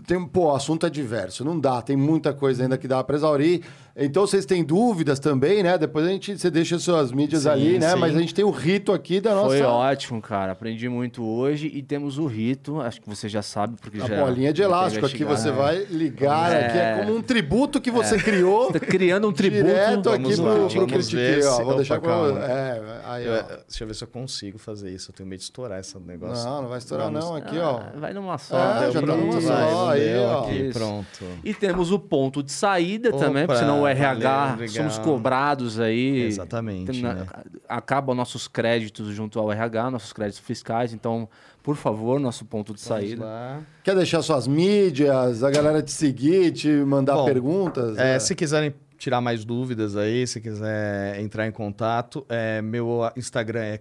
Tem, 0.08 0.20
pô, 0.26 0.46
o 0.46 0.54
assunto 0.56 0.84
é 0.86 0.90
diverso, 0.90 1.44
não 1.44 1.56
dá, 1.60 1.80
tem 1.80 1.94
muita 1.96 2.32
coisa 2.32 2.64
ainda 2.64 2.76
que 2.76 2.88
dá 2.88 3.04
pra 3.04 3.14
exaurir. 3.14 3.62
Então, 3.96 4.26
vocês 4.26 4.44
têm 4.44 4.64
dúvidas 4.64 5.20
também, 5.20 5.62
né? 5.62 5.78
Depois 5.78 6.04
a 6.04 6.08
gente, 6.08 6.36
você 6.36 6.50
deixa 6.50 6.76
suas 6.80 7.12
mídias 7.12 7.42
Sim, 7.42 7.48
ali, 7.48 7.78
né? 7.78 7.92
sim. 7.92 7.98
Mas 8.00 8.16
a 8.16 8.18
gente 8.18 8.34
tem 8.34 8.44
o 8.44 8.50
rito 8.50 8.92
aqui 8.92 9.20
da 9.20 9.32
nossa. 9.34 9.50
Foi 9.50 9.62
ótimo, 9.62 10.20
cara. 10.20 10.50
Aprendi 10.50 10.88
muito 10.88 11.24
hoje 11.24 11.70
e 11.72 11.80
temos 11.80 12.18
o 12.18 12.26
rito, 12.26 12.80
acho 12.80 13.00
que 13.00 13.08
você 13.08 13.28
já 13.28 13.40
sabe, 13.40 13.76
porque 13.80 14.00
A 14.00 14.06
já. 14.06 14.24
bolinha 14.24 14.52
de 14.52 14.62
elástico 14.62 15.06
a 15.06 15.08
aqui 15.08 15.22
você 15.22 15.52
vai 15.52 15.84
ligar 15.88 16.52
É. 16.52 16.66
aqui. 16.66 16.78
É 16.78 16.96
como 17.04 17.16
um 17.16 17.22
tributo 17.22 17.80
que 17.80 17.90
você 17.90 18.18
criou. 18.18 18.72
Tá 18.72 18.80
criando 18.80 19.28
um 19.28 19.32
tributo. 19.32 19.64
Direto 19.64 20.10
aqui 20.10 20.22
Vamos 20.22 20.40
pro, 20.40 20.44
lá, 20.48 20.54
pro 20.54 20.68
vamos 20.70 20.92
Critique, 20.92 21.16
ver 21.16 21.46
ó. 21.46 21.56
Vou 21.58 21.66
Opa, 21.66 21.74
deixar 21.76 22.00
com. 22.00 22.06
calma. 22.06 22.40
É, 22.44 22.82
aí, 23.04 23.26
Eu- 23.26 23.32
ó. 23.34 23.42
deixa 23.68 23.84
eu 23.84 23.86
ver 23.86 23.94
se 23.94 24.02
eu 24.02 24.08
consigo 24.08 24.58
fazer 24.58 24.90
isso. 24.90 25.12
Eu 25.12 25.14
tenho 25.14 25.28
medo 25.28 25.38
de 25.38 25.44
estourar 25.44 25.78
esse 25.78 25.96
negócio. 26.00 26.44
Não, 26.44 26.62
não 26.62 26.68
vai 26.68 26.78
estourar, 26.78 27.06
Vamos- 27.12 27.24
não. 27.24 27.36
Aqui, 27.36 27.58
ó. 27.58 27.78
Ah, 27.78 27.92
Vai 27.96 28.12
numa 28.12 28.38
só. 28.38 28.56
É, 28.58 28.90
já 28.90 29.00
tá 29.00 29.06
pronto, 29.06 29.24
numa 29.24 29.40
só, 29.40 29.84
vai, 29.86 30.00
aí, 30.00 30.18
ó. 30.18 30.40
aqui, 30.42 30.70
pronto. 30.72 31.24
E 31.44 31.54
temos 31.54 31.92
o 31.92 31.98
ponto 32.00 32.42
de 32.42 32.50
saída 32.50 33.10
Opa, 33.10 33.18
também, 33.18 33.46
porque 33.46 33.60
senão 33.60 33.83
o 33.84 33.88
RH 33.88 34.46
valeu, 34.54 34.68
somos 34.68 34.98
cobrados 34.98 35.78
aí. 35.80 36.22
Exatamente, 36.22 36.92
Tem- 36.92 37.02
né? 37.02 37.26
Acabam 37.68 38.14
nossos 38.16 38.48
créditos 38.48 39.14
junto 39.14 39.38
ao 39.38 39.50
RH, 39.52 39.90
nossos 39.90 40.12
créditos 40.12 40.40
fiscais. 40.40 40.92
Então, 40.92 41.28
por 41.62 41.76
favor, 41.76 42.18
nosso 42.20 42.44
ponto 42.44 42.74
de 42.74 42.82
Vamos 42.82 43.04
saída. 43.04 43.24
lá. 43.24 43.60
Quer 43.82 43.94
deixar 43.96 44.20
suas 44.22 44.46
mídias, 44.46 45.42
a 45.42 45.50
galera 45.50 45.82
te 45.82 45.92
seguir, 45.92 46.52
te 46.52 46.68
mandar 46.68 47.14
Bom, 47.14 47.24
perguntas? 47.24 47.96
É, 47.98 48.16
É. 48.16 48.18
Se 48.18 48.34
quiserem 48.34 48.74
tirar 48.98 49.20
mais 49.20 49.44
dúvidas 49.44 49.96
aí, 49.96 50.26
se 50.26 50.40
quiser 50.40 51.20
entrar 51.20 51.46
em 51.46 51.52
contato, 51.52 52.24
é, 52.28 52.62
meu 52.62 53.00
Instagram 53.16 53.60
é 53.60 53.80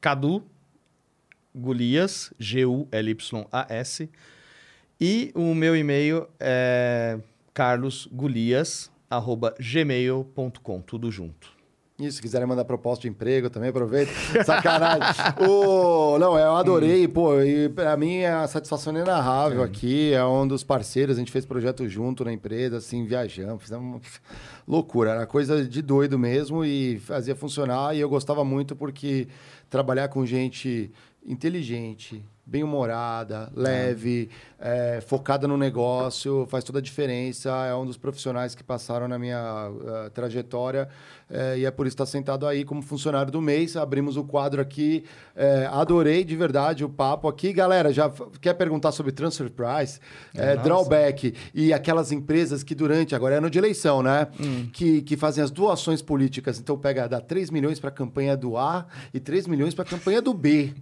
Cadu 0.00 0.42
Gulias, 1.54 2.32
G-U-L-Y-A-S. 2.38 4.08
E 5.00 5.32
o 5.34 5.54
meu 5.54 5.74
e-mail 5.76 6.26
é 6.38 7.18
carlosgulias.gmail.com, 9.10 10.80
tudo 10.82 11.10
junto. 11.10 11.58
Isso, 11.98 12.16
se 12.16 12.22
quiserem 12.22 12.46
mandar 12.46 12.64
proposta 12.64 13.02
de 13.02 13.08
emprego 13.08 13.50
também, 13.50 13.68
aproveita. 13.68 14.10
Sacanagem. 14.42 15.22
o... 15.46 16.18
Não, 16.18 16.38
eu 16.38 16.56
adorei, 16.56 17.06
pô, 17.06 17.42
e 17.42 17.68
pra 17.68 17.94
mim 17.94 18.24
a 18.24 18.46
satisfação 18.46 18.94
é 18.94 18.96
inenarrável 18.96 19.62
aqui. 19.62 20.14
É 20.14 20.24
um 20.24 20.48
dos 20.48 20.64
parceiros, 20.64 21.16
a 21.16 21.18
gente 21.18 21.30
fez 21.30 21.44
projeto 21.44 21.86
junto 21.86 22.24
na 22.24 22.32
empresa, 22.32 22.78
assim, 22.78 23.04
viajamos, 23.04 23.62
fizemos 23.62 23.84
uma 23.84 24.00
loucura, 24.66 25.10
era 25.10 25.26
coisa 25.26 25.62
de 25.62 25.82
doido 25.82 26.18
mesmo 26.18 26.64
e 26.64 26.98
fazia 27.00 27.36
funcionar. 27.36 27.94
E 27.94 28.00
eu 28.00 28.08
gostava 28.08 28.42
muito 28.44 28.74
porque 28.74 29.28
trabalhar 29.68 30.08
com 30.08 30.24
gente 30.24 30.90
inteligente, 31.26 32.24
bem-humorada, 32.50 33.48
leve, 33.54 34.28
é, 34.58 35.00
focada 35.00 35.46
no 35.46 35.56
negócio, 35.56 36.46
faz 36.50 36.64
toda 36.64 36.80
a 36.80 36.82
diferença. 36.82 37.48
É 37.66 37.74
um 37.74 37.86
dos 37.86 37.96
profissionais 37.96 38.54
que 38.54 38.64
passaram 38.64 39.06
na 39.06 39.18
minha 39.18 39.70
eh, 39.86 40.10
trajetória 40.10 40.88
eh, 41.30 41.58
e 41.60 41.64
é 41.64 41.70
por 41.70 41.86
isso 41.86 41.96
que 41.96 42.02
está 42.02 42.10
sentado 42.10 42.46
aí 42.46 42.64
como 42.64 42.82
funcionário 42.82 43.30
do 43.30 43.40
mês. 43.40 43.76
Abrimos 43.76 44.16
o 44.16 44.24
quadro 44.24 44.60
aqui. 44.60 45.04
eh, 45.36 45.68
adorei 45.70 46.24
de 46.24 46.34
verdade 46.34 46.84
o 46.84 46.88
papo 46.88 47.28
aqui. 47.28 47.52
Galera, 47.52 47.92
já 47.92 48.10
quer 48.40 48.54
perguntar 48.54 48.90
sobre 48.92 49.12
transfer 49.12 49.48
price, 49.50 50.00
drawback 50.62 51.34
e 51.54 51.72
aquelas 51.72 52.10
empresas 52.10 52.62
que 52.64 52.74
durante, 52.74 53.14
agora 53.14 53.36
é 53.36 53.38
ano 53.38 53.48
de 53.48 53.58
eleição, 53.58 54.02
né? 54.02 54.26
Que, 54.72 55.02
que 55.02 55.16
fazem 55.16 55.42
as 55.42 55.50
doações 55.50 56.02
políticas. 56.02 56.58
Então 56.58 56.76
pega, 56.76 57.08
dá 57.08 57.20
3 57.20 57.50
milhões 57.50 57.78
para 57.78 57.88
a 57.88 57.92
campanha 57.92 58.36
do 58.36 58.56
A 58.56 58.86
e 59.14 59.20
3 59.20 59.46
milhões 59.46 59.74
para 59.74 59.84
a 59.84 59.88
campanha 59.88 60.20
do 60.20 60.34
B. 60.34 60.74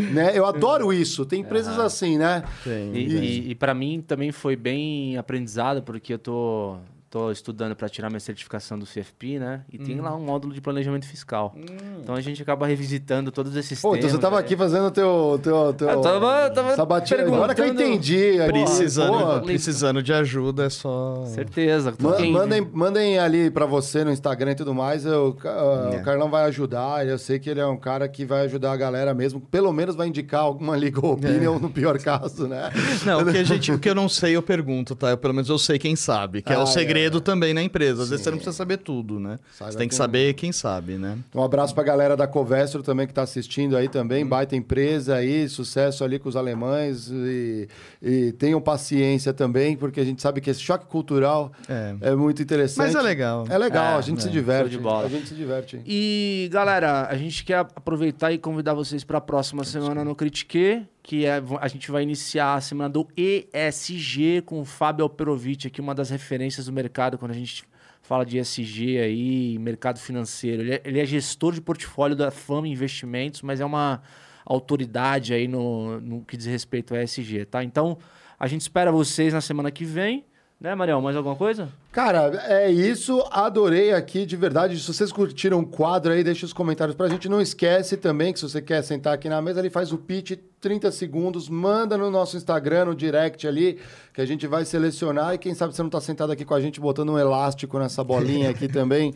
né? 0.00 0.32
Eu 0.34 0.46
adoro 0.46 0.92
isso. 0.92 1.24
Tem 1.24 1.40
empresas 1.40 1.78
assim, 1.78 2.18
né? 2.18 2.42
Tem. 2.64 2.94
E, 2.94 2.98
e, 2.98 3.50
e 3.50 3.54
para 3.54 3.74
mim 3.74 4.02
também 4.06 4.32
foi 4.32 4.56
bem 4.56 5.16
aprendizado, 5.16 5.82
porque 5.82 6.14
eu 6.14 6.18
tô, 6.18 6.76
tô 7.10 7.28
estudando 7.32 7.74
para 7.74 7.88
tirar 7.88 8.08
minha 8.08 8.20
certificação 8.20 8.78
do 8.78 8.86
CFP, 8.86 9.40
né? 9.40 9.62
E 9.72 9.76
tem 9.78 10.00
lá 10.00 10.14
um 10.14 10.20
módulo 10.20 10.54
de 10.54 10.60
planejamento 10.60 11.04
fiscal. 11.06 11.52
Então 12.00 12.14
a 12.14 12.20
gente 12.20 12.40
acaba 12.40 12.68
revisitando 12.68 13.32
todos 13.32 13.56
esses 13.56 13.80
Pô, 13.82 13.88
temas. 13.90 14.04
então 14.04 14.10
você 14.16 14.22
tava 14.22 14.36
né? 14.36 14.42
aqui 14.42 14.56
fazendo 14.56 14.86
o 14.86 14.90
teu, 14.92 15.40
teu, 15.42 15.72
teu 15.72 15.88
Eu 15.88 16.00
tava- 16.00 16.50
tava 16.50 16.76
sabatina. 16.76 17.22
Agora 17.22 17.52
que 17.52 17.60
eu 17.60 17.66
entendi. 17.66 18.34
Precisando, 18.46 19.40
pô, 19.40 19.40
precisando 19.44 20.00
de 20.04 20.12
ajuda 20.12 20.66
é 20.66 20.70
só. 20.70 21.24
Certeza. 21.26 21.92
Ma- 22.00 22.12
Quem- 22.14 22.30
mandem, 22.32 22.60
mandem 22.72 23.18
ali 23.18 23.50
pra 23.50 23.66
você 23.66 24.04
no 24.04 24.12
Instagram 24.12 24.52
e 24.52 24.54
tudo 24.54 24.72
mais. 24.72 25.04
eu- 25.04 25.36
ah, 25.44 25.90
É. 25.94 25.96
O 26.00 26.04
Carlão 26.04 26.30
vai 26.30 26.44
ajudar. 26.44 27.04
Eu 27.04 27.18
sei 27.18 27.40
que 27.40 27.50
ele 27.50 27.58
é 27.58 27.66
um 27.66 27.76
cara 27.76 28.08
que 28.08 28.24
vai 28.24 28.42
ajudar 28.42 28.70
a 28.70 28.76
galera 28.76 29.12
mesmo. 29.14 29.40
Pelo 29.40 29.72
menos 29.72 29.96
vai 29.96 30.06
indicar 30.06 30.42
alguma 30.42 30.76
legal 30.76 31.06
opinion 31.14 31.58
no 31.58 31.70
pior 31.70 31.98
caso, 31.98 32.46
né? 32.46 32.70
Não, 33.04 33.22
o 33.22 33.32
que, 33.32 33.38
a 33.38 33.42
gente, 33.44 33.72
o 33.72 33.78
que 33.80 33.90
eu 33.90 33.96
não 33.96 34.08
sei, 34.08 34.36
eu 34.36 34.42
pergunto, 34.42 34.94
tá? 34.94 35.10
Eu, 35.10 35.18
pelo 35.18 35.34
menos 35.34 35.48
eu 35.48 35.58
sei 35.58 35.76
quem 35.76 35.96
sabe, 35.96 36.40
que 36.42 36.52
é 36.52 36.56
Ah, 36.56 36.62
o 36.62 36.66
segredo 36.66 36.99
também 37.20 37.54
na 37.54 37.62
empresa. 37.62 38.02
Às 38.02 38.10
vezes 38.10 38.24
você 38.24 38.30
não 38.30 38.38
precisa 38.38 38.56
saber 38.56 38.78
tudo, 38.78 39.20
né? 39.20 39.38
Saiba 39.56 39.70
você 39.72 39.78
tem 39.78 39.88
que 39.88 39.94
saber 39.94 40.34
quem 40.34 40.50
sabe, 40.50 40.98
né? 40.98 41.16
Um 41.32 41.42
abraço 41.42 41.72
pra 41.72 41.84
galera 41.84 42.16
da 42.16 42.26
Covestro 42.26 42.82
também 42.82 43.06
que 43.06 43.14
tá 43.14 43.22
assistindo 43.22 43.76
aí 43.76 43.86
Hum. 43.86 43.90
também. 43.90 44.26
Baita 44.26 44.56
empresa 44.56 45.14
aí, 45.14 45.48
sucesso 45.48 46.02
ali 46.04 46.18
com 46.18 46.28
os 46.28 46.34
alemães. 46.36 47.08
E, 47.10 47.68
e 48.02 48.32
tenham 48.32 48.60
paciência 48.60 49.32
também, 49.32 49.76
porque 49.76 50.00
a 50.00 50.04
gente 50.04 50.20
sabe 50.20 50.40
que 50.40 50.50
esse 50.50 50.60
choque 50.60 50.86
cultural 50.86 51.52
É. 51.68 51.94
é, 52.00 52.14
muito 52.16 52.42
interessante. 52.42 52.86
Mas 52.86 52.94
é 52.96 53.00
legal. 53.02 53.44
É 53.48 53.56
legal, 53.56 53.94
É, 53.94 53.98
a 53.98 54.00
gente 54.00 54.18
é. 54.18 54.22
se 54.22 54.28
diverte. 54.30 54.70
Show 54.70 54.78
de 54.78 54.78
bola. 54.78 55.06
A 55.06 55.08
gente 55.08 55.28
se 55.28 55.34
diverte. 55.34 55.80
E, 55.86 56.48
galera, 56.52 57.06
a 57.08 57.16
gente 57.16 57.44
quer 57.44 57.58
aproveitar 57.58 58.32
e 58.32 58.38
convidar 58.38 58.74
vocês 58.74 59.04
para 59.04 59.18
a 59.18 59.20
próxima 59.20 59.62
semana 59.62 60.04
no 60.04 60.14
Critique, 60.16 60.82
que 61.02 61.26
é, 61.26 61.42
a 61.60 61.68
gente 61.68 61.90
vai 61.90 62.02
iniciar 62.02 62.54
a 62.54 62.60
semana 62.60 62.90
do 62.90 63.08
ESG 63.16 64.42
com 64.42 64.60
o 64.60 64.64
Fábio 64.64 65.02
Alperovitch, 65.04 65.66
aqui 65.66 65.80
uma 65.80 65.94
das 65.94 66.10
referências 66.10 66.66
do 66.66 66.72
mercado 66.72 67.18
quando 67.18 67.30
a 67.30 67.34
gente 67.34 67.64
fala 68.02 68.24
de 68.24 68.38
ESG 68.38 68.98
aí, 68.98 69.58
mercado 69.58 69.98
financeiro. 69.98 70.62
Ele 70.62 70.74
é, 70.74 70.82
ele 70.84 71.00
é 71.00 71.06
gestor 71.06 71.52
de 71.52 71.60
portfólio 71.60 72.16
da 72.16 72.30
Fama 72.30 72.68
Investimentos, 72.68 73.42
mas 73.42 73.60
é 73.60 73.64
uma 73.64 74.02
autoridade 74.44 75.32
aí 75.32 75.46
no, 75.46 76.00
no 76.00 76.24
que 76.24 76.36
diz 76.36 76.46
respeito 76.46 76.94
a 76.94 77.02
ESG, 77.02 77.44
tá? 77.44 77.62
Então, 77.62 77.98
a 78.38 78.46
gente 78.46 78.62
espera 78.62 78.90
vocês 78.90 79.32
na 79.32 79.40
semana 79.40 79.70
que 79.70 79.84
vem. 79.84 80.24
Né, 80.60 80.74
Mariel? 80.74 81.00
Mais 81.00 81.16
alguma 81.16 81.36
coisa? 81.36 81.70
Cara, 81.92 82.30
é 82.46 82.70
isso. 82.70 83.24
Adorei 83.32 83.92
aqui, 83.92 84.24
de 84.24 84.36
verdade. 84.36 84.78
Se 84.78 84.92
vocês 84.92 85.10
curtiram 85.10 85.58
o 85.58 85.66
quadro 85.66 86.12
aí, 86.12 86.22
deixa 86.22 86.46
os 86.46 86.52
comentários 86.52 86.96
pra 86.96 87.08
gente. 87.08 87.28
Não 87.28 87.40
esquece 87.40 87.96
também 87.96 88.32
que 88.32 88.38
se 88.38 88.48
você 88.48 88.62
quer 88.62 88.82
sentar 88.82 89.14
aqui 89.14 89.28
na 89.28 89.42
mesa, 89.42 89.58
ele 89.58 89.70
faz 89.70 89.92
o 89.92 89.98
pitch 89.98 90.38
30 90.60 90.90
segundos, 90.92 91.48
manda 91.48 91.96
no 91.96 92.10
nosso 92.10 92.36
Instagram, 92.36 92.86
no 92.86 92.94
direct 92.94 93.48
ali, 93.48 93.78
que 94.12 94.20
a 94.20 94.26
gente 94.26 94.46
vai 94.46 94.64
selecionar. 94.64 95.34
E 95.34 95.38
quem 95.38 95.54
sabe 95.54 95.74
você 95.74 95.80
não 95.80 95.88
está 95.88 96.00
sentado 96.00 96.30
aqui 96.30 96.44
com 96.44 96.54
a 96.54 96.60
gente, 96.60 96.78
botando 96.78 97.10
um 97.10 97.18
elástico 97.18 97.78
nessa 97.78 98.04
bolinha 98.04 98.50
aqui 98.50 98.68
também 98.68 99.14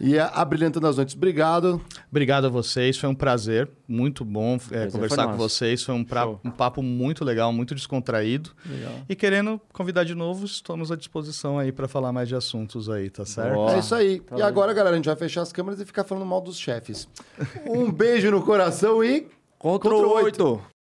e 0.00 0.18
abrilhantando 0.18 0.86
as 0.86 0.96
noites. 0.96 1.14
Obrigado. 1.14 1.80
Obrigado 2.10 2.46
a 2.46 2.48
vocês, 2.48 2.96
foi 2.96 3.10
um 3.10 3.14
prazer, 3.14 3.68
muito 3.86 4.24
bom 4.24 4.58
é, 4.70 4.86
conversar 4.86 5.26
com 5.26 5.36
vocês. 5.36 5.82
Foi 5.82 5.94
um, 5.94 6.02
pra, 6.02 6.26
um, 6.26 6.50
papo 6.50 6.82
muito 6.82 7.24
legal, 7.24 7.52
muito 7.52 7.74
descontraído. 7.74 8.50
Legal. 8.64 8.92
E 9.08 9.14
querendo 9.14 9.60
convidar 9.72 10.04
de 10.04 10.14
novo, 10.14 10.46
estamos 10.46 10.90
à 10.90 10.96
disposição 10.96 11.58
aí 11.58 11.70
para 11.70 11.86
falar 11.86 12.10
mais 12.16 12.28
de 12.28 12.34
assuntos 12.34 12.88
aí, 12.88 13.10
tá 13.10 13.26
certo? 13.26 13.54
Boa. 13.54 13.74
É 13.74 13.78
isso 13.78 13.94
aí. 13.94 14.20
Tá 14.20 14.34
e 14.34 14.38
bem. 14.38 14.46
agora, 14.46 14.72
galera, 14.72 14.94
a 14.94 14.96
gente 14.96 15.04
vai 15.06 15.16
fechar 15.16 15.42
as 15.42 15.52
câmeras 15.52 15.78
e 15.80 15.84
ficar 15.84 16.02
falando 16.02 16.24
mal 16.24 16.40
dos 16.40 16.58
chefes. 16.58 17.06
Um 17.68 17.92
beijo 17.92 18.30
no 18.30 18.42
coração 18.42 19.04
e. 19.04 19.28
Contra, 19.58 19.90
Contra 19.90 20.08
o 20.08 20.12
8. 20.12 20.44
8. 20.44 20.75